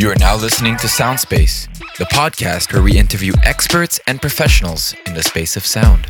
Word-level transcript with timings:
You 0.00 0.10
are 0.10 0.16
now 0.16 0.34
listening 0.34 0.78
to 0.78 0.86
Soundspace, 0.86 1.68
the 1.98 2.06
podcast 2.06 2.72
where 2.72 2.82
we 2.82 2.96
interview 2.96 3.34
experts 3.42 4.00
and 4.06 4.18
professionals 4.18 4.94
in 5.04 5.12
the 5.12 5.22
space 5.22 5.58
of 5.58 5.66
sound. 5.66 6.06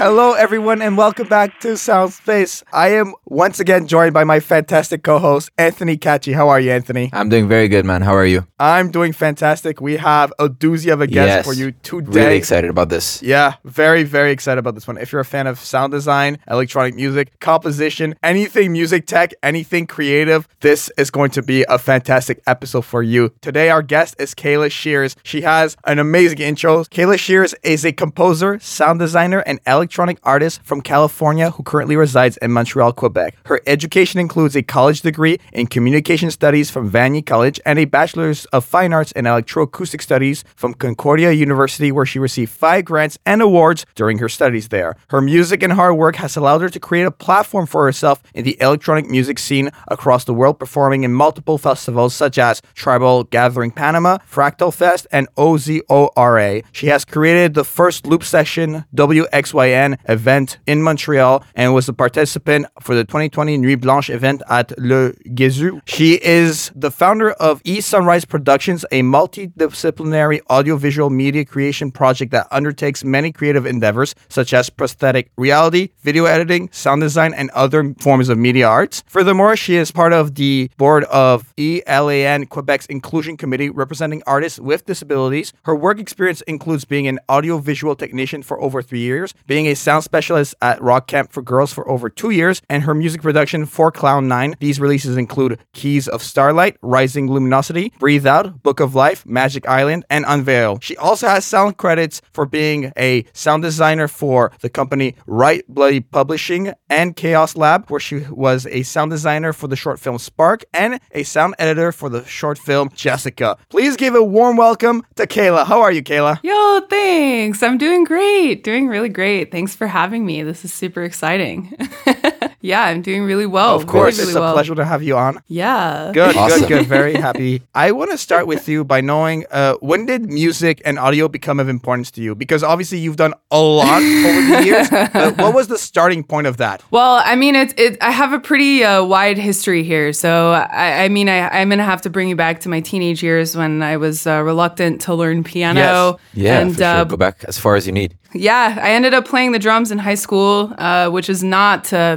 Hello, 0.00 0.32
everyone, 0.32 0.80
and 0.80 0.96
welcome 0.96 1.28
back 1.28 1.60
to 1.60 1.76
Sound 1.76 2.14
Space. 2.14 2.64
I 2.72 2.88
am 2.94 3.12
once 3.26 3.60
again 3.60 3.86
joined 3.86 4.14
by 4.14 4.24
my 4.24 4.40
fantastic 4.40 5.02
co 5.02 5.18
host, 5.18 5.50
Anthony 5.58 5.98
Cachi. 5.98 6.34
How 6.34 6.48
are 6.48 6.58
you, 6.58 6.70
Anthony? 6.70 7.10
I'm 7.12 7.28
doing 7.28 7.46
very 7.46 7.68
good, 7.68 7.84
man. 7.84 8.00
How 8.00 8.14
are 8.14 8.24
you? 8.24 8.46
I'm 8.58 8.90
doing 8.90 9.12
fantastic. 9.12 9.78
We 9.82 9.98
have 9.98 10.32
a 10.38 10.48
doozy 10.48 10.90
of 10.90 11.02
a 11.02 11.06
guest 11.06 11.26
Yes. 11.28 11.44
for 11.44 11.52
you 11.52 11.72
today. 11.82 12.18
Really 12.18 12.36
excited 12.36 12.70
about 12.70 12.88
this. 12.88 13.22
Yeah, 13.22 13.56
very, 13.66 14.02
very 14.04 14.32
excited 14.32 14.58
about 14.58 14.74
this 14.74 14.86
one. 14.88 14.96
If 14.96 15.12
you're 15.12 15.20
a 15.20 15.24
fan 15.24 15.46
of 15.46 15.58
sound 15.58 15.92
design, 15.92 16.38
electronic 16.48 16.94
music, 16.94 17.38
composition, 17.40 18.14
anything 18.22 18.72
music 18.72 19.06
tech, 19.06 19.34
anything 19.42 19.86
creative, 19.86 20.48
this 20.60 20.90
is 20.96 21.10
going 21.10 21.30
to 21.32 21.42
be 21.42 21.66
a 21.68 21.76
fantastic 21.76 22.40
episode 22.46 22.86
for 22.86 23.02
you. 23.02 23.34
Today, 23.42 23.68
our 23.68 23.82
guest 23.82 24.14
is 24.18 24.34
Kayla 24.34 24.70
Shears. 24.70 25.14
She 25.24 25.42
has 25.42 25.76
an 25.84 25.98
amazing 25.98 26.38
intro. 26.38 26.84
Kayla 26.84 27.18
Shears 27.18 27.54
is 27.62 27.84
a 27.84 27.92
composer, 27.92 28.58
sound 28.60 28.98
designer, 28.98 29.40
and 29.40 29.60
electronic 29.66 29.89
artist 30.22 30.62
from 30.62 30.80
California 30.80 31.50
who 31.50 31.62
currently 31.62 31.96
resides 31.96 32.36
in 32.38 32.52
Montreal, 32.52 32.92
Quebec. 32.92 33.36
Her 33.46 33.60
education 33.66 34.20
includes 34.20 34.56
a 34.56 34.62
college 34.62 35.00
degree 35.00 35.38
in 35.52 35.66
communication 35.66 36.30
studies 36.30 36.70
from 36.70 36.90
Vanier 36.90 37.24
College 37.24 37.60
and 37.66 37.78
a 37.78 37.84
bachelor's 37.84 38.44
of 38.46 38.64
fine 38.64 38.92
arts 38.92 39.12
in 39.12 39.24
electroacoustic 39.24 40.00
studies 40.02 40.44
from 40.56 40.74
Concordia 40.74 41.32
University, 41.32 41.90
where 41.92 42.06
she 42.06 42.18
received 42.18 42.52
five 42.52 42.84
grants 42.84 43.18
and 43.26 43.42
awards 43.42 43.84
during 43.94 44.18
her 44.18 44.28
studies 44.28 44.68
there. 44.68 44.96
Her 45.08 45.20
music 45.20 45.62
and 45.62 45.72
hard 45.72 45.96
work 45.96 46.16
has 46.16 46.36
allowed 46.36 46.62
her 46.62 46.68
to 46.68 46.80
create 46.80 47.04
a 47.04 47.10
platform 47.10 47.66
for 47.66 47.84
herself 47.84 48.22
in 48.34 48.44
the 48.44 48.56
electronic 48.60 49.08
music 49.08 49.38
scene 49.38 49.70
across 49.88 50.24
the 50.24 50.34
world, 50.34 50.58
performing 50.58 51.04
in 51.04 51.12
multiple 51.12 51.58
festivals 51.58 52.14
such 52.14 52.38
as 52.38 52.62
Tribal 52.74 53.24
Gathering 53.24 53.70
Panama, 53.70 54.18
Fractal 54.18 54.72
Fest, 54.72 55.06
and 55.10 55.28
OZORA. 55.36 56.62
She 56.72 56.86
has 56.86 57.04
created 57.04 57.54
the 57.54 57.64
first 57.64 58.06
loop 58.06 58.22
session 58.24 58.84
WXYN 58.94 59.79
event 60.08 60.58
in 60.66 60.82
Montreal 60.82 61.44
and 61.54 61.74
was 61.74 61.88
a 61.88 61.92
participant 61.92 62.66
for 62.80 62.94
the 62.94 63.04
2020 63.04 63.58
Nuit 63.58 63.80
Blanche 63.80 64.10
event 64.10 64.42
at 64.48 64.76
Le 64.78 65.12
Gesù. 65.38 65.80
She 65.86 66.14
is 66.14 66.70
the 66.74 66.90
founder 66.90 67.30
of 67.32 67.60
E 67.64 67.80
Sunrise 67.80 68.24
Productions, 68.24 68.84
a 68.90 69.02
multidisciplinary 69.02 70.40
audiovisual 70.50 71.10
media 71.10 71.44
creation 71.44 71.90
project 71.90 72.32
that 72.32 72.46
undertakes 72.50 73.04
many 73.04 73.32
creative 73.32 73.66
endeavors 73.66 74.14
such 74.28 74.52
as 74.52 74.70
prosthetic 74.70 75.30
reality, 75.36 75.90
video 76.02 76.24
editing, 76.24 76.68
sound 76.72 77.00
design, 77.00 77.32
and 77.34 77.50
other 77.50 77.94
forms 78.00 78.28
of 78.28 78.38
media 78.38 78.66
arts. 78.66 79.02
Furthermore, 79.06 79.56
she 79.56 79.76
is 79.76 79.90
part 79.90 80.12
of 80.12 80.34
the 80.34 80.70
board 80.76 81.04
of 81.04 81.52
ELAN 81.56 82.46
Quebec's 82.46 82.86
Inclusion 82.86 83.36
Committee 83.36 83.70
representing 83.70 84.22
artists 84.26 84.58
with 84.58 84.86
disabilities. 84.86 85.52
Her 85.64 85.74
work 85.74 85.98
experience 85.98 86.40
includes 86.42 86.84
being 86.84 87.06
an 87.06 87.18
audiovisual 87.28 87.96
technician 87.96 88.42
for 88.42 88.60
over 88.60 88.82
three 88.82 89.00
years, 89.00 89.34
being 89.46 89.66
a 89.66 89.69
sound 89.74 90.04
specialist 90.04 90.54
at 90.60 90.80
Rock 90.82 91.06
Camp 91.06 91.32
for 91.32 91.42
Girls 91.42 91.72
for 91.72 91.88
over 91.88 92.08
two 92.08 92.30
years, 92.30 92.62
and 92.68 92.82
her 92.82 92.94
music 92.94 93.22
production 93.22 93.66
for 93.66 93.90
Clown 93.90 94.28
9. 94.28 94.54
These 94.60 94.80
releases 94.80 95.16
include 95.16 95.58
Keys 95.72 96.08
of 96.08 96.22
Starlight, 96.22 96.76
Rising 96.82 97.30
Luminosity, 97.30 97.92
Breathe 97.98 98.26
Out, 98.26 98.62
Book 98.62 98.80
of 98.80 98.94
Life, 98.94 99.24
Magic 99.26 99.68
Island, 99.68 100.04
and 100.10 100.24
Unveil. 100.26 100.78
She 100.80 100.96
also 100.96 101.28
has 101.28 101.44
sound 101.44 101.76
credits 101.76 102.20
for 102.32 102.46
being 102.46 102.92
a 102.96 103.24
sound 103.32 103.62
designer 103.62 104.08
for 104.08 104.52
the 104.60 104.70
company 104.70 105.14
Right 105.26 105.64
Bloody 105.68 106.00
Publishing 106.00 106.72
and 106.88 107.16
Chaos 107.16 107.56
Lab, 107.56 107.88
where 107.90 108.00
she 108.00 108.20
was 108.30 108.66
a 108.66 108.82
sound 108.82 109.10
designer 109.10 109.52
for 109.52 109.68
the 109.68 109.76
short 109.76 109.98
film 109.98 110.18
Spark 110.18 110.64
and 110.74 111.00
a 111.12 111.22
sound 111.22 111.54
editor 111.58 111.92
for 111.92 112.08
the 112.08 112.24
short 112.24 112.58
film 112.58 112.90
Jessica. 112.94 113.56
Please 113.68 113.96
give 113.96 114.14
a 114.14 114.22
warm 114.22 114.56
welcome 114.56 115.02
to 115.16 115.26
Kayla. 115.26 115.66
How 115.66 115.80
are 115.80 115.92
you, 115.92 116.02
Kayla? 116.02 116.40
Yo, 116.42 116.80
thanks. 116.88 117.62
I'm 117.62 117.78
doing 117.78 118.04
great. 118.04 118.64
Doing 118.64 118.88
really 118.88 119.08
great. 119.08 119.50
Thanks 119.60 119.74
for 119.74 119.88
having 119.88 120.24
me. 120.24 120.42
This 120.42 120.64
is 120.64 120.72
super 120.72 121.02
exciting. 121.02 121.76
yeah, 122.60 122.82
I'm 122.84 123.02
doing 123.02 123.22
really 123.24 123.46
well. 123.46 123.74
Of 123.76 123.86
course, 123.86 124.18
really, 124.18 124.30
it's 124.30 124.36
a 124.36 124.40
well. 124.40 124.52
pleasure 124.52 124.74
to 124.74 124.84
have 124.84 125.02
you 125.02 125.16
on. 125.16 125.42
Yeah. 125.48 126.10
Good, 126.12 126.36
Awesome. 126.36 126.60
good, 126.60 126.68
good. 126.68 126.86
Very 126.86 127.14
happy. 127.14 127.62
I 127.74 127.92
want 127.92 128.10
to 128.10 128.18
start 128.18 128.46
with 128.46 128.68
you 128.68 128.84
by 128.84 129.00
knowing 129.00 129.44
uh, 129.50 129.74
when 129.80 130.06
did 130.06 130.26
music 130.30 130.80
and 130.84 130.98
audio 130.98 131.28
become 131.28 131.58
of 131.60 131.68
importance 131.68 132.10
to 132.12 132.22
you? 132.22 132.34
Because 132.34 132.62
obviously 132.62 132.98
you've 132.98 133.16
done 133.16 133.34
a 133.50 133.58
lot 133.60 134.02
over 134.02 134.56
the 134.56 134.62
years. 134.64 134.88
But 134.90 135.38
what 135.38 135.54
was 135.54 135.68
the 135.68 135.78
starting 135.78 136.22
point 136.24 136.46
of 136.46 136.58
that? 136.58 136.82
Well, 136.90 137.22
I 137.24 137.34
mean, 137.36 137.54
it's 137.56 137.74
it. 137.76 137.96
I 138.00 138.10
have 138.10 138.32
a 138.32 138.38
pretty 138.40 138.84
uh, 138.84 139.04
wide 139.04 139.38
history 139.38 139.82
here, 139.82 140.12
so 140.12 140.50
I, 140.52 141.04
I 141.04 141.08
mean, 141.08 141.28
I, 141.28 141.48
I'm 141.48 141.68
gonna 141.70 141.84
have 141.84 142.02
to 142.02 142.10
bring 142.10 142.28
you 142.28 142.36
back 142.36 142.60
to 142.60 142.68
my 142.68 142.80
teenage 142.80 143.22
years 143.22 143.56
when 143.56 143.82
I 143.82 143.96
was 143.96 144.26
uh, 144.26 144.42
reluctant 144.42 145.00
to 145.02 145.14
learn 145.14 145.44
piano. 145.44 145.80
Yes. 145.80 146.18
Yeah, 146.34 146.58
and 146.60 146.72
for 146.72 146.78
sure. 146.78 146.86
uh, 146.86 147.04
Go 147.04 147.16
back 147.16 147.44
as 147.44 147.58
far 147.58 147.76
as 147.76 147.86
you 147.86 147.92
need. 147.92 148.16
Yeah, 148.32 148.78
I 148.80 148.92
ended 148.92 149.12
up 149.12 149.24
playing 149.26 149.50
the 149.52 149.58
drums 149.58 149.90
in 149.90 149.98
high 149.98 150.14
school, 150.14 150.72
uh, 150.78 151.08
which 151.10 151.28
is 151.28 151.42
not 151.42 151.92
uh, 151.92 152.16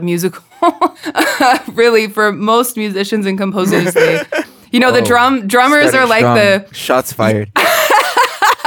musical, 0.62 0.96
really. 1.74 2.08
For 2.08 2.32
most 2.32 2.78
musicians 2.78 3.26
and 3.26 3.38
composers, 3.38 3.94
they, 3.94 4.22
you 4.72 4.80
know, 4.80 4.92
the 4.92 5.02
Oh, 5.02 5.06
drum 5.06 5.48
drummers 5.48 5.90
Starting 5.90 6.00
are 6.02 6.08
like 6.08 6.20
strong. 6.22 6.36
the. 6.36 6.68
shots 6.74 7.14
fired. 7.14 7.52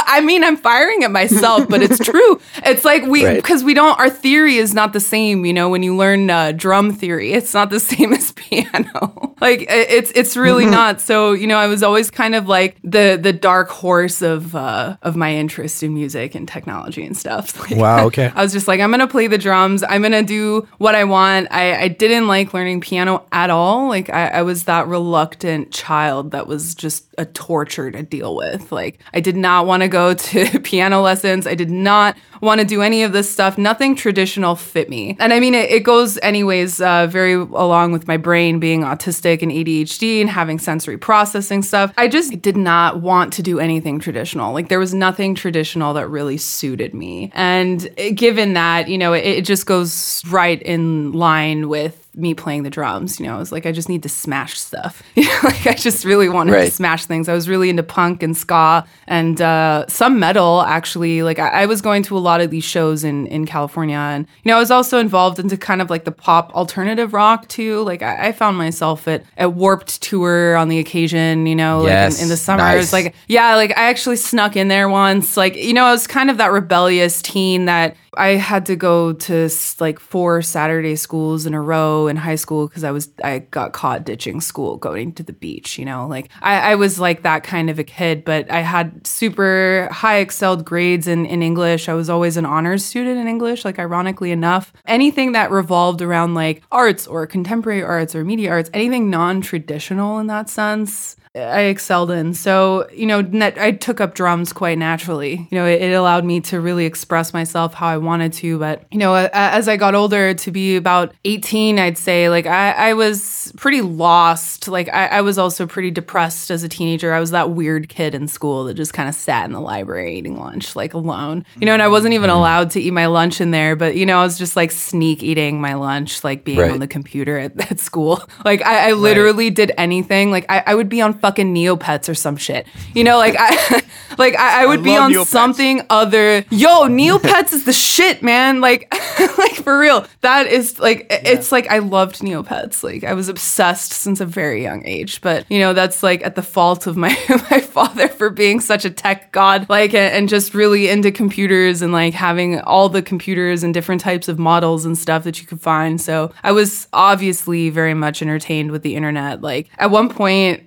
I 0.07 0.21
mean, 0.21 0.45
I'm 0.45 0.57
firing 0.57 1.05
at 1.05 1.11
myself, 1.11 1.69
but 1.69 1.83
it's 1.83 1.99
true. 2.11 2.41
It's 2.65 2.85
like 2.85 3.05
we 3.05 3.25
Right. 3.25 3.37
because 3.37 3.65
we 3.65 3.75
don't. 3.75 3.99
Our 3.99 4.09
theory 4.11 4.57
is 4.57 4.73
not 4.75 4.93
the 4.93 5.01
same. 5.01 5.45
You 5.45 5.53
know, 5.53 5.69
when 5.69 5.83
you 5.83 5.97
learn 5.97 6.31
uh, 6.31 6.53
drum 6.53 6.93
theory, 6.93 7.33
it's 7.33 7.53
not 7.55 7.71
the 7.71 7.81
same 7.93 8.13
as 8.13 8.33
piano. 8.33 9.35
like 9.41 9.67
it's 9.69 10.13
it's 10.15 10.37
really 10.37 10.67
not. 10.67 11.01
So 11.01 11.33
you 11.33 11.47
know, 11.47 11.59
I 11.59 11.67
was 11.67 11.83
always 11.83 12.11
kind 12.11 12.35
of 12.35 12.47
like 12.49 12.77
the 12.85 13.19
the 13.21 13.33
dark 13.33 13.69
horse 13.71 14.23
of 14.23 14.55
uh, 14.55 14.97
of 15.03 15.17
my 15.17 15.35
interest 15.35 15.83
in 15.83 15.93
music 15.95 16.35
and 16.35 16.47
technology 16.49 17.05
and 17.05 17.17
stuff. 17.17 17.55
Like, 17.67 17.77
Wow, 17.81 18.07
okay. 18.07 18.31
I 18.35 18.43
was 18.43 18.53
just 18.53 18.69
like, 18.69 18.81
I'm 18.81 18.91
gonna 18.93 19.09
play 19.09 19.27
the 19.27 19.39
drums. 19.39 19.83
I'm 19.83 20.03
gonna 20.03 20.23
do 20.23 20.69
what 20.79 20.95
I 20.95 21.05
want. 21.05 21.49
I, 21.51 21.75
I 21.85 21.89
didn't 21.89 22.29
like 22.29 22.55
learning 22.55 22.81
piano 22.81 23.27
at 23.33 23.51
all. 23.51 23.89
Like 23.89 24.09
I, 24.11 24.29
I 24.29 24.43
was 24.43 24.65
that 24.65 24.87
reluctant 24.87 25.73
child 25.73 26.31
that 26.31 26.47
was 26.47 26.75
just 26.75 27.07
a 27.19 27.25
torture 27.25 27.91
to 27.91 28.03
deal 28.03 28.37
with. 28.37 28.71
Like 28.71 29.01
I 29.13 29.21
did 29.21 29.37
not 29.37 29.67
want 29.67 29.83
to 29.83 29.89
go 29.89 29.96
to 30.15 30.61
piano 30.65 31.01
lessons. 31.01 31.47
I 31.47 31.55
did 31.55 31.71
not 31.71 32.17
want 32.41 32.61
to 32.61 32.67
do 32.67 32.83
any 32.83 33.03
of 33.03 33.13
this 33.13 33.31
stuff. 33.31 33.57
Nothing 33.59 33.97
traditional 33.97 34.57
fit 34.57 34.89
me. 34.89 35.17
And 35.19 35.33
I 35.33 35.41
mean, 35.41 35.55
it, 35.55 35.71
it 35.71 35.83
goes 35.85 36.19
anyways 36.23 36.81
uh, 36.81 37.07
very 37.07 37.35
along 37.35 37.93
with 37.93 38.07
my 38.07 38.17
brain 38.17 38.59
being 38.61 38.83
autistic 38.83 39.43
and 39.43 39.51
ADHD 39.51 40.21
and 40.21 40.29
having 40.29 40.59
sensory 40.59 40.99
processing 40.99 41.63
stuff. 41.63 41.93
I 41.97 42.09
just 42.09 42.41
did 42.43 42.57
not 42.57 43.01
want 43.01 43.33
to 43.35 43.43
do 43.43 43.59
anything 43.59 43.99
traditional. 43.99 44.53
Like 44.53 44.69
there 44.69 44.79
was 44.79 44.95
nothing 44.95 45.35
traditional 45.35 45.95
that 45.95 46.09
really 46.09 46.37
suited 46.37 46.95
me. 46.95 47.31
And 47.35 47.89
eh, 47.97 48.11
given 48.11 48.55
that, 48.55 48.89
you 48.89 48.99
know, 48.99 49.13
it, 49.13 49.25
it 49.25 49.45
just 49.45 49.67
goes 49.67 50.23
right 50.29 50.61
in 50.63 51.13
line 51.13 51.69
with 51.69 52.06
me 52.17 52.33
playing 52.35 52.63
the 52.63 52.71
drums. 52.71 53.21
You 53.21 53.27
know, 53.27 53.37
I 53.37 53.39
was 53.39 53.53
like, 53.53 53.67
I 53.67 53.73
just 53.73 53.89
need 53.89 54.03
to 54.05 54.09
smash 54.09 54.59
stuff. 54.59 55.03
You 55.17 55.25
know, 55.25 55.39
like 55.45 55.67
I 55.67 55.75
just 55.75 56.05
really 56.05 56.29
wanted 56.29 56.53
to 56.53 56.71
smash 56.71 57.05
things. 57.07 57.29
I 57.29 57.35
was 57.35 57.49
really 57.49 57.69
into 57.71 57.83
punk 57.83 58.23
and 58.23 58.37
ska 58.37 58.85
and 59.07 59.41
uh, 59.41 59.85
some 59.89 60.19
metal. 60.19 60.63
Actually, 60.63 61.23
like 61.23 61.39
I, 61.39 61.63
I 61.63 61.67
was 61.67 61.81
going 61.81 62.03
to 62.05 62.17
a 62.17 62.21
lot 62.21 62.41
of 62.41 62.51
these 62.51 62.65
shows 62.65 63.03
in 63.05 63.27
in 63.27 63.45
California, 63.47 63.97
and 63.97 64.27
you 64.43 64.51
know, 64.51 64.57
I 64.57 64.61
was 64.61 64.71
also 64.71 64.99
involved 64.99 65.39
into 65.39 65.57
kind 65.57 65.83
of 65.83 65.91
like 65.91 66.05
the 66.05 66.13
pop 66.13 66.55
alternative 66.55 67.13
rock 67.13 67.49
too. 67.49 67.83
Like 67.83 68.03
I, 68.03 68.29
I 68.29 68.33
found 68.33 68.57
myself 68.57 69.07
at 69.09 69.25
at 69.37 69.55
Warped 69.55 70.01
Tour 70.03 70.57
on 70.57 70.69
the 70.69 70.79
occasion. 70.79 71.47
You 71.47 71.57
know, 71.57 71.81
like 71.81 71.89
Yes, 71.91 72.19
in, 72.19 72.25
in 72.25 72.29
the 72.29 72.37
summers. 72.37 72.61
nice. 72.61 72.93
Like 72.93 73.15
yeah, 73.29 73.57
like 73.57 73.71
I 73.77 73.89
actually 73.91 74.17
snuck 74.17 74.57
in 74.57 74.69
there 74.69 74.89
once. 74.89 75.37
Like 75.37 75.57
you 75.57 75.73
know, 75.75 75.85
I 75.85 75.93
was 75.93 76.07
kind 76.07 76.31
of 76.31 76.37
that 76.39 76.53
rebellious 76.53 77.21
teen 77.23 77.65
that 77.67 77.97
I 78.17 78.29
had 78.37 78.67
to 78.67 78.77
go 78.77 79.13
to 79.13 79.51
like 79.79 80.01
four 80.01 80.43
Saturday 80.43 80.97
schools 80.97 81.47
in 81.47 81.55
a 81.55 81.61
row 81.61 82.07
in 82.07 82.17
high 82.17 82.37
school 82.37 82.67
because 82.67 82.85
I 82.85 82.91
was 82.91 83.11
I 83.23 83.41
got 83.41 83.73
caught 83.73 84.05
ditching 84.05 84.41
school 84.41 84.77
going 84.77 85.13
to 85.15 85.23
the 85.23 85.33
beach. 85.33 85.79
You 85.79 85.85
know, 85.85 86.07
like 86.07 86.31
I, 86.41 86.73
I 86.73 86.75
was 86.77 86.99
like 86.99 87.23
that 87.23 87.45
kind 87.45 87.69
of 87.71 87.79
a 87.79 87.85
kid, 87.85 88.25
but 88.25 88.51
I 88.51 88.61
had 88.61 89.07
super 89.07 89.89
high 89.93 90.19
excelled 90.19 90.65
grades 90.65 91.07
in 91.07 91.27
in 91.27 91.43
English. 91.43 91.89
I 91.89 91.95
was 91.95 92.09
always 92.09 92.37
an 92.37 92.47
honors 92.47 92.85
student 92.85 93.19
in 93.19 93.29
English. 93.29 93.65
Like 93.65 93.79
ironically 93.79 94.33
enough, 94.33 94.73
anything 94.87 95.33
that 95.33 95.51
revolved 95.51 96.03
around 96.03 96.35
like 96.35 96.63
arts 96.73 97.07
or 97.07 97.27
contemporary 97.27 97.83
arts 97.83 98.15
or 98.15 98.25
media 98.25 98.51
arts, 98.51 98.71
anything 98.73 99.11
non 99.11 99.41
traditional 99.41 100.19
in 100.19 100.27
that 100.29 100.49
sense. 100.49 101.17
I 101.37 101.61
excelled 101.63 102.11
in. 102.11 102.35
So, 102.35 102.89
you 102.91 103.07
know, 103.07 103.21
net, 103.21 103.59
I 103.59 103.73
took 103.73 104.01
up 104.01 104.15
drums 104.15 104.53
quite 104.53 104.79
naturally. 104.79 105.47
You 105.51 105.59
know, 105.59 105.67
it, 105.67 105.83
it 105.83 105.93
allowed 105.93 106.25
me 106.25 106.41
to 106.43 106.61
really 106.61 106.87
express 106.87 107.33
myself 107.33 107.75
how 107.75 107.87
I 107.89 107.99
wanted 107.99 108.33
to. 108.35 108.59
But, 108.59 108.85
you 108.91 108.99
know, 108.99 109.15
as 109.33 109.69
I 109.69 109.77
got 109.77 109.95
older, 109.95 110.35
to 110.35 110.51
be 110.51 110.77
about 110.77 111.15
18, 111.25 111.79
I'd 111.79 111.99
say, 111.99 112.29
like, 112.31 112.47
I, 112.47 112.91
I 112.91 112.95
was 112.95 113.53
pretty 113.57 113.83
lost. 113.83 114.69
Like, 114.69 114.89
I, 114.89 115.07
I 115.07 115.21
was 115.21 115.39
also 115.39 115.67
pretty 115.67 115.91
depressed 115.91 116.51
as 116.51 116.63
a 116.63 116.69
teenager. 116.69 117.13
I 117.13 117.21
was 117.21 117.31
that 117.33 117.51
weird 117.51 117.89
kid 117.89 118.15
in 118.15 118.29
school 118.29 118.65
that 118.65 118.75
just 118.75 118.93
kind 118.95 119.09
of 119.09 119.15
sat 119.15 119.45
in 119.45 119.53
the 119.53 119.61
library 119.61 120.17
eating 120.19 120.39
lunch, 120.39 120.77
like, 120.77 120.95
alone. 120.95 121.45
You 121.59 121.67
know, 121.67 121.73
and 121.73 121.83
I 121.83 121.89
wasn't 121.89 122.15
even 122.15 122.31
allowed 122.31 122.71
to 122.73 122.81
eat 122.81 122.93
my 122.93 123.07
lunch 123.07 123.41
in 123.41 123.51
there. 123.51 123.77
But, 123.77 123.97
you 123.97 124.07
know, 124.07 124.19
I 124.19 124.23
was 124.25 124.39
just 124.39 124.57
like 124.57 124.71
sneak 124.71 125.23
eating 125.23 125.61
my 125.61 125.75
lunch, 125.75 126.25
like 126.25 126.45
being 126.45 126.59
Right. 126.59 126.71
on 126.71 126.79
the 126.81 126.87
computer 126.87 127.39
at, 127.39 127.71
at 127.71 127.81
school. 127.81 128.23
Like, 128.45 128.63
I, 128.63 128.91
I 128.91 128.93
literally 128.93 129.51
did 129.51 129.73
anything. 129.77 130.31
Like, 130.31 130.47
I, 130.49 130.63
I 130.67 130.75
would 130.77 130.89
be 130.89 131.01
on 131.01 131.15
fucking 131.27 131.53
Neopets 131.53 132.09
or 132.09 132.15
some 132.15 132.37
shit. 132.37 132.69
You 132.95 133.03
know, 133.03 133.19
like 133.19 133.35
I 133.37 133.83
like 134.19 134.37
I, 134.37 134.63
I 134.63 134.67
would 134.67 134.85
be 134.85 134.97
on 134.97 135.13
Neopets. 135.13 135.27
something 135.27 135.83
other. 135.91 136.45
Yo, 136.51 136.87
Neopets 136.87 137.53
is 137.53 137.65
the 137.65 137.73
shit, 137.73 138.23
man. 138.23 138.61
Like 138.61 138.93
like 139.39 139.55
for 139.55 139.77
real. 139.77 140.07
That 140.21 140.47
is 140.47 140.79
like 140.79 141.07
it's 141.11 141.51
like 141.51 141.69
I 141.69 141.79
loved 141.79 142.21
Neopets. 142.21 142.85
Like 142.85 143.03
I 143.03 143.13
was 143.15 143.29
obsessed 143.29 143.93
since 143.93 144.21
a 144.21 144.25
very 144.25 144.63
young 144.63 144.87
age. 144.87 145.21
But 145.21 145.51
you 145.51 145.59
know, 145.59 145.73
that's 145.73 146.05
like 146.05 146.25
at 146.25 146.37
the 146.37 146.43
fault 146.43 146.87
of 146.87 146.97
my 146.97 147.09
my 147.51 147.61
father 147.61 148.07
for 148.07 148.31
being 148.31 148.61
such 148.61 148.85
a 148.85 148.91
tech 148.91 149.33
god, 149.33 149.69
like 149.69 149.95
and 149.95 150.29
just 150.29 150.55
really 150.55 150.89
into 150.89 151.11
computers 151.11 151.83
and 151.83 151.93
like 151.93 152.15
having 152.15 152.61
all 152.61 152.89
the 152.89 153.03
computers 153.03 153.65
and 153.65 153.75
different 153.75 154.01
types 154.01 154.29
of 154.29 154.39
models 154.39 154.85
and 154.85 154.97
stuff 154.97 155.25
that 155.25 155.41
you 155.41 155.47
could 155.47 155.61
find. 155.61 156.01
So 156.01 156.33
I 156.45 156.53
was 156.53 156.87
obviously 156.93 157.71
very 157.71 157.95
much 157.95 158.23
entertained 158.23 158.71
with 158.71 158.83
the 158.83 158.95
internet. 158.95 159.43
Like 159.43 159.69
at 159.79 159.91
one 159.91 160.09
point, 160.09 160.63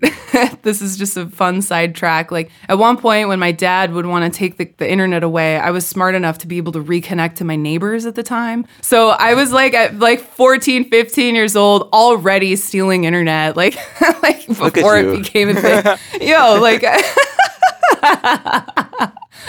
this 0.62 0.81
is 0.81 0.98
just 0.98 1.18
a 1.18 1.28
fun 1.28 1.62
sidetrack. 1.62 2.31
Like 2.31 2.51
at 2.68 2.78
one 2.78 2.98
point 2.98 3.28
when 3.28 3.40
my 3.40 3.51
dad 3.51 3.94
would 3.94 4.06
want 4.06 4.31
to 4.31 4.38
take 4.38 4.57
the, 4.57 4.72
the 4.78 4.90
internet 4.90 5.24
away, 5.24 5.57
I 5.57 5.72
was 5.72 5.88
smart 5.88 6.16
enough 6.16 6.38
to 6.40 6.48
be 6.48 6.57
able 6.57 6.72
to 6.74 6.84
reconnect 6.84 7.36
to 7.36 7.44
my 7.46 7.56
neighbors 7.56 8.06
at 8.06 8.16
the 8.16 8.24
time. 8.24 8.66
So 8.81 9.10
I 9.10 9.34
was 9.34 9.51
like 9.51 9.74
at 9.74 10.00
like 10.00 10.22
14, 10.22 10.90
15 10.90 11.36
years 11.36 11.56
old, 11.56 11.90
already 11.94 12.56
stealing 12.56 13.04
internet, 13.04 13.56
like 13.56 13.78
like 14.24 14.48
before 14.48 14.98
it 14.98 15.18
became 15.18 15.50
a 15.50 15.54
thing. 15.56 15.98
Yo, 16.28 16.60
like 16.60 16.84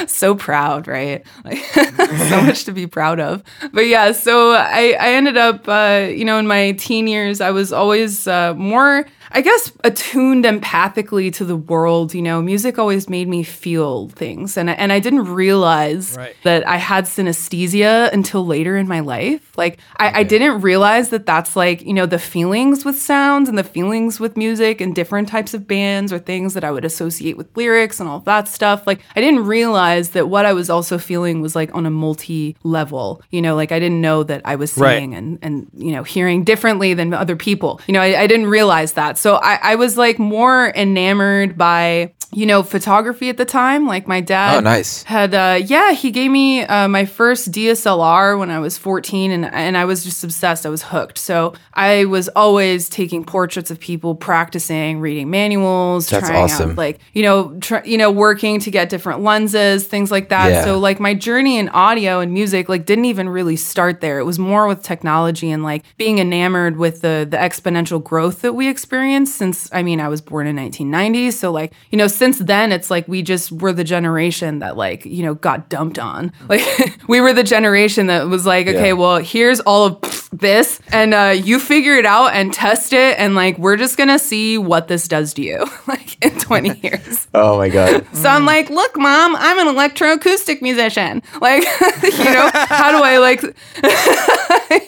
so 0.06 0.34
proud, 0.34 0.86
right? 0.86 1.24
Like 1.44 1.58
so 1.58 2.42
much 2.42 2.64
to 2.64 2.72
be 2.72 2.86
proud 2.86 3.20
of. 3.20 3.42
But 3.72 3.86
yeah, 3.86 4.12
so 4.12 4.52
I, 4.52 4.96
I 4.98 5.12
ended 5.12 5.36
up, 5.36 5.68
uh, 5.68 6.08
you 6.10 6.24
know, 6.24 6.38
in 6.38 6.46
my 6.46 6.72
teen 6.72 7.06
years, 7.06 7.40
I 7.40 7.50
was 7.50 7.72
always 7.72 8.26
uh, 8.26 8.54
more, 8.54 9.06
I 9.32 9.42
guess, 9.42 9.72
attuned 9.84 10.44
empathically 10.44 11.32
to 11.34 11.44
the 11.44 11.56
world. 11.56 12.14
You 12.14 12.22
know, 12.22 12.42
music 12.42 12.78
always 12.78 13.08
made 13.08 13.28
me 13.28 13.42
feel 13.42 14.08
things, 14.10 14.56
and 14.56 14.70
I- 14.70 14.74
and 14.74 14.92
I 14.92 14.98
didn't 14.98 15.24
realize 15.32 16.14
Right. 16.16 16.34
that 16.44 16.66
I 16.68 16.76
had 16.78 17.04
synesthesia 17.06 18.12
until 18.12 18.44
later 18.46 18.76
in 18.76 18.88
my 18.88 19.00
life. 19.00 19.40
Like 19.56 19.78
I, 19.98 20.20
I 20.20 20.22
didn't 20.22 20.60
realize 20.62 21.10
that 21.10 21.26
that's 21.26 21.54
like 21.56 21.82
you 21.86 21.92
know 21.94 22.06
the 22.06 22.18
feelings 22.18 22.84
with 22.84 22.98
sounds 23.00 23.48
and 23.48 23.56
the 23.58 23.64
feelings 23.64 24.18
with 24.20 24.36
music 24.36 24.80
and 24.80 24.94
different 24.94 25.28
types 25.28 25.54
of 25.54 25.66
bands 25.66 26.12
or 26.12 26.18
things 26.18 26.54
that 26.54 26.64
I 26.64 26.70
would 26.70 26.84
associate 26.84 27.36
with 27.36 27.48
lyrics 27.56 28.00
and 28.00 28.08
all 28.08 28.20
that 28.20 28.48
stuff. 28.48 28.86
Like 28.86 29.00
I 29.16 29.20
didn't 29.20 29.44
realize 29.46 30.10
that 30.10 30.28
what 30.28 30.46
I 30.46 30.52
was 30.52 30.70
also 30.70 30.98
feeling 30.98 31.40
was 31.40 31.54
like 31.54 31.74
on 31.74 31.86
a 31.86 31.90
multi 31.90 32.56
level. 32.64 33.22
You 33.30 33.42
know, 33.42 33.54
like 33.54 33.72
I 33.72 33.78
didn't 33.78 34.00
know 34.00 34.22
that 34.24 34.42
I 34.44 34.56
was 34.56 34.76
Right. 34.76 34.98
seeing 34.98 35.14
and 35.14 35.38
and 35.42 35.68
you 35.76 35.92
know 35.92 36.02
hearing 36.02 36.44
differently 36.44 36.94
than 36.94 37.12
other 37.14 37.36
people. 37.36 37.80
You 37.86 37.94
know, 37.94 38.00
I, 38.00 38.22
I 38.22 38.26
didn't 38.26 38.46
realize 38.46 38.92
that. 38.94 39.18
So 39.20 39.36
I, 39.36 39.72
I 39.72 39.74
was 39.74 39.98
like 39.98 40.18
more 40.18 40.72
enamored 40.74 41.58
by 41.58 42.14
you 42.32 42.46
know 42.46 42.62
photography 42.62 43.28
at 43.28 43.36
the 43.36 43.44
time. 43.44 43.86
Like 43.86 44.06
my 44.06 44.20
dad 44.20 44.56
Oh, 44.56 44.60
nice. 44.60 45.02
had 45.02 45.34
uh 45.34 45.60
yeah 45.64 45.92
he 45.92 46.10
gave 46.10 46.30
me 46.30 46.62
uh, 46.62 46.86
my 46.88 47.04
first 47.04 47.50
dslr 47.50 48.38
when 48.38 48.50
i 48.50 48.58
was 48.58 48.78
14 48.78 49.30
and, 49.30 49.44
and 49.46 49.76
i 49.76 49.84
was 49.84 50.04
just 50.04 50.22
obsessed 50.22 50.64
i 50.64 50.68
was 50.68 50.82
hooked 50.82 51.18
so 51.18 51.54
i 51.74 52.04
was 52.04 52.28
always 52.30 52.88
taking 52.88 53.24
portraits 53.24 53.70
of 53.70 53.80
people 53.80 54.14
practicing 54.14 55.00
reading 55.00 55.30
manuals 55.30 56.08
That's 56.08 56.28
trying 56.28 56.44
awesome. 56.44 56.70
out 56.70 56.76
like 56.76 57.00
you 57.14 57.22
know 57.22 57.58
tr- 57.60 57.84
you 57.84 57.98
know 57.98 58.10
working 58.10 58.60
to 58.60 58.70
get 58.70 58.88
different 58.90 59.22
lenses 59.22 59.86
things 59.86 60.10
like 60.10 60.28
that 60.28 60.50
Yeah. 60.50 60.64
so 60.64 60.78
like 60.78 61.00
my 61.00 61.14
journey 61.14 61.58
in 61.58 61.68
audio 61.70 62.20
and 62.20 62.32
music 62.32 62.68
like 62.68 62.86
didn't 62.86 63.06
even 63.06 63.28
really 63.28 63.56
start 63.56 64.00
there 64.00 64.18
it 64.18 64.24
was 64.24 64.38
more 64.38 64.66
with 64.68 64.82
technology 64.82 65.50
and 65.50 65.62
like 65.62 65.84
being 65.96 66.18
enamored 66.18 66.76
with 66.76 67.00
the 67.00 67.26
the 67.28 67.36
exponential 67.36 68.02
growth 68.02 68.42
that 68.42 68.52
we 68.54 68.68
experienced 68.68 69.36
since 69.36 69.68
i 69.72 69.82
mean 69.82 70.00
i 70.00 70.08
was 70.08 70.20
born 70.20 70.46
in 70.46 70.56
1990 70.56 71.30
so 71.32 71.50
like 71.50 71.72
you 71.90 71.98
know 71.98 72.06
since 72.20 72.38
then 72.38 72.70
it's 72.70 72.90
like 72.90 73.08
we 73.08 73.22
just 73.22 73.50
were 73.50 73.72
the 73.72 73.82
generation 73.82 74.58
that 74.58 74.76
like 74.76 75.06
you 75.06 75.22
know 75.22 75.34
got 75.34 75.70
dumped 75.70 75.98
on 75.98 76.30
like 76.50 76.60
we 77.08 77.18
were 77.18 77.32
the 77.32 77.42
generation 77.42 78.08
that 78.08 78.28
was 78.28 78.44
like 78.44 78.66
okay 78.68 78.88
Yeah. 78.88 78.92
well 78.92 79.16
here's 79.18 79.58
all 79.60 79.86
of 79.86 80.19
this 80.32 80.80
and 80.92 81.12
uh, 81.12 81.34
you 81.36 81.58
figure 81.58 81.96
it 81.96 82.06
out 82.06 82.28
and 82.34 82.52
test 82.52 82.92
it 82.92 83.18
and 83.18 83.34
like 83.34 83.58
we're 83.58 83.76
just 83.76 83.96
gonna 83.96 84.18
see 84.18 84.56
what 84.56 84.86
this 84.88 85.08
does 85.08 85.34
to 85.34 85.42
you 85.42 85.64
like 85.88 86.24
in 86.24 86.38
20 86.38 86.78
years 86.82 87.26
Oh 87.34 87.58
my 87.58 87.68
god. 87.68 88.06
so 88.12 88.28
I'm 88.28 88.44
like, 88.46 88.70
look, 88.70 88.96
mom, 88.96 89.34
I'm 89.36 89.58
an 89.66 89.74
electroacoustic 89.74 90.62
musician. 90.62 91.22
Like, 91.40 91.62
you 92.02 92.24
know, 92.24 92.50
how 92.52 92.90
do 92.92 93.02
I 93.02 93.16
like, 93.18 93.42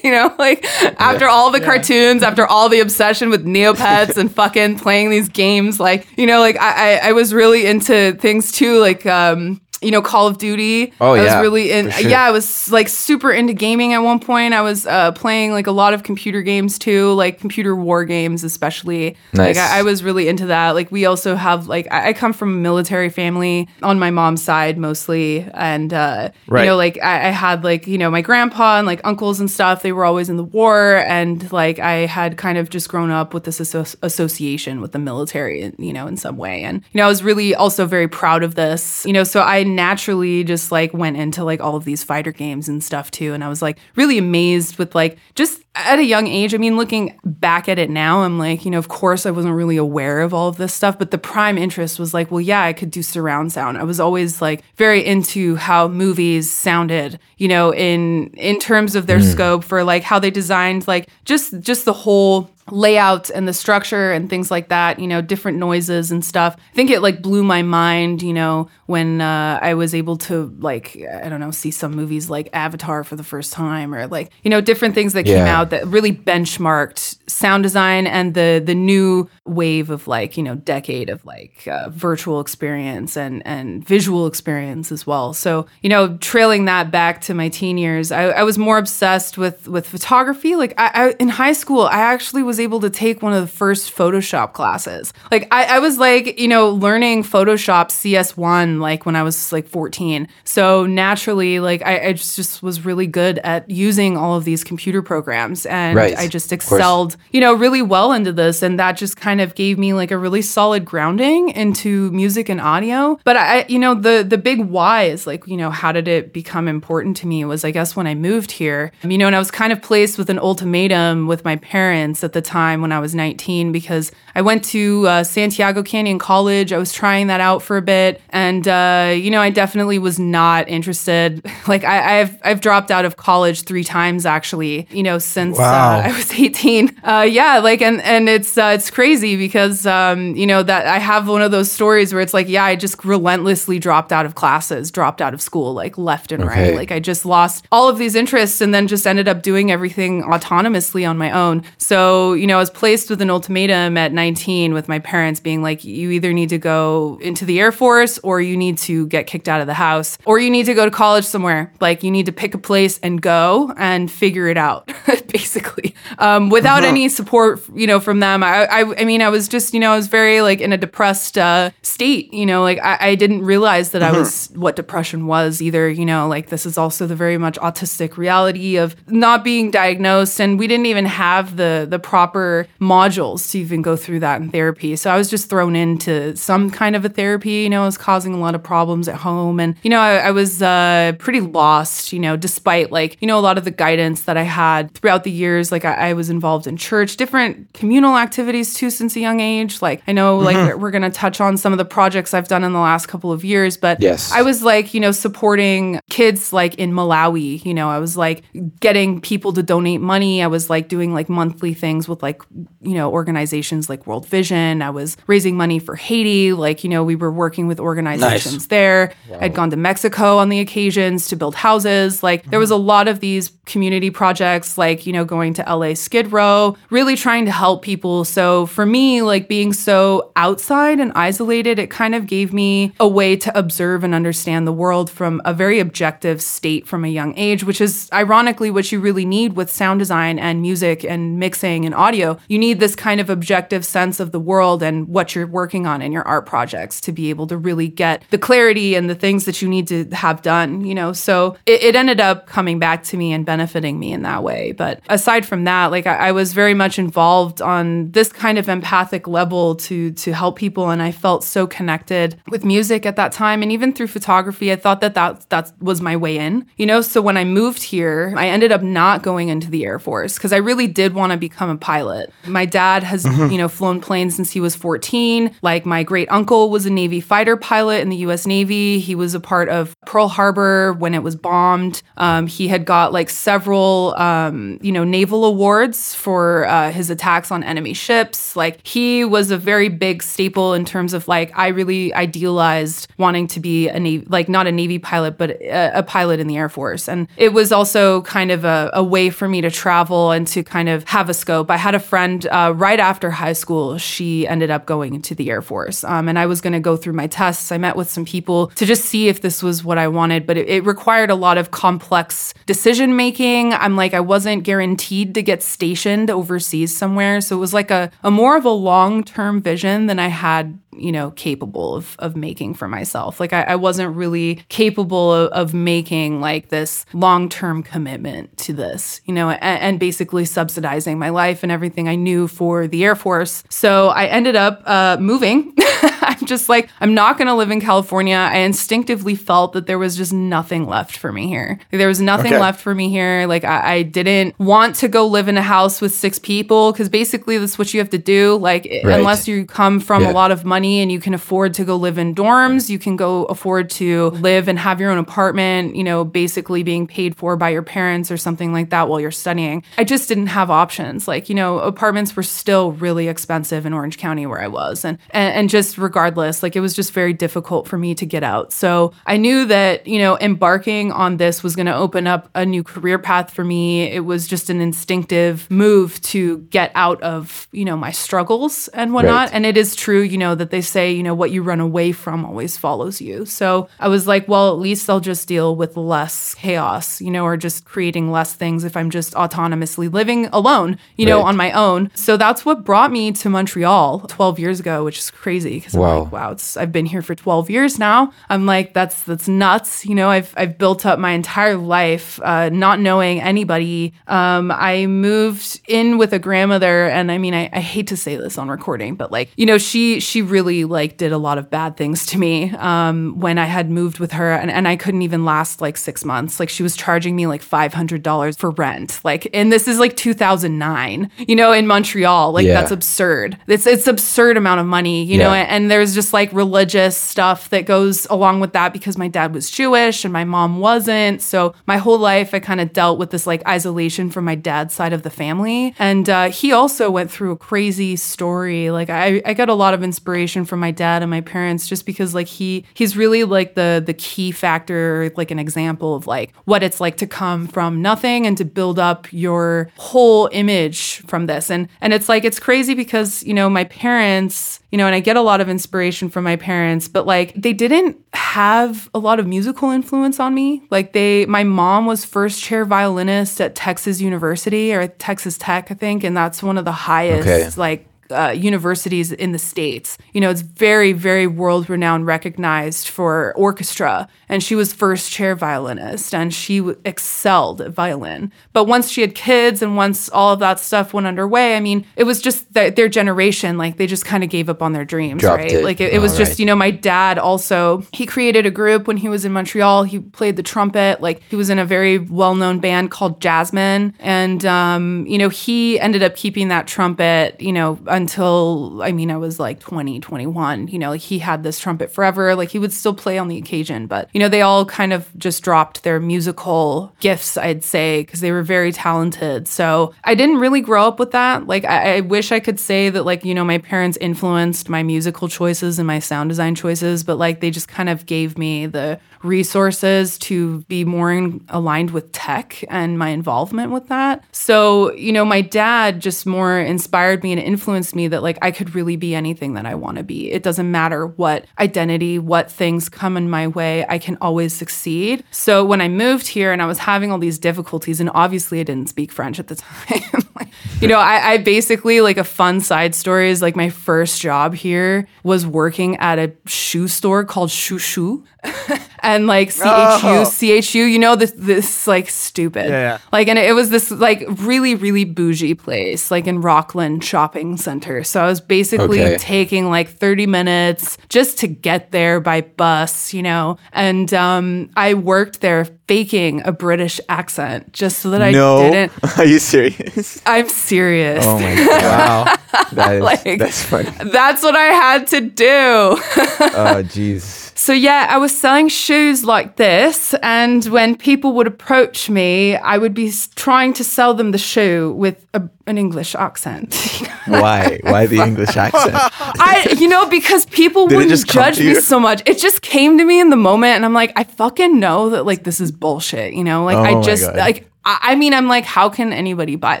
you 0.04 0.10
know, 0.10 0.34
like 0.38 0.64
after 1.00 1.26
all 1.26 1.50
the 1.50 1.60
cartoons, 1.60 2.22
after 2.22 2.46
all 2.46 2.68
the 2.68 2.80
obsession 2.80 3.30
with 3.30 3.44
Neopets 3.46 4.16
and 4.16 4.32
fucking 4.32 4.78
playing 4.78 5.10
these 5.10 5.28
games, 5.28 5.80
like, 5.80 6.06
you 6.18 6.26
know, 6.26 6.40
like 6.40 6.58
I, 6.58 6.98
I, 6.98 7.08
I 7.08 7.12
was 7.12 7.32
really 7.32 7.66
into 7.66 8.12
things 8.20 8.52
too, 8.52 8.78
like, 8.80 9.06
um, 9.06 9.60
you 9.82 9.90
know, 9.90 10.02
Call 10.02 10.26
of 10.26 10.38
Duty. 10.38 10.92
Oh, 11.00 11.12
I 11.14 11.16
yeah, 11.24 11.38
was 11.38 11.42
really 11.42 11.70
in. 11.72 11.90
sure. 11.90 12.10
Yeah, 12.10 12.22
I 12.22 12.30
was 12.30 12.70
like 12.70 12.88
super 12.88 13.32
into 13.32 13.52
gaming 13.52 13.92
at 13.92 13.98
one 13.98 14.18
point. 14.20 14.54
I 14.54 14.62
was 14.62 14.86
uh, 14.86 15.12
playing 15.12 15.52
like 15.52 15.66
a 15.66 15.72
lot 15.72 15.94
of 15.94 16.02
computer 16.02 16.42
games 16.42 16.78
too, 16.78 17.12
like 17.14 17.38
computer 17.40 17.74
war 17.74 18.04
games, 18.04 18.44
especially. 18.44 19.16
Nice. 19.32 19.56
Like 19.56 19.58
I, 19.58 19.80
I 19.80 19.82
was 19.82 20.02
really 20.02 20.28
into 20.28 20.46
that. 20.46 20.70
Like 20.70 20.90
we 20.92 21.04
also 21.06 21.34
have 21.34 21.66
like 21.68 21.86
I, 21.90 22.08
I 22.08 22.12
come 22.12 22.32
from 22.32 22.50
a 22.52 22.56
military 22.56 23.10
family 23.10 23.68
on 23.82 23.98
my 23.98 24.10
mom's 24.10 24.42
side 24.42 24.78
mostly, 24.78 25.46
and 25.54 25.92
uh, 25.92 26.30
Right. 26.46 26.62
you 26.62 26.66
know 26.66 26.76
like 26.76 26.98
I, 27.02 27.28
I 27.28 27.30
had 27.30 27.64
like 27.64 27.86
you 27.86 27.98
know 27.98 28.10
my 28.10 28.20
grandpa 28.22 28.78
and 28.78 28.86
like 28.86 29.00
uncles 29.04 29.40
and 29.40 29.50
stuff. 29.50 29.82
They 29.82 29.92
were 29.92 30.04
always 30.04 30.28
in 30.28 30.36
the 30.36 30.44
war, 30.44 30.96
and 31.06 31.50
like 31.52 31.78
I 31.78 32.06
had 32.06 32.36
kind 32.36 32.58
of 32.58 32.70
just 32.70 32.88
grown 32.88 33.10
up 33.10 33.34
with 33.34 33.44
this 33.44 33.60
asso- 33.60 33.96
association 34.02 34.80
with 34.80 34.92
the 34.92 34.98
military, 34.98 35.72
you 35.78 35.92
know, 35.92 36.06
in 36.06 36.16
some 36.16 36.36
way. 36.36 36.62
And 36.62 36.82
you 36.92 36.98
know 36.98 37.04
I 37.04 37.08
was 37.08 37.22
really 37.22 37.54
also 37.54 37.86
very 37.86 38.08
proud 38.08 38.42
of 38.42 38.54
this, 38.54 39.04
you 39.06 39.12
know. 39.12 39.24
So 39.24 39.40
I 39.42 39.62
naturally 39.76 40.44
just 40.44 40.72
like 40.72 40.92
went 40.94 41.16
into 41.16 41.44
like 41.44 41.60
all 41.60 41.76
of 41.76 41.84
these 41.84 42.04
fighter 42.04 42.32
games 42.32 42.68
and 42.68 42.82
stuff 42.82 43.10
too, 43.10 43.34
and 43.34 43.42
I 43.42 43.48
was 43.48 43.62
like 43.62 43.78
really 43.96 44.18
amazed 44.18 44.78
with 44.78 44.94
like 44.94 45.18
just 45.34 45.62
at 45.74 45.98
a 45.98 46.04
young 46.04 46.26
age. 46.26 46.54
I 46.54 46.58
mean, 46.58 46.76
looking 46.76 47.18
back 47.24 47.68
at 47.68 47.78
it 47.78 47.88
now, 47.88 48.22
I'm 48.22 48.38
like, 48.38 48.64
you 48.64 48.70
know, 48.70 48.78
of 48.78 48.88
course 48.88 49.24
I 49.24 49.30
wasn't 49.30 49.54
really 49.54 49.78
aware 49.78 50.20
of 50.20 50.34
all 50.34 50.48
of 50.48 50.56
this 50.56 50.74
stuff, 50.74 50.98
but 50.98 51.10
the 51.10 51.18
prime 51.18 51.56
interest 51.56 51.98
was 51.98 52.12
like, 52.12 52.30
well, 52.30 52.40
yeah, 52.40 52.62
I 52.62 52.72
could 52.72 52.90
do 52.90 53.02
surround 53.02 53.52
sound. 53.52 53.78
I 53.78 53.84
was 53.84 53.98
always 53.98 54.42
like 54.42 54.62
very 54.76 55.04
into 55.04 55.56
how 55.56 55.88
movies 55.88 56.50
sounded, 56.50 57.18
you 57.38 57.48
know, 57.48 57.72
in 57.72 58.28
in 58.34 58.58
terms 58.58 58.94
of 58.94 59.06
their 59.06 59.20
scope 59.20 59.64
for 59.64 59.82
like 59.82 60.02
how 60.02 60.18
they 60.18 60.30
designed 60.30 60.86
like 60.86 61.08
just 61.24 61.58
just 61.60 61.84
the 61.84 61.92
whole 61.92 62.50
layout 62.70 63.28
and 63.30 63.48
the 63.48 63.52
structure 63.52 64.12
and 64.12 64.30
things 64.30 64.50
like 64.50 64.68
that, 64.68 64.98
you 64.98 65.06
know, 65.08 65.20
different 65.20 65.58
noises 65.58 66.12
and 66.12 66.24
stuff. 66.24 66.56
I 66.56 66.74
think 66.74 66.90
it 66.90 67.00
like 67.00 67.20
blew 67.20 67.42
my 67.42 67.62
mind, 67.62 68.22
you 68.22 68.32
know, 68.32 68.68
when 68.86 69.20
uh, 69.20 69.58
I 69.60 69.74
was 69.74 69.94
able 69.94 70.16
to 70.18 70.54
like 70.60 70.96
I 71.22 71.28
don't 71.28 71.40
know, 71.40 71.50
see 71.50 71.70
some 71.70 71.92
movies 71.92 72.30
like 72.30 72.48
Avatar 72.52 73.04
for 73.04 73.16
the 73.16 73.24
first 73.24 73.52
time 73.52 73.94
or 73.94 74.06
like, 74.06 74.30
you 74.44 74.50
know, 74.50 74.60
different 74.60 74.94
things 74.94 75.12
that 75.14 75.24
came 75.24 75.38
Yeah. 75.38 75.61
Out 75.62 75.70
that 75.70 75.86
really 75.86 76.12
benchmarked 76.12 77.18
sound 77.28 77.62
design 77.62 78.06
and 78.06 78.34
the 78.34 78.62
the 78.64 78.74
new 78.74 79.28
wave 79.46 79.90
of 79.90 80.06
like, 80.06 80.36
you 80.36 80.42
know, 80.42 80.56
decade 80.56 81.08
of 81.08 81.24
like 81.24 81.66
uh, 81.66 81.88
virtual 81.90 82.40
experience 82.40 83.16
and 83.16 83.44
and 83.46 83.86
visual 83.86 84.26
experience 84.26 84.92
as 84.92 85.06
well. 85.06 85.32
So, 85.32 85.66
you 85.80 85.88
know, 85.88 86.16
trailing 86.18 86.66
that 86.66 86.90
back 86.90 87.20
to 87.22 87.34
my 87.34 87.48
teen 87.48 87.78
years, 87.78 88.12
I, 88.12 88.24
I 88.24 88.42
was 88.42 88.58
more 88.58 88.78
obsessed 88.78 89.38
with 89.38 89.68
with 89.68 89.86
photography. 89.86 90.56
Like 90.56 90.74
I, 90.76 90.90
I 90.94 91.10
in 91.18 91.28
high 91.28 91.54
school, 91.54 91.82
I 91.82 91.98
actually 91.98 92.42
was 92.42 92.60
able 92.60 92.80
to 92.80 92.90
take 92.90 93.22
one 93.22 93.32
of 93.32 93.40
the 93.40 93.48
first 93.48 93.94
Photoshop 93.94 94.52
classes. 94.52 95.12
Like 95.30 95.48
I, 95.50 95.76
I 95.76 95.78
was 95.78 95.98
like, 95.98 96.38
you 96.38 96.48
know, 96.48 96.70
learning 96.70 97.22
Photoshop 97.22 97.88
CS1 97.88 98.80
like 98.80 99.06
when 99.06 99.16
I 99.16 99.22
was 99.22 99.52
like 99.52 99.68
14. 99.68 100.28
So 100.44 100.86
naturally, 100.86 101.60
like 101.60 101.82
I, 101.82 102.08
I 102.08 102.12
just, 102.12 102.36
just 102.36 102.62
was 102.62 102.84
really 102.84 103.06
good 103.06 103.38
at 103.38 103.70
using 103.70 104.16
all 104.16 104.36
of 104.36 104.44
these 104.44 104.64
computer 104.64 105.02
programs 105.02 105.51
and 105.66 105.96
Right. 105.96 106.16
I 106.16 106.26
just 106.28 106.52
excelled, 106.52 107.16
you 107.30 107.40
know, 107.40 107.52
really 107.54 107.82
well 107.82 108.12
into 108.12 108.32
this. 108.32 108.62
And 108.62 108.78
that 108.78 108.96
just 108.96 109.16
kind 109.16 109.40
of 109.40 109.54
gave 109.54 109.78
me 109.78 109.92
like 109.92 110.10
a 110.10 110.18
really 110.18 110.42
solid 110.42 110.84
grounding 110.84 111.50
into 111.50 112.10
music 112.12 112.48
and 112.48 112.60
audio. 112.60 113.18
But 113.24 113.36
I, 113.36 113.64
you 113.68 113.78
know, 113.78 113.94
the 113.94 114.24
the 114.26 114.38
big 114.38 114.60
why 114.60 115.04
is 115.04 115.26
like, 115.26 115.46
you 115.46 115.56
know, 115.56 115.70
how 115.70 115.92
did 115.92 116.08
it 116.08 116.32
become 116.32 116.68
important 116.68 117.16
to 117.18 117.26
me 117.26 117.44
was 117.44 117.64
I 117.64 117.70
guess 117.70 117.94
when 117.96 118.06
I 118.06 118.14
moved 118.14 118.52
here, 118.52 118.92
you 119.02 119.18
know, 119.18 119.26
and 119.26 119.36
I 119.36 119.38
was 119.38 119.50
kind 119.50 119.72
of 119.72 119.82
placed 119.82 120.18
with 120.18 120.30
an 120.30 120.38
ultimatum 120.38 121.26
with 121.26 121.44
my 121.44 121.56
parents 121.56 122.24
at 122.24 122.32
the 122.32 122.42
time 122.42 122.80
when 122.80 122.92
I 122.92 122.98
was 122.98 123.14
19 123.14 123.72
because 123.72 124.12
I 124.34 124.42
went 124.42 124.64
to 124.66 125.06
uh, 125.06 125.24
Santiago 125.24 125.82
Canyon 125.82 126.18
College. 126.18 126.72
I 126.72 126.78
was 126.78 126.92
trying 126.92 127.26
that 127.26 127.40
out 127.40 127.62
for 127.62 127.76
a 127.76 127.82
bit, 127.82 128.20
and 128.30 128.66
uh, 128.66 129.12
you 129.14 129.30
know, 129.30 129.40
I 129.40 129.50
definitely 129.50 129.98
was 129.98 130.18
not 130.18 130.68
interested. 130.68 131.44
Like 131.68 131.84
I, 131.84 132.20
I've 132.20 132.38
I've 132.42 132.60
dropped 132.60 132.90
out 132.90 133.04
of 133.04 133.16
college 133.16 133.62
three 133.62 133.84
times 133.84 134.26
actually. 134.26 134.88
You 134.90 135.02
know, 135.04 135.18
since 135.18 135.41
since 135.42 135.58
Wow. 135.58 135.98
uh, 135.98 136.02
I 136.04 136.16
was 136.16 136.32
18. 136.38 137.00
Uh, 137.02 137.26
yeah, 137.28 137.58
like 137.58 137.82
and 137.82 138.00
and 138.02 138.28
it's 138.28 138.56
uh, 138.56 138.72
it's 138.74 138.90
crazy 138.90 139.36
because 139.36 139.86
um, 139.86 140.34
you 140.36 140.46
know 140.46 140.62
that 140.62 140.86
I 140.86 140.98
have 140.98 141.28
one 141.28 141.42
of 141.42 141.50
those 141.50 141.70
stories 141.70 142.12
where 142.12 142.22
it's 142.22 142.34
like, 142.34 142.48
yeah, 142.48 142.64
I 142.64 142.76
just 142.76 143.04
relentlessly 143.04 143.78
dropped 143.78 144.12
out 144.12 144.26
of 144.26 144.34
classes, 144.34 144.90
dropped 144.90 145.20
out 145.20 145.34
of 145.34 145.42
school, 145.42 145.74
like 145.74 145.98
left 145.98 146.32
and 146.32 146.42
Okay. 146.44 146.68
right. 146.70 146.76
Like 146.76 146.90
I 146.92 147.00
just 147.00 147.24
lost 147.24 147.66
all 147.72 147.88
of 147.88 147.98
these 147.98 148.14
interests 148.14 148.60
and 148.60 148.72
then 148.74 148.86
just 148.88 149.06
ended 149.06 149.28
up 149.28 149.42
doing 149.42 149.70
everything 149.70 150.22
autonomously 150.22 151.08
on 151.08 151.18
my 151.18 151.30
own. 151.30 151.62
So 151.78 152.32
you 152.34 152.46
know, 152.46 152.56
I 152.56 152.60
was 152.60 152.70
placed 152.70 153.10
with 153.10 153.20
an 153.20 153.30
ultimatum 153.30 153.96
at 153.96 154.12
19 154.12 154.74
with 154.74 154.88
my 154.88 154.98
parents 154.98 155.40
being 155.40 155.62
like, 155.62 155.84
you 155.84 156.10
either 156.10 156.32
need 156.32 156.48
to 156.50 156.58
go 156.58 157.18
into 157.20 157.44
the 157.44 157.60
Air 157.60 157.72
Force 157.72 158.18
or 158.18 158.40
you 158.40 158.56
need 158.56 158.78
to 158.78 159.06
get 159.08 159.26
kicked 159.26 159.48
out 159.48 159.60
of 159.60 159.66
the 159.66 159.74
house 159.74 160.18
or 160.24 160.38
you 160.38 160.50
need 160.50 160.66
to 160.66 160.74
go 160.74 160.84
to 160.84 160.90
college 160.90 161.24
somewhere. 161.24 161.72
Like 161.80 162.02
you 162.02 162.10
need 162.10 162.26
to 162.26 162.32
pick 162.32 162.54
a 162.54 162.58
place 162.58 162.98
and 163.00 163.20
go 163.20 163.72
and 163.76 164.10
figure 164.10 164.48
it 164.48 164.56
out, 164.58 164.90
basically. 165.32 165.94
Um, 166.18 166.50
without 166.50 166.84
any 166.84 167.08
support, 167.08 167.60
you 167.74 167.86
know, 167.86 167.98
from 167.98 168.20
them. 168.20 168.42
I, 168.42 168.66
I, 168.66 169.00
I 169.00 169.04
mean, 169.04 169.22
I 169.22 169.30
was 169.30 169.48
just, 169.48 169.72
you 169.72 169.80
know, 169.80 169.92
I 169.92 169.96
was 169.96 170.06
very 170.06 170.42
like 170.42 170.60
in 170.60 170.72
a 170.72 170.76
depressed 170.76 171.38
uh, 171.38 171.70
state. 171.82 172.32
You 172.32 172.44
know, 172.44 172.62
like 172.62 172.78
I, 172.82 172.98
I 173.00 173.14
didn't 173.14 173.42
realize 173.42 173.90
that 173.90 174.02
I 174.02 174.12
was 174.12 174.50
what 174.54 174.76
depression 174.76 175.26
was 175.26 175.62
either. 175.62 175.88
You 175.88 176.04
know, 176.04 176.28
like 176.28 176.50
this 176.50 176.66
is 176.66 176.76
also 176.76 177.06
the 177.06 177.16
very 177.16 177.38
much 177.38 177.58
autistic 177.58 178.16
reality 178.16 178.76
of 178.76 178.94
not 179.10 179.42
being 179.42 179.70
diagnosed, 179.70 180.40
and 180.40 180.58
we 180.58 180.66
didn't 180.66 180.86
even 180.86 181.06
have 181.06 181.56
the 181.56 181.86
the 181.88 181.98
proper 181.98 182.66
modules 182.80 183.50
to 183.52 183.58
even 183.58 183.80
go 183.80 183.96
through 183.96 184.20
that 184.20 184.40
in 184.40 184.50
therapy. 184.50 184.96
So 184.96 185.10
I 185.10 185.16
was 185.16 185.30
just 185.30 185.48
thrown 185.48 185.74
into 185.74 186.36
some 186.36 186.70
kind 186.70 186.94
of 186.94 187.04
a 187.04 187.08
therapy. 187.08 187.62
You 187.62 187.70
know, 187.70 187.82
it 187.82 187.86
was 187.86 187.98
causing 187.98 188.34
a 188.34 188.38
lot 188.38 188.54
of 188.54 188.62
problems 188.62 189.08
at 189.08 189.16
home, 189.16 189.58
and 189.60 189.76
you 189.82 189.90
know, 189.90 190.00
I, 190.00 190.16
I 190.16 190.30
was 190.30 190.60
uh, 190.62 191.12
pretty 191.18 191.40
lost. 191.40 192.12
You 192.12 192.20
know, 192.20 192.36
despite 192.36 192.92
like 192.92 193.16
you 193.20 193.26
know 193.26 193.38
a 193.38 193.40
lot 193.40 193.56
of 193.56 193.64
the 193.64 193.70
guidance 193.70 194.22
that 194.22 194.36
I 194.36 194.42
had 194.42 194.92
throughout 194.92 195.21
the 195.24 195.30
years. 195.30 195.72
Like 195.72 195.84
I, 195.84 196.10
I 196.10 196.12
was 196.12 196.30
involved 196.30 196.66
in 196.66 196.76
church, 196.76 197.16
different 197.16 197.72
communal 197.74 198.16
activities 198.16 198.74
too 198.74 198.90
since 198.90 199.16
a 199.16 199.20
young 199.20 199.40
age. 199.40 199.82
Like 199.82 200.02
I 200.06 200.12
know, 200.12 200.38
like 200.38 200.56
mm-hmm. 200.56 200.80
we're, 200.80 200.92
gonna 200.92 201.10
touch 201.10 201.40
on 201.40 201.56
some 201.56 201.72
of 201.72 201.78
the 201.78 201.86
projects 201.86 202.34
I've 202.34 202.48
done 202.48 202.64
in 202.64 202.72
the 202.72 202.78
last 202.78 203.06
couple 203.06 203.32
of 203.32 203.44
years, 203.44 203.76
but 203.76 204.00
Yes. 204.00 204.30
I 204.32 204.42
was 204.42 204.62
like 204.62 204.92
you 204.92 205.00
know 205.00 205.10
supporting 205.10 206.00
kids 206.10 206.52
like 206.52 206.74
in 206.74 206.92
Malawi. 206.92 207.64
You 207.64 207.72
know, 207.72 207.88
I 207.88 207.98
was 207.98 208.16
like 208.16 208.44
getting 208.78 209.20
people 209.20 209.52
to 209.54 209.62
donate 209.62 210.00
money. 210.00 210.42
I 210.42 210.48
was 210.48 210.68
like 210.68 210.88
doing 210.88 211.14
like 211.14 211.28
monthly 211.28 211.72
things 211.72 212.08
with 212.08 212.22
like 212.22 212.42
you 212.82 212.94
know 212.94 213.10
organizations 213.10 213.88
like 213.88 214.06
World 214.06 214.26
Vision. 214.26 214.82
I 214.82 214.90
was 214.90 215.16
raising 215.26 215.56
money 215.56 215.78
for 215.78 215.96
Haiti. 215.96 216.52
Like 216.52 216.84
you 216.84 216.90
know, 216.90 217.04
we 217.04 217.16
were 217.16 217.32
working 217.32 217.66
with 217.66 217.80
organizations 217.80 218.66
there. 218.66 219.14
I'd 219.40 219.54
gone 219.54 219.70
to 219.70 219.76
Mexico 219.76 220.36
on 220.38 220.48
the 220.50 220.60
occasions 220.60 221.28
to 221.28 221.36
build 221.36 221.54
houses. 221.54 222.22
Like 222.22 222.44
there 222.50 222.58
was 222.58 222.70
a 222.70 222.76
lot 222.76 223.08
of 223.08 223.20
these 223.20 223.50
community 223.64 224.10
projects, 224.10 224.76
like, 224.76 225.06
you 225.06 225.11
know, 225.12 225.24
going 225.24 225.54
to 225.54 225.62
LA 225.62 225.94
Skid 225.94 226.32
Row, 226.32 226.76
really 226.90 227.16
trying 227.16 227.44
to 227.46 227.52
help 227.52 227.82
people. 227.82 228.24
So 228.24 228.66
for 228.66 228.86
me, 228.86 229.22
like 229.22 229.48
being 229.48 229.72
so 229.72 230.32
outside 230.36 231.00
and 231.00 231.12
isolated, 231.14 231.78
it 231.78 231.90
kind 231.90 232.14
of 232.14 232.26
gave 232.26 232.52
me 232.52 232.92
a 232.98 233.08
way 233.08 233.36
to 233.36 233.56
observe 233.58 234.04
and 234.04 234.14
understand 234.14 234.66
the 234.66 234.72
world 234.72 235.10
from 235.10 235.40
a 235.44 235.54
very 235.54 235.78
objective 235.78 236.42
state 236.42 236.86
from 236.86 237.04
a 237.04 237.08
young 237.08 237.36
age, 237.36 237.64
which 237.64 237.80
is 237.80 238.08
ironically 238.12 238.70
what 238.70 238.90
you 238.90 239.00
really 239.00 239.24
need 239.24 239.54
with 239.54 239.70
sound 239.70 239.98
design 239.98 240.38
and 240.38 240.62
music 240.62 241.04
and 241.04 241.38
mixing 241.38 241.84
and 241.84 241.94
audio. 241.94 242.38
You 242.48 242.58
need 242.58 242.80
this 242.80 242.96
kind 242.96 243.20
of 243.20 243.30
objective 243.30 243.84
sense 243.84 244.20
of 244.20 244.32
the 244.32 244.40
world 244.40 244.82
and 244.82 245.08
what 245.08 245.34
you're 245.34 245.46
working 245.46 245.86
on 245.86 246.02
in 246.02 246.12
your 246.12 246.26
art 246.26 246.46
projects 246.46 247.00
to 247.02 247.12
be 247.12 247.30
able 247.30 247.46
to 247.48 247.56
really 247.56 247.88
get 247.88 248.24
the 248.30 248.38
clarity 248.38 248.94
and 248.94 249.08
the 249.10 249.14
things 249.14 249.44
that 249.44 249.60
you 249.60 249.68
need 249.68 249.88
to 249.88 250.04
have 250.12 250.42
done, 250.42 250.84
you 250.84 250.94
know? 250.94 251.12
So 251.12 251.56
it, 251.66 251.82
it 251.82 251.96
ended 251.96 252.20
up 252.20 252.46
coming 252.46 252.78
back 252.78 253.02
to 253.04 253.16
me 253.16 253.32
and 253.32 253.44
benefiting 253.44 253.98
me 253.98 254.12
in 254.12 254.22
that 254.22 254.42
way. 254.42 254.72
But 254.72 255.00
aside 255.08 255.46
from 255.46 255.64
that, 255.64 255.90
like 255.90 256.06
I, 256.06 256.28
I 256.28 256.32
was 256.32 256.52
very 256.52 256.74
much 256.74 256.98
involved 256.98 257.60
on 257.60 258.10
this 258.12 258.32
kind 258.32 258.58
of 258.58 258.68
empathic 258.68 259.26
level 259.26 259.74
to 259.76 260.12
to 260.12 260.32
help 260.32 260.56
people, 260.56 260.90
and 260.90 261.02
I 261.02 261.12
felt 261.12 261.44
so 261.44 261.66
connected 261.66 262.40
with 262.48 262.64
music 262.64 263.06
at 263.06 263.16
that 263.16 263.32
time, 263.32 263.62
and 263.62 263.72
even 263.72 263.92
through 263.92 264.08
photography. 264.08 264.72
I 264.72 264.76
thought 264.76 265.00
that 265.00 265.14
that 265.14 265.48
that 265.50 265.72
was 265.80 266.00
my 266.00 266.16
way 266.16 266.38
in, 266.38 266.66
you 266.76 266.86
know. 266.86 267.00
So 267.00 267.20
when 267.20 267.36
I 267.36 267.44
moved 267.44 267.82
here, 267.82 268.34
I 268.36 268.48
ended 268.48 268.72
up 268.72 268.82
not 268.82 269.22
going 269.22 269.48
into 269.48 269.70
the 269.70 269.84
Air 269.84 269.98
Force 269.98 270.34
because 270.34 270.52
I 270.52 270.58
really 270.58 270.86
did 270.86 271.14
want 271.14 271.32
to 271.32 271.38
become 271.38 271.70
a 271.70 271.76
pilot. 271.76 272.32
My 272.46 272.64
dad 272.64 273.02
has 273.02 273.24
you 273.24 273.58
know 273.58 273.68
flown 273.68 274.00
planes 274.00 274.36
since 274.36 274.50
he 274.50 274.60
was 274.60 274.76
14. 274.76 275.54
Like 275.62 275.86
my 275.86 276.02
great 276.02 276.30
uncle 276.30 276.70
was 276.70 276.86
a 276.86 276.90
Navy 276.90 277.20
fighter 277.20 277.56
pilot 277.56 278.00
in 278.00 278.08
the 278.08 278.16
U.S. 278.16 278.46
Navy. 278.46 278.98
He 278.98 279.14
was 279.14 279.34
a 279.34 279.40
part 279.40 279.68
of 279.68 279.98
Pearl 280.06 280.28
Harbor 280.28 280.92
when 280.94 281.14
it 281.14 281.22
was 281.22 281.36
bombed. 281.36 282.02
Um, 282.16 282.46
he 282.46 282.68
had 282.68 282.84
got 282.84 283.12
like 283.12 283.30
several, 283.30 284.14
um, 284.16 284.78
you 284.82 284.92
know, 284.92 285.04
naval 285.04 285.44
awards 285.44 286.14
for 286.14 286.66
uh, 286.66 286.90
his 286.90 287.10
attacks 287.10 287.50
on 287.50 287.62
enemy 287.62 287.94
ships. 287.94 288.56
Like 288.56 288.86
he 288.86 289.24
was 289.24 289.50
a 289.50 289.58
very 289.58 289.88
big 289.88 290.22
staple 290.22 290.74
in 290.74 290.84
terms 290.84 291.14
of 291.14 291.28
like 291.28 291.56
I 291.56 291.68
really 291.68 292.12
idealized 292.14 293.08
wanting 293.18 293.46
to 293.48 293.60
be 293.60 293.88
a 293.88 293.98
navy, 293.98 294.26
like 294.28 294.48
not 294.48 294.66
a 294.66 294.72
navy 294.72 294.98
pilot, 294.98 295.38
but 295.38 295.50
a, 295.62 295.98
a 295.98 296.02
pilot 296.02 296.40
in 296.40 296.46
the 296.46 296.56
Air 296.56 296.68
Force. 296.68 297.08
And 297.08 297.28
it 297.36 297.52
was 297.52 297.72
also 297.72 298.22
kind 298.22 298.50
of 298.50 298.64
a, 298.64 298.90
a 298.92 299.02
way 299.02 299.30
for 299.30 299.48
me 299.48 299.60
to 299.60 299.70
travel 299.70 300.30
and 300.30 300.46
to 300.48 300.62
kind 300.62 300.88
of 300.88 301.04
have 301.08 301.28
a 301.28 301.34
scope. 301.34 301.70
I 301.70 301.76
had 301.76 301.94
a 301.94 302.00
friend 302.00 302.46
uh, 302.46 302.72
right 302.76 303.00
after 303.00 303.30
high 303.30 303.52
school. 303.52 303.98
She 303.98 304.46
ended 304.46 304.70
up 304.70 304.86
going 304.86 305.14
into 305.14 305.34
the 305.34 305.50
Air 305.50 305.62
Force, 305.62 306.04
um, 306.04 306.28
and 306.28 306.38
I 306.38 306.46
was 306.46 306.60
going 306.60 306.72
to 306.72 306.80
go 306.80 306.96
through 306.96 307.14
my 307.14 307.26
tests. 307.26 307.72
I 307.72 307.78
met 307.78 307.96
with 307.96 308.10
some 308.10 308.24
people 308.24 308.68
to 308.68 308.86
just 308.86 309.04
see 309.04 309.28
if 309.28 309.40
this 309.40 309.62
was 309.62 309.84
what 309.84 309.98
I 309.98 310.08
wanted, 310.08 310.46
but 310.46 310.56
it, 310.56 310.68
it 310.68 310.84
required 310.84 311.30
a 311.30 311.34
lot 311.34 311.58
of 311.58 311.70
complex 311.70 312.54
decision 312.66 313.16
making. 313.16 313.72
I'm 313.72 313.96
like, 313.96 314.14
I 314.14 314.20
wasn't 314.20 314.64
guaranteed 314.72 315.34
to 315.34 315.42
get 315.42 315.62
stationed 315.62 316.30
overseas 316.30 316.96
somewhere. 316.96 317.42
So 317.42 317.54
it 317.56 317.58
was 317.58 317.74
like 317.74 317.90
a, 317.90 318.10
a 318.22 318.30
more 318.30 318.56
of 318.56 318.64
a 318.64 318.70
long 318.70 319.22
term 319.22 319.60
vision 319.60 320.06
than 320.06 320.18
I 320.18 320.28
had 320.28 320.78
you 320.96 321.10
know 321.10 321.30
capable 321.32 321.94
of 321.94 322.16
of 322.18 322.36
making 322.36 322.74
for 322.74 322.88
myself. 322.88 323.40
Like 323.40 323.52
i, 323.52 323.62
I 323.62 323.76
wasn't 323.76 324.14
really 324.16 324.62
capable 324.68 325.32
of, 325.32 325.50
of 325.52 325.74
making 325.74 326.40
like 326.40 326.68
this 326.68 327.06
long-term 327.12 327.82
commitment 327.82 328.56
to 328.58 328.72
this 328.72 329.20
you 329.24 329.34
know 329.34 329.50
and, 329.50 329.80
and 329.82 329.98
basically 329.98 330.44
subsidizing 330.44 331.18
my 331.18 331.30
life 331.30 331.62
and 331.62 331.72
everything 331.72 332.08
i 332.08 332.14
knew 332.14 332.46
for 332.46 332.86
the 332.86 333.04
air 333.04 333.16
force. 333.16 333.64
So 333.70 334.08
i 334.08 334.26
ended 334.26 334.56
up 334.56 334.82
uh, 334.86 335.16
moving 335.18 335.74
i'm 336.26 336.46
just 336.46 336.68
like 336.68 336.88
i'm 337.00 337.14
not 337.14 337.36
going 337.38 337.48
to 337.48 337.54
live 337.54 337.70
in 337.70 337.80
california. 337.80 338.36
I 338.36 338.58
instinctively 338.58 339.34
felt 339.34 339.72
that 339.72 339.86
there 339.86 339.98
was 339.98 340.16
just 340.16 340.32
nothing 340.32 340.86
left 340.86 341.16
for 341.16 341.32
me 341.32 341.46
here. 341.48 341.78
There 341.90 342.08
was 342.08 342.20
nothing 342.20 342.52
Okay. 342.52 342.60
left 342.60 342.80
for 342.80 342.94
me 342.94 343.08
here. 343.08 343.46
Like 343.46 343.64
I, 343.64 343.94
I 343.94 344.02
didn't 344.02 344.58
want 344.58 344.96
to 344.96 345.08
go 345.08 345.26
live 345.26 345.48
in 345.48 345.56
a 345.56 345.62
house 345.62 346.00
with 346.00 346.12
six 346.14 346.38
people 346.38 346.92
because 346.92 347.08
basically 347.08 347.58
that's 347.58 347.78
what 347.78 347.92
you 347.94 348.00
have 348.00 348.10
to 348.10 348.18
do. 348.18 348.56
Like 348.56 348.84
Right. 349.04 349.18
unless 349.18 349.48
you 349.48 349.64
come 349.66 350.00
from 350.00 350.22
Yeah. 350.22 350.30
a 350.30 350.32
lot 350.32 350.50
of 350.50 350.64
money 350.64 351.00
and 351.00 351.10
you 351.10 351.20
can 351.20 351.34
afford 351.34 351.74
to 351.74 351.84
go 351.84 351.96
live 351.96 352.18
in 352.18 352.34
dorms 352.34 352.88
you 352.90 352.98
can 352.98 353.16
go 353.16 353.44
afford 353.44 353.90
to 353.90 354.30
live 354.30 354.68
and 354.68 354.78
have 354.78 355.00
your 355.00 355.10
own 355.10 355.18
apartment 355.18 355.96
you 355.96 356.04
know 356.04 356.24
basically 356.24 356.82
being 356.82 357.06
paid 357.06 357.34
for 357.36 357.56
by 357.56 357.68
your 357.70 357.82
parents 357.82 358.30
or 358.30 358.36
something 358.36 358.72
like 358.72 358.90
that 358.90 359.08
while 359.08 359.20
you're 359.20 359.30
studying. 359.30 359.82
I 359.98 360.04
just 360.04 360.28
didn't 360.28 360.48
have 360.48 360.70
options. 360.70 361.26
Like 361.28 361.48
you 361.48 361.54
know 361.54 361.78
apartments 361.78 362.36
were 362.36 362.42
still 362.42 362.92
really 362.92 363.28
expensive 363.28 363.86
in 363.86 363.92
orange 363.92 364.18
county 364.18 364.46
where 364.46 364.60
i 364.60 364.68
was. 364.68 365.04
And 365.04 365.18
and, 365.30 365.54
and 365.54 365.70
just 365.70 365.98
regardless 366.12 366.62
like 366.62 366.76
it 366.76 366.80
was 366.80 366.94
just 366.94 367.10
very 367.12 367.32
difficult 367.32 367.88
for 367.88 367.96
me 367.96 368.14
to 368.14 368.26
get 368.26 368.42
out 368.42 368.70
so 368.70 369.12
i 369.24 369.36
knew 369.38 369.64
that 369.64 370.06
you 370.06 370.18
know 370.18 370.36
embarking 370.40 371.10
on 371.10 371.38
this 371.38 371.62
was 371.62 371.74
going 371.74 371.86
to 371.86 371.94
open 371.96 372.26
up 372.26 372.50
a 372.54 372.66
new 372.66 372.82
career 372.84 373.18
path 373.18 373.50
for 373.50 373.64
me 373.64 374.02
it 374.02 374.26
was 374.26 374.46
just 374.46 374.68
an 374.68 374.78
instinctive 374.82 375.70
move 375.70 376.20
to 376.20 376.58
get 376.68 376.92
out 376.94 377.18
of 377.22 377.66
you 377.72 377.84
know 377.84 377.96
my 377.96 378.10
struggles 378.12 378.88
and 378.88 379.14
whatnot 379.14 379.32
Right. 379.48 379.54
and 379.54 379.64
it 379.64 379.76
is 379.78 379.96
true, 379.96 380.20
you 380.20 380.36
know, 380.36 380.54
that 380.54 380.70
they 380.70 380.82
say, 380.82 381.10
you 381.12 381.22
know, 381.22 381.34
what 381.34 381.50
you 381.50 381.62
run 381.62 381.80
away 381.80 382.12
from 382.12 382.44
always 382.44 382.76
follows 382.76 383.20
you. 383.20 383.46
So 383.46 383.88
I 383.98 384.08
was 384.08 384.26
like, 384.26 384.46
well, 384.46 384.68
at 384.74 384.78
least 384.78 385.08
I'll 385.08 385.20
just 385.20 385.48
deal 385.48 385.74
with 385.74 385.96
less 385.96 386.54
chaos, 386.54 387.20
you 387.20 387.30
know, 387.30 387.44
or 387.44 387.56
just 387.56 387.84
creating 387.86 388.30
less 388.30 388.52
things 388.52 388.84
if 388.84 388.94
I'm 388.96 389.08
just 389.10 389.32
autonomously 389.32 390.12
living 390.12 390.46
alone, 390.52 390.98
you 391.16 391.24
know, 391.26 391.40
on 391.42 391.56
my 391.56 391.70
own. 391.72 392.10
So 392.14 392.36
that's 392.36 392.64
what 392.66 392.84
brought 392.84 393.10
me 393.10 393.32
to 393.32 393.48
Montreal 393.48 394.20
12 394.28 394.58
years 394.58 394.78
ago, 394.80 395.02
which 395.04 395.18
is 395.18 395.30
crazy 395.30 395.76
because 395.78 395.94
Wow. 396.02 396.22
Like, 396.24 396.32
wow, 396.32 396.50
it's, 396.52 396.76
I've 396.76 396.92
been 396.92 397.06
here 397.06 397.22
for 397.22 397.34
12 397.34 397.70
years 397.70 397.98
now. 397.98 398.32
I'm 398.50 398.66
like, 398.66 398.92
that's 398.94 399.22
that's 399.22 399.48
nuts. 399.48 400.04
You 400.04 400.14
know, 400.14 400.28
I've 400.28 400.52
I've 400.56 400.76
built 400.78 401.06
up 401.06 401.18
my 401.18 401.30
entire 401.32 401.76
life 401.76 402.38
uh, 402.42 402.68
not 402.68 403.00
knowing 403.00 403.40
anybody. 403.40 404.12
Um, 404.26 404.70
I 404.70 405.06
moved 405.06 405.80
in 405.88 406.18
with 406.18 406.32
a 406.32 406.38
grandmother, 406.38 407.06
and 407.08 407.30
I 407.32 407.38
mean, 407.38 407.54
I, 407.54 407.70
I 407.72 407.80
hate 407.80 408.08
to 408.08 408.16
say 408.16 408.36
this 408.36 408.58
on 408.58 408.68
recording, 408.68 409.14
but 409.14 409.30
like, 409.32 409.50
you 409.56 409.64
know, 409.66 409.78
she 409.78 410.20
she 410.20 410.42
really 410.42 410.84
like 410.84 411.16
did 411.16 411.32
a 411.32 411.38
lot 411.38 411.58
of 411.58 411.70
bad 411.70 411.96
things 411.96 412.26
to 412.26 412.38
me 412.38 412.70
um, 412.76 413.38
when 413.38 413.58
I 413.58 413.66
had 413.66 413.90
moved 413.90 414.18
with 414.18 414.32
her, 414.32 414.52
and, 414.52 414.70
and 414.70 414.86
I 414.88 414.96
couldn't 414.96 415.22
even 415.22 415.44
last 415.44 415.80
like 415.80 415.96
six 415.96 416.24
months. 416.24 416.58
Like, 416.60 416.68
she 416.68 416.82
was 416.82 416.96
charging 416.96 417.36
me 417.36 417.46
like 417.46 417.62
five 417.62 417.94
hundred 417.94 418.22
dollars 418.22 418.56
for 418.56 418.70
rent. 418.70 419.20
Like, 419.24 419.48
and 419.54 419.72
this 419.72 419.86
is 419.88 419.98
like 419.98 420.16
2009. 420.16 421.30
You 421.38 421.56
know, 421.56 421.72
in 421.72 421.86
Montreal, 421.86 422.52
like 422.52 422.66
Yeah. 422.66 422.74
that's 422.74 422.90
absurd. 422.90 423.58
It's 423.66 423.86
it's 423.86 424.06
absurd 424.06 424.56
amount 424.56 424.80
of 424.80 424.86
money. 424.86 425.24
You 425.24 425.38
know, 425.38 425.52
Yeah. 425.52 425.66
and 425.68 425.90
there's 425.92 426.14
just 426.14 426.32
like 426.32 426.50
religious 426.54 427.18
stuff 427.18 427.68
that 427.68 427.84
goes 427.84 428.26
along 428.30 428.60
with 428.60 428.72
that 428.72 428.94
because 428.94 429.18
my 429.18 429.28
dad 429.28 429.52
was 429.52 429.70
Jewish 429.70 430.24
and 430.24 430.32
my 430.32 430.42
mom 430.42 430.78
wasn't. 430.78 431.42
So 431.42 431.74
my 431.86 431.98
whole 431.98 432.18
life 432.18 432.54
I 432.54 432.60
kind 432.60 432.80
of 432.80 432.94
dealt 432.94 433.18
with 433.18 433.30
this 433.30 433.46
like 433.46 433.62
isolation 433.66 434.30
from 434.30 434.46
my 434.46 434.54
dad's 434.54 434.94
side 434.94 435.12
of 435.12 435.22
the 435.22 435.28
family. 435.28 435.94
And 435.98 436.30
uh, 436.30 436.48
he 436.48 436.72
also 436.72 437.10
went 437.10 437.30
through 437.30 437.50
a 437.50 437.58
crazy 437.58 438.16
story. 438.16 438.90
Like 438.90 439.10
I, 439.10 439.42
I 439.44 439.52
got 439.52 439.68
a 439.68 439.74
lot 439.74 439.92
of 439.92 440.02
inspiration 440.02 440.64
from 440.64 440.80
my 440.80 440.92
dad 440.92 441.20
and 441.22 441.30
my 441.30 441.42
parents 441.42 441.86
just 441.86 442.06
because 442.06 442.34
like 442.34 442.48
he 442.48 442.86
he's 442.94 443.14
really 443.14 443.44
like 443.44 443.74
the 443.74 444.02
the 444.04 444.14
key 444.14 444.50
factor, 444.50 445.30
like 445.36 445.50
an 445.50 445.58
example 445.58 446.14
of 446.14 446.26
like 446.26 446.54
what 446.64 446.82
it's 446.82 447.00
like 447.00 447.18
to 447.18 447.26
come 447.26 447.66
from 447.66 448.00
nothing 448.00 448.46
and 448.46 448.56
to 448.56 448.64
build 448.64 448.98
up 448.98 449.30
your 449.30 449.90
whole 449.98 450.48
image 450.52 451.18
from 451.26 451.44
this. 451.44 451.70
And 451.70 451.86
and 452.00 452.14
it's 452.14 452.30
like 452.30 452.44
it's 452.46 452.58
crazy 452.58 452.94
because, 452.94 453.42
you 453.42 453.52
know, 453.52 453.68
my 453.68 453.84
parents, 453.84 454.80
you 454.92 454.98
know, 454.98 455.06
and 455.06 455.14
I 455.14 455.20
get 455.20 455.36
a 455.36 455.40
lot 455.40 455.60
of 455.62 455.68
inspiration 455.70 456.28
from 456.28 456.44
my 456.44 456.56
parents, 456.56 457.08
but 457.08 457.26
like 457.26 457.54
they 457.54 457.72
didn't 457.72 458.18
have 458.34 459.08
a 459.14 459.18
lot 459.18 459.40
of 459.40 459.46
musical 459.46 459.90
influence 459.90 460.38
on 460.38 460.54
me. 460.54 460.82
Like 460.90 461.14
they 461.14 461.46
my 461.46 461.64
mom 461.64 462.04
was 462.06 462.24
first 462.26 462.62
chair 462.62 462.84
violinist 462.84 463.60
at 463.60 463.74
Texas 463.74 464.20
University 464.20 464.92
or 464.92 465.08
Texas 465.08 465.56
Tech, 465.58 465.90
I 465.90 465.94
think, 465.94 466.22
and 466.22 466.36
that's 466.36 466.62
one 466.62 466.76
of 466.76 466.84
the 466.84 466.92
highest 466.92 467.48
Okay. 467.48 467.70
like 467.80 468.06
uh, 468.32 468.50
universities 468.50 469.32
in 469.32 469.52
the 469.52 469.58
states. 469.58 470.18
You 470.32 470.40
know, 470.40 470.50
it's 470.50 470.62
very, 470.62 471.12
very 471.12 471.46
world 471.46 471.88
renowned, 471.90 472.26
recognized 472.26 473.08
for 473.08 473.52
orchestra. 473.56 474.28
And 474.48 474.62
she 474.62 474.74
was 474.74 474.92
first 474.92 475.30
chair 475.30 475.54
violinist, 475.54 476.34
and 476.34 476.52
she 476.52 476.78
w- 476.78 476.98
excelled 477.04 477.80
at 477.80 477.90
violin. 477.92 478.52
But 478.72 478.84
once 478.84 479.10
she 479.10 479.20
had 479.22 479.34
kids, 479.34 479.80
and 479.80 479.96
once 479.96 480.28
all 480.28 480.52
of 480.52 480.58
that 480.58 480.78
stuff 480.78 481.14
went 481.14 481.26
underway, 481.26 481.76
I 481.76 481.80
mean, 481.80 482.04
it 482.16 482.24
was 482.24 482.42
just 482.42 482.72
th- 482.74 482.94
their 482.94 483.08
generation. 483.08 483.78
Like 483.78 483.96
they 483.96 484.06
just 484.06 484.26
kind 484.26 484.44
of 484.44 484.50
gave 484.50 484.68
up 484.68 484.82
on 484.82 484.92
their 484.92 485.04
dreams, 485.04 485.40
Dropped 485.40 485.62
right? 485.62 485.72
it. 485.72 485.84
Like 485.84 486.00
it, 486.00 486.12
it 486.12 486.18
was 486.18 486.32
All 486.32 486.38
just, 486.38 486.50
right. 486.52 486.58
you 486.58 486.66
know, 486.66 486.76
my 486.76 486.90
dad 486.90 487.38
also 487.38 488.04
he 488.12 488.26
created 488.26 488.66
a 488.66 488.70
group 488.70 489.06
when 489.06 489.16
he 489.16 489.28
was 489.28 489.44
in 489.44 489.52
Montreal. 489.52 490.04
He 490.04 490.18
played 490.18 490.56
the 490.56 490.62
trumpet. 490.62 491.20
Like 491.22 491.42
he 491.48 491.56
was 491.56 491.70
in 491.70 491.78
a 491.78 491.84
very 491.86 492.18
well 492.18 492.54
known 492.54 492.78
band 492.78 493.10
called 493.10 493.40
Jasmine, 493.40 494.14
and 494.20 494.64
um, 494.66 495.26
you 495.26 495.38
know, 495.38 495.48
he 495.48 495.98
ended 495.98 496.22
up 496.22 496.36
keeping 496.36 496.68
that 496.68 496.86
trumpet, 496.86 497.60
you 497.60 497.72
know, 497.72 497.98
until 498.22 499.02
I 499.02 499.12
mean, 499.12 499.30
I 499.30 499.36
was 499.36 499.58
like 499.58 499.80
20, 499.80 500.20
21. 500.20 500.88
You 500.88 500.98
know, 500.98 501.10
like 501.10 501.20
he 501.20 501.38
had 501.40 501.62
this 501.62 501.78
trumpet 501.78 502.10
forever. 502.12 502.54
Like 502.54 502.70
he 502.70 502.78
would 502.78 502.92
still 502.92 503.14
play 503.14 503.36
on 503.36 503.48
the 503.48 503.58
occasion, 503.58 504.06
but 504.06 504.28
you 504.32 504.40
know, 504.40 504.48
they 504.48 504.62
all 504.62 504.84
kind 504.84 505.12
of 505.12 505.28
just 505.36 505.62
dropped 505.62 506.04
their 506.04 506.20
musical 506.20 507.12
gifts, 507.20 507.56
I'd 507.56 507.84
say, 507.84 508.22
because 508.22 508.40
they 508.40 508.52
were 508.52 508.62
very 508.62 508.92
talented. 508.92 509.66
So 509.68 510.14
I 510.24 510.34
didn't 510.34 510.58
really 510.58 510.80
grow 510.80 511.06
up 511.06 511.18
with 511.18 511.32
that. 511.32 511.66
Like 511.66 511.84
I, 511.84 512.16
I 512.16 512.20
wish 512.20 512.52
I 512.52 512.60
could 512.60 512.78
say 512.78 513.10
that, 513.10 513.24
like, 513.24 513.44
you 513.44 513.54
know, 513.54 513.64
my 513.64 513.78
parents 513.78 514.16
influenced 514.20 514.88
my 514.88 515.02
musical 515.02 515.48
choices 515.48 515.98
and 515.98 516.06
my 516.06 516.20
sound 516.20 516.50
design 516.50 516.74
choices, 516.74 517.24
but 517.24 517.36
like 517.36 517.60
they 517.60 517.70
just 517.70 517.88
kind 517.88 518.08
of 518.08 518.24
gave 518.26 518.56
me 518.56 518.86
the 518.86 519.18
resources 519.42 520.38
to 520.38 520.82
be 520.82 521.04
more 521.04 521.32
in, 521.32 521.64
aligned 521.68 522.10
with 522.10 522.30
tech 522.32 522.84
and 522.88 523.18
my 523.18 523.28
involvement 523.30 523.90
with 523.90 524.08
that. 524.08 524.44
So, 524.52 525.12
you 525.14 525.32
know, 525.32 525.44
my 525.44 525.60
dad 525.60 526.20
just 526.20 526.46
more 526.46 526.78
inspired 526.78 527.42
me 527.42 527.52
and 527.52 527.60
influenced 527.60 528.01
me 528.14 528.28
that 528.28 528.42
like 528.42 528.58
I 528.62 528.70
could 528.70 528.94
really 528.94 529.16
be 529.16 529.34
anything 529.34 529.74
that 529.74 529.86
I 529.86 529.94
want 529.94 530.16
to 530.18 530.22
be. 530.24 530.50
It 530.50 530.62
doesn't 530.62 530.90
matter 530.90 531.26
what 531.26 531.66
identity, 531.78 532.38
what 532.38 532.70
things 532.70 533.08
come 533.08 533.36
in 533.36 533.48
my 533.48 533.68
way, 533.68 534.04
I 534.08 534.18
can 534.18 534.36
always 534.40 534.74
succeed. 534.74 535.44
So, 535.50 535.84
when 535.84 536.00
I 536.00 536.08
moved 536.08 536.48
here 536.48 536.72
and 536.72 536.82
I 536.82 536.86
was 536.86 536.98
having 536.98 537.30
all 537.30 537.38
these 537.38 537.58
difficulties, 537.58 538.20
and 538.20 538.30
obviously 538.34 538.80
I 538.80 538.82
didn't 538.82 539.08
speak 539.08 539.30
French 539.30 539.58
at 539.58 539.68
the 539.68 539.76
time, 539.76 540.48
like, 540.56 540.68
you 541.00 541.08
know, 541.08 541.18
I, 541.18 541.52
I 541.52 541.58
basically 541.58 542.20
like 542.20 542.36
a 542.36 542.44
fun 542.44 542.80
side 542.80 543.14
story 543.14 543.50
is 543.50 543.62
like 543.62 543.76
my 543.76 543.90
first 543.90 544.40
job 544.40 544.74
here 544.74 545.28
was 545.42 545.66
working 545.66 546.16
at 546.16 546.38
a 546.38 546.52
shoe 546.66 547.08
store 547.08 547.44
called 547.44 547.70
Chouchou. 547.70 548.44
and 549.20 549.46
like 549.46 549.70
CHU, 549.72 549.82
Oh. 549.84 550.44
CHU, 550.44 550.98
you 551.04 551.18
know, 551.18 551.34
this 551.36 551.52
this 551.56 552.06
like 552.06 552.28
stupid. 552.30 552.86
Yeah, 552.86 553.00
yeah. 553.00 553.18
Like, 553.32 553.48
and 553.48 553.58
it 553.58 553.74
was 553.74 553.90
this 553.90 554.10
like 554.10 554.44
really, 554.48 554.94
really 554.94 555.24
bougie 555.24 555.74
place, 555.74 556.30
like 556.30 556.46
in 556.46 556.60
Rockland 556.60 557.24
Shopping 557.24 557.76
Center. 557.76 558.22
So 558.24 558.40
I 558.42 558.46
was 558.46 558.60
basically 558.60 559.20
Okay. 559.22 559.36
taking 559.38 559.88
like 559.90 560.08
30 560.08 560.46
minutes 560.46 561.18
just 561.28 561.58
to 561.58 561.66
get 561.66 562.12
there 562.12 562.40
by 562.40 562.60
bus, 562.60 563.34
you 563.34 563.42
know. 563.42 563.78
And 563.92 564.32
um, 564.34 564.90
I 564.96 565.14
worked 565.14 565.60
there 565.60 565.86
faking 566.06 566.62
a 566.64 566.72
British 566.72 567.20
accent 567.28 567.92
just 567.92 568.18
so 568.20 568.30
that 568.30 568.42
I 568.42 568.52
didn't. 568.52 569.12
Are 569.38 569.44
you 569.44 569.58
serious? 569.58 570.40
I'm 570.46 570.68
serious. 570.68 571.44
Oh 571.46 571.58
my 571.58 571.74
god. 571.84 572.02
Wow. 572.02 572.54
That 572.92 573.12
is 573.14 573.22
Like- 573.22 573.58
that's 573.58 573.82
funny. 573.84 574.10
That's 574.30 574.62
what 574.62 574.76
I 574.76 574.84
had 574.94 575.26
to 575.28 575.40
do. 575.40 575.64
Oh 575.66 577.02
jeez. 577.04 577.61
So 577.82 577.92
yeah, 577.92 578.28
I 578.30 578.38
was 578.38 578.56
selling 578.56 578.86
shoes 578.86 579.44
like 579.44 579.74
this, 579.74 580.34
and 580.34 580.84
when 580.84 581.16
people 581.16 581.52
would 581.54 581.66
approach 581.66 582.30
me, 582.30 582.76
I 582.76 582.96
would 582.96 583.12
be 583.12 583.32
trying 583.56 583.92
to 583.94 584.04
sell 584.04 584.34
them 584.34 584.52
the 584.52 584.58
shoe 584.58 585.12
with 585.14 585.44
a, 585.52 585.68
an 585.88 585.98
English 585.98 586.36
accent. 586.36 586.94
Why? 587.46 587.98
Why 588.04 588.26
the 588.26 588.36
English 588.46 588.76
accent? 588.76 589.16
I, 589.16 589.96
you 589.98 590.06
know, 590.06 590.26
because 590.26 590.64
people 590.66 591.08
Did 591.08 591.16
wouldn't 591.16 591.44
judge 591.48 591.80
me 591.80 591.96
so 591.96 592.20
much. 592.20 592.40
It 592.46 592.58
just 592.58 592.82
came 592.82 593.18
to 593.18 593.24
me 593.24 593.40
in 593.40 593.50
the 593.50 593.56
moment, 593.56 593.96
and 593.96 594.04
I'm 594.04 594.14
like, 594.14 594.32
I 594.36 594.44
fucking 594.44 595.00
know 595.00 595.30
that 595.30 595.44
like 595.44 595.64
this 595.64 595.80
is 595.80 595.90
bullshit. 595.90 596.54
You 596.54 596.62
know, 596.62 596.84
like 596.84 596.96
Oh 596.96 597.18
I 597.18 597.20
just 597.20 597.52
like. 597.52 597.78
I 597.78 597.88
I 598.04 598.34
mean, 598.34 598.52
I'm 598.52 598.66
like, 598.66 598.84
how 598.84 599.08
can 599.08 599.32
anybody 599.32 599.76
buy 599.76 600.00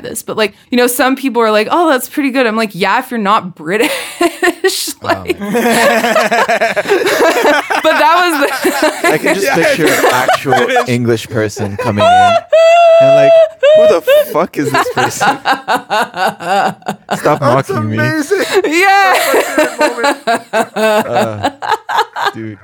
this? 0.00 0.22
But 0.22 0.36
like, 0.36 0.54
you 0.70 0.76
know, 0.76 0.86
some 0.88 1.14
people 1.14 1.40
are 1.42 1.52
like, 1.52 1.68
oh, 1.70 1.88
that's 1.88 2.08
pretty 2.08 2.30
good. 2.30 2.46
I'm 2.46 2.56
like, 2.56 2.74
yeah, 2.74 2.98
if 2.98 3.10
you're 3.10 3.20
not 3.20 3.54
British, 3.54 3.90
oh 4.20 4.96
like. 5.02 5.36
But 7.82 7.92
that 7.92 8.14
was 8.22 8.32
the. 8.40 8.48
I 9.08 9.18
can 9.18 9.34
just 9.34 9.48
picture 9.54 9.86
an 9.86 10.04
actual 10.12 10.54
English 10.88 11.28
person 11.28 11.76
coming 11.76 12.04
in 12.04 12.36
and 13.00 13.14
like, 13.16 13.32
who 13.76 13.86
the 13.94 14.00
fuck 14.32 14.56
is 14.58 14.70
this 14.70 14.88
person? 14.92 15.28
Stop 17.18 17.40
That's 17.40 17.68
mocking 17.68 17.88
me, 17.90 17.96
amazing. 17.98 18.38
yeah, 18.64 19.14
uh, 20.52 21.50
dude. 22.34 22.58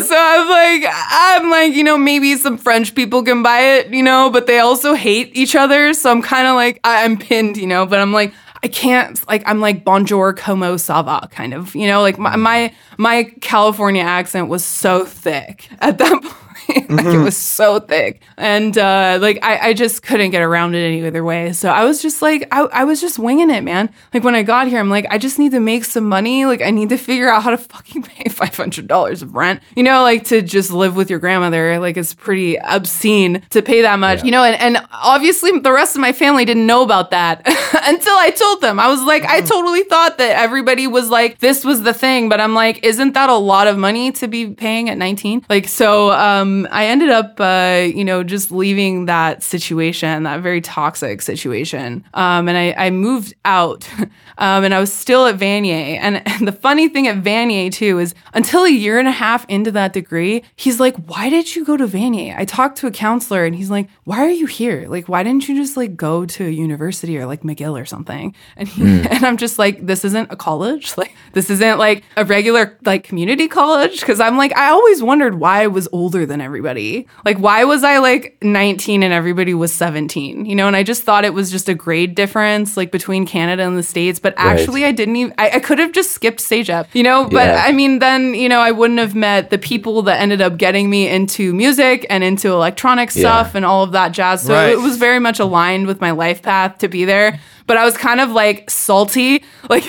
so 0.00 0.16
I'm 0.16 0.48
like, 0.48 0.84
I'm 0.92 1.50
like, 1.50 1.74
you 1.74 1.84
know, 1.84 1.98
maybe 1.98 2.34
some 2.36 2.58
French 2.58 2.94
people 2.94 3.22
can 3.22 3.42
buy 3.42 3.60
it, 3.60 3.92
you 3.92 4.02
know, 4.02 4.30
but 4.30 4.46
they 4.46 4.58
also 4.58 4.94
hate 4.94 5.30
each 5.36 5.54
other. 5.54 5.92
So 5.94 6.10
I'm 6.10 6.22
kind 6.22 6.46
of 6.46 6.54
like, 6.54 6.80
I- 6.84 7.04
I'm 7.04 7.16
pinned, 7.18 7.56
you 7.56 7.66
know, 7.66 7.86
but 7.86 7.98
I'm 8.00 8.12
like, 8.12 8.32
I 8.62 8.68
can't, 8.68 9.26
like, 9.26 9.42
I'm 9.46 9.60
like, 9.60 9.84
bonjour, 9.84 10.34
como 10.34 10.76
ça 10.76 11.02
va, 11.04 11.26
kind 11.30 11.54
of, 11.54 11.74
you 11.74 11.86
know, 11.86 12.02
like 12.02 12.18
my, 12.18 12.36
my, 12.36 12.74
my 12.98 13.24
California 13.40 14.02
accent 14.02 14.48
was 14.48 14.64
so 14.64 15.04
thick 15.06 15.68
at 15.80 15.98
that 15.98 16.22
point. 16.22 16.49
like 16.88 17.06
it 17.06 17.18
was 17.18 17.36
so 17.36 17.80
thick. 17.80 18.22
And 18.36 18.76
uh, 18.76 19.18
like 19.20 19.38
I, 19.42 19.68
I 19.68 19.72
just 19.72 20.02
couldn't 20.02 20.30
get 20.30 20.42
around 20.42 20.74
it 20.74 20.84
any 20.84 21.06
other 21.06 21.24
way. 21.24 21.52
So 21.52 21.70
I 21.70 21.84
was 21.84 22.02
just 22.02 22.22
like, 22.22 22.46
I, 22.50 22.62
I 22.62 22.84
was 22.84 23.00
just 23.00 23.18
winging 23.18 23.50
it, 23.50 23.62
man. 23.62 23.90
Like 24.12 24.24
when 24.24 24.34
I 24.34 24.42
got 24.42 24.68
here, 24.68 24.78
I'm 24.78 24.90
like, 24.90 25.06
I 25.10 25.18
just 25.18 25.38
need 25.38 25.52
to 25.52 25.60
make 25.60 25.84
some 25.84 26.04
money. 26.04 26.46
Like 26.46 26.62
I 26.62 26.70
need 26.70 26.88
to 26.90 26.96
figure 26.96 27.28
out 27.28 27.42
how 27.42 27.50
to 27.50 27.58
fucking 27.58 28.02
pay 28.02 28.24
$500 28.30 29.22
of 29.22 29.34
rent. 29.34 29.62
You 29.76 29.82
know, 29.82 30.02
like 30.02 30.24
to 30.24 30.42
just 30.42 30.70
live 30.70 30.96
with 30.96 31.10
your 31.10 31.18
grandmother. 31.18 31.78
Like 31.78 31.96
it's 31.96 32.14
pretty 32.14 32.56
obscene 32.58 33.42
to 33.50 33.62
pay 33.62 33.82
that 33.82 33.98
much, 33.98 34.24
you 34.24 34.30
know, 34.30 34.44
and, 34.44 34.60
and 34.60 34.86
obviously 34.92 35.58
the 35.58 35.72
rest 35.72 35.96
of 35.96 36.00
my 36.00 36.12
family 36.12 36.44
didn't 36.44 36.66
know 36.66 36.82
about 36.82 37.10
that 37.10 37.42
until 37.86 38.14
I 38.14 38.30
told 38.30 38.60
them. 38.60 38.78
I 38.78 38.88
was 38.88 39.02
like, 39.02 39.24
I 39.24 39.40
totally 39.40 39.82
thought 39.84 40.18
that 40.18 40.36
everybody 40.38 40.86
was 40.86 41.10
like, 41.10 41.38
this 41.38 41.64
was 41.64 41.82
the 41.82 41.94
thing. 41.94 42.28
But 42.28 42.40
I'm 42.40 42.54
like, 42.54 42.84
isn't 42.84 43.12
that 43.14 43.30
a 43.30 43.34
lot 43.34 43.66
of 43.66 43.78
money 43.78 44.12
to 44.12 44.28
be 44.28 44.50
paying 44.50 44.88
at 44.88 44.98
19? 44.98 45.46
Like, 45.48 45.68
so 45.68 46.12
um, 46.12 46.59
I 46.70 46.86
ended 46.86 47.10
up, 47.10 47.38
uh, 47.38 47.86
you 47.86 48.04
know, 48.04 48.24
just 48.24 48.50
leaving 48.50 49.06
that 49.06 49.42
situation, 49.42 50.24
that 50.24 50.40
very 50.40 50.60
toxic 50.60 51.22
situation. 51.22 52.04
Um, 52.14 52.48
and 52.48 52.58
I, 52.58 52.74
I 52.86 52.90
moved 52.90 53.34
out 53.44 53.88
um, 54.38 54.64
and 54.64 54.74
I 54.74 54.80
was 54.80 54.92
still 54.92 55.26
at 55.26 55.36
Vanier. 55.36 55.98
And, 56.00 56.26
and 56.26 56.48
the 56.48 56.52
funny 56.52 56.88
thing 56.88 57.06
at 57.06 57.22
Vanier, 57.22 57.72
too, 57.72 57.98
is 57.98 58.14
until 58.34 58.64
a 58.64 58.70
year 58.70 58.98
and 58.98 59.06
a 59.06 59.12
half 59.12 59.46
into 59.48 59.70
that 59.72 59.92
degree, 59.92 60.42
he's 60.56 60.80
like, 60.80 60.96
why 61.06 61.30
did 61.30 61.54
you 61.54 61.64
go 61.64 61.76
to 61.76 61.86
Vanier? 61.86 62.34
I 62.36 62.44
talked 62.44 62.78
to 62.78 62.88
a 62.88 62.90
counselor 62.90 63.44
and 63.44 63.54
he's 63.54 63.70
like, 63.70 63.88
why 64.04 64.18
are 64.24 64.30
you 64.30 64.46
here? 64.46 64.86
Like, 64.88 65.08
why 65.08 65.22
didn't 65.22 65.48
you 65.48 65.54
just 65.54 65.76
like 65.76 65.96
go 65.96 66.26
to 66.26 66.46
a 66.46 66.50
university 66.50 67.16
or 67.18 67.26
like 67.26 67.42
McGill 67.42 67.80
or 67.80 67.84
something? 67.84 68.34
And 68.56 68.68
he, 68.68 68.82
and 69.10 69.24
I'm 69.24 69.36
just 69.36 69.58
like, 69.58 69.86
this 69.86 70.04
isn't 70.04 70.32
a 70.32 70.36
college. 70.36 70.96
Like, 70.96 71.14
this 71.32 71.48
isn't 71.48 71.78
like 71.78 72.02
a 72.16 72.24
regular 72.24 72.76
like 72.84 73.04
community 73.04 73.46
college. 73.46 74.02
Cause 74.02 74.18
I'm 74.18 74.36
like, 74.36 74.56
I 74.56 74.70
always 74.70 75.02
wondered 75.02 75.36
why 75.36 75.62
I 75.62 75.66
was 75.68 75.88
older 75.92 76.26
than 76.26 76.40
than 76.40 76.49
everybody? 76.50 77.06
Like, 77.24 77.38
why 77.38 77.62
was 77.64 77.84
I 77.84 77.98
like 77.98 78.36
19 78.42 79.04
and 79.04 79.12
everybody 79.12 79.54
was 79.54 79.72
17? 79.72 80.46
You 80.46 80.56
know, 80.56 80.66
and 80.66 80.74
I 80.74 80.82
just 80.82 81.04
thought 81.04 81.24
it 81.24 81.32
was 81.32 81.48
just 81.52 81.68
a 81.68 81.74
grade 81.74 82.16
difference 82.16 82.76
like 82.76 82.90
between 82.90 83.24
Canada 83.24 83.62
and 83.62 83.78
the 83.78 83.84
States. 83.84 84.18
But 84.18 84.34
actually, 84.36 84.84
I 84.84 84.90
didn't 84.90 85.14
even, 85.16 85.34
I, 85.38 85.50
I 85.50 85.60
could 85.60 85.78
have 85.78 85.92
just 85.92 86.10
skipped 86.10 86.40
stage 86.40 86.68
up, 86.68 86.88
you 86.92 87.04
know? 87.04 87.24
But 87.24 87.46
Yeah. 87.46 87.62
I 87.64 87.70
mean, 87.70 88.00
then, 88.00 88.34
you 88.34 88.48
know, 88.48 88.58
I 88.58 88.72
wouldn't 88.72 88.98
have 88.98 89.14
met 89.14 89.50
the 89.50 89.58
people 89.58 90.02
that 90.02 90.20
ended 90.20 90.40
up 90.40 90.56
getting 90.56 90.90
me 90.90 91.08
into 91.08 91.54
music 91.54 92.04
and 92.10 92.24
into 92.24 92.48
electronic 92.48 93.14
Yeah. 93.14 93.20
stuff 93.22 93.54
and 93.54 93.64
all 93.64 93.84
of 93.84 93.92
that 93.92 94.10
jazz. 94.12 94.42
So 94.42 94.54
Right. 94.54 94.70
it 94.72 94.80
was 94.80 94.96
very 94.96 95.20
much 95.20 95.38
aligned 95.38 95.86
with 95.86 96.00
my 96.00 96.10
life 96.10 96.42
path 96.42 96.78
to 96.78 96.88
be 96.88 97.04
there. 97.04 97.38
But 97.66 97.76
I 97.76 97.84
was 97.84 97.96
kind 97.96 98.20
of 98.20 98.30
like 98.32 98.68
salty, 98.68 99.44
like 99.70 99.86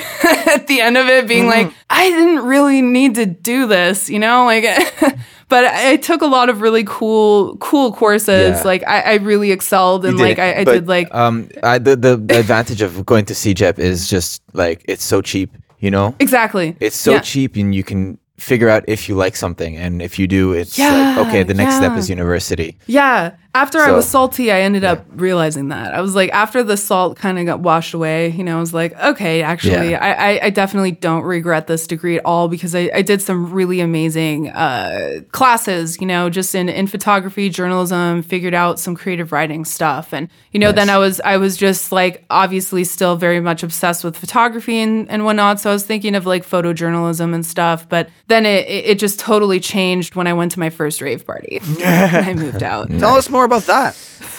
at 0.55 0.67
the 0.67 0.81
end 0.81 0.97
of 0.97 1.07
it, 1.07 1.27
being 1.27 1.45
Mm-hmm. 1.45 1.67
like, 1.69 1.73
I 1.89 2.09
didn't 2.09 2.45
really 2.45 2.81
need 2.83 3.15
to 3.15 3.25
do 3.25 3.65
this, 3.65 4.07
you 4.09 4.19
know? 4.19 4.45
Like, 4.45 4.65
but 5.51 5.63
I 5.65 5.97
took 5.97 6.21
a 6.23 6.31
lot 6.37 6.47
of 6.49 6.61
really 6.65 6.83
cool, 6.87 7.57
cool 7.57 7.91
courses. 7.93 8.55
Yeah. 8.57 8.63
Like, 8.71 8.83
I, 8.87 8.99
I 9.01 9.13
really 9.31 9.51
excelled 9.51 10.05
and 10.07 10.17
like, 10.17 10.39
I, 10.39 10.61
I 10.61 10.63
But, 10.63 10.73
did 10.73 10.87
like, 10.87 11.07
um 11.13 11.35
I, 11.61 11.77
the, 11.87 11.95
the 11.97 12.13
advantage 12.43 12.81
of 12.87 13.05
going 13.11 13.25
to 13.25 13.33
CEGEP 13.41 13.77
is 13.77 14.07
just 14.15 14.41
like 14.53 14.79
it's 14.93 15.03
so 15.13 15.21
cheap 15.21 15.49
you 15.85 15.91
know 15.95 16.07
exactly. 16.19 16.67
it's 16.79 16.95
so 17.07 17.11
Yeah. 17.13 17.21
cheap 17.31 17.51
and 17.61 17.75
you 17.75 17.83
can 17.91 18.17
figure 18.51 18.69
out 18.73 18.83
if 18.95 19.01
you 19.07 19.13
like 19.25 19.35
something 19.35 19.73
and 19.83 20.01
if 20.07 20.13
you 20.19 20.25
do 20.39 20.43
it's 20.61 20.77
Yeah, 20.77 20.93
like 21.17 21.27
okay 21.27 21.41
the 21.51 21.53
next 21.61 21.75
step 21.81 21.93
is 22.01 22.09
university 22.17 22.69
Yeah. 22.87 23.31
After 23.53 23.79
I 23.79 23.91
was 23.91 24.07
salty, 24.07 24.49
I 24.51 24.61
ended 24.61 24.85
up 24.85 25.05
realizing 25.11 25.67
that. 25.69 25.93
I 25.93 25.99
was 25.99 26.15
like, 26.15 26.31
after 26.31 26.63
the 26.63 26.77
salt 26.77 27.17
kind 27.17 27.37
of 27.37 27.45
got 27.45 27.59
washed 27.59 27.93
away, 27.93 28.29
you 28.29 28.45
know, 28.45 28.55
I 28.55 28.59
was 28.61 28.73
like, 28.73 28.97
okay, 28.97 29.41
actually, 29.41 29.91
Yeah. 29.91 29.99
I, 30.01 30.35
I, 30.35 30.39
I 30.45 30.49
definitely 30.51 30.91
don't 30.91 31.23
regret 31.23 31.67
this 31.67 31.85
degree 31.85 32.17
at 32.17 32.25
all 32.25 32.47
because 32.47 32.73
I, 32.73 32.89
I 32.93 33.01
did 33.01 33.21
some 33.21 33.51
really 33.51 33.81
amazing 33.81 34.49
uh, 34.49 35.19
classes, 35.33 35.99
you 35.99 36.07
know, 36.07 36.29
just 36.29 36.55
in, 36.55 36.69
in 36.69 36.87
photography, 36.87 37.49
journalism, 37.49 38.23
figured 38.23 38.53
out 38.53 38.79
some 38.79 38.95
creative 38.95 39.33
writing 39.33 39.65
stuff. 39.65 40.13
And, 40.13 40.29
you 40.51 40.59
know, 40.59 40.71
then 40.71 40.89
I 40.89 40.97
was 40.97 41.19
I 41.19 41.35
was 41.35 41.57
just 41.57 41.91
like 41.91 42.23
obviously 42.29 42.85
still 42.85 43.17
very 43.17 43.41
much 43.41 43.63
obsessed 43.63 44.05
with 44.05 44.15
photography 44.15 44.77
and, 44.79 45.09
and 45.09 45.25
whatnot. 45.25 45.59
So 45.59 45.71
I 45.71 45.73
was 45.73 45.85
thinking 45.85 46.15
of 46.15 46.25
like 46.25 46.47
photojournalism 46.47 47.33
and 47.33 47.45
stuff. 47.45 47.89
But 47.89 48.09
then 48.27 48.45
it, 48.45 48.65
it 48.67 48.85
it 48.85 48.99
just 48.99 49.19
totally 49.19 49.59
changed 49.59 50.15
when 50.15 50.27
I 50.27 50.33
went 50.33 50.53
to 50.53 50.59
my 50.59 50.69
first 50.69 51.01
rave 51.01 51.25
party. 51.25 51.59
and 51.83 52.25
I 52.25 52.33
moved 52.33 52.63
out 52.63 52.89
Tell 52.89 53.15
us 53.15 53.29
more 53.29 53.40
about 53.43 53.63
that. 53.63 53.97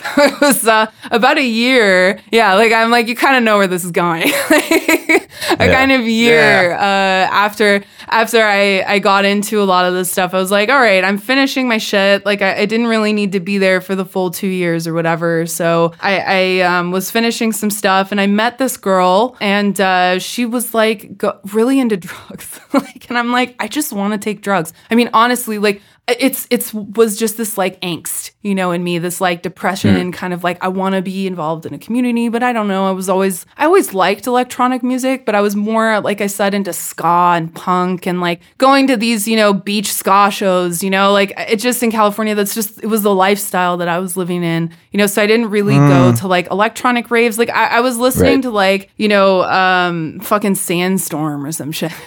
it 0.19 0.41
was 0.41 0.67
uh, 0.67 0.91
about 1.11 1.39
a 1.39 1.45
year. 1.45 2.21
Yeah, 2.31 2.55
like 2.55 2.73
I'm 2.73 2.91
like 2.91 3.09
you 3.09 3.17
kind 3.17 3.37
of 3.37 3.43
know 3.43 3.59
where 3.59 3.67
this 3.67 3.85
is 3.85 3.91
going. 3.91 4.23
a 4.53 5.57
kind 5.59 5.93
of 5.93 6.03
year 6.03 6.73
uh, 6.73 6.77
after 6.77 7.85
after 8.09 8.43
I 8.43 8.83
I 8.87 8.99
got 8.99 9.25
into 9.25 9.63
a 9.63 9.65
lot 9.65 9.85
of 9.85 9.95
this 9.95 10.11
stuff, 10.11 10.35
I 10.35 10.39
was 10.39 10.51
like, 10.51 10.69
all 10.69 10.79
right, 10.79 11.05
I'm 11.05 11.19
finishing 11.19 11.69
my 11.69 11.79
shit. 11.79 12.27
Like 12.27 12.43
I, 12.43 12.61
I 12.61 12.67
didn't 12.67 12.87
really 12.87 13.13
need 13.13 13.33
to 13.33 13.41
be 13.41 13.59
there 13.59 13.81
for 13.81 13.95
the 13.95 14.05
full 14.05 14.31
two 14.31 14.49
years 14.49 14.87
or 14.87 14.95
whatever. 14.95 15.47
So 15.47 15.93
I 16.01 16.19
I 16.19 16.61
um, 16.61 16.91
was 16.91 17.11
finishing 17.11 17.53
some 17.53 17.71
stuff, 17.71 18.11
and 18.11 18.21
I 18.21 18.27
met 18.27 18.59
this 18.59 18.77
girl, 18.77 19.37
and 19.41 19.81
uh, 19.81 20.19
she 20.19 20.47
was 20.47 20.75
like 20.75 21.17
go- 21.17 21.39
really 21.53 21.79
into 21.79 21.97
drugs. 21.97 22.61
like, 22.73 23.09
and 23.09 23.19
I'm 23.19 23.31
like, 23.31 23.55
I 23.59 23.69
just 23.69 23.93
want 23.93 24.13
to 24.15 24.19
take 24.19 24.43
drugs. 24.43 24.73
I 24.91 24.95
mean, 24.95 25.11
honestly, 25.13 25.59
like 25.59 25.81
it's 26.09 26.49
it's 26.51 26.75
was 26.75 27.17
just 27.17 27.37
this 27.37 27.57
like 27.57 27.81
angst 27.81 28.33
you 28.43 28.57
know 28.57 28.73
in 28.73 28.83
me 28.83 28.99
this 28.99 29.21
like 29.21 29.41
depression 29.43 29.95
and 29.95 30.13
kind 30.13 30.35
of 30.35 30.43
like 30.43 30.63
i 30.63 30.67
want 30.67 30.97
to 30.97 31.01
be 31.01 31.29
involved 31.29 31.65
in 31.65 31.73
a 31.73 31.79
community 31.79 32.29
but 32.29 32.43
i 32.43 32.53
don't 32.53 32.67
know. 32.67 32.87
I 32.89 32.91
was 32.91 33.09
always 33.09 33.47
i 33.57 33.65
always 33.67 33.95
liked 33.95 34.27
electronic 34.27 34.83
music 34.83 35.25
but 35.25 35.37
i 35.37 35.41
was 35.41 35.55
more 35.55 36.01
like 36.01 36.21
i 36.21 36.27
said 36.27 36.55
into 36.55 36.73
ska 36.73 37.35
and 37.37 37.55
punk 37.55 38.05
and 38.07 38.21
like 38.21 38.41
going 38.59 38.89
to 38.89 38.97
these 38.97 39.29
you 39.29 39.37
know 39.37 39.53
beach 39.53 39.93
ska 39.93 40.29
shows 40.33 40.83
you 40.83 40.91
know 40.91 41.13
like 41.13 41.33
it 41.39 41.57
just 41.61 41.81
in 41.85 41.93
california 41.93 42.35
that's 42.35 42.55
just 42.55 42.83
it 42.83 42.89
was 42.89 43.03
the 43.03 43.15
lifestyle 43.15 43.77
that 43.77 43.87
i 43.89 44.01
was 44.01 44.17
living 44.17 44.43
in 44.43 44.71
you 44.91 44.99
know 44.99 45.07
so 45.07 45.23
i 45.23 45.27
didn't 45.27 45.51
really 45.51 45.77
go 45.77 46.13
to 46.17 46.27
like 46.27 46.51
electronic 46.51 47.13
raves. 47.13 47.39
Like 47.39 47.51
i, 47.51 47.77
I 47.79 47.81
was 47.81 47.97
listening 47.97 48.35
Right. 48.35 48.43
to 48.43 48.51
like 48.51 48.91
you 48.97 49.07
know 49.09 49.45
um 49.45 50.19
fucking 50.21 50.57
sandstorm 50.57 51.47
or 51.47 51.53
some 51.53 51.71
shit. 51.71 51.93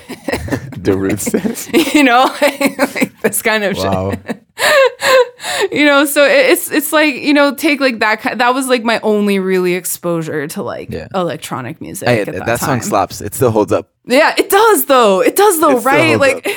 The 0.86 0.96
roots 0.96 1.34
you 1.96 2.04
know 2.04 2.26
like 2.42 3.20
this 3.22 3.42
kind 3.42 3.64
of 3.64 3.76
shit 3.76 3.85
wow 3.86 4.12
you 5.72 5.86
know 5.86 6.06
so 6.06 6.24
it's 6.26 6.72
it's 6.72 6.92
like 6.92 7.16
you 7.16 7.34
know 7.34 7.54
take 7.54 7.80
like 7.80 8.00
that 8.00 8.22
that 8.38 8.54
was 8.54 8.68
like 8.68 8.84
my 8.84 9.00
only 9.02 9.40
really 9.40 9.74
exposure 9.76 10.48
to 10.48 10.64
like 10.64 10.92
Yeah. 10.92 11.08
electronic 11.14 11.82
music 11.82 12.08
at 12.08 12.26
that, 12.28 12.46
that, 12.46 12.60
song 12.60 12.82
slaps. 12.82 13.22
It 13.22 13.34
still 13.34 13.52
holds 13.52 13.72
up. 13.72 13.92
Yeah 14.08 14.36
it 14.38 14.50
does 14.52 14.86
though. 14.86 15.22
It 15.22 15.36
does 15.36 15.60
though 15.60 15.78
It 15.80 15.84
right? 15.86 16.20
like 16.20 16.42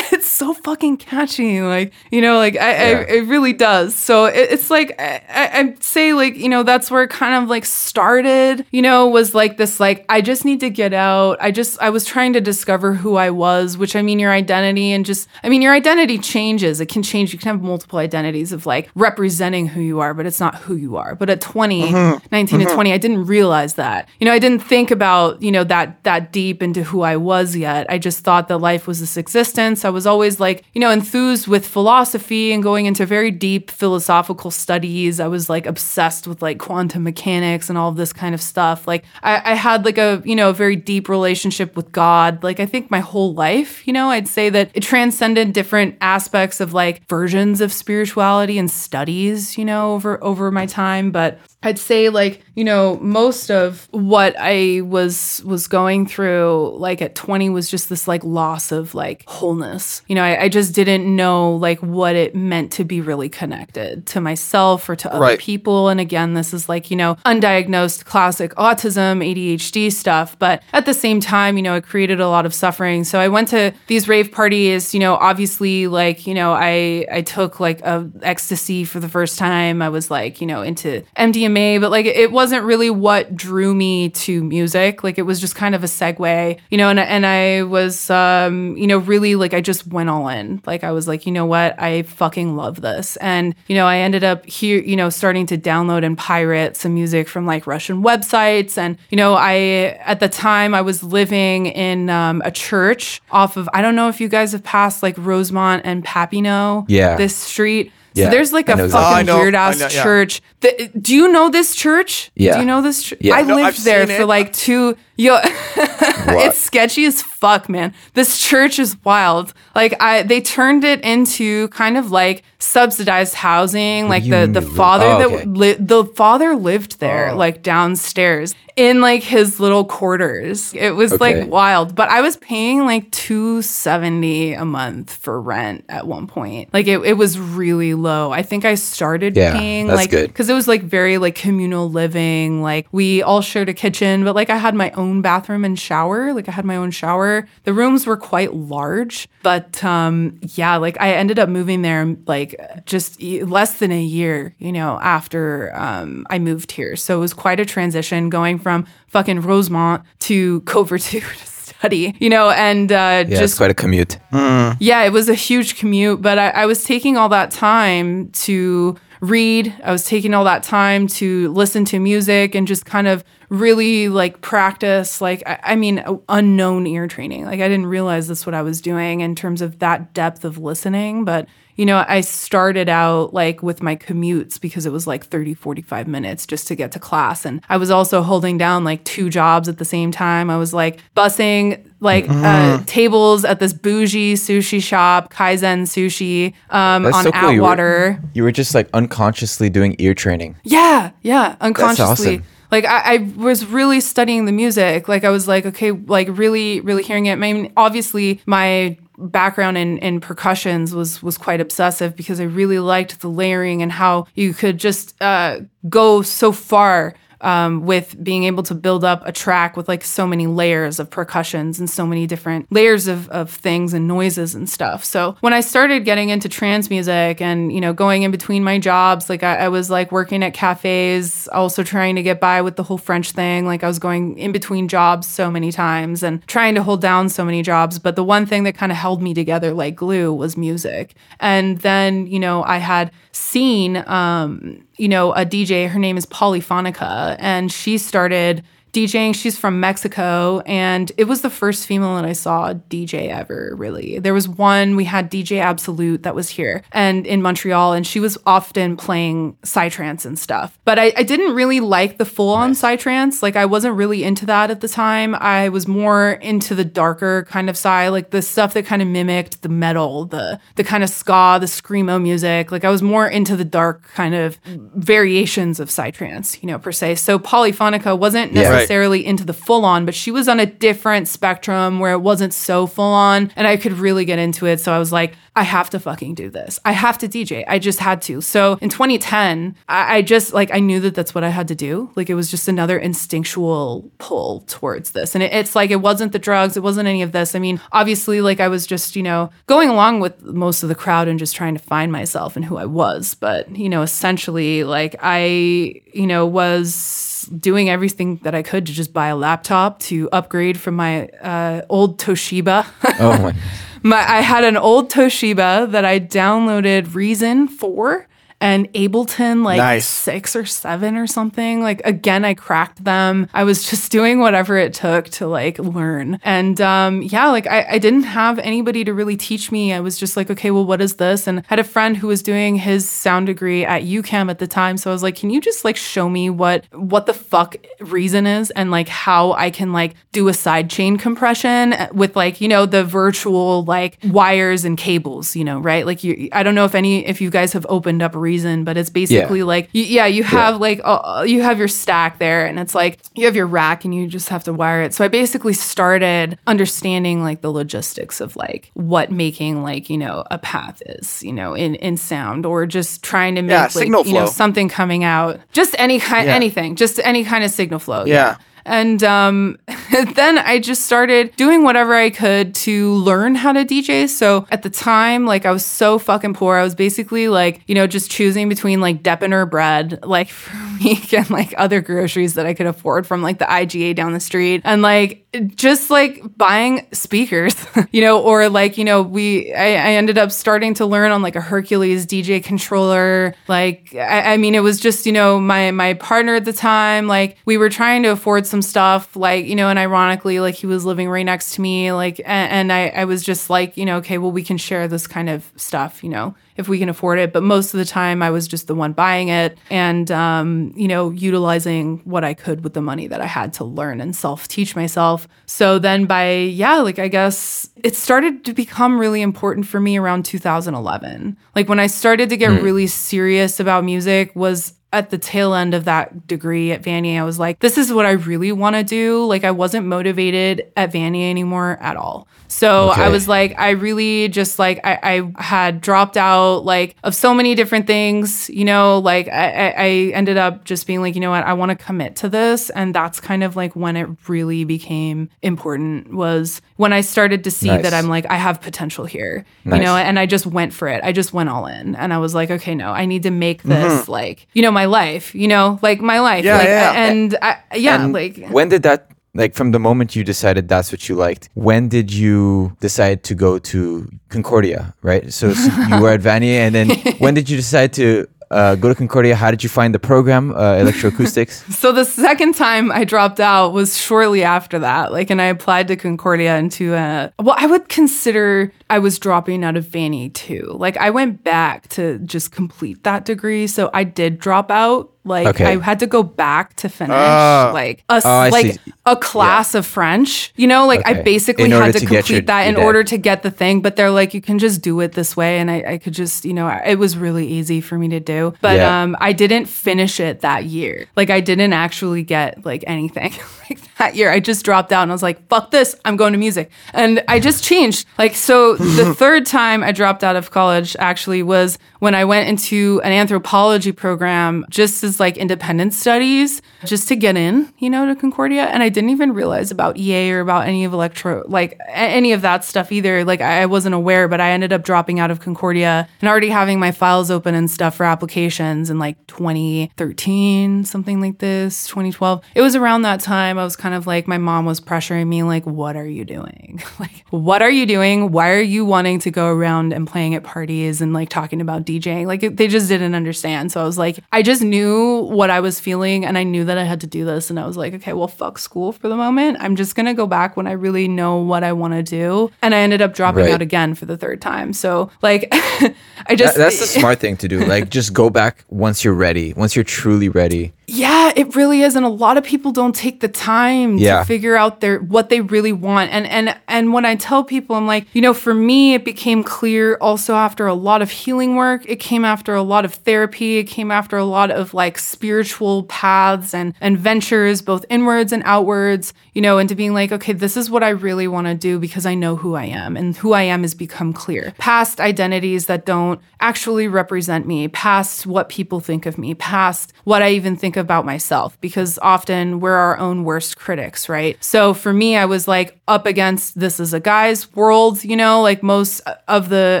it's 0.12 0.28
so 0.28 0.52
fucking 0.54 0.98
catchy. 0.98 1.60
Like 1.62 1.92
you 2.10 2.20
know 2.20 2.36
like 2.36 2.56
I, 2.56 2.90
Yeah. 2.90 2.98
I 2.98 3.02
it 3.16 3.26
really 3.28 3.52
does. 3.52 3.94
So 3.94 4.26
it, 4.26 4.50
it's 4.52 4.70
like 4.70 4.94
I, 5.00 5.22
I 5.30 5.74
say 5.80 6.12
like 6.12 6.36
you 6.36 6.48
know 6.48 6.62
that's 6.62 6.90
where 6.90 7.02
it 7.02 7.10
kind 7.10 7.42
of 7.42 7.48
like 7.50 7.64
started 7.64 8.66
you 8.70 8.82
know 8.82 9.08
was 9.08 9.34
like 9.34 9.56
this 9.56 9.80
like 9.80 10.04
I 10.08 10.20
just 10.20 10.44
need 10.44 10.60
to 10.60 10.70
get 10.70 10.92
out. 10.92 11.38
I 11.40 11.50
just 11.50 11.80
I 11.80 11.90
was 11.90 12.04
trying 12.04 12.32
to 12.34 12.40
discover 12.40 12.92
who 12.94 13.16
I 13.16 13.30
was 13.30 13.76
which 13.78 13.96
I 13.96 14.02
mean 14.02 14.18
your 14.18 14.32
identity 14.32 14.92
and 14.92 15.04
just 15.06 15.28
I 15.42 15.48
mean 15.48 15.62
your 15.62 15.72
identity 15.72 16.18
changes. 16.18 16.80
It 16.80 16.86
can 16.86 17.02
change. 17.02 17.32
You 17.32 17.38
can 17.38 17.48
have 17.48 17.62
multiple 17.62 17.98
identities 17.98 18.21
of 18.52 18.66
like 18.66 18.90
representing 18.94 19.66
who 19.68 19.80
you 19.80 20.00
are 20.00 20.14
but 20.14 20.26
it's 20.26 20.40
not 20.40 20.54
who 20.56 20.76
you 20.76 20.96
are. 20.96 21.14
But 21.14 21.30
at 21.30 21.40
20 21.40 21.72
Mm-hmm. 21.82 22.26
19 22.30 22.60
and 22.60 22.70
20 22.70 22.92
I 22.92 22.98
didn't 22.98 23.26
realize 23.26 23.74
that. 23.74 24.08
You 24.18 24.26
know 24.26 24.32
I 24.32 24.38
didn't 24.38 24.60
think 24.60 24.90
about 24.90 25.42
you 25.42 25.50
know 25.50 25.64
that 25.64 26.02
that 26.04 26.32
deep 26.32 26.62
into 26.62 26.82
who 26.82 27.02
I 27.02 27.16
was 27.16 27.56
yet. 27.56 27.86
I 27.90 27.98
just 27.98 28.20
thought 28.24 28.48
that 28.48 28.58
life 28.58 28.86
was 28.86 29.00
this 29.00 29.16
existence. 29.16 29.84
I 29.84 29.90
was 29.90 30.06
always 30.06 30.38
like 30.40 30.64
you 30.74 30.80
know 30.80 30.90
enthused 30.90 31.48
with 31.48 31.66
philosophy 31.66 32.52
and 32.52 32.62
going 32.62 32.86
into 32.86 33.04
very 33.06 33.30
deep 33.30 33.70
philosophical 33.70 34.50
studies. 34.50 35.20
I 35.20 35.28
was 35.28 35.48
like 35.50 35.66
obsessed 35.66 36.26
with 36.26 36.42
like 36.42 36.58
quantum 36.58 37.02
mechanics 37.02 37.68
and 37.68 37.78
all 37.78 37.88
of 37.88 37.96
this 37.96 38.12
kind 38.12 38.34
of 38.34 38.42
stuff. 38.42 38.86
Like 38.86 39.04
I, 39.22 39.52
I 39.52 39.54
had 39.54 39.84
like 39.84 39.98
a 39.98 40.22
you 40.24 40.36
know 40.36 40.50
a 40.50 40.54
very 40.54 40.76
deep 40.76 41.08
relationship 41.08 41.76
with 41.76 41.92
God. 41.92 42.42
Like 42.42 42.60
I 42.60 42.66
think 42.66 42.90
my 42.90 43.00
whole 43.00 43.34
life 43.34 43.86
you 43.86 43.92
know 43.92 44.10
I'd 44.10 44.28
say 44.28 44.50
that 44.50 44.70
it 44.74 44.82
transcended 44.82 45.52
different 45.52 45.96
aspects 46.00 46.60
of 46.60 46.72
like 46.72 47.06
versions 47.08 47.60
of 47.60 47.72
spirituality 48.12 48.58
and 48.58 48.70
studies 48.70 49.56
you 49.56 49.64
know 49.64 49.94
over 49.94 50.22
over 50.22 50.50
my 50.50 50.66
time 50.66 51.10
but 51.10 51.38
I'd 51.62 51.78
say 51.78 52.08
like 52.08 52.42
you 52.54 52.64
know 52.64 52.98
most 53.00 53.50
of 53.50 53.88
what 53.92 54.34
I 54.38 54.80
was 54.82 55.42
was 55.44 55.68
going 55.68 56.06
through 56.06 56.74
like 56.78 57.00
at 57.02 57.14
20 57.14 57.48
was 57.50 57.70
just 57.70 57.88
this 57.88 58.06
like 58.08 58.22
loss 58.24 58.72
of 58.72 58.94
like 58.94 59.24
wholeness. 59.26 60.02
You 60.06 60.14
know, 60.14 60.22
I, 60.24 60.42
I 60.44 60.48
just 60.48 60.74
didn't 60.74 61.04
know 61.14 61.54
like 61.56 61.78
what 61.80 62.16
it 62.16 62.34
meant 62.34 62.72
to 62.72 62.84
be 62.84 63.00
really 63.00 63.28
connected 63.28 64.06
to 64.06 64.20
myself 64.20 64.88
or 64.88 64.96
to 64.96 65.10
other 65.12 65.20
Right. 65.22 65.38
people. 65.38 65.88
And 65.88 66.00
again, 66.00 66.34
this 66.34 66.52
is 66.52 66.68
like 66.68 66.90
you 66.90 66.96
know 66.96 67.16
undiagnosed 67.24 68.04
classic 68.04 68.52
autism, 68.56 69.22
ADHD 69.22 69.92
stuff. 69.92 70.38
But 70.38 70.62
at 70.72 70.86
the 70.86 70.94
same 70.94 71.20
time, 71.20 71.56
you 71.56 71.62
know, 71.62 71.74
it 71.76 71.84
created 71.84 72.20
a 72.20 72.28
lot 72.28 72.46
of 72.46 72.52
suffering. 72.54 73.04
So 73.04 73.18
I 73.20 73.28
went 73.28 73.48
to 73.48 73.72
these 73.86 74.08
rave 74.08 74.32
parties. 74.32 74.94
You 74.94 75.00
know, 75.00 75.14
obviously 75.16 75.86
like 75.86 76.26
you 76.26 76.34
know 76.34 76.52
I 76.52 77.06
I 77.10 77.22
took 77.22 77.60
like 77.60 77.80
a 77.82 78.10
ecstasy 78.22 78.84
for 78.84 79.00
the 79.00 79.08
first 79.08 79.38
time. 79.38 79.80
I 79.82 79.88
was 79.88 80.10
like 80.10 80.40
you 80.40 80.46
know 80.46 80.62
into 80.62 81.02
MDMA, 81.16 81.51
but 81.52 81.90
like 81.90 82.06
it 82.06 82.32
wasn't 82.32 82.64
really 82.64 82.90
what 82.90 83.34
drew 83.34 83.74
me 83.74 84.10
to 84.10 84.42
music. 84.42 85.04
Like 85.04 85.18
it 85.18 85.22
was 85.22 85.40
just 85.40 85.54
kind 85.54 85.74
of 85.74 85.82
a 85.82 85.86
segue, 85.86 86.58
you 86.70 86.78
know. 86.78 86.88
And 86.88 86.98
and 86.98 87.26
I 87.26 87.62
was, 87.62 88.10
um, 88.10 88.76
you 88.76 88.86
know, 88.86 88.98
really 88.98 89.34
like 89.34 89.54
I 89.54 89.60
just 89.60 89.86
went 89.86 90.08
all 90.08 90.28
in. 90.28 90.62
Like 90.66 90.84
I 90.84 90.92
was 90.92 91.08
like, 91.08 91.26
you 91.26 91.32
know 91.32 91.46
what, 91.46 91.80
I 91.80 92.02
fucking 92.02 92.56
love 92.56 92.80
this. 92.80 93.16
And 93.16 93.54
you 93.66 93.74
know, 93.74 93.86
I 93.86 93.98
ended 93.98 94.24
up 94.24 94.46
here, 94.46 94.80
you 94.80 94.96
know, 94.96 95.10
starting 95.10 95.46
to 95.46 95.58
download 95.58 96.04
and 96.04 96.16
pirate 96.16 96.76
some 96.76 96.94
music 96.94 97.28
from 97.28 97.46
like 97.46 97.66
Russian 97.66 98.02
websites. 98.02 98.78
And 98.78 98.96
you 99.10 99.16
know, 99.16 99.34
I 99.34 99.98
at 100.04 100.20
the 100.20 100.28
time 100.28 100.74
I 100.74 100.80
was 100.80 101.02
living 101.02 101.66
in 101.66 102.10
um, 102.10 102.42
a 102.44 102.50
church 102.50 103.20
off 103.30 103.56
of 103.56 103.68
I 103.72 103.82
don't 103.82 103.96
know 103.96 104.08
if 104.08 104.20
you 104.20 104.28
guys 104.28 104.52
have 104.52 104.62
passed 104.62 105.02
like 105.02 105.16
Rosemont 105.18 105.82
and 105.84 106.04
Papineau. 106.04 106.84
Yeah. 106.88 107.16
this 107.16 107.36
street. 107.36 107.92
So 108.14 108.30
there's 108.30 108.52
like 108.52 108.68
a 108.68 108.76
know 108.76 108.84
exactly. 108.84 109.10
Fucking 109.12 109.26
know, 109.26 109.38
weird 109.38 109.54
ass 109.54 109.80
know, 109.80 109.86
yeah. 109.88 110.02
church. 110.02 110.42
The- 110.60 110.90
do 111.00 111.14
you 111.14 111.28
know 111.32 111.48
this 111.50 111.74
church? 111.74 112.30
Yeah. 112.34 112.54
Do 112.54 112.60
you 112.60 112.66
know 112.66 112.82
this 112.82 113.02
church? 113.02 113.18
Yeah. 113.22 113.34
I 113.36 113.42
No, 113.42 113.56
lived 113.56 113.66
I've 113.78 113.84
there 113.84 114.06
for 114.06 114.22
it. 114.22 114.26
like 114.26 114.52
two. 114.52 114.96
Yo, 115.16 115.38
it's 115.44 116.58
sketchy 116.58 117.04
as 117.04 117.22
fuck, 117.22 117.68
man. 117.68 117.92
This 118.14 118.38
church 118.38 118.78
is 118.78 118.96
wild. 119.04 119.52
Like 119.74 119.94
I, 120.00 120.22
they 120.22 120.40
turned 120.40 120.84
it 120.84 121.00
into 121.02 121.68
kind 121.68 121.96
of 121.96 122.10
like 122.10 122.42
subsidized 122.58 123.34
housing. 123.34 124.08
Like 124.08 124.24
the 124.28 124.46
the 124.46 124.62
father 124.62 125.06
Oh, 125.06 125.18
that 125.28 125.48
li- 125.48 125.76
the 125.78 126.04
father 126.04 126.54
lived 126.54 127.00
there, 127.00 127.30
Oh. 127.30 127.36
like 127.36 127.62
downstairs 127.62 128.54
in 128.74 129.02
like 129.02 129.22
his 129.22 129.60
little 129.60 129.84
quarters. 129.84 130.72
It 130.72 130.92
was 130.92 131.12
Okay. 131.12 131.40
like 131.42 131.50
wild. 131.50 131.94
But 131.94 132.08
I 132.08 132.22
was 132.22 132.36
paying 132.38 132.86
like 132.86 133.10
two 133.10 133.60
seventy 133.60 134.54
a 134.54 134.64
month 134.64 135.14
for 135.16 135.38
rent 135.40 135.84
at 135.90 136.06
one 136.06 136.26
point. 136.26 136.72
Like 136.72 136.86
it, 136.86 137.00
it 137.04 137.14
was 137.18 137.38
really 137.38 137.92
low. 137.94 138.30
I 138.32 138.42
think 138.42 138.64
I 138.64 138.76
started 138.76 139.36
Yeah, 139.36 139.52
paying 139.58 139.88
like 139.88 140.10
because 140.10 140.48
it 140.48 140.54
was 140.54 140.68
like 140.68 140.82
very 140.84 141.18
like 141.18 141.34
communal 141.34 141.90
living. 141.90 142.62
Like 142.62 142.86
we 142.92 143.22
all 143.22 143.42
shared 143.42 143.68
a 143.68 143.74
kitchen, 143.74 144.24
but 144.24 144.34
like 144.34 144.48
I 144.48 144.56
had 144.56 144.74
my 144.74 144.90
own 144.92 145.11
own 145.12 145.22
bathroom 145.22 145.64
and 145.64 145.78
shower. 145.78 146.32
Like 146.32 146.48
I 146.48 146.52
had 146.52 146.64
my 146.64 146.76
own 146.76 146.90
shower. 146.90 147.46
The 147.64 147.72
rooms 147.74 148.06
were 148.06 148.16
quite 148.16 148.54
large, 148.54 149.28
but 149.42 149.82
um, 149.84 150.40
yeah, 150.54 150.76
like 150.76 150.96
I 151.00 151.12
ended 151.14 151.38
up 151.38 151.48
moving 151.48 151.82
there 151.82 152.16
like 152.26 152.54
just 152.86 153.22
less 153.22 153.78
than 153.78 153.92
a 153.92 154.02
year, 154.02 154.54
you 154.58 154.72
know, 154.72 154.98
after 155.02 155.72
um, 155.76 156.26
I 156.30 156.38
moved 156.38 156.72
here. 156.72 156.96
So 156.96 157.16
it 157.18 157.20
was 157.20 157.34
quite 157.34 157.60
a 157.60 157.64
transition 157.64 158.30
going 158.30 158.58
from 158.58 158.86
fucking 159.08 159.40
Rosemont 159.42 160.02
to 160.20 160.60
Côte-Vertu 160.72 161.20
to 161.20 161.46
study, 161.46 162.14
you 162.18 162.30
know, 162.30 162.50
and 162.50 162.90
uh, 162.92 162.94
Yeah, 162.94 163.22
just 163.24 163.42
it's 163.42 163.54
quite 163.56 163.70
a 163.70 163.74
commute. 163.74 164.18
yeah, 164.32 165.02
it 165.02 165.12
was 165.12 165.28
a 165.28 165.34
huge 165.34 165.76
commute, 165.76 166.22
but 166.22 166.38
I, 166.38 166.48
I 166.50 166.66
was 166.66 166.84
taking 166.84 167.16
all 167.16 167.28
that 167.30 167.50
time 167.50 168.30
to 168.46 168.96
read. 169.22 169.72
I 169.84 169.92
was 169.92 170.04
taking 170.04 170.34
all 170.34 170.44
that 170.44 170.64
time 170.64 171.06
to 171.06 171.50
listen 171.52 171.84
to 171.86 172.00
music 172.00 172.56
and 172.56 172.66
just 172.66 172.84
kind 172.84 173.06
of 173.06 173.24
really 173.48 174.08
like 174.08 174.40
practice, 174.40 175.20
like, 175.20 175.42
I, 175.46 175.60
I 175.62 175.76
mean, 175.76 176.04
unknown 176.28 176.86
ear 176.88 177.06
training. 177.06 177.44
Like, 177.44 177.60
I 177.60 177.68
didn't 177.68 177.86
realize 177.86 178.26
that's 178.26 178.44
what 178.44 178.54
I 178.54 178.62
was 178.62 178.80
doing 178.80 179.20
in 179.20 179.36
terms 179.36 179.62
of 179.62 179.78
that 179.78 180.12
depth 180.12 180.44
of 180.44 180.58
listening. 180.58 181.24
But, 181.24 181.48
you 181.76 181.86
know, 181.86 182.04
I 182.06 182.20
started 182.20 182.88
out 182.88 183.32
like 183.32 183.62
with 183.62 183.82
my 183.82 183.96
commutes 183.96 184.60
because 184.60 184.84
it 184.86 184.92
was 184.92 185.06
like 185.06 185.24
30, 185.24 185.54
45 185.54 186.06
minutes 186.06 186.46
just 186.46 186.68
to 186.68 186.74
get 186.74 186.92
to 186.92 186.98
class. 186.98 187.44
And 187.44 187.62
I 187.68 187.76
was 187.78 187.90
also 187.90 188.22
holding 188.22 188.58
down 188.58 188.84
like 188.84 189.04
two 189.04 189.30
jobs 189.30 189.68
at 189.68 189.78
the 189.78 189.84
same 189.84 190.10
time. 190.12 190.50
I 190.50 190.56
was 190.58 190.74
like 190.74 191.00
busing 191.16 191.82
like 192.00 192.26
uh, 192.28 192.82
tables 192.86 193.44
at 193.44 193.58
this 193.60 193.72
bougie 193.72 194.34
sushi 194.34 194.82
shop, 194.82 195.32
Kaizen 195.32 195.82
Sushi, 195.82 196.52
um, 196.70 197.06
on 197.06 197.24
so 197.24 197.30
cool. 197.32 197.52
You 197.52 197.62
were- 197.62 197.66
Atwater. 197.68 198.22
You 198.34 198.42
were 198.42 198.52
just 198.52 198.74
like 198.74 198.88
unconsciously 198.92 199.70
doing 199.70 199.96
ear 199.98 200.12
training. 200.14 200.56
Yeah, 200.64 201.12
yeah, 201.22 201.56
unconsciously. 201.60 202.34
awesome. 202.36 202.44
Like 202.72 202.86
I, 202.86 203.14
I 203.14 203.16
was 203.36 203.66
really 203.66 204.00
studying 204.00 204.46
the 204.46 204.52
music. 204.52 205.06
Like 205.06 205.24
I 205.24 205.28
was 205.28 205.46
like, 205.46 205.66
okay, 205.66 205.90
like 205.92 206.26
really, 206.30 206.80
really 206.80 207.02
hearing 207.02 207.26
it. 207.26 207.32
I 207.32 207.36
mean, 207.36 207.70
obviously 207.76 208.40
my 208.46 208.96
background 209.18 209.78
in, 209.78 209.98
in 209.98 210.20
percussions 210.20 210.94
was 210.94 211.22
was 211.22 211.38
quite 211.38 211.60
obsessive 211.60 212.16
because 212.16 212.40
I 212.40 212.44
really 212.44 212.78
liked 212.78 213.20
the 213.20 213.28
layering 213.28 213.82
and 213.82 213.92
how 213.92 214.26
you 214.34 214.54
could 214.54 214.78
just 214.78 215.20
uh, 215.22 215.60
go 215.88 216.22
so 216.22 216.52
far 216.52 217.14
um, 217.42 217.84
with 217.84 218.16
being 218.22 218.44
able 218.44 218.62
to 218.62 218.74
build 218.74 219.04
up 219.04 219.22
a 219.26 219.32
track 219.32 219.76
with 219.76 219.88
like 219.88 220.04
so 220.04 220.26
many 220.26 220.46
layers 220.46 220.98
of 220.98 221.10
percussions 221.10 221.78
and 221.78 221.90
so 221.90 222.06
many 222.06 222.26
different 222.26 222.70
layers 222.70 223.08
of, 223.08 223.28
of 223.30 223.50
things 223.50 223.92
and 223.92 224.08
noises 224.08 224.54
and 224.54 224.70
stuff. 224.70 225.04
So 225.04 225.36
when 225.40 225.52
I 225.52 225.60
started 225.60 226.04
getting 226.04 226.30
into 226.30 226.48
trance 226.48 226.88
music 226.88 227.40
and, 227.40 227.72
you 227.72 227.80
know, 227.80 227.92
going 227.92 228.22
in 228.22 228.30
between 228.30 228.64
my 228.64 228.78
jobs, 228.78 229.28
like 229.28 229.42
I, 229.42 229.56
I 229.56 229.68
was 229.68 229.90
like 229.90 230.12
working 230.12 230.42
at 230.42 230.54
cafes, 230.54 231.48
also 231.52 231.82
trying 231.82 232.16
to 232.16 232.22
get 232.22 232.40
by 232.40 232.62
with 232.62 232.76
the 232.76 232.82
whole 232.82 232.98
French 232.98 233.32
thing. 233.32 233.66
Like 233.66 233.82
I 233.82 233.88
was 233.88 233.98
going 233.98 234.38
in 234.38 234.52
between 234.52 234.88
jobs 234.88 235.26
so 235.26 235.50
many 235.50 235.72
times 235.72 236.22
and 236.22 236.46
trying 236.46 236.74
to 236.76 236.82
hold 236.82 237.00
down 237.00 237.28
so 237.28 237.44
many 237.44 237.62
jobs. 237.62 237.98
But 237.98 238.16
the 238.16 238.24
one 238.24 238.46
thing 238.46 238.62
that 238.64 238.76
kind 238.76 238.92
of 238.92 238.98
held 238.98 239.22
me 239.22 239.34
together 239.34 239.72
like 239.72 239.96
glue 239.96 240.32
was 240.32 240.56
music. 240.56 241.14
And 241.40 241.78
then, 241.78 242.26
you 242.26 242.38
know, 242.38 242.62
I 242.62 242.78
had 242.78 243.10
seen, 243.32 243.96
um, 244.08 244.84
you 244.96 245.08
know, 245.08 245.32
a 245.32 245.44
DJ, 245.44 245.88
her 245.88 245.98
name 245.98 246.16
is 246.16 246.26
Polyphonica, 246.26 247.36
and 247.38 247.72
she 247.72 247.98
started 247.98 248.62
DJing. 248.92 249.34
She's 249.34 249.58
from 249.58 249.80
Mexico, 249.80 250.60
and 250.66 251.10
it 251.16 251.24
was 251.24 251.40
the 251.40 251.48
first 251.48 251.86
female 251.86 252.16
that 252.16 252.24
I 252.26 252.34
saw 252.34 252.74
DJ 252.74 253.30
ever, 253.30 253.74
really. 253.76 254.18
There 254.18 254.34
was 254.34 254.48
one, 254.48 254.96
we 254.96 255.04
had 255.04 255.30
DJ 255.30 255.60
Absolute 255.60 256.24
that 256.24 256.34
was 256.34 256.50
here 256.50 256.82
and 256.92 257.26
in 257.26 257.40
Montreal, 257.40 257.94
and 257.94 258.06
she 258.06 258.20
was 258.20 258.36
often 258.44 258.96
playing 258.96 259.56
Psytrance 259.62 260.26
and 260.26 260.38
stuff. 260.38 260.78
But 260.84 260.98
I, 260.98 261.12
I 261.16 261.22
didn't 261.22 261.54
really 261.54 261.80
like 261.80 262.18
the 262.18 262.26
full 262.26 262.52
on 262.52 262.72
Psytrance. 262.72 263.42
Like, 263.42 263.56
I 263.56 263.64
wasn't 263.64 263.96
really 263.96 264.24
into 264.24 264.44
that 264.46 264.70
at 264.70 264.82
the 264.82 264.88
time. 264.88 265.34
I 265.36 265.70
was 265.70 265.88
more 265.88 266.32
into 266.32 266.74
the 266.74 266.84
darker 266.84 267.46
kind 267.48 267.70
of 267.70 267.76
psy, 267.78 268.08
like 268.08 268.30
the 268.30 268.42
stuff 268.42 268.74
that 268.74 268.84
kind 268.84 269.00
of 269.00 269.08
mimicked 269.08 269.62
the 269.62 269.68
metal, 269.70 270.26
the 270.26 270.60
the 270.76 270.84
kind 270.84 271.02
of 271.02 271.08
ska, 271.08 271.56
the 271.60 271.66
screamo 271.66 272.20
music. 272.20 272.70
Like 272.70 272.84
I 272.84 272.90
was 272.90 273.02
more 273.02 273.26
into 273.26 273.56
the 273.56 273.64
dark 273.64 274.02
kind 274.14 274.34
of 274.34 274.58
variations 274.66 275.80
of 275.80 275.88
psytrance, 275.88 276.62
you 276.62 276.66
know, 276.66 276.78
per 276.78 276.92
se. 276.92 277.16
So 277.16 277.38
Polyphonica 277.38 278.18
wasn't 278.18 278.52
Yeah. 278.52 278.70
Right. 278.70 278.81
Necessarily 278.82 279.24
into 279.24 279.44
the 279.44 279.52
full 279.52 279.84
on, 279.84 280.04
but 280.04 280.14
she 280.14 280.30
was 280.30 280.48
on 280.48 280.60
a 280.60 280.66
different 280.66 281.28
spectrum 281.28 281.98
where 281.98 282.12
it 282.12 282.20
wasn't 282.20 282.52
so 282.52 282.86
full 282.86 283.04
on 283.04 283.50
and 283.56 283.66
I 283.66 283.76
could 283.76 283.92
really 283.92 284.24
get 284.24 284.38
into 284.38 284.66
it. 284.66 284.80
So 284.80 284.92
I 284.92 284.98
was 284.98 285.12
like, 285.12 285.34
I 285.54 285.64
have 285.64 285.90
to 285.90 286.00
fucking 286.00 286.34
do 286.34 286.48
this. 286.48 286.80
I 286.84 286.92
have 286.92 287.18
to 287.18 287.28
DJ. 287.28 287.64
I 287.68 287.78
just 287.78 287.98
had 287.98 288.22
to. 288.22 288.40
So 288.40 288.78
in 288.80 288.88
2010, 288.88 289.76
I, 289.88 290.16
I 290.16 290.22
just 290.22 290.54
like, 290.54 290.72
I 290.72 290.80
knew 290.80 290.98
that 291.00 291.14
that's 291.14 291.34
what 291.34 291.44
I 291.44 291.50
had 291.50 291.68
to 291.68 291.74
do. 291.74 292.10
Like 292.14 292.30
it 292.30 292.34
was 292.34 292.50
just 292.50 292.68
another 292.68 292.98
instinctual 292.98 294.10
pull 294.18 294.60
towards 294.60 295.10
this. 295.10 295.34
And 295.34 295.44
it, 295.44 295.52
it's 295.52 295.76
like, 295.76 295.90
it 295.90 295.96
wasn't 295.96 296.32
the 296.32 296.38
drugs, 296.38 296.76
it 296.76 296.82
wasn't 296.82 297.08
any 297.08 297.20
of 297.20 297.32
this. 297.32 297.54
I 297.54 297.58
mean, 297.58 297.80
obviously, 297.92 298.40
like 298.40 298.60
I 298.60 298.68
was 298.68 298.86
just, 298.86 299.14
you 299.14 299.22
know, 299.22 299.50
going 299.66 299.90
along 299.90 300.20
with 300.20 300.42
most 300.42 300.82
of 300.82 300.88
the 300.88 300.94
crowd 300.94 301.28
and 301.28 301.38
just 301.38 301.54
trying 301.54 301.74
to 301.74 301.82
find 301.82 302.10
myself 302.10 302.56
and 302.56 302.64
who 302.64 302.78
I 302.78 302.86
was. 302.86 303.34
But, 303.34 303.76
you 303.76 303.90
know, 303.90 304.02
essentially, 304.02 304.84
like 304.84 305.16
I, 305.20 306.00
you 306.14 306.26
know, 306.26 306.46
was 306.46 307.31
doing 307.46 307.88
everything 307.88 308.36
that 308.38 308.54
I 308.54 308.62
could 308.62 308.86
to 308.86 308.92
just 308.92 309.12
buy 309.12 309.28
a 309.28 309.36
laptop 309.36 309.98
to 310.00 310.28
upgrade 310.30 310.78
from 310.78 310.96
my 310.96 311.26
uh, 311.42 311.82
old 311.88 312.18
Toshiba. 312.18 312.86
Oh 313.20 313.38
my. 313.42 313.54
My, 314.04 314.16
I 314.16 314.40
had 314.40 314.64
an 314.64 314.76
old 314.76 315.12
Toshiba 315.12 315.92
that 315.92 316.04
I 316.04 316.18
downloaded 316.18 317.14
Reason 317.14 317.68
4 317.68 318.26
and 318.62 318.90
Ableton 318.92 319.64
like 319.64 319.78
Nice. 319.78 320.06
six 320.06 320.54
or 320.54 320.64
seven 320.64 321.16
or 321.16 321.26
something. 321.26 321.82
Like 321.82 322.00
again, 322.04 322.44
I 322.44 322.54
cracked 322.54 323.02
them. 323.02 323.48
I 323.52 323.64
was 323.64 323.90
just 323.90 324.12
doing 324.16 324.38
whatever 324.38 324.78
it 324.78 324.94
took 324.94 325.28
to 325.30 325.48
like 325.48 325.78
learn. 325.80 326.38
And 326.44 326.80
um, 326.80 327.22
yeah, 327.22 327.48
like 327.50 327.66
I, 327.66 327.84
I 327.90 327.98
didn't 327.98 328.22
have 328.22 328.60
anybody 328.60 329.02
to 329.04 329.12
really 329.12 329.36
teach 329.36 329.72
me. 329.72 329.92
I 329.92 329.98
was 329.98 330.16
just 330.16 330.36
like, 330.36 330.48
okay, 330.48 330.70
well, 330.70 330.84
what 330.86 331.00
is 331.00 331.16
this? 331.16 331.48
And 331.48 331.58
I 331.60 331.62
had 331.66 331.78
a 331.80 331.84
friend 331.84 332.16
who 332.16 332.28
was 332.28 332.40
doing 332.42 332.76
his 332.76 333.08
sound 333.08 333.46
degree 333.46 333.84
at 333.84 334.02
UQAM 334.02 334.48
at 334.48 334.60
the 334.60 334.68
time. 334.68 334.96
So 334.96 335.10
I 335.10 335.12
was 335.12 335.24
like, 335.24 335.34
can 335.34 335.50
you 335.50 335.60
just 335.60 335.84
like 335.84 335.96
show 335.96 336.28
me 336.28 336.48
what 336.48 336.84
what 336.92 337.26
the 337.26 337.34
fuck 337.34 337.74
reason 337.98 338.46
is 338.46 338.70
and 338.70 338.92
like 338.92 339.08
how 339.08 339.52
I 339.54 339.70
can 339.70 339.92
like 339.92 340.14
do 340.30 340.48
a 340.48 340.52
sidechain 340.52 341.18
compression 341.18 341.94
with 342.12 342.36
like, 342.36 342.60
you 342.60 342.68
know, 342.68 342.86
the 342.86 343.02
virtual 343.02 343.84
like 343.84 344.18
wires 344.24 344.84
and 344.84 344.96
cables, 344.96 345.56
you 345.56 345.64
know, 345.64 345.80
right? 345.80 346.06
Like 346.06 346.22
you 346.22 346.48
I 346.52 346.62
don't 346.62 346.76
know 346.76 346.84
if 346.84 346.94
any 346.94 347.26
if 347.26 347.40
you 347.40 347.50
guys 347.50 347.72
have 347.72 347.86
opened 347.88 348.22
up 348.22 348.32
reason, 348.52 348.84
but 348.84 348.96
it's 348.96 349.10
basically 349.10 349.62
like 349.62 349.88
you, 349.92 350.04
yeah, 350.04 350.26
you 350.26 350.42
have 350.44 350.80
like 350.80 351.00
uh, 351.04 351.44
you 351.46 351.62
have 351.62 351.78
your 351.78 351.88
stack 351.88 352.38
there 352.38 352.66
and 352.66 352.78
it's 352.78 352.94
like 352.94 353.18
you 353.34 353.46
have 353.46 353.56
your 353.56 353.66
rack 353.66 354.04
and 354.04 354.14
you 354.14 354.26
just 354.26 354.48
have 354.50 354.64
to 354.64 354.72
wire 354.72 355.02
it. 355.02 355.14
So 355.14 355.24
I 355.24 355.28
basically 355.28 355.72
started 355.72 356.58
understanding 356.66 357.42
like 357.42 357.60
the 357.60 357.72
logistics 357.72 358.40
of 358.40 358.56
like 358.56 358.90
what 358.94 359.30
making 359.30 359.82
like, 359.82 360.10
you 360.10 360.18
know, 360.18 360.44
a 360.50 360.58
path 360.58 361.02
is, 361.06 361.42
you 361.42 361.52
know, 361.52 361.74
in 361.74 361.94
in 361.96 362.16
sound 362.16 362.66
or 362.66 362.86
just 362.86 363.22
trying 363.22 363.54
to 363.56 363.62
make 363.62 363.70
Yeah, 363.70 363.82
like, 363.82 363.90
signal 363.92 364.26
you 364.26 364.34
know, 364.34 364.46
something 364.46 364.88
coming 364.88 365.24
out. 365.24 365.60
Just 365.72 365.94
any 365.98 366.18
kind 366.20 366.46
Yeah. 366.46 366.54
anything, 366.54 366.96
just 366.96 367.18
any 367.24 367.44
kind 367.44 367.64
of 367.64 367.70
signal 367.70 367.98
flow. 367.98 368.24
Yeah. 368.26 368.56
And 368.84 369.22
um, 369.22 369.78
then 370.34 370.58
I 370.58 370.78
just 370.78 371.06
started 371.06 371.54
doing 371.56 371.84
whatever 371.84 372.14
I 372.14 372.30
could 372.30 372.74
to 372.76 373.14
learn 373.14 373.54
how 373.54 373.72
to 373.72 373.84
DJ. 373.84 374.28
So 374.28 374.66
at 374.70 374.82
the 374.82 374.90
time, 374.90 375.46
like 375.46 375.66
I 375.66 375.70
was 375.70 375.84
so 375.84 376.18
fucking 376.18 376.54
poor. 376.54 376.76
I 376.76 376.82
was 376.82 376.94
basically 376.94 377.48
like, 377.48 377.82
you 377.86 377.94
know, 377.94 378.06
just 378.06 378.30
choosing 378.30 378.68
between 378.68 379.00
like 379.00 379.22
Deppiner 379.22 379.68
bread, 379.68 380.24
like 380.24 380.48
week, 381.04 381.32
and 381.34 381.48
like 381.50 381.74
other 381.76 382.00
groceries 382.00 382.54
that 382.54 382.66
I 382.66 382.74
could 382.74 382.86
afford 382.86 383.26
from 383.26 383.42
like 383.42 383.58
the 383.58 383.64
IGA 383.64 384.14
down 384.14 384.32
the 384.32 384.40
street. 384.40 384.82
And 384.84 385.02
like 385.02 385.46
just 385.74 386.10
like 386.10 386.42
buying 386.56 387.06
speakers, 387.12 387.74
you 388.12 388.22
know, 388.22 388.40
or 388.40 388.68
like, 388.68 388.96
you 388.96 389.04
know, 389.04 389.22
we, 389.22 389.72
I, 389.74 389.84
I 389.84 390.12
ended 390.12 390.38
up 390.38 390.50
starting 390.50 390.94
to 390.94 391.06
learn 391.06 391.30
on 391.30 391.42
like 391.42 391.56
a 391.56 391.60
Hercules 391.60 392.26
DJ 392.26 392.62
controller. 392.62 393.54
Like, 393.68 394.14
I, 394.14 394.54
I 394.54 394.56
mean, 394.56 394.74
it 394.74 394.80
was 394.80 394.98
just, 394.98 395.26
you 395.26 395.32
know, 395.32 395.60
my, 395.60 395.90
my 395.90 396.14
partner 396.14 396.54
at 396.54 396.64
the 396.64 396.72
time, 396.72 397.26
like 397.26 397.58
we 397.66 397.76
were 397.76 397.90
trying 397.90 398.22
to 398.22 398.30
afford 398.30 398.66
some 398.66 398.80
stuff, 398.80 399.36
like, 399.36 399.66
you 399.66 399.74
know, 399.74 399.88
and 399.88 399.98
ironically, 399.98 400.58
like 400.60 400.74
he 400.74 400.86
was 400.86 401.04
living 401.04 401.28
right 401.28 401.44
next 401.44 401.74
to 401.74 401.80
me, 401.82 402.12
like, 402.12 402.40
and, 402.40 402.72
and 402.72 402.92
I, 402.92 403.08
I 403.08 403.24
was 403.24 403.44
just 403.44 403.68
like, 403.68 403.96
you 403.96 404.06
know, 404.06 404.16
okay, 404.18 404.38
well, 404.38 404.52
we 404.52 404.64
can 404.64 404.78
share 404.78 405.06
this 405.06 405.26
kind 405.26 405.50
of 405.50 405.70
stuff, 405.76 406.24
you 406.24 406.30
know, 406.30 406.54
if 406.76 406.88
we 406.88 406.98
can 406.98 407.08
afford 407.08 407.38
it. 407.38 407.52
But 407.52 407.62
most 407.62 407.94
of 407.94 407.98
the 407.98 408.04
time, 408.04 408.42
I 408.42 408.50
was 408.50 408.66
just 408.68 408.86
the 408.86 408.94
one 408.94 409.12
buying 409.12 409.48
it 409.48 409.78
and, 409.90 410.30
um, 410.30 410.92
you 410.96 411.08
know, 411.08 411.30
utilizing 411.30 412.20
what 412.24 412.44
I 412.44 412.54
could 412.54 412.84
with 412.84 412.94
the 412.94 413.02
money 413.02 413.26
that 413.26 413.40
I 413.40 413.46
had 413.46 413.72
to 413.74 413.84
learn 413.84 414.20
and 414.20 414.34
self 414.34 414.68
teach 414.68 414.96
myself. 414.96 415.48
So 415.66 415.98
then 415.98 416.26
by, 416.26 416.52
yeah, 416.52 416.96
like 416.96 417.18
I 417.18 417.28
guess 417.28 417.88
it 418.02 418.16
started 418.16 418.64
to 418.64 418.72
become 418.72 419.18
really 419.18 419.42
important 419.42 419.86
for 419.86 420.00
me 420.00 420.16
around 420.18 420.44
2011. 420.44 421.56
Like 421.74 421.88
when 421.88 422.00
I 422.00 422.06
started 422.06 422.48
to 422.50 422.56
get 422.56 422.82
really 422.82 423.06
serious 423.06 423.80
about 423.80 424.04
music 424.04 424.52
was 424.54 424.94
at 425.12 425.30
the 425.30 425.38
tail 425.38 425.74
end 425.74 425.94
of 425.94 426.04
that 426.04 426.46
degree 426.46 426.92
at 426.92 427.02
Vanier, 427.02 427.40
I 427.40 427.44
was 427.44 427.58
like, 427.58 427.80
this 427.80 427.98
is 427.98 428.12
what 428.12 428.26
I 428.26 428.32
really 428.32 428.72
want 428.72 428.96
to 428.96 429.02
do. 429.02 429.44
Like, 429.46 429.64
I 429.64 429.70
wasn't 429.70 430.06
motivated 430.06 430.90
at 430.96 431.12
Vanier 431.12 431.50
anymore 431.50 431.98
at 432.00 432.16
all. 432.16 432.48
So 432.72 433.08
I 433.08 433.28
was 433.28 433.46
like, 433.46 433.78
I 433.78 433.90
really 433.90 434.48
just 434.48 434.78
like, 434.78 434.98
I, 435.04 435.18
I 435.56 435.62
had 435.62 436.00
dropped 436.00 436.38
out 436.38 436.86
like 436.86 437.16
of 437.22 437.34
so 437.34 437.52
many 437.52 437.74
different 437.74 438.06
things, 438.06 438.70
you 438.70 438.86
know, 438.86 439.18
like 439.18 439.46
I, 439.48 439.70
I, 439.70 439.94
I 439.96 440.08
ended 440.32 440.56
up 440.56 440.84
just 440.84 441.06
being 441.06 441.20
like, 441.20 441.34
you 441.34 441.42
know 441.42 441.50
what, 441.50 441.64
I 441.64 441.74
want 441.74 441.90
to 441.90 442.02
commit 442.02 442.34
to 442.36 442.48
this. 442.48 442.88
And 442.90 443.14
that's 443.14 443.40
kind 443.40 443.62
of 443.62 443.76
like 443.76 443.94
when 443.94 444.16
it 444.16 444.26
really 444.48 444.84
became 444.84 445.50
important 445.60 446.32
was 446.32 446.80
when 447.02 447.12
I 447.12 447.20
started 447.20 447.64
to 447.64 447.70
see 447.70 447.88
Nice. 447.88 448.02
that 448.04 448.14
I'm 448.14 448.28
like, 448.28 448.46
I 448.48 448.58
have 448.66 448.80
potential 448.80 449.24
here, 449.24 449.64
Nice. 449.84 449.98
you 449.98 450.04
know, 450.04 450.14
and 450.16 450.38
I 450.38 450.46
just 450.46 450.66
went 450.66 450.92
for 450.94 451.08
it. 451.08 451.20
I 451.24 451.32
just 451.32 451.52
went 451.52 451.68
all 451.68 451.86
in 451.86 452.14
and 452.14 452.32
I 452.32 452.38
was 452.38 452.54
like, 452.54 452.70
okay, 452.76 452.94
no, 452.94 453.08
I 453.10 453.24
need 453.26 453.42
to 453.42 453.50
make 453.50 453.82
this 453.82 454.12
Mm-hmm. 454.22 454.30
like, 454.40 454.58
you 454.72 454.82
know, 454.82 454.92
my 454.92 455.06
life, 455.06 455.46
you 455.62 455.66
know, 455.66 455.98
like 456.00 456.20
my 456.20 456.38
life. 456.40 456.64
Yeah, 456.64 456.78
like, 456.78 456.86
yeah. 456.88 457.12
And 457.26 457.56
I, 457.60 457.70
yeah, 457.96 458.22
And 458.22 458.32
like, 458.32 458.54
when 458.78 458.88
did 458.88 459.02
that 459.02 459.20
like 459.54 459.74
from 459.74 459.90
the 459.90 459.98
moment 459.98 460.34
you 460.36 460.42
decided 460.44 460.88
that's 460.88 461.12
what 461.12 461.28
you 461.28 461.34
liked 461.46 461.68
when 461.74 462.08
did 462.08 462.32
you 462.32 462.96
decide 463.00 463.38
to 463.48 463.54
go 463.54 463.78
to 463.78 464.26
concordia 464.48 465.12
right 465.20 465.52
so, 465.52 465.74
so 465.74 465.88
you 466.08 466.16
were 466.22 466.30
at 466.30 466.40
vanier 466.40 466.80
and 466.86 466.94
then 466.94 467.08
when 467.44 467.52
did 467.52 467.68
you 467.68 467.76
decide 467.76 468.10
to 468.14 468.46
uh, 468.72 468.94
go 468.96 469.08
to 469.08 469.14
concordia 469.14 469.54
how 469.54 469.70
did 469.70 469.82
you 469.82 469.88
find 469.88 470.14
the 470.14 470.18
program 470.18 470.72
uh, 470.72 470.96
electroacoustics 470.96 471.82
So 472.02 472.10
the 472.12 472.24
second 472.24 472.74
time 472.74 473.12
I 473.12 473.24
dropped 473.24 473.60
out 473.60 473.92
was 473.92 474.16
shortly 474.16 474.64
after 474.64 474.98
that. 474.98 475.30
Like, 475.30 475.50
and 475.50 475.60
I 475.60 475.66
applied 475.66 476.08
to 476.08 476.16
Concordia 476.16 476.76
into 476.78 477.14
a, 477.14 477.52
well, 477.60 477.76
I 477.78 477.86
would 477.86 478.08
consider 478.08 478.92
I 479.12 479.18
was 479.18 479.38
dropping 479.38 479.84
out 479.84 479.96
of 479.96 480.06
Vanier 480.06 480.52
too. 480.52 480.86
Like, 481.04 481.16
I 481.18 481.28
went 481.30 481.62
back 481.62 482.08
to 482.16 482.38
just 482.38 482.72
complete 482.72 483.22
that 483.24 483.44
degree. 483.44 483.86
So 483.86 484.08
I 484.14 484.24
did 484.24 484.58
drop 484.58 484.90
out. 484.90 485.28
Like, 485.44 485.66
Okay. 485.66 485.84
I 485.84 485.98
had 485.98 486.20
to 486.20 486.26
go 486.28 486.44
back 486.44 486.94
to 487.02 487.08
finish 487.08 487.34
Ah. 487.36 487.90
like 487.92 488.22
a, 488.30 488.34
s- 488.34 488.46
Oh, 488.46 488.68
like 488.70 488.92
see. 488.94 489.12
a 489.26 489.34
class 489.36 489.94
of 489.96 490.06
French. 490.06 490.72
You 490.76 490.86
know, 490.86 491.04
like 491.06 491.20
I 491.26 491.42
basically 491.42 491.90
had 491.90 492.12
to, 492.12 492.20
to 492.20 492.26
complete 492.26 492.48
your- 492.50 492.60
that 492.62 492.86
in 492.86 492.94
order 492.96 493.24
to 493.24 493.36
get 493.36 493.62
the 493.64 493.70
thing. 493.70 494.02
But 494.02 494.14
they're 494.16 494.30
like, 494.30 494.54
you 494.54 494.60
can 494.62 494.78
just 494.78 495.02
do 495.02 495.18
it 495.20 495.32
this 495.32 495.56
way. 495.56 495.78
And 495.80 495.90
I, 495.90 496.04
I 496.12 496.18
could 496.18 496.32
just, 496.32 496.64
you 496.64 496.72
know, 496.72 496.86
it 497.04 497.18
was 497.18 497.36
really 497.36 497.66
easy 497.66 498.00
for 498.00 498.16
me 498.16 498.28
to 498.28 498.38
do. 498.40 498.72
But 498.80 498.96
Yeah. 498.98 499.22
um, 499.22 499.36
I 499.40 499.52
didn't 499.52 499.86
finish 499.86 500.38
it 500.38 500.60
that 500.60 500.84
year. 500.84 501.26
Like 501.36 501.50
I 501.50 501.60
didn't 501.60 501.92
actually 501.92 502.44
get 502.44 502.84
like 502.86 503.02
anything 503.08 503.52
like 503.90 503.98
that 504.22 504.36
year. 504.36 504.50
I 504.50 504.60
just 504.60 504.84
dropped 504.84 505.12
out 505.12 505.22
and 505.22 505.32
I 505.32 505.34
was 505.34 505.42
like, 505.42 505.66
fuck 505.68 505.90
this, 505.90 506.14
I'm 506.24 506.36
going 506.36 506.52
to 506.52 506.58
music. 506.58 506.90
And 507.12 507.42
I 507.48 507.58
just 507.58 507.82
changed. 507.82 508.26
Like 508.38 508.54
so 508.54 508.96
the 508.96 509.34
third 509.42 509.66
time 509.66 510.04
I 510.04 510.12
dropped 510.12 510.44
out 510.44 510.54
of 510.54 510.70
college 510.70 511.16
actually 511.18 511.62
was 511.62 511.98
when 512.20 512.34
I 512.34 512.44
went 512.44 512.68
into 512.68 513.20
an 513.24 513.32
anthropology 513.32 514.12
program 514.12 514.86
just 514.90 515.24
as 515.24 515.40
like 515.40 515.56
independent 515.56 516.14
studies, 516.14 516.80
just 517.04 517.26
to 517.28 517.36
get 517.36 517.56
in, 517.56 517.92
you 517.98 518.08
know, 518.08 518.26
to 518.26 518.36
Concordia. 518.36 518.84
And 518.84 519.02
I 519.02 519.08
didn't 519.08 519.30
even 519.30 519.52
realize 519.54 519.90
about 519.90 520.16
EA 520.16 520.52
or 520.52 520.60
about 520.60 520.86
any 520.86 521.04
of 521.04 521.12
electro 521.12 521.64
like 521.66 521.98
any 522.12 522.52
of 522.52 522.62
that 522.62 522.84
stuff 522.84 523.10
either. 523.10 523.44
Like 523.44 523.60
I 523.60 523.82
I 523.82 523.86
wasn't 523.86 524.14
aware, 524.14 524.46
but 524.46 524.60
I 524.60 524.70
ended 524.70 524.92
up 524.92 525.02
dropping 525.02 525.40
out 525.40 525.50
of 525.50 525.58
Concordia 525.58 526.28
and 526.40 526.48
already 526.48 526.68
having 526.68 527.00
my 527.00 527.10
files 527.10 527.50
open 527.50 527.74
and 527.74 527.90
stuff 527.90 528.14
for 528.14 528.24
applications 528.24 529.10
in 529.10 529.18
like 529.18 529.44
2013, 529.48 531.04
something 531.04 531.40
like 531.40 531.58
this, 531.58 532.06
2012. 532.06 532.62
It 532.76 532.82
was 532.82 532.94
around 532.94 533.22
that 533.22 533.40
time 533.40 533.78
I 533.78 533.84
was 533.84 533.96
kind 533.96 534.11
of 534.14 534.26
like 534.26 534.46
my 534.48 534.58
mom 534.58 534.84
was 534.86 535.00
pressuring 535.00 535.46
me 535.46 535.62
like 535.62 535.84
what 535.86 536.16
are 536.16 536.26
you 536.26 536.44
doing? 536.44 537.02
like 537.20 537.44
what 537.50 537.82
are 537.82 537.90
you 537.90 538.06
doing? 538.06 538.50
Why 538.52 538.70
are 538.70 538.80
you 538.80 539.04
wanting 539.04 539.38
to 539.40 539.50
go 539.50 539.68
around 539.68 540.12
and 540.12 540.26
playing 540.26 540.54
at 540.54 540.62
parties 540.62 541.20
and 541.20 541.32
like 541.32 541.48
talking 541.48 541.80
about 541.80 542.04
DJing? 542.04 542.46
Like 542.46 542.62
it- 542.62 542.76
they 542.76 542.88
just 542.88 543.08
didn't 543.08 543.34
understand. 543.34 543.92
So 543.92 544.00
I 544.00 544.04
was 544.04 544.18
like 544.18 544.38
I 544.52 544.62
just 544.62 544.82
knew 544.82 545.40
what 545.42 545.70
I 545.70 545.80
was 545.80 546.00
feeling 546.00 546.44
and 546.44 546.56
I 546.58 546.62
knew 546.64 546.84
that 546.84 546.98
I 546.98 547.04
had 547.04 547.20
to 547.22 547.26
do 547.26 547.44
this 547.44 547.70
and 547.70 547.78
I 547.80 547.86
was 547.86 547.96
like 547.96 548.14
okay, 548.14 548.32
well 548.32 548.48
fuck 548.48 548.78
school 548.78 549.12
for 549.12 549.28
the 549.28 549.36
moment. 549.36 549.78
I'm 549.80 549.96
just 549.96 550.14
going 550.14 550.26
to 550.26 550.34
go 550.34 550.46
back 550.46 550.76
when 550.76 550.86
I 550.86 550.92
really 550.92 551.28
know 551.28 551.56
what 551.58 551.84
I 551.84 551.92
want 551.92 552.14
to 552.14 552.22
do. 552.22 552.70
And 552.82 552.94
I 552.94 552.98
ended 552.98 553.22
up 553.22 553.34
dropping 553.34 553.64
Right. 553.64 553.74
out 553.74 553.82
again 553.82 554.14
for 554.14 554.26
the 554.26 554.36
third 554.36 554.60
time. 554.60 554.92
So 554.92 555.30
like 555.42 555.68
I 555.72 556.14
That- 556.48 556.58
just 556.58 556.76
that's 556.76 556.98
the 557.00 557.06
smart 557.06 557.38
thing 557.40 557.56
to 557.58 557.68
do 557.68 557.84
like 557.94 558.10
just 558.10 558.32
go 558.32 558.50
back 558.50 558.84
once 558.88 559.22
you're 559.24 559.34
ready 559.46 559.72
once 559.74 559.94
you're 559.96 560.04
truly 560.04 560.48
ready 560.48 560.92
Yeah, 561.06 561.52
it 561.54 561.74
really 561.76 562.00
is, 562.02 562.16
and 562.16 562.24
a 562.24 562.34
lot 562.46 562.56
of 562.56 562.64
people 562.64 562.90
don't 563.00 563.14
take 563.14 563.36
the 563.40 563.48
time 563.48 564.01
Yeah. 564.10 564.40
to 564.40 564.44
figure 564.44 564.76
out 564.76 565.00
their 565.00 565.18
what 565.20 565.48
they 565.48 565.60
really 565.60 565.92
want. 565.92 566.30
And 566.32 566.46
and 566.46 566.76
and 566.88 567.12
when 567.12 567.24
I 567.24 567.36
tell 567.36 567.64
people, 567.64 567.96
I'm 567.96 568.06
like, 568.06 568.26
you 568.32 568.40
know, 568.40 568.54
for 568.54 568.74
me, 568.74 569.14
it 569.14 569.24
became 569.24 569.62
clear 569.62 570.16
also 570.20 570.54
after 570.54 570.86
a 570.86 570.94
lot 570.94 571.22
of 571.22 571.30
healing 571.30 571.76
work. 571.76 572.04
It 572.06 572.16
came 572.16 572.44
after 572.44 572.74
a 572.74 572.82
lot 572.82 573.04
of 573.04 573.14
therapy. 573.14 573.78
It 573.78 573.84
came 573.84 574.10
after 574.10 574.36
a 574.36 574.44
lot 574.44 574.70
of 574.70 574.94
like 574.94 575.18
spiritual 575.18 576.04
paths 576.04 576.74
and 576.74 576.94
and 577.00 577.18
ventures, 577.18 577.82
both 577.82 578.04
inwards 578.10 578.52
and 578.52 578.62
outwards. 578.64 579.32
You 579.54 579.62
know, 579.62 579.78
into 579.78 579.94
being 579.94 580.14
like, 580.14 580.32
okay, 580.32 580.52
this 580.52 580.76
is 580.76 580.90
what 580.90 581.02
I 581.02 581.10
really 581.10 581.46
want 581.46 581.66
to 581.66 581.74
do 581.74 581.98
because 581.98 582.24
I 582.26 582.34
know 582.34 582.56
who 582.56 582.74
I 582.74 582.84
am, 582.84 583.16
and 583.16 583.36
who 583.36 583.52
I 583.52 583.62
am 583.62 583.82
has 583.82 583.94
become 583.94 584.32
clear. 584.32 584.72
Past 584.78 585.20
identities 585.20 585.86
that 585.86 586.06
don't 586.06 586.40
actually 586.60 587.08
represent 587.08 587.66
me, 587.66 587.88
past 587.88 588.46
what 588.46 588.68
people 588.68 589.00
think 589.00 589.26
of 589.26 589.36
me, 589.36 589.54
past 589.54 590.12
what 590.24 590.42
I 590.42 590.50
even 590.50 590.76
think 590.76 590.96
about 590.96 591.26
myself, 591.26 591.78
because 591.80 592.18
often 592.22 592.80
we're 592.80 592.92
our 592.94 593.18
own 593.18 593.44
worst 593.44 593.76
critics, 593.76 593.91
right? 594.28 594.62
So 594.62 594.94
for 594.94 595.12
me, 595.12 595.36
I 595.36 595.44
was 595.44 595.68
like 595.68 596.00
up 596.08 596.26
against 596.26 596.78
this 596.78 597.00
is 597.00 597.14
a 597.14 597.20
guy's 597.20 597.72
world, 597.74 598.22
you 598.22 598.36
know, 598.36 598.60
like 598.60 598.82
most 598.82 599.20
of 599.48 599.68
the 599.68 600.00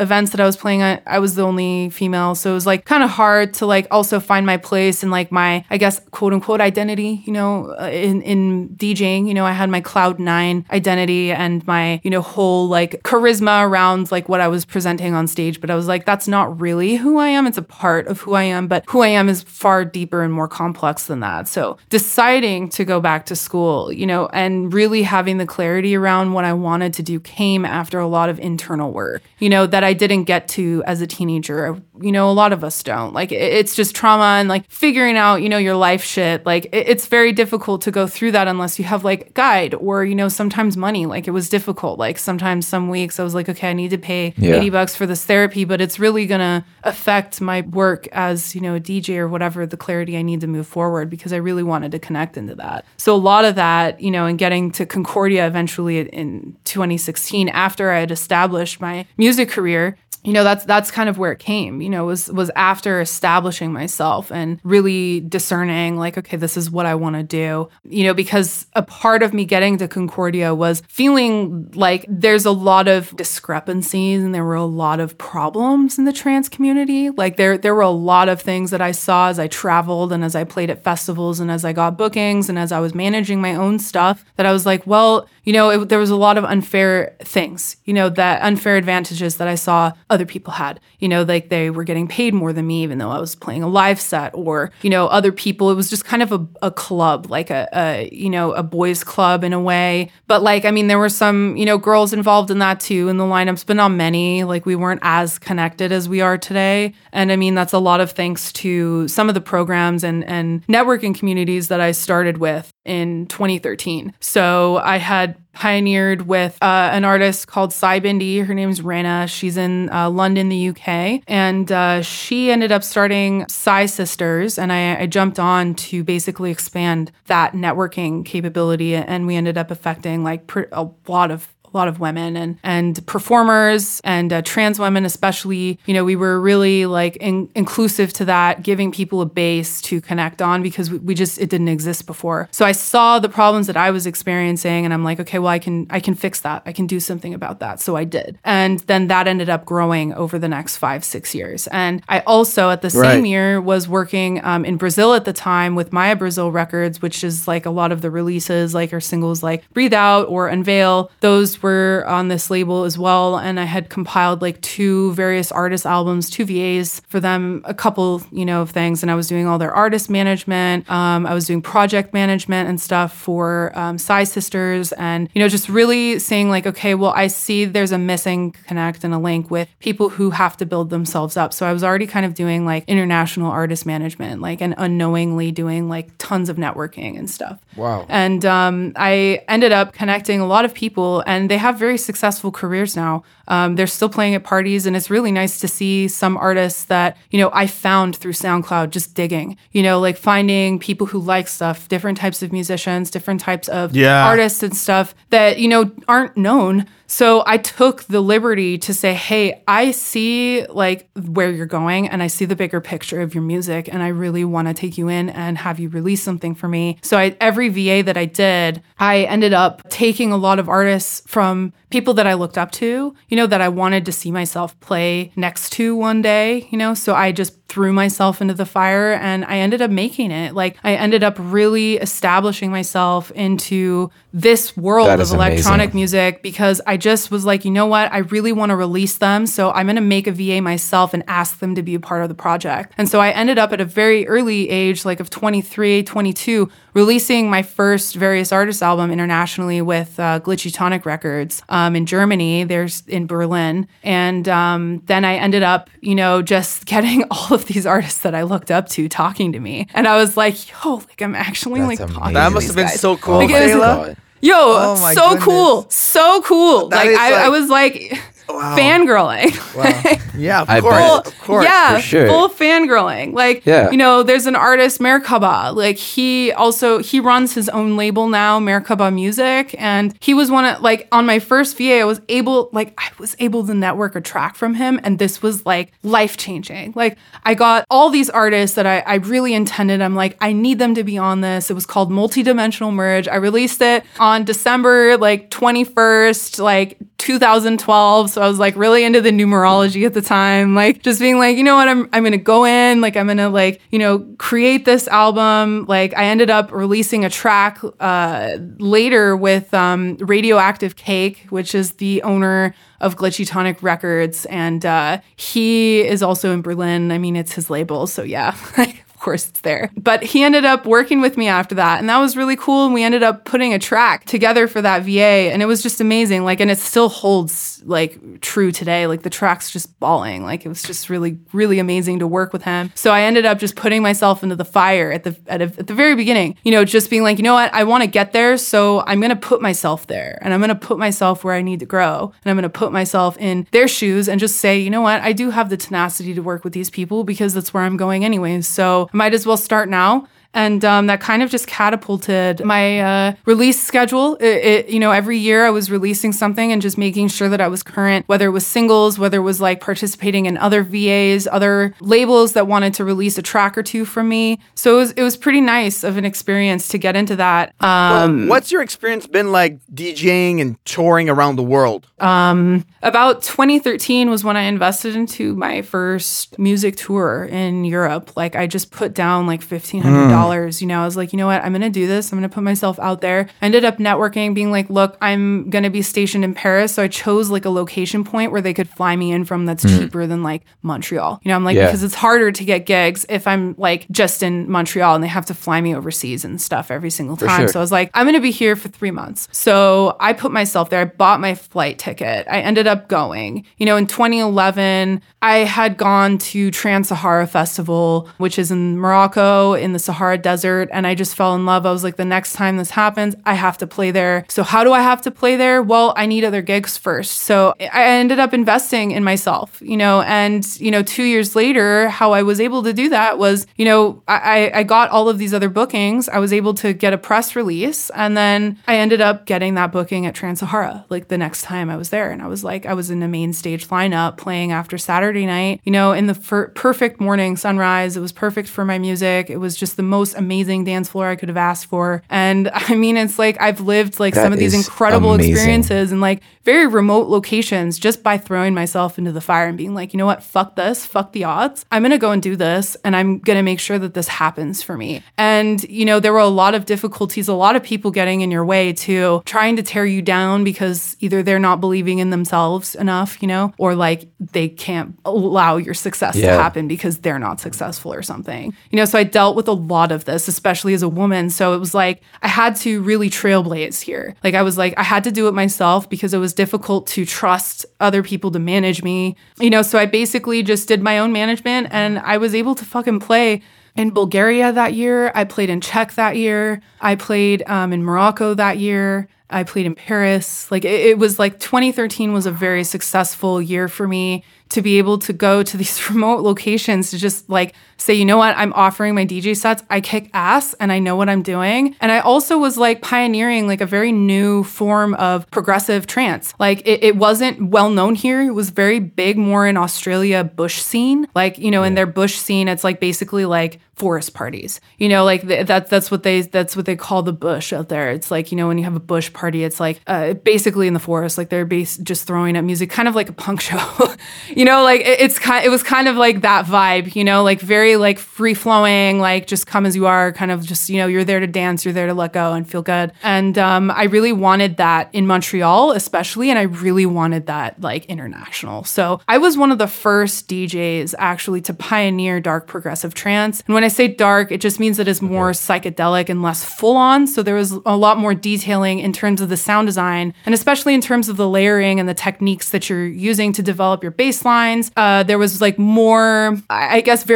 events 0.00 0.30
that 0.30 0.40
I 0.40 0.46
was 0.46 0.56
playing, 0.56 0.82
I, 0.82 1.02
I 1.06 1.18
was 1.18 1.34
the 1.34 1.42
only 1.42 1.90
female. 1.90 2.34
So 2.34 2.50
it 2.50 2.54
was 2.54 2.66
like 2.66 2.84
kind 2.84 3.02
of 3.02 3.10
hard 3.10 3.54
to 3.54 3.66
like 3.66 3.86
also 3.90 4.20
find 4.20 4.46
my 4.46 4.56
place 4.56 5.02
and 5.02 5.12
like 5.12 5.30
my, 5.30 5.64
I 5.70 5.76
guess, 5.76 6.00
quote 6.10 6.32
unquote 6.32 6.60
identity, 6.60 7.22
you 7.26 7.32
know, 7.32 7.74
uh, 7.80 7.90
in, 7.90 8.22
in 8.22 8.70
DJing. 8.70 9.28
You 9.28 9.34
know, 9.34 9.44
I 9.44 9.52
had 9.52 9.70
my 9.70 9.80
Cloud9 9.80 10.70
identity 10.70 11.32
and 11.32 11.66
my, 11.66 12.00
you 12.02 12.10
know, 12.10 12.22
whole 12.22 12.68
like 12.68 13.02
charisma 13.02 13.66
around 13.68 14.10
like 14.10 14.28
what 14.28 14.40
I 14.40 14.48
was 14.48 14.64
presenting 14.64 15.14
on 15.14 15.26
stage. 15.26 15.60
But 15.60 15.70
I 15.70 15.74
was 15.74 15.88
like, 15.88 16.06
that's 16.06 16.28
not 16.28 16.60
really 16.60 16.96
who 16.96 17.18
I 17.18 17.28
am. 17.28 17.46
It's 17.46 17.58
a 17.58 17.62
part 17.62 18.06
of 18.06 18.20
who 18.20 18.34
I 18.34 18.44
am, 18.44 18.68
but 18.68 18.84
who 18.88 19.02
I 19.02 19.08
am 19.08 19.28
is 19.28 19.42
far 19.42 19.84
deeper 19.84 20.22
and 20.22 20.32
more 20.32 20.48
complex 20.48 21.06
than 21.06 21.20
that. 21.20 21.48
So 21.48 21.76
deciding 21.90 22.70
to 22.70 22.84
go 22.84 23.00
back 23.00 23.26
to 23.26 23.36
school, 23.36 23.67
you 23.92 24.06
know, 24.06 24.26
and 24.32 24.72
really 24.72 25.02
having 25.02 25.38
the 25.38 25.46
clarity 25.46 25.94
around 25.96 26.32
what 26.32 26.44
I 26.44 26.52
wanted 26.52 26.92
to 26.94 27.02
do 27.02 27.20
came 27.20 27.64
after 27.64 27.98
a 27.98 28.06
lot 28.06 28.28
of 28.28 28.38
internal 28.38 28.92
work, 28.92 29.22
you 29.38 29.48
know, 29.48 29.66
that 29.66 29.84
I 29.84 29.92
didn't 29.92 30.24
get 30.24 30.48
to 30.48 30.82
as 30.86 31.00
a 31.00 31.06
teenager. 31.06 31.80
You 32.00 32.12
know, 32.12 32.30
a 32.30 32.32
lot 32.32 32.52
of 32.52 32.62
us 32.62 32.82
don't. 32.82 33.12
Like, 33.12 33.32
it's 33.32 33.74
just 33.74 33.94
trauma 33.94 34.38
and 34.40 34.48
like 34.48 34.70
figuring 34.70 35.16
out, 35.16 35.42
you 35.42 35.48
know, 35.48 35.58
your 35.58 35.76
life 35.76 36.04
shit. 36.04 36.46
Like, 36.46 36.68
it's 36.72 37.06
very 37.06 37.32
difficult 37.32 37.82
to 37.82 37.90
go 37.90 38.06
through 38.06 38.32
that 38.32 38.48
unless 38.48 38.78
you 38.78 38.84
have 38.84 39.04
like 39.04 39.34
guide 39.34 39.74
or, 39.74 40.04
you 40.04 40.14
know, 40.14 40.28
sometimes 40.28 40.76
money. 40.76 41.06
Like, 41.06 41.26
it 41.26 41.32
was 41.32 41.48
difficult. 41.48 41.98
Like, 41.98 42.18
sometimes 42.18 42.66
some 42.66 42.88
weeks 42.88 43.18
I 43.18 43.24
was 43.24 43.34
like, 43.34 43.48
okay, 43.48 43.70
I 43.70 43.72
need 43.72 43.90
to 43.90 43.98
pay 43.98 44.34
Yeah. 44.36 44.56
80 44.56 44.70
bucks 44.70 44.96
for 44.96 45.06
this 45.06 45.24
therapy, 45.24 45.64
but 45.64 45.80
it's 45.80 45.98
really 45.98 46.26
going 46.26 46.40
to 46.40 46.64
affect 46.84 47.40
my 47.40 47.62
work 47.62 48.06
as, 48.08 48.54
you 48.54 48.60
know, 48.60 48.74
a 48.76 48.80
DJ 48.80 49.16
or 49.18 49.28
whatever 49.28 49.66
the 49.66 49.76
clarity 49.76 50.16
I 50.16 50.22
need 50.22 50.40
to 50.40 50.46
move 50.46 50.66
forward 50.66 51.10
because 51.10 51.32
I 51.32 51.36
really 51.36 51.62
wanted 51.62 51.92
to 51.92 51.98
connect 51.98 52.36
into 52.36 52.54
that. 52.56 52.84
So 52.96 53.14
a 53.14 53.16
lot 53.16 53.44
of 53.44 53.56
that, 53.58 54.00
you 54.00 54.10
know, 54.10 54.24
and 54.24 54.38
getting 54.38 54.70
to 54.70 54.86
Concordia 54.86 55.46
eventually 55.46 55.98
in 55.98 56.56
2016 56.64 57.48
after 57.48 57.90
I 57.90 57.98
had 57.98 58.10
established 58.12 58.80
my 58.80 59.04
music 59.16 59.50
career, 59.50 59.98
you 60.24 60.32
know 60.32 60.44
that's 60.44 60.64
that's 60.64 60.90
kind 60.90 61.08
of 61.08 61.18
where 61.18 61.32
it 61.32 61.38
came 61.38 61.80
you 61.80 61.88
know 61.88 62.06
was 62.06 62.30
was 62.32 62.50
after 62.56 63.00
establishing 63.00 63.72
myself 63.72 64.30
and 64.30 64.60
really 64.64 65.20
discerning 65.20 65.96
like 65.96 66.18
okay 66.18 66.36
this 66.36 66.56
is 66.56 66.70
what 66.70 66.86
i 66.86 66.94
want 66.94 67.16
to 67.16 67.22
do 67.22 67.68
you 67.84 68.04
know 68.04 68.14
because 68.14 68.66
a 68.74 68.82
part 68.82 69.22
of 69.22 69.32
me 69.32 69.44
getting 69.44 69.78
to 69.78 69.88
concordia 69.88 70.54
was 70.54 70.82
feeling 70.88 71.70
like 71.74 72.04
there's 72.08 72.44
a 72.44 72.50
lot 72.50 72.88
of 72.88 73.14
discrepancies 73.16 74.22
and 74.22 74.34
there 74.34 74.44
were 74.44 74.54
a 74.54 74.64
lot 74.64 75.00
of 75.00 75.16
problems 75.18 75.98
in 75.98 76.04
the 76.04 76.12
trans 76.12 76.48
community. 76.48 77.10
Like 77.10 77.36
there 77.36 77.56
there 77.56 77.74
were 77.74 77.82
a 77.82 77.90
lot 77.90 78.28
of 78.28 78.40
things 78.40 78.70
that 78.70 78.80
i 78.80 78.92
saw 78.92 79.28
as 79.28 79.38
i 79.38 79.46
traveled 79.46 80.12
and 80.12 80.24
as 80.24 80.34
i 80.34 80.44
played 80.44 80.70
at 80.70 80.82
festivals 80.82 81.40
and 81.40 81.50
as 81.50 81.64
i 81.64 81.72
got 81.72 81.96
bookings 81.96 82.48
and 82.48 82.58
as 82.58 82.72
i 82.72 82.80
was 82.80 82.94
managing 82.94 83.40
my 83.40 83.54
own 83.54 83.78
stuff 83.78 84.24
that 84.36 84.46
i 84.46 84.52
was 84.52 84.66
like 84.66 84.86
well 84.86 85.28
you 85.44 85.52
know 85.52 85.70
it, 85.70 85.88
there 85.88 85.98
was 85.98 86.10
a 86.10 86.16
lot 86.16 86.36
of 86.36 86.44
unfair 86.44 87.16
things 87.20 87.76
you 87.84 87.92
know 87.92 88.08
that 88.08 88.42
unfair 88.42 88.76
advantages 88.76 89.36
that 89.36 89.48
i 89.48 89.54
saw 89.54 89.92
other 90.10 90.26
people 90.26 90.52
had. 90.52 90.80
You 90.98 91.08
know, 91.08 91.22
like 91.22 91.48
they 91.48 91.70
were 91.70 91.84
getting 91.84 92.08
paid 92.08 92.34
more 92.34 92.52
than 92.52 92.66
me, 92.66 92.82
even 92.82 92.98
though 92.98 93.10
I 93.10 93.18
was 93.18 93.34
playing 93.34 93.62
a 93.62 93.68
live 93.68 94.00
set, 94.00 94.34
or 94.34 94.70
you 94.82 94.90
know, 94.90 95.06
other 95.06 95.32
people. 95.32 95.70
It 95.70 95.74
was 95.74 95.90
just 95.90 96.04
kind 96.04 96.22
of 96.22 96.32
a, 96.32 96.46
a 96.62 96.70
club, 96.70 97.30
like 97.30 97.50
a, 97.50 97.68
a 97.72 98.08
you 98.12 98.30
know 98.30 98.52
a 98.52 98.62
boys' 98.62 99.04
club 99.04 99.44
in 99.44 99.52
a 99.52 99.60
way. 99.60 100.10
But 100.26 100.42
like, 100.42 100.64
I 100.64 100.70
mean, 100.70 100.88
there 100.88 100.98
were 100.98 101.08
some 101.08 101.56
you 101.56 101.66
know 101.66 101.78
girls 101.78 102.12
involved 102.12 102.50
in 102.50 102.58
that 102.58 102.80
too 102.80 103.08
in 103.08 103.16
the 103.16 103.24
lineups, 103.24 103.66
but 103.66 103.76
not 103.76 103.90
many. 103.90 104.44
Like 104.44 104.66
we 104.66 104.76
weren't 104.76 105.00
as 105.02 105.38
connected 105.38 105.92
as 105.92 106.08
we 106.08 106.20
are 106.20 106.38
today. 106.38 106.94
And 107.12 107.32
I 107.32 107.36
mean, 107.36 107.54
that's 107.54 107.72
a 107.72 107.78
lot 107.78 108.00
of 108.00 108.12
thanks 108.12 108.52
to 108.54 109.08
some 109.08 109.28
of 109.28 109.34
the 109.34 109.40
programs 109.40 110.04
and 110.04 110.24
and 110.24 110.66
networking 110.66 111.14
communities 111.14 111.68
that 111.68 111.80
I 111.80 111.92
started 111.92 112.38
with 112.38 112.70
in 112.84 113.26
2013. 113.26 114.14
So 114.20 114.78
I 114.78 114.96
had 114.96 115.36
pioneered 115.58 116.22
with 116.22 116.56
uh, 116.62 116.90
an 116.92 117.04
artist 117.04 117.48
called 117.48 117.72
Sai 117.72 117.98
Bindi. 117.98 118.44
Her 118.44 118.54
name's 118.54 118.80
Rana. 118.80 119.26
She's 119.26 119.56
in 119.56 119.90
uh, 119.90 120.08
London, 120.08 120.48
the 120.48 120.68
UK. 120.68 121.22
And 121.26 121.72
uh, 121.72 122.00
she 122.02 122.52
ended 122.52 122.70
up 122.70 122.84
starting 122.84 123.44
Sai 123.48 123.86
Sisters. 123.86 124.56
And 124.56 124.72
I, 124.72 125.00
I 125.00 125.06
jumped 125.06 125.40
on 125.40 125.74
to 125.74 126.04
basically 126.04 126.52
expand 126.52 127.10
that 127.26 127.54
networking 127.54 128.24
capability. 128.24 128.94
And 128.94 129.26
we 129.26 129.34
ended 129.34 129.58
up 129.58 129.72
affecting 129.72 130.22
like 130.22 130.46
pr- 130.46 130.70
a 130.70 130.88
lot 131.08 131.32
of 131.32 131.52
lot 131.78 131.88
of 131.88 132.00
women 132.00 132.36
and 132.36 132.58
and 132.62 132.94
performers 133.06 134.00
and 134.04 134.32
uh, 134.32 134.42
trans 134.42 134.78
women 134.78 135.04
especially. 135.04 135.78
You 135.86 135.94
know 135.94 136.04
we 136.04 136.16
were 136.16 136.40
really 136.40 136.86
like 136.86 137.16
in, 137.16 137.48
inclusive 137.54 138.12
to 138.14 138.24
that 138.26 138.62
giving 138.62 138.90
people 138.90 139.20
a 139.20 139.26
base 139.26 139.80
to 139.82 140.00
connect 140.00 140.42
on 140.42 140.62
because 140.62 140.90
we, 140.90 140.98
we 140.98 141.14
just 141.14 141.38
it 141.38 141.48
didn't 141.50 141.68
exist 141.68 142.06
before. 142.06 142.48
So 142.50 142.64
i 142.66 142.72
saw 142.72 143.18
the 143.20 143.28
problems 143.28 143.66
that 143.68 143.76
i 143.76 143.90
was 143.90 144.04
experiencing 144.06 144.84
and 144.84 144.92
i'm 144.94 145.04
like 145.04 145.20
okay 145.20 145.38
well 145.38 145.52
i 145.58 145.58
can 145.58 145.86
i 145.90 146.00
can 146.00 146.14
fix 146.14 146.40
that. 146.40 146.62
I 146.66 146.72
can 146.72 146.86
do 146.86 146.98
something 147.00 147.32
about 147.34 147.60
that. 147.60 147.80
So 147.80 147.96
i 147.96 148.04
did. 148.04 148.38
And 148.44 148.80
then 148.90 149.02
that 149.08 149.28
ended 149.28 149.48
up 149.48 149.64
growing 149.64 150.12
over 150.14 150.38
the 150.38 150.48
next 150.48 150.76
five 150.78 151.04
six 151.04 151.34
years. 151.34 151.60
And 151.68 152.02
i 152.08 152.18
also 152.20 152.70
at 152.70 152.80
the 152.82 152.88
Right. 152.98 153.12
same 153.12 153.26
year 153.26 153.60
was 153.60 153.82
working 153.98 154.30
um, 154.50 154.64
in 154.64 154.76
brazil 154.84 155.10
at 155.18 155.24
the 155.30 155.32
time 155.52 155.72
with 155.78 155.88
maya 155.92 156.16
brazil 156.16 156.48
records 156.62 156.96
which 157.04 157.18
is 157.22 157.46
like 157.52 157.64
a 157.66 157.74
lot 157.80 157.90
of 157.94 157.98
the 158.04 158.10
releases 158.20 158.66
like 158.80 158.90
our 158.96 159.04
singles 159.12 159.38
like 159.48 159.60
breathe 159.76 159.92
out 160.08 160.24
or 160.34 160.48
unveil 160.56 161.10
those 161.20 161.48
were 161.62 161.67
on 162.06 162.28
this 162.28 162.50
label 162.50 162.84
as 162.84 162.96
well 162.98 163.36
and 163.38 163.58
i 163.60 163.64
had 163.64 163.88
compiled 163.88 164.40
like 164.42 164.60
two 164.60 165.12
various 165.14 165.50
artist 165.52 165.84
albums 165.86 166.30
two 166.30 166.44
vas 166.44 167.00
for 167.08 167.20
them 167.20 167.62
a 167.64 167.74
couple 167.74 168.22
you 168.32 168.44
know 168.44 168.62
of 168.62 168.70
things 168.70 169.02
and 169.02 169.10
i 169.10 169.14
was 169.14 169.28
doing 169.28 169.46
all 169.46 169.58
their 169.58 169.72
artist 169.72 170.08
management 170.10 170.88
um, 170.90 171.26
i 171.26 171.34
was 171.34 171.46
doing 171.46 171.62
project 171.62 172.12
management 172.14 172.68
and 172.68 172.80
stuff 172.80 173.12
for 173.16 173.72
um, 173.74 173.98
Sai 173.98 174.24
Sisters 174.24 174.92
and 174.92 175.28
you 175.34 175.40
know 175.40 175.48
just 175.48 175.68
really 175.68 176.18
saying 176.18 176.48
like 176.50 176.66
okay 176.66 176.94
well 176.94 177.12
i 177.16 177.26
see 177.26 177.64
there's 177.64 177.92
a 177.92 177.98
missing 177.98 178.52
connect 178.66 179.04
and 179.04 179.12
a 179.14 179.18
link 179.18 179.50
with 179.50 179.68
people 179.80 180.08
who 180.08 180.30
have 180.30 180.56
to 180.56 180.66
build 180.66 180.90
themselves 180.90 181.36
up 181.36 181.52
so 181.52 181.66
i 181.66 181.72
was 181.72 181.82
already 181.84 182.06
kind 182.06 182.24
of 182.26 182.34
doing 182.34 182.64
like 182.64 182.84
international 182.88 183.50
artist 183.50 183.86
management 183.86 184.40
like 184.40 184.60
and 184.60 184.74
unknowingly 184.78 185.50
doing 185.52 185.88
like 185.88 186.08
tons 186.18 186.48
of 186.48 186.56
networking 186.56 187.18
and 187.18 187.28
stuff 187.30 187.58
Wow. 187.76 188.06
and 188.08 188.44
um, 188.44 188.92
I 188.96 189.44
ended 189.46 189.70
up 189.70 189.92
connecting 189.92 190.40
a 190.40 190.46
lot 190.46 190.64
of 190.64 190.74
people, 190.74 191.22
and 191.28 191.47
they 191.48 191.58
have 191.58 191.78
very 191.78 191.98
successful 191.98 192.50
careers 192.52 192.94
now. 192.96 193.22
Um, 193.48 193.76
they're 193.76 193.86
still 193.86 194.08
playing 194.08 194.34
at 194.34 194.44
parties, 194.44 194.86
and 194.86 194.94
it's 194.96 195.10
really 195.10 195.32
nice 195.32 195.58
to 195.60 195.68
see 195.68 196.08
some 196.08 196.36
artists 196.36 196.84
that 196.84 197.16
you 197.30 197.38
know 197.40 197.50
I 197.52 197.66
found 197.66 198.16
through 198.16 198.32
SoundCloud 198.34 198.90
just 198.90 199.14
digging. 199.14 199.56
You 199.72 199.82
know, 199.82 200.00
like 200.00 200.16
finding 200.16 200.78
people 200.78 201.06
who 201.06 201.18
like 201.18 201.48
stuff, 201.48 201.88
different 201.88 202.18
types 202.18 202.42
of 202.42 202.52
musicians, 202.52 203.10
different 203.10 203.40
types 203.40 203.68
of 203.68 203.96
Yeah. 203.96 204.26
artists 204.26 204.62
and 204.62 204.76
stuff 204.76 205.14
that 205.30 205.58
you 205.58 205.68
know 205.68 205.90
aren't 206.06 206.36
known. 206.36 206.86
So 207.08 207.42
I 207.46 207.56
took 207.56 208.04
the 208.04 208.20
liberty 208.20 208.76
to 208.78 208.92
say, 208.92 209.14
"Hey, 209.14 209.62
I 209.66 209.92
see 209.92 210.66
like 210.66 211.08
where 211.16 211.50
you're 211.50 211.66
going 211.66 212.06
and 212.06 212.22
I 212.22 212.26
see 212.26 212.44
the 212.44 212.54
bigger 212.54 212.80
picture 212.80 213.22
of 213.22 213.34
your 213.34 213.42
music 213.42 213.88
and 213.90 214.02
I 214.02 214.08
really 214.08 214.44
want 214.44 214.68
to 214.68 214.74
take 214.74 214.98
you 214.98 215.08
in 215.08 215.30
and 215.30 215.56
have 215.58 215.80
you 215.80 215.88
release 215.88 216.22
something 216.22 216.54
for 216.54 216.68
me." 216.68 216.98
So 217.02 217.16
I 217.18 217.34
every 217.40 217.70
VA 217.70 218.02
that 218.02 218.18
I 218.18 218.26
did, 218.26 218.82
I 218.98 219.22
ended 219.22 219.54
up 219.54 219.88
taking 219.88 220.32
a 220.32 220.36
lot 220.36 220.58
of 220.58 220.68
artists 220.68 221.22
from 221.26 221.72
people 221.90 222.12
that 222.14 222.26
I 222.26 222.34
looked 222.34 222.58
up 222.58 222.70
to, 222.72 223.14
you 223.28 223.36
know, 223.36 223.46
that 223.46 223.62
I 223.62 223.68
wanted 223.68 224.04
to 224.06 224.12
see 224.12 224.30
myself 224.30 224.78
play 224.80 225.32
next 225.36 225.70
to 225.72 225.96
one 225.96 226.20
day, 226.20 226.68
you 226.70 226.76
know. 226.76 226.92
So 226.92 227.14
I 227.14 227.32
just 227.32 227.54
threw 227.68 227.92
myself 227.92 228.40
into 228.40 228.54
the 228.54 228.66
fire 228.66 229.12
and 229.12 229.44
I 229.44 229.58
ended 229.58 229.82
up 229.82 229.90
making 229.90 230.30
it. 230.30 230.54
Like 230.54 230.76
I 230.84 230.94
ended 230.94 231.22
up 231.22 231.36
really 231.38 231.96
establishing 231.96 232.70
myself 232.70 233.30
into 233.32 234.10
this 234.32 234.76
world 234.76 235.08
of 235.08 235.20
is 235.20 235.32
amazing. 235.32 235.52
electronic 235.52 235.94
music 235.94 236.42
because 236.42 236.82
I 236.86 236.98
just 236.98 237.30
was 237.30 237.46
like, 237.46 237.64
you 237.64 237.70
know 237.70 237.86
what? 237.86 238.12
I 238.12 238.18
really 238.18 238.52
want 238.52 238.70
to 238.70 238.76
release 238.76 239.16
them. 239.18 239.46
So 239.46 239.70
I'm 239.70 239.86
going 239.86 239.96
to 239.96 240.02
make 240.02 240.26
a 240.26 240.32
VA 240.32 240.60
myself 240.60 241.14
and 241.14 241.24
ask 241.26 241.60
them 241.60 241.74
to 241.74 241.82
be 241.82 241.94
a 241.94 242.00
part 242.00 242.22
of 242.22 242.28
the 242.28 242.34
project. 242.34 242.92
And 242.98 243.08
so 243.08 243.20
I 243.20 243.30
ended 243.30 243.58
up 243.58 243.72
at 243.72 243.80
a 243.80 243.86
very 243.86 244.26
early 244.28 244.68
age, 244.68 245.04
like 245.04 245.20
of 245.20 245.30
23, 245.30 246.02
22, 246.02 246.70
releasing 246.98 247.48
my 247.48 247.62
first 247.62 248.16
various 248.16 248.50
artist 248.52 248.82
album 248.82 249.10
internationally 249.12 249.80
with 249.80 250.18
uh, 250.18 250.40
Glitchy 250.40 250.72
Tonic 250.74 251.06
Records 251.06 251.62
um, 251.68 251.94
in 251.94 252.06
Germany. 252.06 252.64
There's 252.64 253.02
in 253.06 253.26
Berlin. 253.28 253.86
And 254.02 254.48
um, 254.48 255.02
then 255.06 255.24
I 255.24 255.36
ended 255.36 255.62
up, 255.62 255.90
you 256.00 256.14
know, 256.16 256.42
just 256.42 256.86
getting 256.94 257.22
all 257.30 257.54
of 257.54 257.66
these 257.66 257.86
artists 257.86 258.20
that 258.20 258.34
I 258.34 258.42
looked 258.42 258.70
up 258.70 258.88
to 258.90 259.08
talking 259.08 259.52
to 259.52 259.60
me. 259.60 259.86
And 259.94 260.08
I 260.08 260.16
was 260.16 260.36
like, 260.36 260.56
yo, 260.84 260.94
like 260.96 261.22
I'm 261.22 261.34
actually 261.36 261.80
That's 261.80 262.00
like 262.00 262.08
talking 262.10 262.16
amazing. 262.16 262.34
to 262.34 262.34
That 262.40 262.52
must 262.52 262.60
these 262.64 262.68
have 262.70 262.76
been 262.76 262.86
guys. 262.86 263.00
so 263.00 263.16
cool, 263.16 263.36
Like, 263.36 263.50
it 263.50 263.76
was- 263.76 263.84
Kayla. 263.84 264.16
Yo, 264.40 264.54
Oh 264.56 264.94
so 265.14 265.28
goodness. 265.30 265.44
cool. 265.44 265.86
So 265.90 266.42
cool. 266.42 266.88
That 266.88 266.96
like 267.06 267.16
I, 267.16 267.30
like- 267.32 267.40
I 267.40 267.48
was 267.48 267.68
like 267.68 268.22
Wow. 268.48 268.76
fangirling. 268.76 269.52
Wow. 269.76 270.14
Yeah, 270.38 270.60
of 270.62 270.70
I 270.70 270.80
course. 270.80 270.94
bet. 270.94 271.26
Of 271.26 271.40
course. 271.40 271.64
Yeah, 271.64 271.96
For 271.96 272.00
sure. 272.00 272.28
full 272.28 272.48
fangirling. 272.48 273.32
Like, 273.32 273.66
Yeah. 273.66 273.90
you 273.90 273.96
know, 273.96 274.22
there's 274.22 274.46
an 274.46 274.54
artist, 274.54 275.00
Merkaba. 275.00 275.74
Like, 275.74 275.96
he 275.96 276.52
also 276.52 276.98
he 277.00 277.18
runs 277.18 277.54
his 277.54 277.68
own 277.70 277.96
label 277.96 278.28
now, 278.28 278.60
Merkaba 278.60 279.12
Music, 279.12 279.74
and 279.80 280.14
he 280.20 280.34
was 280.34 280.48
one 280.48 280.64
of 280.64 280.80
like 280.80 281.08
on 281.10 281.26
my 281.26 281.40
first 281.40 281.76
VA. 281.76 281.98
I 281.98 282.04
was 282.04 282.20
able, 282.28 282.70
like, 282.72 282.94
I 282.98 283.08
was 283.18 283.34
able 283.40 283.66
to 283.66 283.74
network 283.74 284.14
a 284.14 284.20
track 284.20 284.54
from 284.54 284.74
him, 284.74 285.00
and 285.02 285.18
this 285.18 285.42
was 285.42 285.66
like 285.66 285.90
life 286.04 286.36
changing. 286.36 286.92
Like, 286.94 287.18
I 287.44 287.54
got 287.54 287.84
all 287.90 288.08
these 288.08 288.30
artists 288.30 288.76
that 288.76 288.86
I, 288.86 289.00
I 289.00 289.14
really 289.16 289.54
intended. 289.54 290.00
I'm 290.00 290.14
like, 290.14 290.36
I 290.40 290.52
need 290.52 290.78
them 290.78 290.94
to 290.94 291.02
be 291.02 291.18
on 291.18 291.40
this. 291.40 291.68
It 291.68 291.74
was 291.74 291.84
called 291.84 292.12
Multidimensional 292.12 292.92
Merge. 292.94 293.26
I 293.26 293.36
released 293.36 293.82
it 293.82 294.04
on 294.20 294.44
December 294.44 295.16
like 295.16 295.50
21st, 295.50 296.60
like 296.62 296.96
2012. 297.28 298.30
So 298.30 298.40
I 298.40 298.48
was 298.48 298.58
like 298.58 298.74
really 298.74 299.04
into 299.04 299.20
the 299.20 299.30
numerology 299.30 300.06
at 300.06 300.14
the 300.14 300.22
time, 300.22 300.74
like 300.74 301.02
just 301.02 301.20
being 301.20 301.36
like, 301.36 301.58
you 301.58 301.62
know 301.62 301.76
what, 301.76 301.86
I'm 301.86 302.08
I'm 302.14 302.24
gonna 302.24 302.38
go 302.38 302.64
in, 302.64 303.02
like 303.02 303.18
I'm 303.18 303.26
gonna 303.26 303.50
like, 303.50 303.82
you 303.90 303.98
know, 303.98 304.20
create 304.38 304.86
this 304.86 305.06
album. 305.08 305.84
Like 305.86 306.16
I 306.16 306.24
ended 306.24 306.48
up 306.48 306.72
releasing 306.72 307.26
a 307.26 307.30
track 307.30 307.80
uh 308.00 308.56
later 308.78 309.36
with 309.36 309.74
um 309.74 310.16
Radioactive 310.20 310.96
Cake, 310.96 311.44
which 311.50 311.74
is 311.74 311.92
the 311.94 312.22
owner 312.22 312.74
of 312.98 313.16
Glitchy 313.16 313.46
Tonic 313.46 313.82
Records. 313.82 314.46
And 314.46 314.86
uh 314.86 315.20
he 315.36 316.00
is 316.00 316.22
also 316.22 316.54
in 316.54 316.62
Berlin. 316.62 317.12
I 317.12 317.18
mean, 317.18 317.36
it's 317.36 317.52
his 317.52 317.68
label, 317.68 318.06
so 318.06 318.22
yeah. 318.22 318.56
Course, 319.18 319.48
it's 319.48 319.60
there. 319.60 319.90
But 319.96 320.22
he 320.22 320.44
ended 320.44 320.64
up 320.64 320.86
working 320.86 321.20
with 321.20 321.36
me 321.36 321.48
after 321.48 321.74
that, 321.74 321.98
and 321.98 322.08
that 322.08 322.18
was 322.18 322.36
really 322.36 322.56
cool. 322.56 322.86
And 322.86 322.94
we 322.94 323.02
ended 323.02 323.22
up 323.22 323.44
putting 323.44 323.74
a 323.74 323.78
track 323.78 324.24
together 324.26 324.68
for 324.68 324.80
that 324.80 325.02
VA, 325.02 325.50
and 325.52 325.60
it 325.60 325.66
was 325.66 325.82
just 325.82 326.00
amazing. 326.00 326.44
Like, 326.44 326.60
and 326.60 326.70
it 326.70 326.78
still 326.78 327.08
holds 327.08 327.77
like 327.88 328.40
true 328.40 328.70
today. 328.70 329.06
Like 329.06 329.22
the 329.22 329.30
track's 329.30 329.70
just 329.70 329.98
balling. 329.98 330.44
Like 330.44 330.64
it 330.64 330.68
was 330.68 330.82
just 330.82 331.08
really, 331.08 331.38
really 331.52 331.78
amazing 331.78 332.18
to 332.20 332.26
work 332.26 332.52
with 332.52 332.62
him. 332.62 332.92
So 332.94 333.12
I 333.12 333.22
ended 333.22 333.46
up 333.46 333.58
just 333.58 333.76
putting 333.76 334.02
myself 334.02 334.42
into 334.42 334.56
the 334.56 334.64
fire 334.64 335.10
at 335.10 335.24
the 335.24 335.36
at, 335.46 335.62
a, 335.62 335.64
at 335.64 335.86
the 335.86 335.94
very 335.94 336.14
beginning. 336.14 336.56
You 336.62 336.72
know, 336.72 336.84
just 336.84 337.10
being 337.10 337.22
like, 337.22 337.38
you 337.38 337.44
know 337.44 337.54
what, 337.54 337.72
I 337.72 337.84
want 337.84 338.02
to 338.04 338.06
get 338.06 338.32
there, 338.32 338.56
so 338.56 339.02
I'm 339.06 339.20
gonna 339.20 339.36
put 339.36 339.60
myself 339.62 340.06
there, 340.06 340.38
and 340.42 340.52
I'm 340.52 340.60
gonna 340.60 340.74
put 340.74 340.98
myself 340.98 341.44
where 341.44 341.54
I 341.54 341.62
need 341.62 341.80
to 341.80 341.86
grow, 341.86 342.32
and 342.44 342.50
I'm 342.50 342.56
gonna 342.56 342.68
put 342.68 342.92
myself 342.92 343.36
in 343.38 343.66
their 343.70 343.88
shoes, 343.88 344.28
and 344.28 344.38
just 344.38 344.56
say, 344.56 344.78
you 344.78 344.90
know 344.90 345.00
what, 345.00 345.20
I 345.22 345.32
do 345.32 345.50
have 345.50 345.70
the 345.70 345.76
tenacity 345.76 346.34
to 346.34 346.42
work 346.42 346.64
with 346.64 346.72
these 346.72 346.90
people 346.90 347.24
because 347.24 347.54
that's 347.54 347.72
where 347.72 347.82
I'm 347.82 347.96
going 347.96 348.24
anyways. 348.24 348.66
So 348.66 349.08
I 349.12 349.16
might 349.16 349.34
as 349.34 349.46
well 349.46 349.56
start 349.56 349.88
now. 349.88 350.28
And 350.54 350.84
um, 350.84 351.06
that 351.08 351.20
kind 351.20 351.42
of 351.42 351.50
just 351.50 351.66
catapulted 351.66 352.64
my 352.64 353.00
uh, 353.00 353.34
release 353.44 353.80
schedule. 353.80 354.36
It, 354.36 354.64
it, 354.64 354.88
you 354.88 354.98
know, 354.98 355.10
every 355.10 355.38
year 355.38 355.66
I 355.66 355.70
was 355.70 355.90
releasing 355.90 356.32
something 356.32 356.72
and 356.72 356.80
just 356.80 356.96
making 356.96 357.28
sure 357.28 357.48
that 357.48 357.60
I 357.60 357.68
was 357.68 357.82
current, 357.82 358.26
whether 358.28 358.46
it 358.46 358.50
was 358.50 358.66
singles, 358.66 359.18
whether 359.18 359.38
it 359.38 359.42
was 359.42 359.60
like 359.60 359.80
participating 359.80 360.46
in 360.46 360.56
other 360.56 360.82
VAs, 360.82 361.46
other 361.46 361.94
labels 362.00 362.54
that 362.54 362.66
wanted 362.66 362.94
to 362.94 363.04
release 363.04 363.36
a 363.38 363.42
track 363.42 363.76
or 363.76 363.82
two 363.82 364.04
from 364.04 364.28
me. 364.28 364.58
So 364.74 364.96
it 364.96 364.98
was, 364.98 365.12
it 365.12 365.22
was 365.22 365.36
pretty 365.36 365.60
nice 365.60 366.02
of 366.02 366.16
an 366.16 366.24
experience 366.24 366.88
to 366.88 366.98
get 366.98 367.14
into 367.14 367.36
that. 367.36 367.74
Um, 367.82 368.48
What's 368.48 368.72
your 368.72 368.82
experience 368.82 369.26
been 369.26 369.52
like 369.52 369.78
DJing 369.94 370.60
and 370.60 370.82
touring 370.86 371.28
around 371.28 371.56
the 371.56 371.62
world? 371.62 372.08
Um, 372.20 372.84
About 373.02 373.42
2013 373.42 374.30
was 374.30 374.42
when 374.44 374.56
I 374.56 374.62
invested 374.62 375.14
into 375.14 375.54
my 375.54 375.82
first 375.82 376.58
music 376.58 376.96
tour 376.96 377.44
in 377.44 377.84
Europe. 377.84 378.36
Like 378.36 378.56
I 378.56 378.66
just 378.66 378.90
put 378.90 379.14
down 379.14 379.46
like 379.46 379.60
$1,500. 379.60 380.37
You 380.80 380.88
know, 380.88 381.02
I 381.02 381.04
was 381.04 381.16
like, 381.16 381.32
you 381.32 381.36
know 381.36 381.46
what? 381.46 381.62
I'm 381.62 381.72
going 381.72 381.82
to 381.82 381.90
do 381.90 382.06
this. 382.06 382.32
I'm 382.32 382.38
going 382.38 382.48
to 382.48 382.54
put 382.54 382.62
myself 382.62 382.98
out 382.98 383.20
there. 383.20 383.48
I 383.62 383.66
ended 383.66 383.84
up 383.84 383.98
networking, 383.98 384.54
being 384.54 384.70
like, 384.70 384.88
look, 384.90 385.16
I'm 385.20 385.70
going 385.70 385.84
to 385.84 385.90
be 385.90 386.02
stationed 386.02 386.44
in 386.44 386.54
Paris. 386.54 386.94
So 386.94 387.02
I 387.02 387.08
chose 387.08 387.50
like 387.50 387.64
a 387.64 387.70
location 387.70 388.24
point 388.24 388.52
where 388.52 388.60
they 388.60 388.74
could 388.74 388.88
fly 388.88 389.16
me 389.16 389.32
in 389.32 389.44
from 389.44 389.66
that's 389.66 389.84
mm. 389.84 389.98
cheaper 389.98 390.26
than 390.26 390.42
like 390.42 390.62
Montreal. 390.82 391.40
You 391.42 391.50
know, 391.50 391.56
I'm 391.56 391.64
like, 391.64 391.76
Yeah. 391.76 391.86
because 391.86 392.02
it's 392.02 392.14
harder 392.14 392.52
to 392.52 392.64
get 392.64 392.86
gigs 392.86 393.24
if 393.28 393.46
I'm 393.46 393.74
like 393.78 394.06
just 394.10 394.42
in 394.42 394.70
Montreal 394.70 395.14
and 395.14 395.24
they 395.24 395.28
have 395.28 395.46
to 395.46 395.54
fly 395.54 395.80
me 395.80 395.94
overseas 395.94 396.44
and 396.44 396.60
stuff 396.60 396.90
every 396.90 397.10
single 397.10 397.36
time. 397.36 397.60
sure. 397.60 397.68
So 397.68 397.80
I 397.80 397.82
was 397.82 397.92
like, 397.92 398.10
I'm 398.14 398.24
going 398.24 398.34
to 398.34 398.40
be 398.40 398.50
here 398.50 398.76
for 398.76 398.88
three 398.88 399.10
months. 399.10 399.48
So 399.52 400.16
I 400.20 400.32
put 400.32 400.52
myself 400.52 400.90
there. 400.90 401.00
I 401.00 401.04
bought 401.04 401.40
my 401.40 401.54
flight 401.54 401.98
ticket. 401.98 402.46
I 402.50 402.60
ended 402.60 402.86
up 402.86 403.08
going. 403.08 403.64
You 403.78 403.86
know, 403.86 403.96
in 403.96 404.06
2011, 404.06 405.22
I 405.40 405.58
had 405.58 405.96
gone 405.96 406.38
to 406.38 406.70
Trans 406.70 407.08
Sahara 407.08 407.46
Festival, 407.46 408.28
which 408.38 408.58
is 408.58 408.70
in 408.70 408.98
Morocco 408.98 409.74
in 409.74 409.92
the 409.92 409.98
Sahara 409.98 410.27
Sahara 410.28 410.38
Desert 410.38 410.90
and 410.92 411.06
I 411.06 411.14
just 411.14 411.34
fell 411.34 411.54
in 411.54 411.64
love. 411.64 411.86
I 411.86 411.92
was 411.92 412.04
like, 412.04 412.16
the 412.16 412.24
next 412.24 412.52
time 412.52 412.76
this 412.76 412.90
happens, 412.90 413.34
I 413.46 413.54
have 413.54 413.78
to 413.78 413.86
play 413.86 414.10
there. 414.10 414.44
So, 414.48 414.62
how 414.62 414.84
do 414.84 414.92
I 414.92 415.00
have 415.00 415.22
to 415.22 415.30
play 415.30 415.56
there? 415.56 415.82
Well, 415.82 416.12
I 416.16 416.26
need 416.26 416.44
other 416.44 416.60
gigs 416.60 416.98
first. 416.98 417.38
So, 417.42 417.72
I 417.80 418.04
ended 418.04 418.38
up 418.38 418.52
investing 418.52 419.12
in 419.12 419.24
myself, 419.24 419.80
you 419.80 419.96
know, 419.96 420.20
and, 420.22 420.64
you 420.78 420.90
know, 420.90 421.02
two 421.02 421.22
years 421.22 421.56
later, 421.56 422.08
how 422.08 422.32
I 422.32 422.42
was 422.42 422.60
able 422.60 422.82
to 422.82 422.92
do 422.92 423.08
that 423.08 423.38
was, 423.38 423.66
you 423.76 423.86
know, 423.86 424.22
I, 424.28 424.70
I 424.74 424.82
got 424.82 425.08
all 425.08 425.30
of 425.30 425.38
these 425.38 425.54
other 425.54 425.70
bookings. 425.70 426.28
I 426.28 426.38
was 426.38 426.52
able 426.52 426.74
to 426.74 426.92
get 426.92 427.14
a 427.14 427.18
press 427.18 427.56
release 427.56 428.10
and 428.10 428.36
then 428.36 428.78
I 428.86 428.96
ended 428.96 429.22
up 429.22 429.46
getting 429.46 429.74
that 429.74 429.92
booking 429.92 430.26
at 430.26 430.34
Trans 430.34 430.58
Sahara 430.58 431.06
like 431.08 431.28
the 431.28 431.38
next 431.38 431.62
time 431.62 431.88
I 431.88 431.96
was 431.96 432.10
there. 432.10 432.30
And 432.30 432.42
I 432.42 432.48
was 432.48 432.62
like, 432.62 432.84
I 432.84 432.92
was 432.92 433.10
in 433.10 433.20
the 433.20 433.28
main 433.28 433.54
stage 433.54 433.88
lineup 433.88 434.36
playing 434.36 434.72
after 434.72 434.98
Saturday 434.98 435.46
night, 435.46 435.80
you 435.84 435.92
know, 435.92 436.12
in 436.12 436.26
the 436.26 436.34
perfect 436.74 437.18
morning 437.18 437.56
sunrise. 437.56 438.16
It 438.16 438.20
was 438.20 438.32
perfect 438.32 438.68
for 438.68 438.84
my 438.84 438.98
music. 438.98 439.48
It 439.48 439.56
was 439.56 439.74
just 439.74 439.96
the 439.96 440.02
most 440.02 440.17
amazing 440.34 440.84
dance 440.84 441.08
floor 441.08 441.28
I 441.28 441.36
could 441.36 441.48
have 441.48 441.56
asked 441.56 441.86
for. 441.86 442.22
And 442.30 442.70
I 442.72 442.94
mean, 442.94 443.16
it's 443.16 443.38
like 443.38 443.60
I've 443.60 443.80
lived 443.80 444.20
like 444.20 444.34
That 444.34 444.42
some 444.44 444.52
of 444.52 444.58
these 444.58 444.74
incredible 444.74 445.34
amazing. 445.34 445.52
experiences 445.52 446.12
and 446.12 446.20
like 446.20 446.42
very 446.68 446.86
remote 446.86 447.28
locations 447.28 447.98
just 447.98 448.22
by 448.22 448.36
throwing 448.36 448.74
myself 448.74 449.16
into 449.16 449.32
the 449.32 449.40
fire 449.40 449.68
and 449.68 449.78
being 449.78 449.94
like, 449.94 450.12
you 450.12 450.18
know 450.18 450.26
what, 450.26 450.42
fuck 450.42 450.76
this, 450.76 451.06
fuck 451.06 451.32
the 451.32 451.42
odds. 451.42 451.86
I'm 451.90 452.02
gonna 452.02 452.18
go 452.18 452.30
and 452.30 452.42
do 452.42 452.56
this 452.56 452.94
and 453.04 453.16
I'm 453.16 453.38
gonna 453.38 453.62
make 453.62 453.80
sure 453.80 453.98
that 453.98 454.12
this 454.12 454.28
happens 454.28 454.82
for 454.82 454.94
me. 454.94 455.22
And, 455.38 455.82
you 455.84 456.04
know, 456.04 456.20
there 456.20 456.34
were 456.34 456.38
a 456.40 456.46
lot 456.46 456.74
of 456.74 456.84
difficulties, 456.84 457.48
a 457.48 457.54
lot 457.54 457.74
of 457.74 457.82
people 457.82 458.10
getting 458.10 458.42
in 458.42 458.50
your 458.50 458.66
way 458.66 458.92
too, 458.92 459.42
trying 459.46 459.76
to 459.76 459.82
tear 459.82 460.04
you 460.04 460.20
down 460.20 460.62
because 460.62 461.16
either 461.20 461.42
they're 461.42 461.58
not 461.58 461.80
believing 461.80 462.18
in 462.18 462.28
themselves 462.28 462.94
enough, 462.94 463.40
you 463.40 463.48
know, 463.48 463.72
or 463.78 463.94
like 463.94 464.28
they 464.38 464.68
can't 464.68 465.18
allow 465.24 465.78
your 465.78 465.94
success 465.94 466.34
to 466.34 466.48
happen 466.48 466.86
because 466.86 467.20
they're 467.20 467.38
not 467.38 467.60
successful 467.60 468.12
or 468.12 468.20
something. 468.20 468.74
You 468.90 468.98
know, 468.98 469.06
so 469.06 469.18
I 469.18 469.24
dealt 469.24 469.56
with 469.56 469.68
a 469.68 469.72
lot 469.72 470.12
of 470.12 470.26
this, 470.26 470.48
especially 470.48 470.92
as 470.92 471.02
a 471.02 471.08
woman. 471.08 471.48
So 471.48 471.72
it 471.72 471.78
was 471.78 471.94
like 471.94 472.20
I 472.42 472.48
had 472.48 472.76
to 472.76 473.00
really 473.00 473.30
trailblaze 473.30 474.02
here. 474.02 474.34
Like 474.44 474.54
I 474.54 474.60
was 474.60 474.76
like, 474.76 474.92
I 474.98 475.02
had 475.02 475.24
to 475.24 475.32
do 475.32 475.48
it 475.48 475.54
myself 475.54 476.10
because 476.10 476.34
it 476.34 476.38
was 476.38 476.57
difficult 476.58 477.06
to 477.06 477.24
trust 477.24 477.86
other 478.00 478.20
people 478.20 478.50
to 478.50 478.58
manage 478.58 479.00
me. 479.04 479.36
You 479.60 479.70
know, 479.70 479.82
so 479.82 479.96
I 479.96 480.06
basically 480.06 480.64
just 480.64 480.88
did 480.88 481.00
my 481.00 481.20
own 481.20 481.30
management 481.32 481.86
and 481.92 482.18
I 482.18 482.36
was 482.38 482.52
able 482.52 482.74
to 482.74 482.84
fucking 482.84 483.20
play 483.20 483.62
in 483.94 484.10
Bulgaria 484.10 484.72
that 484.72 484.92
year. 484.94 485.30
I 485.36 485.44
played 485.44 485.70
in 485.70 485.80
Czech 485.80 486.14
that 486.14 486.34
year. 486.36 486.80
I 487.00 487.14
played 487.14 487.62
um, 487.68 487.92
in 487.92 488.02
Morocco 488.02 488.54
that 488.54 488.78
year. 488.78 489.28
I 489.50 489.62
played 489.62 489.86
in 489.86 489.94
Paris. 489.94 490.68
Like 490.72 490.84
it, 490.84 491.00
it 491.10 491.18
was 491.18 491.38
like 491.38 491.60
2013 491.60 492.32
was 492.32 492.44
a 492.44 492.50
very 492.50 492.82
successful 492.82 493.62
year 493.62 493.86
for 493.86 494.08
me 494.08 494.42
to 494.70 494.82
be 494.82 494.98
able 494.98 495.18
to 495.18 495.32
go 495.32 495.62
to 495.62 495.76
these 495.76 496.10
remote 496.10 496.40
locations 496.42 497.12
to 497.12 497.18
just 497.18 497.48
like 497.48 497.72
say, 497.98 498.14
you 498.14 498.24
know 498.24 498.36
what, 498.36 498.56
I'm 498.56 498.72
offering 498.72 499.14
my 499.14 499.26
DJ 499.26 499.56
sets. 499.56 499.82
I 499.90 500.00
kick 500.00 500.30
ass 500.32 500.74
and 500.74 500.92
I 500.92 500.98
know 500.98 501.16
what 501.16 501.28
I'm 501.28 501.42
doing. 501.42 501.96
And 502.00 502.10
I 502.10 502.20
also 502.20 502.58
was 502.58 502.78
like 502.78 503.02
pioneering 503.02 503.66
like 503.66 503.80
a 503.80 503.86
very 503.86 504.12
new 504.12 504.64
form 504.64 505.14
of 505.14 505.50
progressive 505.50 506.06
trance. 506.06 506.54
Like 506.58 506.80
it, 506.86 507.02
it 507.02 507.16
wasn't 507.16 507.70
well 507.70 507.90
known 507.90 508.14
here. 508.14 508.40
It 508.42 508.52
was 508.52 508.70
very 508.70 509.00
big 509.00 509.36
more 509.36 509.66
in 509.66 509.76
Australia 509.76 510.44
bush 510.44 510.80
scene. 510.80 511.26
Like, 511.34 511.58
you 511.58 511.70
know, 511.70 511.82
in 511.82 511.94
their 511.94 512.06
bush 512.06 512.36
scene, 512.36 512.68
it's 512.68 512.84
like 512.84 513.00
basically 513.00 513.44
like 513.44 513.80
forest 513.98 514.32
parties. 514.32 514.80
You 514.96 515.08
know, 515.08 515.24
like 515.24 515.46
th- 515.46 515.66
that 515.66 515.90
that's 515.90 516.10
what 516.10 516.22
they 516.22 516.42
that's 516.42 516.76
what 516.76 516.86
they 516.86 516.96
call 516.96 517.22
the 517.22 517.32
bush 517.32 517.72
out 517.72 517.88
there. 517.88 518.10
It's 518.10 518.30
like, 518.30 518.50
you 518.52 518.56
know, 518.56 518.68
when 518.68 518.78
you 518.78 518.84
have 518.84 518.94
a 518.94 519.00
bush 519.00 519.32
party, 519.32 519.64
it's 519.64 519.80
like 519.80 520.00
uh, 520.06 520.34
basically 520.34 520.86
in 520.86 520.94
the 520.94 521.00
forest, 521.00 521.36
like 521.36 521.48
they're 521.48 521.64
base 521.64 521.98
just 521.98 522.26
throwing 522.26 522.56
up 522.56 522.64
music, 522.64 522.90
kind 522.90 523.08
of 523.08 523.14
like 523.14 523.28
a 523.28 523.32
punk 523.32 523.60
show. 523.68 524.14
you 524.48 524.64
know, 524.64 524.82
like 524.82 525.00
it, 525.00 525.20
it's 525.20 525.38
kind 525.38 525.64
it 525.64 525.68
was 525.68 525.82
kind 525.82 526.08
of 526.08 526.16
like 526.16 526.42
that 526.42 526.64
vibe, 526.64 527.14
you 527.14 527.24
know, 527.24 527.42
like 527.42 527.60
very 527.60 527.87
like 527.96 528.18
free 528.18 528.54
flowing, 528.54 529.20
like 529.20 529.46
just 529.46 529.66
come 529.66 529.84
as 529.84 529.94
you 529.94 530.06
are, 530.06 530.32
kind 530.32 530.50
of 530.50 530.64
just, 530.64 530.88
you 530.88 530.96
know, 530.96 531.06
you're 531.06 531.24
there 531.24 531.40
to 531.40 531.46
dance, 531.46 531.84
you're 531.84 531.94
there 531.94 532.06
to 532.06 532.14
let 532.14 532.32
go 532.32 532.52
and 532.52 532.68
feel 532.68 532.82
good. 532.82 533.12
And 533.22 533.58
um, 533.58 533.90
I 533.90 534.04
really 534.04 534.32
wanted 534.32 534.78
that 534.78 535.10
in 535.12 535.26
Montreal, 535.26 535.92
especially, 535.92 536.50
and 536.50 536.58
I 536.58 536.62
really 536.62 537.06
wanted 537.06 537.46
that 537.46 537.80
like 537.80 538.06
international. 538.06 538.84
So 538.84 539.20
I 539.28 539.38
was 539.38 539.56
one 539.56 539.70
of 539.70 539.78
the 539.78 539.86
first 539.86 540.48
DJs 540.48 541.14
actually 541.18 541.60
to 541.62 541.74
pioneer 541.74 542.40
dark 542.40 542.66
progressive 542.66 543.14
trance. 543.14 543.62
And 543.66 543.74
when 543.74 543.84
I 543.84 543.88
say 543.88 544.08
dark, 544.08 544.50
it 544.50 544.60
just 544.60 544.80
means 544.80 544.96
that 544.96 545.06
it's 545.06 545.20
more 545.20 545.50
psychedelic 545.50 546.28
and 546.28 546.42
less 546.42 546.64
full 546.64 546.96
on. 546.96 547.26
So 547.26 547.42
there 547.42 547.54
was 547.54 547.72
a 547.84 547.96
lot 547.96 548.16
more 548.16 548.34
detailing 548.34 549.00
in 549.00 549.12
terms 549.12 549.42
of 549.42 549.50
the 549.50 549.56
sound 549.56 549.86
design, 549.86 550.32
and 550.46 550.54
especially 550.54 550.94
in 550.94 551.02
terms 551.02 551.28
of 551.28 551.36
the 551.36 551.48
layering 551.48 552.00
and 552.00 552.08
the 552.08 552.14
techniques 552.14 552.70
that 552.70 552.88
you're 552.88 553.06
using 553.06 553.52
to 553.52 553.62
develop 553.62 554.02
your 554.02 554.12
bass 554.12 554.44
lines. 554.44 554.90
Uh, 554.96 555.22
there 555.22 555.38
was 555.38 555.60
like 555.60 555.78
more, 555.78 556.56
I 556.70 557.02
guess, 557.02 557.18
guess, 557.18 557.26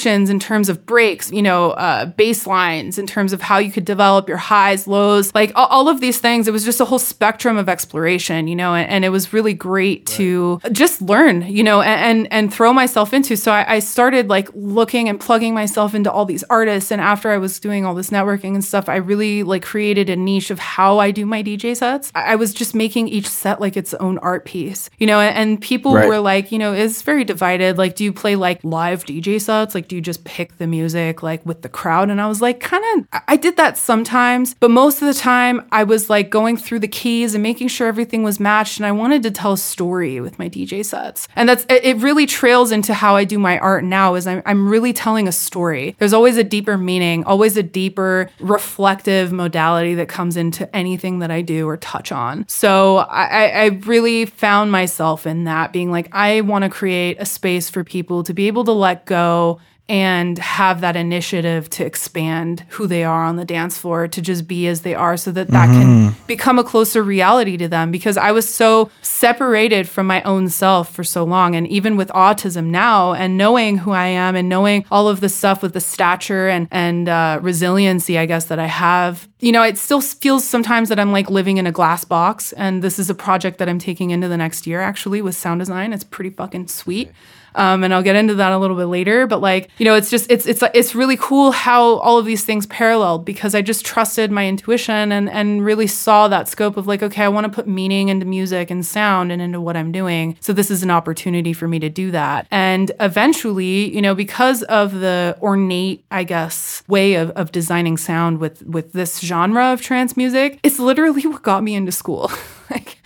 variations 0.00 0.30
in 0.30 0.38
terms 0.40 0.68
of 0.68 0.86
breaks, 0.86 1.30
you 1.30 1.42
know, 1.42 1.70
uh, 1.72 2.06
bass 2.06 2.46
lines, 2.46 2.98
in 2.98 3.06
terms 3.06 3.32
of 3.32 3.40
how 3.42 3.58
you 3.58 3.70
could 3.70 3.84
develop 3.84 4.28
your 4.28 4.36
highs, 4.38 4.86
lows, 4.86 5.34
like 5.34 5.52
all, 5.54 5.66
all 5.66 5.88
of 5.88 6.00
these 6.00 6.18
things. 6.18 6.48
It 6.48 6.52
was 6.52 6.64
just 6.64 6.80
a 6.80 6.84
whole 6.84 6.98
spectrum 6.98 7.56
of 7.56 7.68
exploration, 7.68 8.48
you 8.48 8.56
know, 8.56 8.74
and, 8.74 8.88
and 8.90 9.04
it 9.04 9.10
was 9.10 9.32
really 9.32 9.54
great 9.54 10.06
to 10.18 10.60
just 10.72 11.02
learn, 11.02 11.42
you 11.42 11.62
know, 11.62 11.80
and, 11.82 12.00
and, 12.00 12.32
and 12.32 12.54
throw 12.54 12.72
myself 12.72 13.12
into. 13.12 13.36
So 13.36 13.52
I, 13.52 13.74
I 13.76 13.78
started 13.80 14.28
like 14.28 14.48
looking 14.54 15.08
and 15.08 15.20
plugging 15.20 15.54
myself 15.54 15.94
into 15.94 16.10
all 16.10 16.24
these 16.24 16.44
artists. 16.44 16.90
And 16.90 17.00
after 17.00 17.30
I 17.30 17.38
was 17.38 17.60
doing 17.60 17.84
all 17.84 17.94
this 17.94 18.10
networking 18.10 18.54
and 18.54 18.64
stuff, 18.64 18.88
I 18.88 18.96
really 18.96 19.42
like 19.42 19.62
created 19.62 20.08
a 20.10 20.16
niche 20.16 20.50
of 20.50 20.58
how 20.58 20.98
I 20.98 21.10
do 21.10 21.26
my 21.26 21.42
DJ 21.42 21.76
sets. 21.76 22.10
I, 22.14 22.32
I 22.32 22.36
was 22.36 22.54
just 22.54 22.74
making 22.74 23.08
each 23.08 23.28
set 23.28 23.60
like 23.60 23.76
its 23.76 23.94
own 23.94 24.18
art 24.18 24.44
piece, 24.44 24.88
you 24.98 25.06
know, 25.06 25.20
and, 25.20 25.36
and 25.36 25.60
people 25.60 25.90
Right. 25.90 26.06
were 26.08 26.20
like, 26.20 26.52
you 26.52 26.58
know, 26.58 26.72
it's 26.72 27.02
very 27.02 27.24
divided. 27.24 27.76
Like, 27.76 27.96
do 27.96 28.04
you 28.04 28.12
play 28.12 28.36
like 28.36 28.62
live 28.62 29.04
DJ 29.04 29.40
sets? 29.40 29.74
Like, 29.74 29.88
do 29.90 29.96
you 29.96 30.00
just 30.02 30.22
pick 30.24 30.56
the 30.58 30.66
music 30.68 31.20
like 31.22 31.44
with 31.44 31.62
the 31.62 31.68
crowd? 31.68 32.10
And 32.10 32.20
I 32.20 32.28
was 32.28 32.40
like, 32.40 32.60
kind 32.60 32.84
of, 32.94 33.22
I- 33.26 33.36
did 33.40 33.56
that 33.56 33.76
sometimes, 33.78 34.54
but 34.60 34.70
most 34.70 35.00
of 35.02 35.08
the 35.08 35.14
time 35.14 35.66
I 35.72 35.82
was 35.84 36.08
like 36.10 36.28
going 36.30 36.56
through 36.58 36.78
the 36.80 36.88
keys 36.88 37.34
and 37.34 37.42
making 37.42 37.68
sure 37.68 37.88
everything 37.88 38.22
was 38.22 38.38
matched. 38.38 38.76
And 38.78 38.84
I 38.86 38.92
wanted 38.92 39.22
to 39.24 39.30
tell 39.30 39.54
a 39.54 39.58
story 39.58 40.20
with 40.20 40.38
my 40.38 40.48
DJ 40.48 40.84
sets. 40.84 41.26
And 41.34 41.48
that's, 41.48 41.64
it 41.70 41.96
really 41.96 42.26
trails 42.26 42.70
into 42.70 42.92
how 42.94 43.16
I 43.16 43.24
do 43.24 43.38
my 43.38 43.58
art 43.58 43.82
now 43.82 44.14
is 44.14 44.26
I'm, 44.26 44.42
I'm 44.44 44.68
really 44.68 44.92
telling 44.92 45.26
a 45.26 45.32
story. 45.32 45.96
There's 45.98 46.12
always 46.12 46.36
a 46.36 46.44
deeper 46.44 46.76
meaning, 46.76 47.24
always 47.24 47.56
a 47.56 47.62
deeper 47.62 48.28
reflective 48.40 49.32
modality 49.32 49.94
that 49.94 50.08
comes 50.08 50.36
into 50.36 50.74
anything 50.76 51.18
that 51.20 51.30
I 51.30 51.40
do 51.40 51.66
or 51.66 51.76
touch 51.78 52.12
on. 52.12 52.44
So 52.46 52.98
I- 52.98 53.48
I 53.50 53.64
really 53.86 54.26
found 54.26 54.70
myself 54.70 55.26
in 55.26 55.44
that 55.44 55.72
being 55.72 55.90
like, 55.90 56.08
I 56.12 56.42
want 56.42 56.64
to 56.64 56.68
create 56.70 57.16
a 57.18 57.24
space 57.24 57.70
for 57.70 57.82
people 57.84 58.22
to 58.24 58.34
be 58.34 58.46
able 58.48 58.64
to 58.64 58.72
let 58.72 59.06
go 59.06 59.58
and 59.90 60.38
have 60.38 60.82
that 60.82 60.94
initiative 60.94 61.68
to 61.68 61.84
expand 61.84 62.64
who 62.68 62.86
they 62.86 63.02
are 63.02 63.24
on 63.24 63.34
the 63.34 63.44
dance 63.44 63.76
floor 63.76 64.06
to 64.06 64.22
just 64.22 64.46
be 64.46 64.68
as 64.68 64.82
they 64.82 64.94
are 64.94 65.16
so 65.16 65.32
that 65.32 65.48
that 65.48 65.66
can 65.66 66.14
become 66.28 66.60
a 66.60 66.64
closer 66.64 67.02
reality 67.02 67.56
to 67.56 67.66
them. 67.66 67.90
Because 67.90 68.16
I 68.16 68.30
was 68.30 68.48
so 68.48 68.88
separated 69.02 69.88
from 69.88 70.06
my 70.06 70.22
own 70.22 70.48
self 70.48 70.94
for 70.94 71.02
so 71.02 71.24
long 71.24 71.56
and 71.56 71.66
even 71.66 71.96
with 71.96 72.08
autism 72.10 72.66
now 72.66 73.14
and 73.14 73.36
knowing 73.36 73.78
who 73.78 73.90
I 73.90 74.06
am 74.06 74.36
and 74.36 74.48
knowing 74.48 74.84
all 74.92 75.08
of 75.08 75.18
the 75.18 75.28
stuff 75.28 75.60
with 75.60 75.72
the 75.72 75.80
stature 75.80 76.48
and 76.48 76.68
and 76.70 77.08
uh, 77.08 77.40
resiliency 77.42 78.16
I 78.16 78.26
guess 78.26 78.44
that 78.44 78.60
I 78.60 78.66
have 78.66 79.28
you 79.40 79.50
know 79.50 79.64
it 79.64 79.76
still 79.76 80.00
feels 80.00 80.46
sometimes 80.46 80.88
that 80.90 81.00
I'm 81.00 81.10
like 81.10 81.28
living 81.28 81.56
in 81.56 81.66
a 81.66 81.72
glass 81.72 82.04
box 82.04 82.52
and 82.52 82.80
this 82.80 83.00
is 83.00 83.10
a 83.10 83.14
project 83.14 83.58
that 83.58 83.68
I'm 83.68 83.80
taking 83.80 84.10
into 84.10 84.28
the 84.28 84.36
next 84.36 84.68
year 84.68 84.80
actually 84.80 85.20
with 85.20 85.34
sound 85.34 85.58
design. 85.58 85.92
It's 85.92 86.04
pretty 86.04 86.30
fucking 86.30 86.68
sweet 86.68 87.10
um, 87.54 87.84
and 87.84 87.92
I'll 87.92 88.02
get 88.02 88.16
into 88.16 88.34
that 88.36 88.52
a 88.52 88.58
little 88.58 88.76
bit 88.76 88.86
later. 88.86 89.26
But 89.26 89.40
like, 89.40 89.70
you 89.78 89.84
know, 89.84 89.94
it's 89.94 90.10
just 90.10 90.30
it's 90.30 90.46
it's 90.46 90.62
it's 90.74 90.94
really 90.94 91.16
cool 91.16 91.52
how 91.52 91.98
all 91.98 92.18
of 92.18 92.26
these 92.26 92.44
things 92.44 92.66
paralleled 92.66 93.24
because 93.24 93.54
I 93.54 93.62
just 93.62 93.84
trusted 93.84 94.30
my 94.30 94.46
intuition 94.46 95.12
and 95.12 95.28
and 95.30 95.64
really 95.64 95.86
saw 95.86 96.28
that 96.28 96.48
scope 96.48 96.76
of 96.76 96.86
like, 96.86 97.02
okay, 97.02 97.24
I 97.24 97.28
want 97.28 97.44
to 97.44 97.52
put 97.52 97.66
meaning 97.66 98.08
into 98.08 98.26
music 98.26 98.70
and 98.70 98.84
sound 98.84 99.32
and 99.32 99.40
into 99.42 99.60
what 99.60 99.76
I'm 99.76 99.92
doing. 99.92 100.36
So 100.40 100.52
this 100.52 100.70
is 100.70 100.82
an 100.82 100.90
opportunity 100.90 101.52
for 101.52 101.68
me 101.68 101.78
to 101.80 101.88
do 101.88 102.10
that. 102.10 102.46
And 102.50 102.92
eventually, 103.00 103.94
you 103.94 104.02
know, 104.02 104.14
because 104.14 104.62
of 104.64 105.00
the 105.00 105.36
ornate, 105.40 106.04
I 106.10 106.24
guess, 106.24 106.82
way 106.88 107.14
of, 107.14 107.30
of 107.30 107.52
designing 107.52 107.96
sound 107.96 108.38
with 108.38 108.62
with 108.64 108.92
this 108.92 109.20
genre 109.20 109.72
of 109.72 109.80
trance 109.80 110.16
music, 110.16 110.60
it's 110.62 110.78
literally 110.78 111.22
what 111.26 111.42
got 111.42 111.62
me 111.62 111.74
into 111.74 111.92
school. 111.92 112.30
like 112.70 112.98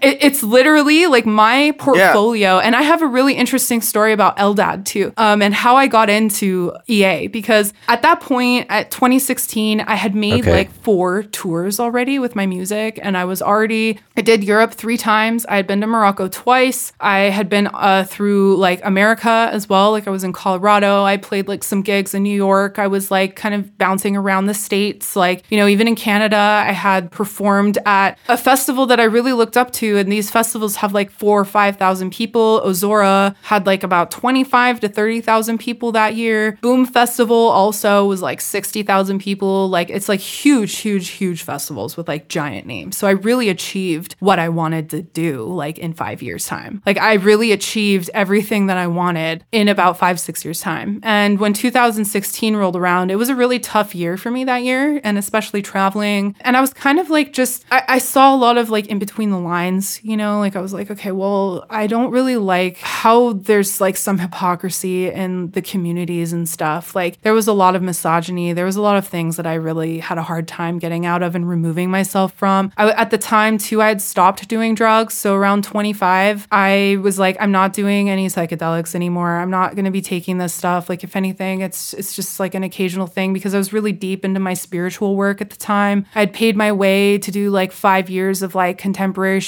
it, 0.00 0.18
it's 0.20 0.42
literally 0.42 1.06
like 1.06 1.26
my 1.26 1.72
portfolio 1.78 2.58
and 2.58 2.74
i 2.76 2.82
have 2.82 3.02
a 3.02 3.06
really 3.06 3.34
interesting 3.34 3.80
story 3.80 4.12
about 4.12 4.36
eldad 4.38 4.84
too 4.84 5.12
um, 5.16 5.42
and 5.42 5.54
how 5.54 5.76
i 5.76 5.86
got 5.86 6.08
into 6.08 6.72
ea 6.88 7.26
because 7.26 7.72
at 7.88 8.02
that 8.02 8.20
point 8.20 8.66
at 8.70 8.90
2016 8.90 9.80
i 9.80 9.94
had 9.94 10.14
made 10.14 10.32
Okay. 10.42 10.50
like 10.52 10.72
four 10.72 11.22
tours 11.24 11.78
already 11.78 12.18
with 12.18 12.34
my 12.34 12.46
music 12.46 12.98
and 13.02 13.16
i 13.16 13.24
was 13.24 13.42
already 13.42 13.98
i 14.16 14.20
did 14.22 14.42
europe 14.44 14.72
three 14.72 14.96
times. 14.96 15.44
I 15.46 15.56
had 15.56 15.66
been 15.66 15.80
to 15.82 15.86
morocco 15.86 16.28
twice. 16.28 16.92
I 17.00 17.20
had 17.38 17.48
been 17.48 17.68
uh, 17.72 18.04
through 18.08 18.56
like 18.56 18.80
america 18.84 19.48
as 19.52 19.68
well 19.68 19.90
like 19.92 20.06
i 20.06 20.10
was 20.10 20.24
in 20.24 20.32
colorado. 20.32 21.04
I 21.04 21.16
played 21.16 21.48
like 21.48 21.62
some 21.64 21.82
gigs 21.82 22.14
in 22.14 22.22
new 22.22 22.36
york. 22.36 22.78
I 22.78 22.86
was 22.86 23.10
like 23.10 23.36
kind 23.36 23.54
of 23.54 23.76
bouncing 23.78 24.16
around 24.16 24.46
the 24.46 24.54
states 24.54 25.14
like 25.16 25.44
you 25.50 25.56
know 25.58 25.66
even 25.68 25.86
in 25.88 25.94
canada 25.94 26.36
i 26.36 26.72
had 26.72 27.10
performed 27.10 27.78
at 27.86 28.18
a 28.28 28.36
festival 28.36 28.86
that 28.86 28.98
i 29.00 29.04
really 29.04 29.32
looked 29.32 29.56
up 29.56 29.70
to 29.72 29.81
to, 29.82 29.98
and 29.98 30.10
these 30.10 30.30
festivals 30.30 30.76
have 30.76 30.94
like 30.94 31.10
four 31.10 31.40
or 31.40 31.44
5,000 31.44 32.10
people. 32.12 32.62
Ozora 32.64 33.34
had 33.42 33.66
like 33.66 33.82
about 33.82 34.10
25 34.12 34.80
to 34.80 34.88
30,000 34.88 35.58
people 35.58 35.90
that 35.92 36.14
year. 36.14 36.58
Boom 36.60 36.86
Festival 36.86 37.48
also 37.48 38.06
was 38.06 38.22
like 38.22 38.40
60,000 38.40 39.18
people. 39.18 39.68
Like 39.68 39.90
it's 39.90 40.08
like 40.08 40.20
huge, 40.20 40.76
huge, 40.76 41.08
huge 41.08 41.42
festivals 41.42 41.96
with 41.96 42.06
like 42.06 42.28
giant 42.28 42.66
names. 42.66 42.96
So 42.96 43.08
I 43.08 43.12
really 43.12 43.48
achieved 43.48 44.14
what 44.20 44.38
I 44.38 44.48
wanted 44.48 44.88
to 44.90 45.02
do 45.02 45.44
like 45.44 45.78
in 45.78 45.94
five 45.94 46.22
years' 46.22 46.46
time. 46.46 46.80
Like 46.86 46.98
I 46.98 47.14
really 47.14 47.50
achieved 47.50 48.08
everything 48.14 48.66
that 48.66 48.78
I 48.78 48.86
wanted 48.86 49.44
in 49.50 49.66
about 49.66 49.98
five, 49.98 50.20
six 50.20 50.44
years' 50.44 50.60
time. 50.60 51.00
And 51.02 51.40
when 51.40 51.52
2016 51.52 52.54
rolled 52.54 52.76
around, 52.76 53.10
it 53.10 53.16
was 53.16 53.28
a 53.28 53.34
really 53.34 53.58
tough 53.58 53.94
year 53.94 54.16
for 54.16 54.30
me 54.30 54.44
that 54.44 54.62
year, 54.62 55.00
and 55.02 55.18
especially 55.18 55.62
traveling. 55.62 56.36
And 56.42 56.56
I 56.56 56.60
was 56.60 56.72
kind 56.72 57.00
of 57.00 57.10
like 57.10 57.32
just, 57.32 57.64
I, 57.72 57.82
I 57.88 57.98
saw 57.98 58.34
a 58.34 58.36
lot 58.36 58.58
of 58.58 58.70
like 58.70 58.86
in 58.86 58.98
between 59.00 59.30
the 59.30 59.38
lines, 59.38 59.71
you 60.02 60.16
know, 60.16 60.38
like 60.38 60.56
I 60.56 60.60
was 60.60 60.72
like, 60.72 60.90
okay, 60.90 61.12
well, 61.12 61.64
I 61.70 61.86
don't 61.86 62.10
really 62.10 62.36
like 62.36 62.78
how 62.78 63.34
there's 63.34 63.80
like 63.80 63.96
some 63.96 64.18
hypocrisy 64.18 65.08
in 65.08 65.50
the 65.52 65.62
communities 65.62 66.32
and 66.32 66.48
stuff. 66.48 66.94
Like 66.94 67.20
there 67.22 67.32
was 67.32 67.46
a 67.48 67.52
lot 67.52 67.76
of 67.76 67.82
misogyny. 67.82 68.52
There 68.52 68.66
was 68.66 68.76
a 68.76 68.82
lot 68.82 68.96
of 68.96 69.06
things 69.06 69.36
that 69.36 69.46
I 69.46 69.54
really 69.54 69.98
had 69.98 70.18
a 70.18 70.22
hard 70.22 70.48
time 70.48 70.78
getting 70.78 71.06
out 71.06 71.22
of 71.22 71.34
and 71.34 71.48
removing 71.48 71.90
myself 71.90 72.32
from. 72.34 72.72
I, 72.76 72.90
at 72.92 73.10
the 73.10 73.18
time, 73.18 73.58
too, 73.58 73.80
I 73.80 73.88
had 73.88 74.02
stopped 74.02 74.48
doing 74.48 74.74
drugs. 74.74 75.14
So 75.14 75.34
around 75.34 75.64
25, 75.64 76.48
I 76.50 76.98
was 77.02 77.18
like, 77.18 77.36
I'm 77.40 77.52
not 77.52 77.72
doing 77.72 78.10
any 78.10 78.26
psychedelics 78.26 78.94
anymore. 78.94 79.36
I'm 79.36 79.50
not 79.50 79.74
going 79.74 79.84
to 79.84 79.90
be 79.90 80.02
taking 80.02 80.38
this 80.38 80.52
stuff. 80.52 80.88
Like, 80.88 81.04
if 81.04 81.16
anything, 81.16 81.60
it's 81.60 81.94
it's 81.94 82.14
just 82.14 82.40
like 82.40 82.54
an 82.54 82.62
occasional 82.62 83.06
thing 83.06 83.32
because 83.32 83.54
I 83.54 83.58
was 83.58 83.72
really 83.72 83.92
deep 83.92 84.24
into 84.24 84.40
my 84.40 84.54
spiritual 84.54 85.16
work 85.16 85.40
at 85.40 85.50
the 85.50 85.56
time. 85.56 86.06
I'd 86.14 86.32
paid 86.32 86.56
my 86.56 86.72
way 86.72 87.18
to 87.18 87.30
do 87.30 87.50
like 87.50 87.72
five 87.72 88.10
years 88.10 88.42
of 88.42 88.54
like 88.54 88.78
contemporary 88.78 89.40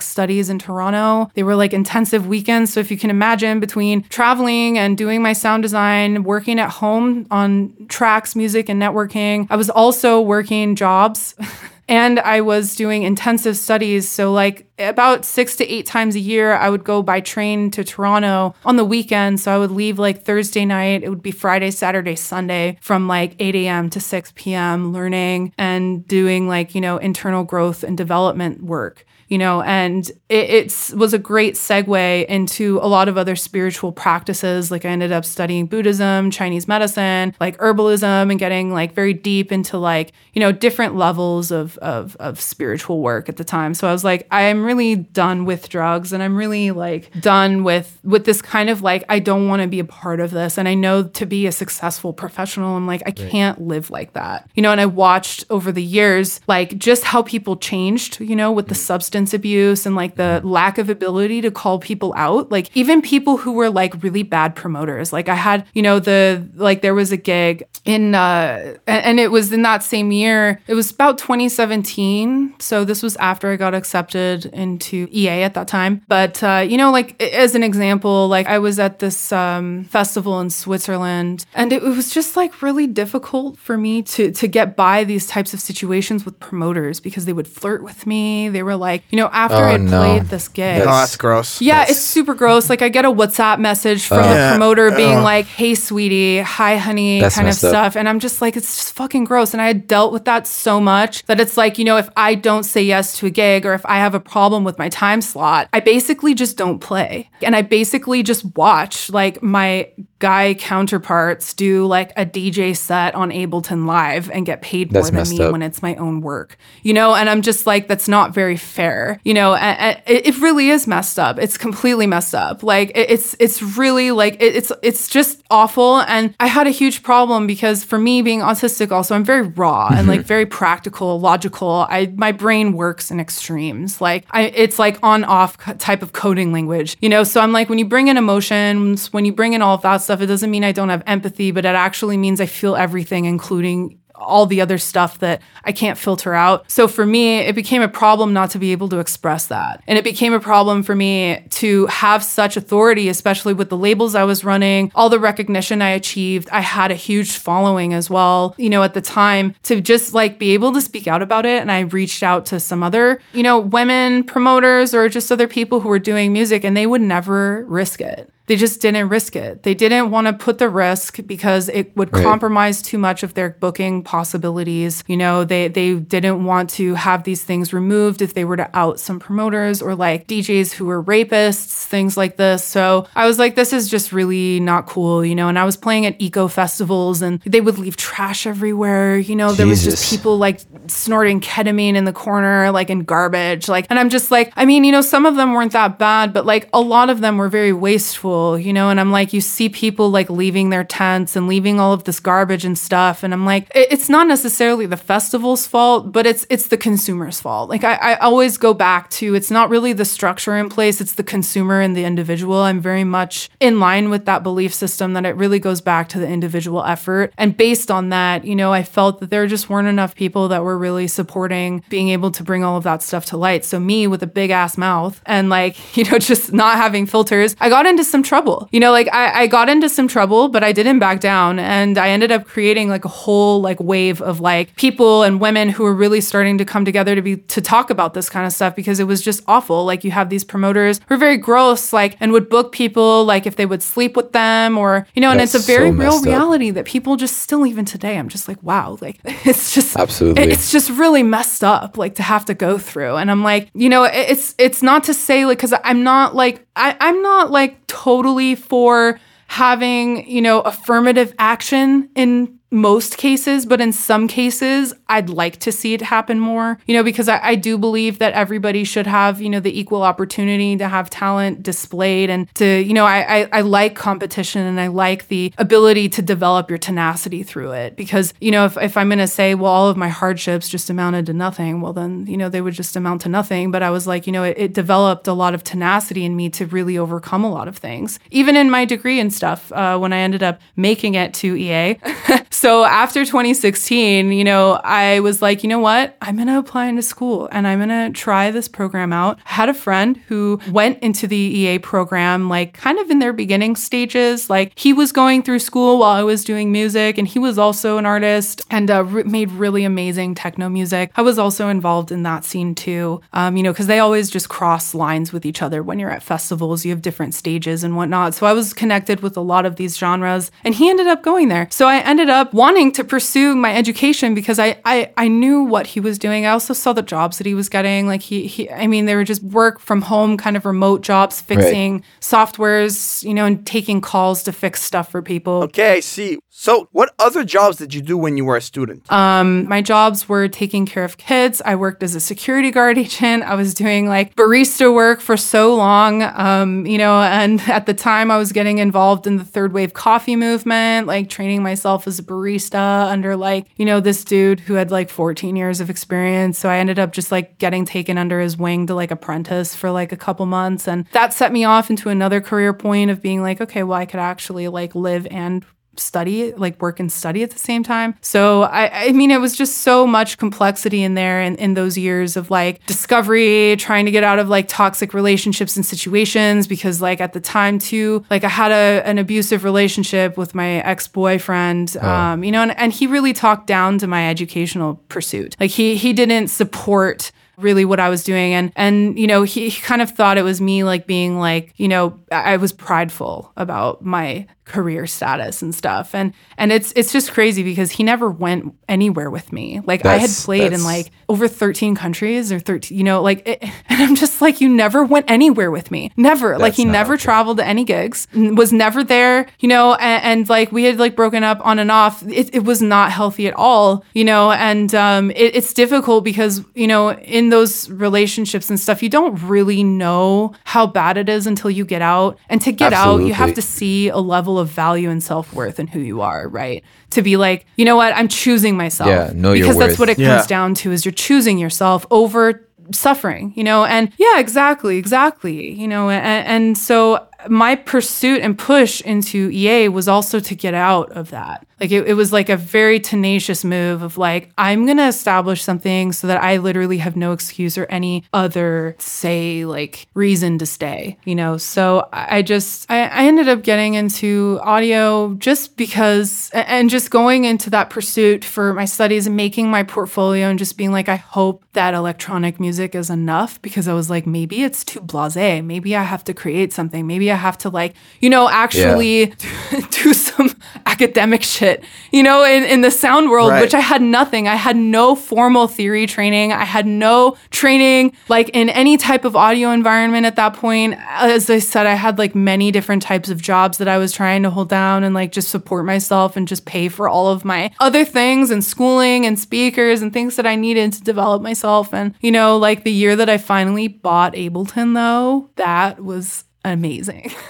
studies 0.00 0.50
in 0.50 0.58
Toronto. 0.58 1.30
They 1.34 1.42
were 1.42 1.56
like 1.56 1.72
intensive 1.72 2.26
weekends. 2.26 2.72
So 2.72 2.80
if 2.80 2.90
you 2.90 2.96
can 2.96 3.10
imagine 3.10 3.60
between 3.60 4.02
traveling 4.04 4.78
and 4.78 4.96
doing 4.96 5.22
my 5.22 5.32
sound 5.32 5.62
design, 5.62 6.24
working 6.24 6.58
at 6.58 6.70
home 6.70 7.26
on 7.30 7.74
tracks, 7.88 8.36
music, 8.36 8.68
and 8.68 8.80
networking, 8.80 9.46
I 9.50 9.56
was 9.56 9.70
also 9.70 10.20
working 10.20 10.76
jobs. 10.76 11.34
and 11.90 12.20
I 12.20 12.40
was 12.40 12.76
doing 12.76 13.02
intensive 13.02 13.56
studies. 13.56 14.08
So, 14.08 14.32
like 14.32 14.66
about 14.78 15.24
six 15.24 15.56
to 15.56 15.66
eight 15.66 15.86
times 15.86 16.14
a 16.14 16.20
year, 16.20 16.54
I 16.54 16.70
would 16.70 16.84
go 16.84 17.02
by 17.02 17.20
train 17.20 17.70
to 17.72 17.82
Toronto 17.82 18.54
on 18.64 18.76
the 18.76 18.84
weekend. 18.84 19.40
So, 19.40 19.52
I 19.52 19.58
would 19.58 19.72
leave 19.72 19.98
like 19.98 20.22
Thursday 20.22 20.64
night. 20.64 21.02
It 21.02 21.08
would 21.10 21.20
be 21.20 21.32
Friday, 21.32 21.72
Saturday, 21.72 22.14
Sunday 22.14 22.78
from 22.80 23.08
like 23.08 23.34
8 23.40 23.56
a.m. 23.56 23.90
to 23.90 24.00
6 24.00 24.32
p.m., 24.36 24.92
learning 24.92 25.52
and 25.58 26.06
doing 26.06 26.46
like, 26.46 26.76
you 26.76 26.80
know, 26.80 26.96
internal 26.96 27.42
growth 27.42 27.82
and 27.82 27.98
development 27.98 28.62
work 28.62 29.04
you 29.30 29.38
know, 29.38 29.62
and 29.62 30.08
it 30.28 30.50
it's, 30.50 30.92
was 30.92 31.14
a 31.14 31.18
great 31.18 31.54
segue 31.54 32.26
into 32.26 32.80
a 32.82 32.88
lot 32.88 33.08
of 33.08 33.16
other 33.16 33.36
spiritual 33.36 33.92
practices. 33.92 34.72
Like 34.72 34.84
I 34.84 34.88
ended 34.88 35.12
up 35.12 35.24
studying 35.24 35.66
Buddhism, 35.66 36.32
Chinese 36.32 36.66
medicine, 36.66 37.36
like 37.38 37.56
herbalism, 37.58 38.30
and 38.30 38.40
getting 38.40 38.72
like 38.72 38.92
very 38.92 39.14
deep 39.14 39.52
into 39.52 39.78
like, 39.78 40.10
you 40.34 40.40
know, 40.40 40.50
different 40.50 40.96
levels 40.96 41.52
of, 41.52 41.78
of, 41.78 42.16
of 42.16 42.40
spiritual 42.40 43.00
work 43.00 43.28
at 43.28 43.36
the 43.36 43.44
time. 43.44 43.72
So 43.72 43.86
I 43.86 43.92
was 43.92 44.02
like, 44.02 44.26
I'm 44.32 44.64
really 44.64 44.96
done 44.96 45.44
with 45.44 45.68
drugs 45.68 46.12
and 46.12 46.24
I'm 46.24 46.36
really 46.36 46.72
like 46.72 47.12
done 47.20 47.62
with, 47.62 48.00
with 48.02 48.24
this 48.24 48.42
kind 48.42 48.68
of 48.68 48.82
like, 48.82 49.04
I 49.08 49.20
don't 49.20 49.46
want 49.46 49.62
to 49.62 49.68
be 49.68 49.78
a 49.78 49.84
part 49.84 50.18
of 50.18 50.32
this. 50.32 50.58
And 50.58 50.66
I 50.66 50.74
know 50.74 51.04
to 51.04 51.24
be 51.24 51.46
a 51.46 51.52
successful 51.52 52.12
professional, 52.12 52.76
I'm 52.76 52.86
like, 52.88 53.04
I 53.06 53.12
can't 53.12 53.60
live 53.60 53.90
like 53.90 54.14
that, 54.14 54.50
you 54.54 54.62
know, 54.62 54.72
and 54.72 54.80
I 54.80 54.86
watched 54.86 55.44
over 55.50 55.70
the 55.70 55.84
years, 55.84 56.40
like 56.48 56.78
just 56.78 57.04
how 57.04 57.22
people 57.22 57.56
changed, 57.56 58.18
you 58.20 58.34
know, 58.34 58.50
with 58.50 58.66
the 58.66 58.74
mm. 58.74 58.78
substance 58.78 59.19
substance 59.20 59.34
abuse 59.34 59.86
and 59.86 59.94
like 59.94 60.16
the 60.16 60.40
lack 60.44 60.78
of 60.78 60.88
ability 60.88 61.40
to 61.42 61.50
call 61.50 61.78
people 61.78 62.12
out. 62.16 62.50
Like 62.50 62.74
even 62.74 63.02
people 63.02 63.36
who 63.36 63.52
were 63.52 63.70
like 63.70 64.02
really 64.02 64.22
bad 64.22 64.54
promoters. 64.54 65.12
Like 65.12 65.28
I 65.28 65.34
had, 65.34 65.66
you 65.74 65.82
know, 65.82 65.98
the 65.98 66.48
like 66.54 66.80
there 66.80 66.94
was 66.94 67.12
a 67.12 67.16
gig 67.16 67.64
in 67.84 68.14
uh 68.14 68.76
and, 68.86 69.20
it 69.20 69.30
was 69.30 69.52
in 69.52 69.62
that 69.62 69.82
same 69.82 70.12
year. 70.12 70.60
It 70.66 70.74
was 70.74 70.90
about 70.90 71.18
2017. 71.18 72.54
So 72.58 72.84
this 72.84 73.02
was 73.02 73.16
after 73.16 73.52
I 73.52 73.56
got 73.56 73.74
accepted 73.74 74.46
into 74.46 75.08
EA 75.10 75.42
at 75.44 75.54
that 75.54 75.68
time. 75.68 76.00
But 76.08 76.42
uh, 76.42 76.64
you 76.66 76.78
know, 76.78 76.90
like 76.90 77.20
as 77.22 77.54
an 77.54 77.62
example, 77.62 78.28
like 78.28 78.46
I 78.46 78.58
was 78.58 78.78
at 78.78 78.98
this 78.98 79.32
um 79.32 79.84
festival 79.84 80.40
in 80.40 80.48
Switzerland 80.48 81.44
and 81.54 81.72
it, 81.72 81.82
it 81.82 81.88
was 81.88 82.14
just 82.14 82.36
like 82.36 82.62
really 82.62 82.86
difficult 82.86 83.58
for 83.58 83.76
me 83.76 84.02
to 84.02 84.30
to 84.32 84.48
get 84.48 84.76
by 84.76 85.04
these 85.04 85.26
types 85.26 85.52
of 85.52 85.60
situations 85.60 86.24
with 86.24 86.38
promoters 86.40 87.00
because 87.00 87.26
they 87.26 87.34
would 87.34 87.48
flirt 87.48 87.82
with 87.82 88.06
me. 88.06 88.48
They 88.48 88.62
were 88.62 88.76
like, 88.76 89.02
you 89.10 89.16
know, 89.16 89.28
after 89.32 89.56
Oh, 89.56 89.62
I 89.64 89.76
no. 89.76 89.90
played 89.98 90.22
this 90.30 90.48
gig. 90.48 90.82
Oh, 90.82 90.84
that's 90.86 91.16
gross. 91.16 91.60
Yeah, 91.60 91.84
it's 91.88 92.00
super 92.00 92.34
gross. 92.34 92.70
Like 92.70 92.82
I 92.82 92.88
get 92.88 93.04
a 93.04 93.10
WhatsApp 93.10 93.58
message 93.58 94.06
from 94.06 94.18
oh. 94.18 94.22
the 94.28 94.34
Yeah. 94.34 94.50
promoter 94.52 94.90
oh. 94.92 94.96
being 94.96 95.16
Ugh. 95.18 95.24
like, 95.24 95.46
"Hey, 95.46 95.74
sweetie, 95.74 96.38
hi, 96.40 96.76
honey," 96.76 97.20
That's 97.20 97.34
kind 97.34 97.46
of 97.46 97.48
messed 97.48 97.64
up. 97.64 97.70
stuff, 97.70 97.96
and 97.96 98.08
I'm 98.08 98.20
just 98.20 98.40
like, 98.40 98.56
it's 98.56 98.76
just 98.76 98.92
fucking 98.94 99.24
gross. 99.24 99.52
And 99.52 99.60
I 99.60 99.66
had 99.66 99.86
dealt 99.86 100.12
with 100.12 100.24
that 100.26 100.46
so 100.46 100.80
much 100.80 101.24
that 101.26 101.40
it's 101.40 101.56
like, 101.56 101.78
you 101.78 101.84
know, 101.84 101.96
if 101.96 102.08
I 102.16 102.34
don't 102.34 102.62
say 102.64 102.82
yes 102.82 103.16
to 103.18 103.26
a 103.26 103.30
gig 103.30 103.66
or 103.66 103.74
if 103.74 103.84
I 103.86 103.96
have 103.98 104.14
a 104.14 104.20
problem 104.20 104.64
with 104.64 104.78
my 104.78 104.88
time 104.88 105.20
slot, 105.20 105.68
I 105.72 105.80
basically 105.80 106.34
just 106.34 106.56
don't 106.56 106.78
play, 106.78 107.28
and 107.42 107.54
I 107.56 107.62
basically 107.62 108.22
just 108.22 108.44
watch 108.56 109.10
like 109.10 109.42
my 109.42 109.88
guy 110.20 110.54
counterparts 110.54 111.54
do 111.54 111.86
like 111.86 112.12
a 112.16 112.24
DJ 112.24 112.76
set 112.76 113.14
on 113.14 113.30
Ableton 113.30 113.86
Live 113.86 114.30
and 114.30 114.46
get 114.46 114.60
paid 114.62 114.92
more 114.92 115.02
That's 115.02 115.28
than 115.30 115.38
me 115.38 115.44
up. 115.44 115.52
when 115.52 115.62
it's 115.62 115.82
my 115.82 115.96
own 115.96 116.20
work, 116.20 116.56
you 116.82 116.92
know? 116.92 117.14
And 117.14 117.28
I'm 117.28 117.42
just 117.42 117.66
like, 117.66 117.88
that's 117.88 118.06
not 118.06 118.32
very 118.32 118.56
fair, 118.56 119.18
you 119.24 119.34
know? 119.34 119.54
And, 119.54 119.78
and 119.78 120.02
it, 120.06 120.26
it 120.26 120.38
really 120.40 120.68
is 120.68 120.86
messed 120.86 121.18
up. 121.18 121.38
It's 121.38 121.56
completely 121.58 122.06
messed 122.06 122.34
up. 122.34 122.62
Like 122.62 122.90
it- 122.94 123.10
it's 123.10 123.34
it's 123.40 123.62
really 123.62 124.10
like 124.10 124.34
it, 124.34 124.54
it's 124.54 124.70
it's 124.82 125.08
just 125.08 125.42
awful. 125.50 126.00
And 126.00 126.34
I 126.38 126.46
had 126.46 126.66
a 126.66 126.70
huge 126.70 127.02
problem 127.02 127.46
because 127.46 127.82
for 127.82 127.98
me 127.98 128.20
being 128.22 128.40
autistic, 128.40 128.92
also 128.92 129.14
I'm 129.14 129.24
very 129.24 129.42
raw 129.42 129.88
and 129.88 130.00
mm-hmm. 130.00 130.08
like 130.10 130.20
very 130.20 130.46
practical, 130.46 131.18
logical. 131.18 131.86
I 131.88 132.12
my 132.14 132.30
brain 132.30 132.74
works 132.74 133.10
in 133.10 133.18
extremes. 133.20 134.00
Like 134.02 134.26
I, 134.30 134.42
it's 134.42 134.78
like 134.78 134.98
on 135.02 135.24
off 135.24 135.56
type 135.78 136.02
of 136.02 136.12
coding 136.12 136.52
language, 136.52 136.98
you 137.00 137.08
know? 137.08 137.24
So 137.24 137.40
I'm 137.40 137.52
like, 137.52 137.70
when 137.70 137.78
you 137.78 137.86
bring 137.86 138.08
in 138.08 138.18
emotions, 138.18 139.12
when 139.14 139.24
you 139.24 139.32
bring 139.32 139.54
in 139.54 139.62
all 139.62 139.74
of 139.74 139.82
that 139.82 140.02
stuff, 140.10 140.20
it 140.20 140.26
doesn't 140.26 140.50
mean 140.50 140.64
I 140.64 140.72
don't 140.72 140.88
have 140.88 141.04
empathy, 141.06 141.52
but 141.52 141.64
it 141.64 141.76
actually 141.76 142.16
means 142.16 142.40
I 142.40 142.46
feel 142.46 142.74
everything, 142.74 143.26
including 143.26 144.00
all 144.20 144.44
the 144.44 144.60
other 144.60 144.76
stuff 144.76 145.18
that 145.20 145.40
I 145.64 145.72
can't 145.72 145.96
filter 145.96 146.34
out. 146.34 146.70
So 146.70 146.88
for 146.88 147.06
me, 147.06 147.38
it 147.38 147.54
became 147.54 147.80
a 147.80 147.88
problem 147.88 148.32
not 148.32 148.50
to 148.50 148.58
be 148.58 148.72
able 148.72 148.88
to 148.90 148.98
express 148.98 149.46
that. 149.46 149.82
And 149.86 149.96
it 149.96 150.04
became 150.04 150.32
a 150.32 150.40
problem 150.40 150.82
for 150.82 150.94
me 150.94 151.46
to 151.50 151.86
have 151.86 152.22
such 152.22 152.56
authority, 152.56 153.08
especially 153.08 153.54
with 153.54 153.70
the 153.70 153.76
labels 153.76 154.14
I 154.14 154.24
was 154.24 154.44
running, 154.44 154.92
all 154.94 155.08
the 155.08 155.18
recognition 155.18 155.80
I 155.80 155.90
achieved. 155.90 156.48
I 156.50 156.60
had 156.60 156.90
a 156.90 156.94
huge 156.94 157.32
following 157.32 157.94
as 157.94 158.10
well, 158.10 158.54
you 158.58 158.68
know, 158.68 158.82
at 158.82 158.94
the 158.94 159.00
time 159.00 159.54
to 159.62 159.80
just 159.80 160.12
like 160.12 160.38
be 160.38 160.52
able 160.54 160.72
to 160.72 160.80
speak 160.80 161.06
out 161.06 161.22
about 161.22 161.46
it. 161.46 161.62
And 161.62 161.72
I 161.72 161.80
reached 161.80 162.22
out 162.22 162.46
to 162.46 162.60
some 162.60 162.82
other, 162.82 163.20
you 163.32 163.42
know, 163.42 163.58
women 163.58 164.24
promoters 164.24 164.92
or 164.92 165.08
just 165.08 165.32
other 165.32 165.48
people 165.48 165.80
who 165.80 165.88
were 165.88 165.98
doing 165.98 166.32
music 166.32 166.64
and 166.64 166.76
they 166.76 166.86
would 166.86 167.00
never 167.00 167.64
risk 167.66 168.00
it. 168.00 168.30
They 168.50 168.56
just 168.56 168.80
didn't 168.80 169.08
risk 169.10 169.36
it. 169.36 169.62
They 169.62 169.74
didn't 169.74 170.10
want 170.10 170.26
to 170.26 170.32
put 170.32 170.58
the 170.58 170.68
risk 170.68 171.18
because 171.24 171.68
it 171.68 171.96
would 171.96 172.12
Right. 172.12 172.24
compromise 172.24 172.82
too 172.82 172.98
much 172.98 173.22
of 173.22 173.34
their 173.34 173.50
booking 173.60 174.02
possibilities. 174.02 175.04
You 175.06 175.16
know, 175.16 175.44
they 175.44 175.68
they 175.68 175.94
didn't 175.94 176.42
want 176.44 176.68
to 176.70 176.96
have 176.96 177.22
these 177.22 177.44
things 177.44 177.72
removed 177.72 178.20
if 178.22 178.34
they 178.34 178.44
were 178.44 178.56
to 178.56 178.68
out 178.74 178.98
some 178.98 179.20
promoters 179.20 179.80
or 179.80 179.94
like 179.94 180.26
DJs 180.26 180.72
who 180.72 180.86
were 180.86 181.00
rapists, 181.00 181.84
things 181.84 182.16
like 182.16 182.38
this. 182.38 182.64
So 182.64 183.06
I 183.14 183.24
was 183.28 183.38
like, 183.38 183.54
this 183.54 183.72
is 183.72 183.88
just 183.88 184.10
really 184.12 184.58
not 184.58 184.82
cool, 184.88 185.24
you 185.24 185.36
know. 185.36 185.48
And 185.48 185.56
I 185.56 185.64
was 185.64 185.76
playing 185.76 186.04
at 186.06 186.16
eco 186.18 186.48
festivals 186.48 187.22
and 187.22 187.38
they 187.46 187.60
would 187.60 187.78
leave 187.78 187.96
trash 187.96 188.48
everywhere. 188.48 189.16
You 189.16 189.36
know, 189.36 189.52
there 189.52 189.68
was 189.68 189.84
just 189.84 190.10
people 190.10 190.38
like 190.38 190.58
snorting 190.88 191.40
ketamine 191.40 191.94
in 191.94 192.04
the 192.04 192.12
corner, 192.12 192.72
like 192.72 192.90
in 192.90 193.04
garbage. 193.04 193.68
Like, 193.68 193.86
and 193.90 193.98
I'm 194.00 194.10
just 194.10 194.32
like, 194.32 194.52
I 194.56 194.64
mean, 194.64 194.82
you 194.82 194.90
know, 194.90 195.02
some 195.14 195.24
of 195.24 195.36
them 195.36 195.52
weren't 195.52 195.72
that 195.72 196.00
bad, 196.00 196.32
but 196.32 196.44
like 196.46 196.68
a 196.72 196.80
lot 196.80 197.10
of 197.10 197.20
them 197.20 197.36
were 197.38 197.48
very 197.48 197.72
wasteful, 197.72 198.39
you 198.58 198.72
know. 198.72 198.90
And 198.90 199.00
I'm 199.00 199.12
like, 199.12 199.32
you 199.32 199.40
see 199.40 199.68
people 199.68 200.10
like 200.10 200.30
leaving 200.30 200.70
their 200.70 200.84
tents 200.84 201.36
and 201.36 201.46
leaving 201.46 201.80
all 201.80 201.92
of 201.92 202.04
this 202.04 202.20
garbage 202.20 202.64
and 202.64 202.78
stuff, 202.78 203.22
and 203.22 203.32
I'm 203.32 203.44
like, 203.44 203.70
it's 203.74 204.08
not 204.08 204.26
necessarily 204.26 204.86
the 204.86 204.96
festival's 204.96 205.66
fault, 205.66 206.12
but 206.12 206.26
it's 206.26 206.46
it's 206.50 206.68
the 206.68 206.76
consumer's 206.76 207.40
fault. 207.40 207.68
Like 207.68 207.84
I, 207.84 207.94
I 207.94 208.14
always 208.16 208.56
go 208.56 208.74
back 208.74 209.10
to 209.10 209.34
it's 209.34 209.50
not 209.50 209.70
really 209.70 209.92
the 209.92 210.04
structure 210.04 210.56
in 210.56 210.68
place, 210.68 211.00
it's 211.00 211.14
the 211.14 211.22
consumer 211.22 211.80
and 211.80 211.96
the 211.96 212.04
individual. 212.04 212.58
I'm 212.58 212.80
very 212.80 213.04
much 213.04 213.50
in 213.60 213.80
line 213.80 214.10
with 214.10 214.24
that 214.26 214.42
belief 214.42 214.74
system 214.74 215.12
that 215.14 215.26
it 215.26 215.36
really 215.36 215.58
goes 215.58 215.80
back 215.80 216.08
to 216.10 216.18
the 216.18 216.28
individual 216.28 216.84
effort. 216.84 217.32
And 217.36 217.56
based 217.56 217.90
on 217.90 218.08
that, 218.10 218.44
you 218.44 218.56
know, 218.56 218.72
I 218.72 218.82
felt 218.82 219.20
that 219.20 219.30
there 219.30 219.46
just 219.46 219.68
weren't 219.68 219.88
enough 219.88 220.14
people 220.14 220.48
that 220.48 220.64
were 220.64 220.78
really 220.78 221.08
supporting 221.08 221.82
being 221.88 222.08
able 222.08 222.30
to 222.32 222.42
bring 222.42 222.64
all 222.64 222.76
of 222.76 222.84
that 222.84 223.02
stuff 223.02 223.26
to 223.26 223.36
light. 223.36 223.64
So 223.64 223.78
me 223.80 224.06
with 224.06 224.22
a 224.22 224.26
big 224.26 224.50
ass 224.50 224.76
mouth 224.76 225.20
and 225.26 225.48
like, 225.48 225.76
you 225.96 226.04
know, 226.04 226.18
just 226.18 226.52
not 226.52 226.76
having 226.76 227.06
filters, 227.06 227.56
I 227.60 227.68
got 227.68 227.86
into 227.86 228.04
some 228.04 228.22
trouble. 228.30 228.68
You 228.70 228.78
know, 228.80 228.92
like 228.92 229.08
I, 229.12 229.42
I 229.42 229.46
got 229.48 229.68
into 229.68 229.88
some 229.88 230.06
trouble, 230.06 230.48
but 230.48 230.62
I 230.62 230.70
didn't 230.72 231.00
back 231.00 231.18
down. 231.20 231.58
And 231.58 231.98
I 231.98 232.10
ended 232.10 232.30
up 232.30 232.46
creating 232.46 232.88
like 232.88 233.04
a 233.04 233.08
whole 233.08 233.60
like 233.60 233.80
wave 233.80 234.22
of 234.22 234.38
like 234.40 234.74
people 234.76 235.24
and 235.24 235.40
women 235.40 235.68
who 235.68 235.82
were 235.82 235.94
really 235.94 236.20
starting 236.20 236.56
to 236.58 236.64
come 236.64 236.84
together 236.84 237.14
to 237.16 237.22
be 237.22 237.36
to 237.36 237.60
talk 237.60 237.90
about 237.90 238.14
this 238.14 238.30
kind 238.30 238.46
of 238.46 238.52
stuff 238.52 238.76
because 238.76 239.00
it 239.00 239.08
was 239.12 239.20
just 239.20 239.42
awful. 239.48 239.84
Like 239.84 240.04
you 240.04 240.12
have 240.12 240.30
these 240.30 240.44
promoters 240.44 241.00
who 241.08 241.14
are 241.16 241.18
very 241.18 241.36
gross, 241.36 241.92
like 241.92 242.16
and 242.20 242.30
would 242.32 242.48
book 242.48 242.70
people 242.72 243.24
like 243.24 243.46
if 243.46 243.56
they 243.56 243.66
would 243.66 243.82
sleep 243.82 244.16
with 244.16 244.30
them 244.32 244.78
or 244.78 245.06
you 245.14 245.20
know, 245.20 245.30
and 245.30 245.40
That's 245.40 245.54
it's 245.56 245.64
a 245.64 245.66
very 245.66 245.90
so 245.90 245.96
real 245.96 246.12
up. 246.12 246.24
reality 246.24 246.70
that 246.70 246.84
people 246.84 247.16
just 247.16 247.38
still 247.38 247.66
even 247.66 247.84
today. 247.84 248.16
I'm 248.16 248.28
just 248.28 248.46
like, 248.46 248.62
wow, 248.62 248.96
like 249.00 249.18
it's 249.24 249.74
just 249.74 249.96
Absolutely. 249.96 250.44
it's 250.52 250.70
just 250.70 250.88
really 250.90 251.24
messed 251.24 251.64
up 251.64 251.98
like 251.98 252.14
to 252.14 252.22
have 252.22 252.44
to 252.44 252.54
go 252.54 252.78
through 252.78 253.16
and 253.16 253.30
i'm 253.30 253.42
like 253.42 253.70
you 253.74 253.88
know 253.88 254.04
it's 254.04 254.54
it's 254.58 254.82
not 254.82 255.02
to 255.04 255.14
say 255.14 255.44
like 255.46 255.58
because 255.58 255.74
i'm 255.82 256.02
not 256.04 256.34
like 256.36 256.66
I, 256.76 256.96
i'm 257.00 257.20
not 257.22 257.50
like 257.50 257.86
totally 257.86 258.19
for 258.54 259.18
having 259.48 260.28
you 260.30 260.40
know 260.40 260.60
affirmative 260.60 261.34
action 261.38 262.08
in 262.14 262.58
most 262.70 263.16
cases, 263.18 263.66
but 263.66 263.80
in 263.80 263.92
some 263.92 264.28
cases, 264.28 264.94
I'd 265.10 265.28
like 265.28 265.58
to 265.60 265.72
see 265.72 265.92
it 265.92 266.02
happen 266.02 266.38
more, 266.38 266.78
you 266.86 266.94
know, 266.94 267.02
because 267.02 267.28
I, 267.28 267.40
I 267.42 267.54
do 267.56 267.76
believe 267.76 268.20
that 268.20 268.32
everybody 268.32 268.84
should 268.84 269.08
have, 269.08 269.40
you 269.40 269.50
know, 269.50 269.58
the 269.58 269.78
equal 269.78 270.02
opportunity 270.04 270.76
to 270.76 270.88
have 270.88 271.10
talent 271.10 271.64
displayed 271.64 272.30
and 272.30 272.52
to, 272.54 272.64
you 272.64 272.94
know, 272.94 273.04
I, 273.04 273.40
I, 273.40 273.48
I 273.52 273.60
like 273.62 273.96
competition 273.96 274.62
and 274.62 274.80
I 274.80 274.86
like 274.86 275.26
the 275.26 275.52
ability 275.58 276.08
to 276.10 276.22
develop 276.22 276.70
your 276.70 276.78
tenacity 276.78 277.42
through 277.42 277.72
it. 277.72 277.96
Because, 277.96 278.32
you 278.40 278.52
know, 278.52 278.64
if, 278.64 278.78
if 278.78 278.96
I'm 278.96 279.08
going 279.08 279.18
to 279.18 279.26
say, 279.26 279.56
well, 279.56 279.72
all 279.72 279.88
of 279.88 279.96
my 279.96 280.08
hardships 280.08 280.68
just 280.68 280.88
amounted 280.88 281.26
to 281.26 281.32
nothing, 281.32 281.80
well, 281.80 281.92
then, 281.92 282.26
you 282.28 282.36
know, 282.36 282.48
they 282.48 282.60
would 282.60 282.74
just 282.74 282.94
amount 282.94 283.22
to 283.22 283.28
nothing. 283.28 283.72
But 283.72 283.82
I 283.82 283.90
was 283.90 284.06
like, 284.06 284.28
you 284.28 284.32
know, 284.32 284.44
it, 284.44 284.56
it 284.56 284.72
developed 284.72 285.26
a 285.26 285.32
lot 285.32 285.54
of 285.54 285.64
tenacity 285.64 286.24
in 286.24 286.36
me 286.36 286.50
to 286.50 286.66
really 286.66 286.96
overcome 286.96 287.42
a 287.42 287.50
lot 287.50 287.66
of 287.66 287.76
things, 287.76 288.20
even 288.30 288.54
in 288.54 288.70
my 288.70 288.84
degree 288.84 289.18
and 289.18 289.32
stuff, 289.32 289.72
uh, 289.72 289.98
when 289.98 290.12
I 290.12 290.18
ended 290.18 290.44
up 290.44 290.60
making 290.76 291.14
it 291.14 291.34
to 291.34 291.56
EA. 291.56 291.98
so 292.50 292.84
after 292.84 293.24
2016, 293.24 294.30
you 294.30 294.44
know, 294.44 294.80
I 294.84 294.99
was 295.20 295.40
like, 295.40 295.62
you 295.62 295.68
know 295.68 295.78
what? 295.78 296.16
I'm 296.20 296.36
going 296.36 296.48
to 296.48 296.58
apply 296.58 296.86
into 296.86 297.02
school 297.02 297.48
and 297.52 297.66
I'm 297.66 297.78
going 297.78 297.88
to 297.88 298.18
try 298.18 298.50
this 298.50 298.68
program 298.68 299.12
out. 299.12 299.38
I 299.46 299.52
had 299.52 299.68
a 299.68 299.74
friend 299.74 300.16
who 300.28 300.60
went 300.70 300.98
into 301.00 301.26
the 301.26 301.36
EA 301.36 301.78
program, 301.78 302.48
like 302.48 302.74
kind 302.74 302.98
of 302.98 303.10
in 303.10 303.18
their 303.18 303.32
beginning 303.32 303.76
stages. 303.76 304.50
Like 304.50 304.72
he 304.76 304.92
was 304.92 305.12
going 305.12 305.42
through 305.42 305.60
school 305.60 305.98
while 305.98 306.12
I 306.12 306.22
was 306.22 306.44
doing 306.44 306.72
music 306.72 307.18
and 307.18 307.26
he 307.26 307.38
was 307.38 307.58
also 307.58 307.98
an 307.98 308.06
artist 308.06 308.62
and 308.70 308.90
uh, 308.90 309.04
made 309.04 309.50
really 309.52 309.84
amazing 309.84 310.34
techno 310.34 310.68
music. 310.68 311.10
I 311.16 311.22
was 311.22 311.38
also 311.38 311.68
involved 311.68 312.12
in 312.12 312.22
that 312.24 312.44
scene 312.44 312.74
too, 312.74 313.20
um, 313.32 313.56
you 313.56 313.62
know, 313.62 313.72
because 313.72 313.86
they 313.86 313.98
always 313.98 314.30
just 314.30 314.48
cross 314.48 314.94
lines 314.94 315.32
with 315.32 315.46
each 315.46 315.62
other 315.62 315.82
when 315.82 315.98
you're 315.98 316.10
at 316.10 316.22
festivals. 316.22 316.84
You 316.84 316.90
have 316.90 317.02
different 317.02 317.34
stages 317.34 317.84
and 317.84 317.96
whatnot. 317.96 318.34
So 318.34 318.46
I 318.46 318.52
was 318.52 318.72
connected 318.74 319.20
with 319.20 319.36
a 319.36 319.40
lot 319.40 319.66
of 319.66 319.76
these 319.76 319.96
genres 319.96 320.50
and 320.64 320.74
he 320.74 320.90
ended 320.90 321.06
up 321.06 321.22
going 321.22 321.48
there. 321.48 321.68
So 321.70 321.86
I 321.86 321.98
ended 321.98 322.28
up 322.28 322.52
wanting 322.52 322.92
to 322.92 323.04
pursue 323.04 323.56
my 323.56 323.74
education 323.74 324.34
because 324.34 324.58
I, 324.58 324.78
I, 324.84 324.89
I 325.16 325.28
knew 325.28 325.62
what 325.62 325.86
he 325.86 326.00
was 326.00 326.18
doing. 326.18 326.46
I 326.46 326.50
also 326.50 326.74
saw 326.74 326.92
the 326.92 327.02
jobs 327.02 327.38
that 327.38 327.46
he 327.46 327.54
was 327.54 327.68
getting. 327.68 328.06
Like 328.06 328.22
he, 328.22 328.46
he 328.46 328.70
I 328.70 328.86
mean, 328.86 329.06
they 329.06 329.14
were 329.14 329.24
just 329.24 329.42
work 329.42 329.78
from 329.78 330.02
home 330.02 330.36
kind 330.36 330.56
of 330.56 330.64
remote 330.66 331.02
jobs, 331.02 331.40
fixing 331.40 332.02
softwares, 332.20 333.22
you 333.22 333.34
know, 333.34 333.46
and 333.46 333.66
taking 333.66 334.00
calls 334.00 334.42
to 334.44 334.52
fix 334.52 334.82
stuff 334.82 335.10
for 335.10 335.22
people. 335.22 335.62
Okay, 335.64 335.92
I 335.92 336.00
see. 336.00 336.38
So, 336.62 336.90
what 336.92 337.14
other 337.18 337.42
jobs 337.42 337.78
did 337.78 337.94
you 337.94 338.02
do 338.02 338.18
when 338.18 338.36
you 338.36 338.44
were 338.44 338.58
a 338.58 338.60
student? 338.60 339.10
Um, 339.10 339.66
my 339.66 339.80
jobs 339.80 340.28
were 340.28 340.46
taking 340.46 340.84
care 340.84 341.04
of 341.04 341.16
kids. 341.16 341.62
I 341.64 341.74
worked 341.74 342.02
as 342.02 342.14
a 342.14 342.20
security 342.20 342.70
guard 342.70 342.98
agent. 343.06 343.44
I 343.44 343.54
was 343.54 343.72
doing 343.72 344.08
like 344.08 344.36
barista 344.36 344.92
work 344.92 345.22
for 345.22 345.38
so 345.38 345.74
long, 345.74 346.22
um, 346.22 346.84
you 346.84 346.98
know, 346.98 347.22
and 347.22 347.60
at 347.68 347.86
the 347.86 347.94
time 347.94 348.30
I 348.30 348.36
was 348.36 348.52
getting 348.52 348.76
involved 348.76 349.26
in 349.26 349.36
the 349.36 349.44
third 349.44 349.72
wave 349.72 349.94
coffee 349.94 350.36
movement, 350.36 351.06
like 351.06 351.30
training 351.30 351.62
myself 351.62 352.06
as 352.06 352.18
a 352.18 352.22
barista 352.22 353.06
under 353.06 353.36
like, 353.36 353.66
you 353.76 353.86
know, 353.86 354.00
this 354.00 354.22
dude 354.22 354.60
who 354.60 354.74
had 354.80 354.90
like 354.90 355.08
14 355.08 355.54
years 355.54 355.80
of 355.80 355.88
experience. 355.88 356.58
So 356.58 356.68
I 356.68 356.78
ended 356.78 356.98
up 356.98 357.12
just 357.12 357.30
like 357.30 357.58
getting 357.58 357.84
taken 357.84 358.18
under 358.18 358.40
his 358.40 358.56
wing 358.56 358.86
to 358.88 358.94
like 358.94 359.10
apprentice 359.10 359.74
for 359.74 359.90
like 359.90 360.10
a 360.10 360.16
couple 360.16 360.46
months. 360.46 360.88
And 360.88 361.06
that 361.12 361.32
set 361.32 361.52
me 361.52 361.64
off 361.64 361.88
into 361.88 362.08
another 362.08 362.40
career 362.40 362.72
point 362.74 363.10
of 363.10 363.22
being 363.22 363.42
like, 363.42 363.60
okay, 363.60 363.84
well, 363.84 363.98
I 363.98 364.06
could 364.06 364.20
actually 364.20 364.68
like 364.68 364.94
live 364.94 365.26
and 365.30 365.64
study 366.00 366.52
like 366.54 366.80
work 366.80 367.00
and 367.00 367.10
study 367.12 367.42
at 367.42 367.50
the 367.50 367.58
same 367.58 367.82
time. 367.82 368.14
So 368.20 368.62
i 368.62 369.08
i 369.08 369.12
mean 369.12 369.30
it 369.30 369.40
was 369.40 369.56
just 369.56 369.78
so 369.78 370.06
much 370.06 370.38
complexity 370.38 371.02
in 371.02 371.14
there 371.14 371.40
in, 371.42 371.56
in 371.56 371.74
those 371.74 371.96
years 371.96 372.36
of 372.36 372.50
like 372.50 372.84
discovery 372.86 373.76
trying 373.78 374.04
to 374.04 374.10
get 374.10 374.24
out 374.24 374.38
of 374.38 374.48
like 374.48 374.68
toxic 374.68 375.14
relationships 375.14 375.76
and 375.76 375.84
situations 375.84 376.66
because 376.66 377.00
like 377.00 377.20
at 377.20 377.32
the 377.32 377.40
time 377.40 377.78
too 377.78 378.24
like 378.30 378.44
i 378.44 378.48
had 378.48 378.70
a, 378.70 379.06
an 379.06 379.18
abusive 379.18 379.64
relationship 379.64 380.36
with 380.36 380.54
my 380.54 380.82
ex-boyfriend 380.82 381.96
um 381.98 382.44
you 382.44 382.50
know 382.50 382.62
and, 382.62 382.76
and 382.78 382.92
he 382.92 383.06
really 383.06 383.32
talked 383.32 383.66
down 383.66 383.98
to 383.98 384.06
my 384.06 384.28
educational 384.28 384.96
pursuit. 385.08 385.56
Like 385.60 385.70
he 385.70 385.96
he 385.96 386.12
didn't 386.12 386.48
support 386.48 387.32
really 387.56 387.84
what 387.84 388.00
I 388.00 388.08
was 388.08 388.24
doing. 388.24 388.54
And 388.54 388.72
and 388.76 389.18
you 389.18 389.26
know 389.26 389.42
he, 389.42 389.68
he 389.68 389.80
kind 389.80 390.02
of 390.02 390.10
thought 390.10 390.38
it 390.38 390.42
was 390.42 390.60
me 390.60 390.84
like 390.84 391.06
being 391.06 391.38
like 391.38 391.72
you 391.76 391.88
know 391.88 392.18
I 392.32 392.56
was 392.56 392.72
prideful 392.72 393.52
about 393.56 394.04
my 394.04 394.46
career 394.70 395.06
status 395.06 395.62
and 395.62 395.74
stuff. 395.74 396.14
And 396.14 396.32
and 396.56 396.70
it's 396.70 396.92
it's 396.94 397.12
just 397.12 397.32
crazy 397.32 397.62
because 397.62 397.90
he 397.90 398.04
never 398.04 398.30
went 398.30 398.74
anywhere 398.88 399.30
with 399.30 399.52
me. 399.52 399.80
Like 399.84 400.06
I 400.06 400.16
had 400.16 400.30
played 400.30 400.72
in 400.72 400.84
like 400.84 401.10
over 401.28 401.48
13 401.48 401.94
countries 401.94 402.52
or 402.52 402.60
13 402.60 402.96
you 402.96 403.04
know 403.04 403.20
like 403.20 403.46
it, 403.46 403.62
and 403.88 404.02
I'm 404.02 404.14
just 404.14 404.40
like 404.40 404.60
you 404.60 404.68
never 404.68 405.04
went 405.04 405.28
anywhere 405.28 405.70
with 405.70 405.90
me. 405.90 406.12
Never. 406.16 406.56
Like 406.56 406.74
he 406.74 406.84
never 406.84 407.14
okay. 407.14 407.22
traveled 407.22 407.58
to 407.58 407.66
any 407.66 407.84
gigs 407.84 408.28
was 408.34 408.72
never 408.72 409.02
there 409.02 409.46
you 409.58 409.68
know 409.68 409.94
and, 409.94 410.24
and 410.24 410.48
like 410.48 410.70
we 410.70 410.84
had 410.84 410.98
like 410.98 411.16
broken 411.16 411.42
up 411.42 411.64
on 411.66 411.78
and 411.78 411.90
off. 411.90 412.22
It, 412.26 412.54
it 412.54 412.64
was 412.64 412.80
not 412.80 413.10
healthy 413.10 413.48
at 413.48 413.54
all 413.54 414.04
you 414.14 414.24
know 414.24 414.52
and 414.52 414.94
um 414.94 415.32
it, 415.32 415.56
it's 415.56 415.74
difficult 415.74 416.22
because 416.22 416.62
you 416.74 416.86
know 416.86 417.12
in 417.12 417.48
those 417.48 417.90
relationships 417.90 418.70
and 418.70 418.78
stuff 418.78 419.02
you 419.02 419.08
don't 419.08 419.42
really 419.42 419.82
know 419.82 420.54
how 420.64 420.86
bad 420.86 421.16
it 421.16 421.28
is 421.28 421.46
until 421.46 421.70
you 421.70 421.84
get 421.84 422.02
out. 422.02 422.38
And 422.48 422.62
to 422.62 422.70
get 422.70 422.92
out 422.92 423.22
you 423.22 423.34
have 423.34 423.54
to 423.54 423.62
see 423.62 424.08
a 424.08 424.18
level 424.18 424.59
of 424.60 424.68
value 424.68 425.10
and 425.10 425.22
self-worth 425.22 425.80
in 425.80 425.86
who 425.88 426.00
you 426.00 426.20
are 426.20 426.48
right? 426.48 426.84
To 427.10 427.22
be 427.22 427.36
like 427.36 427.66
you 427.76 427.84
know 427.84 427.96
what? 427.96 428.14
I'm 428.14 428.28
choosing 428.28 428.76
myself. 428.76 429.08
Yeah, 429.08 429.32
know 429.34 429.52
your 429.52 429.64
because 429.66 429.78
that's 429.78 429.92
worth. 429.92 429.98
what 430.00 430.08
it 430.10 430.18
Yeah. 430.18 430.36
comes 430.36 430.46
down 430.46 430.74
to 430.76 430.92
is 430.92 431.04
you're 431.04 431.12
choosing 431.12 431.58
yourself 431.58 432.06
over 432.10 432.66
suffering 432.92 433.52
you 433.56 433.62
know? 433.64 433.84
And 433.84 434.12
yeah 434.18 434.38
exactly 434.38 434.96
exactly 434.98 435.72
you 435.72 435.88
know? 435.88 436.10
And, 436.10 436.46
and 436.46 436.78
so 436.78 437.26
my 437.48 437.76
pursuit 437.76 438.40
and 438.42 438.58
push 438.58 439.00
into 439.02 439.50
ea 439.50 439.88
was 439.88 440.08
also 440.08 440.40
to 440.40 440.54
get 440.54 440.74
out 440.74 441.10
of 441.12 441.30
that. 441.30 441.66
Like 441.80 441.92
it, 441.92 442.08
it 442.08 442.14
was 442.14 442.30
like 442.30 442.50
a 442.50 442.58
very 442.58 443.00
tenacious 443.00 443.64
move 443.64 444.02
of 444.02 444.18
like 444.18 444.52
i'm 444.58 444.84
gonna 444.86 445.08
establish 445.08 445.62
something 445.62 446.12
so 446.12 446.26
that 446.26 446.42
i 446.42 446.58
literally 446.58 446.98
have 446.98 447.16
no 447.16 447.32
excuse 447.32 447.78
or 447.78 447.86
any 447.86 448.22
other 448.34 448.96
say 448.98 449.64
like 449.64 450.06
reason 450.12 450.58
to 450.58 450.66
stay 450.66 451.16
you 451.24 451.34
know? 451.34 451.56
So 451.56 452.06
i 452.12 452.42
just 452.42 452.90
I, 452.90 453.04
I 453.04 453.24
ended 453.24 453.48
up 453.48 453.62
getting 453.62 453.94
into 453.94 454.60
audio 454.62 455.34
just 455.34 455.78
because 455.78 456.50
and 456.52 456.90
just 456.90 457.10
going 457.10 457.46
into 457.46 457.70
that 457.70 457.88
pursuit 457.88 458.44
for 458.44 458.74
my 458.74 458.84
studies 458.84 459.26
and 459.26 459.36
making 459.36 459.70
my 459.70 459.82
portfolio 459.82 460.48
and 460.48 460.58
just 460.58 460.76
being 460.76 460.92
like 460.92 461.08
i 461.08 461.16
hope 461.16 461.64
that 461.72 461.94
electronic 461.94 462.60
music 462.60 462.94
is 462.94 463.08
enough 463.08 463.60
because 463.62 463.88
i 463.88 463.94
was 463.94 464.10
like 464.10 464.26
maybe 464.26 464.62
it's 464.62 464.84
too 464.84 465.00
blase 465.00 465.62
maybe 465.62 465.96
i 465.96 466.02
have 466.02 466.24
to 466.24 466.34
create 466.34 466.72
something. 466.72 467.06
Maybe 467.06 467.29
have 467.36 467.56
to 467.58 467.68
like 467.70 467.94
you 468.20 468.28
know 468.30 468.48
actually 468.48 469.26
do 469.90 470.12
some 470.14 470.54
academic 470.86 471.42
shit 471.42 471.82
you 472.12 472.22
know 472.22 472.44
in, 472.44 472.64
in 472.64 472.80
the 472.80 472.90
sound 472.90 473.30
world 473.30 473.50
Right. 473.50 473.60
which 473.62 473.74
i 473.74 473.80
had 473.80 474.02
nothing. 474.02 474.48
I 474.48 474.54
had 474.56 474.76
no 474.76 475.14
formal 475.16 475.66
theory 475.66 476.06
training. 476.06 476.52
I 476.52 476.64
had 476.64 476.86
no 476.86 477.36
training 477.50 478.12
like 478.28 478.50
in 478.50 478.68
any 478.70 478.96
type 478.96 479.24
of 479.24 479.34
audio 479.36 479.70
environment 479.70 480.26
at 480.26 480.36
that 480.36 480.54
point. 480.54 480.94
As 481.08 481.48
i 481.50 481.58
said 481.58 481.86
i 481.86 481.94
had 481.94 482.18
like 482.18 482.34
many 482.34 482.70
different 482.70 483.02
types 483.02 483.28
of 483.30 483.40
jobs 483.42 483.78
that 483.78 483.88
i 483.88 483.98
was 483.98 484.12
trying 484.12 484.42
to 484.42 484.50
hold 484.50 484.68
down 484.68 485.04
and 485.04 485.14
like 485.14 485.32
just 485.32 485.48
support 485.48 485.84
myself 485.84 486.36
and 486.36 486.46
just 486.48 486.64
pay 486.64 486.88
for 486.88 487.08
all 487.08 487.28
of 487.28 487.44
my 487.44 487.70
other 487.80 488.04
things 488.04 488.50
and 488.50 488.64
schooling 488.64 489.26
and 489.26 489.38
speakers 489.38 490.02
and 490.02 490.12
things 490.12 490.36
that 490.36 490.46
i 490.46 490.54
needed 490.54 490.92
to 490.92 491.02
develop 491.02 491.42
myself. 491.42 491.92
And 491.94 492.14
you 492.20 492.30
know 492.30 492.56
like 492.56 492.84
the 492.84 492.92
year 492.92 493.16
that 493.16 493.28
i 493.28 493.38
finally 493.38 493.88
bought 493.88 494.34
ableton 494.34 494.94
though 494.94 495.50
that 495.56 496.02
was 496.04 496.44
amazing. 496.64 497.32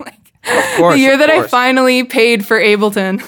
Like 0.00 0.28
course, 0.76 0.94
the 0.94 1.00
year 1.00 1.16
that 1.16 1.30
I 1.30 1.46
finally 1.46 2.04
paid 2.04 2.46
for 2.46 2.58
Ableton, 2.58 3.22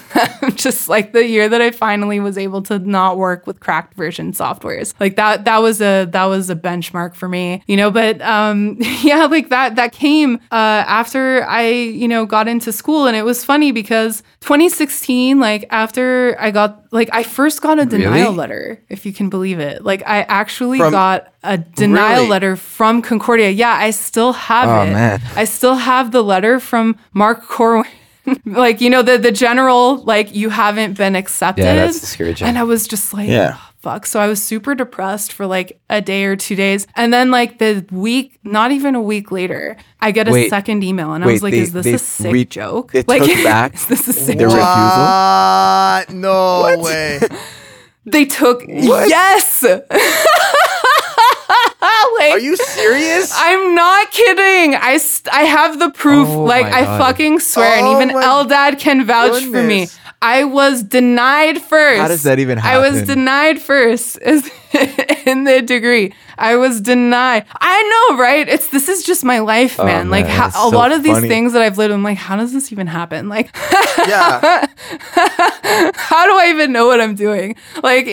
just 0.55 0.87
like 0.87 1.11
the 1.13 1.25
year 1.27 1.49
that 1.49 1.61
I 1.61 1.71
finally 1.71 2.19
was 2.19 2.37
able 2.37 2.61
to 2.63 2.79
not 2.79 3.17
work 3.17 3.45
with 3.45 3.59
cracked 3.59 3.95
version 3.95 4.31
softwares. 4.31 4.93
Like 4.99 5.15
that 5.17 5.45
that 5.45 5.61
was 5.61 5.81
a 5.81 6.05
that 6.05 6.25
was 6.25 6.49
a 6.49 6.55
benchmark 6.55 7.15
for 7.15 7.27
me, 7.27 7.63
you 7.67 7.77
know, 7.77 7.91
but 7.91 8.21
um 8.21 8.77
yeah, 9.03 9.25
like 9.25 9.49
that 9.49 9.75
that 9.75 9.91
came 9.91 10.35
uh 10.51 10.83
after 10.87 11.43
I, 11.45 11.67
you 11.69 12.07
know, 12.07 12.25
got 12.25 12.47
into 12.47 12.71
school. 12.71 13.05
And 13.05 13.15
it 13.15 13.23
was 13.23 13.45
funny 13.45 13.71
because 13.71 14.23
2016 14.41 15.39
like 15.39 15.65
after 15.69 16.37
I 16.39 16.51
got 16.51 16.80
like 16.91 17.09
I 17.13 17.23
first 17.23 17.61
got 17.61 17.79
a 17.79 17.85
denial 17.85 18.11
Really? 18.13 18.35
letter, 18.35 18.81
if 18.89 19.05
you 19.05 19.13
can 19.13 19.29
believe 19.29 19.59
it. 19.59 19.83
Like 19.83 20.03
I 20.05 20.21
actually 20.23 20.77
From- 20.77 20.91
got 20.91 21.33
a 21.43 21.57
denial 21.57 22.17
Really? 22.17 22.27
letter 22.29 22.55
from 22.55 23.01
Concordia. 23.01 23.49
Yeah, 23.49 23.73
I 23.73 23.91
still 23.91 24.33
have 24.33 24.69
Oh, 24.69 24.81
it. 24.83 24.93
man. 24.93 25.21
I 25.35 25.45
still 25.45 25.75
have 25.75 26.11
the 26.11 26.21
letter 26.23 26.59
from 26.59 26.95
Mark 27.13 27.47
Corwin. 27.47 27.85
like, 28.45 28.81
you 28.81 28.89
know, 28.89 29.01
the 29.01 29.17
the 29.17 29.31
general, 29.31 29.97
like, 30.03 30.35
you 30.35 30.49
haven't 30.49 30.95
been 30.97 31.15
accepted. 31.15 31.63
Yeah, 31.65 31.75
that's 31.75 31.99
discouraging. 32.01 32.47
And 32.47 32.57
I 32.57 32.63
was 32.63 32.87
just 32.87 33.13
like, 33.13 33.27
Yeah. 33.29 33.57
"Oh, 33.83 33.91
fuck. 33.93 34.05
So 34.05 34.19
I 34.19 34.27
was 34.27 34.41
super 34.43 34.75
depressed 34.75 35.33
for 35.33 35.45
like 35.45 35.79
a 35.89 36.01
day 36.01 36.25
or 36.25 36.35
two 36.35 36.55
days. 36.55 36.87
And 36.95 37.13
then 37.13 37.31
like 37.31 37.57
the 37.59 37.85
week, 37.91 38.39
not 38.43 38.71
even 38.71 38.95
a 38.95 39.01
week 39.01 39.31
later, 39.31 39.75
I 39.99 40.11
get 40.11 40.27
a 40.27 40.31
Wait. 40.31 40.49
second 40.49 40.83
email 40.83 41.13
and 41.13 41.23
I 41.23 41.27
was 41.27 41.41
like, 41.43 41.51
they- 41.53 41.59
is 41.59 41.73
this 41.73 41.85
they 41.85 41.93
a 41.93 41.99
sick 41.99 42.33
re- 42.33 42.45
joke? 42.45 42.91
they 42.91 43.03
like, 43.03 43.23
took 43.23 43.43
back 43.43 43.73
is 43.75 43.85
this 43.87 44.07
a 44.07 44.13
sick 44.13 44.37
their 44.37 44.47
joke? 44.49 44.57
refusal? 44.57 45.05
What? 45.05 46.09
No 46.13 46.77
way. 46.83 47.19
They 48.03 48.25
took, 48.25 48.63
yes. 48.67 49.63
like, 51.81 52.31
Are 52.33 52.39
you 52.39 52.55
serious? 52.57 53.31
I'm 53.35 53.73
not 53.75 54.11
kidding. 54.11 54.75
I, 54.75 54.97
st- 54.97 55.33
I 55.33 55.41
have 55.43 55.79
the 55.79 55.89
proof. 55.89 56.27
Oh 56.27 56.43
like 56.43 56.65
I 56.65 56.81
God. 56.83 56.97
fucking 56.99 57.39
swear, 57.39 57.73
and 57.77 57.87
Oh 57.87 57.95
even 58.01 58.13
my 58.15 58.23
Eldad 58.23 58.79
can 58.79 59.05
vouch 59.05 59.43
for 59.45 59.63
me. 59.63 59.87
I 60.23 60.43
was 60.43 60.83
denied 60.83 61.59
first. 61.63 61.99
How 61.99 62.07
does 62.07 62.21
that 62.23 62.37
even 62.37 62.59
happen? 62.59 62.83
I 62.83 62.89
was 62.89 63.01
denied 63.07 63.59
first 63.59 64.17
in 65.25 65.45
the 65.45 65.63
degree. 65.65 66.13
I 66.37 66.57
was 66.57 66.79
denied. 66.79 67.45
I 67.59 68.07
know, 68.11 68.17
right? 68.17 68.47
It's 68.47 68.67
this 68.67 68.87
is 68.87 69.03
just 69.03 69.23
my 69.23 69.39
life, 69.39 69.79
man. 69.79 70.11
like 70.11 70.25
Oh, 70.25 70.27
man, 70.27 70.37
how, 70.37 70.47
it's 70.47 70.55
a 70.57 70.59
so 70.59 70.69
lot 70.69 70.91
of 70.91 71.01
these 71.01 71.13
funny. 71.13 71.27
things 71.27 71.53
that 71.53 71.63
I've 71.63 71.79
lived, 71.79 71.91
I'm 71.91 72.03
like, 72.03 72.19
how 72.19 72.35
does 72.35 72.53
this 72.53 72.71
even 72.71 72.85
happen? 72.85 73.29
Like, 73.29 73.49
yeah. 73.97 74.67
how 75.95 76.25
do 76.27 76.37
I 76.37 76.47
even 76.53 76.71
know 76.71 76.85
what 76.85 77.01
I'm 77.01 77.15
doing? 77.15 77.55
Like, 77.81 78.07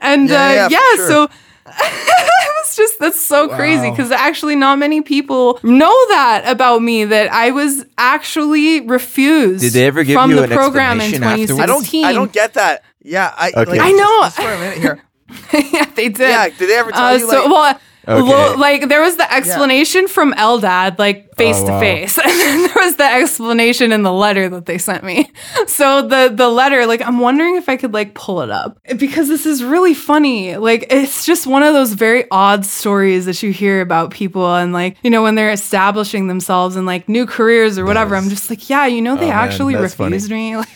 and 0.00 0.28
Yeah, 0.30 0.34
uh, 0.46 0.52
yeah, 0.52 0.68
yeah, 0.70 0.78
sure. 0.96 1.08
so 1.08 1.22
it 1.24 1.30
was 2.58 2.76
just 2.76 2.98
that's 2.98 3.20
so 3.20 3.48
crazy 3.48 3.90
because 3.90 4.10
actually 4.10 4.56
not 4.56 4.78
many 4.78 5.00
people 5.02 5.58
know 5.62 5.94
that 6.08 6.44
about 6.46 6.82
me 6.82 7.04
that 7.04 7.32
I 7.32 7.50
was 7.50 7.84
actually 7.96 8.80
refused. 8.82 9.62
Did 9.62 9.72
they 9.72 9.86
ever 9.86 10.04
give 10.04 10.14
from 10.14 10.30
you 10.30 10.36
the 10.36 10.44
an 10.44 10.50
program 10.50 11.00
in 11.00 11.08
explanation 11.08 11.42
afterwards? 11.42 11.60
I 11.60 11.66
don't. 11.66 12.04
I 12.06 12.12
don't 12.12 12.32
get 12.32 12.54
that. 12.54 12.84
Yeah. 13.02 13.32
I. 13.36 13.52
Okay. 13.56 13.70
Like, 13.72 13.80
I 13.80 13.92
know. 13.92 14.20
Just, 14.22 14.36
just 14.36 14.48
for 14.48 14.52
a 14.54 14.58
minute 14.58 14.78
here. 14.78 15.04
yeah, 15.72 15.84
they 15.94 16.08
did. 16.08 16.20
Yeah. 16.20 16.48
Did 16.48 16.58
they 16.68 16.78
ever 16.78 16.90
tell 16.90 17.04
Uh, 17.04 17.12
you? 17.14 17.30
so 17.30 17.50
well. 17.50 17.80
Okay. 18.08 18.22
lo- 18.22 18.56
like 18.56 18.88
there 18.88 19.02
was 19.02 19.16
the 19.16 19.32
explanation 19.32 20.08
from 20.08 20.32
Eldad, 20.34 20.98
like 20.98 21.28
oh, 21.30 21.34
face 21.36 21.56
Oh, 21.60 21.66
to 21.66 21.72
wow. 21.72 21.80
face, 21.80 22.16
and 22.24 22.26
then 22.30 22.62
there 22.66 22.84
was 22.84 22.96
the 22.96 23.04
explanation 23.04 23.92
in 23.92 24.02
the 24.02 24.12
letter 24.12 24.48
that 24.48 24.66
they 24.66 24.78
sent 24.78 25.04
me. 25.04 25.30
So 25.66 26.02
the 26.02 26.32
the 26.34 26.48
letter, 26.48 26.86
like 26.86 27.02
I'm 27.02 27.18
wondering 27.20 27.56
if 27.56 27.68
I 27.68 27.76
could 27.76 27.92
like 27.92 28.14
pull 28.14 28.40
it 28.40 28.50
up 28.50 28.78
because 28.96 29.28
this 29.28 29.44
is 29.46 29.62
really 29.62 29.94
funny. 29.94 30.56
Like 30.56 30.86
it's 30.90 31.26
just 31.26 31.46
one 31.46 31.62
of 31.62 31.74
those 31.74 31.92
very 31.92 32.24
odd 32.30 32.64
stories 32.64 33.26
that 33.26 33.42
you 33.42 33.52
hear 33.52 33.80
about 33.80 34.10
people, 34.10 34.54
and 34.56 34.72
like 34.72 34.96
you 35.02 35.10
know 35.10 35.22
when 35.22 35.34
they're 35.34 35.50
establishing 35.52 36.26
themselves 36.28 36.76
in 36.76 36.86
like 36.86 37.08
new 37.08 37.26
careers 37.26 37.78
or 37.78 37.84
whatever. 37.84 38.16
I'm 38.16 38.28
just 38.30 38.48
like, 38.50 38.68
yeah, 38.70 38.86
you 38.86 39.02
know, 39.02 39.16
they 39.16 39.26
Oh, 39.26 39.28
man, 39.28 39.38
actually 39.48 39.74
that's 39.74 39.94
funny. 39.94 40.16
refused 40.16 40.30
me. 40.30 40.56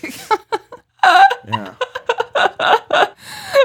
Like 1.04 1.34
yeah. 1.48 1.74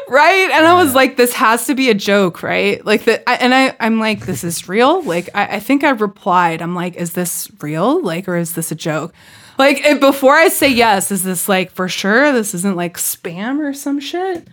Right? 0.10 0.50
And 0.52 0.66
i 0.66 0.74
was 0.74 0.94
like 0.96 1.18
this 1.18 1.34
has 1.34 1.66
to 1.68 1.76
be 1.76 1.90
a 1.90 1.94
joke 1.94 2.44
right? 2.44 2.84
Like 2.86 3.06
that 3.06 3.24
and 3.28 3.54
i 3.54 3.76
i'm 3.80 4.00
like 4.00 4.26
this 4.26 4.44
is 4.44 4.68
real? 4.70 5.02
Like 5.04 5.30
I, 5.34 5.58
I 5.58 5.60
think 5.60 5.84
i 5.84 5.90
replied. 5.90 6.62
I'm 6.62 6.76
like 6.76 6.96
is 6.96 7.14
this 7.14 7.50
real? 7.62 8.02
Like 8.02 8.28
or 8.28 8.38
is 8.38 8.54
this 8.54 8.72
a 8.72 8.76
joke? 8.76 9.14
Like 9.58 9.80
if, 9.84 10.00
before 10.00 10.36
i 10.36 10.50
say 10.50 10.70
yes 10.70 11.12
is 11.12 11.24
this 11.24 11.50
like 11.50 11.72
for 11.72 11.88
sure 11.88 12.32
this 12.32 12.54
isn't 12.54 12.76
like 12.76 12.98
spam 12.98 13.60
or 13.60 13.74
some 13.74 14.00
shit 14.00 14.48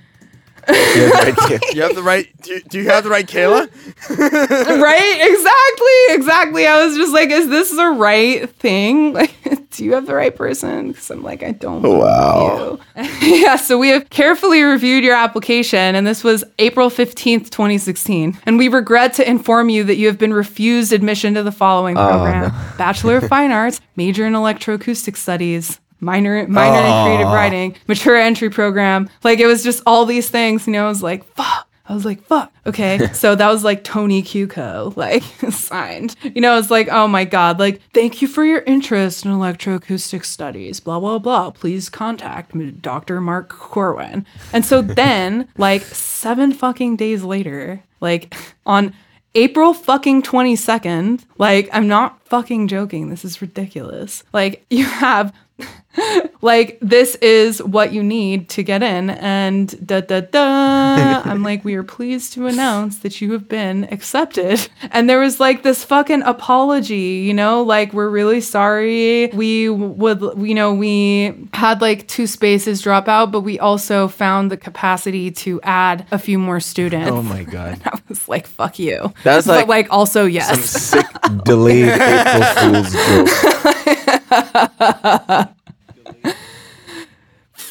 Yeah, 0.69 1.11
right, 1.11 1.35
yeah. 1.51 1.59
You 1.75 1.83
have 1.83 1.95
the 1.95 2.03
right. 2.03 2.29
Do 2.43 2.55
you, 2.55 2.61
do 2.63 2.79
you 2.79 2.89
have 2.89 3.05
the 3.05 3.11
right, 3.11 3.27
Kayla? 3.27 3.69
right? 4.81 5.19
Exactly 5.31 6.15
exactly. 6.15 6.67
I 6.67 6.85
was 6.85 6.97
just 6.97 7.13
like 7.13 7.31
is 7.31 7.49
this 7.49 7.71
the 7.71 7.89
right 7.89 8.49
thing? 8.51 9.15
Like 9.25 9.71
do 9.71 9.85
you 9.85 9.93
have 9.95 10.07
the 10.07 10.15
right 10.15 10.35
person? 10.35 10.89
Because 10.89 11.11
i'm 11.11 11.23
like 11.23 11.43
i 11.43 11.51
don't 11.53 11.83
wow. 11.83 12.79
yeah 13.21 13.57
so 13.57 13.79
we 13.79 13.89
have 13.89 14.09
carefully 14.11 14.63
reviewed 14.63 15.05
your 15.05 15.15
application 15.15 15.95
and 15.95 16.07
this 16.07 16.23
was 16.23 16.45
april 16.59 16.91
15th 16.91 17.51
2016 17.51 18.39
and 18.47 18.59
we 18.59 18.69
regret 18.69 19.15
to 19.15 19.29
inform 19.29 19.69
you 19.69 19.85
that 19.85 19.97
you 19.97 20.07
have 20.07 20.19
been 20.19 20.33
refused 20.33 20.93
admission 20.93 21.35
to 21.35 21.43
the 21.43 21.53
following 21.53 21.97
program. 21.97 22.53
bachelor 22.79 23.17
of 23.17 23.29
fine 23.29 23.51
arts 23.51 23.81
major 23.97 24.27
in 24.27 24.33
electroacoustic 24.35 25.17
studies 25.17 25.81
minor 26.05 26.47
minor 26.47 26.79
in 26.79 27.05
creative 27.05 27.33
writing 27.33 27.77
mature 27.89 28.17
entry 28.17 28.51
program 28.51 29.09
like 29.23 29.41
it 29.41 29.47
was 29.47 29.63
just 29.63 29.83
all 29.87 30.05
these 30.05 30.29
things 30.29 30.67
you 30.67 30.73
know 30.73 30.85
i 30.85 30.89
was 30.89 31.03
like 31.03 31.25
fuck 31.35 31.69
I 31.87 31.93
was 31.95 32.05
like, 32.05 32.23
fuck. 32.23 32.53
Okay. 32.67 33.11
So 33.15 33.35
that 33.35 33.51
was 33.51 33.65
like 33.65 33.85
Tony 33.85 34.23
Cuco, 34.23 34.95
like 34.97 35.23
signed. 35.53 36.17
You 36.23 36.41
know, 36.41 36.59
it's 36.59 36.71
like, 36.71 36.89
oh 36.91 37.07
my 37.07 37.25
God, 37.25 37.59
like, 37.59 37.81
thank 37.93 38.21
you 38.21 38.29
for 38.29 38.45
your 38.45 38.61
interest 38.63 39.25
in 39.25 39.31
electroacoustic 39.31 40.25
studies, 40.25 40.81
blah, 40.81 40.99
blah, 40.99 41.19
blah. 41.19 41.51
Please 41.51 41.89
contact 41.89 42.53
Dr. 42.83 43.21
Mark 43.21 43.49
Corwin. 43.49 44.27
And 44.53 44.65
so 44.65 44.83
then, 44.83 45.49
like, 45.57 45.83
seven 45.83 46.53
fucking 46.53 46.97
days 46.97 47.23
later, 47.23 47.83
like, 48.01 48.35
on 48.67 48.95
April 49.35 49.75
fucking 49.75 50.23
22nd, 50.23 51.25
like, 51.39 51.69
I'm 51.73 51.89
not 51.89 52.21
fucking 52.27 52.69
joking. 52.69 53.11
This 53.11 53.25
is 53.25 53.41
ridiculous. 53.41 54.25
Like, 54.33 54.65
you 54.71 54.85
have 54.85 55.33
like 56.43 56.79
this 56.81 57.15
is 57.17 57.63
what 57.63 57.93
you 57.93 58.03
need 58.03 58.49
to 58.51 58.63
get 58.63 58.83
in 58.83 59.11
and 59.11 59.87
da 59.87 60.01
da 60.01 60.21
da. 60.21 61.23
I'm 61.25 61.43
like 61.43 61.65
we 61.65 61.75
are 61.75 61.83
pleased 61.83 62.33
to 62.35 62.47
announce 62.47 62.99
that 62.99 63.21
you 63.21 63.33
have 63.33 63.49
been 63.49 63.85
accepted. 63.93 64.69
And 64.91 65.09
there 65.11 65.19
was 65.19 65.41
like 65.41 65.63
this 65.63 65.83
fucking 65.83 66.23
apology 66.23 67.25
you 67.25 67.35
know? 67.35 67.63
Like 67.63 67.93
we're 67.93 68.09
really 68.09 68.41
sorry. 68.41 69.29
We 69.29 69.69
would 69.69 70.21
you 70.39 70.55
know 70.55 70.75
we 70.75 71.49
had 71.53 71.81
like 71.81 72.07
two 72.09 72.27
spaces 72.27 72.81
drop 72.83 73.09
out 73.09 73.33
but 73.33 73.41
we 73.41 73.59
also 73.59 74.09
found 74.09 74.51
the 74.51 74.57
capacity 74.57 75.31
to 75.31 75.61
add 75.63 76.07
a 76.11 76.19
few 76.19 76.39
more 76.39 76.61
students. 76.61 77.11
Oh 77.11 77.23
my 77.23 77.45
god. 77.45 77.81
i 77.85 77.99
was 78.09 78.29
like 78.29 78.47
fuck 78.47 78.79
you. 78.79 79.13
That's 79.23 79.47
but 79.47 79.69
like 79.69 79.69
like 79.69 79.93
also 79.93 80.27
yes. 80.27 80.49
Some 80.49 80.59
yes 80.59 80.71
sick 80.71 81.07
delayed 81.45 81.89
April 81.89 82.85
Fool's 82.85 82.93
joke. 85.33 85.55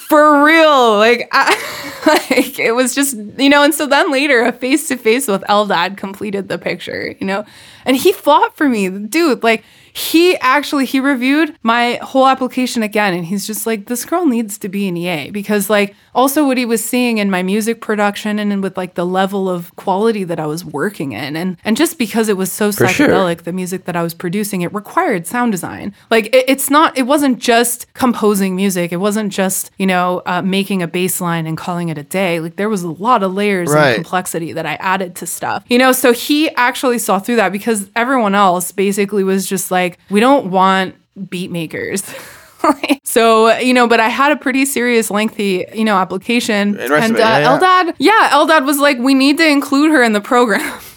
For 0.04 0.44
real 0.44 0.98
like 0.98 1.28
I, 1.32 2.24
like 2.30 2.60
it 2.60 2.74
was 2.74 2.94
just 2.94 3.16
you 3.38 3.50
know 3.50 3.64
and 3.64 3.74
so 3.74 3.88
then 3.88 4.12
later 4.12 4.42
a 4.44 4.52
face 4.52 4.88
to 4.90 4.98
face 4.98 5.28
with 5.28 5.42
eldad 5.44 5.98
completed 5.98 6.50
the 6.50 6.58
picture 6.58 7.16
you 7.20 7.26
know? 7.26 7.46
And 7.86 7.98
he 7.98 8.12
fought 8.12 8.56
for 8.56 8.70
me 8.70 8.90
dude 8.90 9.44
like 9.44 9.64
he 9.94 10.38
actually 10.38 10.86
he 10.86 11.00
reviewed 11.00 11.56
my 11.64 12.00
whole 12.02 12.28
application 12.28 12.84
again 12.84 13.14
and 13.14 13.26
he's 13.26 13.48
just 13.48 13.66
like 13.66 13.86
this 13.86 14.06
girl 14.06 14.26
needs 14.26 14.58
to 14.60 14.70
be 14.70 14.88
an 14.88 14.98
ea 14.98 15.32
because 15.32 15.70
like 15.70 15.96
also 16.16 16.46
what 16.46 16.58
he 16.58 16.66
was 16.66 16.84
seeing 16.84 17.18
in 17.18 17.30
my 17.30 17.42
music 17.44 17.82
production 17.82 18.40
and 18.40 18.62
with 18.64 18.78
like 18.78 18.94
the 18.96 19.06
level 19.06 19.50
of 19.50 19.76
quality 19.76 20.24
that 20.24 20.40
i 20.40 20.46
was 20.46 20.64
working 20.64 21.12
in 21.14 21.36
and 21.36 21.58
and 21.66 21.76
just 21.78 21.98
because 21.98 22.30
it 22.30 22.38
was 22.38 22.52
so 22.52 22.72
For 22.72 22.88
sure. 22.88 23.08
psychedelic 23.08 23.44
the 23.44 23.54
music 23.54 23.86
that 23.86 23.96
i 23.96 24.04
was 24.04 24.14
producing 24.14 24.62
it 24.62 24.74
required 24.74 25.26
sound 25.28 25.52
design. 25.52 25.94
Like 26.12 26.28
it, 26.28 26.46
it's 26.48 26.70
not 26.70 26.98
it 26.98 27.04
wasn't 27.04 27.40
just 27.40 27.92
composing 27.94 28.56
music. 28.56 28.92
It 28.92 28.98
wasn't 28.98 29.32
just 29.32 29.72
you 29.78 29.86
know 29.86 30.22
uh, 30.26 30.42
making 30.42 30.82
a 30.82 30.88
bass 30.88 31.20
line 31.22 31.46
and 31.48 31.58
calling 31.58 31.90
it 31.90 31.98
a 31.98 32.04
day. 32.04 32.40
Like 32.40 32.56
there 32.56 32.70
was 32.70 32.84
a 32.84 32.90
lot 32.92 33.24
of 33.24 33.34
layers 33.34 33.70
Right. 33.72 33.88
and 33.90 33.96
complexity 33.96 34.54
that 34.54 34.66
i 34.66 34.76
added 34.76 35.16
to 35.18 35.26
stuff. 35.28 35.64
You 35.68 35.78
know 35.78 35.92
so 35.92 36.14
he 36.14 36.50
actually 36.56 37.00
saw 37.00 37.20
through 37.20 37.38
that 37.38 37.52
because 37.52 37.90
everyone 37.96 38.36
else 38.36 38.72
basically 38.72 39.24
was 39.24 39.46
just 39.48 39.72
like 39.72 39.98
we 40.10 40.20
don't 40.20 40.52
want 40.52 40.96
beat 41.30 41.52
makers 41.52 42.02
so 43.04 43.56
you 43.58 43.74
know 43.74 43.88
but 43.88 44.00
i 44.00 44.10
had 44.10 44.32
a 44.32 44.36
pretty 44.36 44.66
serious 44.66 45.10
lengthy 45.12 45.66
you 45.74 45.84
know 45.84 45.96
application. 45.96 46.78
And 46.80 46.90
rest 46.90 47.04
and 47.04 47.14
of 47.14 47.20
it, 47.20 47.24
uh, 47.24 47.28
yeah, 47.28 47.40
yeah. 47.40 47.58
eldad 47.58 47.96
yeah 48.00 48.30
eldad 48.32 48.66
was 48.66 48.80
like 48.80 48.98
we 48.98 49.14
need 49.14 49.38
to 49.38 49.48
include 49.48 49.92
her 49.92 50.04
in 50.04 50.14
the 50.14 50.22
program. 50.22 50.80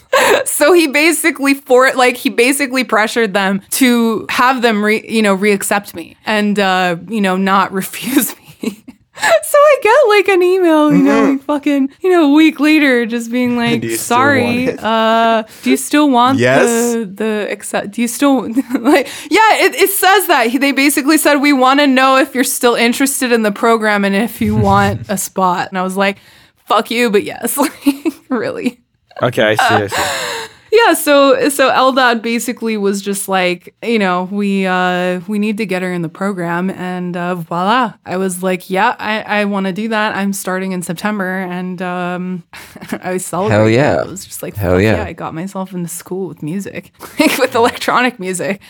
So 0.47 0.73
he 0.73 0.87
basically 0.87 1.53
for 1.53 1.93
like 1.93 2.17
he 2.17 2.31
basically 2.31 2.85
pressured 2.85 3.35
them 3.35 3.61
to 3.73 4.25
have 4.31 4.63
them 4.63 4.83
re, 4.83 5.05
you 5.07 5.21
know 5.21 5.37
reaccept 5.37 5.95
me 5.95 6.17
and 6.25 6.59
uh 6.59 6.97
you 7.09 7.21
know 7.21 7.37
not 7.37 7.71
refuse 7.83 8.35
me 8.39 8.46
So 9.49 9.59
I 9.59 9.77
get 9.83 10.09
like 10.09 10.29
an 10.37 10.43
email, 10.43 10.93
you 10.93 11.03
know, 11.03 11.31
like 11.31 11.43
fucking, 11.43 11.91
you 12.03 12.11
know, 12.11 12.31
a 12.31 12.35
week 12.35 12.61
later, 12.61 13.07
just 13.07 13.31
being 13.31 13.57
like, 13.65 13.81
Do 13.81 13.87
you 13.89 13.97
still 13.97 14.05
"Sorry, 14.17 14.77
uh, 14.79 15.45
do 15.63 15.71
you 15.71 15.77
still 15.77 16.11
want 16.11 16.39
Yes. 16.39 16.93
the 16.95 17.05
the 17.07 17.49
accept? 17.51 17.93
Do 17.93 18.03
you 18.03 18.09
still 18.09 18.43
like? 18.81 19.07
Yeah, 19.31 19.65
it, 19.65 19.75
it 19.75 19.91
says 19.91 20.27
that 20.27 20.51
they 20.61 20.73
basically 20.73 21.17
said 21.19 21.37
we 21.37 21.53
want 21.53 21.81
to 21.81 21.87
know 21.87 22.17
if 22.19 22.35
you're 22.35 22.45
still 22.45 22.75
interested 22.75 23.33
in 23.33 23.43
the 23.43 23.53
program 23.53 24.05
and 24.05 24.15
if 24.15 24.41
you 24.41 24.55
want 24.57 25.09
a 25.09 25.17
spot." 25.17 25.69
And 25.69 25.79
I 25.79 25.83
was 25.83 25.97
like, 25.97 26.19
"Fuck 26.67 26.91
you," 26.91 27.11
but 27.11 27.23
yes, 27.25 27.57
like 27.57 27.73
really. 28.29 28.81
Okay, 29.23 29.43
I 29.43 29.55
see. 29.55 29.85
I 29.85 29.87
see. 29.87 30.53
Yeah, 30.73 30.95
so 30.95 31.49
so 31.49 31.71
Eldad 31.71 32.23
basically 32.23 32.77
was 32.77 33.01
just 33.01 33.29
like, 33.29 33.75
you 33.83 33.99
know, 33.99 34.29
we 34.31 34.67
uh 34.67 35.21
we 35.29 35.39
need 35.39 35.57
to 35.59 35.67
get 35.67 35.83
her 35.83 35.93
in 35.93 36.03
the 36.03 36.09
program 36.09 36.71
and 36.71 37.17
uh 37.17 37.37
voila. 37.37 37.95
I 38.05 38.17
was 38.17 38.43
like, 38.43 38.69
yeah, 38.69 38.97
I, 38.99 39.23
I 39.23 39.45
wanna 39.45 39.73
do 39.73 39.89
that. 39.89 40.17
I'm 40.17 40.33
starting 40.33 40.73
in 40.73 40.83
September 40.83 41.39
and 41.39 41.81
um 41.83 42.43
I 43.03 43.13
was 43.13 43.25
celebrating. 43.25 43.61
Hell 43.61 43.71
yeah. 43.71 44.03
I 44.03 44.07
was 44.07 44.25
just 44.25 44.43
like, 44.43 44.57
Hell 44.57 44.75
fuck 44.75 44.83
yeah. 44.83 45.05
I 45.05 45.13
got 45.13 45.35
myself 45.35 45.73
into 45.73 45.89
school 45.89 46.29
with 46.29 46.43
music. 46.43 46.93
Like 47.19 47.39
with 47.39 47.55
electronic 47.55 48.21
music. 48.21 48.61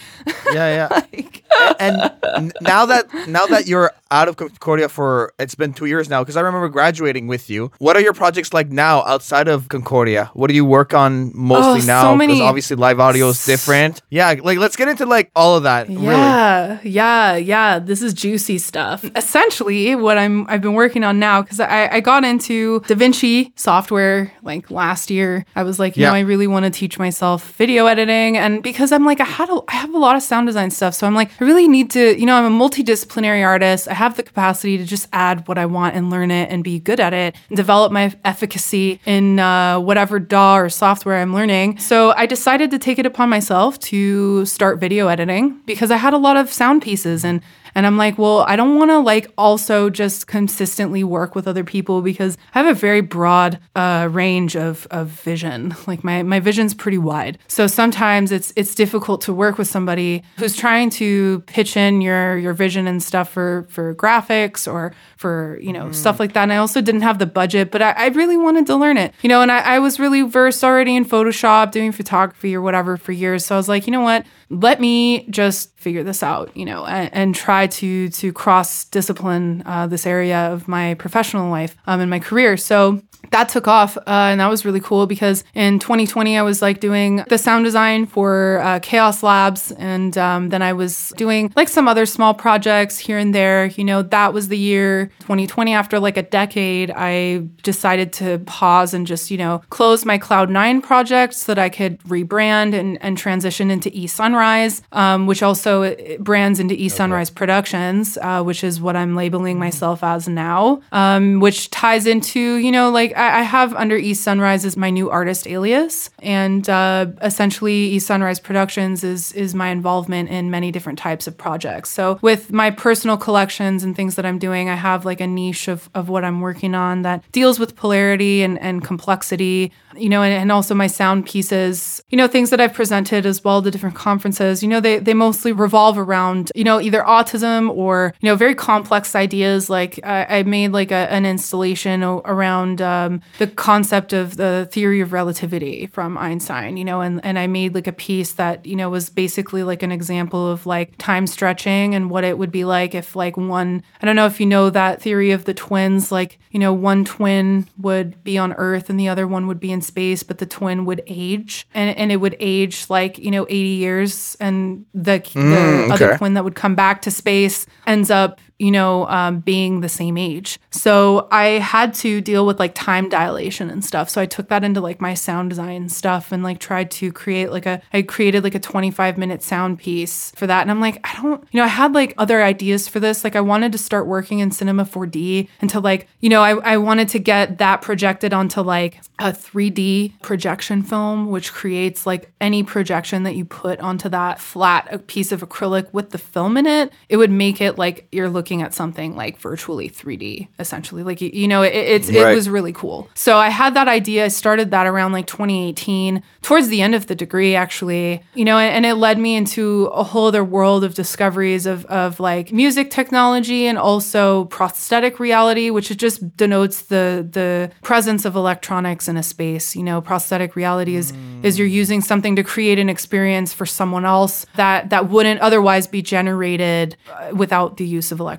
Yeah, 0.52 0.88
yeah. 0.88 1.02
and 1.80 2.52
now 2.60 2.86
that 2.86 3.12
now 3.28 3.46
that 3.46 3.66
you're 3.66 3.90
out 4.10 4.28
of 4.28 4.36
Concordia 4.36 4.88
for 4.88 5.32
it's 5.38 5.54
been 5.54 5.72
two 5.72 5.86
years 5.86 6.08
now 6.08 6.22
because 6.22 6.36
I 6.36 6.40
remember 6.42 6.68
graduating 6.68 7.26
with 7.26 7.50
you. 7.50 7.72
What 7.78 7.96
are 7.96 8.00
your 8.00 8.12
projects 8.12 8.54
like 8.54 8.70
now 8.70 9.04
outside 9.04 9.48
of 9.48 9.68
Concordia? 9.68 10.30
What 10.34 10.46
do 10.48 10.54
you 10.54 10.64
work 10.64 10.94
on 10.94 11.32
mostly 11.34 11.82
Oh, 11.82 11.85
now? 11.86 12.02
so 12.02 12.16
Because 12.16 12.18
many- 12.28 12.42
obviously 12.42 12.76
live 12.76 13.00
audio 13.00 13.28
is 13.28 13.44
different. 13.44 14.02
Yeah, 14.10 14.34
like 14.42 14.58
let's 14.58 14.76
get 14.76 14.88
into 14.88 15.06
like 15.06 15.30
all 15.36 15.56
of 15.56 15.62
that. 15.64 15.88
Really. 15.88 16.04
Yeah, 16.04 16.78
yeah, 16.82 17.36
yeah. 17.36 17.78
This 17.78 18.02
is 18.02 18.12
juicy 18.14 18.58
stuff. 18.58 19.04
Essentially, 19.16 19.94
what 19.94 20.18
I'm 20.18 20.46
I've 20.48 20.60
been 20.62 20.74
working 20.74 21.04
on 21.04 21.18
now 21.18 21.42
because 21.42 21.60
I, 21.60 21.88
I 21.92 22.00
got 22.00 22.24
into 22.24 22.80
DaVinci 22.80 23.52
software 23.58 24.32
like 24.42 24.70
last 24.70 25.10
year. 25.10 25.44
I 25.54 25.62
was 25.62 25.78
like, 25.78 25.96
you 25.96 26.02
Yeah. 26.02 26.10
know, 26.10 26.14
I 26.16 26.20
really 26.20 26.46
want 26.46 26.64
to 26.64 26.70
teach 26.70 26.98
myself 26.98 27.52
video 27.56 27.86
editing, 27.86 28.36
and 28.36 28.62
because 28.62 28.92
I'm 28.92 29.04
like, 29.04 29.20
I 29.20 29.24
had 29.24 29.48
a, 29.50 29.60
I 29.68 29.74
have 29.74 29.94
a 29.94 29.98
lot 29.98 30.16
of 30.16 30.22
sound 30.22 30.46
design 30.46 30.70
stuff, 30.70 30.94
so 30.94 31.06
I'm 31.06 31.14
like, 31.14 31.30
I 31.40 31.44
really 31.44 31.68
need 31.68 31.90
to, 31.92 32.18
you 32.18 32.26
know, 32.26 32.34
I'm 32.36 32.52
a 32.52 32.56
multidisciplinary 32.64 33.44
artist. 33.44 33.88
I 33.88 33.94
have 33.94 34.16
the 34.16 34.22
capacity 34.22 34.78
to 34.78 34.84
just 34.84 35.08
add 35.12 35.46
what 35.48 35.58
I 35.58 35.66
want 35.66 35.94
and 35.96 36.10
learn 36.10 36.30
it 36.30 36.50
and 36.50 36.64
be 36.64 36.78
good 36.80 37.00
at 37.00 37.12
it 37.12 37.34
and 37.48 37.56
develop 37.56 37.92
my 37.92 38.12
efficacy 38.24 39.00
in 39.06 39.38
uh, 39.38 39.78
whatever 39.80 40.18
DAW 40.18 40.56
or 40.58 40.68
software 40.68 41.16
I'm 41.20 41.34
learning. 41.34 41.75
So 41.78 42.12
I 42.16 42.26
decided 42.26 42.70
to 42.70 42.78
take 42.78 42.98
it 42.98 43.06
upon 43.06 43.28
myself 43.28 43.78
to 43.80 44.44
start 44.46 44.78
video 44.78 45.08
editing 45.08 45.60
because 45.66 45.90
I 45.90 45.96
had 45.96 46.14
a 46.14 46.18
lot 46.18 46.36
of 46.36 46.52
sound 46.52 46.82
pieces 46.82 47.24
and 47.24 47.40
and 47.76 47.86
I'm 47.86 47.98
like, 47.98 48.16
well, 48.16 48.40
I 48.48 48.56
don't 48.56 48.78
want 48.78 48.90
to 48.90 48.98
like 48.98 49.30
also 49.36 49.90
just 49.90 50.26
consistently 50.26 51.04
work 51.04 51.34
with 51.34 51.46
other 51.46 51.62
people 51.62 52.00
because 52.00 52.38
I 52.54 52.62
have 52.62 52.74
a 52.74 52.78
very 52.78 53.02
broad 53.02 53.60
uh, 53.74 54.08
range 54.10 54.56
of, 54.56 54.86
of 54.90 55.08
vision. 55.08 55.76
Like 55.86 56.02
my, 56.02 56.22
my 56.22 56.40
vision's 56.40 56.72
pretty 56.72 56.96
wide. 56.96 57.38
So 57.48 57.66
sometimes 57.66 58.32
it's 58.32 58.52
it's 58.56 58.74
difficult 58.74 59.20
to 59.22 59.34
work 59.34 59.58
with 59.58 59.68
somebody 59.68 60.22
who's 60.38 60.56
trying 60.56 60.88
to 60.90 61.40
pitch 61.46 61.76
in 61.76 62.00
your 62.00 62.38
your 62.38 62.54
vision 62.54 62.86
and 62.86 63.02
stuff 63.02 63.30
for 63.30 63.66
for 63.68 63.94
graphics 63.94 64.66
or 64.70 64.94
for 65.16 65.58
you 65.60 65.72
know 65.72 65.92
stuff 65.92 66.18
like 66.18 66.32
that. 66.32 66.44
And 66.44 66.52
I 66.54 66.56
also 66.56 66.80
didn't 66.80 67.02
have 67.02 67.18
the 67.18 67.26
budget, 67.26 67.70
but 67.70 67.82
I, 67.82 67.90
I 67.92 68.06
really 68.08 68.38
wanted 68.38 68.66
to 68.66 68.76
learn 68.76 68.96
it. 68.96 69.12
You 69.20 69.28
know, 69.28 69.42
and 69.42 69.52
I, 69.52 69.58
I 69.58 69.78
was 69.80 70.00
really 70.00 70.22
versed 70.22 70.64
already 70.64 70.96
in 70.96 71.04
Photoshop, 71.04 71.72
doing 71.72 71.92
photography 71.92 72.56
or 72.56 72.62
whatever 72.62 72.96
for 72.96 73.12
years. 73.12 73.44
So 73.44 73.54
I 73.54 73.58
was 73.58 73.68
like, 73.68 73.86
you 73.86 73.92
know 73.92 74.00
what? 74.00 74.24
Let 74.48 74.80
me 74.80 75.26
just 75.28 75.76
figure 75.78 76.02
this 76.02 76.22
out, 76.22 76.56
you 76.56 76.64
know, 76.64 76.84
and, 76.86 77.10
and 77.12 77.34
try 77.34 77.66
to 77.66 78.08
to 78.08 78.32
cross 78.32 78.84
discipline 78.84 79.62
uh, 79.66 79.86
this 79.86 80.06
area 80.06 80.52
of 80.52 80.68
my 80.68 80.94
professional 80.94 81.50
life 81.50 81.76
um, 81.86 82.00
and 82.00 82.10
my 82.10 82.18
career. 82.18 82.56
So 82.56 83.02
that 83.30 83.48
took 83.48 83.68
off, 83.68 83.96
uh, 83.96 84.02
and 84.06 84.40
that 84.40 84.48
was 84.48 84.64
really 84.64 84.80
cool 84.80 85.06
because 85.06 85.44
in 85.54 85.78
2020 85.78 86.38
I 86.38 86.42
was 86.42 86.62
like 86.62 86.80
doing 86.80 87.24
the 87.28 87.38
sound 87.38 87.64
design 87.64 88.06
for 88.06 88.60
uh, 88.62 88.78
Chaos 88.80 89.22
Labs, 89.22 89.72
and 89.72 90.16
um, 90.18 90.48
then 90.50 90.62
I 90.62 90.72
was 90.72 91.12
doing 91.16 91.52
like 91.56 91.68
some 91.68 91.88
other 91.88 92.06
small 92.06 92.34
projects 92.34 92.98
here 92.98 93.18
and 93.18 93.34
there. 93.34 93.66
You 93.66 93.84
know, 93.84 94.02
that 94.02 94.32
was 94.32 94.48
the 94.48 94.58
year 94.58 95.06
2020. 95.20 95.74
After 95.74 95.98
like 95.98 96.16
a 96.16 96.22
decade, 96.22 96.90
I 96.94 97.38
decided 97.62 98.12
to 98.14 98.38
pause 98.40 98.94
and 98.94 99.06
just 99.06 99.30
you 99.30 99.38
know 99.38 99.62
close 99.70 100.04
my 100.04 100.18
Cloud 100.18 100.50
Nine 100.50 100.80
project 100.80 101.34
so 101.34 101.54
that 101.54 101.60
I 101.60 101.68
could 101.68 101.98
rebrand 102.04 102.74
and 102.74 102.98
and 103.02 103.18
transition 103.18 103.70
into 103.70 103.90
E 103.92 104.06
Sunrise, 104.36 104.82
um, 104.92 105.26
which 105.26 105.42
also 105.42 105.96
brands 106.18 106.60
into 106.60 106.74
E 106.74 106.90
Sunrise 106.90 107.30
Productions, 107.30 108.18
uh, 108.18 108.42
which 108.42 108.62
is 108.62 108.82
what 108.82 108.94
I'm 108.94 109.16
labeling 109.16 109.58
myself 109.58 110.04
as 110.04 110.28
now, 110.28 110.82
um, 110.92 111.40
which 111.40 111.70
ties 111.70 112.06
into 112.06 112.56
you 112.56 112.70
know 112.70 112.90
like 112.90 113.16
I, 113.16 113.40
I 113.40 113.42
have 113.42 113.72
under 113.72 113.96
East 113.96 114.22
Sunrise 114.22 114.66
as 114.66 114.76
my 114.76 114.90
new 114.90 115.08
artist 115.08 115.46
alias, 115.46 116.10
and 116.18 116.68
uh, 116.68 117.06
essentially 117.22 117.72
East 117.96 118.06
Sunrise 118.08 118.38
Productions 118.38 119.02
is 119.02 119.32
is 119.32 119.54
my 119.54 119.68
involvement 119.68 120.28
in 120.28 120.50
many 120.50 120.70
different 120.70 120.98
types 120.98 121.26
of 121.26 121.38
projects. 121.38 121.88
So 121.88 122.18
with 122.20 122.52
my 122.52 122.70
personal 122.70 123.16
collections 123.16 123.84
and 123.84 123.96
things 123.96 124.16
that 124.16 124.26
I'm 124.26 124.38
doing, 124.38 124.68
I 124.68 124.74
have 124.74 125.06
like 125.06 125.22
a 125.22 125.26
niche 125.26 125.66
of 125.66 125.88
of 125.94 126.10
what 126.10 126.24
I'm 126.24 126.42
working 126.42 126.74
on 126.74 127.02
that 127.02 127.24
deals 127.32 127.58
with 127.58 127.74
polarity 127.74 128.42
and 128.42 128.58
and 128.60 128.84
complexity, 128.84 129.72
you 129.96 130.10
know, 130.10 130.22
and, 130.22 130.34
and 130.34 130.52
also 130.52 130.74
my 130.74 130.88
sound 130.88 131.24
pieces, 131.24 132.02
you 132.10 132.18
know, 132.18 132.28
things 132.28 132.50
that 132.50 132.60
I've 132.60 132.74
presented 132.74 133.24
as 133.24 133.42
well 133.42 133.62
to 133.62 133.70
different 133.70 133.96
conferences. 133.96 134.25
You 134.62 134.68
know, 134.68 134.80
they 134.80 134.98
they 134.98 135.14
mostly 135.14 135.52
revolve 135.52 135.98
around 135.98 136.50
you 136.54 136.64
know 136.64 136.80
either 136.80 137.02
autism 137.02 137.70
or 137.70 138.14
you 138.20 138.28
know 138.28 138.36
very 138.36 138.54
complex 138.54 139.14
ideas. 139.14 139.70
Like 139.70 140.00
I, 140.04 140.42
made 140.42 140.72
like 140.72 140.90
a, 140.90 141.10
an 141.12 141.26
installation 141.26 142.02
around 142.02 142.80
um, 142.80 143.20
the 143.38 143.46
concept 143.46 144.12
of 144.12 144.36
the 144.36 144.68
theory 144.70 145.00
of 145.00 145.12
relativity 145.12 145.86
from 145.86 146.16
Einstein. 146.18 146.76
You 146.76 146.84
know, 146.84 147.00
and 147.00 147.24
and 147.24 147.38
I 147.38 147.46
made 147.46 147.74
like 147.74 147.86
a 147.86 147.92
piece 147.92 148.32
that 148.32 148.66
you 148.66 148.76
know 148.76 148.90
was 148.90 149.10
basically 149.10 149.62
like 149.62 149.82
an 149.82 149.92
example 149.92 150.50
of 150.50 150.66
like 150.66 150.96
time 150.98 151.26
stretching 151.26 151.94
and 151.94 152.10
what 152.10 152.24
it 152.24 152.38
would 152.38 152.52
be 152.52 152.64
like 152.64 152.94
if 152.94 153.16
like 153.16 153.36
one 153.36 153.82
I 154.00 154.06
don't 154.06 154.16
know 154.16 154.26
if 154.26 154.40
you 154.40 154.46
know 154.46 154.70
that 154.70 155.02
theory 155.02 155.30
of 155.30 155.44
the 155.44 155.54
twins. 155.54 156.10
Like 156.10 156.38
you 156.50 156.58
know 156.58 156.72
one 156.72 157.04
twin 157.04 157.66
would 157.78 158.22
be 158.24 158.38
on 158.38 158.52
Earth 158.54 158.90
and 158.90 158.98
the 158.98 159.08
other 159.08 159.26
one 159.26 159.46
would 159.46 159.60
be 159.60 159.72
in 159.72 159.82
space, 159.82 160.22
but 160.22 160.38
the 160.38 160.46
twin 160.46 160.84
would 160.84 161.02
age 161.06 161.66
and 161.74 161.96
and 161.96 162.12
it 162.12 162.16
would 162.16 162.36
age 162.40 162.86
like 162.88 163.18
you 163.18 163.30
know 163.30 163.46
80 163.48 163.56
years 163.56 164.14
and 164.40 164.84
the 164.94 165.18
the 165.18 165.40
mm, 165.40 165.90
other 165.90 166.10
okay. 166.10 166.16
twin 166.18 166.34
that 166.34 166.44
would 166.44 166.54
come 166.54 166.74
back 166.74 167.02
to 167.02 167.10
space 167.10 167.66
ends 167.86 168.10
up 168.10 168.40
you 168.58 168.70
know 168.70 169.06
um, 169.08 169.40
being 169.40 169.80
the 169.80 169.88
same 169.88 170.16
age. 170.16 170.58
So 170.70 171.28
i 171.30 171.46
had 171.58 171.94
to 171.94 172.20
deal 172.20 172.46
with 172.46 172.58
like 172.58 172.74
time 172.74 173.08
dilation 173.08 173.70
and 173.70 173.84
stuff. 173.84 174.08
So 174.08 174.20
i 174.20 174.26
took 174.26 174.48
that 174.48 174.64
into 174.64 174.80
like 174.80 175.00
my 175.00 175.14
sound 175.14 175.50
design 175.50 175.88
stuff 175.88 176.32
and 176.32 176.42
like 176.42 176.58
tried 176.58 176.90
to 176.92 177.12
create 177.12 177.50
like 177.50 177.66
a 177.66 177.82
i 177.92 178.02
created 178.02 178.44
like 178.44 178.54
a 178.54 178.60
25 178.60 179.18
minute 179.18 179.42
sound 179.42 179.78
piece 179.78 180.32
for 180.36 180.46
that. 180.46 180.62
And 180.62 180.70
i'm 180.70 180.80
like 180.80 181.00
i 181.04 181.20
don't 181.20 181.46
you 181.50 181.58
know 181.58 181.64
i 181.64 181.68
had 181.68 181.92
like 181.92 182.14
other 182.18 182.42
ideas 182.42 182.88
for 182.88 183.00
this. 183.00 183.24
Like 183.24 183.36
i 183.36 183.40
wanted 183.40 183.72
to 183.72 183.78
start 183.78 184.06
working 184.06 184.38
in 184.38 184.50
cinema 184.50 184.84
4d 184.84 185.48
and 185.60 185.70
to 185.70 185.80
like 185.80 186.08
you 186.20 186.28
know 186.28 186.42
i, 186.42 186.52
I 186.56 186.76
wanted 186.78 187.08
to 187.08 187.18
get 187.18 187.58
that 187.58 187.82
projected 187.82 188.32
onto 188.32 188.60
like 188.60 189.00
a 189.18 189.32
3d 189.32 190.20
projection 190.22 190.82
film 190.82 191.30
which 191.30 191.52
creates 191.52 192.06
like 192.06 192.30
any 192.40 192.62
projection 192.62 193.22
that 193.24 193.34
you 193.34 193.44
put 193.44 193.80
onto 193.80 194.08
that 194.10 194.40
flat 194.40 195.06
piece 195.06 195.32
of 195.32 195.46
acrylic 195.46 195.92
with 195.92 196.10
the 196.10 196.18
film 196.18 196.56
in 196.56 196.66
it 196.66 196.92
it 197.08 197.16
would 197.16 197.30
make 197.30 197.60
it 197.60 197.78
like 197.78 198.06
you're 198.12 198.28
looking 198.28 198.45
at 198.62 198.74
something 198.74 199.16
like 199.16 199.38
virtually 199.38 199.88
3d 199.90 200.48
essentially. 200.58 201.02
Like 201.02 201.20
you, 201.20 201.48
know 201.48 201.62
it, 201.62 201.74
it's 201.74 202.08
it 202.08 202.34
was 202.34 202.48
really 202.48 202.72
cool. 202.72 203.08
So 203.14 203.36
i 203.36 203.48
had 203.48 203.74
that 203.74 203.88
idea. 203.88 204.24
I 204.24 204.28
started 204.28 204.70
that 204.70 204.86
around 204.86 205.12
like 205.12 205.26
2018 205.26 206.22
towards 206.42 206.68
the 206.68 206.80
end 206.82 206.94
of 206.94 207.06
the 207.06 207.14
degree 207.14 207.54
actually 207.56 208.22
you 208.34 208.44
know 208.44 208.58
and, 208.58 208.76
and 208.76 208.86
it 208.86 208.94
led 208.94 209.18
me 209.18 209.34
into 209.34 209.86
a 209.86 210.02
whole 210.02 210.26
other 210.26 210.44
world 210.44 210.84
of 210.84 210.94
discoveries 210.94 211.66
of, 211.66 211.84
of 211.86 212.20
like 212.20 212.52
music 212.52 212.90
technology 212.90 213.66
and 213.66 213.78
also 213.78 214.44
prosthetic 214.46 215.18
reality 215.18 215.70
which 215.70 215.90
it 215.90 215.98
just 215.98 216.36
denotes 216.36 216.82
the 216.82 217.26
the 217.30 217.70
presence 217.82 218.24
of 218.24 218.36
electronics 218.36 219.08
in 219.08 219.16
a 219.16 219.22
space. 219.22 219.74
You 219.74 219.82
know 219.82 220.00
prosthetic 220.00 220.56
reality 220.56 220.96
is 220.96 221.12
is 221.42 221.58
you're 221.58 221.68
using 221.68 222.00
something 222.00 222.36
to 222.36 222.44
create 222.44 222.78
an 222.78 222.88
experience 222.88 223.52
for 223.52 223.66
someone 223.66 224.04
else 224.04 224.46
that 224.54 224.90
that 224.90 225.08
wouldn't 225.10 225.40
otherwise 225.40 225.86
be 225.86 226.02
generated 226.02 226.96
uh, 227.10 227.34
without 227.34 227.76
the 227.76 227.84
use 227.84 228.12
of 228.12 228.20
electronics 228.20 228.35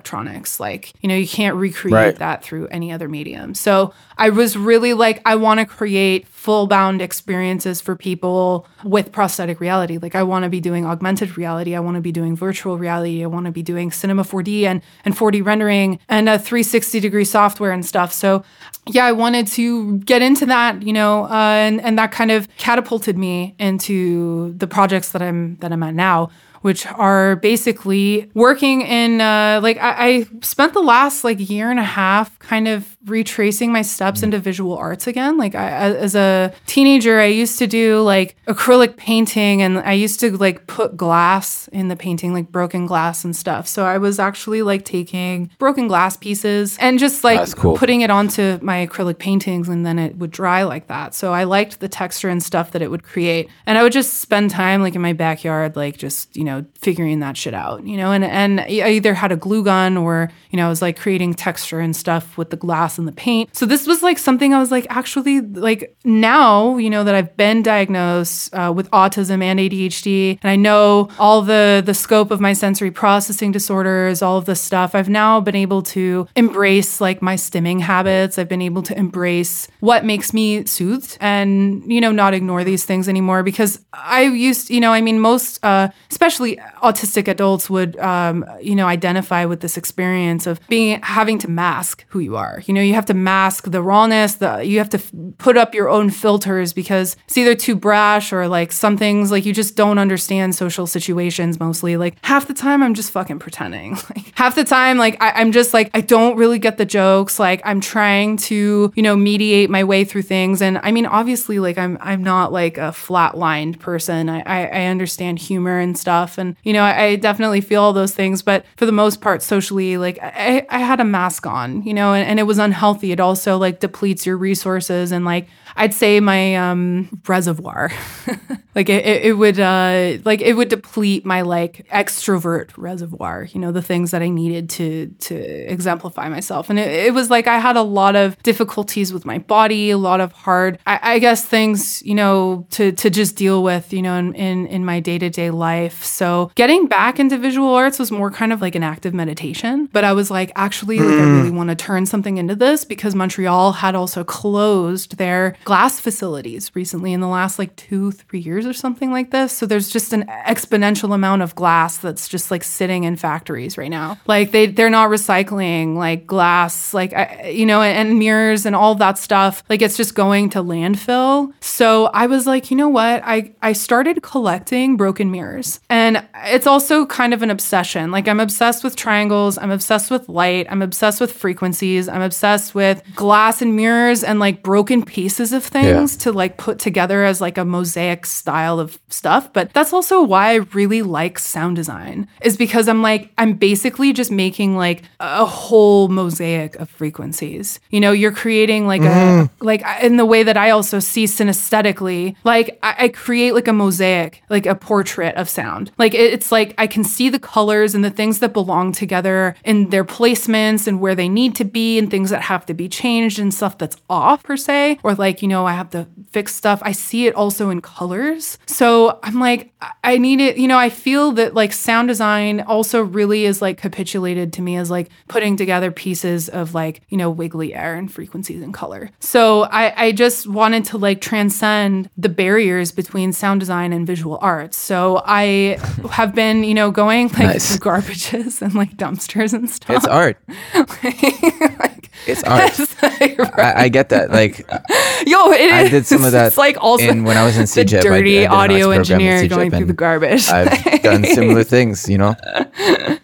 like 0.60 0.92
you 1.00 1.08
know 1.08 1.14
you 1.16 1.26
can't 1.28 1.56
recreate 1.56 1.92
Right. 1.94 2.16
that 2.16 2.42
through 2.42 2.68
any 2.68 2.92
other 2.92 3.08
medium. 3.08 3.54
So 3.54 3.92
i 4.16 4.30
was 4.30 4.56
really 4.56 4.94
like 4.94 5.20
i 5.26 5.34
want 5.36 5.60
to 5.60 5.66
create 5.66 6.26
full 6.26 6.66
bound 6.66 7.00
experiences 7.02 7.80
for 7.80 7.94
people 7.96 8.66
with 8.84 9.12
prosthetic 9.12 9.60
reality. 9.60 9.98
Like 9.98 10.14
i 10.14 10.22
want 10.22 10.44
to 10.44 10.48
be 10.48 10.60
doing 10.60 10.86
augmented 10.86 11.36
reality. 11.36 11.74
I 11.74 11.80
want 11.80 11.96
to 11.96 12.00
be 12.00 12.12
doing 12.12 12.36
virtual 12.36 12.78
reality. 12.78 13.22
I 13.22 13.26
want 13.26 13.46
to 13.46 13.52
be 13.52 13.62
doing 13.62 13.90
cinema 13.92 14.24
4d 14.24 14.64
and 14.64 14.82
and 15.04 15.16
4d 15.16 15.44
rendering 15.44 15.98
and 16.08 16.28
a 16.28 16.38
360 16.38 17.00
degree 17.00 17.24
software 17.24 17.72
and 17.72 17.84
stuff. 17.84 18.12
So 18.12 18.44
yeah 18.90 19.04
i 19.04 19.12
wanted 19.12 19.46
to 19.46 19.98
get 19.98 20.22
into 20.22 20.46
that 20.46 20.82
you 20.82 20.94
know 20.94 21.24
uh, 21.24 21.34
and 21.66 21.78
and 21.82 21.98
that 21.98 22.10
kind 22.10 22.30
of 22.30 22.48
catapulted 22.56 23.18
me 23.18 23.54
into 23.58 24.54
the 24.54 24.66
projects 24.66 25.12
that 25.12 25.20
i'm 25.20 25.56
that 25.56 25.72
i'm 25.72 25.82
at 25.82 25.94
now 25.94 26.30
which 26.62 26.86
are 26.86 27.36
basically 27.36 28.30
working 28.34 28.82
in 28.82 29.20
uh, 29.20 29.60
like 29.62 29.78
I, 29.78 30.08
I 30.08 30.26
spent 30.42 30.72
the 30.72 30.80
last 30.80 31.24
like 31.24 31.48
year 31.48 31.70
and 31.70 31.78
a 31.78 31.84
half 31.84 32.38
kind 32.38 32.68
of 32.68 32.96
retracing 33.06 33.72
my 33.72 33.82
steps 33.82 34.20
mm. 34.20 34.24
into 34.24 34.38
visual 34.38 34.76
arts 34.76 35.06
again. 35.06 35.36
Like 35.36 35.54
I, 35.54 35.68
as 35.68 36.14
a 36.14 36.52
teenager, 36.66 37.20
I 37.20 37.26
used 37.26 37.58
to 37.58 37.66
do 37.66 38.00
like 38.00 38.36
acrylic 38.46 38.96
painting, 38.96 39.62
and 39.62 39.78
I 39.78 39.92
used 39.92 40.20
to 40.20 40.36
like 40.36 40.66
put 40.66 40.96
glass 40.96 41.68
in 41.68 41.88
the 41.88 41.96
painting, 41.96 42.32
like 42.32 42.50
broken 42.50 42.86
glass 42.86 43.24
and 43.24 43.34
stuff. 43.34 43.68
So 43.68 43.84
I 43.84 43.98
was 43.98 44.18
actually 44.18 44.62
like 44.62 44.84
taking 44.84 45.50
broken 45.58 45.86
glass 45.86 46.16
pieces 46.16 46.76
and 46.80 46.98
just 46.98 47.22
like 47.22 47.54
cool. 47.56 47.76
putting 47.76 48.00
it 48.00 48.10
onto 48.10 48.58
my 48.62 48.86
acrylic 48.86 49.18
paintings, 49.18 49.68
and 49.68 49.86
then 49.86 49.98
it 49.98 50.16
would 50.16 50.30
dry 50.30 50.64
like 50.64 50.88
that. 50.88 51.14
So 51.14 51.32
I 51.32 51.44
liked 51.44 51.80
the 51.80 51.88
texture 51.88 52.28
and 52.28 52.42
stuff 52.42 52.72
that 52.72 52.82
it 52.82 52.90
would 52.90 53.04
create, 53.04 53.48
and 53.66 53.78
I 53.78 53.82
would 53.82 53.92
just 53.92 54.14
spend 54.14 54.50
time 54.50 54.82
like 54.82 54.94
in 54.94 55.02
my 55.02 55.12
backyard, 55.12 55.76
like 55.76 55.98
just 55.98 56.36
you 56.36 56.44
know 56.44 56.64
figuring 56.74 57.20
that 57.20 57.36
shit 57.36 57.54
out, 57.54 57.86
you 57.86 57.96
know. 57.96 58.10
And 58.10 58.24
and 58.24 58.60
I 58.60 58.90
either 58.90 59.14
had 59.14 59.30
a 59.30 59.36
glue 59.36 59.62
gun 59.62 59.96
or 59.96 60.30
you 60.50 60.56
know 60.56 60.66
I 60.66 60.68
was 60.68 60.82
like 60.82 60.98
creating 60.98 61.34
texture 61.34 61.78
and 61.78 61.94
stuff 61.94 62.36
with 62.36 62.50
the 62.50 62.56
glass 62.56 62.87
and 62.96 63.06
the 63.06 63.12
paint. 63.12 63.54
So 63.54 63.66
this 63.66 63.86
was 63.86 64.02
like 64.02 64.18
something 64.18 64.54
I 64.54 64.58
was 64.60 64.70
like 64.70 64.86
actually 64.88 65.40
like 65.40 65.96
now 66.04 66.76
you 66.76 66.88
know 66.88 67.04
that 67.04 67.14
I've 67.14 67.36
been 67.36 67.62
diagnosed 67.62 68.54
uh, 68.54 68.72
with 68.74 68.90
autism 68.92 69.42
and 69.42 69.58
ADHD, 69.58 70.38
and 70.42 70.50
I 70.50 70.56
know 70.56 71.08
all 71.18 71.42
the 71.42 71.82
the 71.84 71.94
scope 71.94 72.30
of 72.30 72.40
my 72.40 72.52
sensory 72.52 72.90
processing 72.90 73.52
disorders, 73.52 74.22
all 74.22 74.38
of 74.38 74.44
this 74.44 74.60
stuff. 74.60 74.94
I've 74.94 75.08
now 75.08 75.40
been 75.40 75.56
able 75.56 75.82
to 75.82 76.28
embrace 76.36 77.00
like 77.00 77.20
my 77.20 77.34
stimming 77.34 77.80
habits. 77.80 78.38
I've 78.38 78.48
been 78.48 78.62
able 78.62 78.82
to 78.84 78.96
embrace 78.96 79.68
what 79.80 80.04
makes 80.04 80.32
me 80.32 80.64
soothed, 80.64 81.18
and 81.20 81.82
you 81.92 82.00
know 82.00 82.12
not 82.12 82.34
ignore 82.34 82.64
these 82.64 82.84
things 82.84 83.08
anymore 83.08 83.42
because 83.42 83.84
I 83.92 84.22
used 84.22 84.70
you 84.70 84.80
know 84.80 84.92
I 84.92 85.00
mean 85.00 85.20
most 85.20 85.64
uh, 85.64 85.88
especially 86.10 86.56
autistic 86.82 87.28
adults 87.28 87.68
would 87.68 87.98
um, 87.98 88.44
you 88.60 88.74
know 88.74 88.86
identify 88.86 89.44
with 89.44 89.60
this 89.60 89.76
experience 89.76 90.46
of 90.46 90.60
being 90.68 91.00
having 91.02 91.38
to 91.40 91.50
mask 91.50 92.04
who 92.08 92.20
you 92.20 92.36
are. 92.36 92.62
You 92.66 92.74
know 92.74 92.77
you 92.80 92.94
have 92.94 93.06
to 93.06 93.14
mask 93.14 93.70
the 93.70 93.82
rawness. 93.82 94.36
The 94.36 94.62
you 94.64 94.78
have 94.78 94.88
to 94.90 94.98
f- 94.98 95.12
put 95.38 95.56
up 95.56 95.74
your 95.74 95.88
own 95.88 96.10
filters 96.10 96.72
because 96.72 97.16
it's 97.26 97.36
either 97.36 97.54
too 97.54 97.76
brash 97.76 98.32
or 98.32 98.48
like 98.48 98.72
some 98.72 98.96
things 98.96 99.30
like 99.30 99.44
you 99.44 99.52
just 99.52 99.76
don't 99.76 99.98
understand 99.98 100.54
social 100.54 100.86
situations 100.86 101.60
mostly. 101.60 101.96
Like 101.96 102.16
half 102.22 102.46
the 102.46 102.54
time 102.54 102.82
I'm 102.82 102.94
just 102.94 103.10
fucking 103.10 103.38
pretending. 103.38 103.96
Like 104.08 104.32
half 104.36 104.54
the 104.54 104.64
time 104.64 104.96
like 104.96 105.20
I, 105.22 105.32
I'm 105.32 105.52
just 105.52 105.74
like 105.74 105.90
I 105.92 106.00
don't 106.00 106.36
really 106.36 106.58
get 106.58 106.78
the 106.78 106.86
jokes. 106.86 107.38
Like 107.38 107.60
I'm 107.64 107.80
trying 107.80 108.38
to 108.48 108.92
you 108.94 109.02
know 109.02 109.16
mediate 109.16 109.68
my 109.68 109.84
way 109.84 110.04
through 110.04 110.22
things. 110.22 110.62
And 110.62 110.78
I 110.78 110.92
mean 110.92 111.04
obviously 111.04 111.58
like 111.58 111.76
I'm 111.76 111.98
I'm 112.00 112.22
not 112.22 112.52
like 112.52 112.78
a 112.78 112.92
flatlined 112.92 113.80
person. 113.80 114.28
I 114.30 114.42
I, 114.46 114.66
I 114.66 114.84
understand 114.86 115.38
humor 115.38 115.78
and 115.78 115.98
stuff, 115.98 116.38
and 116.38 116.56
you 116.62 116.72
know 116.72 116.82
I, 116.82 117.02
I 117.02 117.16
definitely 117.16 117.60
feel 117.60 117.82
all 117.82 117.92
those 117.92 118.14
things. 118.14 118.42
But 118.42 118.64
for 118.76 118.86
the 118.86 118.92
most 118.92 119.20
part, 119.20 119.42
socially, 119.42 119.96
like 119.98 120.18
I, 120.22 120.66
I 120.68 120.78
had 120.78 121.00
a 121.00 121.04
mask 121.04 121.46
on, 121.46 121.82
you 121.82 121.94
know, 121.94 122.14
and, 122.14 122.26
and 122.28 122.38
it 122.38 122.44
was 122.44 122.58
unhealthy. 122.68 123.12
It 123.12 123.20
also 123.20 123.56
like 123.58 123.80
depletes 123.80 124.26
your 124.26 124.36
resources 124.36 125.12
and 125.12 125.24
like 125.24 125.48
I'd 125.78 125.94
say 125.94 126.18
my 126.18 126.56
um, 126.56 127.20
reservoir, 127.28 127.92
like 128.74 128.88
it, 128.88 129.06
it, 129.06 129.24
it 129.26 129.32
would 129.34 129.60
uh, 129.60 130.18
like 130.24 130.40
it 130.40 130.54
would 130.54 130.68
deplete 130.68 131.24
my 131.24 131.42
like 131.42 131.86
extrovert 131.92 132.70
reservoir. 132.76 133.44
You 133.44 133.60
know, 133.60 133.70
the 133.70 133.80
things 133.80 134.10
that 134.10 134.20
I 134.20 134.28
needed 134.28 134.68
to 134.70 135.06
to 135.06 135.36
exemplify 135.36 136.28
myself, 136.28 136.68
and 136.68 136.80
it, 136.80 137.06
it 137.06 137.14
was 137.14 137.30
like 137.30 137.46
I 137.46 137.58
had 137.58 137.76
a 137.76 137.82
lot 137.82 138.16
of 138.16 138.36
difficulties 138.42 139.12
with 139.12 139.24
my 139.24 139.38
body, 139.38 139.90
a 139.90 139.98
lot 139.98 140.20
of 140.20 140.32
hard, 140.32 140.80
I, 140.84 140.98
I 141.02 141.18
guess 141.20 141.44
things 141.44 142.02
you 142.02 142.16
know 142.16 142.66
to 142.70 142.90
to 142.90 143.08
just 143.08 143.36
deal 143.36 143.62
with, 143.62 143.92
you 143.92 144.02
know, 144.02 144.16
in 144.18 144.34
in, 144.34 144.66
in 144.66 144.84
my 144.84 144.98
day 144.98 145.18
to 145.18 145.30
day 145.30 145.50
life. 145.50 146.02
So 146.02 146.50
getting 146.56 146.88
back 146.88 147.20
into 147.20 147.38
visual 147.38 147.72
arts 147.72 148.00
was 148.00 148.10
more 148.10 148.32
kind 148.32 148.52
of 148.52 148.60
like 148.60 148.74
an 148.74 148.82
active 148.82 149.14
meditation, 149.14 149.88
but 149.92 150.02
I 150.02 150.12
was 150.12 150.28
like 150.28 150.50
actually 150.56 150.98
like 150.98 151.20
I 151.20 151.22
really 151.22 151.50
want 151.52 151.70
to 151.70 151.76
turn 151.76 152.04
something 152.04 152.36
into 152.36 152.56
this 152.56 152.84
because 152.84 153.14
Montreal 153.14 153.72
had 153.72 153.94
also 153.94 154.24
closed 154.24 155.18
their 155.18 155.56
glass 155.68 156.00
facilities 156.00 156.74
recently 156.74 157.12
in 157.12 157.20
the 157.20 157.28
last 157.28 157.58
like 157.58 157.76
two, 157.76 158.10
three 158.10 158.40
years 158.40 158.64
or 158.64 158.72
something 158.72 159.12
like 159.12 159.32
this. 159.32 159.52
So 159.52 159.66
there's 159.66 159.90
just 159.90 160.14
an 160.14 160.24
exponential 160.26 161.14
amount 161.14 161.42
of 161.42 161.54
glass 161.54 161.98
that's 161.98 162.26
just 162.26 162.50
like 162.50 162.64
sitting 162.64 163.04
in 163.04 163.16
factories 163.16 163.76
right 163.76 163.90
now. 163.90 164.18
Like 164.26 164.50
they 164.50 164.64
they're 164.64 164.88
not 164.88 165.10
recycling 165.10 165.94
like 165.94 166.26
glass, 166.26 166.94
like 166.94 167.12
I, 167.12 167.50
you 167.50 167.66
know, 167.66 167.82
and, 167.82 168.08
and 168.08 168.18
mirrors 168.18 168.64
and 168.64 168.74
all 168.74 168.94
that 168.94 169.18
stuff. 169.18 169.62
Like 169.68 169.82
it's 169.82 169.98
just 169.98 170.14
going 170.14 170.48
to 170.50 170.60
landfill. 170.60 171.52
So 171.60 172.06
I 172.14 172.28
was 172.28 172.46
like, 172.46 172.70
you 172.70 172.76
know 172.78 172.88
what? 172.88 173.20
I 173.22 173.52
I 173.60 173.74
started 173.74 174.22
collecting 174.22 174.96
broken 174.96 175.30
mirrors, 175.30 175.80
and 175.90 176.26
it's 176.46 176.66
also 176.66 177.04
kind 177.04 177.34
of 177.34 177.42
an 177.42 177.50
obsession. 177.50 178.10
Like 178.10 178.26
I'm 178.26 178.40
obsessed 178.40 178.82
with 178.82 178.96
triangles. 178.96 179.58
I'm 179.58 179.70
obsessed 179.70 180.10
with 180.10 180.30
light. 180.30 180.66
I'm 180.70 180.80
obsessed 180.80 181.20
with 181.20 181.30
frequencies. 181.30 182.08
I'm 182.08 182.22
obsessed 182.22 182.74
with 182.74 183.02
glass 183.14 183.60
and 183.60 183.76
mirrors 183.76 184.24
and 184.24 184.40
like 184.40 184.62
broken 184.62 185.04
pieces 185.04 185.52
of 185.58 185.64
things 185.64 186.16
to 186.18 186.32
like 186.32 186.56
put 186.56 186.78
together 186.78 187.24
as 187.24 187.40
like 187.40 187.58
a 187.58 187.64
mosaic 187.64 188.24
style 188.24 188.78
of 188.80 188.98
stuff. 189.08 189.52
But 189.52 189.72
that's 189.74 189.92
also 189.92 190.22
why 190.22 190.52
I 190.52 190.54
really 190.78 191.02
like 191.02 191.38
sound 191.38 191.76
design, 191.76 192.28
is 192.42 192.56
because 192.56 192.88
I'm 192.88 193.02
like, 193.02 193.30
I'm 193.36 193.52
basically 193.54 194.12
just 194.12 194.30
making 194.30 194.76
like 194.76 195.02
a 195.20 195.44
whole 195.44 196.08
mosaic 196.08 196.76
of 196.76 196.88
frequencies. 196.88 197.80
You 197.90 198.00
know, 198.00 198.12
you're 198.12 198.32
creating 198.32 198.86
like 198.86 199.02
a, 199.02 199.04
mm-hmm. 199.04 199.64
like 199.64 199.82
in 200.02 200.16
the 200.16 200.24
way 200.24 200.42
that 200.44 200.56
I 200.56 200.70
also 200.70 201.00
see 201.00 201.24
synesthetically, 201.24 202.36
like 202.44 202.78
I, 202.82 202.94
I 203.04 203.08
create 203.08 203.52
like 203.54 203.68
a 203.68 203.72
mosaic, 203.72 204.42
like 204.48 204.66
a 204.66 204.74
portrait 204.74 205.34
of 205.34 205.48
sound. 205.48 205.90
Like 205.98 206.14
it- 206.14 206.32
it's 206.32 206.52
like 206.52 206.74
I 206.78 206.86
can 206.86 207.04
see 207.04 207.28
the 207.30 207.38
colors 207.40 207.94
and 207.94 208.04
the 208.04 208.10
things 208.10 208.38
that 208.38 208.52
belong 208.52 208.92
together 208.92 209.56
and 209.64 209.90
their 209.90 210.04
placements 210.04 210.86
and 210.86 211.00
where 211.00 211.16
they 211.16 211.28
need 211.28 211.56
to 211.56 211.64
be 211.64 211.98
and 211.98 212.10
things 212.10 212.30
that 212.30 212.42
have 212.42 212.64
to 212.66 212.74
be 212.74 212.88
changed 212.88 213.38
and 213.40 213.52
stuff 213.52 213.78
that's 213.78 213.96
off 214.08 214.42
per 214.44 214.56
se, 214.56 214.98
or 215.02 215.14
like, 215.14 215.42
you 215.42 215.47
know, 215.48 215.66
I 215.66 215.72
have 215.72 215.90
to 215.90 216.06
fix 216.32 216.54
stuff. 216.54 216.80
I 216.84 216.92
see 216.92 217.26
it 217.26 217.34
also 217.34 217.70
in 217.70 217.80
colors. 217.80 218.58
So 218.66 219.18
I'm 219.22 219.40
like, 219.40 219.72
I- 220.04 220.18
need 220.18 220.40
it, 220.40 220.56
you 220.58 220.66
know, 220.66 220.76
I 220.78 220.90
feel 220.90 221.30
that 221.32 221.54
like 221.54 221.72
sound 221.72 222.08
design 222.08 222.60
also 222.60 223.00
really 223.00 223.44
is 223.44 223.62
like 223.62 223.78
capitulated 223.78 224.52
to 224.54 224.62
me 224.62 224.76
as 224.76 224.90
like 224.90 225.10
putting 225.28 225.56
together 225.56 225.90
pieces 225.92 226.48
of 226.48 226.74
like, 226.74 227.02
you 227.08 227.16
know, 227.16 227.30
wiggly 227.30 227.72
air 227.74 227.94
and 227.94 228.10
frequencies 228.12 228.60
and 228.62 228.74
color. 228.74 229.10
So 229.20 229.62
I, 229.64 230.06
I 230.06 230.12
just 230.12 230.48
wanted 230.48 230.84
to 230.86 230.98
like 230.98 231.20
transcend 231.20 232.10
the 232.16 232.28
barriers 232.28 232.90
between 232.90 233.32
sound 233.32 233.60
design 233.60 233.92
and 233.92 234.06
visual 234.06 234.38
arts. 234.42 234.76
So 234.76 235.22
I 235.24 235.78
have 236.10 236.34
been, 236.34 236.64
you 236.64 236.74
know, 236.74 236.90
going 236.90 237.28
like 237.28 237.38
Nice. 237.38 237.76
through 237.76 237.92
garbages 237.92 238.60
and 238.60 238.74
like 238.74 238.96
dumpsters 238.96 239.52
and 239.54 239.70
stuff. 239.70 239.96
It's 239.96 240.06
art. 240.06 240.36
like, 240.74 242.10
It's 242.26 242.42
art. 242.44 242.78
like, 243.02 243.58
I, 243.58 243.84
I 243.84 243.88
get 243.88 244.08
that. 244.08 244.30
Like 244.30 244.68
Yo, 245.32 245.50
it 245.52 245.60
is. 245.60 245.72
I 245.72 245.88
did 245.88 246.06
some 246.06 246.24
of 246.24 246.32
that 246.32 246.48
It's 246.48 246.56
like 246.58 246.76
also 246.80 247.04
in 247.08 247.24
when 247.24 247.36
I 247.36 247.44
was 247.44 247.56
in 247.56 247.62
the 247.62 247.66
CEGEP. 247.66 247.94
I- 247.94 247.98
I 247.98 248.02
dirty 248.02 248.46
audio 248.46 248.90
engineer 248.90 249.46
going 249.48 249.70
through 249.70 249.86
the 249.86 249.92
garbage. 249.92 250.48
I've 250.48 251.02
done 251.02 251.24
similar 251.24 251.64
things, 251.74 252.08
you 252.08 252.18
know. 252.18 252.34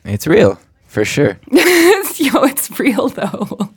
It's 0.05 0.27
real 0.27 0.59
for 0.87 1.05
sure. 1.05 1.39
Yo, 1.51 2.45
it's 2.45 2.79
real 2.79 3.09
though. 3.09 3.71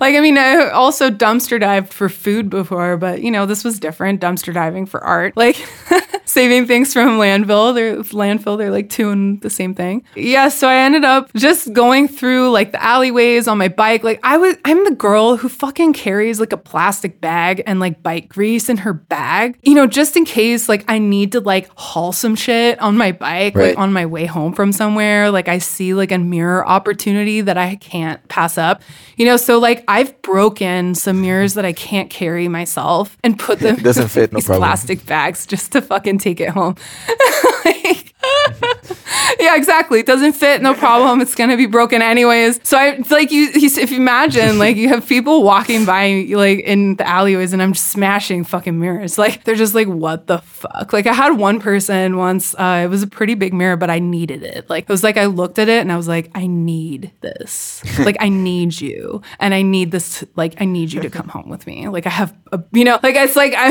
Like, 0.00 0.14
I 0.14 0.20
mean, 0.20 0.38
I 0.38 0.68
also 0.70 1.10
dumpster 1.10 1.60
dived 1.60 1.92
for 1.92 2.08
food 2.08 2.50
before, 2.50 2.96
but 2.96 3.22
you 3.22 3.30
know, 3.30 3.46
this 3.46 3.64
was 3.64 3.78
different. 3.80 4.20
Dumpster 4.20 4.52
diving 4.52 4.86
for 4.86 5.02
art, 5.02 5.36
like 5.36 5.56
saving 6.24 6.66
things 6.66 6.92
from 6.92 7.18
landfill. 7.18 7.74
They're 7.74 7.96
landfill. 7.96 8.58
They're 8.58 8.70
like 8.70 8.88
two 8.88 9.10
and 9.10 9.40
the 9.40 9.50
same 9.50 9.74
thing. 9.74 10.04
Yeah. 10.14 10.48
So 10.48 10.68
I 10.68 10.76
ended 10.76 11.04
up 11.04 11.32
just 11.34 11.72
going 11.72 12.08
through 12.08 12.50
like 12.50 12.72
the 12.72 12.82
alleyways 12.82 13.48
on 13.48 13.58
my 13.58 13.68
bike. 13.68 14.04
Like 14.04 14.20
I 14.22 14.36
was, 14.36 14.56
I'm 14.64 14.84
the 14.84 14.90
girl 14.94 15.36
who 15.36 15.48
fucking 15.48 15.92
carries 15.92 16.40
like 16.40 16.52
a 16.52 16.56
plastic 16.56 17.20
bag 17.20 17.62
and 17.66 17.80
like 17.80 18.02
bike 18.02 18.28
grease 18.28 18.68
in 18.68 18.78
her 18.78 18.92
bag, 18.92 19.58
you 19.62 19.74
know, 19.74 19.86
just 19.86 20.16
in 20.16 20.24
case 20.24 20.68
like 20.68 20.84
I 20.88 20.98
need 20.98 21.32
to 21.32 21.40
like 21.40 21.68
haul 21.76 22.12
some 22.12 22.34
shit 22.36 22.80
on 22.80 22.96
my 22.96 23.12
bike, 23.12 23.54
Right. 23.54 23.68
like 23.70 23.78
on 23.78 23.92
my 23.92 24.06
way 24.06 24.26
home 24.26 24.52
from 24.52 24.72
somewhere. 24.72 25.30
Like 25.30 25.48
I 25.48 25.58
see 25.58 25.94
like 25.94 26.12
a 26.12 26.18
mirror 26.18 26.66
opportunity 26.66 27.40
that 27.40 27.56
I 27.58 27.76
can't 27.76 28.26
pass 28.28 28.56
up. 28.58 28.82
You 29.16 29.26
know, 29.26 29.36
so 29.36 29.58
like 29.60 29.84
I've 29.88 30.20
broken 30.22 30.94
some 30.94 31.20
mirrors 31.22 31.54
that 31.54 31.64
I 31.64 31.72
can't 31.72 32.10
carry 32.10 32.48
myself 32.48 33.16
and 33.22 33.38
put 33.38 33.60
them 33.60 33.76
Doesn't 33.76 34.08
fit, 34.08 34.30
in 34.30 34.34
no 34.34 34.38
these 34.38 34.46
problem. 34.46 34.66
plastic 34.68 35.06
bags 35.06 35.46
just 35.46 35.72
to 35.72 35.82
fucking 35.82 36.18
take 36.18 36.40
it 36.40 36.50
home. 36.50 36.76
Like- 37.64 38.14
yeah, 39.40 39.56
exactly. 39.56 40.00
It 40.00 40.06
doesn't 40.06 40.32
fit, 40.32 40.62
no 40.62 40.74
problem. 40.74 41.20
It's 41.20 41.34
gonna 41.34 41.56
be 41.56 41.66
broken 41.66 42.02
anyways. 42.02 42.60
So 42.62 42.76
I 42.76 43.02
like 43.10 43.30
you, 43.30 43.50
if 43.54 43.90
you 43.90 43.96
imagine 43.96 44.58
like 44.58 44.76
you 44.76 44.88
have 44.88 45.06
people 45.06 45.42
walking 45.42 45.84
by 45.84 46.26
like 46.30 46.60
in 46.60 46.96
the 46.96 47.06
alleyways 47.06 47.52
and 47.52 47.62
I'm 47.62 47.72
just 47.72 47.88
smashing 47.88 48.44
fucking 48.44 48.78
mirrors. 48.78 49.18
Like 49.20 49.44
they're 49.44 49.54
just 49.54 49.74
like, 49.74 49.86
what 49.86 50.28
the 50.28 50.38
fuck? 50.38 50.92
Like 50.92 51.06
I 51.06 51.12
had 51.12 51.36
one 51.36 51.60
person 51.60 52.16
once. 52.16 52.54
Uh, 52.54 52.82
it 52.84 52.88
was 52.88 53.02
a 53.02 53.06
pretty 53.06 53.34
big 53.34 53.52
mirror, 53.52 53.76
but 53.76 53.90
I 53.90 53.98
needed 53.98 54.42
it. 54.42 54.68
Like 54.70 54.84
it 54.84 54.88
was 54.88 55.02
like 55.02 55.16
I 55.16 55.26
looked 55.26 55.58
at 55.58 55.68
it 55.68 55.80
and 55.80 55.92
I 55.92 55.96
was 55.96 56.08
like, 56.08 56.30
I 56.34 56.46
need 56.46 57.12
this. 57.20 57.82
like 57.98 58.16
I 58.20 58.28
need 58.28 58.80
you, 58.80 59.22
and 59.38 59.52
I 59.54 59.62
need 59.62 59.90
this. 59.90 60.24
Like 60.36 60.54
I 60.60 60.64
need 60.64 60.92
you 60.92 61.00
to 61.02 61.10
come 61.10 61.28
home 61.28 61.48
with 61.48 61.66
me. 61.66 61.88
Like 61.88 62.06
I 62.06 62.10
have, 62.10 62.34
a, 62.52 62.62
you 62.72 62.84
know, 62.84 62.98
like 63.02 63.14
it's 63.14 63.36
like 63.36 63.54
I, 63.56 63.68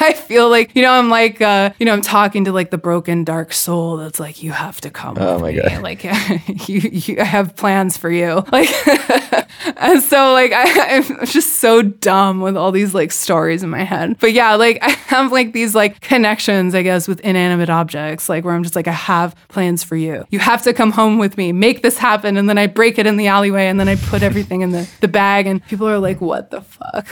I 0.00 0.12
feel 0.12 0.48
like 0.48 0.74
you 0.76 0.82
know 0.82 0.92
I'm 0.92 1.10
like 1.10 1.40
uh, 1.40 1.70
you 1.78 1.86
know 1.86 1.92
I'm 1.92 2.02
talking 2.02 2.44
to 2.44 2.52
like 2.52 2.70
the 2.70 2.78
broken 2.78 3.24
dark 3.24 3.52
soul 3.52 3.96
that's 3.96 4.20
like 4.20 4.42
you 4.42 4.52
have 4.52 4.80
to 4.82 4.90
come. 4.90 5.16
Oh 5.18 5.38
my 5.38 5.52
me. 5.52 5.60
God. 5.60 5.72
Like 5.82 6.04
you, 6.68 6.78
you, 6.80 7.20
I 7.20 7.24
have 7.24 7.56
plans 7.56 7.96
for 7.96 8.10
you. 8.10 8.44
Like, 8.52 8.68
and 9.78 10.02
so 10.02 10.32
like 10.32 10.52
I, 10.52 10.96
I'm 10.96 11.26
just 11.26 11.56
so 11.56 11.82
dumb 11.82 12.40
with 12.40 12.56
all 12.56 12.70
these 12.70 12.94
like 12.94 13.10
stories 13.10 13.62
in 13.62 13.70
my 13.70 13.82
head. 13.82 14.18
But 14.20 14.32
yeah, 14.32 14.54
like 14.54 14.78
I 14.82 14.90
have 14.90 15.32
like 15.32 15.52
these 15.52 15.74
like 15.74 16.00
connections, 16.00 16.74
I 16.74 16.82
guess, 16.82 17.08
with 17.08 17.20
inanimate 17.20 17.70
objects, 17.70 18.28
like 18.28 18.44
where 18.44 18.54
I'm 18.54 18.62
just 18.62 18.76
like, 18.76 18.88
I 18.88 18.92
have 18.92 19.34
plans 19.48 19.82
for 19.82 19.96
you. 19.96 20.24
You 20.30 20.38
have 20.38 20.62
to 20.62 20.72
come 20.72 20.92
home 20.92 21.18
with 21.18 21.36
me, 21.36 21.52
make 21.52 21.82
this 21.82 21.98
happen. 21.98 22.36
And 22.36 22.48
then 22.48 22.58
I 22.58 22.66
break 22.66 22.98
it 22.98 23.06
in 23.06 23.16
the 23.16 23.28
alleyway 23.28 23.66
and 23.66 23.80
then 23.80 23.88
I 23.88 23.96
put 23.96 24.22
everything 24.22 24.60
in 24.60 24.72
the, 24.72 24.88
the 25.00 25.08
bag 25.08 25.46
and 25.46 25.64
people 25.66 25.88
are 25.88 25.98
like, 25.98 26.20
what 26.20 26.50
the 26.50 26.60
fuck? 26.60 27.06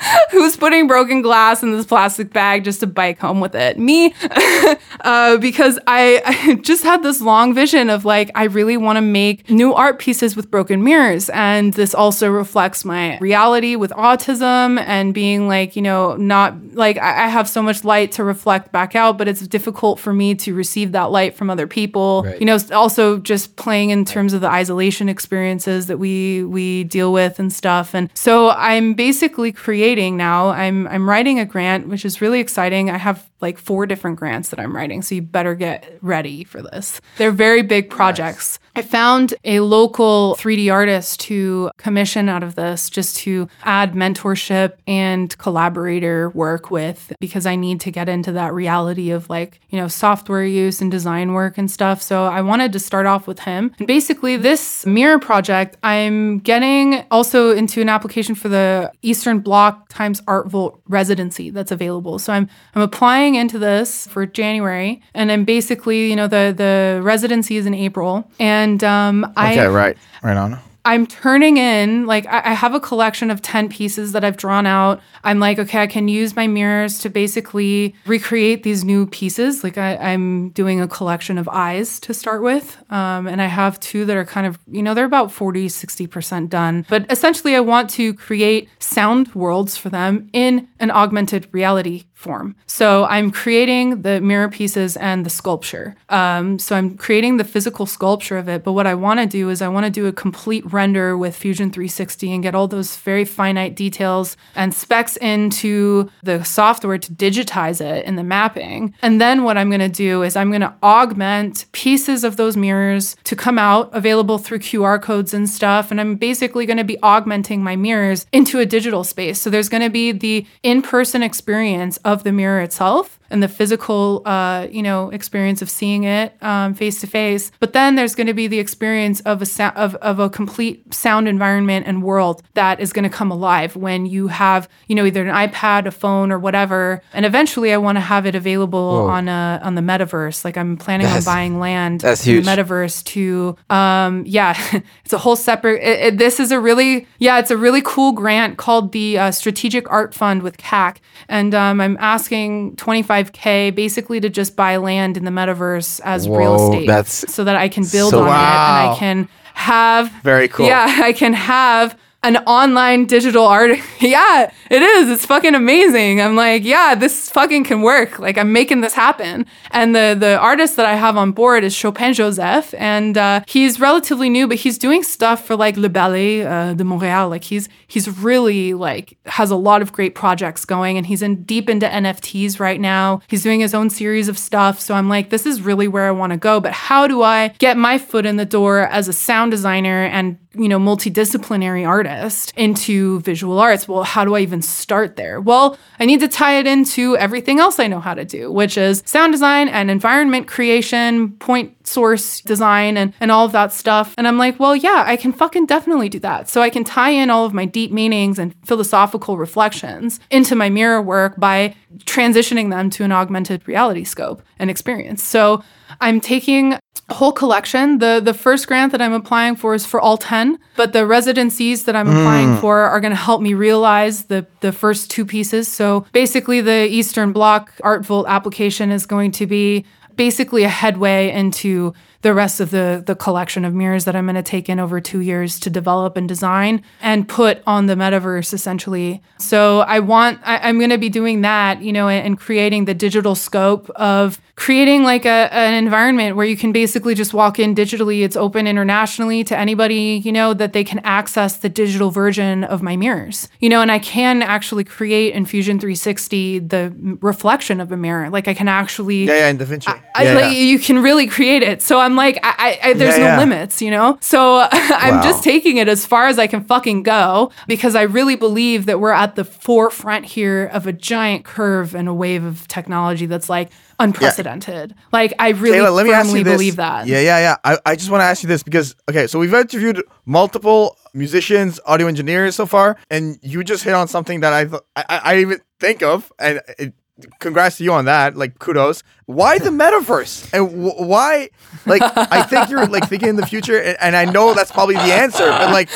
Who's 0.30 0.56
putting 0.56 0.86
broken 0.86 1.22
glass 1.22 1.62
in 1.62 1.72
this 1.72 1.86
plastic 1.86 2.32
bag 2.32 2.64
just 2.64 2.80
to 2.80 2.86
bike 2.86 3.18
home 3.18 3.40
with 3.40 3.54
it? 3.54 3.78
Me, 3.78 4.14
uh, 5.00 5.36
because 5.38 5.78
I, 5.86 6.22
I 6.50 6.54
just 6.56 6.84
had 6.84 7.02
this 7.02 7.20
long 7.20 7.54
vision 7.54 7.90
of 7.90 8.04
like, 8.04 8.30
I 8.34 8.44
really 8.44 8.76
want 8.76 8.96
to 8.96 9.02
make 9.02 9.50
new 9.50 9.74
art 9.74 9.98
pieces 9.98 10.36
with 10.36 10.50
broken 10.50 10.82
mirrors. 10.82 11.28
And 11.30 11.74
this 11.74 11.94
also 11.94 12.30
reflects 12.30 12.84
my 12.84 13.18
reality 13.18 13.76
with 13.76 13.90
autism 13.92 14.82
and 14.86 15.12
being 15.12 15.48
like, 15.48 15.76
you 15.76 15.82
know, 15.82 16.16
not 16.16 16.74
like 16.74 16.96
I, 16.98 17.24
I 17.24 17.28
have 17.28 17.48
so 17.48 17.62
much 17.62 17.84
light 17.84 18.12
to 18.12 18.24
reflect 18.24 18.72
back 18.72 18.96
out, 18.96 19.18
but 19.18 19.28
it's 19.28 19.46
difficult 19.46 19.98
for 19.98 20.12
me 20.12 20.34
to 20.36 20.54
receive 20.54 20.92
that 20.92 21.10
light 21.10 21.34
from 21.34 21.50
other 21.50 21.66
people. 21.66 22.22
Right. 22.24 22.40
You 22.40 22.46
know, 22.46 22.58
also 22.72 23.18
just 23.18 23.56
playing 23.56 23.90
in 23.90 24.04
terms 24.04 24.32
of 24.32 24.40
the 24.40 24.48
isolation 24.48 25.08
experiences 25.08 25.86
that 25.86 25.98
we 25.98 26.44
we 26.44 26.84
deal 26.84 27.12
with 27.12 27.38
and 27.38 27.52
stuff. 27.52 27.94
And 27.94 28.10
so 28.14 28.50
I'm 28.50 28.94
basically 28.94 29.52
creating 29.52 29.89
now. 29.98 30.48
I'm 30.48 30.86
I'm 30.88 31.08
writing 31.08 31.38
a 31.38 31.44
grant, 31.44 31.88
which 31.88 32.04
is 32.04 32.20
really 32.20 32.40
exciting. 32.40 32.90
I 32.90 32.98
have 32.98 33.28
like 33.40 33.58
four 33.58 33.86
different 33.86 34.18
grants 34.18 34.50
that 34.50 34.60
I'm 34.60 34.74
writing, 34.74 35.02
so 35.02 35.14
you 35.14 35.22
better 35.22 35.54
get 35.54 35.98
ready 36.02 36.44
for 36.44 36.62
this. 36.62 37.00
They're 37.16 37.30
very 37.30 37.62
big 37.62 37.90
projects. 37.90 38.58
I 38.76 38.82
found 38.82 39.34
a 39.44 39.60
local 39.60 40.36
3D 40.38 40.72
artist 40.72 41.20
to 41.20 41.70
commission 41.76 42.28
out 42.28 42.42
of 42.42 42.54
this 42.54 42.88
just 42.88 43.16
to 43.18 43.48
add 43.64 43.94
mentorship 43.94 44.74
and 44.86 45.36
collaborator 45.38 46.30
work 46.30 46.70
with 46.70 47.12
because 47.20 47.46
I 47.46 47.56
need 47.56 47.80
to 47.80 47.90
get 47.90 48.08
into 48.08 48.32
that 48.32 48.54
reality 48.54 49.10
of 49.10 49.28
like, 49.28 49.60
you 49.70 49.78
know, 49.78 49.88
software 49.88 50.44
use 50.44 50.80
and 50.80 50.90
design 50.90 51.32
work 51.32 51.58
and 51.58 51.70
stuff. 51.70 52.00
So 52.00 52.24
I 52.24 52.42
wanted 52.42 52.72
to 52.72 52.78
start 52.78 53.06
off 53.06 53.26
with 53.26 53.40
him. 53.40 53.74
And 53.78 53.86
basically, 53.86 54.36
this 54.36 54.86
mirror 54.86 55.18
project, 55.18 55.76
I'm 55.82 56.38
getting 56.38 57.04
also 57.10 57.50
into 57.50 57.80
an 57.80 57.88
application 57.88 58.34
for 58.34 58.48
the 58.48 58.92
Eastern 59.02 59.40
Bloc 59.40 59.79
times 59.88 60.22
Art 60.26 60.48
Vault 60.48 60.80
residency 60.88 61.50
that's 61.50 61.72
available. 61.72 62.18
So 62.18 62.32
I'm 62.32 62.48
I'm 62.74 62.82
applying 62.82 63.34
into 63.34 63.58
this 63.58 64.06
for 64.06 64.26
January 64.26 65.02
and 65.14 65.30
I'm 65.32 65.44
basically, 65.44 66.10
you 66.10 66.16
know, 66.16 66.26
the 66.26 66.54
the 66.56 67.00
residency 67.02 67.56
is 67.56 67.66
in 67.66 67.74
April. 67.74 68.30
And 68.38 68.82
um 68.84 69.32
I 69.36 69.52
Okay, 69.52 69.66
right. 69.66 69.96
Right 70.22 70.36
on. 70.36 70.58
I'm 70.84 71.06
turning 71.06 71.58
in, 71.58 72.06
like, 72.06 72.26
I, 72.26 72.54
have 72.54 72.74
a 72.74 72.80
collection 72.80 73.30
of 73.30 73.42
10 73.42 73.68
pieces 73.68 74.12
that 74.12 74.24
I've 74.24 74.36
drawn 74.36 74.66
out. 74.66 75.00
I'm 75.22 75.38
like, 75.38 75.58
okay, 75.58 75.82
I 75.82 75.86
can 75.86 76.08
use 76.08 76.34
my 76.34 76.46
mirrors 76.46 76.98
to 77.00 77.10
basically 77.10 77.94
recreate 78.06 78.62
these 78.62 78.82
new 78.82 79.06
pieces. 79.06 79.62
Like, 79.62 79.76
I, 79.76 79.96
I'm 79.96 80.50
doing 80.50 80.80
a 80.80 80.88
collection 80.88 81.36
of 81.36 81.48
eyes 81.48 82.00
to 82.00 82.14
start 82.14 82.42
with. 82.42 82.78
Um, 82.90 83.26
and 83.26 83.42
I 83.42 83.46
have 83.46 83.78
two 83.80 84.04
that 84.06 84.16
are 84.16 84.24
kind 84.24 84.46
of, 84.46 84.58
you 84.70 84.82
know, 84.82 84.94
they're 84.94 85.04
about 85.04 85.30
40, 85.30 85.68
60% 85.68 86.48
done. 86.48 86.86
But 86.88 87.10
essentially, 87.10 87.54
I 87.54 87.60
want 87.60 87.90
to 87.90 88.14
create 88.14 88.68
sound 88.78 89.34
worlds 89.34 89.76
for 89.76 89.90
them 89.90 90.30
in 90.32 90.68
an 90.78 90.90
augmented 90.90 91.48
reality 91.52 92.04
form. 92.20 92.54
So 92.66 93.06
I'm 93.06 93.30
creating 93.30 94.02
the 94.02 94.20
mirror 94.20 94.50
pieces 94.50 94.96
and 94.98 95.24
the 95.24 95.30
sculpture. 95.30 95.96
Um, 96.10 96.58
so 96.58 96.76
I'm 96.76 96.98
creating 96.98 97.38
the 97.38 97.44
physical 97.44 97.86
sculpture 97.86 98.36
of 98.36 98.46
it. 98.46 98.62
But 98.62 98.72
what 98.72 98.86
I 98.86 98.94
want 98.94 99.20
to 99.20 99.26
do 99.26 99.48
is 99.48 99.62
I 99.62 99.68
want 99.68 99.86
to 99.86 99.90
do 99.90 100.06
a 100.06 100.12
complete 100.12 100.70
render 100.70 101.16
with 101.16 101.34
Fusion 101.34 101.70
360 101.70 102.32
and 102.34 102.42
get 102.42 102.54
all 102.54 102.68
those 102.68 102.94
very 102.98 103.24
finite 103.24 103.74
details 103.74 104.36
and 104.54 104.74
specs 104.74 105.16
into 105.16 106.10
the 106.22 106.44
software 106.44 106.98
to 106.98 107.12
digitize 107.12 107.80
it 107.80 108.04
in 108.04 108.16
the 108.16 108.22
mapping. 108.22 108.94
And 109.00 109.18
then 109.18 109.42
what 109.42 109.56
I'm 109.56 109.70
going 109.70 109.80
to 109.80 109.88
do 109.88 110.22
is 110.22 110.36
I'm 110.36 110.50
going 110.50 110.60
to 110.60 110.74
augment 110.82 111.64
pieces 111.72 112.22
of 112.22 112.36
those 112.36 112.54
mirrors 112.54 113.16
to 113.24 113.34
come 113.34 113.58
out 113.58 113.88
available 113.94 114.36
through 114.36 114.58
QR 114.58 115.00
codes 115.00 115.32
and 115.32 115.48
stuff. 115.48 115.90
And 115.90 115.98
I'm 115.98 116.16
basically 116.16 116.66
going 116.66 116.76
to 116.76 116.84
be 116.84 117.00
augmenting 117.02 117.62
my 117.62 117.76
mirrors 117.76 118.26
into 118.30 118.58
a 118.58 118.66
digital 118.66 119.04
space. 119.04 119.40
So 119.40 119.48
there's 119.48 119.70
going 119.70 119.82
to 119.82 119.90
be 119.90 120.12
the 120.12 120.46
in 120.62 120.82
person 120.82 121.22
experience 121.22 121.96
of 122.10 122.24
the 122.24 122.32
mirror 122.32 122.60
itself 122.60 123.19
and 123.30 123.42
the 123.42 123.48
physical, 123.48 124.22
uh, 124.24 124.66
you 124.70 124.82
know, 124.82 125.10
experience 125.10 125.62
of 125.62 125.70
seeing 125.70 126.04
it 126.04 126.32
face 126.76 127.00
to 127.00 127.06
face. 127.06 127.50
But 127.60 127.72
then 127.72 127.94
there's 127.94 128.14
going 128.14 128.26
to 128.26 128.34
be 128.34 128.46
the 128.46 128.58
experience 128.58 129.20
of 129.20 129.42
a 129.42 129.72
of, 129.80 129.94
of 129.96 130.18
a 130.18 130.28
complete 130.30 130.92
sound 130.92 131.28
environment 131.28 131.86
and 131.86 132.02
world 132.02 132.42
that 132.54 132.80
is 132.80 132.92
going 132.92 133.04
to 133.04 133.08
come 133.10 133.30
alive 133.30 133.76
when 133.76 134.06
you 134.06 134.28
have, 134.28 134.68
you 134.88 134.94
know, 134.94 135.04
either 135.04 135.26
an 135.26 135.34
iPad, 135.48 135.86
a 135.86 135.90
phone, 135.90 136.32
or 136.32 136.38
whatever. 136.38 137.02
And 137.12 137.24
eventually, 137.24 137.72
I 137.72 137.76
want 137.76 137.96
to 137.96 138.00
have 138.00 138.26
it 138.26 138.34
available 138.34 139.06
on 139.08 139.28
a 139.28 139.60
on 139.62 139.74
the 139.74 139.82
metaverse. 139.82 140.44
Like 140.44 140.56
I'm 140.56 140.76
planning 140.76 141.06
That's- 141.06 141.26
on 141.26 141.32
buying 141.34 141.58
land 141.60 142.00
that's 142.00 142.26
in 142.26 142.34
huge. 142.34 142.44
the 142.44 142.50
metaverse 142.50 143.04
to, 143.04 143.56
um, 143.70 144.24
yeah, 144.26 144.56
it's 145.04 145.12
a 145.12 145.18
whole 145.18 145.36
separate. 145.36 145.82
It, 145.82 146.00
it- 146.06 146.18
this 146.18 146.40
is 146.40 146.50
a 146.52 146.60
really, 146.60 147.06
yeah, 147.18 147.38
it's 147.38 147.50
a 147.50 147.56
really 147.56 147.82
cool 147.84 148.12
grant 148.12 148.58
called 148.58 148.92
the 148.92 149.16
uh, 149.18 149.30
Strategic 149.30 149.90
Art 149.90 150.12
Fund 150.14 150.42
with 150.42 150.56
CAC, 150.58 150.96
and 151.28 151.54
um, 151.54 151.80
I'm 151.80 151.96
asking 152.00 152.76
25k 153.24 153.74
basically 153.74 154.20
to 154.20 154.28
just 154.28 154.56
buy 154.56 154.76
land 154.76 155.16
in 155.16 155.24
the 155.24 155.30
metaverse 155.30 156.00
as 156.04 156.28
real 156.28 156.54
estate, 156.56 156.86
that's 156.86 157.32
so 157.32 157.44
that 157.44 157.56
I 157.56 157.68
can 157.68 157.84
build 157.84 158.10
so 158.10 158.20
on 158.22 158.26
it 158.26 158.30
and 158.30 158.36
I 158.36 158.96
can 158.98 159.28
have 159.54 160.10
Very 160.22 160.48
cool. 160.48 160.66
Yeah, 160.66 160.86
I 161.02 161.12
can 161.12 161.32
have 161.32 161.98
an 162.22 162.36
online 162.38 163.06
digital 163.06 163.46
art. 163.46 163.78
yeah, 164.00 164.52
it 164.70 164.82
is. 164.82 165.08
It's 165.08 165.24
fucking 165.24 165.54
amazing. 165.54 166.20
I'm 166.20 166.36
like, 166.36 166.64
yeah, 166.64 166.94
this 166.94 167.30
fucking 167.30 167.64
can 167.64 167.82
work. 167.82 168.18
Like 168.18 168.36
I'm 168.36 168.52
making 168.52 168.82
this 168.82 168.92
happen. 168.92 169.46
And 169.70 169.94
the 169.94 170.16
the 170.18 170.38
artist 170.38 170.76
that 170.76 170.86
I 170.86 170.96
have 170.96 171.16
on 171.16 171.32
board 171.32 171.64
is 171.64 171.74
Chopin 171.74 172.12
Joseph, 172.12 172.74
and 172.76 173.16
uh, 173.16 173.42
he's 173.46 173.80
relatively 173.80 174.28
new, 174.28 174.46
but 174.46 174.58
he's 174.58 174.76
doing 174.76 175.02
stuff 175.02 175.46
for 175.46 175.56
like 175.56 175.76
Le 175.76 175.88
Ballet 175.88 176.44
uh, 176.44 176.74
de 176.74 176.84
Montréal. 176.84 177.30
Like 177.30 177.44
he's 177.44 177.68
he's 177.86 178.08
really 178.18 178.74
like 178.74 179.16
has 179.26 179.50
a 179.50 179.56
lot 179.56 179.80
of 179.80 179.92
great 179.92 180.14
projects 180.14 180.64
going, 180.64 180.98
and 180.98 181.06
he's 181.06 181.22
in 181.22 181.44
deep 181.44 181.70
into 181.70 181.86
NFTs 181.86 182.60
right 182.60 182.80
now. 182.80 183.22
He's 183.28 183.42
doing 183.42 183.60
his 183.60 183.74
own 183.74 183.88
series 183.88 184.28
of 184.28 184.38
stuff. 184.38 184.80
So 184.80 184.94
I'm 184.94 185.08
like, 185.08 185.30
this 185.30 185.46
is 185.46 185.62
really 185.62 185.88
where 185.88 186.06
I 186.06 186.10
want 186.10 186.32
to 186.32 186.36
go. 186.36 186.60
But 186.60 186.72
how 186.72 187.06
do 187.06 187.22
I 187.22 187.48
get 187.58 187.76
my 187.76 187.96
foot 187.96 188.26
in 188.26 188.36
the 188.36 188.44
door 188.44 188.80
as 188.80 189.08
a 189.08 189.12
sound 189.12 189.52
designer 189.52 190.04
and 190.04 190.38
you 190.54 190.68
know, 190.68 190.78
multidisciplinary 190.78 191.86
artist 191.86 192.52
into 192.56 193.20
visual 193.20 193.58
arts. 193.60 193.86
Well, 193.86 194.02
how 194.02 194.24
do 194.24 194.34
I 194.34 194.40
even 194.40 194.62
start 194.62 195.16
there? 195.16 195.40
Well, 195.40 195.78
I 196.00 196.06
need 196.06 196.20
to 196.20 196.28
tie 196.28 196.58
it 196.58 196.66
into 196.66 197.16
everything 197.16 197.60
else 197.60 197.78
I 197.78 197.86
know 197.86 198.00
how 198.00 198.14
to 198.14 198.24
do, 198.24 198.50
which 198.50 198.76
is 198.76 199.02
sound 199.06 199.32
design 199.32 199.68
and 199.68 199.90
environment 199.90 200.48
creation, 200.48 201.32
point 201.34 201.86
source 201.86 202.40
design 202.40 202.96
and, 202.96 203.14
and 203.20 203.30
all 203.30 203.46
of 203.46 203.52
that 203.52 203.72
stuff. 203.72 204.14
And 204.18 204.26
I'm 204.26 204.38
like, 204.38 204.58
well, 204.58 204.74
yeah, 204.74 205.04
I 205.06 205.16
can 205.16 205.32
fucking 205.32 205.66
definitely 205.66 206.08
do 206.08 206.18
that. 206.20 206.48
So 206.48 206.62
I 206.62 206.70
can 206.70 206.82
tie 206.84 207.10
in 207.10 207.30
all 207.30 207.44
of 207.44 207.54
my 207.54 207.64
deep 207.64 207.92
meanings 207.92 208.38
and 208.38 208.54
philosophical 208.64 209.36
reflections 209.36 210.18
into 210.30 210.56
my 210.56 210.68
mirror 210.68 211.00
work 211.00 211.38
by 211.38 211.76
transitioning 212.04 212.70
them 212.70 212.90
to 212.90 213.04
an 213.04 213.12
augmented 213.12 213.66
reality 213.68 214.04
scope 214.04 214.42
and 214.58 214.70
experience. 214.70 215.22
So 215.22 215.62
I'm 216.00 216.20
taking 216.20 216.74
a 217.08 217.14
whole 217.14 217.32
collection. 217.32 217.98
The 217.98 218.20
the 218.22 218.34
first 218.34 218.66
grant 218.66 218.92
that 218.92 219.02
I'm 219.02 219.12
applying 219.12 219.56
for 219.56 219.74
is 219.74 219.84
for 219.84 220.00
all 220.00 220.16
10, 220.16 220.58
but 220.76 220.92
the 220.92 221.06
residencies 221.06 221.84
that 221.84 221.96
I'm 221.96 222.06
hmm. 222.06 222.16
applying 222.16 222.56
for 222.58 222.80
are 222.80 223.00
going 223.00 223.12
to 223.12 223.16
help 223.16 223.40
me 223.42 223.54
realize 223.54 224.24
the 224.24 224.46
the 224.60 224.72
first 224.72 225.10
two 225.10 225.24
pieces. 225.24 225.68
So 225.68 226.06
basically 226.12 226.60
the 226.60 226.86
Eastern 226.88 227.32
Bloc 227.32 227.72
Art 227.82 228.04
Vault 228.04 228.26
application 228.28 228.90
is 228.90 229.06
going 229.06 229.32
to 229.32 229.46
be 229.46 229.84
basically 230.16 230.64
a 230.64 230.68
headway 230.68 231.30
into 231.30 231.94
the 232.22 232.34
rest 232.34 232.60
of 232.60 232.70
the 232.70 233.02
the 233.06 233.14
collection 233.14 233.64
of 233.64 233.74
mirrors 233.74 234.04
that 234.04 234.14
I'm 234.14 234.26
going 234.26 234.34
to 234.36 234.42
take 234.42 234.68
in 234.68 234.78
over 234.78 235.00
2 235.00 235.20
years 235.20 235.58
to 235.60 235.70
develop 235.70 236.16
and 236.16 236.28
design 236.28 236.82
and 237.00 237.28
put 237.28 237.62
on 237.66 237.86
the 237.86 237.94
metaverse 237.94 238.52
essentially. 238.52 239.22
So 239.38 239.80
I 239.80 240.00
want 240.00 240.40
I, 240.44 240.58
I'm 240.58 240.78
going 240.78 240.90
to 240.90 240.98
be 240.98 241.08
doing 241.08 241.40
that, 241.42 241.82
you 241.82 241.92
know, 241.92 242.08
and, 242.08 242.26
and 242.26 242.38
creating 242.38 242.84
the 242.84 242.94
digital 242.94 243.34
scope 243.34 243.88
of 243.96 244.40
creating 244.56 245.02
like 245.04 245.24
a, 245.24 245.48
an 245.52 245.72
environment 245.72 246.36
where 246.36 246.44
you 246.44 246.56
can 246.56 246.70
basically 246.70 247.14
just 247.14 247.32
walk 247.32 247.58
in 247.58 247.74
digitally. 247.74 248.22
It's 248.22 248.36
open 248.36 248.66
internationally 248.66 249.42
to 249.44 249.56
anybody, 249.56 250.20
you 250.22 250.32
know, 250.32 250.52
that 250.52 250.74
they 250.74 250.84
can 250.84 250.98
access 250.98 251.56
the 251.56 251.70
digital 251.70 252.10
version 252.10 252.64
of 252.64 252.82
my 252.82 252.94
mirrors, 252.96 253.48
you 253.60 253.70
know, 253.70 253.80
and 253.80 253.90
I 253.90 253.98
can 253.98 254.42
actually 254.42 254.84
create 254.84 255.32
in 255.32 255.46
Fusion 255.46 255.78
360 255.80 256.58
the 256.58 256.92
reflection 257.22 257.80
of 257.80 257.90
a 257.90 257.96
mirror. 257.96 258.28
Like 258.28 258.48
I 258.48 258.54
can 258.54 258.68
actually 258.68 259.24
Yeah, 259.24 259.34
yeah, 259.34 259.48
in 259.48 259.56
Da 259.56 259.64
Vinci. 259.64 259.90
I, 260.14 260.24
Yeah, 260.24 260.34
like 260.34 260.44
yeah. 260.44 260.50
you 260.50 260.78
can 260.78 261.02
really 261.02 261.26
create 261.26 261.62
it. 261.62 261.80
So 261.80 261.98
I'm 261.98 262.09
like, 262.16 262.38
I, 262.42 262.78
I, 262.84 262.88
I 262.90 262.92
there's 262.94 263.16
Yeah, 263.18 263.34
no 263.36 263.38
limits, 263.40 263.80
you 263.82 263.90
know. 263.90 264.18
So 264.20 264.66
I'm 264.72 265.16
Wow. 265.16 265.22
just 265.22 265.42
taking 265.44 265.76
it 265.78 265.88
as 265.88 266.06
far 266.06 266.28
as 266.28 266.38
I 266.38 266.46
can 266.46 266.64
fucking 266.64 267.02
go 267.02 267.50
because 267.66 267.94
I 267.94 268.02
really 268.02 268.36
believe 268.36 268.86
that 268.86 269.00
we're 269.00 269.12
at 269.12 269.34
the 269.36 269.44
forefront 269.44 270.24
here 270.26 270.66
of 270.72 270.86
a 270.86 270.92
giant 270.92 271.44
curve 271.44 271.94
and 271.94 272.08
a 272.08 272.14
wave 272.14 272.44
of 272.44 272.66
technology 272.68 273.26
that's 273.26 273.48
like 273.48 273.70
unprecedented. 273.98 274.94
Like 275.12 275.32
I 275.38 275.50
really 275.50 275.78
Kayla, 275.78 275.94
let 275.94 276.06
me 276.06 276.12
ask 276.12 276.26
firmly 276.26 276.38
you 276.40 276.44
this. 276.44 276.54
believe 276.54 276.76
that. 276.76 277.06
Yeah, 277.06 277.20
yeah, 277.20 277.38
yeah. 277.38 277.56
I, 277.64 277.78
I 277.86 277.96
just 277.96 278.10
want 278.10 278.20
to 278.20 278.24
ask 278.26 278.42
you 278.42 278.48
this 278.48 278.62
because 278.62 278.94
okay, 279.08 279.26
so 279.26 279.38
we've 279.38 279.52
interviewed 279.54 280.02
multiple 280.26 280.96
musicians, 281.14 281.80
audio 281.86 282.06
engineers 282.06 282.54
so 282.56 282.66
far, 282.66 282.96
and 283.10 283.38
you 283.42 283.62
just 283.64 283.84
hit 283.84 283.94
on 283.94 284.08
something 284.08 284.40
that 284.40 284.52
I 284.52 284.64
th- 284.64 284.82
I, 284.96 285.04
I, 285.08 285.18
I 285.34 285.38
even 285.40 285.60
think 285.80 286.02
of, 286.02 286.32
and 286.38 286.60
it, 286.78 286.94
congrats 287.38 287.78
to 287.78 287.84
you 287.84 287.92
on 287.92 288.04
that. 288.06 288.36
Like 288.36 288.58
kudos. 288.58 289.02
Why 289.26 289.58
the 289.58 289.70
metaverse? 289.70 290.52
And 290.52 290.68
w- 290.68 291.06
why? 291.06 291.50
Like 291.86 292.02
I 292.02 292.42
think 292.42 292.68
you're 292.68 292.86
like 292.86 293.08
thinking 293.08 293.28
in 293.28 293.36
the 293.36 293.46
future, 293.46 293.80
and, 293.80 293.96
and 294.00 294.16
I 294.16 294.24
know 294.24 294.54
that's 294.54 294.72
probably 294.72 294.96
the 294.96 295.00
answer, 295.02 295.46
but 295.46 295.70
like, 295.70 295.88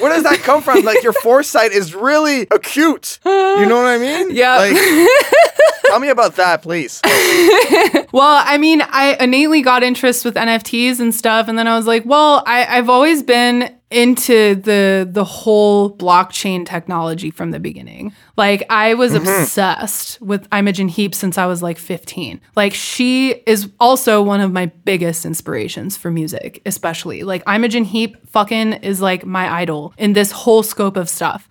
where 0.00 0.10
does 0.12 0.22
that 0.24 0.40
come 0.42 0.62
from? 0.62 0.84
Like 0.84 1.02
your 1.02 1.12
foresight 1.14 1.72
is 1.72 1.94
really 1.94 2.42
acute. 2.50 3.18
You 3.24 3.66
know 3.66 3.76
what 3.76 3.86
I 3.86 3.98
mean? 3.98 4.30
Yeah. 4.40 4.56
Like, 4.58 4.76
tell 5.86 5.98
me 6.00 6.08
about 6.08 6.36
that, 6.36 6.62
please. 6.62 7.00
Well, 8.12 8.42
I 8.44 8.58
mean, 8.58 8.82
I 8.82 9.16
innately 9.20 9.62
got 9.62 9.84
interest 9.84 10.24
with 10.24 10.34
NFTs 10.34 10.98
and 10.98 11.14
stuff, 11.14 11.46
and 11.46 11.56
then 11.56 11.68
I 11.68 11.76
was 11.76 11.86
like, 11.86 12.04
well, 12.04 12.42
I, 12.44 12.66
I've 12.78 12.88
always 12.88 13.22
been 13.22 13.72
into 13.90 14.54
the 14.54 15.08
the 15.10 15.24
whole 15.24 15.96
blockchain 15.96 16.64
technology 16.64 17.30
from 17.30 17.50
the 17.50 17.58
beginning. 17.58 18.12
Like 18.36 18.64
I 18.70 18.94
was 18.94 19.12
mm-hmm. 19.12 19.26
obsessed 19.26 20.20
with 20.20 20.46
Imogen 20.52 20.88
Heap 20.88 21.14
since 21.14 21.36
I 21.36 21.46
was 21.46 21.62
like 21.62 21.76
15. 21.78 22.40
Like 22.54 22.72
she 22.72 23.30
is 23.46 23.68
also 23.80 24.22
one 24.22 24.40
of 24.40 24.52
my 24.52 24.66
biggest 24.66 25.24
inspirations 25.26 25.96
for 25.96 26.10
music, 26.10 26.62
especially. 26.64 27.24
Like 27.24 27.42
Imogen 27.48 27.84
Heap 27.84 28.28
fucking 28.28 28.74
is 28.74 29.00
like 29.00 29.26
my 29.26 29.52
idol 29.52 29.92
in 29.98 30.12
this 30.12 30.30
whole 30.30 30.62
scope 30.62 30.96
of 30.96 31.08
stuff. 31.08 31.48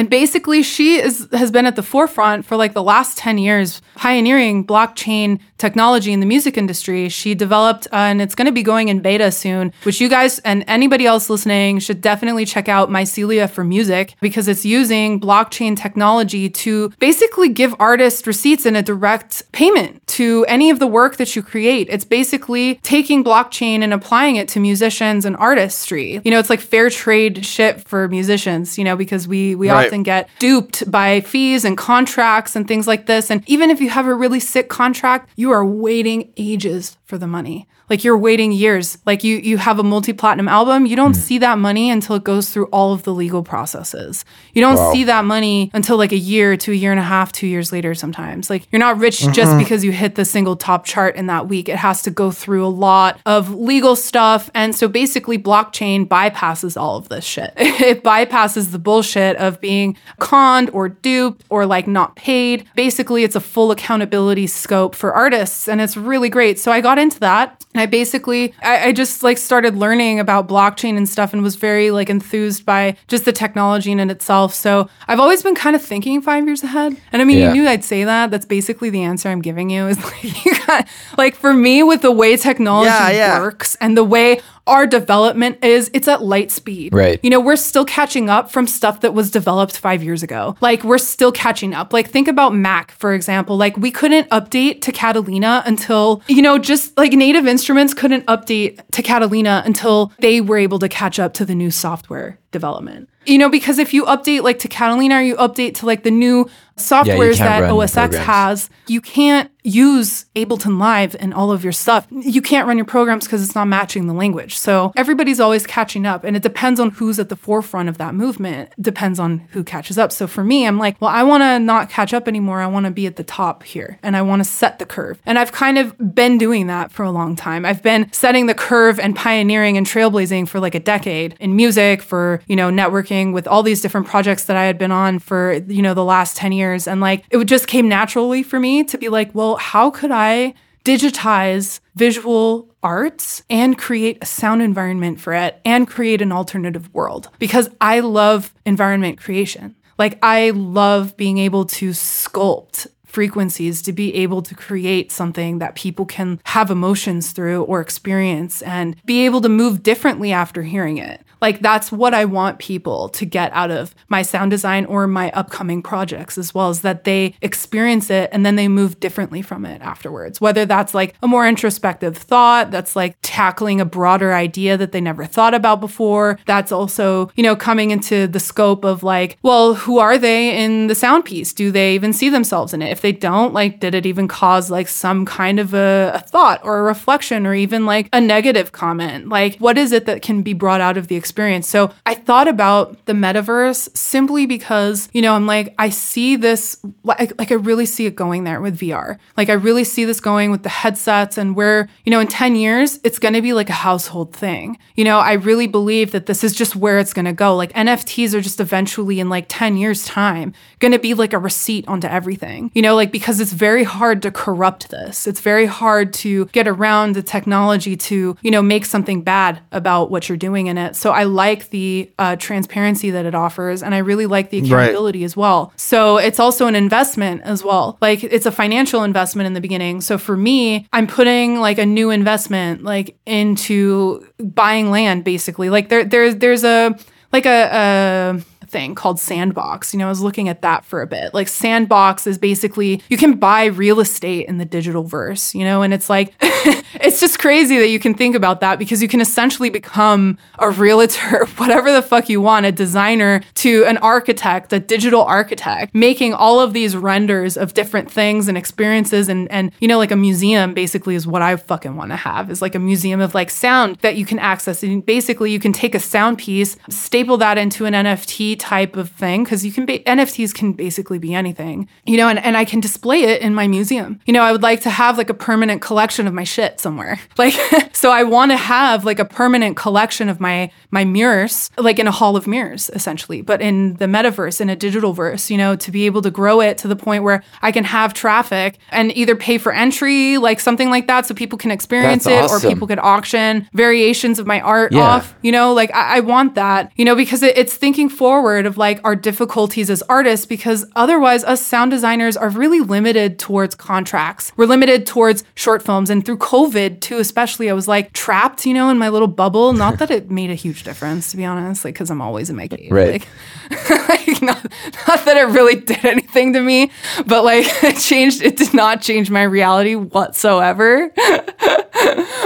And 0.00 0.08
basically, 0.08 0.62
she 0.62 0.96
is 0.98 1.28
has 1.30 1.50
been 1.50 1.66
at 1.66 1.76
the 1.76 1.82
forefront 1.82 2.46
for 2.46 2.56
like 2.56 2.72
the 2.72 2.82
last 2.82 3.18
10 3.18 3.36
years, 3.36 3.82
pioneering 3.96 4.66
blockchain 4.66 5.40
technology 5.58 6.10
in 6.10 6.20
the 6.20 6.26
music 6.26 6.56
industry. 6.56 7.10
She 7.10 7.34
developed, 7.34 7.86
uh, 7.92 7.96
and 7.96 8.22
it's 8.22 8.34
going 8.34 8.46
to 8.46 8.52
be 8.52 8.62
going 8.62 8.88
in 8.88 9.00
beta 9.00 9.30
soon, 9.30 9.74
which 9.82 10.00
you 10.00 10.08
guys 10.08 10.38
and 10.38 10.64
anybody 10.66 11.04
else 11.04 11.28
listening 11.28 11.80
should 11.80 12.00
definitely 12.00 12.46
check 12.46 12.66
out 12.66 12.88
Mycelia 12.88 13.46
for 13.46 13.62
Music 13.62 14.14
because 14.22 14.48
it's 14.48 14.64
using 14.64 15.20
blockchain 15.20 15.76
technology 15.76 16.48
to 16.48 16.88
basically 16.98 17.50
give 17.50 17.74
artists 17.78 18.26
receipts 18.26 18.64
and 18.64 18.78
a 18.78 18.82
direct 18.82 19.52
payment 19.52 20.06
to 20.06 20.46
any 20.48 20.70
of 20.70 20.78
the 20.78 20.86
work 20.86 21.18
that 21.18 21.36
you 21.36 21.42
create. 21.42 21.88
It's 21.90 22.06
basically 22.06 22.76
taking 22.76 23.22
blockchain 23.22 23.82
and 23.82 23.92
applying 23.92 24.36
it 24.36 24.48
to 24.48 24.60
musicians 24.60 25.26
and 25.26 25.36
artistry. 25.36 26.22
You 26.24 26.30
know, 26.30 26.38
it's 26.38 26.48
like 26.48 26.60
fair 26.60 26.88
trade 26.88 27.44
shit 27.44 27.86
for 27.86 28.08
musicians, 28.08 28.78
you 28.78 28.84
know, 28.84 28.96
because 28.96 29.28
we 29.28 29.54
we 29.54 29.68
Right. 29.68 29.89
Often 29.90 30.02
get 30.04 30.28
duped 30.38 30.88
by 30.88 31.20
fees 31.20 31.64
and 31.64 31.76
contracts 31.76 32.54
and 32.54 32.68
things 32.68 32.86
like 32.86 33.06
this. 33.06 33.28
And 33.28 33.42
even 33.48 33.70
if 33.70 33.80
you 33.80 33.90
have 33.90 34.06
a 34.06 34.14
really 34.14 34.38
sick 34.38 34.68
contract, 34.68 35.28
you 35.34 35.50
are 35.50 35.66
waiting 35.66 36.32
ages 36.36 36.96
for 37.04 37.18
the 37.18 37.26
money. 37.26 37.66
Like 37.90 38.04
you're 38.04 38.16
waiting 38.16 38.52
years. 38.52 38.98
Like 39.04 39.24
you 39.24 39.36
you 39.38 39.58
have 39.58 39.78
a 39.78 39.82
multi-platinum 39.82 40.48
album, 40.48 40.86
you 40.86 40.96
don't 40.96 41.12
mm-hmm. 41.12 41.20
see 41.20 41.38
that 41.38 41.58
money 41.58 41.90
until 41.90 42.16
it 42.16 42.24
goes 42.24 42.50
through 42.50 42.66
all 42.66 42.92
of 42.92 43.02
the 43.02 43.12
legal 43.12 43.42
processes. 43.42 44.24
You 44.54 44.62
don't 44.62 44.92
see 44.92 45.04
that 45.04 45.24
money 45.24 45.70
until 45.74 45.96
like 45.96 46.12
a 46.12 46.18
year 46.18 46.56
to 46.56 46.72
a 46.72 46.74
year 46.74 46.92
and 46.92 47.00
a 47.00 47.04
half, 47.04 47.32
two 47.32 47.46
years 47.46 47.72
later 47.72 47.94
sometimes. 47.94 48.48
Like 48.48 48.68
you're 48.70 48.80
not 48.80 48.98
rich 48.98 49.20
just 49.20 49.38
mm-hmm. 49.38 49.58
because 49.58 49.84
you 49.84 49.92
hit 49.92 50.14
the 50.14 50.24
single 50.24 50.56
top 50.56 50.84
chart 50.84 51.16
in 51.16 51.26
that 51.26 51.48
week. 51.48 51.68
It 51.68 51.76
has 51.76 52.02
to 52.02 52.10
go 52.10 52.30
through 52.30 52.64
a 52.64 52.68
lot 52.68 53.20
of 53.26 53.52
legal 53.52 53.96
stuff. 53.96 54.50
And 54.54 54.74
so 54.74 54.88
basically 54.88 55.38
blockchain 55.38 56.06
bypasses 56.06 56.80
all 56.80 56.96
of 56.96 57.08
this 57.08 57.24
shit. 57.24 57.52
it 57.56 58.04
bypasses 58.04 58.70
the 58.70 58.78
bullshit 58.78 59.36
of 59.36 59.60
being 59.60 59.96
conned 60.18 60.70
or 60.70 60.88
duped 60.88 61.44
or 61.48 61.66
like 61.66 61.86
not 61.86 62.16
paid. 62.16 62.68
Basically, 62.74 63.24
it's 63.24 63.36
a 63.36 63.40
full 63.40 63.70
accountability 63.70 64.46
scope 64.46 64.94
for 64.94 65.12
artists 65.12 65.68
and 65.68 65.80
it's 65.80 65.96
really 65.96 66.28
great. 66.28 66.58
So 66.58 66.70
I 66.70 66.80
got 66.80 66.98
into 66.98 67.18
that. 67.20 67.64
And 67.80 67.88
I 67.88 67.90
basically 67.90 68.52
I, 68.62 68.88
I 68.88 68.92
just 68.92 69.22
like 69.22 69.38
started 69.38 69.74
learning 69.74 70.20
about 70.20 70.46
blockchain 70.46 70.98
and 70.98 71.08
stuff 71.08 71.32
and 71.32 71.42
was 71.42 71.56
very 71.56 71.90
like 71.90 72.10
enthused 72.10 72.66
by 72.66 72.94
just 73.08 73.24
the 73.24 73.32
technology 73.32 73.90
in 73.90 74.00
it 74.00 74.10
itself. 74.10 74.52
So 74.52 74.90
I've 75.08 75.18
always 75.18 75.42
been 75.42 75.54
kind 75.54 75.74
of 75.74 75.80
thinking 75.82 76.20
five 76.20 76.44
years 76.44 76.62
ahead. 76.62 76.94
And 77.10 77.22
I 77.22 77.24
mean, 77.24 77.38
Yeah. 77.38 77.54
you 77.54 77.62
knew 77.62 77.68
I'd 77.68 77.82
say 77.84 78.04
that. 78.04 78.30
That's 78.30 78.44
basically 78.44 78.90
the 78.90 79.02
answer 79.02 79.30
I'm 79.30 79.40
giving 79.40 79.70
you. 79.70 79.86
Is 79.88 79.96
like 80.04 80.44
you 80.44 80.52
got 80.66 80.86
like 81.16 81.34
for 81.36 81.54
me 81.54 81.82
with 81.82 82.02
the 82.02 82.12
way 82.12 82.36
technology 82.36 82.88
Yeah, 82.90 83.10
yeah. 83.10 83.40
works 83.40 83.76
and 83.80 83.96
the 83.96 84.04
way 84.04 84.40
our 84.70 84.86
development 84.86 85.62
is, 85.64 85.90
it's 85.92 86.08
at 86.08 86.22
light 86.22 86.50
speed. 86.50 86.94
Right. 86.94 87.18
You 87.22 87.28
know, 87.28 87.40
we're 87.40 87.56
still 87.56 87.84
catching 87.84 88.30
up 88.30 88.50
from 88.50 88.66
stuff 88.66 89.00
that 89.00 89.12
was 89.12 89.30
developed 89.30 89.76
five 89.76 90.02
years 90.02 90.22
ago. 90.22 90.56
Like 90.60 90.84
we're 90.84 90.98
still 90.98 91.32
catching 91.32 91.74
up. 91.74 91.92
Like 91.92 92.08
think 92.08 92.28
about 92.28 92.54
Mac, 92.54 92.92
for 92.92 93.12
example. 93.12 93.56
Like 93.56 93.76
we 93.76 93.90
couldn't 93.90 94.30
update 94.30 94.80
to 94.82 94.92
Catalina 94.92 95.62
until, 95.66 96.22
you 96.28 96.40
know, 96.40 96.56
just 96.56 96.96
like 96.96 97.12
native 97.12 97.46
instruments 97.46 97.92
couldn't 97.92 98.24
update 98.26 98.80
to 98.92 99.02
Catalina 99.02 99.62
until 99.66 100.12
they 100.20 100.40
were 100.40 100.56
able 100.56 100.78
to 100.78 100.88
catch 100.88 101.18
up 101.18 101.34
to 101.34 101.44
the 101.44 101.54
new 101.54 101.70
software 101.70 102.38
development. 102.52 103.08
You 103.30 103.38
know, 103.38 103.48
because 103.48 103.78
if 103.78 103.94
you 103.94 104.04
update 104.06 104.42
like 104.42 104.58
to 104.60 104.68
Catalina 104.68 105.16
or 105.16 105.22
you 105.22 105.36
update 105.36 105.76
to 105.76 105.86
like 105.86 106.02
the 106.02 106.10
new 106.10 106.48
softwares 106.76 107.36
can't 107.36 107.62
that 107.62 107.70
OS 107.70 107.96
X 107.96 108.16
has, 108.16 108.70
you 108.86 109.00
can't 109.00 109.50
use 109.62 110.24
Ableton 110.34 110.80
Live 110.80 111.14
and 111.20 111.34
all 111.34 111.52
of 111.52 111.62
your 111.62 111.72
stuff. 111.72 112.06
You 112.10 112.40
can't 112.40 112.66
run 112.66 112.78
your 112.78 112.86
programs 112.86 113.26
because 113.26 113.42
it's 113.42 113.54
not 113.54 113.66
matching 113.66 114.06
the 114.06 114.14
language. 114.14 114.56
So 114.56 114.92
everybody's 114.96 115.38
always 115.38 115.66
catching 115.66 116.06
up, 116.06 116.24
and 116.24 116.34
it 116.36 116.42
depends 116.42 116.80
on 116.80 116.90
who's 116.90 117.18
at 117.18 117.28
the 117.28 117.36
forefront 117.36 117.88
of 117.88 117.98
that 117.98 118.14
movement. 118.14 118.72
It 118.78 118.82
depends 118.82 119.20
on 119.20 119.40
who 119.50 119.62
catches 119.62 119.98
up. 119.98 120.12
So 120.12 120.26
for 120.26 120.42
me, 120.42 120.66
I'm 120.66 120.78
like, 120.78 120.98
well, 121.00 121.10
I 121.10 121.22
want 121.22 121.42
to 121.42 121.58
not 121.58 121.90
catch 121.90 122.14
up 122.14 122.26
anymore. 122.26 122.60
I 122.60 122.66
want 122.66 122.86
to 122.86 122.90
be 122.90 123.06
at 123.06 123.16
the 123.16 123.24
top 123.24 123.62
here, 123.62 123.98
and 124.02 124.16
I 124.16 124.22
want 124.22 124.40
to 124.40 124.44
set 124.44 124.78
the 124.78 124.86
curve. 124.86 125.20
And 125.26 125.38
I've 125.38 125.52
kind 125.52 125.78
of 125.78 125.94
been 126.14 126.38
doing 126.38 126.66
that 126.68 126.90
for 126.90 127.02
a 127.02 127.10
long 127.10 127.36
time. 127.36 127.66
I've 127.66 127.82
been 127.82 128.10
setting 128.12 128.46
the 128.46 128.54
curve 128.54 128.98
and 128.98 129.14
pioneering 129.14 129.76
and 129.76 129.86
trailblazing 129.86 130.48
for 130.48 130.58
like 130.58 130.74
a 130.74 130.80
decade 130.80 131.36
in 131.38 131.54
music, 131.54 132.00
for 132.00 132.40
you 132.46 132.56
know 132.56 132.70
networking 132.70 133.19
with 133.26 133.46
all 133.46 133.62
these 133.62 133.80
different 133.80 134.06
projects 134.06 134.44
that 134.44 134.56
I 134.56 134.64
had 134.64 134.78
been 134.78 134.92
on 134.92 135.18
for 135.18 135.54
you 135.68 135.82
know 135.82 135.94
the 135.94 136.04
last 136.04 136.36
ten 136.36 136.52
years, 136.52 136.86
and 136.86 137.00
like 137.00 137.24
it 137.30 137.44
just 137.44 137.66
came 137.66 137.88
naturally 137.88 138.42
for 138.42 138.58
me 138.58 138.84
to 138.84 138.98
be 138.98 139.08
like, 139.08 139.34
well, 139.34 139.56
how 139.56 139.90
could 139.90 140.10
I 140.10 140.54
digitize 140.84 141.80
visual 141.94 142.68
arts 142.82 143.42
and 143.50 143.76
create 143.76 144.18
a 144.22 144.26
sound 144.26 144.62
environment 144.62 145.20
for 145.20 145.32
it 145.34 145.60
and 145.64 145.86
create 145.86 146.22
an 146.22 146.32
alternative 146.32 146.92
world 146.94 147.28
because 147.38 147.68
I 147.80 148.00
love 148.00 148.54
environment 148.64 149.18
creation. 149.18 149.76
Like 149.98 150.18
I 150.22 150.50
love 150.50 151.16
being 151.16 151.38
able 151.38 151.66
to 151.66 151.90
sculpt 151.90 152.86
frequencies 153.04 153.82
to 153.82 153.92
be 153.92 154.14
able 154.14 154.40
to 154.40 154.54
create 154.54 155.12
something 155.12 155.58
that 155.58 155.74
people 155.74 156.06
can 156.06 156.40
have 156.44 156.70
emotions 156.70 157.32
through 157.32 157.64
or 157.64 157.80
experience 157.80 158.62
and 158.62 158.96
be 159.04 159.26
able 159.26 159.40
to 159.40 159.48
move 159.48 159.82
differently 159.82 160.32
after 160.32 160.62
hearing 160.62 160.96
it. 160.96 161.20
Like 161.40 161.60
that's 161.60 161.90
what 161.90 162.14
I 162.14 162.24
want 162.24 162.58
people 162.58 163.08
to 163.10 163.24
get 163.24 163.52
out 163.52 163.70
of 163.70 163.94
my 164.08 164.22
sound 164.22 164.50
design 164.50 164.84
or 164.84 165.06
my 165.06 165.30
upcoming 165.32 165.82
projects 165.82 166.38
as 166.38 166.54
well 166.54 166.68
as 166.68 166.82
that 166.82 167.04
they 167.04 167.34
experience 167.40 168.10
it 168.10 168.28
and 168.32 168.44
then 168.44 168.56
they 168.56 168.68
move 168.68 169.00
differently 169.00 169.42
from 169.42 169.64
it 169.64 169.80
afterwards. 169.82 170.40
Whether 170.40 170.66
that's 170.66 170.94
like 170.94 171.14
a 171.22 171.28
more 171.28 171.48
introspective 171.48 172.16
thought, 172.16 172.70
that's 172.70 172.94
like 172.94 173.16
tackling 173.22 173.80
a 173.80 173.84
broader 173.84 174.32
idea 174.32 174.76
that 174.76 174.92
they 174.92 175.00
never 175.00 175.24
thought 175.24 175.54
about 175.54 175.80
before. 175.80 176.38
That's 176.46 176.72
also, 176.72 177.30
you 177.34 177.42
know, 177.42 177.56
coming 177.56 177.90
into 177.90 178.26
the 178.26 178.40
scope 178.40 178.84
of 178.84 179.02
like, 179.02 179.38
well, 179.42 179.74
who 179.74 179.98
are 179.98 180.18
they 180.18 180.62
in 180.62 180.88
the 180.88 180.94
sound 180.94 181.24
piece? 181.24 181.52
Do 181.52 181.70
they 181.70 181.94
even 181.94 182.12
see 182.12 182.28
themselves 182.28 182.74
in 182.74 182.82
it? 182.82 182.90
If 182.90 183.00
they 183.00 183.12
don't, 183.12 183.54
like, 183.54 183.80
did 183.80 183.94
it 183.94 184.06
even 184.06 184.28
cause 184.28 184.70
like 184.70 184.88
some 184.88 185.24
kind 185.24 185.58
of 185.58 185.74
a, 185.74 186.12
a 186.14 186.20
thought 186.20 186.60
or 186.64 186.78
a 186.78 186.82
reflection 186.82 187.46
or 187.46 187.54
even 187.54 187.86
like 187.86 188.08
a 188.12 188.20
negative 188.20 188.72
comment? 188.72 189.28
Like, 189.28 189.56
what 189.58 189.78
is 189.78 189.92
it 189.92 190.06
that 190.06 190.22
can 190.22 190.42
be 190.42 190.52
brought 190.52 190.80
out 190.80 190.96
of 190.96 191.08
the 191.08 191.16
experience? 191.16 191.29
So 191.64 191.92
I 192.06 192.14
thought 192.14 192.48
about 192.48 193.06
the 193.06 193.12
metaverse 193.12 193.96
simply 193.96 194.46
because, 194.46 195.08
you 195.12 195.22
know, 195.22 195.34
I'm 195.34 195.46
like, 195.46 195.74
I 195.78 195.90
see 195.90 196.36
this, 196.36 196.76
like, 197.02 197.38
like 197.38 197.50
I 197.50 197.54
really 197.54 197.86
see 197.86 198.06
it 198.06 198.14
going 198.14 198.44
there 198.44 198.60
with 198.60 198.78
VR. 198.78 199.18
Like, 199.36 199.48
I 199.48 199.54
really 199.54 199.84
see 199.84 200.04
this 200.04 200.20
going 200.20 200.50
with 200.50 200.62
the 200.62 200.68
headsets 200.68 201.38
and 201.38 201.56
where, 201.56 201.88
you 202.04 202.10
know, 202.10 202.20
in 202.20 202.26
10 202.26 202.56
years, 202.56 203.00
it's 203.04 203.18
going 203.18 203.34
to 203.34 203.42
be 203.42 203.52
like 203.52 203.70
a 203.70 203.74
household 203.74 204.34
thing. 204.34 204.78
You 204.96 205.04
know, 205.04 205.18
I 205.18 205.34
really 205.34 205.66
believe 205.66 206.12
that 206.12 206.26
this 206.26 206.44
is 206.44 206.52
just 206.52 206.76
where 206.76 206.98
it's 206.98 207.12
going 207.12 207.24
to 207.24 207.32
go. 207.32 207.56
Like, 207.56 207.72
NFTs 207.72 208.34
are 208.34 208.40
just 208.40 208.60
eventually 208.60 209.20
in 209.20 209.28
like 209.28 209.46
10 209.48 209.76
years' 209.76 210.04
time 210.04 210.52
going 210.78 210.92
to 210.92 210.98
be 210.98 211.14
like 211.14 211.32
a 211.32 211.38
receipt 211.38 211.86
onto 211.88 212.06
everything. 212.06 212.70
You 212.74 212.82
know, 212.82 212.94
like 212.94 213.12
because 213.12 213.40
it's 213.40 213.52
very 213.52 213.84
hard 213.84 214.22
to 214.22 214.30
corrupt 214.30 214.90
this. 214.90 215.26
It's 215.26 215.40
very 215.40 215.66
hard 215.66 216.12
to 216.14 216.46
get 216.46 216.66
around 216.68 217.14
the 217.14 217.22
technology 217.22 217.96
to, 217.96 218.36
you 218.40 218.50
know, 218.50 218.62
make 218.62 218.84
something 218.84 219.22
bad 219.22 219.60
about 219.72 220.10
what 220.10 220.28
you're 220.28 220.38
doing 220.38 220.66
in 220.66 220.78
it. 220.78 220.96
So 220.96 221.12
like 221.24 221.70
the 221.70 222.10
uh, 222.18 222.36
transparency 222.36 223.10
that 223.10 223.26
it 223.26 223.34
offers 223.34 223.82
and 223.82 223.94
I 223.94 223.98
really 223.98 224.26
like 224.26 224.50
the 224.50 224.58
accountability 224.58 225.24
as 225.24 225.36
well. 225.36 225.72
So 225.76 226.18
it's 226.18 226.38
also 226.38 226.66
an 226.66 226.76
investment 226.76 227.42
as 227.42 227.64
well. 227.64 227.98
Like 228.00 228.24
it's 228.24 228.46
a 228.46 228.52
financial 228.52 229.04
investment 229.04 229.46
in 229.46 229.54
the 229.54 229.60
beginning. 229.60 230.00
So 230.00 230.18
for 230.18 230.36
me, 230.36 230.86
I'm 230.92 231.06
putting 231.06 231.60
like 231.60 231.78
a 231.78 231.86
new 231.86 232.10
investment 232.10 232.82
like 232.84 233.18
into 233.26 234.26
buying 234.38 234.90
land 234.90 235.24
basically. 235.24 235.70
Like 235.70 235.88
there 235.88 236.04
there's 236.04 236.36
there's 236.36 236.64
a 236.64 236.96
like 237.32 237.46
a, 237.46 237.70
a 237.72 238.40
thing 238.70 238.94
called 238.94 239.18
Sandbox. 239.18 239.92
You 239.92 239.98
know, 239.98 240.06
I 240.06 240.08
was 240.08 240.20
looking 240.20 240.48
at 240.48 240.62
that 240.62 240.84
for 240.84 241.02
a 241.02 241.06
bit. 241.06 241.34
Like 241.34 241.48
Sandbox 241.48 242.26
is 242.26 242.38
basically 242.38 243.02
you 243.08 243.16
can 243.16 243.34
buy 243.34 243.66
real 243.66 244.00
estate 244.00 244.46
in 244.46 244.58
the 244.58 244.64
digital 244.64 245.02
verse, 245.02 245.54
you 245.54 245.64
know, 245.64 245.82
and 245.82 245.92
it's 245.92 246.08
like 246.08 246.34
it's 246.40 247.20
just 247.20 247.38
crazy 247.38 247.78
that 247.78 247.88
you 247.88 247.98
can 247.98 248.14
think 248.14 248.34
about 248.34 248.60
that 248.60 248.78
because 248.78 249.02
you 249.02 249.08
can 249.08 249.20
essentially 249.20 249.70
become 249.70 250.38
a 250.58 250.70
realtor, 250.70 251.46
whatever 251.56 251.92
the 251.92 252.02
fuck 252.02 252.28
you 252.28 252.40
want, 252.40 252.66
a 252.66 252.72
designer 252.72 253.42
to 253.54 253.84
an 253.86 253.98
architect, 253.98 254.72
a 254.72 254.80
digital 254.80 255.22
architect, 255.22 255.94
making 255.94 256.32
all 256.32 256.60
of 256.60 256.72
these 256.72 256.96
renders 256.96 257.56
of 257.56 257.74
different 257.74 258.10
things 258.10 258.48
and 258.48 258.56
experiences 258.56 259.28
and 259.28 259.50
and 259.50 259.72
you 259.80 259.88
know, 259.88 259.98
like 259.98 260.12
a 260.12 260.16
museum 260.16 260.74
basically 260.74 261.14
is 261.14 261.26
what 261.26 261.42
I 261.42 261.56
fucking 261.56 261.96
want 261.96 262.12
to 262.12 262.16
have 262.16 262.50
is 262.50 262.62
like 262.62 262.74
a 262.74 262.78
museum 262.78 263.20
of 263.20 263.34
like 263.34 263.50
sound 263.50 263.96
that 263.96 264.16
you 264.16 264.24
can 264.24 264.38
access. 264.38 264.82
And 264.82 265.04
basically 265.04 265.50
you 265.50 265.58
can 265.58 265.72
take 265.72 265.94
a 265.94 266.00
sound 266.00 266.38
piece, 266.38 266.76
staple 266.88 267.36
that 267.38 267.58
into 267.58 267.86
an 267.86 267.94
NFT 267.94 268.59
type 268.60 268.96
of 268.96 269.08
thing 269.10 269.42
because 269.44 269.64
you 269.64 269.72
can 269.72 269.84
be 269.86 270.00
NFTs 270.00 270.54
can 270.54 270.72
basically 270.72 271.18
be 271.18 271.34
anything, 271.34 271.88
you 272.06 272.16
know, 272.16 272.28
and, 272.28 272.38
and 272.38 272.56
I 272.56 272.64
can 272.64 272.78
display 272.80 273.22
it 273.22 273.42
in 273.42 273.54
my 273.54 273.66
museum. 273.66 274.20
You 274.26 274.32
know, 274.32 274.42
I 274.42 274.52
would 274.52 274.62
like 274.62 274.82
to 274.82 274.90
have 274.90 275.18
like 275.18 275.30
a 275.30 275.34
permanent 275.34 275.82
collection 275.82 276.26
of 276.28 276.34
my 276.34 276.44
shit 276.44 276.78
somewhere. 276.80 277.18
Like, 277.40 277.54
so 277.96 278.10
I 278.10 278.22
want 278.24 278.50
to 278.50 278.56
have 278.58 279.04
like 279.06 279.18
a 279.18 279.24
permanent 279.24 279.74
collection 279.76 280.28
of 280.28 280.40
my 280.40 280.70
my 280.90 281.04
mirrors, 281.06 281.70
like 281.78 281.98
in 281.98 282.06
a 282.06 282.10
hall 282.10 282.36
of 282.36 282.46
mirrors, 282.46 282.90
essentially, 282.92 283.40
but 283.40 283.62
in 283.62 283.94
the 283.94 284.04
metaverse, 284.04 284.60
in 284.60 284.68
a 284.68 284.76
digital 284.76 285.12
verse, 285.14 285.50
you 285.50 285.56
know, 285.56 285.74
to 285.76 285.90
be 285.90 286.04
able 286.04 286.20
to 286.22 286.30
grow 286.30 286.60
it 286.60 286.76
to 286.78 286.88
the 286.88 286.96
point 286.96 287.22
where 287.24 287.42
I 287.62 287.72
can 287.72 287.84
have 287.84 288.12
traffic 288.12 288.78
and 288.90 289.16
either 289.16 289.34
pay 289.36 289.56
for 289.56 289.72
entry, 289.72 290.36
like 290.36 290.60
something 290.60 290.90
like 290.90 291.06
that, 291.06 291.24
so 291.26 291.34
people 291.34 291.56
can 291.58 291.70
experience 291.70 292.24
That's 292.24 292.52
it, 292.52 292.54
or 292.54 292.68
people 292.68 292.86
could 292.86 292.98
auction 292.98 293.66
variations 293.72 294.38
of 294.38 294.46
my 294.46 294.60
art 294.60 294.92
Yeah. 294.92 295.00
off 295.08 295.34
you 295.42 295.52
know 295.52 295.72
like 295.80 295.90
i, 295.94 296.16
I 296.16 296.20
want 296.20 296.54
that 296.56 296.92
you 296.96 297.04
know 297.06 297.14
because 297.14 297.42
it, 297.42 297.56
it's 297.56 297.74
thinking 297.74 298.08
forward 298.08 298.49
of 298.58 298.76
like 298.76 299.00
our 299.04 299.14
difficulties 299.16 299.88
as 299.90 300.02
artists 300.08 300.46
because 300.46 300.84
otherwise 300.96 301.44
us 301.44 301.60
sound 301.64 301.90
designers 301.90 302.36
are 302.36 302.48
really 302.50 302.80
limited 302.80 303.38
towards 303.38 303.74
contracts. 303.74 304.52
We're 304.56 304.66
limited 304.66 305.06
towards 305.06 305.44
short 305.54 305.82
films. 305.82 306.10
And 306.10 306.24
through 306.24 306.38
covid 306.38 307.00
too 307.00 307.18
especially 307.18 307.70
i 307.70 307.72
was 307.72 307.86
like 307.88 308.12
trapped 308.12 308.66
you 308.66 308.74
know 308.74 308.90
in 308.90 308.98
my 308.98 309.08
little 309.08 309.28
bubble. 309.28 309.72
Not 309.72 309.98
that 309.98 310.10
it 310.10 310.30
made 310.30 310.50
a 310.50 310.54
huge 310.54 310.82
difference 310.82 311.30
to 311.30 311.36
be 311.36 311.44
honest 311.44 311.84
like 311.84 311.94
because 311.94 312.10
i'm 312.10 312.20
always 312.20 312.50
in 312.50 312.56
my 312.56 312.66
cave 312.68 312.90
Right. 312.90 313.24
like, 313.70 314.19
like 314.42 314.62
not, 314.64 314.72
not 315.08 315.24
that 315.24 315.36
it 315.36 315.44
really 315.54 315.76
did 315.76 316.04
anything 316.04 316.52
to 316.52 316.60
me 316.60 316.90
but 317.26 317.44
like 317.44 317.64
it 317.82 317.98
changed 317.98 318.42
it 318.42 318.56
did 318.56 318.74
not 318.74 319.00
change 319.02 319.30
my 319.30 319.42
reality 319.42 319.94
whatsoever 319.94 321.10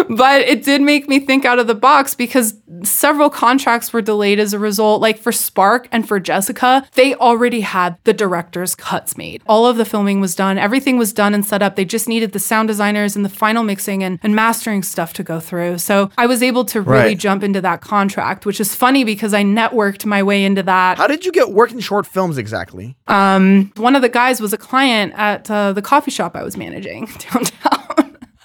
but 0.09 0.41
it 0.43 0.65
did 0.65 0.83
make 0.83 1.09
me 1.09 1.21
think 1.21 1.45
out 1.45 1.59
of 1.59 1.66
the 1.66 1.75
box 1.75 2.15
because 2.15 2.55
several 2.83 3.31
contracts 3.31 3.93
were 3.93 4.03
delayed 4.03 4.39
as 4.41 4.53
a 4.53 4.59
result. 4.59 5.01
Like 5.01 5.19
for 5.19 5.33
Spark 5.33 5.89
and 5.93 6.07
for 6.07 6.19
Jessica, 6.19 6.87
they 6.95 7.15
already 7.15 7.61
had 7.61 7.97
the 8.05 8.12
director's 8.12 8.75
cuts 8.75 9.16
made. 9.16 9.43
All 9.47 9.66
of 9.66 9.77
the 9.77 9.85
filming 9.85 10.21
was 10.21 10.35
done, 10.35 10.59
everything 10.59 10.99
was 10.99 11.12
done 11.12 11.35
and 11.35 11.45
set 11.45 11.62
up. 11.62 11.77
They 11.77 11.85
just 11.85 12.09
needed 12.09 12.33
the 12.33 12.39
sound 12.39 12.69
designers 12.69 13.16
and 13.16 13.25
the 13.25 13.29
final 13.29 13.62
mixing 13.62 14.03
and, 14.03 14.19
and 14.23 14.35
mastering 14.35 14.83
stuff 14.83 15.12
to 15.15 15.23
go 15.23 15.41
through. 15.41 15.79
So 15.79 16.11
I 16.19 16.27
was 16.27 16.43
able 16.43 16.65
to 16.66 16.81
really 16.81 16.95
Right. 16.95 17.19
jump 17.19 17.43
into 17.43 17.61
that 17.61 17.81
contract, 17.81 18.47
which 18.47 18.61
is 18.61 18.75
funny 18.75 19.05
because 19.05 19.35
I 19.35 19.43
networked 19.43 20.07
my 20.07 20.23
way 20.23 20.45
into 20.45 20.62
that. 20.62 20.97
How 20.97 21.07
did 21.07 21.25
you 21.25 21.33
get 21.33 21.51
work 21.51 21.73
in 21.73 21.81
short 21.85 22.06
films 22.06 22.39
exactly? 22.39 22.97
Um, 23.06 23.73
One 23.77 23.94
of 23.94 24.02
the 24.02 24.09
guys 24.09 24.40
was 24.40 24.52
a 24.52 24.59
client 24.59 25.12
at 25.16 25.51
uh, 25.51 25.73
the 25.73 25.82
coffee 25.82 26.11
shop 26.11 26.35
I 26.35 26.43
was 26.43 26.56
managing 26.56 27.06
downtown. 27.31 27.84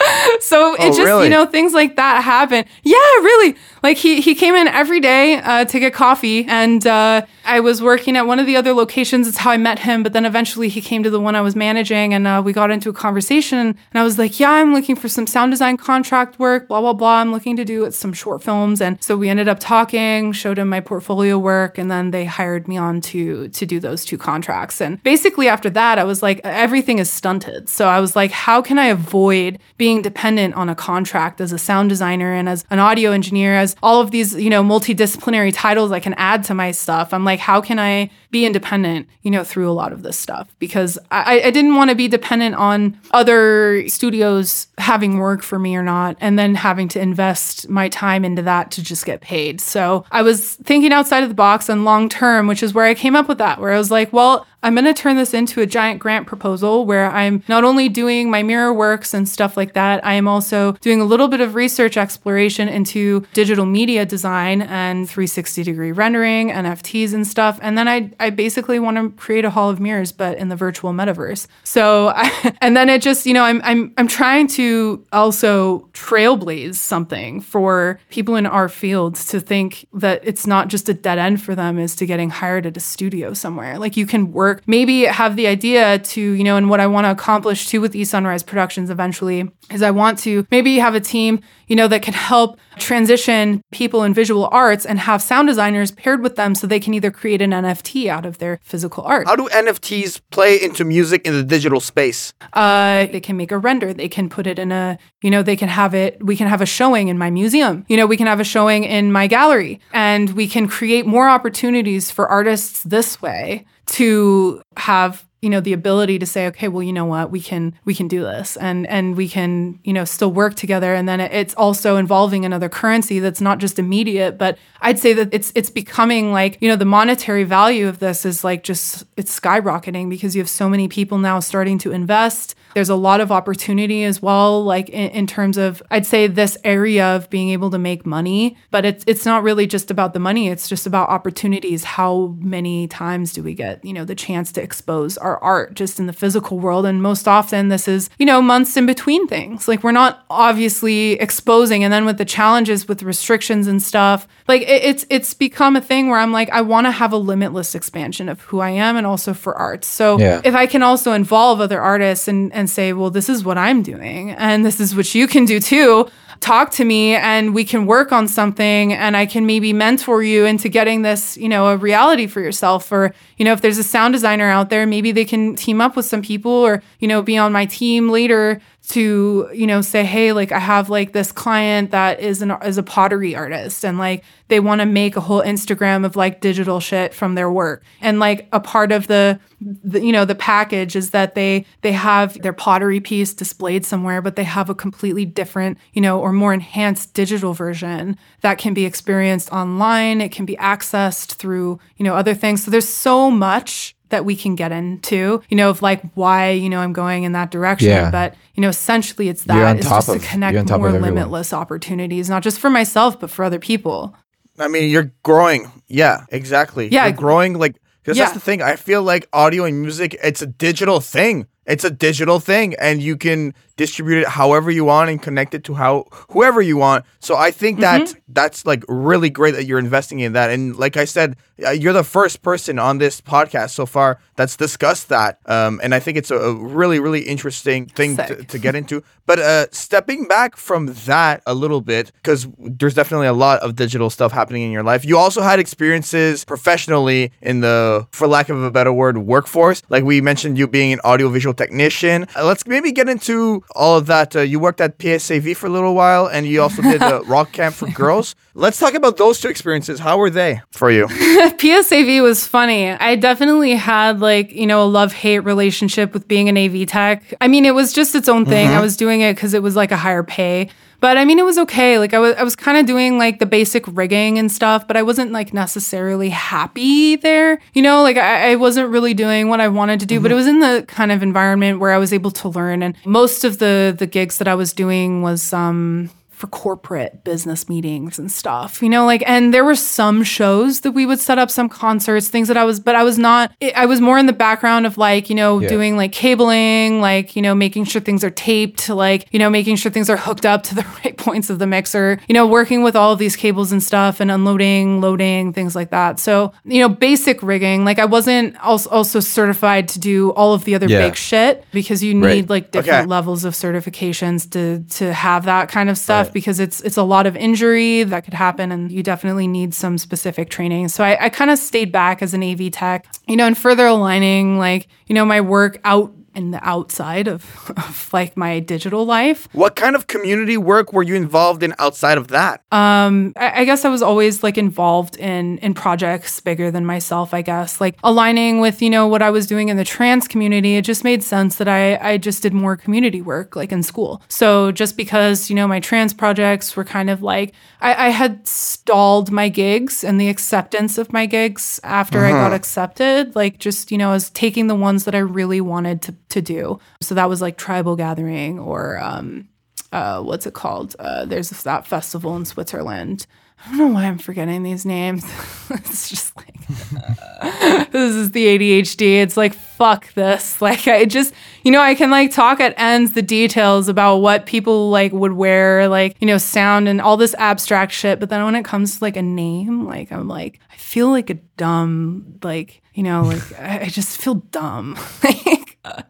so 0.40 0.74
it 0.76 0.80
Oh, 0.82 0.88
just 0.88 1.00
really? 1.00 1.26
you 1.26 1.30
know 1.30 1.46
things 1.46 1.74
like 1.74 1.96
that 1.98 2.24
happen. 2.24 2.66
Yeah, 2.84 2.96
really. 3.22 3.56
Like 3.84 3.98
he 3.98 4.22
he 4.22 4.36
came 4.36 4.56
in 4.56 4.68
every 4.68 5.00
day 5.00 5.36
uh, 5.38 5.66
to 5.66 5.80
get 5.80 5.94
coffee, 5.94 6.46
and 6.48 6.86
uh, 6.86 7.22
I 7.46 7.60
was 7.62 7.82
working 7.82 8.18
at 8.18 8.28
one 8.28 8.40
of 8.40 8.46
the 8.46 8.56
other 8.58 8.74
locations. 8.74 9.28
It's 9.28 9.38
how 9.38 9.52
I 9.52 9.58
met 9.58 9.80
him. 9.80 10.04
But 10.04 10.14
then 10.14 10.26
eventually 10.26 10.68
he 10.70 10.82
came 10.82 11.02
to 11.04 11.10
the 11.10 11.20
one 11.20 11.36
I 11.36 11.42
was 11.42 11.56
managing, 11.56 12.14
and 12.14 12.28
uh, 12.28 12.42
we 12.44 12.52
got 12.54 12.72
into 12.72 12.90
a 12.90 12.94
conversation. 12.94 13.58
And 13.60 13.78
I 13.94 14.04
was 14.04 14.18
like, 14.18 14.40
"Yeah, 14.40 14.52
I'm 14.52 14.74
looking 14.74 14.96
for 14.96 15.08
some 15.08 15.28
sound 15.28 15.52
design 15.52 15.78
contract 15.78 16.40
work. 16.40 16.68
Blah 16.68 16.82
blah 16.82 16.94
blah. 16.94 17.16
I'm 17.22 17.32
looking 17.32 17.56
to 17.56 17.64
do 17.66 17.90
some 17.92 18.12
short 18.14 18.44
films." 18.44 18.82
And 18.82 19.02
so 19.02 19.16
we 19.16 19.30
ended 19.30 19.48
up 19.48 19.60
talking, 19.60 20.32
showed 20.34 20.60
him 20.60 20.70
my 20.70 20.80
portfolio 20.82 21.38
work, 21.38 21.78
and 21.78 21.90
then 21.90 22.12
they 22.12 22.26
hired 22.26 22.68
me 22.68 22.76
on 22.78 23.00
to 23.02 23.48
to 23.50 23.66
do 23.66 23.80
those 23.80 24.04
two 24.04 24.18
contracts. 24.18 24.82
And 24.82 25.02
basically 25.04 25.48
after 25.48 25.70
that, 25.70 25.98
I 26.00 26.04
was 26.04 26.22
like, 26.22 26.42
everything 26.44 27.00
is 27.00 27.10
stunted. 27.10 27.70
So 27.70 27.88
I 27.88 28.00
was 28.00 28.16
like, 28.16 28.32
how 28.32 28.62
can 28.62 28.78
I 28.78 28.86
avoid 28.88 29.60
being 29.78 29.99
dependent 30.02 30.56
on 30.56 30.70
a 30.70 30.76
contract 30.76 31.42
as 31.42 31.52
a 31.52 31.58
sound 31.58 31.90
designer 31.90 32.34
and 32.34 32.50
as 32.50 32.66
an 32.70 32.80
audio 32.80 33.12
engineer, 33.12 33.56
as 33.56 33.76
all 33.82 34.02
of 34.02 34.12
these, 34.12 34.36
you 34.36 34.50
know, 34.50 34.64
multidisciplinary 34.64 35.52
titles 35.54 35.92
I 35.92 36.00
can 36.00 36.14
add 36.16 36.44
to 36.46 36.54
my 36.54 36.72
stuff? 36.72 37.14
I'm 37.14 37.26
like, 37.26 37.40
how 37.40 37.62
can 37.62 37.80
I 37.80 38.10
be 38.32 38.46
independent, 38.46 39.08
you 39.24 39.32
know, 39.32 39.44
through 39.44 39.70
a 39.70 39.74
lot 39.74 39.92
of 39.92 40.04
this 40.04 40.18
stuff? 40.18 40.54
Because 40.60 41.00
I, 41.12 41.42
I 41.42 41.52
didn't 41.52 41.76
want 41.76 41.90
to 41.90 41.96
be 41.96 42.08
dependent 42.08 42.56
on 42.56 43.00
other 43.12 43.88
studios 43.88 44.68
having 44.78 45.18
work 45.18 45.42
for 45.42 45.58
me 45.58 45.76
or 45.76 45.84
not, 45.84 46.18
and 46.20 46.38
then 46.38 46.56
having 46.56 46.88
to 46.90 47.00
invest 47.00 47.68
my 47.70 47.90
time 47.90 48.24
into 48.24 48.42
that 48.44 48.72
to 48.72 48.84
just 48.84 49.06
get 49.06 49.22
paid. 49.22 49.62
So 49.62 50.06
I 50.12 50.22
was 50.22 50.56
thinking 50.56 50.94
outside 50.94 51.24
of 51.24 51.30
the 51.30 51.36
box 51.36 51.70
and 51.70 51.86
long 51.86 52.10
term, 52.10 52.48
which 52.48 52.62
is 52.62 52.74
where 52.74 52.86
I 52.86 52.94
came 52.94 53.16
up 53.16 53.28
with 53.28 53.40
that, 53.40 53.60
where 53.60 53.72
I 53.72 53.78
was 53.78 53.92
like, 53.92 54.14
well, 54.14 54.46
I'm 54.62 54.76
going 54.76 54.86
to 54.86 54.94
turn 54.94 55.16
this 55.16 55.34
into 55.34 55.62
a 55.62 55.66
giant 55.66 56.00
grant 56.00 56.28
proposal 56.28 56.86
where 56.86 57.10
I'm 57.12 57.44
not 57.48 57.64
only 57.64 57.88
doing 57.88 58.30
my 58.30 58.44
mirror 58.44 58.74
works 58.74 59.14
and 59.14 59.28
stuff 59.28 59.56
like 59.56 59.74
that, 59.74 60.06
I 60.06 60.14
am 60.14 60.28
also 60.28 60.74
doing 60.74 61.00
a 61.02 61.06
little 61.06 61.28
bit 61.28 61.42
of 61.42 61.56
research 61.56 61.98
exploration 61.98 62.68
into 62.68 63.26
digital 63.34 63.66
media 63.66 64.06
design 64.06 64.62
and 64.62 65.08
360 65.08 65.64
degree 65.64 65.92
rendering, 65.92 66.50
NFTs 66.50 67.14
and 67.14 67.26
stuff. 67.26 67.60
And 67.62 67.78
then 67.78 67.88
I, 67.88 68.12
I 68.20 68.30
basically 68.32 68.80
want 68.80 68.98
to 68.98 69.10
create 69.22 69.46
a 69.46 69.50
hall 69.50 69.70
of 69.70 69.80
mirrors, 69.80 70.12
but 70.12 70.38
in 70.38 70.50
the 70.50 70.56
virtual 70.56 70.92
metaverse. 70.92 71.48
So, 71.64 72.10
I, 72.16 72.56
and 72.62 72.76
then 72.76 72.90
it 72.90 73.02
just, 73.02 73.26
you 73.26 73.34
know, 73.34 73.44
I'm, 73.44 73.62
I'm, 73.64 73.94
I'm 73.98 74.08
trying 74.08 74.48
to 74.50 75.06
also 75.14 75.90
trailblaze 75.94 76.76
something 76.76 77.42
for 77.42 78.00
people 78.10 78.36
in 78.36 78.46
our 78.46 78.68
fields 78.68 79.26
to 79.28 79.40
think 79.40 79.88
that 79.94 80.22
it's 80.24 80.46
not 80.46 80.68
just 80.68 80.90
a 80.90 80.94
dead 80.94 81.18
end 81.18 81.42
for 81.42 81.56
them 81.56 81.80
is 81.80 81.96
to 81.98 82.06
getting 82.06 82.30
hired 82.30 82.66
at 82.66 82.76
a 82.76 82.80
studio 82.80 83.34
somewhere. 83.34 83.78
Like 83.80 83.96
you 83.96 84.06
can 84.06 84.32
work, 84.32 84.49
maybe 84.66 85.04
have 85.04 85.36
the 85.36 85.48
idea 85.48 86.00
to, 86.00 86.22
you 86.22 86.44
know, 86.44 86.58
and 86.58 86.70
what 86.70 86.80
I 86.80 86.88
want 86.88 87.06
to 87.06 87.12
accomplish 87.12 87.68
too 87.68 87.82
with 87.82 87.96
East 87.96 88.12
Sunrise 88.12 88.44
Productions 88.44 88.90
eventually 88.90 89.50
is 89.72 89.82
I 89.82 89.92
want 89.92 90.20
to 90.20 90.46
maybe 90.52 90.80
have 90.80 90.96
a 90.96 91.00
team, 91.00 91.42
you 91.68 91.76
know, 91.76 91.88
that 91.88 92.02
can 92.02 92.14
help 92.14 92.60
transition 92.80 93.62
people 93.72 94.04
in 94.04 94.14
visual 94.14 94.50
arts 94.52 94.86
and 94.86 95.00
have 95.00 95.22
sound 95.22 95.48
designers 95.48 95.92
paired 95.92 96.22
with 96.22 96.36
them 96.36 96.56
so 96.56 96.68
they 96.68 96.80
can 96.80 96.94
either 96.94 97.12
create 97.12 97.42
an 97.42 97.52
NFT 97.52 98.08
out 98.08 98.26
of 98.26 98.38
their 98.38 98.60
physical 98.64 99.04
art. 99.04 99.28
How 99.28 99.36
do 99.36 99.48
NFTs 99.50 100.22
play 100.32 100.62
into 100.62 100.84
music 100.84 101.26
in 101.26 101.34
the 101.34 101.44
digital 101.44 101.80
space? 101.80 102.34
Uh, 102.54 103.06
they 103.08 103.20
can 103.20 103.38
make 103.38 103.52
a 103.52 103.58
render. 103.58 103.94
They 103.94 104.10
can 104.10 104.30
put 104.30 104.48
it 104.48 104.58
in 104.58 104.72
a, 104.72 104.98
you 105.22 105.30
know, 105.30 105.44
they 105.44 105.56
can 105.56 105.70
have 105.70 105.94
it, 105.94 106.24
we 106.24 106.36
can 106.36 106.48
have 106.48 106.62
a 106.62 106.66
showing 106.66 107.08
in 107.08 107.18
my 107.18 107.30
museum. 107.30 107.86
You 107.88 107.98
know, 107.98 108.08
we 108.08 108.18
can 108.18 108.28
have 108.28 108.40
a 108.40 108.44
showing 108.44 108.84
in 108.84 109.12
my 109.12 109.28
gallery 109.28 109.80
and 109.94 110.32
we 110.32 110.48
can 110.48 110.68
create 110.68 111.06
more 111.06 111.30
opportunities 111.30 112.10
for 112.12 112.28
artists 112.28 112.84
this 112.84 113.22
way 113.22 113.66
to 113.88 114.62
have 114.78 115.26
you 115.42 115.50
know 115.50 115.60
the 115.60 115.74
ability 115.74 116.20
to 116.20 116.26
say 116.26 116.48
okay 116.48 116.68
well 116.68 116.84
you 116.84 116.94
know 116.94 117.06
what? 117.06 117.32
We 117.32 117.42
can 117.42 117.74
we 117.86 117.94
can 117.94 118.08
do 118.08 118.22
this. 118.22 118.58
And 118.58 118.88
and 118.88 119.16
we 119.16 119.28
can 119.28 119.80
you 119.84 119.94
know 119.94 120.06
still 120.06 120.32
work 120.32 120.56
together. 120.56 120.94
And 120.94 121.08
then 121.08 121.20
it's 121.20 121.54
also 121.56 121.98
involving 121.98 122.46
another 122.46 122.70
currency 122.70 123.20
that's 123.20 123.42
not 123.42 123.60
just 123.60 123.80
immediate 123.80 124.38
but 124.38 124.58
i'd 124.82 124.98
say 124.98 125.14
that 125.14 125.30
it's 125.34 125.52
it's 125.56 125.70
becoming 125.70 126.32
like 126.32 126.58
you 126.62 126.70
know 126.70 126.76
the 126.76 126.86
monetary 126.86 127.44
value 127.44 127.88
of 127.88 128.00
this 128.00 128.26
is 128.26 128.44
like 128.44 128.64
just 128.64 129.06
it's 129.18 129.38
skyrocketing 129.38 130.10
because 130.10 130.36
you 130.36 130.42
have 130.42 130.50
so 130.50 130.70
many 130.70 130.88
people 130.88 131.18
now 131.18 131.40
starting 131.40 131.78
to 131.78 131.92
invest. 131.92 132.56
There's 132.76 132.90
a 132.90 132.96
lot 132.96 133.20
of 133.20 133.32
opportunity 133.32 134.04
as 134.04 134.22
well 134.22 134.64
like 134.64 134.90
in, 134.90 135.10
in 135.12 135.28
terms 135.28 135.58
of 135.58 135.82
i'd 135.92 136.06
say 136.06 136.28
this 136.28 136.58
area 136.64 137.06
of 137.16 137.30
being 137.30 137.50
able 137.50 137.70
to 137.72 137.80
make 137.80 138.06
money 138.06 138.58
but 138.72 138.86
it's 138.86 139.04
it's 139.08 139.26
not 139.26 139.44
really 139.44 139.68
just 139.68 139.92
about 139.92 140.14
the 140.14 140.20
money. 140.20 140.48
It's 140.50 140.68
just 140.70 140.86
about 140.86 141.10
opportunities. 141.10 141.84
How 141.84 142.36
many 142.40 142.88
times 142.88 143.34
do 143.34 143.44
we 143.44 143.54
get 143.54 143.84
you 143.84 143.94
know 143.94 144.06
the 144.06 144.16
chance 144.16 144.52
to 144.54 144.62
expose 144.62 145.18
our 145.18 145.29
art 145.38 145.76
just 145.76 146.00
in 146.00 146.08
the 146.08 146.14
physical 146.14 146.58
world. 146.60 146.86
And 146.86 147.02
most 147.04 147.28
often, 147.28 147.70
this 147.70 147.88
is, 147.88 148.10
you 148.18 148.26
know, 148.26 148.42
months 148.42 148.76
in 148.76 148.86
between 148.86 149.28
things. 149.28 149.68
Like 149.68 149.84
we're 149.84 149.92
not 149.92 150.24
obviously 150.30 151.12
exposing. 151.14 151.84
And 151.84 151.94
then 151.94 152.06
with 152.06 152.18
the 152.18 152.26
challenges 152.26 152.88
with 152.88 153.04
restrictions 153.04 153.68
and 153.68 153.82
stuff, 153.82 154.28
like 154.48 154.64
it, 154.64 154.84
it's 154.84 155.06
it's 155.10 155.34
become 155.34 155.76
a 155.76 155.82
thing 155.82 156.10
where 156.10 156.20
I'm 156.20 156.32
like, 156.32 156.50
I 156.50 156.62
want 156.62 156.88
to 156.88 156.92
have 156.92 157.14
a 157.14 157.18
limitless 157.18 157.76
expansion 157.76 158.30
of 158.30 158.42
who 158.42 158.60
I 158.60 158.72
am 158.72 158.98
and 158.98 159.06
also 159.06 159.34
for 159.34 159.56
art. 159.56 159.86
So 159.86 160.18
Yeah. 160.20 160.42
if 160.44 160.56
I 160.56 160.66
can 160.66 160.82
also 160.82 161.14
involve 161.14 161.62
other 161.62 161.80
artists 161.80 162.28
and, 162.28 162.52
and 162.54 162.70
say, 162.70 162.94
well, 162.94 163.10
this 163.12 163.30
is 163.30 163.44
what 163.44 163.58
I'm 163.58 163.84
doing 163.84 164.32
and 164.32 164.66
this 164.66 164.80
is 164.80 164.96
what 164.96 165.14
you 165.14 165.28
can 165.28 165.46
do 165.46 165.60
too, 165.60 166.08
talk 166.40 166.72
to 166.72 166.86
me 166.86 167.16
and 167.16 167.54
we 167.54 167.64
can 167.64 167.86
work 167.86 168.12
on 168.12 168.28
something 168.28 168.94
and 168.94 169.18
I 169.18 169.26
can 169.26 169.46
maybe 169.46 169.74
mentor 169.74 170.24
you 170.24 170.46
into 170.46 170.70
getting 170.70 171.02
this, 171.02 171.38
you 171.38 171.50
know, 171.50 171.68
a 171.68 171.78
reality 171.78 172.28
for 172.28 172.40
yourself. 172.42 172.92
Or, 172.92 173.14
you 173.38 173.46
know, 173.46 173.52
if 173.52 173.62
there's 173.62 173.78
a 173.78 173.84
sound 173.84 174.14
designer 174.14 174.50
out 174.50 174.70
there, 174.70 174.86
maybe 174.86 175.12
they 175.12 175.26
can 175.26 175.56
team 175.56 175.82
up 175.82 175.96
with 175.96 176.06
some 176.06 176.22
people 176.22 176.52
or, 176.52 176.82
you 177.00 177.08
know, 177.08 177.22
be 177.22 177.38
on 177.38 177.52
my 177.52 177.66
team 177.66 178.10
later 178.10 178.62
to 178.88 179.50
you 179.54 179.68
know 179.68 179.82
say 179.82 180.04
hey 180.04 180.32
like 180.32 180.52
i 180.52 180.58
have 180.58 180.90
like 180.90 181.12
this 181.12 181.32
client 181.32 181.92
that 181.92 182.20
is 182.20 182.42
an 182.42 182.52
is 182.64 182.78
a 182.78 182.84
pottery 182.84 183.36
artist 183.36 183.86
and 183.86 183.98
like 184.00 184.24
they 184.50 184.60
want 184.60 184.82
to 184.82 184.86
make 184.86 185.16
a 185.16 185.22
whole 185.22 185.44
instagram 185.44 186.06
of 186.06 186.16
like 186.16 186.42
digital 186.42 186.80
shit 186.80 187.14
from 187.14 187.36
their 187.36 187.50
work. 187.50 187.84
And 188.02 188.20
like 188.20 188.48
a 188.52 188.60
part 188.60 188.92
of 188.92 189.08
the, 189.08 189.40
the 189.62 190.04
you 190.04 190.12
know 190.12 190.26
the 190.26 190.36
package 190.36 190.96
is 190.96 191.12
that 191.12 191.36
they 191.36 191.66
they 191.82 191.92
have 191.92 192.40
their 192.42 192.54
pottery 192.54 193.00
piece 193.00 193.34
displayed 193.34 193.86
somewhere 193.86 194.22
but 194.22 194.36
they 194.36 194.44
have 194.44 194.70
a 194.70 194.76
completely 194.76 195.26
different 195.26 195.78
you 195.94 196.02
know 196.02 196.20
or 196.20 196.34
more 196.34 196.54
enhanced 196.54 197.14
digital 197.14 197.54
version 197.54 198.18
that 198.42 198.58
can 198.58 198.74
be 198.74 198.86
experienced 198.86 199.52
online. 199.52 200.22
It 200.22 200.32
can 200.32 200.46
be 200.46 200.56
accessed 200.58 201.34
through 201.36 201.80
you 201.98 202.04
know 202.04 202.16
other 202.16 202.34
things. 202.34 202.64
So 202.64 202.72
there's 202.72 202.90
so 202.90 203.32
much 203.32 203.96
that 204.10 204.26
we 204.26 204.36
can 204.36 204.56
get 204.56 204.72
into, 204.72 205.42
you 205.50 205.58
know, 205.58 205.70
of 205.70 205.82
like 205.82 206.02
why, 206.14 206.52
you 206.52 206.70
know, 206.70 206.80
I'm 206.80 206.94
going 206.94 207.24
in 207.24 207.32
that 207.34 207.52
direction. 207.52 207.90
Yeah. 207.90 208.12
But, 208.12 208.36
you 208.56 208.62
know, 208.62 208.70
essentially 208.70 209.30
it's 209.30 209.46
You're 209.46 209.56
that 209.58 209.78
it's 209.78 209.88
just 209.90 210.10
of- 210.10 210.22
to 210.22 210.28
connect 210.28 210.70
more 210.70 210.92
limitless 210.92 211.54
opportunities, 211.54 212.30
not 212.30 212.44
just 212.44 212.60
for 212.60 212.70
myself, 212.70 213.20
but 213.20 213.30
for 213.30 213.46
other 213.46 213.60
people. 213.60 214.16
I 214.58 214.68
mean, 214.68 214.90
you're 214.90 215.12
growing. 215.24 215.72
Yeah, 215.88 216.26
exactly. 216.30 216.90
Yeah. 216.90 217.06
You're 217.08 217.16
growing 217.16 217.54
like 217.54 217.76
because 218.04 218.18
Yeah. 218.18 218.26
that's 218.26 218.34
the 218.34 218.40
thing. 218.40 218.62
I 218.62 218.76
feel 218.76 219.04
like 219.04 219.28
audio 219.34 219.64
and 219.66 219.82
music, 219.82 220.18
it's 220.24 220.42
a 220.42 220.48
digital 220.48 221.00
thing. 221.00 221.48
It's 221.66 221.84
a 221.84 221.92
digital 221.92 222.40
thing, 222.40 222.74
and 222.82 223.00
you 223.02 223.16
can 223.16 223.54
distribute 223.84 224.20
it 224.24 224.28
however 224.42 224.70
you 224.78 224.86
want 224.94 225.10
and 225.12 225.18
connect 225.28 225.52
it 225.58 225.64
to 225.68 225.74
how 225.74 225.94
whoever 226.34 226.62
you 226.62 226.78
want. 226.86 227.02
So 227.20 227.34
I 227.48 227.52
think 227.62 227.80
that 227.80 228.00
Mm-hmm. 228.00 228.34
that's 228.40 228.60
like 228.72 228.84
really 228.88 229.30
great 229.40 229.56
that 229.56 229.66
you're 229.68 229.84
investing 229.88 230.20
in 230.26 230.34
that. 230.34 230.50
And 230.54 230.76
like 230.84 230.96
I 231.04 231.06
said, 231.06 231.30
uh, 231.66 231.72
you're 231.82 231.98
the 232.04 232.10
first 232.18 232.36
person 232.50 232.80
on 232.80 233.00
this 233.00 233.22
podcast 233.22 233.72
so 233.72 233.86
far 233.86 234.10
that's 234.38 234.56
discussed 234.56 235.10
that. 235.10 235.32
Um, 235.56 235.80
and 235.84 235.92
I 235.98 236.00
think 236.00 236.18
it's 236.18 236.32
a, 236.32 236.38
a 236.38 236.54
really 236.80 237.00
really 237.06 237.24
interesting 237.34 237.82
thing 237.98 238.12
to, 238.18 238.44
to 238.54 238.58
get 238.66 238.76
into. 238.76 238.96
But 239.30 239.38
uh, 239.40 239.66
stepping 239.72 240.28
back 240.28 240.52
from 240.58 240.82
that 241.10 241.42
a 241.46 241.54
little 241.54 241.82
bit, 241.82 242.12
because 242.22 242.48
there's 242.80 242.96
definitely 242.96 243.28
a 243.28 243.38
lot 243.48 243.58
of 243.66 243.76
digital 243.76 244.10
stuff 244.10 244.32
happening 244.32 244.64
in 244.64 244.72
your 244.72 244.84
life. 244.92 245.02
You 245.10 245.18
also 245.18 245.42
had 245.42 245.60
experiences 245.60 246.46
professionally 246.46 247.32
in 247.42 247.62
the, 247.62 248.08
for 248.12 248.28
lack 248.28 248.50
of 248.50 248.58
a 248.64 248.72
better 248.72 248.94
word, 248.94 249.18
workforce. 249.18 249.82
Like 249.90 250.04
we 250.04 250.22
mentioned, 250.22 250.58
you 250.58 250.68
being 250.68 250.94
an 250.94 251.00
audiovisual 251.02 251.54
technician. 251.54 252.26
Uh, 252.36 252.46
let's 252.46 252.66
maybe 252.66 252.92
get 252.92 253.08
into 253.08 253.64
all 253.76 253.98
of 253.98 254.08
that. 254.08 254.36
Uh, 254.36 254.42
you 254.42 254.60
worked 254.60 254.82
at 254.82 254.98
PSAV 254.98 255.56
for 255.56 255.68
a 255.68 255.70
little 255.70 255.96
while, 255.96 256.28
and 256.28 256.46
you 256.46 256.62
also 256.62 256.82
did 256.82 257.02
a 257.02 257.22
rock 257.26 257.52
camp 257.52 257.76
for 257.76 257.88
girls. 257.88 258.36
Let's 258.54 258.80
talk 258.80 258.94
about 258.94 259.18
those 259.18 259.40
two 259.40 259.48
experiences. 259.50 260.00
How 260.00 260.18
were 260.18 260.30
they 260.30 260.62
for 260.72 260.92
you? 260.92 261.06
PSAV 261.08 262.22
was 262.22 262.46
funny. 262.46 262.90
I 262.90 263.16
definitely 263.16 263.76
had 263.76 264.20
like, 264.20 264.52
you 264.52 264.68
know, 264.68 264.84
a 264.84 264.86
love 264.86 265.14
hate 265.14 265.40
relationship 265.40 266.14
with 266.14 266.28
being 266.28 266.50
an 266.50 266.58
AV 266.58 266.88
tech. 266.88 267.34
I 267.42 267.48
mean, 267.48 267.66
it 267.66 267.76
was 267.76 267.94
just 267.94 268.16
its 268.16 268.28
own 268.28 268.46
thing. 268.46 268.70
I 268.70 268.82
was 268.82 268.98
doing 268.98 269.22
it 269.22 269.36
because 269.36 269.54
it 269.54 269.64
was 269.64 269.76
like 269.76 269.92
a 269.92 269.98
higher 269.98 270.24
pay. 270.24 270.70
But 271.00 271.18
I 271.18 271.26
mean, 271.26 271.40
it 271.40 271.46
was 271.46 271.58
okay. 271.60 271.98
Like 271.98 272.14
I 272.14 272.20
was, 272.20 272.36
I 272.36 272.44
was 272.44 272.56
kind 272.56 272.78
of 272.78 272.86
doing 272.86 273.18
like 273.18 273.40
the 273.40 273.46
basic 273.46 273.86
rigging 273.88 274.38
and 274.38 274.52
stuff, 274.52 274.88
but 274.88 274.98
I 274.98 275.04
wasn't 275.04 275.32
like 275.32 275.54
necessarily 275.54 276.30
happy 276.30 277.16
there. 277.16 277.60
You 277.74 277.82
know, 277.82 278.02
like 278.04 278.18
I, 278.18 278.52
I 278.52 278.56
wasn't 278.56 278.90
really 278.90 279.14
doing 279.14 279.48
what 279.48 279.62
I 279.62 279.68
wanted 279.70 280.00
to 280.02 280.06
do. 280.06 280.20
But 280.20 280.32
it 280.32 280.36
was 280.36 280.48
in 280.48 280.60
the 280.60 280.86
kind 280.88 281.12
of 281.12 281.24
environment 281.24 281.80
where 281.80 281.92
I 281.92 281.98
was 281.98 282.12
able 282.12 282.32
to 282.32 282.50
learn. 282.50 282.84
And 282.84 282.96
most 283.06 283.44
of 283.44 283.60
the 283.60 283.96
the 283.98 284.08
gigs 284.08 284.38
that 284.40 284.48
I 284.48 284.56
was 284.56 284.74
doing 284.74 285.22
was 285.22 285.54
um 285.54 286.10
for 286.40 286.48
corporate 286.48 287.22
business 287.26 287.68
meetings 287.68 288.18
and 288.18 288.32
stuff, 288.32 288.82
you 288.82 288.88
know, 288.88 289.06
like, 289.06 289.22
and 289.28 289.54
there 289.54 289.66
were 289.66 289.76
some 289.76 290.24
shows 290.24 290.80
that 290.82 290.92
we 290.94 291.06
would 291.06 291.20
set 291.20 291.38
up, 291.38 291.52
some 291.52 291.68
concerts, 291.68 292.30
things 292.30 292.48
that 292.48 292.56
I 292.56 292.64
was, 292.64 292.80
but 292.80 292.96
I 292.96 293.04
was 293.04 293.18
not, 293.20 293.52
I 293.76 293.86
was 293.86 294.00
more 294.00 294.18
in 294.18 294.26
the 294.26 294.32
background 294.32 294.86
of 294.86 294.98
like, 294.98 295.30
you 295.30 295.36
know, 295.36 295.60
Yeah. 295.60 295.68
doing 295.68 295.98
like 295.98 296.14
cabling, 296.14 297.02
like, 297.02 297.36
you 297.36 297.42
know, 297.42 297.54
making 297.54 297.84
sure 297.84 298.02
things 298.02 298.24
are 298.24 298.30
taped, 298.30 298.88
like, 298.88 299.28
you 299.32 299.38
know, 299.40 299.50
making 299.50 299.76
sure 299.76 299.92
things 299.92 300.10
are 300.10 300.16
hooked 300.16 300.46
up 300.46 300.64
to 300.64 300.76
the 300.76 300.86
right 301.04 301.18
points 301.18 301.50
of 301.50 301.60
the 301.60 301.68
mixer, 301.68 302.22
you 302.30 302.34
know, 302.34 302.48
working 302.48 302.84
with 302.84 302.96
all 302.96 303.12
of 303.12 303.20
these 303.20 303.36
cables 303.36 303.74
and 303.74 303.84
stuff 303.84 304.22
and 304.22 304.32
unloading, 304.32 305.02
loading, 305.02 305.52
things 305.52 305.76
like 305.76 305.90
that. 305.90 306.20
So, 306.20 306.54
you 306.64 306.80
know, 306.80 306.88
basic 306.88 307.44
rigging, 307.44 307.84
like, 307.84 308.00
I 308.00 308.06
wasn't 308.06 308.58
also, 308.64 308.90
also 308.92 309.20
certified 309.20 309.90
to 309.90 310.00
do 310.00 310.32
all 310.32 310.54
of 310.54 310.64
the 310.64 310.74
other 310.74 310.88
Yeah. 310.88 311.00
big 311.00 311.16
shit 311.18 311.66
because 311.74 312.02
you 312.02 312.14
need 312.14 312.26
Right. 312.26 312.50
like 312.50 312.72
different 312.72 313.00
Okay. 313.02 313.08
levels 313.10 313.44
of 313.44 313.54
certifications 313.56 314.50
to 314.52 314.86
to 315.00 315.12
have 315.14 315.44
that 315.46 315.68
kind 315.68 315.90
of 315.90 315.98
stuff 315.98 316.29
because 316.34 316.60
it's 316.60 316.82
it's 316.82 316.98
a 316.98 317.04
lot 317.04 317.28
of 317.28 317.36
injury 317.36 318.04
that 318.04 318.24
could 318.24 318.34
happen 318.34 318.72
and 318.72 318.92
you 318.92 319.04
definitely 319.04 319.48
need 319.48 319.74
some 319.74 319.98
specific 319.98 320.50
training. 320.50 320.88
So 320.90 321.04
I, 321.04 321.26
I 321.26 321.30
kind 321.30 321.52
of 321.52 321.60
stayed 321.60 321.92
back 321.92 322.22
as 322.22 322.34
an 322.34 322.44
AV 322.44 322.72
tech, 322.72 323.06
you 323.28 323.36
know, 323.36 323.46
and 323.46 323.58
further 323.58 323.86
aligning 323.86 324.58
like, 324.58 324.88
you 325.08 325.16
know, 325.16 325.26
my 325.26 325.42
work 325.42 325.80
out 325.84 326.14
in 326.36 326.52
the 326.52 326.64
outside 326.68 327.28
of, 327.28 327.72
of 327.78 328.10
like 328.14 328.38
my 328.38 328.60
digital 328.60 329.06
life. 329.06 329.48
What 329.54 329.76
kind 329.76 329.96
of 329.96 330.08
community 330.08 330.58
work 330.58 330.94
were 330.94 331.04
you 331.04 331.16
involved 331.16 331.64
in 331.64 331.74
outside 331.80 332.18
of 332.18 332.30
that? 332.30 332.64
Um, 332.72 333.34
I, 333.36 333.62
I 333.62 333.66
guess 333.66 333.86
I 333.86 333.90
was 333.90 334.02
always 334.02 334.44
like 334.44 334.58
involved 334.58 335.18
in 335.18 335.58
in 335.60 335.74
projects 335.74 336.40
bigger 336.40 336.72
than 336.72 336.86
myself. 336.86 337.34
I 337.34 337.42
guess 337.42 337.82
like 337.82 337.98
aligning 338.04 338.60
with 338.60 338.82
you 338.82 338.90
know 338.90 339.08
what 339.08 339.22
I 339.22 339.30
was 339.30 339.48
doing 339.48 339.70
in 339.70 339.78
the 339.78 339.86
trans 339.86 340.28
community. 340.28 340.76
It 340.76 340.86
just 340.86 341.04
made 341.04 341.24
sense 341.24 341.56
that 341.56 341.68
I 341.68 341.98
I 341.98 342.18
just 342.18 342.44
did 342.44 342.54
more 342.54 342.76
community 342.76 343.22
work 343.22 343.56
like 343.56 343.72
in 343.72 343.84
school. 343.84 344.22
So 344.28 344.72
just 344.72 344.98
because 344.98 345.50
you 345.50 345.56
know 345.56 345.68
my 345.68 345.80
trans 345.80 346.14
projects 346.14 346.76
were 346.76 346.86
kind 346.86 347.10
of 347.10 347.22
like 347.22 347.54
I, 347.82 348.08
I 348.08 348.10
had 348.10 348.48
stalled 348.48 349.32
my 349.32 349.50
gigs 349.50 350.04
and 350.04 350.20
the 350.20 350.30
acceptance 350.30 350.98
of 350.98 351.14
my 351.14 351.26
gigs 351.26 351.80
after 351.84 352.26
I 352.26 352.32
got 352.32 352.48
uh-huh. 352.48 352.56
accepted. 352.56 353.36
Like 353.36 353.60
just 353.60 353.92
you 353.92 353.98
know 353.98 354.10
I 354.10 354.14
was 354.14 354.30
taking 354.30 354.68
the 354.68 354.76
ones 354.76 355.06
that 355.06 355.16
I 355.16 355.20
really 355.20 355.62
wanted 355.62 356.02
to 356.04 356.16
to 356.30 356.42
do. 356.42 356.80
So 357.02 357.16
that 357.16 357.30
was 357.30 357.42
like 357.42 357.58
tribal 357.58 357.96
gathering 357.96 358.60
or 358.60 359.00
um 359.00 359.50
uh, 359.92 360.22
what's 360.22 360.46
it 360.46 360.54
called? 360.54 360.96
Uh, 361.00 361.26
there's 361.26 361.50
that 361.64 361.88
festival 361.88 362.36
in 362.36 362.46
Switzerland. 362.46 363.26
I 363.66 363.70
don't 363.70 363.78
know 363.78 363.88
why 363.88 364.06
I'm 364.06 364.18
forgetting 364.18 364.64
these 364.64 364.86
names. 364.86 365.26
it's 365.70 366.10
just 366.10 366.36
like 366.38 366.68
this 367.92 368.16
is 368.16 368.32
the 368.32 368.46
ADHD. 368.46 369.22
It's 369.22 369.36
like 369.36 369.54
fuck 369.54 370.14
this. 370.14 370.62
Like 370.70 370.88
I 370.88 371.06
just, 371.06 371.34
you 371.64 371.72
know, 371.72 371.82
I 371.82 371.96
can 371.96 372.12
like 372.12 372.32
talk 372.32 372.60
at 372.60 372.74
ends 372.78 373.14
the 373.14 373.22
details 373.22 373.88
about 373.88 374.18
what 374.18 374.46
people 374.46 374.90
like 374.90 375.12
would 375.12 375.34
wear, 375.34 375.88
like 375.88 376.16
you 376.20 376.28
know, 376.28 376.38
sound 376.38 376.88
and 376.88 377.02
all 377.02 377.18
this 377.18 377.34
abstract 377.36 377.92
shit. 377.92 378.20
But 378.20 378.30
then 378.30 378.44
when 378.46 378.56
it 378.56 378.64
comes 378.64 378.98
to 378.98 379.04
like 379.04 379.18
a 379.18 379.22
name, 379.22 379.86
like 379.86 380.12
I'm 380.12 380.28
like 380.28 380.60
I 380.72 380.78
feel 380.78 381.10
like 381.10 381.30
a 381.30 381.40
dumb, 381.60 382.40
like 382.44 382.82
you 382.94 383.04
know, 383.04 383.24
like 383.24 383.60
I, 383.60 383.82
I 383.82 383.86
just 383.88 384.20
feel 384.20 384.36
dumb. 384.36 384.98
like, 385.24 385.78
uh, 385.86 386.02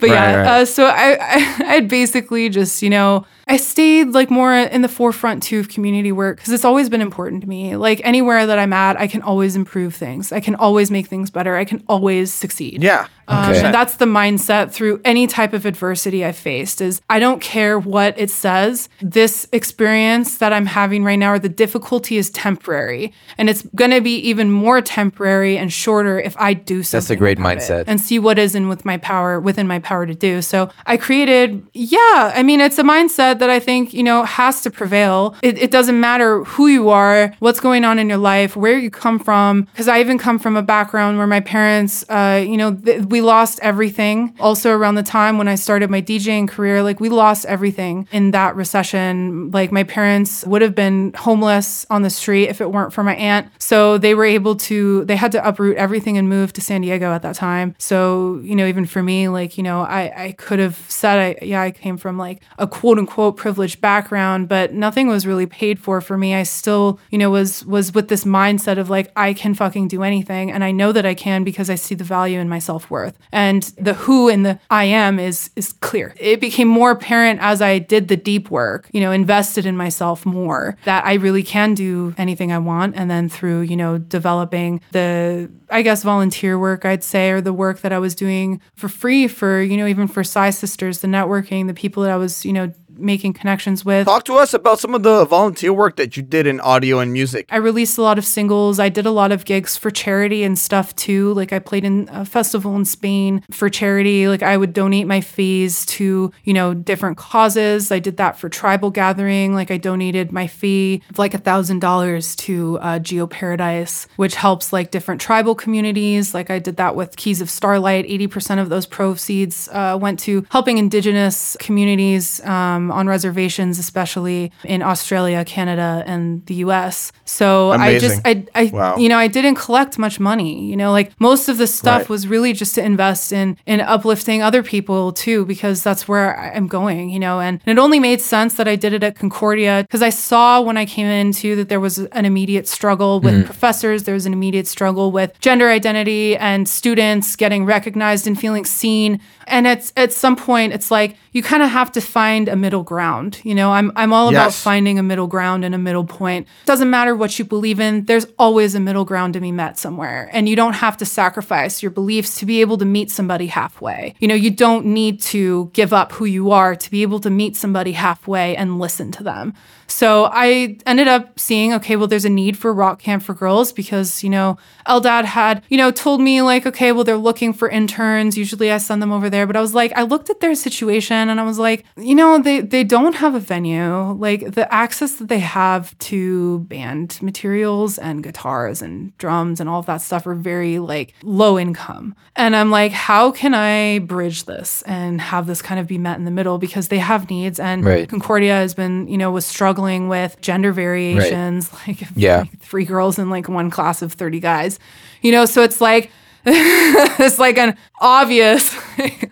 but 0.00 0.08
yeah, 0.10 0.34
right. 0.36 0.46
Uh, 0.48 0.64
so 0.64 0.86
I, 0.86 1.16
I 1.20 1.56
I'd 1.76 1.88
basically 1.88 2.48
just 2.48 2.82
you 2.82 2.90
know 2.90 3.24
I 3.46 3.56
stayed 3.58 4.08
like 4.08 4.30
more 4.30 4.52
in 4.52 4.82
the 4.82 4.88
forefront 4.88 5.42
too 5.42 5.60
of 5.60 5.68
community 5.68 6.10
work 6.12 6.38
because 6.38 6.52
it's 6.52 6.64
always 6.64 6.88
been 6.88 7.00
important 7.00 7.42
to 7.42 7.48
me. 7.48 7.76
Like 7.76 8.00
anywhere 8.04 8.46
that 8.46 8.58
I'm 8.58 8.72
at, 8.72 8.96
I 8.98 9.06
can 9.06 9.22
always 9.22 9.54
improve 9.54 9.94
things. 9.94 10.32
I 10.32 10.40
can 10.40 10.54
always 10.56 10.90
make 10.90 11.06
things 11.06 11.30
better. 11.30 11.54
I 11.56 11.64
can 11.64 11.84
always 11.88 12.32
succeed. 12.32 12.82
Yeah. 12.82 13.06
Um, 13.28 13.50
Okay. 13.50 13.64
and 13.64 13.74
that's 13.74 13.96
the 13.96 14.04
mindset 14.04 14.72
through 14.72 15.00
any 15.04 15.26
type 15.26 15.52
of 15.52 15.66
adversity 15.66 16.24
I 16.24 16.30
faced 16.30 16.80
is 16.80 17.00
I 17.10 17.18
don't 17.18 17.40
care 17.40 17.76
what 17.76 18.16
it 18.18 18.30
says. 18.30 18.88
This 19.00 19.48
experience 19.52 20.38
that 20.38 20.52
I'm 20.52 20.66
having 20.66 21.02
right 21.02 21.18
now 21.18 21.32
or 21.32 21.38
the 21.40 21.48
difficulty 21.48 22.18
is 22.18 22.30
temporary. 22.30 23.12
And 23.36 23.50
it's 23.50 23.62
gonna 23.74 24.00
be 24.00 24.16
even 24.30 24.50
more 24.52 24.80
temporary 24.86 25.58
and 25.58 25.72
shorter 25.72 26.18
if 26.18 26.36
I 26.38 26.54
do 26.54 26.82
something. 26.82 27.04
That's 27.04 27.10
a 27.10 27.16
great 27.16 27.38
mindset. 27.38 27.84
And 27.86 28.00
see 28.00 28.18
what 28.18 28.38
is 28.38 28.54
in 28.54 28.68
with 28.68 28.84
my 28.84 28.96
power 28.96 29.38
within 29.38 29.66
my 29.66 29.80
power 29.80 30.06
to 30.06 30.14
do. 30.14 30.40
So 30.40 30.70
I 30.86 30.96
created, 30.96 31.66
yeah, 31.74 32.32
I 32.34 32.42
mean 32.42 32.60
it's 32.60 32.78
a 32.78 32.82
mindset 32.82 33.40
that 33.40 33.50
I 33.50 33.60
think, 33.60 33.92
you 33.92 34.02
know, 34.02 34.24
has 34.24 34.62
to 34.62 34.70
prevail. 34.70 35.34
It, 35.42 35.58
it 35.58 35.70
doesn't 35.70 36.00
matter 36.00 36.44
who 36.44 36.68
you 36.68 36.88
are, 36.88 37.34
what's 37.40 37.60
going 37.60 37.84
on 37.84 37.98
in 37.98 38.08
your 38.08 38.18
life, 38.18 38.56
where 38.56 38.78
you 38.78 38.90
come 38.90 39.18
from. 39.18 39.62
Because 39.72 39.88
I 39.88 40.00
even 40.00 40.18
come 40.18 40.38
from 40.38 40.56
a 40.56 40.62
background 40.62 41.18
where 41.18 41.26
my 41.26 41.40
parents, 41.40 42.04
uh, 42.08 42.42
you 42.46 42.56
know, 42.56 42.74
th- 42.74 43.04
we 43.06 43.20
lost 43.20 43.58
everything. 43.62 44.34
Also, 44.38 44.70
around 44.70 44.94
the 44.94 45.02
time 45.02 45.38
when 45.38 45.48
I 45.48 45.56
started 45.56 45.90
my 45.90 46.00
DJing 46.00 46.48
career, 46.48 46.82
like 46.82 47.00
we 47.00 47.08
lost 47.08 47.44
everything 47.46 48.08
in 48.12 48.30
that 48.30 48.54
recession. 48.54 49.50
Like 49.50 49.72
my 49.72 49.82
parents 49.82 50.44
would 50.46 50.62
have 50.62 50.74
been 50.74 51.12
homeless 51.14 51.86
on 51.90 52.02
the 52.02 52.10
street 52.10 52.48
if 52.48 52.60
it 52.60 52.70
weren't 52.70 52.92
for 52.92 53.02
my 53.02 53.16
aunt. 53.16 53.48
So 53.58 53.98
they 53.98 54.14
were 54.14 54.24
able 54.24 54.54
to, 54.56 54.75
they 55.04 55.16
had 55.16 55.32
to 55.32 55.46
uproot 55.46 55.76
everything 55.76 56.16
and 56.18 56.28
move 56.28 56.52
to 56.54 56.60
San 56.60 56.80
Diego 56.80 57.12
at 57.12 57.22
that 57.22 57.34
time. 57.34 57.74
So, 57.78 58.40
you 58.42 58.56
know, 58.56 58.66
even 58.66 58.86
for 58.86 59.02
me, 59.02 59.28
like, 59.28 59.56
you 59.56 59.62
know, 59.62 59.82
I, 59.82 60.24
I 60.26 60.32
could 60.32 60.58
have 60.58 60.76
said, 60.88 61.18
I, 61.18 61.44
yeah, 61.44 61.62
I 61.62 61.70
came 61.70 61.96
from 61.96 62.18
like 62.18 62.42
a 62.58 62.66
quote 62.66 62.98
unquote 62.98 63.36
privileged 63.36 63.80
background, 63.80 64.48
but 64.48 64.72
nothing 64.72 65.08
was 65.08 65.26
really 65.26 65.46
paid 65.46 65.78
for 65.78 66.00
for 66.00 66.16
me. 66.18 66.34
I 66.34 66.42
still, 66.42 66.98
you 67.10 67.18
know, 67.18 67.30
was, 67.30 67.64
was 67.66 67.94
with 67.94 68.08
this 68.08 68.24
mindset 68.24 68.78
of 68.78 68.90
like, 68.90 69.12
I 69.16 69.32
can 69.32 69.54
fucking 69.54 69.88
do 69.88 70.02
anything. 70.02 70.50
And 70.50 70.64
I 70.64 70.72
know 70.72 70.92
that 70.92 71.06
I 71.06 71.14
can 71.14 71.44
because 71.44 71.70
I 71.70 71.74
see 71.74 71.94
the 71.94 72.04
value 72.04 72.38
in 72.38 72.48
my 72.48 72.58
self 72.58 72.90
worth. 72.90 73.16
And 73.32 73.62
the 73.78 73.94
who 73.94 74.28
and 74.28 74.44
the 74.44 74.58
I 74.70 74.84
am 74.84 75.18
is, 75.18 75.50
is 75.56 75.72
clear. 75.72 76.14
It 76.18 76.40
became 76.40 76.68
more 76.68 76.90
apparent 76.90 77.40
as 77.40 77.62
I 77.62 77.78
did 77.78 78.08
the 78.08 78.16
deep 78.16 78.50
work, 78.50 78.88
you 78.92 79.00
know, 79.00 79.12
invested 79.12 79.66
in 79.66 79.76
myself 79.76 80.26
more 80.26 80.76
that 80.84 81.04
I 81.04 81.14
really 81.14 81.42
can 81.42 81.74
do 81.74 82.14
anything 82.18 82.52
I 82.52 82.58
want. 82.58 82.96
And 82.96 83.10
then 83.10 83.28
through, 83.28 83.60
you 83.62 83.76
know, 83.76 83.98
developing 83.98 84.55
the, 84.92 85.50
I 85.70 85.82
guess, 85.82 86.02
volunteer 86.02 86.58
work, 86.58 86.84
I'd 86.84 87.04
say, 87.04 87.30
or 87.30 87.40
the 87.40 87.52
work 87.52 87.80
that 87.80 87.92
I 87.92 87.98
was 87.98 88.14
doing 88.14 88.60
for 88.74 88.88
free 88.88 89.28
for, 89.28 89.60
you 89.60 89.76
know, 89.76 89.86
even 89.86 90.08
for 90.08 90.24
Sai 90.24 90.50
Sisters, 90.50 91.00
the 91.00 91.08
networking, 91.08 91.66
the 91.66 91.74
people 91.74 92.02
that 92.02 92.12
I 92.12 92.16
was, 92.16 92.44
you 92.44 92.52
know, 92.52 92.72
making 92.98 93.34
connections 93.34 93.84
with. 93.84 94.06
Talk 94.06 94.24
to 94.24 94.34
us 94.34 94.54
about 94.54 94.78
some 94.78 94.94
of 94.94 95.02
the 95.02 95.24
volunteer 95.24 95.72
work 95.72 95.96
that 95.96 96.16
you 96.16 96.22
did 96.22 96.46
in 96.46 96.60
audio 96.60 96.98
and 96.98 97.12
music. 97.12 97.46
I 97.50 97.56
released 97.56 97.98
a 97.98 98.02
lot 98.02 98.18
of 98.18 98.24
singles. 98.24 98.78
I 98.78 98.88
did 98.88 99.06
a 99.06 99.10
lot 99.10 99.32
of 99.32 99.44
gigs 99.44 99.76
for 99.76 99.90
charity 99.90 100.42
and 100.42 100.58
stuff 100.58 100.94
too. 100.96 101.32
Like 101.34 101.52
I 101.52 101.58
played 101.58 101.84
in 101.84 102.08
a 102.10 102.24
festival 102.24 102.76
in 102.76 102.84
Spain 102.84 103.42
for 103.50 103.68
charity. 103.68 104.28
Like 104.28 104.42
I 104.42 104.56
would 104.56 104.72
donate 104.72 105.06
my 105.06 105.20
fees 105.20 105.86
to, 105.86 106.32
you 106.44 106.52
know, 106.52 106.74
different 106.74 107.16
causes. 107.16 107.90
I 107.92 107.98
did 107.98 108.16
that 108.16 108.38
for 108.38 108.48
tribal 108.48 108.90
gathering. 108.90 109.54
Like 109.54 109.70
I 109.70 109.76
donated 109.76 110.32
my 110.32 110.46
fee 110.46 111.02
of 111.10 111.18
like 111.18 111.34
a 111.34 111.38
thousand 111.38 111.80
dollars 111.80 112.36
to 112.36 112.78
uh, 112.80 112.98
Geo 112.98 113.26
Paradise, 113.26 114.06
which 114.16 114.34
helps 114.34 114.72
like 114.72 114.90
different 114.90 115.20
tribal 115.20 115.54
communities. 115.54 116.34
Like 116.34 116.50
I 116.50 116.58
did 116.58 116.76
that 116.76 116.96
with 116.96 117.16
Keys 117.16 117.40
of 117.40 117.50
Starlight. 117.50 118.06
80% 118.06 118.60
of 118.60 118.68
those 118.68 118.86
proceeds 118.86 119.68
uh, 119.72 119.98
went 120.00 120.18
to 120.20 120.46
helping 120.50 120.78
indigenous 120.78 121.56
communities. 121.60 122.40
Um, 122.86 122.92
on 122.92 123.06
reservations, 123.08 123.78
especially 123.78 124.52
in 124.64 124.82
Australia, 124.82 125.44
Canada, 125.44 126.02
and 126.06 126.44
the 126.46 126.54
US. 126.66 127.12
So 127.24 127.72
Amazing. 127.72 127.96
I 127.96 127.98
just, 127.98 128.20
I, 128.24 128.44
I 128.54 128.70
Wow. 128.72 128.96
you 128.96 129.08
know, 129.08 129.18
I 129.18 129.28
didn't 129.28 129.56
collect 129.56 129.98
much 129.98 130.20
money. 130.20 130.64
You 130.70 130.76
know, 130.76 130.92
like 130.92 131.12
most 131.20 131.48
of 131.48 131.58
the 131.58 131.66
stuff 131.66 132.02
Right. 132.02 132.08
was 132.08 132.26
really 132.28 132.52
just 132.52 132.74
to 132.76 132.82
invest 132.84 133.32
in 133.32 133.56
in 133.66 133.80
uplifting 133.80 134.42
other 134.42 134.62
people 134.62 135.12
too, 135.12 135.44
because 135.46 135.82
that's 135.82 136.06
where 136.08 136.38
I'm 136.38 136.66
going. 136.68 137.10
You 137.10 137.18
know, 137.18 137.40
and, 137.40 137.60
and 137.66 137.78
it 137.78 137.80
only 137.80 137.98
made 138.00 138.20
sense 138.20 138.54
that 138.54 138.68
I 138.68 138.76
did 138.76 138.92
it 138.92 139.02
at 139.02 139.16
Concordia 139.16 139.82
because 139.82 140.02
I 140.02 140.10
saw 140.10 140.60
when 140.60 140.76
I 140.76 140.86
came 140.86 141.06
into 141.06 141.56
that 141.56 141.68
there 141.68 141.80
was 141.80 141.98
an 141.98 142.24
immediate 142.24 142.68
struggle 142.68 143.20
with 143.20 143.44
professors. 143.46 144.04
There 144.04 144.14
was 144.14 144.26
an 144.26 144.32
immediate 144.32 144.66
struggle 144.68 145.10
with 145.12 145.30
gender 145.40 145.68
identity 145.70 146.36
and 146.36 146.68
students 146.68 147.36
getting 147.36 147.64
recognized 147.64 148.26
and 148.26 148.38
feeling 148.38 148.64
seen. 148.64 149.20
And 149.48 149.66
it's 149.66 149.92
at 149.96 150.12
some 150.12 150.36
point, 150.36 150.72
it's 150.72 150.90
like 150.90 151.16
you 151.32 151.42
kind 151.42 151.62
of 151.62 151.70
have 151.70 151.90
to 151.92 152.00
find 152.00 152.48
a 152.48 152.56
middle 152.56 152.75
ground. 152.82 153.40
You 153.44 153.54
know, 153.54 153.72
I'm 153.72 153.92
I'm 153.96 154.12
all 154.12 154.28
about 154.28 154.52
finding 154.52 154.98
a 154.98 155.02
middle 155.02 155.26
ground 155.26 155.64
and 155.64 155.74
a 155.74 155.78
middle 155.78 156.04
point. 156.04 156.46
Doesn't 156.64 156.90
matter 156.90 157.14
what 157.14 157.38
you 157.38 157.44
believe 157.44 157.80
in, 157.80 158.04
there's 158.04 158.26
always 158.38 158.74
a 158.74 158.80
middle 158.80 159.04
ground 159.04 159.34
to 159.34 159.40
be 159.40 159.52
met 159.52 159.78
somewhere. 159.78 160.28
And 160.32 160.48
you 160.48 160.56
don't 160.56 160.74
have 160.74 160.96
to 160.98 161.06
sacrifice 161.06 161.82
your 161.82 161.90
beliefs 161.90 162.38
to 162.38 162.46
be 162.46 162.60
able 162.60 162.78
to 162.78 162.84
meet 162.84 163.10
somebody 163.10 163.46
halfway. 163.46 164.14
You 164.18 164.28
know, 164.28 164.34
you 164.34 164.50
don't 164.50 164.86
need 164.86 165.20
to 165.22 165.70
give 165.72 165.92
up 165.92 166.12
who 166.12 166.24
you 166.24 166.50
are 166.50 166.74
to 166.76 166.90
be 166.90 167.02
able 167.02 167.20
to 167.20 167.30
meet 167.30 167.56
somebody 167.56 167.92
halfway 167.92 168.56
and 168.56 168.78
listen 168.78 169.12
to 169.12 169.22
them. 169.22 169.54
So 169.86 170.28
I 170.32 170.78
ended 170.86 171.08
up 171.08 171.38
seeing, 171.38 171.72
okay, 171.74 171.96
well, 171.96 172.06
there's 172.06 172.24
a 172.24 172.30
need 172.30 172.56
for 172.58 172.72
rock 172.72 172.98
camp 172.98 173.22
for 173.22 173.34
girls 173.34 173.72
because, 173.72 174.22
you 174.22 174.30
know, 174.30 174.58
Eldad 174.88 175.24
had, 175.24 175.62
you 175.68 175.76
know, 175.76 175.90
told 175.90 176.20
me 176.20 176.42
like, 176.42 176.66
okay, 176.66 176.92
well, 176.92 177.04
they're 177.04 177.16
looking 177.16 177.52
for 177.52 177.68
interns. 177.68 178.36
Usually 178.36 178.70
I 178.72 178.78
send 178.78 179.00
them 179.00 179.12
over 179.12 179.30
there. 179.30 179.46
But 179.46 179.56
I 179.56 179.60
was 179.60 179.74
like, 179.74 179.92
I 179.96 180.02
looked 180.02 180.28
at 180.30 180.40
their 180.40 180.54
situation 180.54 181.28
and 181.28 181.40
I 181.40 181.44
was 181.44 181.58
like, 181.58 181.84
you 181.96 182.14
know, 182.14 182.38
they, 182.38 182.60
they 182.60 182.84
don't 182.84 183.14
have 183.14 183.34
a 183.34 183.40
venue. 183.40 184.12
Like 184.12 184.52
the 184.52 184.72
access 184.72 185.14
that 185.14 185.28
they 185.28 185.38
have 185.38 185.96
to 185.98 186.60
band 186.60 187.18
materials 187.22 187.98
and 187.98 188.22
guitars 188.22 188.82
and 188.82 189.16
drums 189.18 189.60
and 189.60 189.68
all 189.68 189.80
of 189.80 189.86
that 189.86 190.02
stuff 190.02 190.26
are 190.26 190.34
very 190.34 190.78
like 190.78 191.14
low 191.22 191.58
income. 191.58 192.14
And 192.34 192.54
I'm 192.56 192.70
like, 192.70 192.92
how 192.92 193.30
can 193.30 193.54
I 193.54 194.00
bridge 194.00 194.44
this 194.44 194.82
and 194.82 195.20
have 195.20 195.46
this 195.46 195.62
kind 195.62 195.80
of 195.80 195.86
be 195.86 195.98
met 195.98 196.18
in 196.18 196.24
the 196.24 196.30
middle 196.30 196.58
because 196.58 196.88
they 196.88 196.98
have 196.98 197.30
needs 197.30 197.60
and 197.60 197.84
Right. 197.84 198.08
Concordia 198.08 198.54
has 198.54 198.74
been, 198.74 199.06
you 199.06 199.16
know, 199.16 199.30
was 199.30 199.46
struggling 199.46 199.75
with 200.08 200.40
gender 200.40 200.72
variations, 200.72 201.70
like 201.86 202.02
Yeah. 202.14 202.40
like 202.40 202.58
three 202.60 202.84
girls 202.84 203.18
in 203.18 203.30
like 203.30 203.48
one 203.48 203.70
class 203.70 204.02
of 204.02 204.12
30 204.12 204.40
guys. 204.40 204.78
You 205.22 205.32
know, 205.32 205.44
so 205.44 205.62
it's 205.62 205.80
like 205.80 206.10
it's 206.46 207.38
like 207.38 207.58
an 207.58 207.76
obvious 208.00 208.74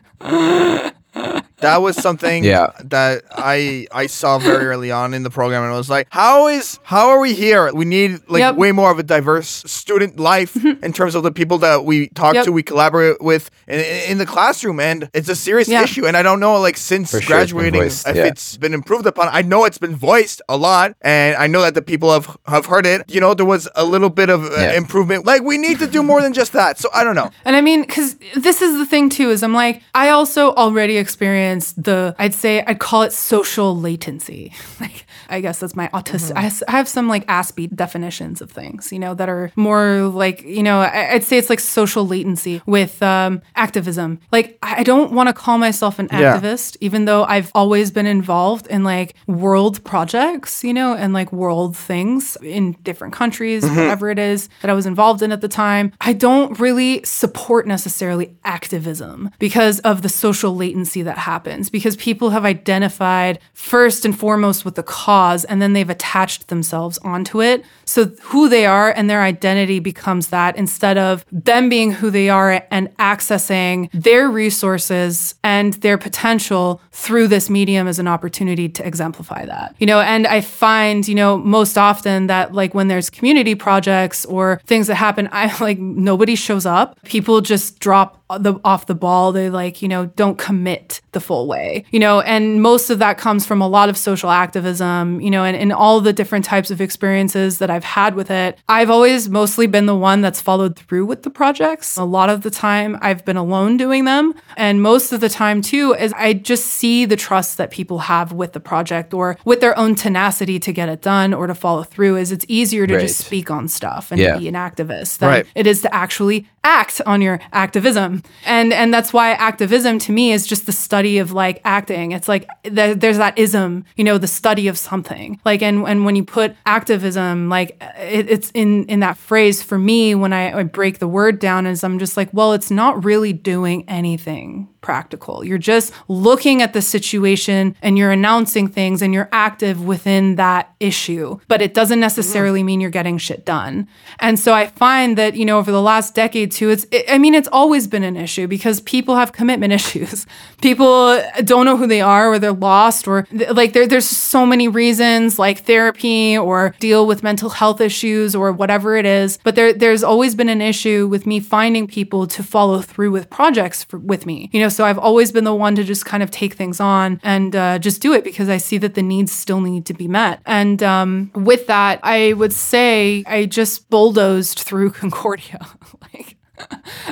That 1.64 1.82
was 1.82 1.96
something 1.96 2.44
Yeah. 2.44 2.68
that 2.84 3.22
I 3.30 3.86
I 3.92 4.06
saw 4.06 4.38
very 4.38 4.66
early 4.66 4.90
on 4.90 5.14
in 5.14 5.22
the 5.22 5.30
program, 5.30 5.62
and 5.64 5.72
I 5.72 5.76
was 5.76 5.90
like, 5.90 6.06
"How 6.10 6.48
is 6.48 6.78
how 6.82 7.08
are 7.08 7.20
we 7.20 7.32
here? 7.34 7.72
We 7.72 7.84
need 7.84 8.20
like 8.28 8.40
Yep. 8.40 8.54
way 8.56 8.72
more 8.72 8.90
of 8.90 8.98
a 8.98 9.02
diverse 9.02 9.62
student 9.66 10.18
life 10.18 10.54
in 10.86 10.92
terms 10.92 11.14
of 11.14 11.22
the 11.22 11.32
people 11.32 11.58
that 11.58 11.84
we 11.84 12.08
talk 12.08 12.34
Yep. 12.34 12.44
to, 12.46 12.52
we 12.52 12.62
collaborate 12.62 13.20
with 13.20 13.50
in, 13.66 13.80
in 14.10 14.18
the 14.18 14.26
classroom, 14.26 14.78
and 14.80 15.08
it's 15.14 15.28
a 15.28 15.36
serious 15.36 15.68
Yeah. 15.68 15.82
issue. 15.82 16.06
And 16.06 16.16
I 16.16 16.22
don't 16.22 16.40
know, 16.40 16.60
like 16.60 16.76
since 16.76 17.10
sure 17.10 17.18
it's 17.20 17.28
graduating, 17.28 17.80
voiced, 17.82 18.08
if 18.08 18.16
yeah. 18.16 18.24
it's 18.30 18.56
been 18.56 18.74
improved 18.74 19.06
upon. 19.06 19.28
I 19.32 19.42
know 19.42 19.64
it's 19.64 19.78
been 19.78 19.96
voiced 19.96 20.42
a 20.48 20.56
lot, 20.56 20.94
and 21.00 21.36
I 21.44 21.46
know 21.46 21.62
that 21.62 21.74
the 21.74 21.82
people 21.82 22.08
have 22.12 22.26
have 22.46 22.66
heard 22.66 22.86
it. 22.86 23.00
You 23.14 23.20
know, 23.20 23.32
there 23.34 23.46
was 23.56 23.68
a 23.74 23.84
little 23.84 24.10
bit 24.10 24.28
of 24.30 24.40
uh, 24.44 24.50
Yeah. 24.58 24.72
improvement. 24.82 25.24
Like 25.32 25.42
we 25.42 25.56
need 25.58 25.78
to 25.78 25.86
do 25.96 26.02
more 26.02 26.20
than 26.22 26.32
just 26.32 26.52
that. 26.52 26.78
So 26.78 26.88
I 26.94 27.04
don't 27.04 27.14
know. 27.20 27.30
And 27.46 27.54
I 27.56 27.60
mean, 27.68 27.80
because 27.82 28.16
this 28.46 28.60
is 28.66 28.72
the 28.78 28.86
thing 28.86 29.08
too, 29.08 29.30
is 29.30 29.42
I'm 29.42 29.54
like, 29.64 29.82
I 29.94 30.08
also 30.10 30.52
already 30.54 30.96
experienced 30.98 31.53
the, 31.62 32.14
I'd 32.18 32.34
say, 32.34 32.62
I'd 32.66 32.78
call 32.78 33.02
it 33.02 33.12
social 33.12 33.76
latency. 33.78 34.52
Like, 34.80 35.06
I 35.30 35.40
guess 35.40 35.60
that's 35.60 35.76
my 35.76 35.88
autistic, 35.88 36.32
I 36.36 36.40
has- 36.42 36.62
I 36.68 36.72
have 36.72 36.88
some 36.88 37.08
like 37.08 37.24
Aspie 37.28 37.74
definitions 37.74 38.40
of 38.42 38.50
things, 38.50 38.92
you 38.92 38.98
know, 38.98 39.14
that 39.14 39.28
are 39.28 39.50
more 39.56 40.02
like, 40.08 40.42
you 40.42 40.62
know, 40.62 40.80
I'd 40.80 41.22
say 41.24 41.38
it's 41.38 41.48
like 41.48 41.60
social 41.60 42.06
latency 42.06 42.60
with 42.66 43.00
um, 43.02 43.40
activism. 43.56 44.18
Like, 44.32 44.58
I 44.62 44.82
don't 44.82 45.12
want 45.12 45.28
to 45.28 45.32
call 45.32 45.58
myself 45.58 45.98
an 45.98 46.08
Yeah. 46.12 46.38
activist, 46.38 46.76
even 46.80 47.04
though 47.04 47.24
I've 47.24 47.50
always 47.54 47.90
been 47.92 48.06
involved 48.06 48.66
in 48.66 48.84
like 48.84 49.14
world 49.26 49.82
projects, 49.84 50.64
you 50.64 50.74
know, 50.74 50.94
and 50.94 51.12
like 51.14 51.32
world 51.32 51.76
things 51.76 52.36
in 52.42 52.72
different 52.82 53.14
countries, 53.14 53.62
whatever 53.64 54.10
it 54.10 54.18
is 54.18 54.48
that 54.62 54.70
I 54.70 54.74
was 54.74 54.86
involved 54.86 55.22
in 55.22 55.32
at 55.32 55.40
the 55.40 55.48
time. 55.48 55.92
I 56.00 56.12
don't 56.12 56.58
really 56.58 57.02
support 57.04 57.66
necessarily 57.66 58.36
activism 58.44 59.30
because 59.38 59.78
of 59.80 60.02
the 60.02 60.08
social 60.08 60.54
latency 60.56 61.02
that 61.02 61.16
happens, 61.18 61.43
because 61.44 61.96
people 61.96 62.30
have 62.30 62.44
identified 62.44 63.38
first 63.52 64.04
and 64.04 64.18
foremost 64.18 64.64
with 64.64 64.74
the 64.74 64.82
cause 64.82 65.44
and 65.44 65.60
then 65.60 65.72
they've 65.72 65.90
attached 65.90 66.48
themselves 66.48 66.98
onto 66.98 67.42
it. 67.42 67.64
So 67.84 68.06
who 68.22 68.48
they 68.48 68.66
are 68.66 68.90
and 68.90 69.08
their 69.08 69.22
identity 69.22 69.78
becomes 69.78 70.28
that 70.28 70.56
instead 70.56 70.98
of 70.98 71.24
them 71.30 71.68
being 71.68 71.92
who 71.92 72.10
they 72.10 72.28
are 72.28 72.64
and 72.70 72.94
accessing 72.96 73.90
their 73.92 74.28
resources 74.28 75.34
and 75.44 75.74
their 75.74 75.98
potential 75.98 76.80
through 76.90 77.28
this 77.28 77.50
medium 77.50 77.86
as 77.86 77.98
an 77.98 78.08
opportunity 78.08 78.68
to 78.68 78.86
exemplify 78.86 79.44
that. 79.46 79.74
You 79.78 79.86
know, 79.86 80.00
and 80.00 80.26
I 80.26 80.40
find, 80.40 81.06
you 81.06 81.14
know, 81.14 81.36
most 81.36 81.76
often 81.76 82.26
that 82.28 82.54
like 82.54 82.74
when 82.74 82.88
there's 82.88 83.10
community 83.10 83.54
projects 83.54 84.24
or 84.24 84.60
things 84.66 84.86
that 84.86 84.96
happen, 84.96 85.28
I 85.32 85.54
like 85.60 85.78
nobody 85.78 86.34
shows 86.34 86.66
up. 86.66 87.00
People 87.04 87.40
just 87.40 87.78
drop 87.78 88.22
the 88.38 88.58
off 88.64 88.86
the 88.86 88.94
ball. 88.94 89.32
They 89.32 89.50
like, 89.50 89.82
you 89.82 89.88
know, 89.88 90.06
don't 90.06 90.38
commit 90.38 91.00
the 91.12 91.20
full 91.24 91.46
way. 91.48 91.84
You 91.90 91.98
know, 91.98 92.20
and 92.20 92.62
most 92.62 92.90
of 92.90 92.98
that 93.00 93.18
comes 93.18 93.44
from 93.46 93.60
a 93.60 93.68
lot 93.68 93.88
of 93.88 93.96
social 93.96 94.30
activism, 94.30 95.20
you 95.20 95.30
know, 95.30 95.44
and, 95.44 95.56
and 95.56 95.72
all 95.72 96.00
the 96.00 96.12
different 96.12 96.44
types 96.44 96.70
of 96.70 96.80
experiences 96.80 97.58
that 97.58 97.70
I've 97.70 97.84
had 97.84 98.14
with 98.14 98.30
it. 98.30 98.58
I've 98.68 98.90
always 98.90 99.28
mostly 99.28 99.66
been 99.66 99.86
the 99.86 99.96
one 99.96 100.20
that's 100.20 100.40
followed 100.40 100.76
through 100.78 101.06
with 101.06 101.22
the 101.22 101.30
projects. 101.30 101.96
A 101.96 102.04
lot 102.04 102.28
of 102.30 102.42
the 102.42 102.50
time 102.50 102.98
I've 103.00 103.24
been 103.24 103.36
alone 103.36 103.76
doing 103.76 104.04
them. 104.04 104.34
And 104.56 104.80
most 104.82 105.12
of 105.12 105.20
the 105.20 105.28
time 105.28 105.62
too 105.62 105.94
is 105.94 106.12
I 106.16 106.34
just 106.34 106.66
see 106.66 107.04
the 107.04 107.16
trust 107.16 107.56
that 107.58 107.70
people 107.70 107.98
have 108.00 108.32
with 108.32 108.52
the 108.52 108.60
project 108.60 109.12
or 109.14 109.36
with 109.44 109.60
their 109.60 109.76
own 109.78 109.94
tenacity 109.94 110.58
to 110.60 110.72
get 110.72 110.88
it 110.88 111.02
done 111.02 111.34
or 111.34 111.46
to 111.46 111.54
follow 111.54 111.82
through 111.82 112.16
is 112.16 112.30
it's 112.32 112.44
easier 112.48 112.86
to 112.86 113.00
just 113.00 113.18
speak 113.26 113.50
on 113.50 113.68
stuff 113.68 114.10
and 114.12 114.20
Yeah. 114.20 114.38
be 114.38 114.48
an 114.48 114.54
activist 114.54 115.18
than 115.18 115.28
Right. 115.30 115.46
it 115.54 115.66
is 115.66 115.82
to 115.82 115.94
actually 115.94 116.46
act 116.62 117.00
on 117.06 117.20
your 117.20 117.40
activism. 117.52 118.22
And 118.46 118.72
and 118.72 118.92
that's 118.92 119.12
why 119.12 119.32
activism 119.32 119.98
to 120.00 120.12
me 120.12 120.32
is 120.32 120.46
just 120.46 120.66
the 120.66 120.72
study 120.72 121.13
of 121.18 121.32
like 121.32 121.60
acting. 121.64 122.12
It's 122.12 122.28
like 122.28 122.48
th- 122.64 122.98
there's 122.98 123.18
that 123.18 123.38
ism, 123.38 123.84
you 123.96 124.04
know, 124.04 124.18
the 124.18 124.26
study 124.26 124.68
of 124.68 124.78
something. 124.78 125.40
Like, 125.44 125.62
and 125.62 125.86
and 125.86 126.04
when 126.04 126.16
you 126.16 126.24
put 126.24 126.56
activism, 126.66 127.48
like 127.48 127.76
it, 127.98 128.30
it's 128.30 128.50
in 128.54 128.84
in 128.86 129.00
that 129.00 129.16
phrase 129.16 129.62
for 129.62 129.78
me 129.78 130.14
when 130.14 130.32
I, 130.32 130.58
I 130.58 130.62
break 130.62 130.98
the 130.98 131.08
word 131.08 131.38
down, 131.38 131.66
is 131.66 131.84
I'm 131.84 131.98
just 131.98 132.16
like, 132.16 132.28
well, 132.32 132.52
it's 132.52 132.70
not 132.70 133.04
really 133.04 133.32
doing 133.32 133.88
anything 133.88 134.68
practical. 134.84 135.42
You're 135.42 135.56
just 135.56 135.94
looking 136.08 136.60
at 136.60 136.74
the 136.74 136.82
situation 136.82 137.74
and 137.80 137.96
you're 137.96 138.12
announcing 138.12 138.68
things 138.68 139.00
and 139.00 139.14
you're 139.14 139.30
active 139.32 139.82
within 139.82 140.36
that 140.36 140.74
issue, 140.78 141.38
but 141.48 141.62
it 141.62 141.72
doesn't 141.72 142.00
necessarily 142.00 142.62
mean 142.62 142.82
you're 142.82 142.90
getting 142.90 143.16
shit 143.16 143.46
done. 143.46 143.88
And 144.20 144.38
so 144.38 144.52
I 144.52 144.66
find 144.66 145.16
that, 145.16 145.36
you 145.36 145.46
know, 145.46 145.58
over 145.58 145.72
the 145.72 145.80
last 145.80 146.14
decade 146.14 146.52
too, 146.52 146.68
it's, 146.68 146.84
it, 146.90 147.06
I 147.08 147.16
mean, 147.16 147.32
it's 147.34 147.48
always 147.50 147.86
been 147.86 148.04
an 148.04 148.14
issue 148.14 148.46
because 148.46 148.82
people 148.82 149.16
have 149.16 149.32
commitment 149.32 149.72
issues. 149.80 150.26
People 150.60 151.18
don't 151.42 151.64
know 151.64 151.78
who 151.78 151.86
they 151.86 152.02
are 152.02 152.28
or 152.28 152.38
they're 152.38 152.52
lost 152.52 153.08
or 153.08 153.26
like 153.32 153.72
there, 153.72 153.86
there's 153.86 154.06
so 154.06 154.44
many 154.44 154.68
reasons 154.68 155.38
like 155.38 155.60
therapy 155.60 156.36
or 156.36 156.74
deal 156.78 157.06
with 157.06 157.22
mental 157.22 157.48
health 157.48 157.80
issues 157.80 158.34
or 158.34 158.52
whatever 158.52 158.96
it 158.96 159.06
is. 159.06 159.38
But 159.44 159.54
there, 159.54 159.72
there's 159.72 160.04
always 160.04 160.34
been 160.34 160.50
an 160.50 160.60
issue 160.60 161.08
with 161.08 161.24
me 161.24 161.40
finding 161.40 161.86
people 161.86 162.26
to 162.26 162.42
follow 162.42 162.82
through 162.82 163.12
with 163.12 163.30
projects 163.30 163.82
for, 163.82 163.98
with 163.98 164.26
me, 164.26 164.50
you 164.52 164.60
know, 164.60 164.73
so 164.74 164.84
I've 164.84 164.98
always 164.98 165.32
been 165.32 165.44
the 165.44 165.54
one 165.54 165.74
to 165.76 165.84
just 165.84 166.04
kind 166.04 166.22
of 166.22 166.30
take 166.30 166.54
things 166.54 166.80
on 166.80 167.20
and 167.22 167.54
uh, 167.54 167.78
just 167.78 168.02
do 168.02 168.12
it 168.12 168.24
because 168.24 168.48
I 168.48 168.56
see 168.56 168.78
that 168.78 168.94
the 168.94 169.02
needs 169.02 169.32
still 169.32 169.60
need 169.60 169.86
to 169.86 169.94
be 169.94 170.08
met. 170.08 170.40
And 170.46 170.82
um, 170.82 171.30
with 171.34 171.66
that, 171.66 172.00
I 172.02 172.32
would 172.34 172.52
say 172.52 173.24
I 173.26 173.46
just 173.46 173.88
bulldozed 173.90 174.58
through 174.58 174.90
Concordia. 175.04 175.66
like, 176.02 176.36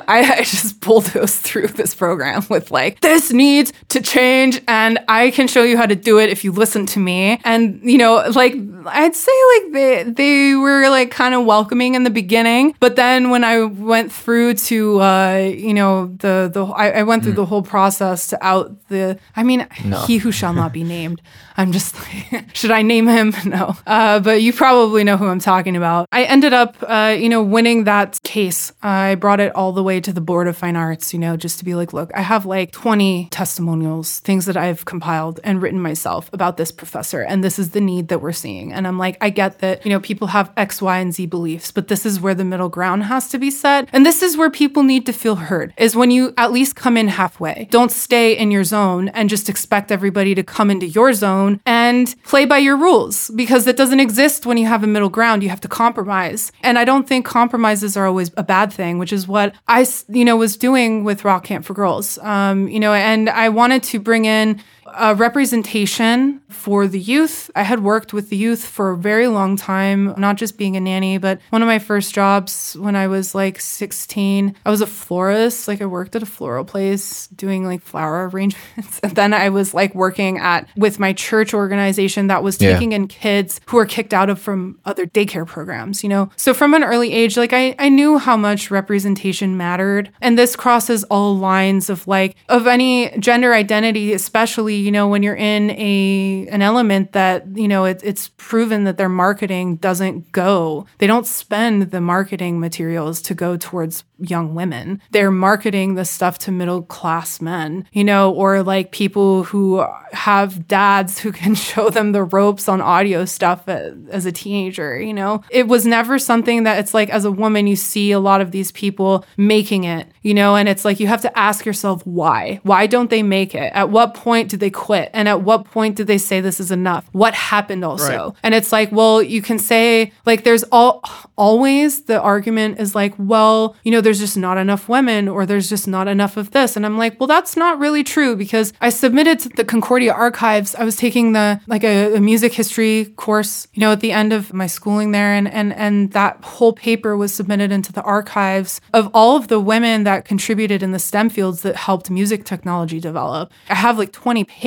I, 0.09 0.35
I, 0.39 0.45
just 0.45 0.81
bulldozed 0.81 1.41
through 1.41 1.69
this 1.69 1.95
program 1.95 2.45
with 2.49 2.71
like, 2.71 3.01
this 3.01 3.33
needs 3.33 3.73
to 3.89 4.01
change 4.01 4.63
and 4.69 5.01
I 5.09 5.33
can 5.33 5.49
show 5.49 5.65
you 5.65 5.77
how 5.77 5.87
to 5.87 5.97
do 5.97 6.19
it 6.21 6.31
if 6.31 6.45
you 6.45 6.53
listen 6.53 6.87
to 6.87 7.01
me. 7.01 7.41
And, 7.45 7.81
you 7.83 7.99
know, 7.99 8.25
like, 8.35 8.55
I'd 8.87 9.15
say 9.15 9.33
like 9.55 9.73
they, 9.73 10.03
they 10.05 10.55
were 10.55 10.89
like 10.89 11.11
kind 11.11 11.35
of 11.35 11.45
welcoming 11.45 11.95
in 11.95 12.05
the 12.05 12.11
beginning. 12.11 12.75
But 12.81 12.97
then 12.97 13.31
when 13.31 13.45
I 13.45 13.65
went 13.65 14.13
through 14.13 14.55
to, 14.55 15.01
uh, 15.01 15.53
you 15.55 15.75
know, 15.75 16.07
the, 16.19 16.51
the, 16.53 16.65
I, 16.67 16.91
I 16.91 17.03
went 17.03 17.23
through 17.23 17.33
mm. 17.33 17.37
the 17.37 17.47
whole 17.47 17.63
process 17.63 18.29
to 18.29 18.45
out 18.45 18.89
the, 18.89 19.19
I 19.37 19.43
mean, 19.43 19.67
no. 19.85 20.01
he 20.05 20.19
who 20.19 20.33
shall 20.33 20.53
not 20.53 20.73
be 20.73 20.85
named. 20.99 21.21
I'm 21.57 21.73
just 21.73 21.95
like, 21.95 22.47
should 22.57 22.71
I 22.71 22.83
name 22.83 23.07
him? 23.07 23.35
No. 23.53 23.77
Uh, 23.87 24.19
but 24.21 24.41
you 24.41 24.53
probably 24.53 25.05
know 25.05 25.19
who 25.19 25.27
I'm 25.27 25.41
talking 25.41 25.77
about. 25.77 26.09
I 26.11 26.25
ended 26.25 26.55
up, 26.55 26.77
uh, 26.83 27.15
you 27.19 27.29
know, 27.29 27.43
winning 27.43 27.85
that 27.85 28.23
case. 28.23 28.73
I 28.83 29.17
brought 29.17 29.41
it 29.41 29.55
all 29.55 29.73
the 29.73 29.83
way 29.83 30.01
to 30.01 30.13
the 30.13 30.23
Board 30.23 30.49
of 30.49 30.57
Fine 30.57 30.77
Arts, 30.77 31.13
you 31.13 31.19
know, 31.19 31.37
just 31.37 31.59
to 31.59 31.65
be 31.65 31.75
like, 31.75 31.93
look, 31.93 32.11
I 32.15 32.23
have 32.23 32.47
like 32.47 32.73
20 32.73 33.29
testimonials, 33.31 34.21
things 34.21 34.47
that 34.47 34.57
I've 34.57 34.87
compiled 34.87 35.41
and 35.45 35.61
written 35.61 35.81
myself 35.83 36.31
about 36.33 36.57
this 36.57 36.73
professor, 36.73 37.21
and 37.21 37.45
this 37.45 37.59
is 37.59 37.71
the 37.71 37.81
need 37.81 38.09
that 38.09 38.23
we're 38.23 38.33
seeing. 38.33 38.72
And 38.73 38.87
I'm 38.87 38.99
like, 38.99 39.17
I 39.21 39.31
get 39.31 39.59
that, 39.61 39.85
you 39.85 39.91
know, 39.91 40.01
people 40.01 40.29
have 40.29 40.53
X, 40.57 40.83
Y, 40.83 40.99
and 40.99 41.15
Z 41.15 41.27
beliefs, 41.27 41.71
but 41.71 41.89
this 41.89 42.05
is 42.05 42.21
where 42.21 42.35
the 42.35 42.45
middle 42.45 42.69
ground 42.69 43.05
has 43.05 43.29
to 43.31 43.39
be 43.39 43.51
set. 43.51 43.89
And 43.93 44.05
this 44.05 44.23
is 44.23 44.37
where 44.37 44.51
people 44.51 44.83
need 44.83 45.07
to 45.07 45.13
feel 45.13 45.37
heard, 45.37 45.73
is 45.77 45.95
when 45.95 46.11
you 46.11 46.35
at 46.37 46.53
least 46.53 46.77
come 46.77 46.97
in 46.97 47.09
halfway. 47.09 47.69
Don't 47.71 47.93
stay 47.93 48.37
in 48.37 48.51
your 48.51 48.65
zone 48.65 49.09
and 49.11 49.29
just 49.29 49.49
expect 49.49 49.93
everybody 49.93 50.35
to 50.35 50.43
come 50.43 50.71
into 50.71 50.87
your 50.87 51.13
zone 51.13 51.61
and 51.67 52.15
play 52.25 52.45
by 52.45 52.59
your 52.59 52.77
rules 52.77 53.31
because 53.37 53.67
it 53.67 53.77
doesn't 53.77 54.01
exist 54.01 54.47
when 54.47 54.57
you 54.57 54.67
have 54.67 54.83
a 54.83 54.87
middle 54.87 55.09
ground. 55.09 55.43
You 55.43 55.49
have 55.51 55.61
to 55.61 55.69
compromise. 55.69 56.53
And 56.63 56.79
I 56.79 56.85
don't 56.85 57.07
think 57.07 57.25
compromises 57.27 57.97
are 57.97 58.07
always 58.07 58.31
a 58.37 58.43
bad 58.43 58.73
thing, 58.73 58.99
which 58.99 59.13
is 59.13 59.29
what 59.29 59.55
I, 59.69 59.87
you 60.09 60.25
know, 60.25 60.37
was 60.37 60.57
doing 60.57 61.05
with 61.05 61.25
Rock 61.25 61.45
Camp 61.45 61.65
for 61.65 61.75
Girls. 61.75 62.19
Um, 62.19 62.69
you 62.69 62.81
know, 62.81 62.93
and 62.93 63.29
I 63.29 63.49
wanted 63.49 63.83
to 63.85 64.01
bring 64.01 64.25
in 64.25 64.61
a 64.95 65.15
representation 65.15 66.41
for 66.49 66.87
the 66.87 66.99
youth. 67.01 67.51
I 67.57 67.63
had 67.63 67.83
worked 67.83 68.13
with 68.13 68.29
the 68.29 68.37
youth 68.37 68.65
for 68.65 68.91
a 68.91 68.97
very 68.97 69.27
long 69.27 69.57
time, 69.57 70.15
not 70.17 70.37
just 70.37 70.59
being 70.59 70.77
a 70.77 70.81
nanny, 70.81 71.19
but 71.19 71.41
one 71.51 71.63
of 71.63 71.67
my 71.67 71.79
first 71.79 72.15
jobs 72.15 72.77
when 72.79 72.95
I 72.95 73.09
was 73.09 73.35
like 73.35 73.61
16, 73.61 74.55
I 74.65 74.71
was 74.71 74.81
a 74.81 74.87
florist. 74.87 75.67
Like 75.69 75.81
I 75.81 75.87
worked 75.87 76.15
at 76.15 76.23
a 76.23 76.27
floral 76.27 76.65
place 76.65 77.27
doing 77.29 77.65
like 77.65 77.83
flower 77.83 78.29
arrangements. 78.29 78.63
And 79.03 79.17
then 79.17 79.35
I 79.35 79.49
was 79.49 79.75
like 79.75 79.95
working 79.95 80.39
at 80.39 80.69
with 80.77 80.99
my 80.99 81.13
church 81.13 81.53
organization 81.55 82.29
that 82.29 82.43
was 82.43 82.57
taking 82.57 82.93
yeah. 82.93 82.97
in 82.97 83.09
kids 83.09 83.61
who 83.67 83.77
were 83.77 83.87
kicked 83.87 84.15
out 84.15 84.31
of 84.31 84.39
from 84.39 84.79
other 84.85 85.07
daycare 85.07 85.47
programs, 85.47 86.03
you 86.03 86.09
know. 86.09 86.31
So 86.37 86.55
from 86.55 86.75
an 86.75 86.85
early 86.85 87.13
age, 87.13 87.37
like 87.37 87.53
I, 87.53 87.75
I 87.79 87.89
knew 87.89 88.19
how 88.19 88.37
much 88.37 88.71
representation 88.71 89.57
mattered. 89.57 90.11
And 90.21 90.39
this 90.39 90.55
crosses 90.57 91.05
all 91.05 91.37
lines 91.37 91.91
of 91.91 92.07
like 92.07 92.37
of 92.49 92.67
any 92.67 93.17
gender 93.19 93.55
identity, 93.55 94.13
especially, 94.13 94.82
you 94.83 94.93
know, 94.93 95.09
when 95.09 95.23
you're 95.23 95.37
in 95.37 95.71
a 95.71 96.47
an 96.51 96.63
element 96.63 97.13
that 97.13 97.47
you 97.55 97.69
know 97.69 97.85
it, 97.85 98.01
it's 98.05 98.29
proven 98.37 98.85
that 98.85 98.97
their 98.97 99.09
marketing 99.09 99.77
doesn't 99.77 100.33
go 100.33 100.87
they 100.99 101.07
don't 101.07 101.27
spend 101.27 101.91
the 101.91 102.01
marketing 102.01 102.61
materials 102.61 103.21
to 103.23 103.35
go 103.35 103.57
towards 103.57 104.05
young 104.19 104.55
women. 104.55 105.01
They're 105.11 105.31
marketing 105.31 105.95
the 105.95 106.05
stuff 106.05 106.39
to 106.41 106.53
middle 106.53 106.83
class 106.83 107.41
men 107.41 107.87
you 107.93 108.05
know 108.05 108.33
or 108.33 108.63
like 108.63 108.93
people 108.93 109.45
who 109.45 109.85
have 110.13 110.69
dads 110.69 111.19
who 111.19 111.33
can 111.43 111.55
show 111.55 111.91
them 111.91 112.13
the 112.13 112.25
ropes 112.25 112.69
on 112.69 112.81
audio 112.81 113.25
stuff 113.25 113.69
uh, 113.69 113.91
as 114.11 114.27
a 114.27 114.33
teenager 114.33 115.01
you 115.01 115.15
know? 115.15 115.43
It 115.51 115.69
was 115.69 115.87
never 115.87 116.19
something 116.19 116.65
that 116.65 116.79
it's 116.79 116.95
like 116.95 117.11
as 117.11 117.25
a 117.25 117.33
woman 117.33 117.67
you 117.67 117.77
see 117.77 118.13
a 118.13 118.21
lot 118.21 118.41
of 118.41 118.51
these 118.51 118.73
people 118.73 119.25
making 119.37 119.85
it 119.85 120.09
you 120.23 120.35
know? 120.35 120.57
And 120.57 120.69
it's 120.69 120.85
like 120.85 121.01
you 121.01 121.07
have 121.09 121.23
to 121.23 121.39
ask 121.39 121.67
yourself 121.67 122.07
why. 122.07 122.61
Why 122.63 122.87
don't 122.87 123.11
they 123.11 123.23
make 123.23 123.55
it? 123.55 123.73
At 123.75 123.91
what 123.91 124.15
point 124.15 124.49
do 124.49 124.57
they 124.57 124.71
quit 124.73 125.11
and 125.13 125.29
at 125.29 125.43
what 125.43 125.65
point 125.65 125.97
did 125.97 126.07
they 126.07 126.19
say 126.19 126.41
this 126.41 126.61
is 126.61 126.71
enough. 126.71 127.09
What 127.13 127.35
happened 127.35 127.85
also? 127.85 128.27
Right. 128.27 128.37
And 128.43 128.55
it's 128.55 128.73
like, 128.73 128.91
well, 128.91 129.23
you 129.23 129.43
can 129.43 129.59
say 129.59 130.13
like 130.27 130.45
there's 130.45 130.65
all 130.65 131.03
always 131.37 132.03
the 132.03 132.21
argument 132.21 132.79
is 132.79 132.95
like, 132.95 133.15
well, 133.19 133.77
you 133.85 133.91
know, 133.91 134.01
there's 134.01 134.19
just 134.19 134.37
not 134.37 134.59
enough 134.59 134.89
women 134.89 135.29
or 135.29 135.47
there's 135.47 135.69
just 135.69 135.87
not 135.87 136.09
enough 136.09 136.37
of 136.37 136.51
this. 136.53 136.77
And 136.77 136.87
I'm 136.87 136.99
like, 136.99 137.19
well, 137.21 137.27
that's 137.27 137.57
not 137.57 137.79
really 137.79 138.05
true 138.05 138.37
because 138.37 138.73
I 138.81 138.91
submitted 138.91 139.39
to 139.41 139.49
the 139.51 139.65
Concordia 139.65 140.13
archives. 140.13 140.75
I 140.75 140.85
was 140.85 140.97
taking 140.97 141.33
the 141.33 141.61
like 141.67 141.85
a, 141.85 142.15
a 142.15 142.21
music 142.21 142.53
history 142.53 143.07
course, 143.17 143.67
you 143.75 143.81
know, 143.81 143.93
at 143.93 144.01
the 144.01 144.13
end 144.13 144.33
of 144.33 144.53
my 144.53 144.67
schooling 144.67 145.13
there 145.13 145.33
and 145.33 145.49
and 145.49 145.73
and 145.75 146.13
that 146.13 146.43
whole 146.45 146.73
paper 146.73 147.17
was 147.17 147.35
submitted 147.35 147.73
into 147.73 147.93
the 147.93 148.03
archives 148.03 148.81
of 148.93 149.11
all 149.13 149.37
of 149.37 149.49
the 149.49 149.61
women 149.61 150.05
that 150.05 150.25
contributed 150.25 150.83
in 150.83 150.93
the 150.93 150.99
STEM 150.99 151.29
fields 151.29 151.63
that 151.63 151.77
helped 151.77 152.11
music 152.11 152.45
technology 152.45 153.01
develop. 153.01 153.53
I 153.69 153.75
have 153.75 153.99
like 153.99 154.13
20 154.13 154.45
pages 154.45 154.62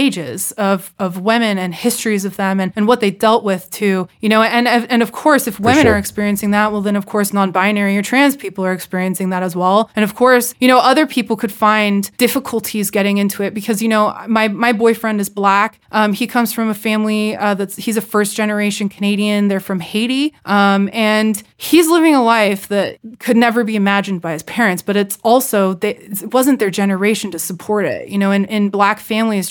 of 0.58 0.94
of 1.00 1.22
women 1.22 1.58
and 1.58 1.74
histories 1.74 2.26
of 2.26 2.36
them 2.36 2.60
and, 2.60 2.72
and 2.76 2.88
what 2.88 3.00
they 3.00 3.12
dealt 3.12 3.44
with 3.44 3.70
too, 3.72 4.08
you 4.20 4.30
know, 4.30 4.42
and 4.42 4.68
and 4.68 5.02
of 5.02 5.12
course 5.12 5.48
if 5.48 5.60
women 5.60 5.84
sure. 5.84 5.94
are 5.94 5.98
experiencing 5.98 6.52
that, 6.52 6.72
well 6.72 6.82
then 6.82 6.96
of 6.96 7.06
course 7.06 7.34
non-binary 7.34 7.98
or 7.98 8.02
trans 8.02 8.36
people 8.36 8.66
are 8.66 8.74
experiencing 8.74 9.30
that 9.30 9.44
as 9.44 9.56
well. 9.56 9.90
And 9.96 10.04
of 10.04 10.16
course, 10.16 10.54
you 10.60 10.68
know, 10.68 10.80
other 10.80 11.08
people 11.08 11.36
could 11.36 11.52
find 11.52 12.10
difficulties 12.18 12.92
getting 12.92 13.18
into 13.18 13.44
it 13.44 13.54
because, 13.54 13.82
you 13.82 13.88
know, 13.88 14.14
my 14.28 14.48
my 14.48 14.74
boyfriend 14.74 15.22
is 15.22 15.30
black. 15.30 15.80
Um, 15.92 16.14
he 16.14 16.28
comes 16.28 16.54
from 16.54 16.70
a 16.70 16.74
family 16.74 17.36
uh, 17.36 17.54
that's 17.54 17.76
he's 17.76 17.98
a 17.98 18.02
first 18.02 18.36
generation 18.36 18.90
Canadian. 18.90 19.48
They're 19.48 19.60
from 19.60 19.80
Haiti. 19.80 20.34
Um, 20.46 20.90
and 20.94 21.42
he's 21.58 21.88
living 21.90 22.16
a 22.16 22.24
life 22.24 22.68
that 22.68 22.98
could 23.20 23.38
never 23.38 23.64
be 23.64 23.76
imagined 23.76 24.22
by 24.22 24.34
his 24.34 24.44
parents, 24.44 24.82
but 24.82 24.96
it's 24.96 25.18
also 25.24 25.74
they, 25.74 25.96
it 25.96 26.34
wasn't 26.34 26.60
their 26.60 26.70
generation 26.70 27.32
to 27.32 27.40
support 27.40 27.86
it. 27.86 28.10
You 28.10 28.18
know, 28.18 28.32
in, 28.32 28.46
in 28.46 28.70
black 28.70 29.00
families 29.00 29.50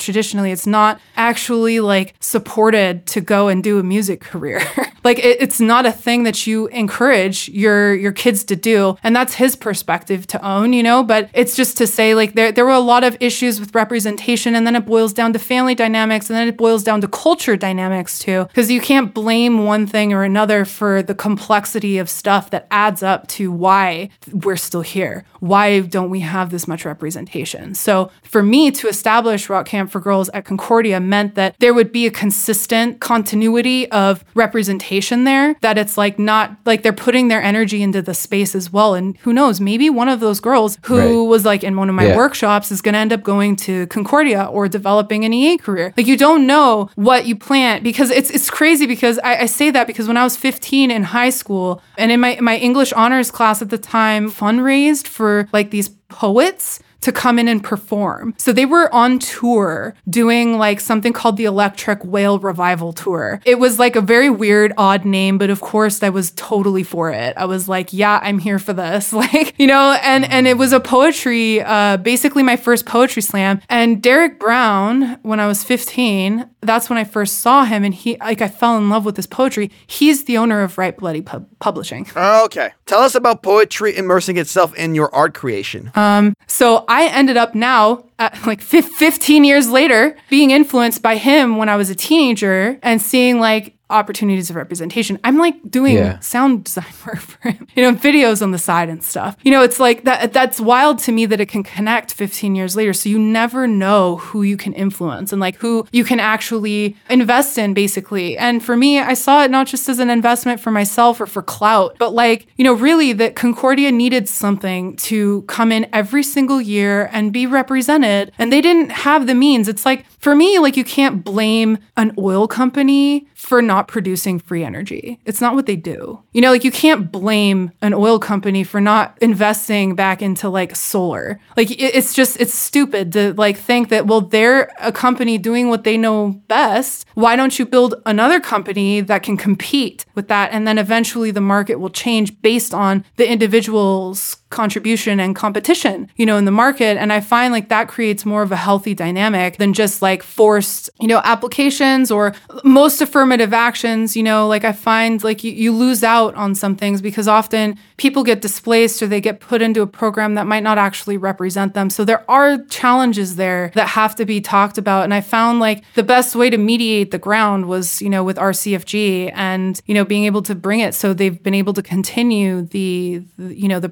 it's 0.52 0.66
not 0.66 1.00
actually 1.16 1.80
like 1.80 2.04
like 2.04 2.14
supported 2.20 3.06
to 3.06 3.20
go 3.20 3.48
and 3.48 3.62
do 3.62 3.78
a 3.78 3.82
music 3.82 4.20
career. 4.20 4.60
like 5.04 5.18
it, 5.18 5.40
it's 5.40 5.60
not 5.60 5.86
a 5.86 5.92
thing 5.92 6.24
that 6.24 6.46
you 6.46 6.66
encourage 6.68 7.48
your 7.48 7.94
your 7.94 8.12
kids 8.12 8.44
to 8.44 8.56
do, 8.56 8.96
and 9.02 9.14
that's 9.14 9.34
his 9.34 9.56
perspective 9.56 10.26
to 10.26 10.44
own, 10.46 10.72
you 10.72 10.82
know. 10.82 11.02
But 11.02 11.30
it's 11.32 11.56
just 11.56 11.76
to 11.78 11.86
say 11.86 12.14
like 12.14 12.34
there 12.34 12.52
there 12.52 12.64
were 12.64 12.72
a 12.72 12.80
lot 12.80 13.04
of 13.04 13.16
issues 13.20 13.60
with 13.60 13.74
representation, 13.74 14.54
and 14.54 14.66
then 14.66 14.76
it 14.76 14.86
boils 14.86 15.12
down 15.12 15.32
to 15.34 15.38
family 15.38 15.74
dynamics, 15.74 16.28
and 16.28 16.36
then 16.36 16.48
it 16.48 16.56
boils 16.56 16.82
down 16.82 17.00
to 17.00 17.08
culture 17.08 17.56
dynamics 17.56 18.18
too, 18.18 18.44
because 18.46 18.70
you 18.70 18.80
can't 18.80 19.14
blame 19.14 19.64
one 19.64 19.86
thing 19.86 20.12
or 20.12 20.24
another 20.24 20.64
for 20.64 21.02
the 21.02 21.14
complexity 21.14 21.98
of 21.98 22.10
stuff 22.10 22.50
that 22.50 22.66
adds 22.70 23.02
up 23.02 23.26
to 23.28 23.52
why 23.52 24.10
we're 24.32 24.56
still 24.56 24.82
here. 24.82 25.24
Why 25.40 25.80
don't 25.80 26.10
we 26.10 26.20
have 26.20 26.50
this 26.50 26.66
much 26.66 26.84
representation? 26.84 27.74
So 27.74 28.10
for 28.22 28.42
me 28.42 28.70
to 28.72 28.88
establish 28.88 29.48
Rock 29.48 29.66
Camp 29.66 29.90
for 29.90 30.00
Girls 30.00 30.13
at 30.34 30.44
Concordia 30.44 30.98
meant 30.98 31.36
that 31.36 31.54
there 31.60 31.72
would 31.72 31.84
would 31.84 31.92
be 31.92 32.06
a 32.06 32.10
consistent 32.10 32.98
continuity 32.98 33.90
of 33.90 34.24
representation 34.34 35.24
there 35.24 35.54
that 35.60 35.76
it's 35.76 35.98
like 35.98 36.18
not 36.18 36.56
like 36.64 36.82
they're 36.82 36.94
putting 36.94 37.28
their 37.28 37.42
energy 37.42 37.82
into 37.82 38.00
the 38.00 38.14
space 38.14 38.54
as 38.54 38.72
well 38.72 38.94
and 38.94 39.18
who 39.18 39.34
knows 39.34 39.60
maybe 39.60 39.90
one 39.90 40.08
of 40.08 40.20
those 40.20 40.40
girls 40.40 40.78
who 40.86 40.98
right. 40.98 41.28
was 41.28 41.44
like 41.44 41.62
in 41.62 41.76
one 41.76 41.90
of 41.90 41.94
my 41.94 42.06
yeah. 42.06 42.16
workshops 42.16 42.72
is 42.72 42.80
going 42.80 42.94
to 42.94 42.98
end 42.98 43.12
up 43.12 43.22
going 43.22 43.54
to 43.54 43.86
Concordia 43.88 44.44
or 44.44 44.66
developing 44.66 45.26
an 45.26 45.34
EA 45.34 45.58
career 45.58 45.92
like 45.98 46.06
you 46.06 46.16
don't 46.16 46.46
know 46.46 46.88
what 46.94 47.26
you 47.26 47.36
plant 47.36 47.84
because 47.84 48.10
it's 48.10 48.30
it's 48.30 48.48
crazy 48.48 48.86
because 48.86 49.18
I, 49.18 49.40
I 49.40 49.46
say 49.46 49.70
that 49.70 49.86
because 49.86 50.08
when 50.08 50.16
I 50.16 50.24
was 50.24 50.38
15 50.38 50.90
in 50.90 51.02
high 51.02 51.30
school 51.30 51.82
and 51.98 52.10
in 52.10 52.18
my 52.18 52.38
my 52.40 52.56
English 52.56 52.94
honors 52.94 53.30
class 53.30 53.60
at 53.60 53.68
the 53.68 53.78
time 53.78 54.30
fundraised 54.30 55.06
for 55.06 55.48
like 55.52 55.70
these 55.70 55.90
poets 56.08 56.80
to 57.04 57.12
come 57.12 57.38
in 57.38 57.48
and 57.48 57.62
perform. 57.62 58.34
So 58.38 58.52
they 58.52 58.66
were 58.66 58.92
on 58.94 59.18
tour 59.18 59.94
doing 60.08 60.58
like 60.58 60.80
something 60.80 61.12
called 61.12 61.36
the 61.36 61.44
Electric 61.44 62.02
Whale 62.04 62.38
Revival 62.38 62.92
Tour. 62.92 63.40
It 63.44 63.58
was 63.58 63.78
like 63.78 63.94
a 63.94 64.00
very 64.00 64.30
weird, 64.30 64.72
odd 64.78 65.04
name, 65.04 65.38
but 65.38 65.50
of 65.50 65.60
course 65.60 66.02
I 66.02 66.08
was 66.08 66.32
totally 66.36 66.82
for 66.82 67.10
it. 67.10 67.34
I 67.36 67.44
was 67.44 67.68
like, 67.68 67.92
yeah, 67.92 68.18
I'm 68.22 68.38
here 68.38 68.58
for 68.58 68.72
this. 68.72 69.12
Like, 69.24 69.54
you 69.58 69.66
know, 69.66 69.96
and 70.02 70.24
and 70.24 70.46
it 70.46 70.58
was 70.58 70.72
a 70.72 70.80
poetry, 70.80 71.60
uh, 71.62 71.96
basically 71.98 72.42
my 72.42 72.56
first 72.56 72.84
poetry 72.84 73.22
slam. 73.22 73.60
And 73.70 74.02
Derrick 74.02 74.38
Brown, 74.38 75.18
when 75.22 75.40
I 75.40 75.46
was 75.46 75.64
15, 75.64 76.48
that's 76.60 76.90
when 76.90 76.98
I 76.98 77.04
first 77.04 77.38
saw 77.38 77.64
him, 77.64 77.84
and 77.84 77.94
he 77.94 78.16
like 78.18 78.42
I 78.42 78.48
fell 78.48 78.76
in 78.76 78.88
love 78.90 79.04
with 79.04 79.16
his 79.16 79.26
poetry. 79.26 79.70
He's 79.86 80.24
the 80.24 80.36
owner 80.38 80.62
of 80.62 80.76
Write 80.78 80.96
Bloody 80.98 81.22
Pub- 81.22 81.46
Publishing. 81.58 82.06
Okay. 82.16 82.72
Tell 82.86 83.00
us 83.00 83.14
about 83.14 83.42
poetry 83.42 83.96
immersing 83.96 84.36
itself 84.36 84.74
in 84.74 84.94
your 84.94 85.14
art 85.14 85.34
creation. 85.34 85.90
Um, 85.94 86.34
So 86.46 86.84
I 86.88 86.93
ended 87.02 87.36
up 87.36 87.54
now, 87.54 88.04
at 88.18 88.46
like 88.46 88.60
fif- 88.60 88.88
15 88.88 89.44
years 89.44 89.68
later, 89.68 90.16
being 90.30 90.50
influenced 90.50 91.02
by 91.02 91.16
him 91.16 91.56
when 91.56 91.68
I 91.68 91.76
was 91.76 91.90
a 91.90 91.94
teenager 91.94 92.78
and 92.82 93.02
seeing 93.02 93.40
like 93.40 93.73
opportunities 93.90 94.48
of 94.50 94.56
representation. 94.56 95.18
I'm 95.24 95.36
like 95.36 95.56
doing 95.70 95.96
Yeah. 95.96 96.18
sound 96.20 96.64
design 96.64 96.84
work 97.06 97.18
for 97.18 97.50
him, 97.50 97.66
you 97.76 97.82
know, 97.82 97.92
videos 97.94 98.42
on 98.42 98.50
the 98.50 98.58
side 98.58 98.88
and 98.88 99.02
stuff. 99.02 99.36
You 99.42 99.50
know, 99.50 99.62
it's 99.62 99.78
like 99.78 100.04
that. 100.04 100.32
That's 100.32 100.58
wild 100.60 100.98
to 101.00 101.12
me 101.12 101.26
that 101.26 101.40
it 101.40 101.46
can 101.46 101.62
connect 101.62 102.12
15 102.14 102.54
years 102.54 102.76
later. 102.76 102.92
So 102.92 103.08
you 103.10 103.18
never 103.18 103.66
know 103.66 104.16
who 104.16 104.42
you 104.42 104.56
can 104.56 104.72
influence 104.72 105.32
and 105.32 105.40
like 105.40 105.56
who 105.56 105.86
you 105.92 106.02
can 106.04 106.18
actually 106.18 106.96
invest 107.10 107.58
in, 107.58 107.74
basically. 107.74 108.36
And 108.38 108.64
for 108.64 108.76
me, 108.76 108.98
I 109.00 109.14
saw 109.14 109.44
it 109.44 109.50
not 109.50 109.66
just 109.66 109.88
as 109.88 109.98
an 109.98 110.08
investment 110.10 110.60
for 110.60 110.70
myself 110.70 111.20
or 111.20 111.26
for 111.26 111.42
clout, 111.42 111.96
but 111.98 112.14
like 112.14 112.46
you 112.56 112.64
know, 112.64 112.72
really 112.72 113.12
that 113.12 113.36
Concordia 113.36 113.92
needed 113.92 114.28
something 114.28 114.96
to 114.96 115.42
come 115.42 115.70
in 115.70 115.86
every 115.92 116.22
single 116.22 116.60
year 116.60 117.10
and 117.12 117.32
be 117.32 117.46
represented, 117.46 118.32
and 118.38 118.50
they 118.52 118.60
didn't 118.60 118.90
have 118.90 119.26
the 119.26 119.34
means. 119.34 119.68
It's 119.68 119.84
like 119.84 120.06
for 120.24 120.34
me, 120.34 120.58
like 120.58 120.74
you 120.78 120.84
can't 120.84 121.22
blame 121.22 121.76
an 121.98 122.14
oil 122.16 122.48
company 122.48 123.28
for 123.34 123.60
not 123.60 123.88
producing 123.88 124.38
free 124.38 124.64
energy. 124.64 125.20
It's 125.26 125.42
not 125.42 125.54
what 125.54 125.66
they 125.66 125.76
do. 125.76 126.22
You 126.32 126.40
know, 126.40 126.50
like 126.50 126.64
you 126.64 126.72
can't 126.72 127.12
blame 127.12 127.72
an 127.82 127.92
oil 127.92 128.18
company 128.18 128.64
for 128.64 128.80
not 128.80 129.18
investing 129.20 129.94
back 129.94 130.22
into 130.22 130.48
like 130.48 130.76
solar. 130.76 131.38
Like 131.58 131.68
it's 131.78 132.14
just 132.14 132.40
it's 132.40 132.54
stupid 132.54 133.12
to 133.12 133.34
like 133.34 133.58
think 133.58 133.90
that 133.90 134.06
well 134.06 134.22
they're 134.22 134.72
a 134.80 134.92
company 134.92 135.36
doing 135.36 135.68
what 135.68 135.84
they 135.84 135.98
know 135.98 136.40
best. 136.48 137.06
Why 137.12 137.36
don't 137.36 137.58
you 137.58 137.66
build 137.66 137.96
another 138.06 138.40
company 138.40 139.02
that 139.02 139.22
can 139.22 139.36
compete 139.36 140.06
with 140.14 140.28
that 140.28 140.52
and 140.52 140.66
then 140.66 140.78
eventually 140.78 141.32
the 141.32 141.42
market 141.42 141.76
will 141.76 141.90
change 141.90 142.40
based 142.40 142.72
on 142.72 143.04
the 143.16 143.30
individual's 143.30 144.36
contribution 144.54 145.20
and 145.20 145.34
competition, 145.34 146.08
you 146.16 146.24
know, 146.24 146.38
in 146.38 146.44
the 146.44 146.50
market. 146.50 146.96
And 146.96 147.12
I 147.12 147.20
find 147.20 147.52
like 147.52 147.68
that 147.68 147.88
creates 147.88 148.24
more 148.24 148.42
of 148.42 148.52
a 148.52 148.56
healthy 148.56 148.94
dynamic 148.94 149.58
than 149.58 149.74
just 149.74 150.00
like 150.00 150.22
forced, 150.22 150.88
you 151.00 151.08
know, 151.08 151.20
applications 151.24 152.10
or 152.10 152.34
most 152.62 153.00
affirmative 153.00 153.52
actions, 153.52 154.16
you 154.16 154.22
know, 154.22 154.46
like 154.46 154.64
I 154.64 154.72
find 154.72 155.22
like 155.22 155.42
you, 155.42 155.52
you 155.52 155.72
lose 155.72 156.04
out 156.04 156.34
on 156.36 156.54
some 156.54 156.76
things 156.76 157.02
because 157.02 157.26
often 157.26 157.76
people 157.96 158.22
get 158.22 158.40
displaced 158.40 159.02
or 159.02 159.08
they 159.08 159.20
get 159.20 159.40
put 159.40 159.60
into 159.60 159.82
a 159.82 159.86
program 159.86 160.34
that 160.34 160.46
might 160.46 160.62
not 160.62 160.78
actually 160.78 161.16
represent 161.16 161.74
them. 161.74 161.90
So 161.90 162.04
there 162.04 162.24
are 162.30 162.58
challenges 162.66 163.36
there 163.36 163.72
that 163.74 163.88
have 163.88 164.14
to 164.16 164.24
be 164.24 164.40
talked 164.40 164.78
about. 164.78 165.04
And 165.04 165.12
I 165.12 165.20
found 165.20 165.58
like 165.58 165.82
the 165.94 166.04
best 166.04 166.36
way 166.36 166.48
to 166.48 166.58
mediate 166.58 167.10
the 167.10 167.18
ground 167.18 167.66
was, 167.66 168.00
you 168.00 168.08
know, 168.08 168.22
with 168.22 168.36
RCFG 168.36 169.32
and, 169.34 169.80
you 169.86 169.94
know, 169.94 170.04
being 170.04 170.24
able 170.24 170.42
to 170.42 170.54
bring 170.54 170.78
it. 170.78 170.94
So 170.94 171.12
they've 171.12 171.42
been 171.42 171.54
able 171.54 171.72
to 171.72 171.82
continue 171.82 172.62
the, 172.62 173.24
the 173.36 173.64
you 173.64 173.68
know, 173.68 173.80
the 173.80 173.88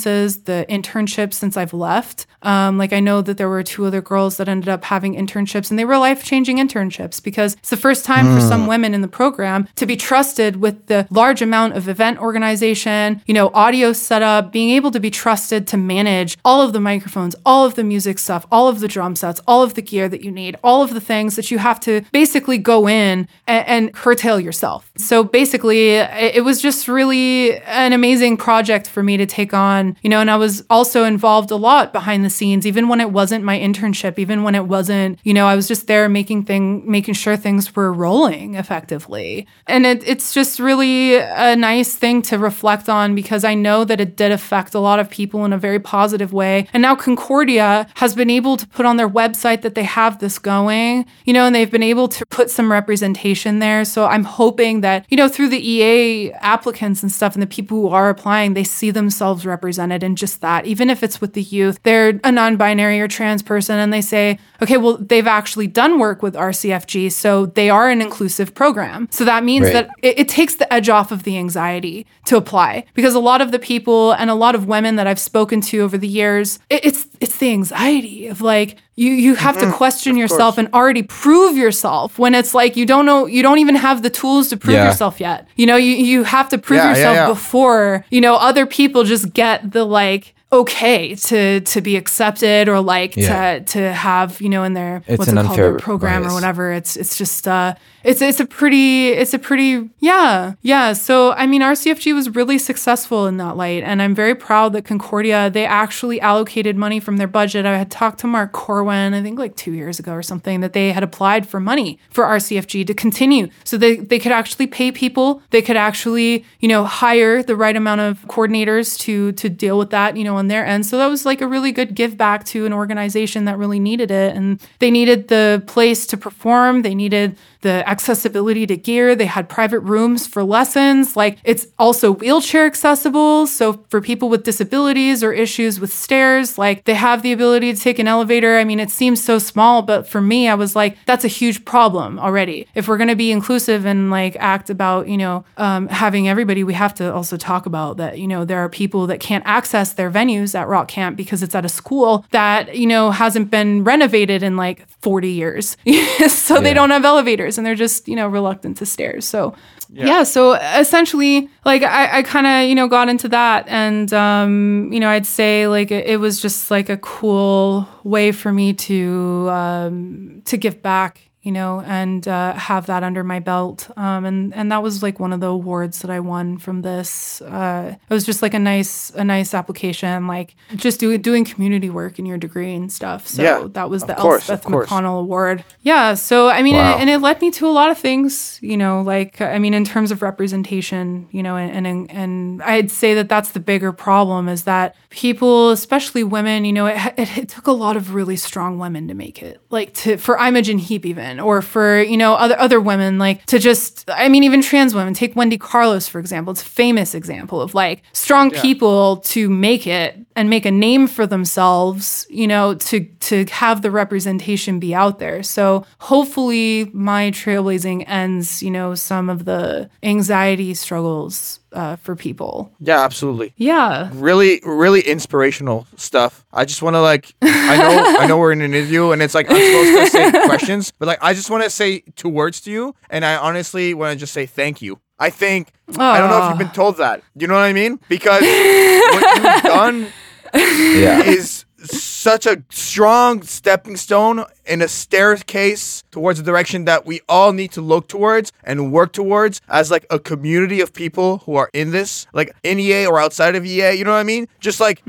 performances, 0.00 0.44
the 0.44 0.66
internships 0.68 1.34
since 1.34 1.56
I've 1.56 1.72
left. 1.72 2.26
Um, 2.42 2.78
like 2.78 2.92
I 2.92 3.00
know 3.00 3.20
that 3.20 3.36
there 3.36 3.48
were 3.48 3.62
two 3.62 3.84
other 3.84 4.00
girls 4.00 4.38
that 4.38 4.48
ended 4.48 4.68
up 4.68 4.84
having 4.84 5.14
internships 5.14 5.70
and 5.70 5.78
they 5.78 5.84
were 5.84 5.98
life 5.98 6.24
changing 6.24 6.56
internships 6.56 7.22
because 7.22 7.54
it's 7.54 7.68
the 7.70 7.76
first 7.76 8.04
time 8.04 8.34
for 8.34 8.40
some 8.40 8.66
women 8.66 8.94
in 8.94 9.02
the 9.02 9.08
program 9.08 9.68
to 9.76 9.84
be 9.84 9.96
trusted 9.96 10.56
with 10.56 10.86
the 10.86 11.06
large 11.10 11.42
amount 11.42 11.76
of 11.76 11.86
event 11.88 12.18
organization, 12.18 13.20
you 13.26 13.34
know, 13.34 13.50
audio 13.52 13.92
setup, 13.92 14.52
being 14.52 14.70
able 14.70 14.90
to 14.90 15.00
be 15.00 15.10
trusted 15.10 15.66
to 15.66 15.76
manage 15.76 16.38
all 16.44 16.62
of 16.62 16.72
the 16.72 16.80
microphones, 16.80 17.36
all 17.44 17.66
of 17.66 17.74
the 17.74 17.84
music 17.84 18.18
stuff, 18.18 18.46
all 18.50 18.68
of 18.68 18.80
the 18.80 18.88
drum 18.88 19.14
sets, 19.14 19.40
all 19.46 19.62
of 19.62 19.74
the 19.74 19.82
gear 19.82 20.08
that 20.08 20.24
you 20.24 20.30
need, 20.30 20.56
all 20.64 20.82
of 20.82 20.94
the 20.94 21.00
things 21.00 21.36
that 21.36 21.50
you 21.50 21.58
have 21.58 21.78
to 21.80 22.00
basically 22.12 22.56
go 22.56 22.88
in 22.88 23.28
and, 23.46 23.68
and 23.68 23.94
curtail 23.94 24.40
yourself. 24.40 24.90
So 24.96 25.22
basically, 25.22 25.90
it, 25.90 26.36
it 26.36 26.44
was 26.44 26.62
just 26.62 26.88
really 26.88 27.58
an 27.64 27.92
amazing 27.92 28.38
project 28.38 28.88
for 28.88 29.02
me 29.02 29.18
to 29.18 29.26
take 29.26 29.52
on, 29.52 29.89
you 30.02 30.10
know, 30.10 30.20
and 30.20 30.30
I 30.30 30.36
was 30.36 30.64
also 30.70 31.04
involved 31.04 31.50
a 31.50 31.56
lot 31.56 31.92
behind 31.92 32.24
the 32.24 32.30
scenes, 32.30 32.66
even 32.66 32.88
when 32.88 33.00
it 33.00 33.10
wasn't 33.10 33.44
my 33.44 33.58
internship, 33.58 34.18
even 34.18 34.42
when 34.42 34.54
it 34.54 34.66
wasn't, 34.66 35.18
you 35.24 35.34
know, 35.34 35.46
I 35.46 35.56
was 35.56 35.68
just 35.68 35.86
there 35.86 36.08
making 36.08 36.44
thing, 36.44 36.88
making 36.90 37.14
sure 37.14 37.36
things 37.36 37.74
were 37.74 37.92
rolling 37.92 38.54
effectively. 38.54 39.46
And 39.66 39.86
it, 39.86 40.06
it's 40.06 40.32
just 40.32 40.58
really 40.58 41.16
a 41.16 41.56
nice 41.56 41.94
thing 41.94 42.22
to 42.22 42.38
reflect 42.38 42.88
on 42.88 43.14
because 43.14 43.44
I 43.44 43.54
know 43.54 43.84
that 43.84 44.00
it 44.00 44.16
did 44.16 44.32
affect 44.32 44.74
a 44.74 44.80
lot 44.80 45.00
of 45.00 45.10
people 45.10 45.44
in 45.44 45.52
a 45.52 45.58
very 45.58 45.80
positive 45.80 46.32
way. 46.32 46.68
And 46.72 46.82
now 46.82 46.94
Concordia 46.94 47.88
has 47.94 48.14
been 48.14 48.30
able 48.30 48.56
to 48.56 48.66
put 48.68 48.86
on 48.86 48.96
their 48.96 49.08
website 49.08 49.62
that 49.62 49.74
they 49.74 49.84
have 49.84 50.18
this 50.18 50.38
going, 50.38 51.06
you 51.24 51.32
know, 51.32 51.46
and 51.46 51.54
they've 51.54 51.70
been 51.70 51.82
able 51.82 52.08
to 52.08 52.26
put 52.26 52.50
some 52.50 52.70
representation 52.70 53.58
there. 53.58 53.84
So 53.84 54.06
I'm 54.06 54.24
hoping 54.24 54.80
that, 54.82 55.06
you 55.08 55.16
know, 55.16 55.28
through 55.28 55.48
the 55.48 55.70
EA 55.70 56.32
applicants 56.32 57.02
and 57.02 57.10
stuff 57.10 57.34
and 57.34 57.42
the 57.42 57.46
people 57.46 57.80
who 57.80 57.88
are 57.88 58.08
applying, 58.08 58.54
they 58.54 58.64
see 58.64 58.90
themselves 58.90 59.46
represented 59.46 59.69
in 59.78 60.16
just 60.16 60.40
that. 60.40 60.66
Even 60.66 60.90
if 60.90 61.02
it's 61.02 61.20
with 61.20 61.34
the 61.34 61.42
youth, 61.42 61.78
they're 61.82 62.18
a 62.24 62.32
non 62.32 62.56
binary 62.56 63.00
or 63.00 63.08
trans 63.08 63.42
person 63.42 63.78
and 63.78 63.92
they 63.92 64.00
say, 64.00 64.38
okay, 64.62 64.76
well, 64.76 64.96
they've 64.98 65.26
actually 65.26 65.66
done 65.66 65.98
work 65.98 66.22
with 66.22 66.34
RCFG. 66.34 67.12
So 67.12 67.46
they 67.46 67.70
are 67.70 67.88
an 67.88 68.00
inclusive 68.02 68.54
program. 68.54 69.08
So 69.10 69.24
that 69.24 69.44
means 69.44 69.64
Right. 69.66 69.72
that 69.72 69.90
it, 70.02 70.20
it 70.20 70.28
takes 70.28 70.56
the 70.56 70.72
edge 70.72 70.88
off 70.88 71.12
of 71.12 71.22
the 71.22 71.36
anxiety 71.38 72.06
to 72.26 72.36
apply 72.36 72.84
because 72.94 73.14
a 73.14 73.20
lot 73.20 73.40
of 73.40 73.52
the 73.52 73.58
people 73.58 74.12
and 74.12 74.30
a 74.30 74.34
lot 74.34 74.54
of 74.54 74.66
women 74.66 74.96
that 74.96 75.06
I've 75.06 75.18
spoken 75.18 75.60
to 75.62 75.80
over 75.80 75.98
the 75.98 76.08
years, 76.08 76.58
it, 76.68 76.84
it's 76.84 77.06
it's 77.20 77.36
the 77.38 77.50
anxiety 77.50 78.26
of 78.26 78.40
like 78.40 78.76
you 79.00 79.12
you 79.12 79.34
have 79.34 79.56
to 79.58 79.64
mm-hmm. 79.64 79.74
question 79.74 80.16
yourself 80.16 80.58
and 80.58 80.68
already 80.74 81.02
prove 81.02 81.56
yourself 81.56 82.18
when 82.18 82.34
it's 82.34 82.52
like 82.52 82.76
you 82.76 82.84
don't 82.84 83.06
know 83.06 83.24
you 83.24 83.42
don't 83.42 83.58
even 83.58 83.74
have 83.74 84.02
the 84.02 84.10
tools 84.10 84.48
to 84.48 84.56
prove 84.58 84.74
Yeah. 84.74 84.88
yourself 84.88 85.20
yet. 85.20 85.48
You 85.56 85.66
know, 85.66 85.76
you 85.76 85.92
you 85.92 86.22
have 86.24 86.50
to 86.50 86.58
prove 86.58 86.78
Yeah, 86.78 86.84
yeah, 86.84 86.90
yourself 86.90 87.16
yeah. 87.16 87.26
before 87.26 88.04
you 88.10 88.20
know 88.20 88.34
other 88.34 88.66
people 88.66 89.04
just 89.04 89.32
get 89.32 89.72
the 89.72 89.84
like 89.84 90.34
okay 90.52 91.14
to 91.14 91.60
to 91.60 91.80
be 91.80 91.96
accepted 91.96 92.68
or 92.68 92.80
like 92.80 93.16
Yeah. 93.16 93.60
to 93.60 93.64
to 93.64 93.92
have 93.92 94.40
you 94.40 94.48
know 94.48 94.64
in 94.64 94.74
their 94.74 95.02
It's 95.06 95.18
what's 95.18 95.30
it 95.30 95.36
called 95.36 95.56
their 95.58 95.76
program 95.78 96.26
or 96.26 96.32
whatever. 96.34 96.72
It's 96.72 96.96
it's 96.96 97.16
just 97.16 97.46
uh 97.46 97.74
it's 98.02 98.20
it's 98.22 98.40
a 98.40 98.46
pretty 98.46 99.08
it's 99.10 99.32
a 99.34 99.38
pretty 99.38 99.88
yeah 100.00 100.54
yeah. 100.62 100.92
So 100.94 101.32
i 101.32 101.46
mean 101.46 101.60
rcfg 101.62 102.14
was 102.14 102.30
really 102.34 102.58
successful 102.58 103.26
in 103.26 103.36
that 103.36 103.56
light 103.56 103.82
and 103.84 104.00
i'm 104.02 104.14
very 104.14 104.34
proud 104.34 104.72
that 104.72 104.84
concordia 104.84 105.50
they 105.50 105.66
actually 105.66 106.20
allocated 106.20 106.76
money 106.76 106.98
from 106.98 107.18
their 107.18 107.28
budget. 107.28 107.66
I 107.66 107.76
had 107.76 107.90
talked 107.90 108.18
to 108.20 108.26
mark 108.26 108.52
corwin 108.52 109.14
i 109.14 109.22
think 109.22 109.38
like 109.38 109.54
two 109.54 109.72
years 109.72 109.98
ago 109.98 110.12
or 110.12 110.22
something 110.22 110.60
that 110.62 110.72
they 110.72 110.92
had 110.92 111.02
applied 111.02 111.46
for 111.46 111.60
money 111.60 111.98
for 112.10 112.24
rcfg 112.24 112.86
to 112.86 112.94
continue. 112.94 113.48
So 113.64 113.76
they, 113.76 113.96
they 113.96 114.18
could 114.18 114.32
actually 114.32 114.66
pay 114.66 114.90
people. 114.90 115.42
They 115.50 115.62
could 115.62 115.76
actually 115.76 116.44
you 116.60 116.68
know 116.68 116.84
hire 116.84 117.42
the 117.42 117.54
right 117.54 117.76
amount 117.76 118.00
of 118.00 118.20
coordinators 118.26 118.98
to 119.00 119.32
to 119.32 119.48
deal 119.48 119.78
with 119.78 119.90
that 119.90 120.16
you 120.16 120.24
know 120.24 120.39
on 120.40 120.48
their 120.48 120.66
end. 120.66 120.84
So 120.84 120.98
that 120.98 121.06
was 121.06 121.24
like 121.24 121.40
a 121.40 121.46
really 121.46 121.70
good 121.70 121.94
give 121.94 122.16
back 122.16 122.44
to 122.46 122.66
an 122.66 122.72
organization 122.72 123.44
that 123.44 123.56
really 123.58 123.78
needed 123.78 124.10
it. 124.10 124.34
And 124.34 124.60
they 124.80 124.90
needed 124.90 125.28
the 125.28 125.62
place 125.68 126.04
to 126.06 126.16
perform. 126.16 126.82
They 126.82 126.96
needed 126.96 127.36
the 127.62 127.88
accessibility 127.88 128.66
to 128.66 128.76
gear. 128.76 129.14
They 129.14 129.26
had 129.26 129.48
private 129.48 129.80
rooms 129.80 130.26
for 130.26 130.42
lessons. 130.42 131.16
Like 131.16 131.38
it's 131.44 131.66
also 131.78 132.12
wheelchair 132.12 132.66
accessible. 132.66 133.46
So 133.46 133.84
for 133.88 134.00
people 134.00 134.28
with 134.28 134.44
disabilities 134.44 135.22
or 135.22 135.32
issues 135.32 135.80
with 135.80 135.92
stairs 135.92 136.58
like 136.58 136.84
they 136.84 136.94
have 136.94 137.22
the 137.22 137.32
ability 137.32 137.72
to 137.72 137.80
take 137.80 137.98
an 137.98 138.08
elevator. 138.08 138.58
I 138.58 138.64
mean 138.64 138.80
it 138.80 138.90
seems 138.90 139.22
so 139.22 139.38
small 139.38 139.82
but 139.82 140.06
for 140.06 140.20
me 140.20 140.48
i 140.48 140.54
was 140.54 140.74
like 140.74 140.96
that's 141.06 141.24
a 141.24 141.28
huge 141.28 141.64
problem 141.64 142.18
already. 142.18 142.66
If 142.74 142.88
we're 142.88 142.96
going 142.96 143.08
to 143.08 143.16
be 143.16 143.32
inclusive 143.32 143.84
and 143.86 144.10
like 144.10 144.36
act 144.36 144.70
about 144.70 145.08
you 145.08 145.16
know 145.16 145.44
um, 145.56 145.88
having 145.88 146.28
everybody 146.28 146.64
we 146.64 146.74
have 146.74 146.94
to 146.94 147.12
also 147.12 147.36
talk 147.36 147.66
about 147.66 147.96
that 147.98 148.18
you 148.18 148.26
know 148.26 148.44
there 148.44 148.58
are 148.58 148.68
people 148.68 149.06
that 149.08 149.20
can't 149.20 149.44
access 149.46 149.92
their 149.94 150.10
venues 150.10 150.54
at 150.54 150.68
rock 150.68 150.88
camp 150.88 151.16
because 151.16 151.42
it's 151.42 151.54
at 151.54 151.64
a 151.64 151.68
school 151.68 152.24
that 152.30 152.76
you 152.76 152.86
know 152.86 153.10
hasn't 153.10 153.50
been 153.50 153.84
renovated 153.84 154.42
in 154.42 154.56
like 154.56 154.88
40 155.00 155.28
years. 155.28 155.76
So 156.30 156.60
they 156.60 156.74
don't 156.74 156.90
have 156.90 157.04
elevators 157.04 157.49
and 157.58 157.66
they're 157.66 157.74
just 157.74 158.08
you 158.08 158.16
know 158.16 158.28
reluctant 158.28 158.76
to 158.78 158.86
stairs. 158.86 159.24
So 159.26 159.54
yeah, 159.92 160.22
so 160.22 160.52
essentially 160.54 161.48
like 161.64 161.82
i, 161.82 162.18
I 162.18 162.22
kind 162.22 162.46
of 162.46 162.68
you 162.68 162.74
know 162.74 162.86
got 162.88 163.08
into 163.08 163.28
that 163.28 163.66
and 163.66 164.12
um, 164.12 164.88
you 164.92 165.00
know 165.00 165.08
i'd 165.08 165.26
say 165.26 165.66
like 165.66 165.90
it, 165.90 166.06
it 166.06 166.16
was 166.18 166.40
just 166.40 166.70
like 166.70 166.88
a 166.88 166.96
cool 166.96 167.88
way 168.04 168.32
for 168.32 168.52
me 168.52 168.72
to 168.72 169.48
um, 169.50 170.42
to 170.44 170.56
give 170.56 170.80
back 170.82 171.29
you 171.42 171.52
know, 171.52 171.80
and 171.86 172.28
uh, 172.28 172.52
have 172.52 172.86
that 172.86 173.02
under 173.02 173.24
my 173.24 173.38
belt. 173.40 173.88
Um, 173.96 174.24
and 174.26 174.54
and 174.54 174.70
that 174.70 174.82
was 174.82 175.02
like 175.02 175.18
one 175.18 175.32
of 175.32 175.40
the 175.40 175.46
awards 175.46 176.00
that 176.00 176.10
I 176.10 176.20
won 176.20 176.58
from 176.58 176.82
this. 176.82 177.40
Uh, 177.42 177.94
it 178.08 178.12
was 178.14 178.24
just 178.26 178.42
like 178.42 178.52
a 178.54 178.58
nice 178.58 179.10
a 179.14 179.24
nice 179.24 179.54
application, 179.54 180.26
like 180.26 180.54
just 180.76 181.00
do, 181.00 181.16
doing 181.18 181.44
community 181.44 181.88
work 181.90 182.18
in 182.18 182.26
your 182.26 182.36
degree 182.38 182.74
and 182.74 182.92
stuff. 182.92 183.26
So 183.26 183.42
Yeah, 183.42 183.68
that 183.72 183.88
was 183.88 184.04
the 184.04 184.14
course, 184.14 184.50
Elspeth. 184.50 184.70
McConnell 184.70 185.20
Award. 185.20 185.64
Yeah. 185.82 186.14
So 186.14 186.48
I 186.48 186.62
mean, 186.62 186.74
Wow. 186.76 186.92
and, 186.92 187.02
and 187.02 187.10
it 187.10 187.18
led 187.20 187.40
me 187.40 187.50
to 187.52 187.66
a 187.66 187.72
lot 187.72 187.90
of 187.90 187.98
things. 187.98 188.58
You 188.60 188.76
know, 188.76 189.00
like 189.02 189.40
I 189.40 189.58
mean, 189.58 189.72
in 189.74 189.84
terms 189.84 190.10
of 190.10 190.20
representation, 190.22 191.28
you 191.30 191.42
know, 191.42 191.56
and 191.56 191.86
and 191.86 192.10
and 192.10 192.62
I'd 192.62 192.90
say 192.90 193.14
that 193.14 193.28
that's 193.28 193.50
the 193.52 193.60
bigger 193.60 193.92
problem 193.92 194.48
is 194.48 194.64
that 194.64 194.94
people, 195.10 195.70
especially 195.70 196.22
women, 196.24 196.64
you 196.64 196.72
know, 196.72 196.86
it, 196.86 196.96
it, 197.16 197.38
it 197.38 197.48
took 197.48 197.66
a 197.66 197.72
lot 197.72 197.96
of 197.96 198.14
really 198.14 198.36
strong 198.36 198.78
women 198.78 199.08
to 199.08 199.14
make 199.14 199.42
it, 199.42 199.60
like 199.70 199.94
to 199.94 200.16
for 200.16 200.36
Imogen 200.38 200.78
Heap 200.78 201.06
even, 201.06 201.29
or 201.38 201.62
for 201.62 202.00
you 202.02 202.16
know 202.16 202.34
other 202.34 202.58
other 202.58 202.80
women, 202.80 203.18
like 203.18 203.44
to 203.46 203.58
just 203.58 204.08
I 204.10 204.28
mean, 204.28 204.42
even 204.42 204.62
trans 204.62 204.94
women. 204.94 205.14
Take 205.14 205.36
Wendy 205.36 205.58
Carlos 205.58 206.08
for 206.08 206.18
example. 206.18 206.52
It's 206.52 206.62
a 206.62 206.64
famous 206.64 207.14
example 207.14 207.60
of 207.60 207.74
like 207.74 208.02
strong 208.12 208.50
people 208.50 209.18
to 209.18 209.48
make 209.48 209.86
it 209.86 210.18
and 210.34 210.50
make 210.50 210.64
a 210.64 210.70
name 210.70 211.06
for 211.06 211.26
themselves, 211.26 212.26
you 212.30 212.46
know, 212.46 212.74
to 212.74 213.04
to 213.04 213.44
have 213.46 213.82
the 213.82 213.90
representation 213.90 214.80
be 214.80 214.94
out 214.94 215.18
there. 215.18 215.42
So 215.42 215.84
hopefully 215.98 216.90
my 216.92 217.30
trailblazing 217.30 218.04
ends, 218.08 218.62
you 218.62 218.70
know, 218.70 218.94
some 218.94 219.28
of 219.28 219.44
the 219.44 219.90
anxiety 220.02 220.74
struggles 220.74 221.59
uh, 221.72 221.96
for 221.96 222.16
people. 222.16 222.72
Yeah, 222.80 223.00
absolutely. 223.04 223.52
Yeah. 223.56 224.10
Really, 224.12 224.60
really 224.64 225.00
inspirational 225.00 225.86
stuff. 225.96 226.44
I 226.52 226.64
just 226.64 226.82
want 226.82 226.94
to 226.94 227.00
like, 227.00 227.34
I 227.42 227.76
know, 227.76 228.20
I 228.20 228.26
know 228.26 228.38
we're 228.38 228.52
in 228.52 228.60
an 228.60 228.74
interview 228.74 229.10
and 229.12 229.22
it's 229.22 229.34
like 229.34 229.46
I'm 229.50 229.56
supposed 229.56 230.12
to 230.12 230.18
say 230.18 230.30
questions, 230.46 230.92
but 230.98 231.06
like 231.06 231.18
I 231.22 231.34
just 231.34 231.50
want 231.50 231.64
to 231.64 231.70
say 231.70 232.00
two 232.16 232.28
words 232.28 232.60
to 232.62 232.70
you, 232.70 232.94
and 233.08 233.24
I 233.24 233.36
honestly 233.36 233.94
want 233.94 234.12
to 234.12 234.18
just 234.18 234.32
say 234.32 234.46
thank 234.46 234.82
you. 234.82 235.00
I 235.18 235.30
think 235.30 235.68
I 235.98 236.18
don't 236.18 236.30
know 236.30 236.44
if 236.44 236.48
you've 236.50 236.58
been 236.58 236.70
told 236.74 236.96
that. 236.96 237.22
You 237.36 237.46
know 237.46 237.54
what 237.54 237.60
I 237.64 237.72
mean? 237.72 238.00
Because 238.08 238.40
what 238.42 239.36
you've 239.36 239.62
done 239.62 240.06
Yeah. 240.54 241.22
is 241.24 241.64
such 241.82 242.46
a 242.46 242.62
strong 242.70 243.42
stepping 243.42 243.96
stone 243.96 244.44
in 244.66 244.82
a 244.82 244.88
staircase 244.88 246.02
towards 246.10 246.38
the 246.38 246.44
direction 246.44 246.84
that 246.84 247.06
we 247.06 247.20
all 247.28 247.52
need 247.52 247.72
to 247.72 247.80
look 247.80 248.08
towards 248.08 248.52
and 248.64 248.92
work 248.92 249.12
towards 249.12 249.60
as 249.68 249.90
like 249.90 250.06
a 250.10 250.18
community 250.18 250.80
of 250.80 250.92
people 250.92 251.38
who 251.38 251.54
are 251.56 251.70
in 251.72 251.90
this, 251.90 252.26
like 252.32 252.54
in 252.62 252.78
EA 252.78 253.06
or 253.06 253.18
outside 253.18 253.54
of 253.56 253.64
EA. 253.64 253.92
You 253.94 254.04
know 254.04 254.10
what 254.12 254.18
I 254.18 254.22
mean? 254.24 254.46
Just 254.60 254.80
like 254.80 255.02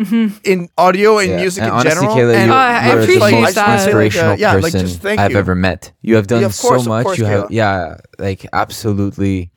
in 0.44 0.70
audio 0.78 1.18
and 1.20 1.30
Yeah. 1.32 1.36
music 1.38 1.64
And 1.64 1.70
in 1.72 1.78
honestly, 1.80 2.08
general. 2.08 2.16
Kayla, 2.16 2.36
and 2.36 2.46
you're, 2.48 2.56
Oh, 2.56 2.58
I 2.58 2.88
you're 2.94 3.02
appreciate 3.02 3.30
the 3.32 3.42
most 3.42 3.56
that. 3.56 3.68
I 3.68 3.76
just 3.76 3.88
wanna 3.88 4.00
like, 4.04 4.16
uh, 4.16 4.32
inspirational 4.32 4.40
yeah, 4.40 4.54
like, 4.54 4.62
person 4.64 4.80
just 4.82 5.02
thank 5.02 5.20
I've 5.20 5.32
you. 5.32 5.38
ever 5.38 5.56
met. 5.56 5.92
You 6.02 6.16
have 6.16 6.28
done 6.28 6.42
Yeah, 6.42 6.48
course, 6.50 6.84
so 6.84 6.90
much. 6.90 7.04
course, 7.06 7.18
you 7.18 7.26
have, 7.26 7.46
Kayla. 7.46 7.48
yeah, 7.52 7.98
like 8.20 8.46
absolutely. 8.54 9.52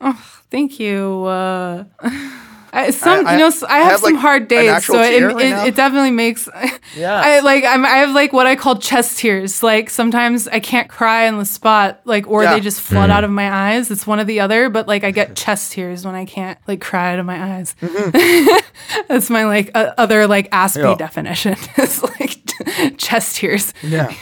Thank 0.51 0.79
you. 0.79 1.23
Uh, 1.25 1.83
I, 2.75 2.89
some, 2.91 3.25
I- 3.25 3.33
you 3.33 3.39
know, 3.39 3.47
s- 3.47 3.63
I 3.63 3.67
I 3.75 3.77
have, 3.79 3.91
have, 3.91 3.99
some 4.01 4.13
like, 4.13 4.21
hard 4.21 4.47
days, 4.47 4.85
so 4.85 5.01
it, 5.01 5.09
tear 5.19 5.29
it, 5.31 5.67
it 5.69 5.75
definitely 5.75 6.11
makes. 6.11 6.47
Yeah. 6.95 7.13
I 7.19 7.39
like 7.41 7.65
I'm, 7.65 7.83
I 7.83 7.97
have 7.97 8.11
like 8.11 8.31
what 8.31 8.47
I 8.47 8.55
call 8.55 8.77
chest 8.77 9.17
tears. 9.19 9.61
Like 9.61 9.89
sometimes 9.89 10.47
I 10.47 10.61
can't 10.61 10.87
cry 10.87 11.27
on 11.27 11.37
the 11.39 11.43
spot, 11.45 11.99
like 12.05 12.25
or 12.27 12.43
Yeah. 12.43 12.53
they 12.53 12.61
just 12.61 12.79
flood 12.79 13.09
out 13.09 13.23
of 13.25 13.31
my 13.31 13.51
eyes. 13.51 13.91
It's 13.91 14.07
one 14.07 14.19
or 14.19 14.23
the 14.23 14.39
other, 14.39 14.69
but 14.69 14.87
like 14.87 15.03
I 15.03 15.11
get 15.11 15.35
chest 15.43 15.73
tears 15.73 16.05
when 16.05 16.15
I 16.15 16.23
can't 16.25 16.57
like 16.67 16.79
cry 16.79 17.11
out 17.13 17.19
of 17.19 17.25
my 17.25 17.55
eyes. 17.57 17.75
That's 19.09 19.29
my 19.29 19.45
like 19.45 19.71
uh, 19.75 19.93
other 19.97 20.25
like 20.27 20.49
Aspie 20.51 20.83
Yeah. 20.83 20.95
definition. 20.95 21.55
it's 21.77 22.01
like 22.03 22.97
chest 22.97 23.37
tears 23.37 23.73
yeah. 23.83 24.13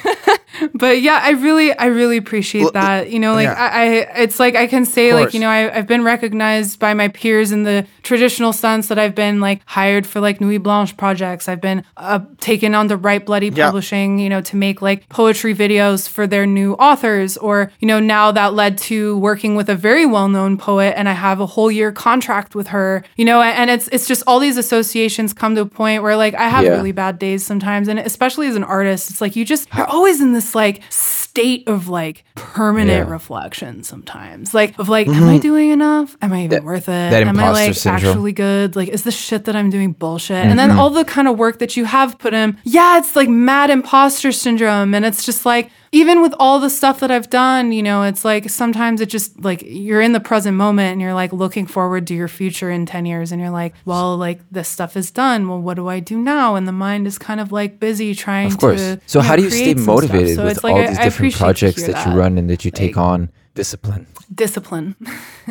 but 0.73 1.01
yeah 1.01 1.19
i 1.23 1.31
really 1.31 1.73
i 1.77 1.85
really 1.85 2.17
appreciate 2.17 2.63
Well, 2.63 2.71
that 2.73 3.09
you 3.11 3.19
know 3.19 3.33
like 3.33 3.45
yeah. 3.45 3.53
I, 3.53 3.81
I 3.81 3.87
it's 4.23 4.39
like 4.39 4.55
i 4.55 4.67
can 4.67 4.85
say 4.85 5.13
like 5.13 5.33
you 5.33 5.39
know 5.39 5.49
I, 5.49 5.75
i've 5.75 5.87
been 5.87 6.03
recognized 6.03 6.79
by 6.79 6.93
my 6.93 7.07
peers 7.07 7.51
in 7.51 7.63
the 7.63 7.85
traditional 8.03 8.53
sense 8.53 8.87
that 8.89 8.99
i've 8.99 9.15
been 9.15 9.39
like 9.39 9.61
hired 9.65 10.05
for 10.05 10.19
like 10.19 10.39
nuit 10.41 10.61
blanche 10.61 10.95
projects 10.97 11.47
i've 11.49 11.61
been 11.61 11.83
uh, 11.97 12.19
taken 12.39 12.75
on 12.75 12.87
to 12.89 12.97
write 12.97 13.25
bloody 13.25 13.49
Yeah. 13.49 13.65
publishing 13.65 14.19
you 14.19 14.29
know 14.29 14.41
to 14.41 14.55
make 14.55 14.81
like 14.81 15.07
poetry 15.09 15.55
videos 15.55 16.07
for 16.07 16.27
their 16.27 16.45
new 16.45 16.73
authors 16.73 17.37
or 17.37 17.71
you 17.79 17.87
know 17.87 17.99
now 17.99 18.31
that 18.31 18.53
led 18.53 18.77
to 18.89 19.17
working 19.17 19.55
with 19.55 19.69
a 19.69 19.75
very 19.75 20.05
well-known 20.05 20.57
poet 20.57 20.93
and 20.97 21.09
i 21.09 21.13
have 21.13 21.39
a 21.39 21.45
whole 21.45 21.71
year 21.71 21.91
contract 21.91 22.53
with 22.55 22.67
her 22.67 23.03
you 23.15 23.25
know 23.25 23.41
and 23.41 23.69
it's 23.69 23.87
it's 23.89 24.07
just 24.07 24.23
all 24.27 24.39
these 24.39 24.57
associations 24.57 25.33
come 25.33 25.55
to 25.55 25.61
a 25.61 25.65
point 25.65 26.03
where 26.03 26.15
like 26.15 26.33
i 26.35 26.47
have 26.47 26.63
Yeah. 26.63 26.71
really 26.71 26.91
bad 26.91 27.17
days 27.19 27.45
sometimes 27.45 27.87
and 27.87 27.99
especially 27.99 28.47
as 28.47 28.55
an 28.55 28.63
artist 28.63 29.09
it's 29.09 29.19
like 29.21 29.35
you 29.35 29.45
just 29.45 29.67
you're 29.75 29.87
always 29.87 30.21
in 30.21 30.33
this 30.33 30.42
like 30.53 30.81
state 30.89 31.67
of 31.67 31.87
like 31.87 32.25
permanent 32.35 33.07
Yeah. 33.07 33.11
reflection 33.11 33.83
sometimes. 33.83 34.53
Like 34.53 34.77
of 34.77 34.89
like 34.89 35.07
am 35.07 35.15
i 35.15 35.17
mm-hmm. 35.17 35.39
doing 35.39 35.69
enough? 35.69 36.17
Am 36.21 36.33
i 36.33 36.43
even 36.43 36.63
worth 36.63 36.89
it? 36.89 37.11
that 37.11 37.23
am 37.23 37.39
i 37.39 37.51
like 37.51 37.73
syndrome. 37.75 38.11
actually 38.11 38.31
good? 38.33 38.75
Like 38.75 38.89
is 38.89 39.03
the 39.03 39.11
shit 39.11 39.45
that 39.45 39.55
i'm 39.55 39.69
doing 39.69 39.93
bullshit? 39.93 40.37
And 40.37 40.59
then 40.59 40.69
mm-hmm. 40.69 40.79
all 40.79 40.89
the 40.89 41.05
kind 41.05 41.27
of 41.27 41.37
work 41.37 41.59
that 41.59 41.75
you 41.77 41.85
have 41.85 42.19
put 42.19 42.33
in 42.33 42.57
yeah 42.63 42.97
it's 42.99 43.15
like 43.15 43.29
mad 43.29 43.69
imposter 43.69 44.31
syndrome. 44.31 44.93
And 44.93 45.05
it's 45.05 45.25
just 45.25 45.45
like 45.45 45.71
even 45.93 46.21
with 46.23 46.33
all 46.39 46.59
the 46.59 46.69
stuff 46.71 46.99
that 47.01 47.11
I've 47.11 47.29
done, 47.29 47.71
you 47.71 47.83
know, 47.83 48.01
it's 48.03 48.25
like 48.25 48.49
sometimes 48.49 48.99
it 48.99 49.05
just 49.09 49.39
like 49.43 49.61
you're 49.65 50.01
in 50.01 50.11
the 50.13 50.19
present 50.19 50.57
moment 50.57 50.91
and 50.93 50.99
you're 51.01 51.13
like 51.13 51.31
looking 51.31 51.67
forward 51.67 52.07
to 52.07 52.15
your 52.15 52.27
future 52.27 52.71
in 52.71 52.85
10 52.87 53.05
years 53.05 53.31
and 53.31 53.39
you're 53.39 53.51
like, 53.51 53.75
well, 53.85 54.17
like 54.17 54.39
this 54.51 54.67
stuff 54.67 54.97
is 54.97 55.11
done. 55.11 55.47
Well, 55.47 55.61
what 55.61 55.75
do 55.75 55.87
I 55.87 55.99
do 55.99 56.17
now? 56.17 56.55
And 56.55 56.67
the 56.67 56.71
mind 56.71 57.05
is 57.05 57.17
kind 57.19 57.39
of 57.39 57.51
like 57.51 57.79
busy 57.79 58.15
trying 58.15 58.49
to 58.49 58.55
Of 58.55 58.59
course. 58.59 58.79
to. 58.81 58.99
So 59.05 59.19
you 59.19 59.23
know, 59.23 59.29
how 59.29 59.35
do 59.35 59.43
you 59.43 59.49
stay 59.51 59.61
create 59.61 59.77
some 59.77 59.83
stuff. 59.83 59.95
motivated 59.95 60.35
So 60.35 60.43
with 60.45 60.63
like 60.63 60.73
all 60.73 60.79
I- 60.81 60.87
these 60.87 60.97
different 60.97 61.35
projects 61.35 61.83
hear 61.85 61.93
that, 61.93 62.07
you 62.07 62.13
run 62.19 62.37
and 62.39 62.49
that 62.49 62.65
you 62.65 62.71
take 62.71 62.95
Like- 62.97 63.05
on? 63.05 63.29
Discipline. 63.55 64.07
discipline. 64.33 64.95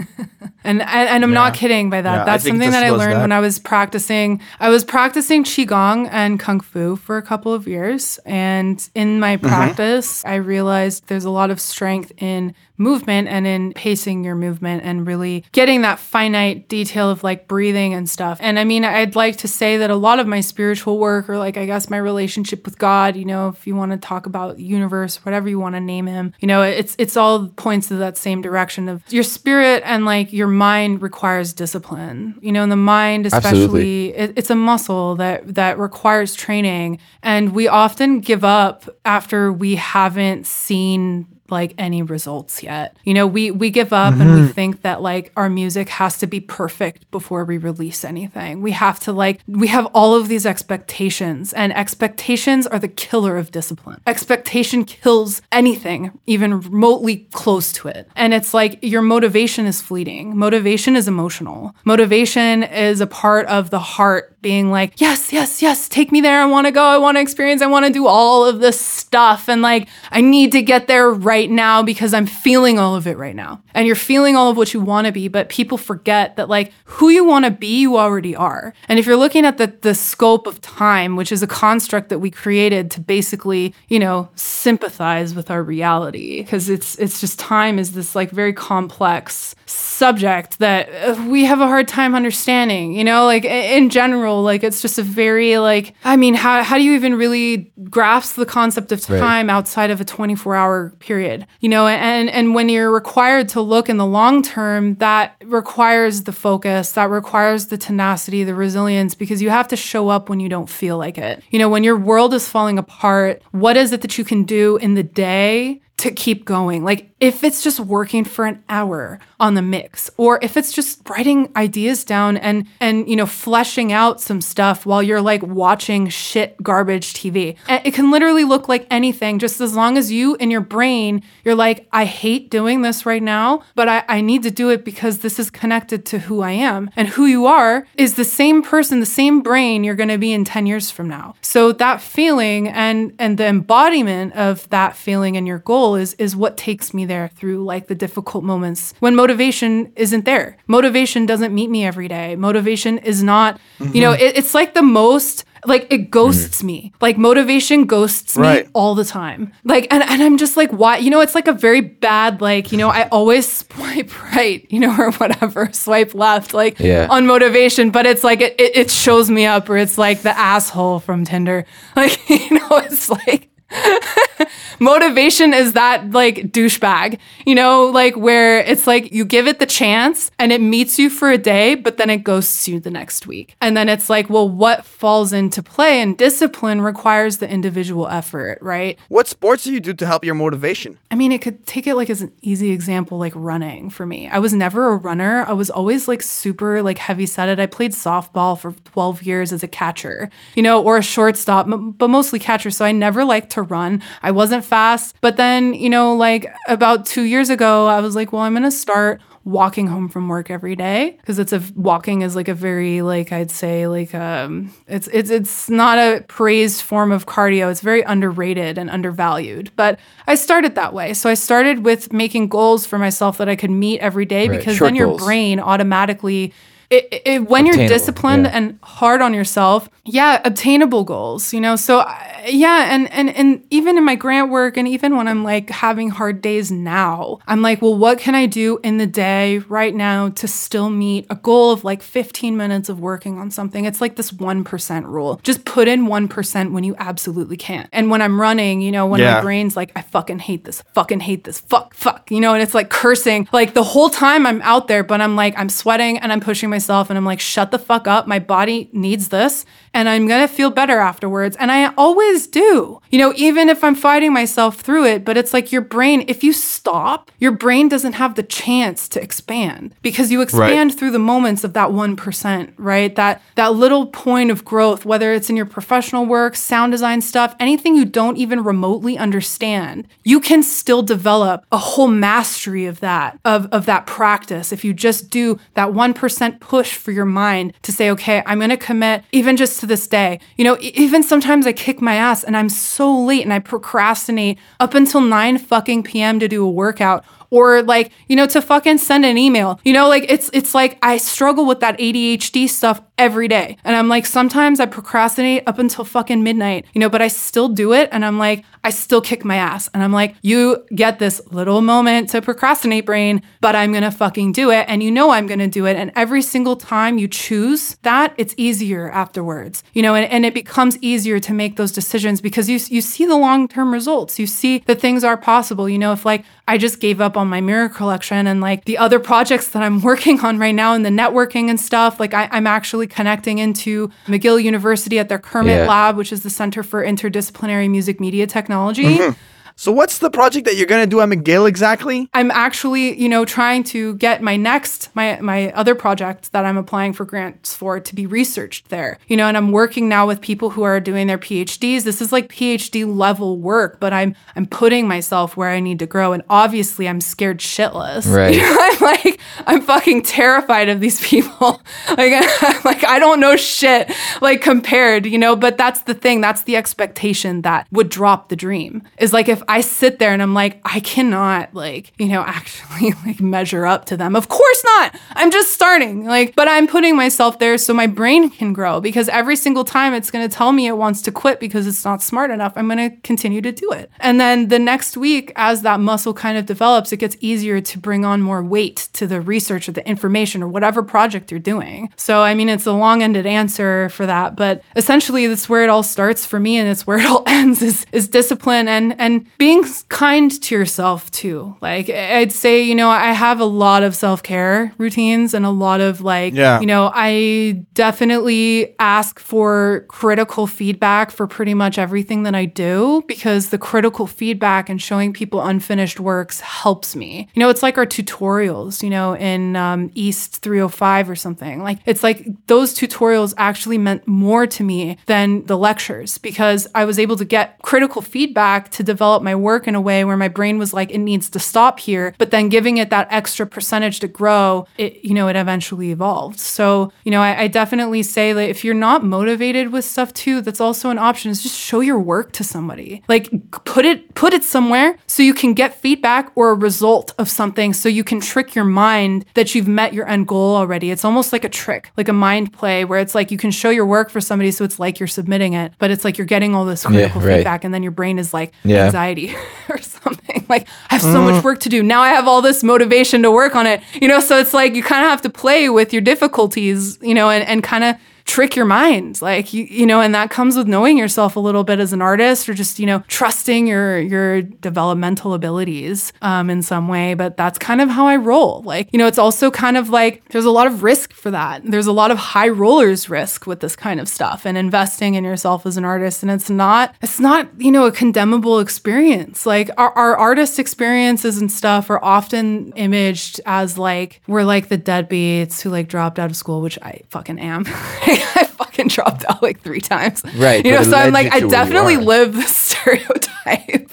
and, 0.65 0.83
and 0.83 0.83
and 0.83 1.23
I'm 1.25 1.33
not 1.33 1.55
kidding 1.55 1.89
by 1.89 2.03
that. 2.03 2.17
Yeah, 2.19 2.25
That's 2.25 2.45
something 2.45 2.71
that 2.71 2.83
I 2.85 2.91
learned 2.91 3.15
that. 3.15 3.21
when 3.21 3.31
I 3.33 3.39
was 3.39 3.61
practicing. 3.61 4.41
I 4.59 4.71
was 4.71 4.85
practicing 4.85 5.45
qigong 5.45 6.09
and 6.11 6.41
kung 6.41 6.59
fu 6.61 6.97
for 6.97 7.17
a 7.17 7.23
couple 7.23 7.55
of 7.55 7.69
years, 7.69 8.19
and 8.27 8.77
in 8.95 9.21
my 9.21 9.37
Mm-hmm. 9.37 9.47
practice, 9.47 10.25
I 10.25 10.35
realized 10.37 11.07
there's 11.07 11.25
a 11.25 11.31
lot 11.31 11.51
of 11.51 11.61
strength 11.61 12.11
in 12.19 12.55
movement 12.77 13.29
and 13.29 13.47
in 13.47 13.73
pacing 13.75 14.25
your 14.25 14.35
movement 14.35 14.83
and 14.85 15.07
really 15.07 15.45
getting 15.53 15.83
that 15.83 15.99
finite 15.99 16.69
detail 16.69 17.11
of 17.11 17.23
like 17.23 17.47
breathing 17.47 17.95
and 17.95 18.09
stuff. 18.09 18.39
And 18.41 18.59
I 18.59 18.65
mean, 18.65 18.85
I'd 18.85 19.15
like 19.15 19.37
to 19.39 19.49
say 19.49 19.77
that 19.77 19.91
a 19.91 19.97
lot 19.97 20.19
of 20.19 20.27
my 20.27 20.41
spiritual 20.41 20.99
work 20.99 21.29
or 21.29 21.39
like 21.39 21.57
I 21.57 21.67
guess 21.67 21.91
my 21.91 21.99
relationship 21.99 22.65
with 22.65 22.79
God, 22.79 23.17
you 23.17 23.25
know, 23.25 23.49
if 23.49 23.67
you 23.67 23.77
want 23.77 23.93
to 23.93 23.99
talk 23.99 24.27
about 24.27 24.59
universe, 24.59 25.25
whatever 25.25 25.49
you 25.49 25.59
want 25.59 25.75
to 25.75 25.81
name 25.81 26.07
him, 26.07 26.33
you 26.41 26.49
know, 26.49 26.63
it's 26.63 26.97
it's 26.99 27.17
all 27.17 27.49
points 27.49 27.89
to 27.89 27.97
that 27.97 28.17
same 28.17 28.41
direction 28.43 28.89
of 28.89 29.03
your 29.13 29.23
spirit 29.23 29.83
and 29.85 30.05
like 30.05 30.33
your 30.33 30.49
mind 30.49 31.03
requires 31.03 31.53
discipline. 31.53 32.39
You 32.41 32.53
know, 32.53 32.63
and 32.63 32.73
the 32.73 32.77
mind 32.77 33.27
especially 33.27 34.15
it, 34.15 34.33
it's 34.37 34.51
a 34.51 34.57
muscle 34.57 35.17
that 35.17 35.55
that 35.55 35.79
requires 35.79 36.35
training 36.35 36.99
and 37.23 37.53
we 37.53 37.69
often 37.69 38.21
give 38.21 38.45
up 38.45 38.89
after 39.05 39.53
we 39.53 39.77
haven't 39.77 40.47
seen 40.47 41.27
like 41.53 41.75
any 41.79 42.03
results 42.03 42.63
yet. 42.63 42.97
You 43.05 43.15
know, 43.15 43.27
we 43.27 43.53
we 43.53 43.71
give 43.71 43.93
up 43.93 44.15
and 44.15 44.35
we 44.35 44.41
mm-hmm. 44.41 44.53
think 44.53 44.83
that 44.83 45.03
like 45.03 45.31
our 45.37 45.49
music 45.49 45.89
has 45.91 46.19
to 46.19 46.27
be 46.27 46.41
perfect 46.41 47.09
before 47.13 47.45
we 47.45 47.59
release 47.59 48.05
anything. 48.05 48.63
We 48.63 48.73
have 48.73 48.99
to 49.01 49.13
like 49.13 49.41
we 49.47 49.69
have 49.69 49.87
all 49.95 50.17
of 50.17 50.27
these 50.27 50.47
expectations 50.47 51.53
and 51.53 51.73
expectations 51.77 52.67
are 52.67 52.81
the 52.81 52.89
killer 52.89 53.37
of 53.37 53.53
discipline. 53.53 54.01
Expectation 54.07 54.85
kills 54.85 55.43
anything 55.53 56.19
even 56.27 56.61
remotely 56.61 57.29
close 57.33 57.73
to 57.75 57.89
it. 57.89 58.09
And 58.17 58.35
it's 58.35 58.55
like 58.55 58.79
your 58.83 59.03
motivation 59.03 59.67
is 59.67 59.81
fleeting. 59.81 60.37
Motivation 60.37 60.97
is 60.97 61.07
emotional. 61.07 61.75
Motivation 61.85 62.63
is 62.63 63.01
a 63.01 63.07
part 63.07 63.47
of 63.47 63.71
the 63.71 63.79
heart 63.79 64.32
being 64.43 64.71
like, 64.71 65.01
yes, 65.01 65.33
yes, 65.33 65.63
yes, 65.63 65.89
take 65.89 66.13
me 66.13 66.21
there. 66.21 66.41
I 66.41 66.47
want 66.47 66.67
to 66.67 66.73
go. 66.73 66.85
I 66.85 66.99
want 66.99 67.17
to 67.17 67.21
experience. 67.21 67.63
I 67.63 67.67
want 67.67 67.87
to 67.87 67.93
do 67.93 68.07
all 68.07 68.45
of 68.45 68.61
this 68.61 68.79
stuff. 68.81 69.49
And 69.49 69.63
like, 69.63 69.89
I 70.11 70.21
need 70.21 70.53
to 70.53 70.63
get 70.63 70.89
there 70.89 71.11
right 71.11 71.51
now 71.51 71.83
because 71.83 72.13
I'm 72.13 72.27
feeling 72.27 72.79
all 72.79 72.97
of 72.97 73.07
it 73.07 73.17
right 73.17 73.37
now. 73.37 73.63
And 73.73 73.87
you're 73.87 73.97
feeling 73.97 74.37
all 74.37 74.51
of 74.51 74.57
what 74.57 74.75
you 74.75 74.81
want 74.81 75.07
to 75.07 75.13
be. 75.13 75.29
But 75.29 75.49
people 75.49 75.79
forget 75.79 76.37
that 76.37 76.49
like 76.49 76.73
who 76.85 77.09
you 77.09 77.25
want 77.25 77.45
to 77.45 77.51
be, 77.51 77.81
you 77.81 77.97
already 77.97 78.35
are. 78.35 78.75
And 78.89 78.99
if 78.99 79.07
you're 79.07 79.17
looking 79.17 79.47
at 79.47 79.59
the, 79.59 79.69
the 79.81 79.95
scope 79.95 80.47
of 80.47 80.61
time, 80.61 81.17
which 81.17 81.33
is 81.33 81.43
a 81.43 81.47
construct 81.47 82.09
that 82.09 82.19
we 82.19 82.31
created 82.31 82.91
to 82.93 83.01
basically, 83.01 83.75
you 83.89 83.99
know, 83.99 84.29
sympathize 84.35 85.35
with 85.35 85.51
our 85.51 85.63
reality, 85.63 86.43
because 86.43 86.69
it's, 86.69 86.97
it's 86.97 87.21
just 87.21 87.39
time 87.39 87.79
is 87.79 87.93
this 87.93 88.17
like 88.17 88.31
very 88.31 88.53
complex 88.53 89.55
subject 89.67 90.59
that 90.59 90.89
uh, 90.91 91.27
we 91.29 91.45
have 91.45 91.61
a 91.61 91.67
hard 91.67 91.87
time 91.89 92.15
understanding, 92.15 92.93
you 92.93 93.05
know, 93.05 93.25
like 93.25 93.45
in 93.45 93.89
general, 93.89 94.32
like 94.41 94.63
it's 94.63 94.81
just 94.81 94.99
a 94.99 95.03
very 95.03 95.59
like, 95.59 95.95
I 96.05 96.17
mean, 96.17 96.35
how, 96.35 96.63
how 96.63 96.79
do 96.79 96.85
you 96.85 96.95
even 96.95 97.17
really 97.17 97.73
grasp 97.91 98.37
the 98.37 98.47
concept 98.47 98.93
of 98.93 99.03
Right. 99.11 99.19
time 99.19 99.51
outside 99.51 99.91
of 99.91 100.01
a 100.01 100.05
24 100.05 100.55
hour 100.55 100.91
period, 101.01 101.47
you 101.61 101.69
know, 101.69 101.87
and, 101.89 102.31
and 102.31 102.55
when 102.55 102.69
you're 102.69 102.91
required 102.91 103.49
to 103.51 103.61
look 103.61 103.89
in 103.89 103.97
the 103.97 104.07
long 104.07 104.43
term, 104.43 104.95
that 104.97 105.37
requires 105.45 106.23
the 106.23 106.33
focus, 106.33 106.93
that 106.93 107.11
requires 107.11 107.67
the 107.67 107.77
tenacity, 107.77 108.45
the 108.45 108.55
resilience, 108.55 109.15
because 109.15 109.43
you 109.43 109.51
have 109.51 109.69
to 109.69 109.77
show 109.77 110.09
up 110.09 110.29
when 110.29 110.41
you 110.41 110.49
don't 110.49 110.71
feel 110.71 110.97
like 110.99 111.19
it. 111.19 111.43
You 111.51 111.59
know, 111.59 111.69
when 111.69 111.83
your 111.85 111.97
world 111.97 112.33
is 112.33 112.49
falling 112.49 112.79
apart, 112.79 113.43
what 113.51 113.77
is 113.77 113.93
it 113.93 114.01
that 114.03 114.17
you 114.19 114.25
can 114.25 114.45
do 114.45 114.77
in 114.77 114.95
the 114.95 115.03
day 115.03 115.83
to 115.99 116.11
keep 116.11 116.45
going. 116.45 116.85
Like 116.85 117.13
if 117.21 117.45
it's 117.45 117.63
just 117.63 117.79
working 117.79 118.25
for 118.25 118.47
an 118.47 118.65
hour 118.69 119.21
on 119.39 119.55
the 119.55 119.63
mix 119.63 120.11
or 120.17 120.41
if 120.43 120.57
it's 120.57 120.73
just 120.73 121.09
writing 121.09 121.53
ideas 121.55 122.05
down 122.05 122.37
and 122.37 122.67
and 122.81 123.09
you 123.09 123.15
know 123.15 123.27
fleshing 123.27 123.93
out 123.93 124.21
some 124.21 124.41
stuff 124.41 124.85
while 124.85 125.01
you're 125.01 125.21
like 125.21 125.43
watching 125.45 126.09
shit 126.09 126.61
garbage 126.61 127.15
TV. 127.15 127.57
Eh, 127.69 127.81
it 127.85 127.95
can 127.95 128.11
literally 128.11 128.43
look 128.43 128.69
like 128.69 128.87
anything 128.91 129.39
just 129.39 129.61
as 129.61 129.77
long 129.77 129.97
as 129.97 130.11
you 130.11 130.35
in 130.37 130.51
your 130.51 130.61
brain 130.61 131.23
you're 131.45 131.55
like 131.55 131.87
I 131.93 132.05
hate 132.05 132.51
doing 132.51 132.83
this 132.83 133.07
right 133.07 133.23
now, 133.23 133.63
but 133.77 133.89
I, 133.89 134.05
I 134.09 134.21
need 134.21 134.43
to 134.43 134.51
do 134.51 134.71
it 134.71 134.85
because 134.85 135.21
this 135.21 135.39
is 135.39 135.51
connected 135.51 136.05
to 136.07 136.19
who 136.19 136.41
I 136.41 136.53
am. 136.53 136.91
And 136.97 137.09
who 137.09 137.27
you 137.27 137.47
are 137.47 137.87
is 137.97 138.15
the 138.15 138.25
same 138.25 138.63
person, 138.63 138.99
the 138.99 139.07
same 139.07 139.41
brain 139.41 139.85
you're 139.85 139.95
going 139.95 140.09
to 140.09 140.19
be 140.19 140.33
in 140.33 140.45
10 140.45 140.67
years 140.67 140.91
from 140.91 141.09
now. 141.09 141.35
So 141.41 141.71
that 141.73 142.01
feeling 142.01 142.69
and 142.69 143.15
and 143.21 143.39
the 143.39 143.47
embodiment 143.47 144.35
of 144.35 144.69
that 144.71 144.97
feeling 144.97 145.37
and 145.37 145.47
your 145.47 145.59
goal 145.59 145.92
is 145.97 146.15
is 146.15 146.35
what 146.37 146.57
takes 146.57 146.93
me 146.93 147.05
there 147.05 147.29
through 147.29 147.65
like 147.65 147.87
the 147.87 147.95
difficult 147.95 148.45
moments 148.45 148.95
when 149.01 149.15
motivation 149.15 149.93
isn't 149.97 150.25
there. 150.25 150.57
Motivation 150.67 151.27
doesn't 151.27 151.55
meet 151.55 151.71
me 151.71 151.85
every 151.85 152.09
day. 152.09 152.37
Motivation 152.37 152.99
is 152.99 153.23
not, 153.23 153.61
you 153.81 154.01
know, 154.01 154.13
mm-hmm. 154.13 154.23
it, 154.23 154.37
it's 154.39 154.55
like 154.55 154.75
the 154.75 154.83
most 154.83 155.45
like 155.65 155.87
it 155.93 156.11
ghosts 156.11 156.59
mm-hmm. 156.59 156.67
me. 156.67 156.93
Like 157.01 157.17
motivation 157.19 157.85
ghosts 157.85 158.37
me 158.37 158.65
all 158.73 158.95
the 158.95 159.05
time. 159.05 159.53
Like 159.65 159.87
and, 159.91 160.03
and 160.03 160.23
I'm 160.23 160.37
just 160.37 160.57
like, 160.57 160.71
why? 160.71 160.99
You 160.99 161.11
know, 161.11 161.21
it's 161.21 161.35
like 161.35 161.49
a 161.49 161.53
very 161.53 161.81
bad, 161.81 162.41
like, 162.41 162.73
you 162.73 162.79
know, 162.79 162.89
I 162.89 163.09
always 163.09 163.49
swipe 163.59 164.35
right, 164.35 164.67
you 164.71 164.81
know, 164.81 164.95
or 164.99 165.13
whatever, 165.13 165.71
swipe 165.73 166.15
left, 166.15 166.55
like 166.55 166.79
Yeah. 166.81 167.07
on 167.11 167.27
motivation, 167.27 167.91
but 167.91 168.07
it's 168.07 168.25
like 168.25 168.41
it, 168.41 168.61
it, 168.61 168.77
it 168.77 168.91
shows 168.91 169.31
me 169.31 169.47
up 169.47 169.69
or 169.69 169.77
it's 169.77 169.99
like 169.99 170.23
the 170.23 170.37
asshole 170.37 171.01
from 171.01 171.25
Tinder. 171.25 171.65
Like, 171.95 172.29
you 172.29 172.59
know, 172.59 172.79
it's 172.79 173.11
like 173.11 173.51
motivation 174.81 175.55
is 175.55 175.73
that 175.75 176.11
like 176.11 176.53
douchebag, 176.53 177.19
you 177.47 177.55
know, 177.55 177.87
like 177.87 178.17
where 178.17 178.59
it's 178.59 178.87
like 178.87 179.13
you 179.13 179.25
give 179.25 179.47
it 179.47 179.59
the 179.59 179.67
chance 179.67 180.31
and 180.39 180.53
it 180.53 180.61
meets 180.61 180.99
you 180.99 181.09
for 181.09 181.31
a 181.31 181.39
day, 181.39 181.75
but 181.75 181.97
then 181.97 182.11
it 182.11 182.19
ghosts 182.19 182.69
you 182.69 182.81
the 182.81 182.91
next 182.91 183.27
week. 183.27 183.57
And 183.61 183.77
then 183.77 183.89
it's 183.89 184.11
like, 184.11 184.29
well, 184.29 184.49
what 184.49 184.85
falls 184.85 185.33
into 185.33 185.63
play 185.63 186.01
and 186.01 186.19
discipline 186.19 186.81
requires 186.81 187.39
the 187.39 187.49
individual 187.49 188.09
effort, 188.09 188.59
right? 188.61 188.99
What 189.09 189.29
sports 189.29 189.65
do 189.65 189.73
you 189.73 189.81
do 189.81 189.95
to 189.95 190.07
help 190.07 190.25
your 190.25 190.35
motivation? 190.35 190.99
I 191.11 191.15
mean, 191.15 191.33
it 191.33 191.41
could 191.41 191.67
take 191.67 191.87
it 191.87 191.95
like 191.95 192.11
as 192.11 192.23
an 192.23 192.33
easy 192.43 192.71
example, 192.71 193.19
like 193.19 193.33
running 193.35 193.91
for 193.91 194.07
me. 194.07 194.29
I 194.29 194.39
was 194.39 194.53
never 194.53 194.89
a 194.89 194.97
runner. 194.97 195.45
I 195.47 195.53
was 195.53 195.71
always 195.71 196.09
like 196.09 196.23
super 196.23 196.83
like 196.83 196.99
heavy 196.99 197.27
setted. 197.27 197.61
I 197.61 197.67
played 197.67 197.93
softball 197.93 198.59
for 198.59 198.73
12 198.85 199.23
years 199.23 199.53
as 199.53 199.63
a 199.63 199.69
catcher, 199.69 200.31
you 200.55 200.63
know, 200.63 200.83
or 200.83 200.97
a 200.97 201.03
shortstop, 201.03 201.67
but 201.69 202.09
mostly 202.09 202.39
catcher. 202.39 202.71
So 202.71 202.85
I 202.85 202.93
never 202.93 203.25
liked 203.25 203.51
to 203.51 203.62
run. 203.63 204.03
I 204.23 204.31
wasn't 204.31 204.65
fast. 204.65 205.17
But 205.21 205.37
then, 205.37 205.75
you 205.75 205.91
know, 205.91 206.15
like 206.15 206.47
about 206.69 207.07
two 207.07 207.23
years 207.23 207.51
ago, 207.51 207.87
I 207.87 208.01
was 208.01 208.15
like, 208.17 208.33
well, 208.33 208.43
I'm 208.43 208.53
going 208.53 208.63
to 208.65 208.71
start 208.71 209.21
walking 209.45 209.89
home 209.89 210.09
from 210.09 210.29
work 210.29 210.53
every 210.53 210.77
day 210.77 211.17
because 211.21 211.41
it's 211.41 211.53
a 211.53 211.61
walking 211.75 212.23
is 212.23 212.37
like 212.37 212.47
a 212.47 212.55
very 212.55 213.03
like 213.03 213.33
I'd 213.33 213.51
say 213.51 213.89
like 213.89 214.15
um 214.15 214.73
it's 214.87 215.09
it's 215.09 215.31
it's 215.31 215.69
not 215.69 215.99
a 215.99 216.21
praised 216.29 216.81
form 216.83 217.11
of 217.11 217.27
cardio 217.27 217.69
it's 217.69 217.81
very 217.81 218.03
underrated 218.03 218.79
and 218.79 218.89
undervalued 218.89 219.73
but 219.75 219.99
I 220.29 220.37
started 220.37 220.77
that 220.77 220.95
way 220.95 221.13
so 221.13 221.29
I 221.29 221.35
started 221.35 221.85
with 221.85 222.13
making 222.13 222.51
goals 222.51 222.87
for 222.87 222.99
myself 223.01 223.39
that 223.39 223.49
I 223.49 223.57
could 223.57 223.73
meet 223.73 223.99
every 223.99 224.27
day 224.27 224.49
Right, 224.49 224.59
because 224.61 224.77
short 224.77 224.91
then 224.91 224.95
your 224.95 225.09
goals. 225.09 225.25
brain 225.25 225.59
automatically 225.59 226.55
it, 226.93 227.23
it, 227.25 227.49
when 227.49 227.67
you're 227.67 227.77
disciplined 227.89 228.45
yeah. 228.45 228.57
and 228.57 228.79
hard 228.83 229.21
on 229.23 229.33
yourself 229.35 229.89
yeah 230.05 230.41
obtainable 230.45 231.05
goals 231.05 231.53
you 231.53 231.61
know? 231.61 231.77
So 231.77 232.05
yeah 232.47 232.93
and 232.95 233.11
and 233.13 233.31
and 233.31 233.65
even 233.71 233.97
in 233.97 234.05
my 234.05 234.17
grant 234.17 234.51
work 234.51 234.77
and 234.77 234.87
even 234.89 235.17
when 235.17 235.29
i'm 235.29 235.45
like 235.45 235.71
having 235.71 236.11
hard 236.11 236.43
days 236.43 236.73
now 236.73 237.39
i'm 237.47 237.63
like 237.63 237.81
well 237.81 237.97
what 237.97 238.19
can 238.19 238.35
i 238.35 238.47
do 238.47 238.81
in 238.83 238.99
the 238.99 239.07
day 239.07 239.59
right 239.69 239.95
now 239.95 240.29
to 240.31 240.49
still 240.49 240.91
meet 240.91 241.25
a 241.31 241.37
goal 241.37 241.71
of 241.71 241.85
like 241.85 242.03
15 242.03 242.57
minutes 242.57 242.89
of 242.89 242.99
working 243.01 243.39
on 243.39 243.51
something? 243.51 243.85
It's 243.85 244.01
like 244.01 244.17
this 244.17 244.33
1% 244.33 245.05
rule. 245.07 245.41
Just 245.43 245.65
put 245.65 245.87
in 245.89 246.07
1% 246.07 246.73
when 246.73 246.85
you 246.85 246.95
absolutely 246.99 247.57
can't. 247.57 247.89
And 247.93 248.11
when 248.11 248.21
i'm 248.21 248.41
running 248.41 248.81
you 248.81 248.91
know 248.93 249.07
when 249.07 249.21
Yeah. 249.21 249.35
my 249.37 249.41
brain's 249.41 249.77
like 249.77 249.93
i 249.97 250.03
fucking 250.03 250.41
hate 250.41 250.65
this 250.65 250.83
fucking 250.95 251.21
hate 251.21 251.45
this 251.45 251.61
fuck 251.61 251.95
fuck 251.95 252.31
you 252.31 252.41
know? 252.41 252.55
And 252.55 252.63
it's 252.63 252.75
like 252.75 252.91
cursing. 252.91 253.49
Like 253.53 253.75
the 253.75 253.85
whole 253.85 254.11
time 254.11 254.47
i'm 254.47 254.61
out 254.63 254.89
there 254.89 255.05
but 255.05 255.21
i'm 255.21 255.37
like 255.37 255.55
i'm 255.57 255.69
sweating 255.69 256.19
and 256.19 256.33
i'm 256.33 256.41
pushing 256.41 256.69
myself 256.71 256.82
and 257.11 257.17
i'm 257.17 257.25
like 257.25 257.41
shut 257.41 257.71
the 257.71 257.79
fuck 257.79 258.07
up. 258.07 258.27
My 258.27 258.39
body 258.39 258.89
needs 258.93 259.29
this 259.29 259.65
and 259.95 260.09
i'm 260.09 260.27
gonna 260.27 260.49
feel 260.49 260.71
better 260.71 260.99
afterwards. 260.99 261.57
And 261.59 261.71
i 261.71 261.93
always 261.95 262.47
do. 262.47 263.01
You 263.11 263.19
know 263.19 263.33
even 263.37 263.69
if 263.69 263.83
i'm 263.85 263.95
fighting 263.95 264.33
myself 264.33 264.81
through 264.81 265.07
it 265.07 265.25
but 265.25 265.37
it's 265.37 265.53
like 265.53 265.73
your 265.73 265.83
brain 265.83 266.25
if 266.29 266.43
you 266.43 266.53
stop 266.53 267.31
your 267.39 267.53
brain 267.53 267.89
doesn't 267.89 268.15
have 268.15 268.35
the 268.35 268.43
chance 268.43 269.09
to 269.11 269.23
expand 269.23 269.95
because 270.03 270.31
you 270.31 270.41
expand 270.41 270.97
through 270.99 271.11
the 271.11 271.19
moments 271.19 271.65
of 271.65 271.73
that 271.75 271.91
1% 271.91 272.73
right? 272.77 273.15
That 273.17 273.43
that 273.57 273.75
little 273.75 274.07
point 274.07 274.51
of 274.51 274.65
growth 274.65 275.05
whether 275.05 275.33
it's 275.33 275.51
in 275.51 275.57
your 275.57 275.67
professional 275.67 276.27
work 276.27 276.57
sound 276.57 276.93
design 276.93 277.21
stuff 277.21 277.55
anything 277.61 277.95
you 277.97 278.05
don't 278.05 278.37
even 278.37 278.65
remotely 278.65 279.19
understand 279.19 280.07
you 280.25 280.41
can 280.41 280.63
still 280.63 281.03
develop 281.03 281.65
a 281.73 281.79
whole 281.79 282.09
mastery 282.09 282.87
of 282.87 283.01
that 283.01 283.39
of 283.45 283.67
of 283.73 283.87
that 283.87 284.07
practice 284.07 284.73
if 284.73 284.85
you 284.85 284.93
just 284.95 285.31
do 285.31 285.59
that 285.75 285.89
1% 285.89 286.61
push 286.73 286.95
for 286.95 287.11
your 287.11 287.27
mind 287.27 287.75
to 287.83 287.93
say 287.93 288.11
okay 288.11 288.43
i'm 288.47 288.59
going 288.59 288.71
to 288.71 288.79
commit 288.79 289.23
even 289.31 289.59
just 289.59 289.79
to 289.79 289.85
this 289.85 290.07
day. 290.07 290.41
You 290.57 290.65
know 290.65 290.79
even 290.81 291.23
sometimes 291.23 291.67
i 291.67 291.73
kick 291.75 292.01
my 292.01 292.15
ass 292.15 292.43
and 292.45 292.57
i'm 292.57 292.71
so 292.71 293.07
late 293.31 293.43
and 293.43 293.53
i 293.53 293.59
procrastinate 293.59 294.59
up 294.81 294.95
until 294.95 295.21
9 295.21 295.59
fucking 295.59 296.03
pm 296.03 296.41
to 296.41 296.49
do 296.49 296.65
a 296.65 296.71
workout 296.71 297.27
or 297.51 297.83
like 297.83 298.11
you 298.27 298.35
know 298.35 298.47
to 298.47 298.63
fucking 298.63 298.97
send 298.97 299.27
an 299.27 299.37
email. 299.37 299.79
You 299.85 299.93
know 299.93 300.09
like 300.09 300.25
it's 300.31 300.49
it's 300.55 300.75
like 300.75 300.99
i 301.03 301.19
struggle 301.19 301.67
with 301.67 301.81
that 301.81 301.99
adhd 301.99 302.69
stuff 302.71 303.03
every 303.23 303.49
day. 303.49 303.77
And 303.85 303.95
i'm 303.97 304.09
like 304.09 304.27
sometimes 304.27 304.81
i 304.81 304.87
procrastinate 304.87 305.63
up 305.67 305.79
until 305.79 306.05
fucking 306.05 306.43
midnight 306.43 306.87
you 306.93 307.01
know 307.01 307.09
but 307.09 307.23
i 307.23 307.29
still 307.29 307.69
do 307.69 307.93
it 307.93 308.09
and 308.13 308.25
i'm 308.25 308.39
like 308.39 308.65
i 308.85 308.91
still 308.91 309.21
kick 309.21 309.45
my 309.45 309.57
ass. 309.57 309.89
And 309.95 310.03
i'm 310.03 310.13
like 310.13 310.35
you 310.43 310.85
get 310.95 311.19
this 311.19 311.41
little 311.51 311.81
moment 311.81 312.31
to 312.31 312.43
procrastinate 312.43 313.07
brain 313.07 313.43
but 313.61 313.77
i'm 313.77 313.93
gonna 313.93 314.11
fucking 314.11 314.53
do 314.53 314.71
it 314.71 314.85
and 314.89 315.03
you 315.03 315.11
know 315.11 315.31
i'm 315.31 315.47
gonna 315.47 315.69
do 315.69 315.87
it. 315.87 315.97
And 315.97 316.11
every 316.17 316.43
single 316.43 316.77
time 316.77 317.19
you 317.19 317.29
choose 317.29 317.97
that 318.03 318.35
it's 318.37 318.55
easier 318.57 319.11
afterwards 319.11 319.85
you 319.93 320.03
know 320.03 320.15
and, 320.15 320.31
and 320.31 320.45
it 320.45 320.55
becomes 320.55 320.99
easier 321.01 321.39
to 321.39 321.53
make 321.53 321.77
those 321.77 321.93
decisions 321.93 322.41
because 322.41 322.69
you 322.69 322.79
you 322.89 323.01
see 323.01 323.25
the 323.25 323.37
long-term 323.37 323.93
results. 323.93 324.39
You 324.39 324.47
see 324.47 324.79
that 324.87 325.01
things 325.01 325.25
are 325.25 325.37
possible. 325.37 325.89
You 325.89 325.99
know 325.99 326.13
if 326.13 326.25
like 326.25 326.45
I 326.69 326.79
just 326.79 327.01
gave 327.01 327.21
up 327.21 327.37
on 327.37 327.49
my 327.49 327.61
mirror 327.61 327.89
collection 327.89 328.47
and 328.47 328.61
like 328.61 328.85
the 328.85 328.99
other 328.99 329.19
projects 329.19 329.69
that 329.69 329.83
I'm 329.83 330.01
working 330.11 330.41
on 330.41 330.59
right 330.59 330.75
now 330.75 330.95
and 330.95 331.05
the 331.05 331.11
networking 331.11 331.69
and 331.69 331.81
stuff. 331.81 332.21
Like 332.21 332.35
I, 332.35 332.49
I'm 332.51 332.67
actually 332.67 333.07
connecting 333.13 333.59
into 333.59 334.11
McGill 334.27 334.63
University 334.63 335.19
at 335.19 335.29
their 335.29 335.39
CIRMMT 335.39 335.67
Yeah. 335.67 335.87
Lab, 335.87 336.17
which 336.17 336.33
is 336.33 336.43
the 336.43 336.51
Center 336.51 336.83
for 336.83 337.05
Interdisciplinary 337.05 337.89
Music 337.91 338.21
Media 338.21 338.47
Technology. 338.47 339.17
Mm-hmm. 339.17 339.39
So 339.83 339.91
what's 339.91 340.19
the 340.19 340.31
project 340.31 340.67
that 340.67 340.77
you're 340.77 340.87
gonna 340.87 341.09
do 341.09 341.21
at 341.23 341.29
McGill 341.29 341.69
exactly? 341.69 342.29
I'm 342.35 342.53
actually, 342.53 343.21
you 343.21 343.29
know, 343.29 343.45
trying 343.45 343.83
to 343.91 344.15
get 344.15 344.41
my 344.41 344.57
next 344.57 345.11
my 345.17 345.41
my 345.41 345.73
other 345.73 345.97
project 345.97 346.53
that 346.53 346.65
I'm 346.65 346.77
applying 346.77 347.13
for 347.13 347.25
grants 347.25 347.75
for 347.75 347.99
to 347.99 348.15
be 348.15 348.25
researched 348.25 348.91
there. 348.91 349.19
You 349.27 349.37
know, 349.37 349.49
and 349.49 349.57
I'm 349.57 349.73
working 349.73 350.09
now 350.09 350.25
with 350.25 350.41
people 350.41 350.71
who 350.71 350.85
are 350.85 351.01
doing 351.01 351.27
their 351.27 351.37
PhDs. 351.37 352.05
This 352.05 352.23
is 352.23 352.31
like 352.31 352.49
PhD 352.49 353.05
level 353.05 353.59
work, 353.59 353.99
but 353.99 354.13
I'm 354.13 354.37
I'm 354.55 354.67
putting 354.67 355.09
myself 355.09 355.57
where 355.57 355.71
I 355.71 355.81
need 355.81 355.99
to 355.99 356.07
grow 356.07 356.33
and 356.33 356.45
obviously 356.49 357.09
I'm 357.09 357.21
scared 357.21 357.59
shitless. 357.59 358.23
Right. 358.33 358.55
You 358.55 358.63
know, 358.63 358.77
I'm 358.79 359.01
like 359.01 359.41
I'm 359.67 359.83
fucking 359.83 360.23
terrified 360.23 360.91
of 360.91 361.01
these 361.01 361.21
people. 361.21 361.83
like 362.09 362.33
I'm 362.33 362.83
like 362.85 363.05
I 363.05 363.19
don't 363.19 363.41
know 363.41 363.57
shit 363.57 364.13
like 364.41 364.63
compared, 364.63 365.27
you 365.27 365.39
know, 365.39 365.57
but 365.57 365.77
that's 365.77 366.03
the 366.03 366.15
thing. 366.15 366.41
That's 366.41 366.63
the 366.63 366.77
expectation 366.77 367.63
that 367.63 367.89
would 367.91 368.11
drop 368.11 368.49
the 368.49 368.55
dream. 368.55 369.03
Is 369.19 369.33
like 369.33 369.49
if 369.49 369.61
I 369.73 369.81
sit 369.81 370.19
there 370.19 370.35
and 370.35 370.43
I'm 370.43 370.53
like 370.53 370.83
I 370.85 371.01
cannot 371.01 371.75
like, 371.75 372.13
you 372.19 372.29
know, 372.29 372.43
actually 372.47 373.13
like 373.25 373.41
measure 373.41 373.87
up 373.87 374.05
to 374.07 374.19
them. 374.19 374.37
Of 374.37 374.51
course 374.51 374.85
not. 374.85 375.19
I'm 375.31 375.51
just 375.51 375.73
starting. 375.73 376.27
Like 376.27 376.55
but 376.55 376.69
I'm 376.69 376.87
putting 376.87 377.17
myself 377.17 377.59
there 377.59 377.79
so 377.79 377.95
my 377.95 378.07
brain 378.07 378.51
can 378.51 378.75
grow 378.75 379.01
because 379.01 379.31
every 379.31 379.57
single 379.57 379.85
time 379.85 380.13
it's 380.13 380.31
going 380.31 380.47
to 380.47 380.55
tell 380.55 380.73
me 380.73 380.87
it 380.87 380.99
wants 380.99 381.23
to 381.23 381.33
quit 381.33 381.59
because 381.59 381.87
it's 381.87 382.05
not 382.05 382.21
smart 382.23 382.51
enough, 382.51 382.75
I'm 382.77 382.87
going 382.87 383.11
to 383.11 383.17
continue 383.23 383.63
to 383.63 383.73
do 383.73 383.91
it. 383.93 384.11
And 384.21 384.39
then 384.39 384.69
the 384.69 384.79
next 384.79 385.17
week 385.17 385.53
as 385.57 385.81
that 385.83 386.01
muscle 386.01 386.35
kind 386.35 386.59
of 386.59 386.67
develops, 386.67 387.11
it 387.11 387.17
gets 387.17 387.39
easier 387.41 387.81
to 387.81 387.99
bring 387.99 388.27
on 388.27 388.43
more 388.43 388.63
weight 388.63 389.09
to 389.15 389.27
the 389.27 389.41
research 389.41 389.89
or 389.89 389.93
the 389.93 390.07
information 390.07 390.63
or 390.63 390.69
whatever 390.69 391.03
project 391.03 391.51
you're 391.51 391.61
doing. 391.61 392.13
So, 392.17 392.43
I 392.43 392.53
mean, 392.55 392.69
it's 392.69 392.87
a 392.87 392.93
long 392.93 393.23
ended 393.23 393.47
answer 393.47 394.11
for 394.11 394.27
that, 394.27 394.55
but 394.55 394.83
essentially 394.97 395.47
that's 395.47 395.67
where 395.67 395.83
it 395.83 395.89
all 395.89 396.03
starts 396.03 396.45
for 396.45 396.61
me 396.61 396.77
and 396.77 396.91
it's 396.91 397.07
where 397.07 397.17
it 397.17 397.25
all 397.25 397.45
ends 397.47 397.81
is, 397.81 398.05
is 398.13 398.29
discipline 398.29 398.87
and, 398.87 399.19
and 399.19 399.47
being 399.59 399.85
kind 400.09 400.51
to 400.63 400.75
yourself 400.75 401.31
too. 401.31 401.77
Like 401.81 402.09
I'd 402.11 402.53
say, 402.53 402.83
you 402.83 402.95
know, 402.95 403.09
I 403.09 403.33
have 403.33 403.61
a 403.61 403.65
lot 403.65 404.03
of 404.03 404.15
self-care 404.17 404.93
routines 404.99 405.55
and 405.55 405.65
a 405.65 405.71
lot 405.71 406.01
of 406.01 406.21
like, 406.21 406.55
Yeah. 406.55 406.81
you 406.81 406.87
know, 406.87 407.11
I 407.15 407.85
definitely 407.95 408.95
ask 408.99 409.39
for 409.39 410.05
critical 410.09 410.67
feedback 410.67 411.31
for 411.31 411.47
pretty 411.47 411.75
much 411.75 411.99
everything 411.99 412.43
that 412.45 412.55
I 412.55 412.65
do 412.67 413.23
because 413.27 413.71
the 413.71 413.79
critical 413.79 414.27
feedback 414.27 414.89
and 414.89 415.01
showing 415.01 415.33
people 415.33 415.61
unfinished 415.63 416.21
works 416.21 416.61
helps 416.61 417.17
me. 417.17 417.49
You 417.55 417.61
know, 417.61 417.69
it's 417.71 417.83
like 417.83 417.99
our 417.99 418.07
tutorials, 418.07 419.03
you 419.03 419.11
know, 419.11 419.35
in 419.37 419.77
um, 419.77 420.11
East 420.15 420.57
305 420.63 421.31
or 421.31 421.37
something. 421.37 421.83
Like, 421.83 421.99
it's 422.07 422.23
like 422.23 422.47
those 422.67 422.95
tutorials 422.95 423.55
actually 423.57 423.99
meant 423.99 424.27
more 424.29 424.67
to 424.67 424.85
me 424.85 425.17
than 425.27 425.65
the 425.67 425.77
lectures 425.79 426.39
because 426.39 426.87
I 426.95 427.05
was 427.05 427.19
able 427.19 427.37
to 427.37 427.45
get 427.45 427.81
critical 427.83 428.23
feedback 428.23 428.91
to 428.93 429.03
develop 429.03 429.42
my 429.43 429.55
work 429.55 429.87
in 429.89 429.95
a 429.95 430.01
way 430.01 430.25
where 430.25 430.37
my 430.37 430.49
brain 430.49 430.79
was 430.79 430.93
like, 430.93 431.11
it 431.11 431.19
needs 431.19 431.49
to 431.51 431.59
stop 431.59 432.01
here. 432.01 432.35
But 432.39 432.51
then 432.51 432.69
giving 432.69 432.97
it 432.99 433.11
that 433.11 433.29
extra 433.31 433.67
percentage 433.67 434.21
to 434.21 434.29
grow, 434.29 434.87
it, 434.99 435.25
you 435.25 435.35
know, 435.35 435.49
it 435.49 435.57
eventually 435.57 436.11
evolved. 436.11 436.59
So, 436.61 437.13
you 437.25 437.31
know, 437.31 437.41
I, 437.41 437.63
I 437.63 437.69
definitely 437.69 438.23
say 438.23 438.53
that 438.53 438.69
if 438.69 438.85
you're 438.85 438.95
not 438.95 439.25
motivated 439.25 439.93
with 439.93 440.05
stuff 440.05 440.33
too, 440.35 440.61
that's 440.61 440.81
also 440.81 441.11
an 441.11 441.19
option 441.19 441.51
is 441.51 441.63
just 441.63 441.79
show 441.79 442.01
your 442.01 442.19
work 442.19 442.53
to 442.53 442.65
somebody. 442.65 443.23
Like 443.29 443.51
put 443.85 444.05
it, 444.05 444.35
put 444.35 444.53
it 444.53 444.65
somewhere 444.65 445.17
so 445.27 445.43
you 445.43 445.55
can 445.55 445.75
get 445.75 445.95
feedback 445.95 446.53
or 446.55 446.71
a 446.71 446.75
result 446.75 447.35
of 447.39 447.49
something 447.49 447.93
so 447.93 448.09
you 448.09 448.25
can 448.25 448.41
trick 448.41 448.75
your 448.75 448.85
mind 448.85 449.45
that 449.55 449.75
you've 449.75 449.89
met 449.89 450.13
your 450.13 450.29
end 450.29 450.47
goal 450.47 450.77
already. 450.77 451.11
It's 451.11 451.25
almost 451.25 451.53
like 451.53 451.65
a 451.65 451.69
trick, 451.69 452.11
like 452.17 452.29
a 452.29 452.33
mind 452.33 452.73
play 452.73 453.05
where 453.05 453.19
it's 453.21 453.35
like 453.35 453.51
you 453.51 453.59
can 453.59 453.71
show 453.71 453.91
your 453.91 454.07
work 454.07 454.31
for 454.31 454.41
somebody 454.41 454.71
so 454.71 454.85
it's 454.85 454.99
like 454.99 455.19
you're 455.19 455.27
submitting 455.27 455.73
it, 455.73 455.93
but 455.99 456.11
it's 456.11 456.25
like 456.25 456.37
you're 456.39 456.47
getting 456.47 456.75
all 456.75 456.85
this 456.85 457.05
critical 457.07 457.41
right. 457.41 457.57
feedback 457.57 457.85
and 457.85 457.95
then 457.95 458.03
your 458.03 458.13
brain 458.13 458.39
is 458.39 458.53
like 458.53 458.73
Yeah. 458.85 459.07
anxiety 459.07 459.32
or 459.89 459.99
something. 459.99 460.65
Like 460.69 460.89
I 461.11 461.15
have 461.15 461.23
so 461.23 461.43
much 461.43 461.61
mm. 461.61 461.65
work 461.65 461.81
to 461.81 461.89
do. 461.89 462.03
Now 462.03 462.21
I 462.21 462.29
have 462.29 462.47
all 462.47 462.63
this 462.63 462.83
motivation 462.83 463.43
to 463.43 463.51
work 463.51 463.75
on 463.75 463.87
it. 463.87 464.01
You 464.21 464.29
know, 464.29 464.41
so 464.41 464.59
it's 464.59 464.75
like 464.75 464.95
you 464.95 465.03
kind 465.03 465.25
of 465.25 465.31
have 465.31 465.43
to 465.43 465.51
play 465.51 465.89
with 465.89 466.13
your 466.13 466.23
difficulties, 466.23 467.19
you 467.23 467.35
know, 467.35 467.51
and, 467.51 467.67
and 467.67 467.83
kind 467.83 468.05
of 468.05 468.17
trick 468.45 468.77
your 468.77 468.85
mind 468.85 469.41
like 469.41 469.73
you, 469.73 469.85
you 469.85 470.07
know 470.07 470.21
and 470.21 470.35
that 470.35 470.51
comes 470.51 470.77
with 470.77 470.87
knowing 470.87 471.17
yourself 471.17 471.57
a 471.57 471.61
little 471.61 471.85
bit 471.85 471.99
as 471.99 472.13
an 472.13 472.21
artist 472.21 472.69
or 472.69 472.75
just 472.75 472.99
you 472.99 473.07
know 473.07 473.23
trusting 473.29 473.87
your 473.87 474.19
your 474.21 474.63
developmental 474.63 475.55
abilities 475.55 476.33
um, 476.43 476.69
in 476.69 476.83
some 476.83 477.09
way 477.09 477.35
but 477.35 477.57
that's 477.57 477.79
kind 477.79 478.01
of 478.01 478.09
how 478.09 478.27
i 478.27 478.37
roll. 478.43 478.83
Like 478.83 479.09
you 479.13 479.19
know 479.19 479.27
it's 479.27 479.39
also 479.39 479.71
kind 479.71 479.97
of 479.97 480.11
like 480.11 480.47
there's 480.51 480.65
a 480.65 480.71
lot 480.71 480.87
of 480.87 481.03
risk 481.03 481.33
for 481.33 481.51
that. 481.51 481.83
There's 481.85 482.07
a 482.07 482.13
lot 482.13 482.31
of 482.31 482.39
high 482.39 482.69
rollers 482.69 483.31
risk 483.31 483.67
with 483.67 483.81
this 483.81 483.97
kind 483.97 484.21
of 484.21 484.29
stuff 484.29 484.67
and 484.67 484.77
investing 484.77 485.35
in 485.35 485.45
yourself 485.45 485.87
as 485.87 485.97
an 485.97 486.05
artist. 486.05 486.43
And 486.43 486.51
it's 486.51 486.69
not 486.69 487.15
it's 487.23 487.41
not 487.41 487.69
you 487.79 487.91
know 487.91 488.07
a 488.07 488.13
condemnable 488.13 488.81
experience. 488.81 489.65
Like 489.65 489.91
our, 489.97 490.13
our 490.13 490.37
artist 490.37 490.79
experiences 490.79 491.59
and 491.59 491.71
stuff 491.71 492.11
are 492.11 492.23
often 492.23 492.93
imaged 492.93 493.61
as 493.65 493.97
like 493.97 494.41
we're 494.47 494.65
like 494.65 494.89
the 494.89 494.99
deadbeats 494.99 495.81
who 495.81 495.91
like 495.91 496.09
dropped 496.09 496.39
out 496.39 496.51
of 496.51 496.57
school 496.57 496.81
which 496.81 496.99
i 497.03 497.21
fucking 497.31 497.59
am 497.59 497.85
I 498.55 498.65
fucking 498.65 499.09
dropped 499.09 499.45
out 499.49 499.63
like 499.63 499.81
three 499.81 500.01
times. 500.01 500.43
Right, 500.57 500.85
You 500.85 500.93
know, 500.93 501.03
so 501.03 501.17
I'm 501.17 501.33
like, 501.33 501.47
I 501.53 501.61
to 501.61 501.67
where 501.67 501.67
you 501.67 501.71
definitely 501.71 502.17
live 502.19 502.55
the 502.55 502.63
stereotype. 502.67 504.11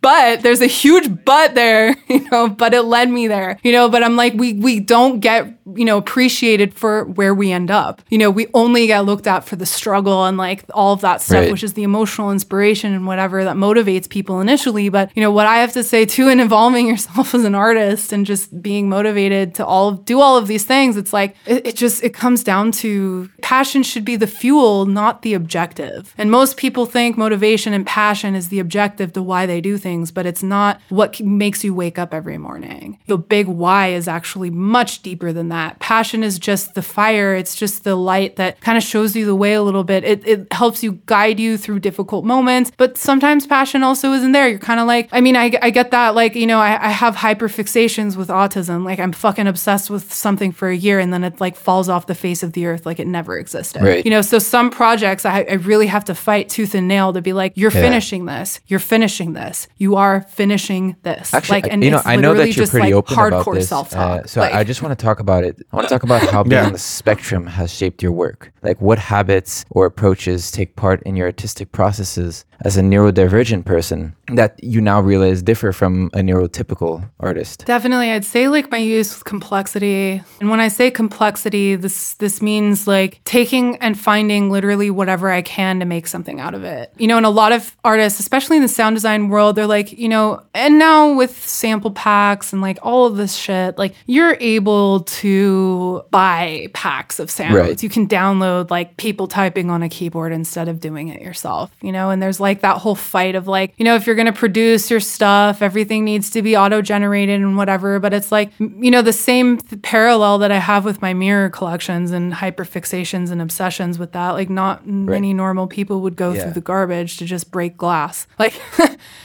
But 0.00 0.42
there's 0.42 0.60
a 0.60 0.66
huge 0.66 1.24
but 1.24 1.54
there, 1.54 1.94
you 2.08 2.28
know, 2.30 2.48
but 2.48 2.74
it 2.74 2.82
led 2.82 3.10
me 3.10 3.28
there. 3.28 3.58
You 3.62 3.72
know, 3.72 3.88
but 3.88 4.02
I'm 4.02 4.16
like, 4.16 4.34
we 4.34 4.54
we 4.54 4.80
don't 4.80 5.20
get, 5.20 5.46
you 5.76 5.84
know, 5.84 5.96
appreciated 5.96 6.74
for 6.74 7.04
where 7.04 7.34
we 7.34 7.52
end 7.52 7.70
up. 7.70 8.02
You 8.10 8.18
know, 8.18 8.30
we 8.30 8.46
only 8.54 8.86
get 8.86 9.00
looked 9.04 9.26
at 9.26 9.44
for 9.44 9.56
the 9.56 9.66
struggle 9.66 10.24
and 10.24 10.36
like 10.36 10.64
all 10.74 10.92
of 10.92 11.00
that 11.02 11.20
stuff, 11.20 11.32
Right. 11.42 11.52
which 11.52 11.62
is 11.62 11.72
the 11.74 11.82
emotional 11.82 12.30
inspiration 12.30 12.92
and 12.92 13.06
whatever 13.06 13.44
that 13.44 13.56
motivates 13.56 14.08
people 14.08 14.40
initially. 14.40 14.88
But 14.88 15.10
you 15.14 15.22
know, 15.22 15.30
what 15.30 15.46
I 15.46 15.58
have 15.58 15.72
to 15.74 15.82
say 15.84 16.04
too 16.04 16.28
in 16.28 16.40
involving 16.40 16.86
yourself 16.92 17.34
as 17.34 17.44
an 17.44 17.54
artist 17.54 18.12
and 18.12 18.26
just 18.26 18.62
being 18.62 18.88
motivated 18.88 19.54
to 19.56 19.66
all 19.66 19.92
do 19.92 20.20
all 20.20 20.36
of 20.36 20.46
these 20.48 20.64
things, 20.64 20.96
it's 20.96 21.12
like 21.12 21.36
it, 21.46 21.66
it 21.68 21.76
just 21.76 22.02
it 22.02 22.14
comes 22.14 22.42
down 22.44 22.72
to 22.72 23.30
passion 23.42 23.82
should 23.82 24.04
be 24.04 24.16
the 24.16 24.26
fuel, 24.26 24.86
not 24.86 25.22
the 25.22 25.34
objective. 25.34 26.14
And 26.18 26.30
most 26.30 26.56
people 26.56 26.86
think 26.86 27.16
motivation 27.16 27.72
and 27.72 27.86
passion 27.86 28.34
is 28.34 28.48
the 28.48 28.58
objective 28.58 29.12
to 29.12 29.22
why 29.22 29.46
they 29.46 29.60
do 29.60 29.78
things, 29.78 30.10
but 30.10 30.26
it's 30.26 30.42
not 30.42 30.80
what 30.88 31.20
makes 31.20 31.62
you 31.64 31.74
wake 31.74 31.98
up 31.98 32.12
every 32.14 32.38
morning. 32.38 32.98
The 33.06 33.18
big 33.18 33.46
why 33.46 33.88
is 33.88 34.08
actually 34.08 34.50
much 34.50 35.02
deeper 35.02 35.32
than 35.32 35.48
that. 35.52 35.78
Passion 35.78 36.22
is 36.24 36.38
just 36.38 36.74
the 36.74 36.82
fire, 36.82 37.34
it's 37.34 37.54
just 37.54 37.84
the 37.84 37.94
light 37.96 38.36
that 38.36 38.60
kind 38.60 38.76
of 38.76 38.82
shows 38.84 39.14
you 39.14 39.24
the 39.26 39.34
way 39.36 39.52
a 39.54 39.62
little 39.62 39.84
bit. 39.84 40.02
It, 40.04 40.26
it 40.26 40.52
helps 40.52 40.82
you 40.82 40.92
guide 41.06 41.38
you 41.38 41.56
through 41.56 41.80
difficult 41.80 42.24
moments, 42.24 42.72
but 42.76 42.98
sometimes 42.98 43.46
passion 43.46 43.82
also 43.82 44.12
isn't 44.12 44.32
there. 44.32 44.48
You're 44.48 44.58
kind 44.58 44.80
of 44.80 44.86
like, 44.86 45.08
I 45.12 45.20
mean, 45.20 45.36
I, 45.36 45.52
I 45.62 45.70
get 45.70 45.90
that. 45.92 46.14
Like, 46.14 46.34
you 46.34 46.46
know, 46.46 46.58
I, 46.58 46.88
I 46.88 46.90
have 46.90 47.14
hyperfixations 47.16 48.16
with 48.16 48.28
autism. 48.28 48.84
Like, 48.84 48.98
I'm 48.98 49.12
fucking 49.12 49.46
obsessed 49.46 49.90
with 49.90 50.12
something 50.12 50.52
for 50.52 50.68
a 50.68 50.76
year 50.76 50.98
and 50.98 51.12
then 51.12 51.24
it 51.24 51.40
like 51.40 51.56
falls 51.56 51.88
off 51.88 52.06
the 52.06 52.14
face 52.14 52.42
of 52.42 52.52
the 52.52 52.66
earth 52.66 52.86
like 52.86 52.98
it 52.98 53.06
never 53.06 53.38
existed. 53.38 53.82
Right. 53.82 54.04
You 54.04 54.10
know, 54.10 54.22
so 54.22 54.38
some 54.38 54.70
projects 54.70 55.24
I, 55.24 55.42
I 55.48 55.54
really 55.54 55.86
have 55.86 56.04
to 56.06 56.14
fight 56.14 56.48
tooth 56.48 56.74
and 56.74 56.88
nail 56.88 57.12
to 57.12 57.20
be 57.22 57.32
like, 57.32 57.52
you're 57.56 57.70
Yeah. 57.72 57.82
finishing 57.82 58.24
this, 58.26 58.60
you're 58.66 58.80
finishing 58.80 59.32
this, 59.34 59.68
you 59.76 59.96
are 59.96 60.22
finishing 60.22 60.96
this. 61.02 61.32
Actually, 61.34 61.62
like, 61.62 61.72
and 61.72 61.84
you 61.84 61.90
know, 61.90 61.98
it's 61.98 62.06
I 62.06 62.16
know 62.16 62.34
that 62.34 62.46
you're 62.48 62.54
just 62.54 62.72
pretty 62.72 62.88
like 62.92 62.94
open 62.94 63.14
about 63.18 63.44
hardcore 63.44 63.54
this. 63.54 63.68
self-talk. 63.68 64.24
Uh, 64.24 64.26
so 64.26 64.40
Like- 64.40 64.54
I 64.54 64.64
just 64.64 64.82
want 64.82 64.98
to 64.98 65.02
talk 65.04 65.20
about 65.20 65.41
it. 65.42 65.60
I 65.72 65.76
want 65.76 65.88
to 65.88 65.94
talk 65.94 66.02
about 66.02 66.22
how 66.30 66.42
being 66.42 66.52
Yeah. 66.52 66.66
on 66.66 66.72
the 66.72 66.78
spectrum 66.78 67.46
has 67.46 67.72
shaped 67.72 68.02
your 68.02 68.12
work. 68.12 68.52
Like 68.62 68.80
what 68.80 68.98
habits 68.98 69.64
or 69.70 69.86
approaches 69.86 70.50
take 70.50 70.76
part 70.76 71.02
in 71.04 71.16
your 71.16 71.26
artistic 71.26 71.72
processes 71.72 72.44
as 72.62 72.76
a 72.76 72.80
neurodivergent 72.80 73.64
person 73.64 74.14
that 74.28 74.62
you 74.62 74.80
now 74.80 75.00
realize 75.00 75.42
differ 75.42 75.72
from 75.72 76.06
a 76.14 76.18
neurotypical 76.18 77.08
artist. 77.20 77.64
Definitely, 77.66 78.10
I'd 78.10 78.24
say 78.24 78.48
like 78.48 78.70
my 78.70 78.78
use 78.78 79.14
with 79.14 79.24
complexity. 79.24 80.22
And 80.40 80.50
when 80.50 80.60
I 80.60 80.68
say 80.68 80.90
complexity, 80.90 81.76
this 81.76 82.14
this 82.14 82.40
means 82.40 82.86
like 82.86 83.20
taking 83.24 83.76
and 83.76 83.98
finding 83.98 84.50
literally 84.50 84.90
whatever 84.90 85.30
I 85.30 85.42
can 85.42 85.80
to 85.80 85.84
make 85.84 86.06
something 86.06 86.40
out 86.40 86.54
of 86.54 86.64
it. 86.64 86.92
You 86.96 87.06
know, 87.06 87.16
and 87.16 87.26
a 87.26 87.30
lot 87.30 87.52
of 87.52 87.76
artists, 87.84 88.20
especially 88.20 88.56
in 88.56 88.62
the 88.62 88.68
sound 88.68 88.96
design 88.96 89.28
world, 89.28 89.56
they're 89.56 89.66
like, 89.66 89.92
you 89.92 90.08
know, 90.08 90.42
and 90.54 90.78
now 90.78 91.14
with 91.14 91.36
sample 91.46 91.90
packs 91.90 92.52
and 92.52 92.62
like 92.62 92.78
all 92.82 93.06
of 93.06 93.16
this 93.16 93.34
shit, 93.34 93.76
like 93.78 93.94
you're 94.06 94.36
able 94.40 95.00
to 95.00 96.02
buy 96.10 96.68
packs 96.74 97.18
of 97.18 97.30
sounds. 97.30 97.54
Right. 97.54 97.82
You 97.82 97.88
can 97.88 98.06
download 98.06 98.70
like 98.70 98.96
people 98.96 99.26
typing 99.26 99.70
on 99.70 99.82
a 99.82 99.88
keyboard 99.88 100.32
instead 100.32 100.68
of 100.68 100.80
doing 100.80 101.08
it 101.08 101.20
yourself, 101.20 101.70
you 101.80 101.92
know? 101.92 102.10
And 102.10 102.22
there's 102.22 102.40
like 102.40 102.51
that 102.60 102.78
whole 102.78 102.94
fight 102.94 103.34
of 103.34 103.48
like, 103.48 103.74
you 103.78 103.84
know, 103.84 103.94
if 103.96 104.06
you're 104.06 104.14
going 104.16 104.26
to 104.26 104.32
produce 104.32 104.90
your 104.90 105.00
stuff, 105.00 105.62
everything 105.62 106.04
needs 106.04 106.30
to 106.30 106.42
be 106.42 106.56
auto 106.56 106.82
generated 106.82 107.40
and 107.40 107.56
whatever. 107.56 107.98
But 107.98 108.12
it's 108.12 108.30
like, 108.30 108.50
you 108.58 108.90
know, 108.90 109.02
the 109.02 109.12
same 109.12 109.58
th- 109.58 109.82
parallel 109.82 110.38
that 110.38 110.52
I 110.52 110.58
have 110.58 110.84
with 110.84 111.00
my 111.02 111.14
mirror 111.14 111.48
collections 111.50 112.10
and 112.10 112.32
hyperfixations 112.32 113.30
and 113.30 113.40
obsessions 113.42 113.98
with 113.98 114.12
that. 114.12 114.30
Like, 114.32 114.50
not 114.50 114.86
many 114.86 115.32
normal 115.34 115.66
people 115.66 116.00
would 116.02 116.16
go 116.16 116.32
Yeah. 116.32 116.42
through 116.44 116.52
the 116.52 116.60
garbage 116.60 117.16
to 117.18 117.24
just 117.24 117.50
break 117.50 117.76
glass. 117.76 118.26
Like, 118.38 118.60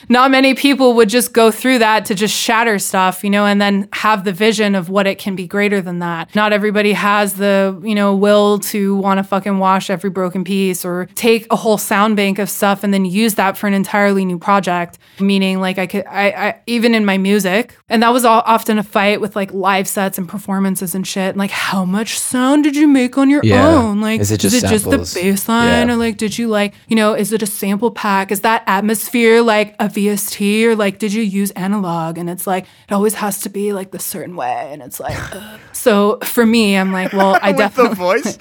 not 0.09 0.29
many 0.31 0.53
people 0.53 0.93
would 0.93 1.09
just 1.09 1.33
go 1.33 1.49
through 1.49 1.79
that 1.79 2.05
to 2.05 2.13
just 2.15 2.35
shatter 2.35 2.77
stuff, 2.79 3.23
you 3.23 3.29
know, 3.31 3.45
and 3.45 3.59
then 3.59 3.89
have 3.93 4.23
the 4.25 4.31
vision 4.31 4.75
of 4.75 4.89
what 4.89 5.07
it 5.07 5.17
can 5.17 5.35
be 5.35 5.47
greater 5.47 5.81
than 5.81 5.99
that. 5.99 6.33
Not 6.35 6.53
everybody 6.53 6.93
has 6.93 7.33
the, 7.33 7.79
you 7.83 7.95
know, 7.95 8.15
will 8.15 8.59
to 8.59 8.95
want 8.97 9.17
to 9.17 9.23
fucking 9.23 9.57
wash 9.57 9.89
every 9.89 10.11
broken 10.11 10.43
piece 10.43 10.85
or 10.85 11.07
take 11.15 11.47
a 11.51 11.55
whole 11.55 11.77
sound 11.79 12.15
bank 12.15 12.37
of 12.37 12.47
stuff 12.49 12.83
and 12.83 12.93
then 12.93 13.05
use 13.07 13.35
that 13.35 13.57
for 13.57 13.67
an 13.67 13.73
entirely 13.73 14.25
new 14.25 14.37
project. 14.39 14.97
Meaning, 15.19 15.59
like, 15.59 15.77
I 15.79 15.87
could, 15.87 16.05
I, 16.07 16.29
I 16.29 16.55
even 16.67 16.93
in 16.93 17.05
my 17.05 17.17
music, 17.17 17.75
and 17.89 18.03
that 18.03 18.09
was 18.13 18.23
all, 18.25 18.43
often 18.45 18.77
a 18.77 18.83
fight 18.83 19.19
with 19.21 19.35
like 19.35 19.51
live 19.53 19.87
sets 19.87 20.17
and 20.17 20.27
performances 20.29 20.93
and 20.95 21.05
shit. 21.07 21.29
And 21.29 21.37
like, 21.37 21.51
how 21.51 21.85
much 21.85 22.19
sound 22.19 22.63
did 22.63 22.75
you 22.75 22.87
make 22.87 23.17
on 23.17 23.29
your 23.29 23.41
Yeah. 23.43 23.67
own? 23.67 24.01
Like, 24.01 24.21
Is 24.21 24.31
it 24.31 24.39
just 24.39 24.55
is 24.55 24.63
it 24.63 24.67
just 24.67 24.85
the 24.85 24.91
samples? 25.05 25.13
bass 25.15 25.49
line 25.49 25.87
Yeah. 25.87 25.93
or 25.93 25.97
like 25.97 26.17
did 26.17 26.37
you 26.37 26.47
like 26.47 26.73
you 26.87 26.95
know 26.95 27.13
is 27.13 27.31
it 27.33 27.41
a 27.41 27.45
sample 27.45 27.91
pack 27.91 28.31
is 28.31 28.41
that 28.41 28.63
atmosphere 28.67 29.41
like 29.41 29.75
a 29.79 29.87
vst 29.87 30.63
or 30.65 30.75
like 30.75 30.99
did 30.99 31.13
you 31.13 31.21
use 31.23 31.51
analog 31.51 32.17
and 32.17 32.29
it's 32.29 32.45
like 32.47 32.65
it 32.89 32.93
always 32.93 33.15
has 33.15 33.39
to 33.41 33.49
be 33.49 33.73
like 33.73 33.91
the 33.91 33.99
certain 33.99 34.35
way 34.35 34.69
and 34.71 34.81
it's 34.81 34.99
like 34.99 35.17
ugh. 35.35 35.37
Uh, 35.37 35.57
so 35.73 36.19
for 36.23 36.45
me 36.45 36.75
i'm 36.77 36.91
like 36.91 37.13
well 37.13 37.37
i 37.41 37.51
With 37.51 37.57
the 37.57 37.63
definitely 37.63 37.95
voice. 37.95 38.37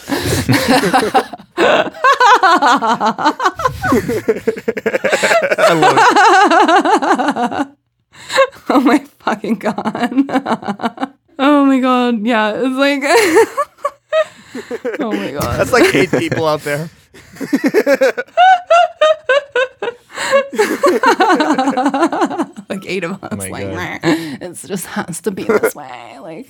I 5.59 5.73
love 5.75 5.97
it. 7.69 7.77
oh 8.71 8.81
my 8.81 8.99
fucking 9.21 9.57
god 9.57 9.75
oh 11.39 11.67
my 11.67 11.79
god 11.81 12.25
yeah 12.27 12.53
it's 12.57 12.77
like 12.77 13.03
oh 15.01 15.13
my 15.13 15.33
god 15.33 15.59
That's 15.59 15.73
like 15.73 15.95
eight 15.95 16.11
people 16.11 16.47
out 16.47 16.63
there. 16.63 16.89
like 22.69 22.85
eight 22.87 23.05
of 23.05 23.23
us 23.23 23.29
oh 23.33 23.37
my 23.37 23.49
like 23.51 23.71
God. 23.71 24.01
It 24.43 24.55
just 24.67 24.87
has 24.87 25.21
to 25.23 25.31
be 25.31 25.45
this 25.45 25.75
way 25.75 26.19
like 26.21 26.49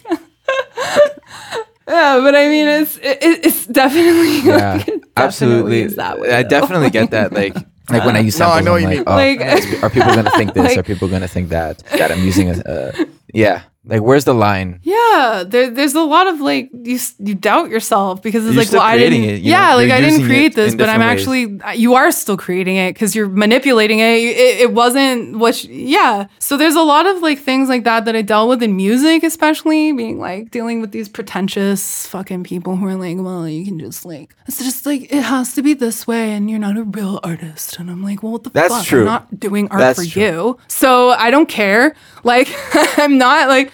yeah 1.88 2.20
but 2.20 2.34
i 2.34 2.48
mean 2.48 2.66
it's 2.68 2.96
it, 2.98 3.18
it's 3.22 3.66
definitely 3.66 4.40
Yeah, 4.40 4.74
like, 4.74 4.88
it 4.88 5.02
absolutely. 5.16 5.82
definitely 5.82 5.82
is 5.82 5.96
that 5.96 6.20
way 6.20 6.30
I 6.32 6.42
definitely 6.42 6.90
get 6.90 7.10
that. 7.10 7.32
Like 7.32 7.54
Like 7.90 8.04
when 8.04 8.16
I 8.16 8.20
use 8.20 8.38
No, 8.38 8.46
I 8.46 8.62
samples, 8.62 8.64
know 8.66 8.76
I'm 8.76 8.82
what 8.84 8.96
you 8.96 9.04
like, 9.04 9.38
mean. 9.38 9.42
oh, 9.42 9.76
Like- 9.76 9.82
are 9.84 9.90
people 9.90 10.14
gonna 10.14 10.30
think 10.32 10.54
this? 10.54 10.64
Like- 10.70 10.78
are 10.78 10.82
people 10.82 11.08
gonna 11.08 11.28
think 11.28 11.48
that? 11.50 11.78
That 11.98 12.10
I'm 12.10 12.22
using 12.24 12.50
a, 12.50 12.54
uh, 12.64 13.04
yeah. 13.32 13.62
Like 13.88 14.02
where's 14.02 14.24
the 14.24 14.34
line? 14.34 14.80
Yeah, 14.82 15.44
there, 15.46 15.70
there's 15.70 15.94
a 15.94 16.02
lot 16.02 16.26
of 16.26 16.40
like 16.40 16.70
you 16.72 16.98
you 17.18 17.34
doubt 17.36 17.70
yourself 17.70 18.20
because 18.20 18.44
it's 18.44 18.54
You're 18.54 18.64
like 18.64 18.72
well 18.72 18.82
I 18.82 18.98
didn't 18.98 19.22
it, 19.22 19.42
yeah 19.42 19.70
know? 19.70 19.76
like 19.76 19.88
You're 19.88 19.96
I 19.96 20.00
didn't 20.00 20.26
create 20.26 20.54
this 20.56 20.74
but 20.74 20.88
I'm 20.88 21.00
ways. 21.00 21.08
actually 21.20 21.60
you 21.76 21.94
are 21.94 22.10
still 22.10 22.36
creating 22.36 22.76
it 22.76 22.94
because 22.94 23.14
you're 23.14 23.28
manipulating 23.28 24.00
it. 24.00 24.04
it. 24.18 24.60
It 24.62 24.72
wasn't 24.72 25.38
what 25.38 25.54
sh- 25.54 25.66
yeah. 25.66 26.26
So 26.40 26.56
there's 26.56 26.74
a 26.74 26.82
lot 26.82 27.06
of 27.06 27.22
like 27.22 27.38
things 27.38 27.68
like 27.68 27.84
that 27.84 28.04
that 28.06 28.16
I 28.16 28.22
dealt 28.22 28.48
with 28.48 28.62
in 28.62 28.74
music, 28.76 29.22
especially 29.22 29.92
being 29.92 30.18
like 30.18 30.50
dealing 30.50 30.80
with 30.80 30.90
these 30.90 31.08
pretentious 31.08 32.06
fucking 32.08 32.42
people 32.42 32.74
who 32.76 32.86
are 32.86 32.96
like, 32.96 33.16
well 33.18 33.48
you 33.48 33.64
can 33.64 33.78
just 33.78 34.04
like 34.04 34.34
it's 34.48 34.58
just 34.58 34.84
like 34.84 35.12
it 35.12 35.22
has 35.22 35.54
to 35.54 35.62
be 35.62 35.74
this 35.74 36.06
way 36.08 36.32
and 36.32 36.50
you're 36.50 36.58
not 36.58 36.76
a 36.76 36.82
real 36.82 37.20
artist 37.22 37.78
and 37.78 37.88
I'm 37.90 38.02
like 38.02 38.22
well 38.24 38.32
what 38.32 38.42
the 38.42 38.50
That's 38.50 38.74
fuck 38.74 38.84
true. 38.86 39.00
I'm 39.02 39.06
not 39.06 39.38
doing 39.38 39.68
art 39.70 39.78
That's 39.80 40.04
for 40.04 40.10
true. 40.10 40.22
you 40.22 40.58
so 40.66 41.10
I 41.10 41.30
don't 41.30 41.48
care. 41.48 41.94
Like 42.24 42.48
I'm 42.98 43.16
not 43.18 43.48
like 43.48 43.70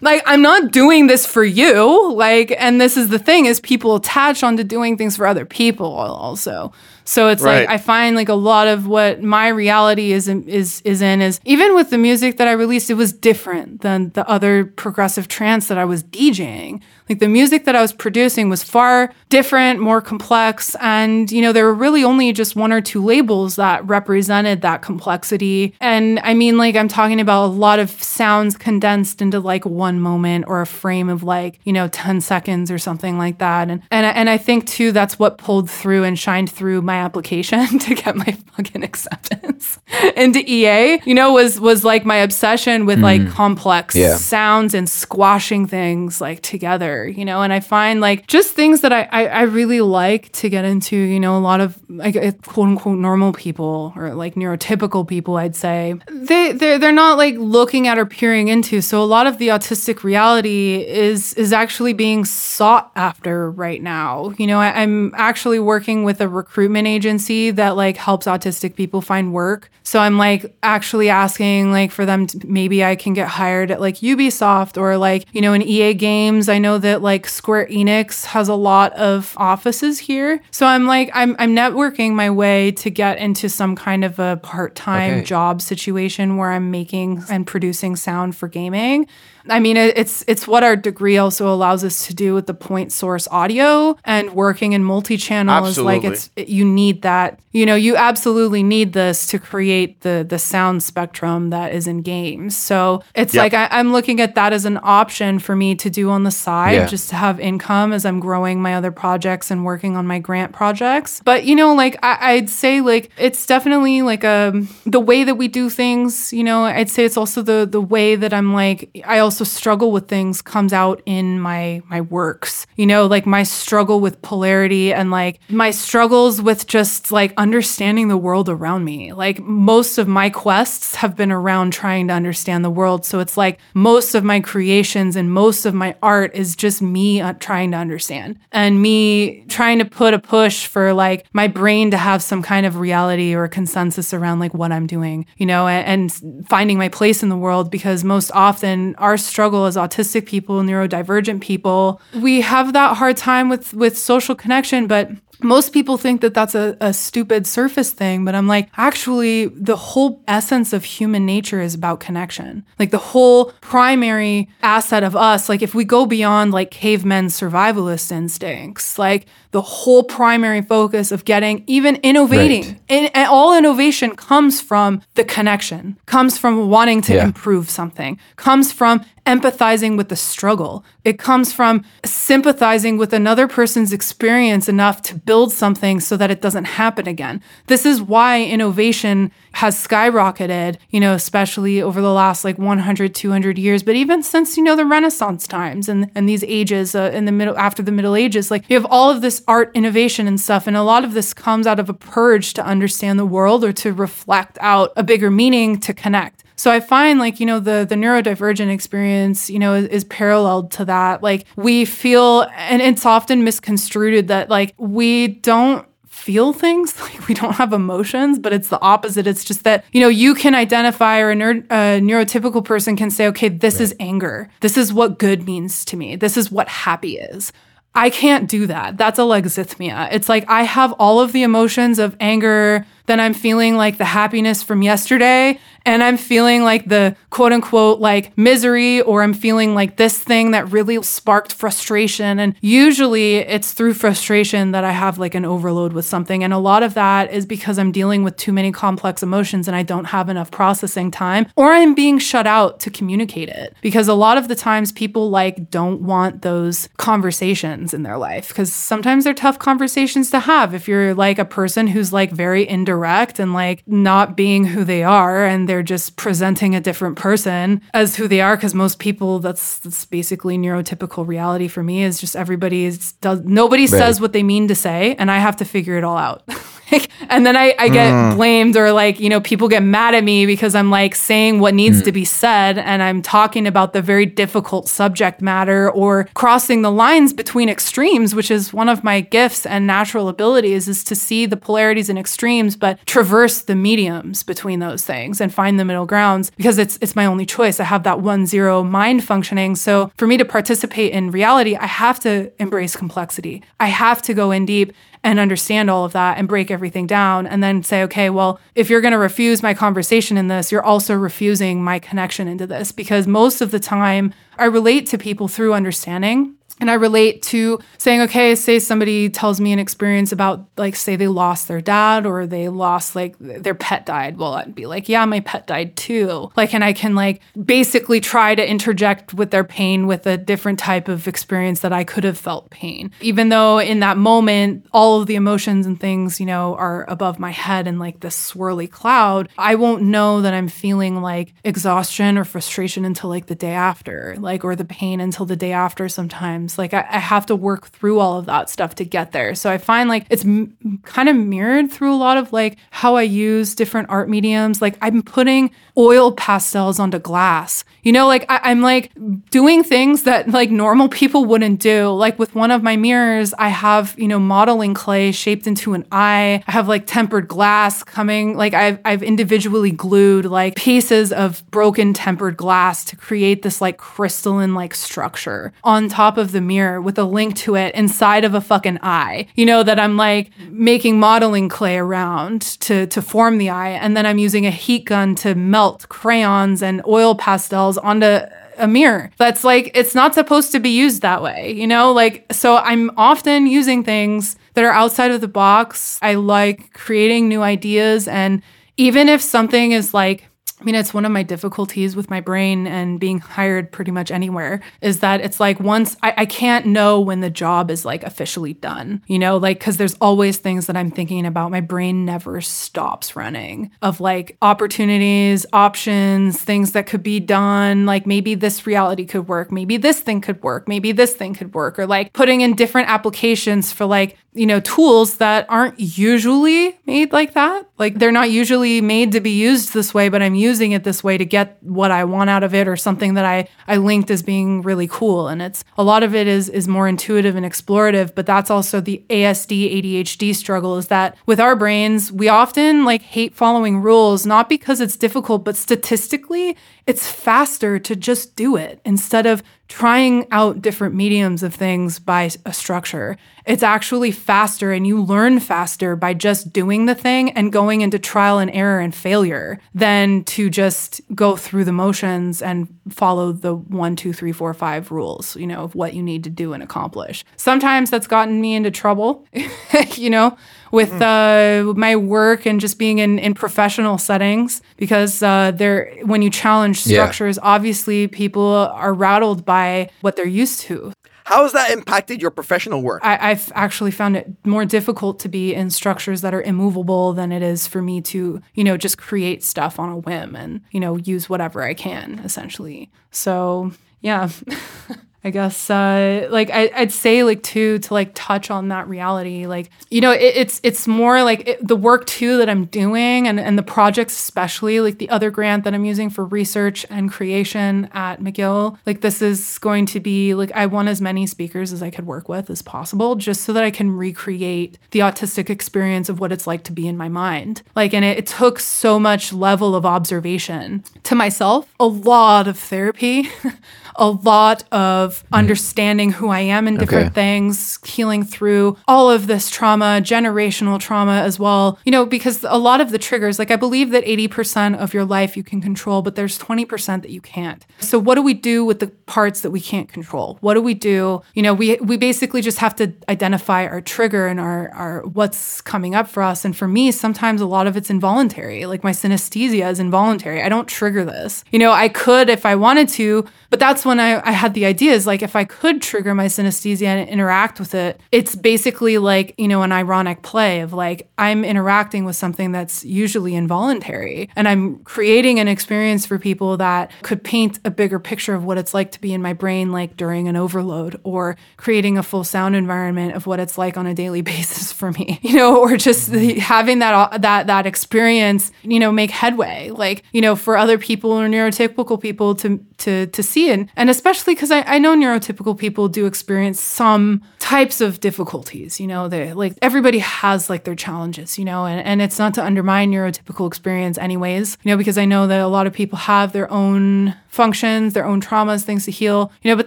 like 0.00 0.22
I'm 0.26 0.42
not 0.42 0.72
doing 0.72 1.06
this 1.06 1.26
for 1.26 1.44
you. 1.44 2.12
Like 2.12 2.54
and 2.58 2.80
this 2.80 2.96
is 2.96 3.08
the 3.08 3.18
thing 3.18 3.46
is 3.46 3.60
people 3.60 3.96
attach 3.96 4.42
onto 4.42 4.64
doing 4.64 4.96
things 4.96 5.16
for 5.16 5.26
other 5.26 5.44
people 5.44 5.86
also. 5.92 6.72
So 7.04 7.28
it's 7.28 7.42
Right. 7.42 7.60
like 7.60 7.70
I 7.70 7.78
find 7.78 8.16
like 8.16 8.28
a 8.28 8.34
lot 8.34 8.68
of 8.68 8.86
what 8.86 9.22
my 9.22 9.48
reality 9.48 10.12
is 10.12 10.28
in, 10.28 10.46
is 10.46 10.82
is 10.84 11.00
in 11.00 11.22
is 11.22 11.40
even 11.46 11.74
with 11.74 11.88
the 11.88 11.96
music 11.96 12.36
that 12.36 12.48
I 12.48 12.52
released, 12.52 12.90
it 12.90 12.94
was 12.94 13.14
different 13.14 13.80
than 13.80 14.10
the 14.10 14.28
other 14.28 14.66
progressive 14.66 15.26
trance 15.26 15.68
that 15.68 15.78
I 15.78 15.86
was 15.86 16.02
DJing. 16.04 16.82
Like 17.08 17.20
the 17.20 17.28
music 17.28 17.64
that 17.64 17.74
I 17.74 17.80
was 17.80 17.94
producing 17.94 18.50
was 18.50 18.62
far 18.62 19.10
different, 19.30 19.80
more 19.80 20.02
complex, 20.02 20.76
and 20.82 21.32
you 21.32 21.40
know 21.40 21.54
there 21.54 21.64
were 21.64 21.72
really 21.72 22.04
only 22.04 22.30
just 22.34 22.54
one 22.54 22.70
or 22.70 22.82
two 22.82 23.02
labels 23.02 23.56
that 23.56 23.82
represented 23.88 24.60
that 24.60 24.82
complexity. 24.82 25.72
And 25.80 26.20
I 26.22 26.34
mean, 26.34 26.58
like 26.58 26.76
I'm 26.76 26.88
talking 26.88 27.20
about 27.22 27.46
a 27.46 27.52
lot 27.66 27.78
of 27.78 27.88
sounds 28.02 28.58
condensed 28.58 29.22
into 29.22 29.40
like 29.40 29.64
one 29.64 29.87
moment 29.96 30.44
or 30.48 30.60
a 30.60 30.66
frame 30.66 31.08
of 31.08 31.22
like 31.22 31.58
you 31.64 31.72
know 31.72 31.88
10 31.88 32.20
seconds 32.20 32.70
or 32.70 32.78
something 32.78 33.18
like 33.18 33.38
that. 33.38 33.68
And 33.70 33.82
and 33.90 34.04
and 34.06 34.28
I 34.30 34.38
think 34.38 34.66
too 34.66 34.92
that's 34.92 35.18
what 35.18 35.38
pulled 35.38 35.70
through 35.70 36.04
and 36.04 36.18
shined 36.18 36.50
through 36.50 36.82
my 36.82 36.96
application 36.96 37.78
to 37.86 37.94
get 37.94 38.16
my 38.16 38.36
fucking 38.56 38.82
acceptance 38.84 39.78
into 40.16 40.40
EA. 40.46 41.00
You 41.04 41.14
know, 41.14 41.32
was 41.32 41.60
was 41.60 41.84
like 41.84 42.04
my 42.04 42.16
obsession 42.16 42.86
with 42.86 42.98
like 43.00 43.28
complex 43.30 43.94
Yeah. 43.94 44.16
sounds 44.16 44.74
and 44.74 44.88
squashing 44.88 45.66
things 45.66 46.20
like 46.20 46.42
together, 46.42 47.06
you 47.08 47.24
know, 47.24 47.42
and 47.42 47.52
I 47.52 47.60
find 47.60 48.00
like 48.00 48.26
just 48.26 48.54
things 48.54 48.80
that 48.80 48.92
I, 48.92 49.08
I, 49.12 49.26
I 49.26 49.42
really 49.42 49.80
like 49.80 50.30
to 50.32 50.48
get 50.48 50.64
into, 50.64 50.96
you 50.96 51.20
know, 51.20 51.36
a 51.36 51.40
lot 51.40 51.60
of 51.60 51.78
like 51.88 52.16
uh, 52.16 52.32
quote 52.46 52.68
unquote 52.68 52.98
normal 52.98 53.32
people 53.32 53.92
or 53.96 54.14
like 54.14 54.34
neurotypical 54.34 55.06
people, 55.06 55.36
I'd 55.36 55.56
say 55.56 55.94
they, 56.10 56.52
they're, 56.52 56.78
they're 56.78 56.92
not 56.92 57.18
like 57.18 57.34
looking 57.38 57.86
at 57.86 57.98
or 57.98 58.06
peering 58.06 58.48
into. 58.48 58.80
So 58.80 59.02
a 59.02 59.04
lot 59.06 59.26
of 59.26 59.38
the 59.38 59.48
autistic 59.48 59.77
reality 59.86 60.76
is, 60.86 61.34
is 61.34 61.52
actually 61.52 61.92
being 61.92 62.24
sought 62.24 62.90
after 62.96 63.50
right 63.50 63.82
now. 63.82 64.32
You 64.38 64.46
know, 64.46 64.58
I, 64.58 64.82
I'm 64.82 65.12
actually 65.16 65.58
working 65.58 66.04
with 66.04 66.20
a 66.20 66.28
recruitment 66.28 66.86
agency 66.88 67.50
that 67.52 67.76
like 67.76 67.96
helps 67.96 68.26
autistic 68.26 68.74
people 68.74 69.00
find 69.00 69.32
work. 69.32 69.70
So 69.82 70.00
I'm 70.00 70.18
like 70.18 70.54
actually 70.62 71.08
asking 71.08 71.70
like 71.72 71.90
for 71.90 72.04
them 72.04 72.26
to 72.26 72.46
maybe 72.46 72.84
I 72.84 72.94
can 72.96 73.14
get 73.14 73.28
hired 73.28 73.70
at 73.70 73.80
like 73.80 73.96
Ubisoft 73.96 74.76
or 74.76 74.96
like, 74.98 75.24
you 75.32 75.40
know, 75.40 75.52
in 75.54 75.62
EA 75.62 75.94
games. 75.94 76.48
I 76.48 76.58
know 76.58 76.78
that 76.78 77.00
like 77.02 77.26
Square 77.26 77.68
Enix 77.68 78.24
has 78.26 78.48
a 78.48 78.54
lot 78.54 78.92
of 78.94 79.32
offices 79.38 79.98
here. 79.98 80.40
So 80.50 80.66
I'm 80.66 80.86
like 80.86 81.10
I'm 81.14 81.36
I'm 81.38 81.54
networking 81.56 82.12
my 82.12 82.30
way 82.30 82.72
to 82.72 82.90
get 82.90 83.18
into 83.18 83.48
some 83.48 83.76
kind 83.76 84.04
of 84.04 84.18
a 84.18 84.38
part-time 84.42 84.98
Okay. 85.18 85.24
job 85.24 85.62
situation 85.62 86.36
where 86.36 86.50
I'm 86.50 86.70
making 86.70 87.22
and 87.30 87.46
producing 87.46 87.96
sound 87.96 88.36
for 88.36 88.48
gaming. 88.48 89.06
I 89.50 89.60
mean, 89.60 89.76
it's 89.76 90.24
it's 90.26 90.46
what 90.46 90.62
our 90.64 90.76
degree 90.76 91.18
also 91.18 91.52
allows 91.52 91.84
us 91.84 92.06
to 92.06 92.14
do 92.14 92.34
with 92.34 92.46
the 92.46 92.54
point 92.54 92.92
source 92.92 93.26
audio 93.30 93.96
and 94.04 94.32
working 94.34 94.72
in 94.72 94.84
multi-channel 94.84 95.64
is 95.66 95.78
like 95.78 96.04
it's 96.04 96.30
it- 96.36 96.48
you 96.48 96.64
need 96.64 97.02
that. 97.02 97.40
You 97.52 97.64
know, 97.66 97.74
you 97.74 97.96
absolutely 97.96 98.62
need 98.62 98.92
this 98.92 99.26
to 99.28 99.38
create 99.38 100.00
the 100.02 100.24
the 100.28 100.38
sound 100.38 100.82
spectrum 100.82 101.50
that 101.50 101.74
is 101.74 101.86
in 101.86 102.02
games. 102.02 102.56
So 102.56 103.02
it's 103.14 103.34
Yep. 103.34 103.42
like 103.42 103.54
I, 103.54 103.68
I'm 103.78 103.92
looking 103.92 104.20
at 104.20 104.34
that 104.34 104.52
as 104.52 104.64
an 104.64 104.78
option 104.82 105.38
for 105.38 105.56
me 105.56 105.74
to 105.76 105.88
do 105.90 106.10
on 106.10 106.24
the 106.24 106.30
side, 106.30 106.72
Yeah. 106.74 106.86
just 106.86 107.08
to 107.10 107.16
have 107.16 107.40
income 107.40 107.92
as 107.92 108.04
I'm 108.04 108.20
growing 108.20 108.60
my 108.60 108.74
other 108.74 108.90
projects 108.92 109.50
and 109.50 109.64
working 109.64 109.96
on 109.96 110.06
my 110.06 110.18
grant 110.18 110.52
projects. 110.52 111.20
But 111.24 111.44
you 111.44 111.56
know, 111.56 111.74
like 111.74 111.96
I, 112.02 112.32
I'd 112.32 112.50
say, 112.50 112.80
like 112.80 113.10
it's 113.18 113.46
definitely 113.46 114.02
like 114.02 114.24
um 114.24 114.68
the 114.84 115.00
way 115.00 115.24
that 115.24 115.36
we 115.36 115.48
do 115.48 115.70
things. 115.70 116.32
You 116.32 116.44
know, 116.44 116.64
I'd 116.64 116.90
say 116.90 117.04
it's 117.04 117.16
also 117.16 117.42
the 117.42 117.66
the 117.70 117.80
way 117.80 118.14
that 118.16 118.32
I'm 118.34 118.52
like 118.52 118.90
I 119.06 119.18
also 119.20 119.37
struggle 119.44 119.92
with 119.92 120.08
things 120.08 120.42
comes 120.42 120.72
out 120.72 121.02
in 121.06 121.40
my 121.40 121.82
my 121.88 122.00
works. 122.00 122.66
You 122.76 122.86
know, 122.86 123.06
like 123.06 123.26
my 123.26 123.42
struggle 123.42 124.00
with 124.00 124.20
polarity 124.22 124.92
and 124.92 125.10
like 125.10 125.40
my 125.48 125.70
struggles 125.70 126.40
with 126.40 126.66
just 126.66 127.12
like 127.12 127.32
understanding 127.36 128.08
the 128.08 128.16
world 128.16 128.48
around 128.48 128.84
me. 128.84 129.12
Like 129.12 129.40
most 129.40 129.98
of 129.98 130.08
my 130.08 130.30
quests 130.30 130.96
have 130.96 131.16
been 131.16 131.32
around 131.32 131.72
trying 131.72 132.08
to 132.08 132.14
understand 132.14 132.64
the 132.64 132.70
world. 132.70 133.04
So 133.04 133.20
it's 133.20 133.36
like 133.36 133.58
most 133.74 134.14
of 134.14 134.24
my 134.24 134.40
creations 134.40 135.16
and 135.16 135.32
most 135.32 135.66
of 135.66 135.74
my 135.74 135.96
art 136.02 136.34
is 136.34 136.56
just 136.56 136.80
me 136.80 137.20
uh, 137.20 137.34
trying 137.34 137.70
to 137.72 137.76
understand 137.76 138.38
and 138.52 138.80
me 138.80 139.44
trying 139.48 139.78
to 139.78 139.84
put 139.84 140.14
a 140.14 140.18
push 140.18 140.66
for 140.66 140.92
like 140.92 141.26
my 141.32 141.48
brain 141.48 141.90
to 141.90 141.96
have 141.96 142.22
some 142.22 142.42
kind 142.42 142.64
of 142.64 142.76
reality 142.76 143.34
or 143.34 143.48
consensus 143.48 144.14
around 144.14 144.38
like 144.38 144.54
what 144.54 144.72
I'm 144.72 144.86
doing, 144.86 145.26
you 145.36 145.46
know, 145.46 145.68
and, 145.68 146.12
and 146.12 146.48
finding 146.48 146.78
my 146.78 146.88
place 146.88 147.22
in 147.22 147.28
the 147.28 147.36
world 147.36 147.70
because 147.70 148.04
most 148.04 148.30
often 148.32 148.94
our 148.96 149.16
struggle 149.18 149.66
as 149.66 149.76
autistic 149.76 150.26
people, 150.26 150.62
neurodivergent 150.62 151.40
people, 151.40 152.00
we 152.14 152.40
have 152.40 152.72
that 152.72 152.96
hard 152.96 153.16
time 153.16 153.48
with 153.48 153.74
with 153.74 153.96
social 153.96 154.34
connection, 154.34 154.86
but 154.86 155.10
most 155.42 155.72
people 155.72 155.96
think 155.96 156.20
that 156.20 156.34
that's 156.34 156.54
a, 156.54 156.76
a 156.80 156.92
stupid 156.92 157.46
surface 157.46 157.92
thing, 157.92 158.24
but 158.24 158.34
I'm 158.34 158.48
like, 158.48 158.68
actually, 158.76 159.46
the 159.46 159.76
whole 159.76 160.22
essence 160.26 160.72
of 160.72 160.84
human 160.84 161.24
nature 161.24 161.60
is 161.60 161.74
about 161.74 162.00
connection. 162.00 162.64
Like 162.78 162.90
the 162.90 162.98
whole 162.98 163.52
primary 163.60 164.48
asset 164.62 165.04
of 165.04 165.14
us, 165.14 165.48
like 165.48 165.62
if 165.62 165.74
we 165.74 165.84
go 165.84 166.06
beyond 166.06 166.52
like 166.52 166.70
cavemen 166.70 167.26
survivalist 167.26 168.10
instincts, 168.10 168.98
like 168.98 169.26
the 169.50 169.62
whole 169.62 170.02
primary 170.02 170.60
focus 170.62 171.10
of 171.10 171.24
getting 171.24 171.64
even 171.66 171.96
innovating, 171.96 172.64
Right. 172.64 172.80
and, 172.88 173.10
and 173.14 173.28
all 173.28 173.56
innovation 173.56 174.14
comes 174.14 174.60
from 174.60 175.00
the 175.14 175.24
connection, 175.24 175.96
comes 176.06 176.36
from 176.36 176.68
wanting 176.68 177.00
to 177.02 177.14
Yeah. 177.14 177.24
improve 177.24 177.70
something, 177.70 178.18
comes 178.36 178.72
from 178.72 179.00
empathizing 179.26 179.96
with 179.98 180.08
the 180.08 180.16
struggle. 180.16 180.84
It 181.04 181.18
comes 181.18 181.52
from 181.52 181.84
sympathizing 182.04 182.96
with 182.98 183.12
another 183.12 183.46
person's 183.46 183.92
experience 183.92 184.68
enough 184.68 185.02
to 185.02 185.14
build 185.14 185.52
something 185.52 186.00
so 186.00 186.16
that 186.16 186.30
it 186.30 186.40
doesn't 186.40 186.64
happen 186.64 187.06
again. 187.06 187.42
This 187.66 187.84
is 187.84 188.00
why 188.00 188.42
innovation 188.42 189.30
has 189.52 189.76
skyrocketed, 189.76 190.76
you 190.90 191.00
know, 191.00 191.14
especially 191.14 191.82
over 191.82 192.00
the 192.00 192.12
last 192.12 192.44
like 192.44 192.58
100, 192.58 193.14
200 193.14 193.58
years, 193.58 193.82
but 193.82 193.94
even 193.96 194.22
since, 194.22 194.56
you 194.56 194.62
know, 194.62 194.76
the 194.76 194.84
Renaissance 194.86 195.46
times 195.46 195.88
and, 195.88 196.10
and 196.14 196.28
these 196.28 196.44
ages 196.44 196.94
uh, 196.94 197.10
in 197.12 197.24
the 197.24 197.32
middle, 197.32 197.56
after 197.58 197.82
the 197.82 197.92
Middle 197.92 198.14
Ages, 198.16 198.50
like 198.50 198.64
you 198.68 198.76
have 198.76 198.86
all 198.90 199.10
of 199.10 199.20
this 199.20 199.37
art 199.46 199.70
innovation 199.74 200.26
and 200.26 200.40
stuff. 200.40 200.66
And 200.66 200.76
a 200.76 200.82
lot 200.82 201.04
of 201.04 201.14
this 201.14 201.32
comes 201.34 201.66
out 201.66 201.78
of 201.78 201.88
a 201.88 201.94
purge 201.94 202.54
to 202.54 202.64
understand 202.64 203.18
the 203.18 203.26
world 203.26 203.64
or 203.64 203.72
to 203.74 203.92
reflect 203.92 204.58
out 204.60 204.92
a 204.96 205.02
bigger 205.02 205.30
meaning 205.30 205.78
to 205.80 205.94
connect. 205.94 206.44
So 206.56 206.72
I 206.72 206.80
find 206.80 207.20
like, 207.20 207.38
you 207.38 207.46
know, 207.46 207.60
the 207.60 207.86
the 207.88 207.94
neurodivergent 207.94 208.72
experience, 208.72 209.48
you 209.48 209.60
know, 209.60 209.74
is, 209.74 209.86
is 209.86 210.04
paralleled 210.04 210.72
to 210.72 210.84
that. 210.86 211.22
Like 211.22 211.44
we 211.56 211.84
feel 211.84 212.48
and 212.56 212.82
it's 212.82 213.06
often 213.06 213.44
misconstrued 213.44 214.26
that 214.28 214.50
like 214.50 214.74
we 214.76 215.28
don't 215.28 215.86
feel 216.18 216.52
things 216.52 217.00
like 217.00 217.28
we 217.28 217.34
don't 217.34 217.54
have 217.54 217.72
emotions 217.72 218.40
but 218.40 218.52
it's 218.52 218.68
the 218.68 218.80
opposite 218.80 219.26
it's 219.26 219.44
just 219.44 219.62
that 219.62 219.84
you 219.92 220.00
know 220.00 220.08
you 220.08 220.34
can 220.34 220.52
identify 220.54 221.20
or 221.20 221.30
a, 221.30 221.34
a 221.34 222.00
neurotypical 222.00 222.62
person 222.62 222.96
can 222.96 223.08
say 223.08 223.28
okay 223.28 223.48
this 223.48 223.78
is 223.78 223.94
anger 224.00 224.50
this 224.60 224.76
is 224.76 224.92
what 224.92 225.18
good 225.18 225.46
means 225.46 225.84
to 225.84 225.96
me 225.96 226.16
this 226.16 226.36
is 226.36 226.50
what 226.50 226.66
happy 226.68 227.16
is 227.18 227.52
I 227.94 228.10
can't 228.10 228.48
do 228.48 228.66
that. 228.66 228.96
That's 228.96 229.18
alexithymia. 229.18 230.08
It's 230.12 230.28
like 230.28 230.48
I 230.48 230.62
have 230.62 230.92
all 230.92 231.20
of 231.20 231.32
the 231.32 231.42
emotions 231.42 231.98
of 231.98 232.16
anger, 232.20 232.86
then 233.08 233.18
I'm 233.18 233.34
feeling 233.34 233.76
like 233.76 233.98
the 233.98 234.04
happiness 234.04 234.62
from 234.62 234.82
yesterday, 234.82 235.58
and 235.84 236.02
I'm 236.02 236.18
feeling 236.18 236.62
like 236.62 236.84
the 236.84 237.16
quote 237.30 237.52
unquote 237.52 237.98
like 237.98 238.36
misery, 238.36 239.00
or 239.00 239.22
I'm 239.22 239.32
feeling 239.32 239.74
like 239.74 239.96
this 239.96 240.18
thing 240.18 240.50
that 240.50 240.70
really 240.70 241.02
sparked 241.02 241.54
frustration. 241.54 242.38
And 242.38 242.54
usually 242.60 243.36
it's 243.36 243.72
through 243.72 243.94
frustration 243.94 244.72
that 244.72 244.84
I 244.84 244.92
have 244.92 245.18
like 245.18 245.34
an 245.34 245.46
overload 245.46 245.94
with 245.94 246.04
something. 246.04 246.44
And 246.44 246.52
a 246.52 246.58
lot 246.58 246.82
of 246.82 246.92
that 246.94 247.32
is 247.32 247.46
because 247.46 247.78
I'm 247.78 247.90
dealing 247.90 248.22
with 248.22 248.36
too 248.36 248.52
many 248.52 248.70
complex 248.70 249.22
emotions 249.22 249.66
and 249.66 249.74
I 249.74 249.82
don't 249.82 250.04
have 250.06 250.28
enough 250.28 250.50
processing 250.50 251.10
time, 251.10 251.46
or 251.56 251.72
I'm 251.72 251.94
being 251.94 252.18
shut 252.18 252.46
out 252.46 252.80
to 252.80 252.90
communicate 252.90 253.48
it. 253.48 253.74
Because 253.80 254.08
a 254.08 254.14
lot 254.14 254.36
of 254.36 254.48
the 254.48 254.54
times 254.54 254.92
people 254.92 255.30
like 255.30 255.70
don't 255.70 256.02
want 256.02 256.42
those 256.42 256.90
conversations 256.98 257.94
in 257.94 258.02
their 258.02 258.18
life 258.18 258.48
because 258.48 258.70
sometimes 258.72 259.24
they're 259.24 259.32
tough 259.32 259.58
conversations 259.58 260.30
to 260.30 260.40
have 260.40 260.74
if 260.74 260.86
you're 260.86 261.14
like 261.14 261.38
a 261.38 261.44
person 261.46 261.86
who's 261.86 262.12
like 262.12 262.30
very 262.30 262.68
indirect 262.68 262.97
direct 262.98 263.38
and 263.38 263.52
like 263.52 263.82
not 263.86 264.36
being 264.36 264.64
who 264.64 264.82
they 264.82 265.04
are 265.04 265.44
and 265.44 265.68
they're 265.68 265.84
just 265.84 266.16
presenting 266.16 266.74
a 266.74 266.80
different 266.80 267.16
person 267.16 267.80
as 267.94 268.16
who 268.16 268.26
they 268.26 268.40
are 268.40 268.56
because 268.56 268.74
most 268.74 268.98
people 268.98 269.38
that's 269.38 269.78
that's 269.78 270.04
basically 270.04 270.58
neurotypical 270.58 271.24
reality 271.26 271.68
for 271.68 271.84
me 271.84 272.02
is 272.02 272.18
just 272.18 272.34
everybody 272.34 272.84
is 272.84 273.12
does 273.20 273.40
nobody 273.44 273.86
says 273.86 274.20
what 274.20 274.32
they 274.32 274.42
mean 274.42 274.66
to 274.66 274.74
say 274.74 275.14
and 275.16 275.30
I 275.30 275.38
have 275.38 275.56
to 275.58 275.64
figure 275.64 275.96
it 275.96 276.02
all 276.02 276.16
out. 276.16 276.42
And 277.28 277.44
then 277.44 277.56
I, 277.56 277.74
I 277.78 277.88
get 277.88 278.10
hmm. 278.10 278.36
blamed 278.36 278.76
or 278.76 278.92
like, 278.92 279.20
you 279.20 279.28
know, 279.28 279.40
people 279.40 279.68
get 279.68 279.82
mad 279.82 280.14
at 280.14 280.24
me 280.24 280.46
because 280.46 280.74
I'm 280.74 280.90
like 280.90 281.14
saying 281.14 281.60
what 281.60 281.74
needs 281.74 282.02
to 282.02 282.10
hmm. 282.10 282.14
be 282.14 282.24
said 282.24 282.78
and 282.78 283.02
I'm 283.02 283.22
talking 283.22 283.66
about 283.66 283.92
the 283.92 284.00
very 284.00 284.24
difficult 284.24 284.88
subject 284.88 285.42
matter 285.42 285.90
or 285.90 286.28
crossing 286.34 286.82
the 286.82 286.90
lines 286.90 287.32
between 287.32 287.68
extremes, 287.68 288.34
which 288.34 288.50
is 288.50 288.72
one 288.72 288.88
of 288.88 289.04
my 289.04 289.20
gifts 289.20 289.66
and 289.66 289.86
natural 289.86 290.28
abilities 290.28 290.88
is 290.88 291.04
to 291.04 291.14
see 291.14 291.44
the 291.44 291.56
polarities 291.56 292.08
and 292.08 292.18
extremes, 292.18 292.76
but 292.76 293.04
traverse 293.06 293.62
the 293.62 293.74
mediums 293.74 294.42
between 294.42 294.78
those 294.78 295.04
things 295.04 295.40
and 295.40 295.52
find 295.52 295.78
the 295.78 295.84
middle 295.84 296.06
grounds 296.06 296.50
because 296.56 296.78
it's 296.78 296.98
it's 297.02 297.16
my 297.16 297.26
only 297.26 297.44
choice. 297.44 297.80
I 297.80 297.84
have 297.84 298.04
that 298.04 298.20
one 298.20 298.46
zero 298.46 298.82
mind 298.82 299.24
functioning. 299.24 299.76
So 299.76 300.10
for 300.16 300.26
me 300.26 300.36
to 300.36 300.44
participate 300.44 301.12
in 301.12 301.30
reality, 301.30 301.76
I 301.76 301.86
have 301.86 302.18
to 302.20 302.50
embrace 302.58 302.96
complexity. 302.96 303.62
I 303.78 303.88
have 303.88 304.22
to 304.22 304.34
go 304.34 304.50
in 304.50 304.64
deep 304.64 304.92
and 305.28 305.38
understand 305.38 305.90
all 305.90 306.06
of 306.06 306.14
that 306.14 306.38
and 306.38 306.48
break 306.48 306.70
everything 306.70 307.06
down 307.06 307.46
and 307.46 307.62
then 307.62 307.82
say, 307.82 308.02
okay, 308.02 308.30
well, 308.30 308.58
if 308.74 308.88
you're 308.88 309.02
going 309.02 309.12
to 309.12 309.18
refuse 309.18 309.62
my 309.62 309.74
conversation 309.74 310.38
in 310.38 310.48
this, 310.48 310.72
you're 310.72 310.82
also 310.82 311.14
refusing 311.14 311.84
my 311.84 311.98
connection 311.98 312.48
into 312.48 312.66
this 312.66 312.92
because 312.92 313.26
most 313.26 313.60
of 313.60 313.70
the 313.70 313.78
time 313.78 314.32
I 314.56 314.64
relate 314.64 315.06
to 315.08 315.18
people 315.18 315.46
through 315.46 315.74
understanding. 315.74 316.54
And 316.80 316.90
I 316.90 316.94
relate 316.94 317.42
to 317.42 317.80
saying, 317.98 318.20
okay, 318.22 318.54
say 318.54 318.78
somebody 318.78 319.28
tells 319.28 319.60
me 319.60 319.72
an 319.72 319.78
experience 319.78 320.32
about, 320.32 320.66
like, 320.76 320.96
say 320.96 321.16
they 321.16 321.28
lost 321.28 321.68
their 321.68 321.80
dad 321.80 322.26
or 322.26 322.46
they 322.46 322.68
lost, 322.68 323.16
like, 323.16 323.36
their 323.38 323.74
pet 323.74 324.06
died. 324.06 324.36
Well, 324.38 324.54
I'd 324.54 324.74
be 324.74 324.86
like, 324.86 325.08
yeah, 325.08 325.24
my 325.24 325.40
pet 325.40 325.66
died 325.66 325.96
too. 325.96 326.50
Like, 326.56 326.74
and 326.74 326.84
I 326.84 326.92
can, 326.92 327.14
like, 327.14 327.40
basically 327.62 328.20
try 328.20 328.54
to 328.54 328.68
interject 328.68 329.34
with 329.34 329.50
their 329.50 329.64
pain 329.64 330.06
with 330.06 330.26
a 330.26 330.36
different 330.36 330.78
type 330.78 331.08
of 331.08 331.26
experience 331.26 331.80
that 331.80 331.92
I 331.92 332.04
could 332.04 332.24
have 332.24 332.38
felt 332.38 332.70
pain. 332.70 333.10
Even 333.20 333.48
though 333.48 333.78
in 333.78 334.00
that 334.00 334.16
moment, 334.16 334.86
all 334.92 335.20
of 335.20 335.26
the 335.26 335.34
emotions 335.34 335.86
and 335.86 335.98
things, 335.98 336.38
you 336.40 336.46
know, 336.46 336.74
are 336.76 337.04
above 337.08 337.38
my 337.38 337.50
head 337.50 337.86
and 337.86 337.98
like 337.98 338.20
this 338.20 338.52
swirly 338.52 338.90
cloud, 338.90 339.48
I 339.58 339.74
won't 339.74 340.02
know 340.02 340.42
that 340.42 340.54
I'm 340.54 340.68
feeling 340.68 341.22
like 341.22 341.54
exhaustion 341.64 342.38
or 342.38 342.44
frustration 342.44 343.04
until 343.04 343.30
like 343.30 343.46
the 343.46 343.54
day 343.54 343.72
after, 343.72 344.36
like, 344.38 344.64
or 344.64 344.76
the 344.76 344.84
pain 344.84 345.20
until 345.20 345.46
the 345.46 345.56
day 345.56 345.72
after 345.72 346.08
sometimes. 346.08 346.67
Like, 346.76 346.92
I, 346.92 347.06
I 347.08 347.18
have 347.18 347.46
to 347.46 347.56
work 347.56 347.86
through 347.88 348.18
all 348.18 348.38
of 348.38 348.46
that 348.46 348.68
stuff 348.68 348.96
to 348.96 349.04
get 349.04 349.32
there. 349.32 349.54
So 349.54 349.70
I 349.70 349.78
find 349.78 350.08
like 350.08 350.26
it's 350.28 350.44
m- 350.44 351.00
kind 351.04 351.28
of 351.28 351.36
mirrored 351.36 351.90
through 351.90 352.12
a 352.12 352.16
lot 352.16 352.36
of 352.36 352.52
like 352.52 352.76
how 352.90 353.14
I 353.14 353.22
use 353.22 353.74
different 353.74 354.10
art 354.10 354.28
mediums. 354.28 354.82
Like, 354.82 354.98
I'm 355.00 355.22
putting 355.22 355.70
oil 355.96 356.32
pastels 356.32 356.98
onto 356.98 357.18
glass. 357.18 357.84
You 358.02 358.12
know, 358.12 358.26
like 358.26 358.46
I, 358.48 358.60
I'm 358.64 358.80
like 358.80 359.12
doing 359.50 359.82
things 359.84 360.22
that 360.22 360.48
like 360.48 360.70
normal 360.70 361.08
people 361.08 361.44
wouldn't 361.44 361.80
do. 361.80 362.08
Like 362.10 362.38
with 362.38 362.54
one 362.54 362.70
of 362.70 362.82
my 362.82 362.96
mirrors, 362.96 363.52
I 363.58 363.68
have, 363.68 364.14
you 364.18 364.28
know, 364.28 364.38
modeling 364.38 364.94
clay 364.94 365.32
shaped 365.32 365.66
into 365.66 365.94
an 365.94 366.06
eye. 366.10 366.62
I 366.66 366.72
have 366.72 366.88
like 366.88 367.06
tempered 367.06 367.48
glass 367.48 368.02
coming, 368.02 368.56
like 368.56 368.74
I've 368.74 368.98
I've 369.04 369.22
individually 369.22 369.90
glued 369.90 370.46
like 370.46 370.76
pieces 370.76 371.32
of 371.32 371.68
broken 371.70 372.14
tempered 372.14 372.56
glass 372.56 373.04
to 373.06 373.16
create 373.16 373.62
this 373.62 373.80
like 373.80 373.98
crystalline 373.98 374.74
like 374.74 374.94
structure 374.94 375.72
on 375.84 376.08
top 376.08 376.38
of 376.38 376.52
the 376.52 376.57
mirror 376.60 377.00
with 377.00 377.18
a 377.18 377.24
link 377.24 377.56
to 377.56 377.74
it 377.74 377.94
inside 377.94 378.44
of 378.44 378.54
a 378.54 378.60
fucking 378.60 378.98
eye. 379.02 379.46
You 379.54 379.66
know, 379.66 379.82
that 379.82 379.98
I'm 379.98 380.16
like 380.16 380.50
making 380.68 381.18
modeling 381.18 381.68
clay 381.68 381.98
around 381.98 382.62
to 382.80 383.06
to 383.06 383.22
form 383.22 383.58
the 383.58 383.70
eye. 383.70 383.90
And 383.90 384.16
then 384.16 384.26
I'm 384.26 384.38
using 384.38 384.66
a 384.66 384.70
heat 384.70 385.06
gun 385.06 385.34
to 385.36 385.54
melt 385.54 386.08
crayons 386.08 386.82
and 386.82 387.02
oil 387.06 387.34
pastels 387.34 387.98
onto 387.98 388.40
a 388.78 388.86
mirror. 388.86 389.30
That's 389.38 389.64
like, 389.64 389.90
it's 389.94 390.14
not 390.14 390.34
supposed 390.34 390.72
to 390.72 390.80
be 390.80 390.90
used 390.90 391.22
that 391.22 391.42
way, 391.42 391.72
you 391.72 391.86
know? 391.86 392.12
Like, 392.12 392.46
so 392.52 392.76
I'm 392.76 393.10
often 393.16 393.66
using 393.66 394.04
things 394.04 394.56
that 394.74 394.84
are 394.84 394.92
outside 394.92 395.30
of 395.30 395.40
the 395.40 395.48
box. 395.48 396.18
I 396.22 396.34
like 396.34 396.92
creating 396.92 397.48
new 397.48 397.62
ideas. 397.62 398.28
And 398.28 398.62
even 398.96 399.28
if 399.28 399.42
something 399.42 399.92
is 399.92 400.14
like, 400.14 400.47
I 400.80 400.84
mean, 400.84 400.94
it's 400.94 401.12
one 401.12 401.24
of 401.24 401.32
my 401.32 401.42
difficulties 401.42 402.14
with 402.14 402.30
my 402.30 402.40
brain 402.40 402.86
and 402.86 403.18
being 403.18 403.40
hired 403.40 403.90
pretty 403.90 404.10
much 404.10 404.30
anywhere 404.30 404.80
is 405.00 405.20
that 405.20 405.40
it's 405.40 405.58
like 405.58 405.80
once 405.80 406.16
I, 406.22 406.34
I 406.36 406.46
can't 406.46 406.86
know 406.86 407.20
when 407.20 407.40
the 407.40 407.50
job 407.50 407.90
is 407.90 408.04
like 408.04 408.22
officially 408.22 408.74
done, 408.74 409.22
you 409.26 409.38
know, 409.38 409.56
like 409.56 409.80
because 409.80 409.96
there's 409.96 410.14
always 410.20 410.58
things 410.58 410.86
that 410.86 410.96
I'm 410.96 411.10
thinking 411.10 411.46
about. 411.46 411.72
My 411.72 411.80
brain 411.80 412.24
never 412.24 412.60
stops 412.60 413.34
running 413.34 413.90
of 414.02 414.20
like 414.20 414.56
opportunities, 414.62 415.66
options, 415.72 416.62
things 416.62 416.92
that 416.92 417.06
could 417.06 417.22
be 417.22 417.40
done. 417.40 418.06
Like 418.06 418.26
maybe 418.26 418.54
this 418.54 418.86
reality 418.86 419.24
could 419.24 419.48
work, 419.48 419.72
maybe 419.72 419.96
this 419.96 420.20
thing 420.20 420.40
could 420.40 420.62
work, 420.62 420.86
maybe 420.86 421.10
this 421.10 421.34
thing 421.34 421.54
could 421.54 421.74
work, 421.74 421.98
or 421.98 422.06
like 422.06 422.32
putting 422.32 422.60
in 422.60 422.74
different 422.74 423.08
applications 423.08 423.92
for 423.92 424.06
like 424.06 424.38
you 424.58 424.66
know, 424.66 424.80
tools 424.80 425.36
that 425.36 425.66
aren't 425.68 426.00
usually 426.00 426.98
made 427.06 427.32
like 427.32 427.54
that. 427.54 427.88
Like 427.96 428.18
they're 428.18 428.32
not 428.32 428.50
usually 428.50 429.00
made 429.00 429.32
to 429.32 429.40
be 429.40 429.52
used 429.52 429.94
this 429.94 430.12
way, 430.12 430.28
but 430.28 430.42
I'm 430.42 430.56
using 430.56 430.67
it 430.68 431.04
this 431.04 431.24
way 431.24 431.38
to 431.38 431.44
get 431.44 431.78
what 431.82 432.10
I 432.10 432.24
want 432.24 432.50
out 432.50 432.62
of 432.62 432.74
it 432.74 432.86
or 432.86 432.96
something 432.96 433.34
that 433.34 433.44
I 433.44 433.68
I 433.86 433.96
linked 433.96 434.30
as 434.30 434.42
being 434.42 434.82
really 434.82 435.08
cool. 435.08 435.48
And 435.48 435.62
it's 435.62 435.84
a 435.96 436.04
lot 436.04 436.22
of 436.22 436.34
it 436.34 436.46
is 436.46 436.68
is 436.68 436.86
more 436.86 437.08
intuitive 437.08 437.56
and 437.56 437.64
explorative, 437.64 438.34
but 438.34 438.46
that's 438.46 438.70
also 438.70 439.00
the 439.00 439.24
ASD 439.30 440.02
ADHD 440.02 440.54
struggle 440.54 440.96
is 440.98 441.08
that 441.08 441.36
with 441.46 441.60
our 441.60 441.74
brains, 441.74 442.30
we 442.30 442.48
often 442.48 443.04
like 443.04 443.22
hate 443.22 443.54
following 443.54 444.00
rules 444.00 444.46
not 444.46 444.68
because 444.68 445.00
it's 445.00 445.16
difficult, 445.16 445.64
but 445.64 445.76
statistically, 445.76 446.76
it's 447.08 447.26
faster 447.26 447.98
to 447.98 448.14
just 448.14 448.54
do 448.54 448.76
it 448.76 449.00
instead 449.02 449.46
of 449.46 449.62
trying 449.88 450.46
out 450.50 450.82
different 450.82 451.14
mediums 451.14 451.62
of 451.62 451.74
things 451.74 452.18
by 452.18 452.50
a 452.66 452.72
structure. 452.74 453.38
It's 453.64 453.82
actually 453.82 454.30
faster 454.30 454.92
and 454.92 455.06
you 455.06 455.22
learn 455.22 455.60
faster 455.60 456.16
by 456.16 456.34
just 456.34 456.70
doing 456.70 457.06
the 457.06 457.14
thing 457.14 457.52
and 457.52 457.72
going 457.72 458.02
into 458.02 458.18
trial 458.18 458.58
and 458.58 458.70
error 458.72 459.00
and 459.00 459.14
failure 459.14 459.80
than 459.94 460.44
to 460.44 460.68
just 460.68 461.22
go 461.34 461.56
through 461.56 461.84
the 461.84 461.92
motions 461.92 462.60
and 462.60 462.94
follow 463.08 463.52
the 463.52 463.74
one, 463.74 464.14
two, 464.14 464.34
three, 464.34 464.52
four, 464.52 464.74
five 464.74 465.10
rules, 465.10 465.56
you 465.56 465.66
know, 465.66 465.80
of 465.84 465.94
what 465.94 466.12
you 466.12 466.22
need 466.22 466.44
to 466.44 466.50
do 466.50 466.74
and 466.74 466.82
accomplish. 466.82 467.42
Sometimes 467.56 468.10
that's 468.10 468.26
gotten 468.26 468.60
me 468.60 468.74
into 468.74 468.90
trouble, 468.90 469.46
you 470.16 470.28
know, 470.28 470.58
with 470.92 471.12
uh, 471.20 471.92
my 471.96 472.16
work 472.16 472.66
and 472.66 472.80
just 472.80 472.98
being 472.98 473.18
in, 473.18 473.38
in 473.38 473.54
professional 473.54 474.18
settings 474.18 474.80
because 474.96 475.42
uh, 475.42 475.72
there 475.74 476.12
when 476.24 476.42
you 476.42 476.50
challenge 476.50 477.06
Yeah. 477.06 477.14
structures, 477.16 477.58
obviously 477.62 478.26
people 478.28 478.66
are 478.94 479.12
rattled 479.14 479.64
by 479.64 480.10
what 480.20 480.36
they're 480.36 480.46
used 480.46 480.80
to. 480.82 481.12
How 481.44 481.62
has 481.62 481.72
that 481.72 481.90
impacted 481.90 482.42
your 482.42 482.50
professional 482.50 483.00
work? 483.00 483.22
I, 483.24 483.50
I've 483.52 483.72
actually 483.74 484.10
found 484.10 484.36
it 484.36 484.48
more 484.66 484.84
difficult 484.84 485.38
to 485.40 485.48
be 485.48 485.74
in 485.74 485.88
structures 485.88 486.42
that 486.42 486.52
are 486.52 486.60
immovable 486.60 487.32
than 487.32 487.52
it 487.52 487.62
is 487.62 487.86
for 487.86 488.02
me 488.02 488.20
to, 488.22 488.60
you 488.74 488.84
know, 488.84 488.98
just 488.98 489.16
create 489.16 489.64
stuff 489.64 489.98
on 489.98 490.10
a 490.10 490.16
whim 490.18 490.54
and, 490.54 490.82
you 490.90 491.00
know, 491.00 491.16
use 491.16 491.48
whatever 491.48 491.82
I 491.82 491.94
can 491.94 492.40
essentially. 492.40 493.10
So, 493.30 493.92
yeah. 494.20 494.50
I 495.44 495.50
guess 495.50 495.88
uh, 495.88 496.48
like 496.50 496.68
I, 496.70 496.90
I'd 496.94 497.12
say 497.12 497.44
like 497.44 497.62
too 497.62 498.00
to 498.00 498.14
like 498.14 498.32
touch 498.34 498.72
on 498.72 498.88
that 498.88 499.06
reality 499.06 499.66
like 499.66 499.90
you 500.10 500.20
know 500.20 500.32
it, 500.32 500.42
it's 500.56 500.80
it's 500.82 501.06
more 501.06 501.44
like 501.44 501.68
it, 501.68 501.86
the 501.86 501.94
work 501.94 502.26
too 502.26 502.58
that 502.58 502.68
I'm 502.68 502.86
doing 502.86 503.46
and 503.46 503.60
and 503.60 503.78
the 503.78 503.84
projects 503.84 504.32
especially 504.36 504.98
like 505.00 505.18
the 505.18 505.30
other 505.30 505.52
grant 505.52 505.84
that 505.84 505.94
I'm 505.94 506.04
using 506.04 506.28
for 506.28 506.44
research 506.44 507.06
and 507.08 507.30
creation 507.30 508.08
at 508.12 508.40
McGill 508.40 508.98
like 509.06 509.20
this 509.20 509.40
is 509.40 509.78
going 509.78 510.06
to 510.06 510.18
be 510.18 510.54
like 510.54 510.72
I 510.72 510.86
want 510.86 511.08
as 511.08 511.20
many 511.20 511.46
speakers 511.46 511.92
as 511.92 512.02
I 512.02 512.10
could 512.10 512.26
work 512.26 512.48
with 512.48 512.68
as 512.68 512.82
possible 512.82 513.36
just 513.36 513.62
so 513.62 513.72
that 513.72 513.84
I 513.84 513.92
can 513.92 514.10
recreate 514.10 514.98
the 515.12 515.20
autistic 515.20 515.70
experience 515.70 516.28
of 516.28 516.40
what 516.40 516.50
it's 516.50 516.66
like 516.66 516.82
to 516.84 516.92
be 516.92 517.06
in 517.06 517.16
my 517.16 517.28
mind. 517.28 517.82
Like 517.94 518.12
and 518.12 518.24
it, 518.24 518.38
it 518.38 518.46
took 518.48 518.80
so 518.80 519.20
much 519.20 519.52
level 519.52 519.94
of 519.94 520.04
observation 520.04 521.04
to 521.22 521.36
myself 521.36 521.94
a 522.00 522.06
lot 522.06 522.66
of 522.66 522.76
therapy 522.76 523.48
a 524.18 524.28
lot 524.28 524.84
of 524.92 525.44
understanding 525.52 526.32
who 526.32 526.48
I 526.48 526.60
am 526.60 526.86
in 526.88 526.96
different 526.96 527.26
Okay. 527.26 527.34
things, 527.34 527.98
healing 528.04 528.42
through 528.44 528.96
all 529.06 529.30
of 529.30 529.46
this 529.46 529.70
trauma, 529.70 530.20
generational 530.22 530.98
trauma 530.98 531.40
as 531.40 531.58
well. 531.58 531.98
You 532.04 532.12
know, 532.12 532.26
because 532.26 532.64
a 532.68 532.76
lot 532.78 533.00
of 533.00 533.10
the 533.10 533.18
triggers, 533.18 533.58
like 533.58 533.70
I 533.70 533.76
believe 533.76 534.10
that 534.10 534.24
80% 534.24 534.96
of 534.98 535.14
your 535.14 535.24
life 535.24 535.56
you 535.56 535.62
can 535.62 535.80
control, 535.80 536.22
but 536.22 536.34
there's 536.34 536.58
20% 536.58 537.22
that 537.22 537.30
you 537.30 537.40
can't. 537.40 537.86
So 538.00 538.18
what 538.18 538.34
do 538.34 538.42
we 538.42 538.54
do 538.54 538.84
with 538.84 538.98
the 538.98 539.06
parts 539.26 539.60
that 539.60 539.70
we 539.70 539.80
can't 539.80 540.08
control? 540.08 540.58
What 540.60 540.74
do 540.74 540.82
we 540.82 540.94
do? 540.94 541.40
You 541.54 541.62
know, 541.62 541.74
we 541.74 541.96
we 541.96 542.16
basically 542.16 542.60
just 542.62 542.78
have 542.78 542.94
to 542.96 543.12
identify 543.28 543.86
our 543.86 544.00
trigger 544.00 544.46
and 544.48 544.58
our 544.60 544.90
our 544.94 545.22
what's 545.26 545.80
coming 545.80 546.14
up 546.14 546.28
for 546.28 546.42
us. 546.42 546.64
And 546.64 546.76
for 546.76 546.88
me, 546.88 547.12
sometimes 547.12 547.60
a 547.60 547.66
lot 547.66 547.86
of 547.86 547.96
it's 547.96 548.10
involuntary. 548.10 548.86
Like 548.86 549.04
my 549.04 549.12
synesthesia 549.12 549.90
is 549.90 550.00
involuntary. 550.00 550.62
I 550.62 550.68
don't 550.68 550.88
trigger 550.88 551.24
this. 551.24 551.64
You 551.70 551.78
know, 551.78 551.92
I 551.92 552.08
could 552.08 552.48
if 552.50 552.66
I 552.66 552.74
wanted 552.74 553.08
to, 553.10 553.44
but 553.70 553.78
that's 553.78 554.04
when 554.08 554.18
I, 554.18 554.44
I 554.46 554.52
had 554.52 554.74
the 554.74 554.84
idea 554.84 555.12
is 555.12 555.26
like 555.26 555.42
if 555.42 555.54
I 555.54 555.64
could 555.64 556.02
trigger 556.02 556.34
my 556.34 556.46
synesthesia 556.46 557.06
and 557.06 557.28
interact 557.28 557.78
with 557.78 557.94
it, 557.94 558.20
it's 558.32 558.56
basically 558.56 559.18
like, 559.18 559.54
you 559.56 559.68
know, 559.68 559.82
an 559.82 559.92
ironic 559.92 560.42
play 560.42 560.80
of 560.80 560.92
like 560.92 561.30
I'm 561.38 561.64
interacting 561.64 562.24
with 562.24 562.34
something 562.34 562.72
that's 562.72 563.04
usually 563.04 563.54
involuntary 563.54 564.50
and 564.56 564.66
I'm 564.66 564.98
creating 565.04 565.60
an 565.60 565.68
experience 565.68 566.26
for 566.26 566.38
people 566.38 566.76
that 566.78 567.12
could 567.22 567.44
paint 567.44 567.78
a 567.84 567.90
bigger 567.90 568.18
picture 568.18 568.54
of 568.54 568.64
what 568.64 568.78
it's 568.78 568.94
like 568.94 569.12
to 569.12 569.20
be 569.20 569.32
in 569.32 569.42
my 569.42 569.52
brain 569.52 569.92
like 569.92 570.16
during 570.16 570.48
an 570.48 570.56
overload 570.56 571.20
or 571.22 571.56
creating 571.76 572.18
a 572.18 572.22
full 572.22 572.44
sound 572.44 572.74
environment 572.74 573.34
of 573.34 573.46
what 573.46 573.60
it's 573.60 573.78
like 573.78 573.96
on 573.96 574.06
a 574.06 574.14
daily 574.14 574.40
basis 574.48 574.92
for 574.92 575.12
me, 575.12 575.38
you 575.42 575.54
know, 575.54 575.78
or 575.78 575.96
just 575.96 576.32
the, 576.32 576.58
having 576.58 576.98
that 576.98 577.14
uh, 577.14 577.38
that 577.38 577.66
that 577.66 577.86
experience, 577.86 578.72
you 578.82 578.98
know, 578.98 579.12
make 579.12 579.30
headway 579.30 579.90
like, 579.90 580.24
you 580.32 580.40
know, 580.40 580.56
for 580.56 580.76
other 580.76 580.98
people 580.98 581.30
or 581.30 581.46
neurotypical 581.46 582.20
people 582.20 582.54
to 582.54 582.84
to 582.98 583.26
to 583.26 583.42
see 583.42 583.70
it. 583.70 583.88
And 583.98 584.08
especially 584.08 584.54
because 584.54 584.70
I, 584.70 584.82
I 584.82 584.98
know 584.98 585.16
neurotypical 585.16 585.76
people 585.76 586.06
do 586.06 586.24
experience 586.24 586.80
some 586.80 587.42
types 587.58 588.00
of 588.00 588.20
difficulties, 588.20 589.00
you 589.00 589.08
know, 589.08 589.26
they 589.26 589.52
like 589.52 589.74
everybody 589.82 590.20
has 590.20 590.70
like 590.70 590.84
their 590.84 590.94
challenges, 590.94 591.58
you 591.58 591.64
know, 591.64 591.84
and, 591.84 592.00
and 592.06 592.22
it's 592.22 592.38
not 592.38 592.54
to 592.54 592.64
undermine 592.64 593.10
neurotypical 593.10 593.66
experience 593.66 594.16
anyways, 594.16 594.78
you 594.84 594.92
know, 594.92 594.96
because 594.96 595.18
I 595.18 595.24
know 595.24 595.48
that 595.48 595.60
a 595.60 595.66
lot 595.66 595.88
of 595.88 595.92
people 595.92 596.16
have 596.16 596.52
their 596.52 596.70
own 596.70 597.34
functions, 597.48 598.12
their 598.12 598.24
own 598.24 598.40
traumas, 598.40 598.84
things 598.84 599.04
to 599.06 599.10
heal, 599.10 599.50
you 599.62 599.70
know, 599.70 599.76
but 599.76 599.86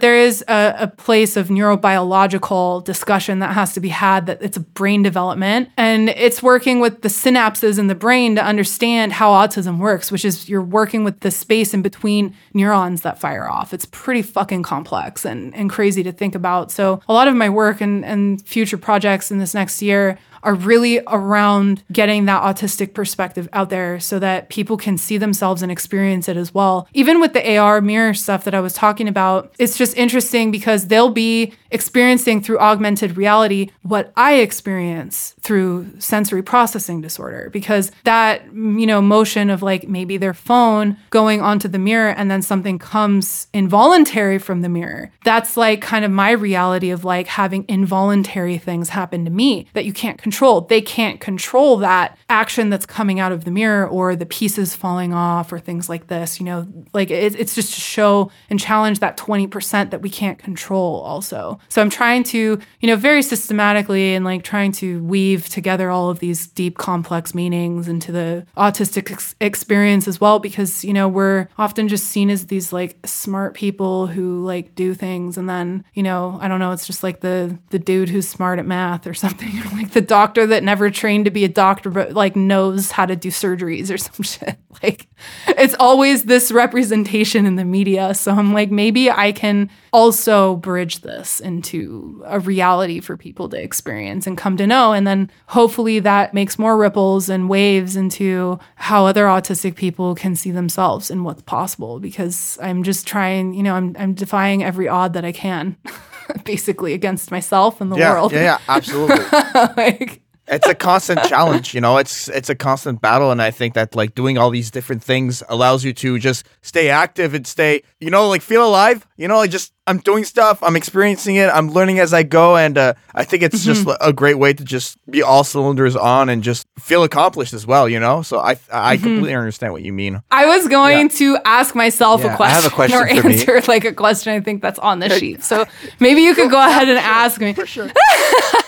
there 0.00 0.16
is 0.16 0.44
a, 0.48 0.74
a 0.80 0.88
place 0.88 1.36
of 1.36 1.48
neurobiological 1.48 2.84
discussion 2.84 3.38
that 3.38 3.54
has 3.54 3.72
to 3.72 3.80
be 3.80 3.88
had 3.88 4.26
that 4.26 4.42
it's 4.42 4.56
a 4.56 4.60
brain 4.60 5.02
development 5.02 5.68
and 5.76 6.10
it's 6.10 6.42
working 6.42 6.80
with 6.80 7.02
the 7.02 7.08
synapses 7.08 7.78
in 7.78 7.86
the 7.86 7.94
brain 7.94 8.34
to 8.34 8.44
understand 8.44 9.12
how 9.12 9.30
autism 9.30 9.78
works, 9.78 10.10
which 10.10 10.24
is 10.24 10.48
you're 10.48 10.60
working 10.60 11.04
with 11.04 11.20
the 11.20 11.30
space 11.30 11.72
in 11.72 11.82
between 11.82 12.34
neurons 12.52 13.02
that 13.02 13.20
fire 13.20 13.48
off. 13.48 13.72
It's 13.72 13.86
pretty 13.86 14.22
fucking 14.22 14.64
complex 14.64 15.24
and, 15.24 15.54
and 15.54 15.70
crazy 15.70 16.02
to 16.02 16.12
think 16.12 16.34
about. 16.34 16.70
So 16.72 17.00
a 17.08 17.12
lot 17.12 17.28
of 17.28 17.34
my 17.34 17.48
work 17.48 17.80
and, 17.80 18.04
and 18.04 18.44
future 18.46 18.78
projects 18.78 19.30
in 19.30 19.38
this 19.38 19.54
next 19.54 19.80
year 19.80 20.18
are 20.42 20.54
really 20.54 21.00
around 21.06 21.82
getting 21.92 22.24
that 22.26 22.42
autistic 22.42 22.94
perspective 22.94 23.48
out 23.52 23.70
there 23.70 24.00
so 24.00 24.18
that 24.18 24.48
people 24.48 24.76
can 24.76 24.98
see 24.98 25.16
themselves 25.16 25.62
and 25.62 25.70
experience 25.70 26.28
it 26.28 26.36
as 26.36 26.52
well. 26.52 26.88
Even 26.92 27.20
with 27.20 27.32
the 27.32 27.56
AR 27.56 27.80
mirror 27.80 28.14
stuff 28.14 28.44
that 28.44 28.54
I 28.54 28.60
was 28.60 28.72
talking 28.72 29.08
about, 29.08 29.54
it's 29.58 29.78
just 29.78 29.96
interesting 29.96 30.50
because 30.50 30.88
they'll 30.88 31.10
be 31.10 31.52
experiencing 31.70 32.42
through 32.42 32.58
augmented 32.58 33.16
reality 33.16 33.70
what 33.82 34.12
I 34.16 34.34
experience 34.34 35.34
through 35.40 35.88
sensory 35.98 36.42
processing 36.42 37.00
disorder 37.00 37.48
because 37.50 37.90
that, 38.04 38.44
you 38.52 38.86
know, 38.86 39.00
motion 39.00 39.48
of 39.48 39.62
like 39.62 39.88
maybe 39.88 40.16
their 40.16 40.34
phone 40.34 40.96
going 41.10 41.40
onto 41.40 41.68
the 41.68 41.78
mirror 41.78 42.10
and 42.10 42.30
then 42.30 42.42
something 42.42 42.78
comes 42.78 43.46
involuntary 43.52 44.38
from 44.38 44.62
the 44.62 44.68
mirror. 44.68 45.10
That's 45.24 45.56
like 45.56 45.80
kind 45.80 46.04
of 46.04 46.10
my 46.10 46.32
reality 46.32 46.90
of 46.90 47.04
like 47.04 47.26
having 47.26 47.64
involuntary 47.68 48.58
things 48.58 48.90
happen 48.90 49.24
to 49.24 49.30
me 49.30 49.66
that 49.72 49.84
you 49.84 49.92
can't 49.92 50.18
control 50.18 50.31
They 50.68 50.80
can't 50.80 51.20
control 51.20 51.76
that 51.78 52.18
action 52.28 52.70
that's 52.70 52.86
coming 52.86 53.20
out 53.20 53.32
of 53.32 53.44
the 53.44 53.50
mirror 53.50 53.86
or 53.86 54.16
the 54.16 54.26
pieces 54.26 54.74
falling 54.74 55.12
off 55.12 55.52
or 55.52 55.58
things 55.58 55.88
like 55.88 56.06
this. 56.06 56.40
You 56.40 56.46
know, 56.46 56.66
like 56.92 57.10
it, 57.10 57.38
it's 57.38 57.54
just 57.54 57.74
to 57.74 57.80
show 57.80 58.30
and 58.48 58.58
challenge 58.58 59.00
that 59.00 59.16
20% 59.16 59.90
that 59.90 60.02
we 60.02 60.10
can't 60.10 60.38
control 60.38 61.00
also. 61.00 61.58
So 61.68 61.82
I'm 61.82 61.90
trying 61.90 62.22
to, 62.24 62.58
you 62.80 62.86
know, 62.86 62.96
very 62.96 63.22
systematically 63.22 64.14
and 64.14 64.24
like 64.24 64.42
trying 64.42 64.72
to 64.72 65.02
weave 65.04 65.48
together 65.48 65.90
all 65.90 66.10
of 66.10 66.20
these 66.20 66.46
deep, 66.46 66.78
complex 66.78 67.34
meanings 67.34 67.88
into 67.88 68.12
the 68.12 68.46
autistic 68.56 69.10
ex- 69.10 69.34
experience 69.40 70.08
as 70.08 70.20
well, 70.20 70.38
because, 70.38 70.84
you 70.84 70.92
know, 70.92 71.08
we're 71.08 71.48
often 71.58 71.88
just 71.88 72.06
seen 72.06 72.30
as 72.30 72.46
these 72.46 72.72
like 72.72 72.96
smart 73.04 73.54
people 73.54 74.06
who 74.06 74.44
like 74.44 74.74
do 74.74 74.94
things 74.94 75.36
and 75.36 75.48
then, 75.48 75.84
you 75.94 76.02
know, 76.02 76.38
I 76.40 76.48
don't 76.48 76.60
know, 76.60 76.72
it's 76.72 76.86
just 76.86 77.02
like 77.02 77.20
the 77.20 77.58
the 77.70 77.78
dude 77.78 78.08
who's 78.08 78.28
smart 78.28 78.58
at 78.58 78.66
math 78.66 79.06
or 79.06 79.14
something, 79.22 79.58
or 79.58 79.64
like 79.76 79.92
the 79.92 80.00
dog 80.00 80.21
doctor 80.22 80.46
that 80.46 80.62
never 80.62 80.88
trained 80.88 81.24
to 81.24 81.32
be 81.32 81.44
a 81.44 81.48
doctor 81.48 81.90
but 81.90 82.12
like 82.12 82.36
knows 82.36 82.92
how 82.92 83.04
to 83.04 83.16
do 83.16 83.28
surgeries 83.28 83.92
or 83.92 83.98
some 84.08 84.22
shit. 84.22 84.56
Like 84.82 85.08
it's 85.48 85.74
always 85.80 86.24
this 86.24 86.52
representation 86.52 87.44
in 87.44 87.56
the 87.56 87.64
media. 87.64 88.14
So 88.14 88.32
I'm 88.32 88.52
like 88.52 88.70
maybe 88.70 89.10
I 89.10 89.32
can 89.32 89.68
also 89.92 90.56
bridge 90.56 91.00
this 91.00 91.40
into 91.40 92.22
a 92.24 92.38
reality 92.38 93.00
for 93.00 93.16
people 93.16 93.48
to 93.48 93.60
experience 93.60 94.26
and 94.26 94.38
come 94.38 94.56
to 94.58 94.66
know 94.66 94.92
and 94.92 95.06
then 95.06 95.30
hopefully 95.48 95.98
that 96.00 96.34
makes 96.34 96.58
more 96.58 96.76
ripples 96.76 97.28
and 97.28 97.48
waves 97.48 97.96
into 97.96 98.58
how 98.76 99.06
other 99.06 99.24
autistic 99.24 99.74
people 99.74 100.14
can 100.14 100.36
see 100.36 100.52
themselves 100.52 101.10
and 101.10 101.24
what's 101.24 101.42
possible 101.42 101.98
because 101.98 102.58
I'm 102.62 102.84
just 102.84 103.06
trying, 103.08 103.54
you 103.54 103.62
know, 103.64 103.74
I'm 103.74 103.96
I'm 103.98 104.14
defying 104.14 104.62
every 104.62 104.86
odd 104.88 105.14
that 105.14 105.24
I 105.24 105.32
can. 105.32 105.76
basically 106.44 106.92
against 106.92 107.30
myself 107.30 107.80
and 107.80 107.90
the 107.90 107.96
yeah, 107.96 108.12
world. 108.12 108.32
Yeah, 108.32 108.42
yeah, 108.42 108.58
absolutely. 108.68 109.16
like, 109.76 110.22
it's 110.48 110.66
a 110.66 110.74
constant 110.74 111.22
challenge, 111.24 111.72
you 111.72 111.80
know. 111.80 111.98
It's 111.98 112.28
it's 112.28 112.50
a 112.50 112.54
constant 112.54 113.00
battle, 113.00 113.30
and 113.30 113.40
I 113.40 113.50
think 113.50 113.74
that 113.74 113.94
like 113.94 114.14
doing 114.14 114.38
all 114.38 114.50
these 114.50 114.70
different 114.70 115.02
things 115.02 115.42
allows 115.48 115.84
you 115.84 115.92
to 115.94 116.18
just 116.18 116.46
stay 116.62 116.90
active 116.90 117.32
and 117.34 117.46
stay, 117.46 117.82
you 118.00 118.10
know, 118.10 118.28
like 118.28 118.42
feel 118.42 118.66
alive. 118.66 119.06
You 119.16 119.28
know, 119.28 119.38
like 119.38 119.50
just 119.50 119.72
I'm 119.86 119.98
doing 119.98 120.22
stuff, 120.24 120.62
I'm 120.62 120.76
experiencing 120.76 121.36
it, 121.36 121.48
I'm 121.48 121.70
learning 121.70 121.98
as 121.98 122.14
I 122.14 122.22
go, 122.22 122.56
and 122.56 122.78
uh, 122.78 122.94
I 123.14 123.24
think 123.24 123.42
it's 123.42 123.64
mm-hmm. 123.64 123.84
just 123.84 123.98
a 124.00 124.12
great 124.12 124.38
way 124.38 124.52
to 124.52 124.62
just 124.62 124.96
be 125.10 125.22
all 125.22 125.42
cylinders 125.42 125.96
on 125.96 126.28
and 126.28 126.42
just 126.42 126.68
feel 126.78 127.02
accomplished 127.02 127.52
as 127.52 127.66
well. 127.66 127.88
You 127.88 127.98
know, 127.98 128.22
so 128.22 128.38
I 128.38 128.52
I 128.70 128.96
mm-hmm. 128.96 129.04
completely 129.04 129.34
understand 129.34 129.72
what 129.72 129.82
you 129.82 129.92
mean. 129.92 130.22
I 130.30 130.46
was 130.46 130.68
going 130.68 131.08
yeah. 131.10 131.18
to 131.18 131.38
ask 131.44 131.74
myself 131.74 132.22
yeah, 132.22 132.32
a 132.32 132.36
question, 132.36 132.56
I 132.56 132.60
have 132.60 132.72
a 132.72 132.74
question 132.74 132.98
or 133.02 133.06
answer 133.06 133.54
me. 133.54 133.60
like 133.66 133.84
a 133.84 133.92
question 133.92 134.32
I 134.32 134.40
think 134.40 134.62
that's 134.62 134.78
on 134.78 135.00
the 135.00 135.10
sheet. 135.18 135.42
So 135.42 135.64
maybe 135.98 136.22
you 136.22 136.34
could 136.34 136.50
go 136.50 136.64
ahead 136.64 136.88
and 136.88 136.98
ask 136.98 137.40
me. 137.40 137.52
For 137.52 137.66
sure. 137.66 137.90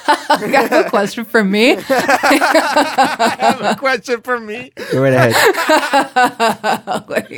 I 0.06 0.66
have 0.68 0.86
a 0.86 0.90
question 0.90 1.24
for 1.24 1.44
me. 1.44 1.76
I 1.88 3.36
have 3.38 3.60
a 3.60 3.76
question 3.76 4.20
for 4.20 4.38
me. 4.38 4.72
Go 4.92 5.02
right 5.02 5.12
ahead. 5.14 5.34
like, 7.08 7.30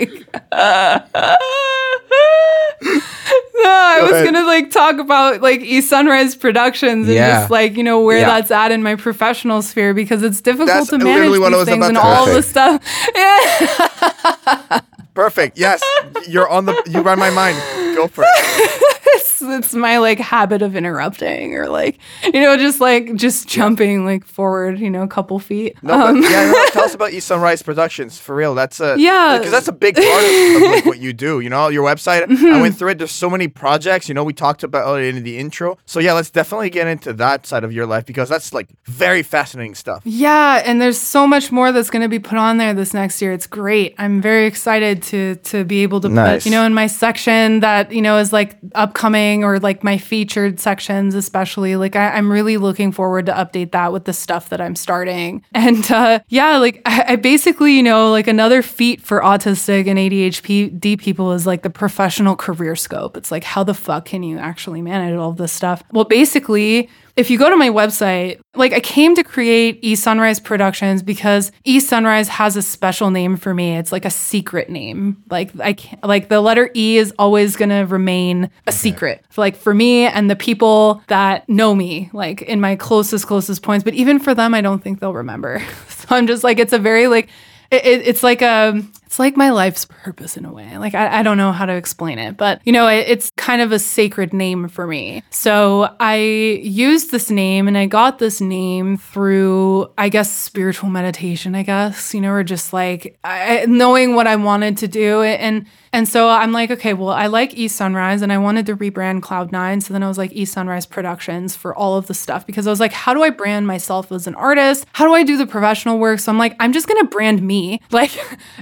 no, 3.55 3.66
I 3.69 4.03
was 4.03 4.23
gonna 4.25 4.45
like 4.45 4.71
talk 4.71 4.99
about 4.99 5.41
like 5.41 5.61
East 5.61 5.89
Sunrise 5.89 6.35
Productions 6.35 7.07
and 7.07 7.17
yeah. 7.17 7.41
just 7.41 7.51
like 7.51 7.77
you 7.77 7.83
know 7.83 8.01
where 8.01 8.19
yeah. 8.19 8.27
that's 8.27 8.51
at 8.51 8.73
in 8.73 8.83
my 8.83 8.97
professional 8.97 9.63
sphere 9.63 9.95
because 9.95 10.23
it's 10.23 10.41
difficult 10.41 10.69
that's 10.69 10.91
to 10.91 10.99
manage 10.99 11.33
these 11.33 11.65
things 11.65 11.87
and 11.87 11.97
all 11.99 12.27
the 12.27 12.43
stuff. 12.43 12.83
Yeah. 13.17 14.81
Perfect. 15.15 15.59
Yes, 15.59 15.83
you're 16.29 16.49
on 16.49 16.67
the. 16.67 16.83
You 16.87 17.01
run 17.01 17.19
my 17.19 17.31
mind. 17.31 17.57
Go 17.97 18.07
for 18.07 18.25
it 18.27 18.83
it's 19.07 19.43
it's 19.43 19.75
my 19.75 19.99
like 19.99 20.19
habit 20.19 20.63
of 20.63 20.77
interrupting 20.77 21.55
or 21.55 21.69
like 21.69 21.99
you 22.25 22.41
know 22.41 22.57
just 22.57 22.81
like 22.81 23.15
just 23.15 23.49
jumping 23.49 24.05
like 24.05 24.25
forward 24.25 24.79
you 24.79 24.91
know 24.91 25.03
a 25.03 25.09
couple 25.09 25.39
feet. 25.39 25.77
No, 25.83 25.95
um, 25.95 26.21
but, 26.21 26.31
yeah, 26.31 26.51
no, 26.51 26.67
tell 26.67 26.85
us 26.85 26.95
about 26.97 27.13
East 27.13 27.27
Sunrise 27.27 27.63
Productions 27.63 28.19
for 28.19 28.35
real. 28.35 28.55
That's 28.55 28.81
a 28.81 28.97
yeah 28.99 29.39
because 29.39 29.53
that's 29.53 29.69
a 29.69 29.73
big 29.73 29.97
part 29.97 30.25
of, 30.25 30.63
of 30.63 30.71
like, 30.71 30.87
what 30.87 30.99
you 30.99 31.13
do. 31.13 31.41
You 31.41 31.51
know, 31.51 31.69
your 31.69 31.85
website. 31.85 32.25
Mm-hmm. 32.25 32.47
I 32.47 32.61
went 32.61 32.77
through 32.77 32.91
it. 32.91 32.99
There's 32.99 33.13
so 33.13 33.31
many 33.31 33.49
projects. 33.49 34.09
You 34.09 34.15
know, 34.15 34.25
we 34.25 34.33
talked 34.33 34.63
about 34.63 35.01
it 35.01 35.15
in 35.15 35.23
the 35.23 35.39
intro. 35.39 35.79
So 35.87 36.01
yeah, 36.01 36.13
let's 36.13 36.31
definitely 36.31 36.71
get 36.71 36.87
into 36.87 37.13
that 37.15 37.47
side 37.47 37.65
of 37.65 37.73
your 37.73 37.87
life 37.87 38.07
because 38.07 38.29
that's 38.29 38.53
like 38.53 38.69
very 38.85 39.23
fascinating 39.23 39.75
stuff. 39.75 40.03
Yeah, 40.05 40.63
and 40.65 40.81
there's 40.81 41.01
so 41.01 41.27
much 41.27 41.53
more 41.53 41.73
that's 41.73 41.91
going 41.91 42.03
to 42.03 42.09
be 42.09 42.19
put 42.19 42.39
on 42.39 42.59
there 42.59 42.75
this 42.75 42.95
next 42.95 43.21
year. 43.23 43.33
It's 43.33 43.47
great. 43.47 43.95
I'm 43.99 44.21
very 44.21 44.47
excited 44.47 45.03
to 45.05 45.37
to 45.37 45.65
be 45.65 45.83
able 45.83 46.01
to 46.01 46.09
nice. 46.09 46.43
put 46.43 46.47
you 46.47 46.53
know 46.53 46.65
in 46.65 46.75
my 46.75 46.87
section 46.87 47.61
that 47.61 47.93
you 47.93 48.03
know 48.03 48.19
is 48.19 48.33
like 48.33 48.57
upcoming 48.97 49.45
or 49.45 49.59
like 49.59 49.85
my 49.85 49.99
featured 49.99 50.59
sections, 50.59 51.15
especially. 51.15 51.77
Like 51.77 51.97
I, 51.97 52.17
am 52.17 52.33
really 52.33 52.57
looking 52.57 52.93
forward 52.93 53.27
to 53.27 53.33
update 53.33 53.73
that 53.73 53.93
with 53.93 54.07
the 54.07 54.15
stuff 54.15 54.49
that 54.49 54.61
I'm 54.61 54.75
starting. 54.75 55.45
And 55.67 55.91
uh, 55.91 56.21
yeah, 56.29 56.59
like 56.59 56.81
I, 56.87 57.05
I 57.09 57.17
basically, 57.17 57.77
you 57.77 57.83
know, 57.83 58.11
like 58.11 58.27
another 58.27 58.63
feat 58.63 59.01
for 59.01 59.21
autistic 59.21 59.87
and 59.87 59.99
ADHD 59.99 60.99
people 60.99 61.33
is 61.33 61.47
like 61.47 61.63
the 61.63 61.71
professional 61.71 62.37
career 62.37 62.77
scope. 62.77 63.17
It's 63.17 63.31
like, 63.31 63.43
how 63.43 63.65
the 63.65 63.75
fuck 63.75 64.05
can 64.05 64.23
you 64.23 64.39
actually 64.39 64.81
manage 64.81 65.17
all 65.17 65.33
this 65.33 65.53
stuff? 65.53 65.83
Well, 65.93 66.05
basically, 66.05 66.89
if 67.17 67.31
you 67.31 67.39
go 67.39 67.49
to 67.49 67.57
my 67.57 67.71
website, 67.71 68.41
like 68.55 68.75
I 68.75 68.81
came 68.81 69.15
to 69.15 69.25
create 69.25 69.79
East 69.83 70.03
Sunrise 70.03 70.39
Productions 70.39 71.03
because 71.03 71.51
East 71.65 71.89
Sunrise 71.89 72.29
has 72.29 72.57
a 72.57 72.63
special 72.63 73.11
name 73.11 73.39
for 73.39 73.55
me. 73.55 73.77
It's 73.77 73.91
like 73.91 74.05
a 74.05 74.11
secret 74.11 74.69
name. 74.69 75.23
Like 75.31 75.59
I 75.59 75.73
can't, 75.73 76.05
like 76.05 76.29
the 76.29 76.43
letter 76.43 76.71
E 76.75 76.99
is 76.99 77.15
always 77.19 77.57
going 77.57 77.71
to 77.71 77.87
remain 77.87 78.45
a 78.45 78.49
okay. 78.69 78.77
secret. 78.77 79.25
Like 79.37 79.57
for 79.57 79.73
me 79.73 80.07
and 80.07 80.31
the 80.31 80.37
people 80.37 81.03
that 81.07 81.49
know 81.49 81.75
me, 81.75 82.11
like 82.13 82.43
in 82.43 82.61
my 82.61 82.77
closest 82.77 83.27
closest 83.27 83.63
points, 83.63 83.83
but 83.83 83.95
even 83.95 84.19
for 84.19 84.35
them 84.35 84.53
I 84.53 84.61
don't 84.61 84.83
think 84.83 85.01
they'll 85.01 85.15
remember. 85.15 85.63
so 85.89 86.07
I'm 86.11 86.27
just 86.27 86.45
like 86.45 86.59
it's 86.59 86.75
a 86.75 86.79
very 86.79 87.09
like 87.09 87.31
it, 87.71 87.85
it's 87.85 88.23
like 88.23 88.43
a 88.43 88.83
it's 89.07 89.19
like 89.19 89.37
my 89.37 89.51
life's 89.51 89.85
purpose 89.85 90.37
in 90.37 90.45
a 90.45 90.53
way. 90.53 90.77
Like, 90.79 90.95
I, 90.95 91.21
I 91.21 91.23
don't 91.23 91.37
know 91.37 91.53
how 91.53 91.65
to 91.65 91.75
explain 91.75 92.19
it, 92.19 92.37
but 92.37 92.61
you 92.65 92.73
know, 92.73 92.89
it, 92.89 93.07
it's 93.09 93.31
kind 93.37 93.63
of 93.63 93.73
a 93.73 93.79
sacred 93.79 94.33
name 94.33 94.69
for 94.69 94.87
me. 94.87 95.23
So 95.31 95.95
I 96.01 96.17
used 96.17 97.13
this 97.13 97.31
name 97.31 97.69
and 97.69 97.79
I 97.79 97.87
got 97.87 98.19
this 98.19 98.41
name 98.41 98.97
through, 98.97 99.93
I 99.97 100.09
guess, 100.09 100.33
spiritual 100.33 100.91
meditation, 100.91 101.55
I 101.55 101.63
guess, 101.63 102.13
you 102.15 102.21
know, 102.21 102.33
or 102.33 102.43
just 102.43 102.73
like 102.73 103.19
I, 103.25 103.65
knowing 103.67 104.15
what 104.15 104.27
I 104.27 104.37
wanted 104.37 104.77
to 104.79 104.89
do. 104.89 105.23
And 105.23 105.67
and 105.97 106.07
so 106.07 106.29
I'm 106.29 106.53
like, 106.53 106.71
okay, 106.71 106.93
well, 106.93 107.09
I 107.09 107.27
like 107.27 107.55
East 107.55 107.75
Sunrise 107.75 108.21
and 108.21 108.31
I 108.31 108.37
wanted 108.37 108.67
to 108.67 108.77
rebrand 108.77 109.21
Cloud9. 109.21 109.83
So 109.83 109.95
then 109.95 110.03
I 110.03 110.09
was 110.09 110.19
like, 110.19 110.31
East 110.31 110.53
Sunrise 110.53 110.85
Productions 110.85 111.57
for 111.57 111.75
all 111.75 111.97
of 111.97 112.07
the 112.07 112.13
stuff 112.13 112.47
because 112.47 112.67
I 112.67 112.71
was 112.71 112.81
like, 112.81 112.93
how 112.93 113.15
do 113.15 113.23
I 113.23 113.31
brand 113.31 113.67
myself 113.67 114.13
as 114.13 114.27
an 114.27 114.35
artist? 114.35 114.85
How 114.93 115.07
do 115.07 115.15
I 115.15 115.23
do 115.23 115.39
the 115.39 115.47
professional 115.47 115.99
work? 115.99 116.21
So 116.21 116.31
I'm 116.31 116.37
like, 116.37 116.55
I'm 116.61 116.75
just 116.75 116.87
going 116.87 117.03
to 117.03 117.09
brand 117.11 117.41
me. 117.41 117.81
Like, 117.97 118.13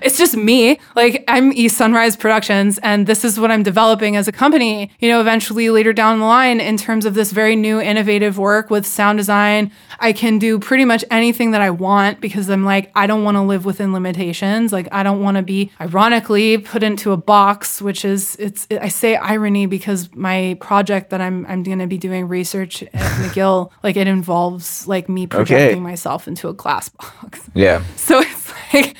it's 0.00 0.16
just 0.16 0.36
me. 0.44 0.78
Like, 0.94 1.24
I'm 1.28 1.52
East 1.52 1.76
Sunrise 1.76 2.16
Productions 2.16 2.78
and 2.78 3.06
this 3.06 3.24
is 3.24 3.38
what 3.40 3.50
I'm 3.50 3.62
developing 3.62 4.16
as 4.16 4.28
a 4.28 4.32
company, 4.32 4.90
you 4.98 5.08
know, 5.08 5.20
eventually 5.20 5.70
later 5.70 5.92
down 5.92 6.20
the 6.20 6.26
line 6.26 6.60
in 6.60 6.76
terms 6.76 7.06
of 7.06 7.14
this 7.14 7.32
very 7.32 7.56
new 7.56 7.80
innovative 7.80 8.38
work 8.38 8.70
with 8.70 8.86
sound 8.86 9.18
design. 9.18 9.70
I 10.00 10.12
can 10.12 10.38
do 10.38 10.58
pretty 10.58 10.84
much 10.84 11.04
anything 11.10 11.52
that 11.52 11.60
I 11.60 11.70
want 11.70 12.20
because 12.20 12.50
I'm 12.50 12.64
like, 12.64 12.90
I 12.94 13.06
don't 13.06 13.24
want 13.24 13.36
to 13.36 13.42
live 13.42 13.64
within 13.64 13.92
limitations. 13.92 14.72
Like, 14.72 14.88
I 14.92 15.02
don't 15.02 15.22
want 15.22 15.36
to 15.36 15.42
be 15.42 15.70
ironically 15.80 16.58
put 16.58 16.82
into 16.82 17.12
a 17.12 17.16
box, 17.16 17.80
which 17.80 18.04
is 18.04 18.36
it's 18.36 18.66
I 18.70 18.88
say 18.88 19.16
irony 19.16 19.66
because 19.66 20.14
my 20.14 20.56
project 20.60 21.10
that 21.10 21.20
I'm 21.20 21.46
I'm 21.46 21.62
going 21.62 21.78
to 21.78 21.86
be 21.86 21.98
doing 21.98 22.28
research 22.28 22.82
at 22.82 22.90
McGill, 22.92 23.70
like 23.82 23.96
it 23.96 24.06
involves 24.06 24.86
like 24.86 25.08
me 25.08 25.26
projecting 25.26 25.82
myself 25.82 26.28
into 26.28 26.48
a 26.48 26.52
glass 26.52 26.88
box. 27.22 27.40
Yeah. 27.54 27.82
So 27.96 28.20
it's 28.20 28.52
like 28.72 28.96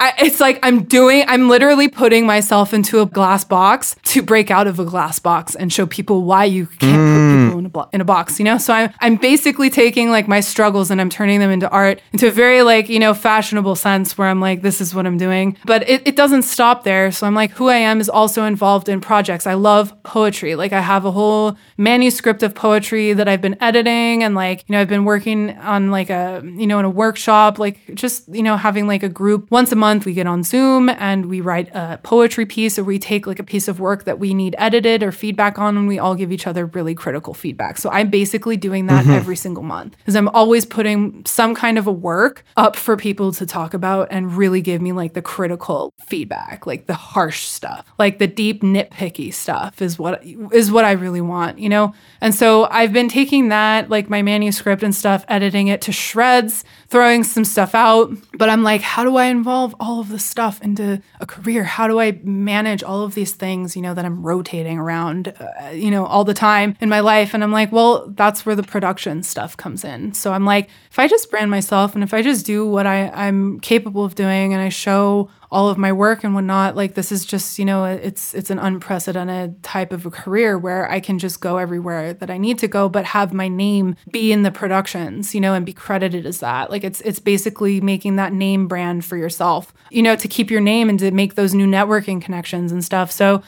I, 0.00 0.14
it's 0.18 0.40
like 0.40 0.58
I'm 0.62 0.84
doing 0.84 1.24
I'm 1.26 1.48
literally 1.48 1.88
putting 1.88 2.26
myself 2.26 2.72
into 2.72 3.00
a 3.00 3.06
glass 3.06 3.44
box 3.44 3.96
to 4.04 4.22
break 4.22 4.50
out 4.50 4.66
of 4.66 4.78
a 4.78 4.84
glass 4.84 5.18
box 5.18 5.54
and 5.54 5.72
show 5.72 5.86
people 5.86 6.22
why 6.22 6.44
you 6.44 6.66
can't 6.66 6.80
put 6.80 7.46
people 7.46 7.47
blo- 7.68 7.88
in 7.92 8.00
a 8.00 8.04
box, 8.04 8.38
you 8.38 8.44
know? 8.44 8.58
So 8.58 8.72
I'm 8.72 8.92
I'm 9.00 9.16
basically 9.16 9.70
taking 9.70 10.10
like 10.10 10.28
my 10.28 10.40
struggles 10.40 10.90
and 10.90 11.00
I'm 11.00 11.10
turning 11.10 11.40
them 11.40 11.50
into 11.50 11.68
art 11.70 12.00
into 12.12 12.28
a 12.28 12.30
very 12.30 12.62
like, 12.62 12.88
you 12.88 12.98
know, 12.98 13.14
fashionable 13.14 13.76
sense 13.76 14.16
where 14.16 14.28
I'm 14.28 14.40
like 14.40 14.62
this 14.62 14.80
is 14.80 14.94
what 14.94 15.06
I'm 15.06 15.18
doing. 15.18 15.56
But 15.64 15.88
it, 15.88 16.06
it 16.06 16.16
doesn't 16.16 16.42
stop 16.42 16.84
there. 16.84 17.10
So 17.12 17.26
I'm 17.26 17.34
like 17.34 17.52
who 17.52 17.68
I 17.68 17.76
am 17.76 18.00
is 18.00 18.08
also 18.08 18.44
involved 18.44 18.88
in 18.88 19.00
projects. 19.00 19.46
I 19.46 19.54
love 19.54 19.94
poetry. 20.02 20.54
Like 20.54 20.72
I 20.72 20.80
have 20.80 21.04
a 21.04 21.10
whole 21.10 21.56
manuscript 21.76 22.42
of 22.42 22.54
poetry 22.54 23.12
that 23.12 23.28
I've 23.28 23.40
been 23.40 23.56
editing 23.62 24.22
and 24.22 24.34
like, 24.34 24.64
you 24.66 24.72
know, 24.72 24.80
I've 24.80 24.88
been 24.88 25.04
working 25.04 25.56
on 25.58 25.90
like 25.90 26.10
a, 26.10 26.42
you 26.44 26.66
know, 26.66 26.78
in 26.78 26.84
a 26.84 26.90
workshop, 26.90 27.58
like 27.58 27.78
just, 27.94 28.28
you 28.34 28.42
know, 28.42 28.56
having 28.56 28.86
like 28.86 29.02
a 29.02 29.08
group 29.08 29.50
once 29.50 29.72
a 29.72 29.76
month 29.76 30.04
we 30.04 30.14
get 30.14 30.26
on 30.26 30.42
Zoom 30.42 30.88
and 30.88 31.26
we 31.26 31.40
write 31.40 31.68
a 31.74 31.98
poetry 32.02 32.46
piece 32.46 32.78
or 32.78 32.84
we 32.84 32.98
take 32.98 33.26
like 33.26 33.38
a 33.38 33.44
piece 33.44 33.68
of 33.68 33.80
work 33.80 34.04
that 34.04 34.18
we 34.18 34.34
need 34.34 34.54
edited 34.58 35.02
or 35.02 35.12
feedback 35.12 35.58
on 35.58 35.76
and 35.76 35.88
we 35.88 35.98
all 35.98 36.14
give 36.14 36.32
each 36.32 36.46
other 36.46 36.66
really 36.66 36.94
critical 36.94 37.34
feedback. 37.34 37.57
So 37.78 37.90
I'm 37.90 38.10
basically 38.10 38.56
doing 38.56 38.86
that 38.86 39.04
mm-hmm. 39.04 39.12
every 39.12 39.36
single 39.36 39.62
month 39.62 39.96
because 39.98 40.16
I'm 40.16 40.28
always 40.28 40.64
putting 40.64 41.24
some 41.26 41.54
kind 41.54 41.78
of 41.78 41.86
a 41.86 41.92
work 41.92 42.44
up 42.56 42.76
for 42.76 42.96
people 42.96 43.32
to 43.32 43.46
talk 43.46 43.74
about 43.74 44.08
and 44.10 44.36
really 44.36 44.60
give 44.60 44.80
me 44.80 44.92
like 44.92 45.14
the 45.14 45.22
critical 45.22 45.92
feedback, 46.06 46.66
like 46.66 46.86
the 46.86 46.94
harsh 46.94 47.46
stuff, 47.46 47.84
like 47.98 48.18
the 48.18 48.26
deep 48.26 48.62
nitpicky 48.62 49.32
stuff 49.32 49.82
is 49.82 49.98
what 49.98 50.22
is 50.52 50.70
what 50.70 50.84
I 50.84 50.92
really 50.92 51.20
want, 51.20 51.58
you 51.58 51.68
know? 51.68 51.94
And 52.20 52.34
so 52.34 52.68
I've 52.70 52.92
been 52.92 53.08
taking 53.08 53.48
that, 53.48 53.90
like 53.90 54.08
my 54.08 54.22
manuscript 54.22 54.82
and 54.82 54.94
stuff, 54.94 55.24
editing 55.28 55.68
it 55.68 55.80
to 55.82 55.92
shreds, 55.92 56.64
throwing 56.88 57.22
some 57.22 57.44
stuff 57.44 57.74
out. 57.74 58.10
But 58.34 58.48
I'm 58.48 58.62
like, 58.62 58.80
how 58.80 59.04
do 59.04 59.16
I 59.16 59.26
involve 59.26 59.74
all 59.78 60.00
of 60.00 60.08
this 60.08 60.24
stuff 60.24 60.60
into 60.62 61.02
a 61.20 61.26
career? 61.26 61.64
How 61.64 61.86
do 61.86 62.00
I 62.00 62.18
manage 62.22 62.82
all 62.82 63.02
of 63.02 63.14
these 63.14 63.32
things, 63.32 63.76
you 63.76 63.82
know, 63.82 63.94
that 63.94 64.04
I'm 64.04 64.22
rotating 64.22 64.78
around, 64.78 65.34
uh, 65.38 65.68
you 65.70 65.90
know, 65.90 66.06
all 66.06 66.24
the 66.24 66.34
time 66.34 66.76
in 66.80 66.88
my 66.88 67.00
life? 67.00 67.34
And 67.34 67.44
I'm 67.44 67.52
like, 67.52 67.70
well, 67.72 68.08
that's 68.08 68.46
where 68.46 68.56
the 68.56 68.62
production 68.62 69.22
stuff 69.22 69.56
comes 69.56 69.84
in. 69.84 70.14
So 70.14 70.32
I'm 70.32 70.46
like, 70.46 70.70
if 70.90 70.98
I 70.98 71.08
just 71.08 71.30
brand 71.30 71.50
myself 71.50 71.94
and 71.94 72.02
if 72.02 72.14
I 72.14 72.22
just 72.22 72.46
do 72.46 72.66
what 72.66 72.86
I, 72.86 73.08
I'm 73.08 73.60
capable 73.60 74.04
of 74.04 74.14
doing 74.14 74.54
and 74.54 74.62
I 74.62 74.70
show 74.70 75.28
all 75.50 75.68
of 75.68 75.78
my 75.78 75.92
work 75.92 76.24
and 76.24 76.34
whatnot 76.34 76.76
like 76.76 76.94
this 76.94 77.10
is 77.10 77.24
just 77.24 77.58
you 77.58 77.64
know 77.64 77.84
it's 77.84 78.34
it's 78.34 78.50
an 78.50 78.58
unprecedented 78.58 79.62
type 79.62 79.92
of 79.92 80.04
a 80.04 80.10
career 80.10 80.58
where 80.58 80.90
i 80.90 81.00
can 81.00 81.18
just 81.18 81.40
go 81.40 81.56
everywhere 81.56 82.12
that 82.12 82.30
i 82.30 82.36
need 82.36 82.58
to 82.58 82.68
go 82.68 82.88
but 82.88 83.04
have 83.04 83.32
my 83.32 83.48
name 83.48 83.96
be 84.12 84.30
in 84.32 84.42
the 84.42 84.50
productions 84.50 85.34
you 85.34 85.40
know 85.40 85.54
and 85.54 85.64
be 85.64 85.72
credited 85.72 86.26
as 86.26 86.40
that 86.40 86.70
like 86.70 86.84
it's 86.84 87.00
it's 87.02 87.18
basically 87.18 87.80
making 87.80 88.16
that 88.16 88.32
name 88.32 88.68
brand 88.68 89.04
for 89.04 89.16
yourself 89.16 89.72
you 89.90 90.02
know 90.02 90.14
to 90.16 90.28
keep 90.28 90.50
your 90.50 90.60
name 90.60 90.88
and 90.90 90.98
to 90.98 91.10
make 91.10 91.34
those 91.34 91.54
new 91.54 91.66
networking 91.66 92.20
connections 92.20 92.70
and 92.72 92.84
stuff 92.84 93.10
so 93.10 93.42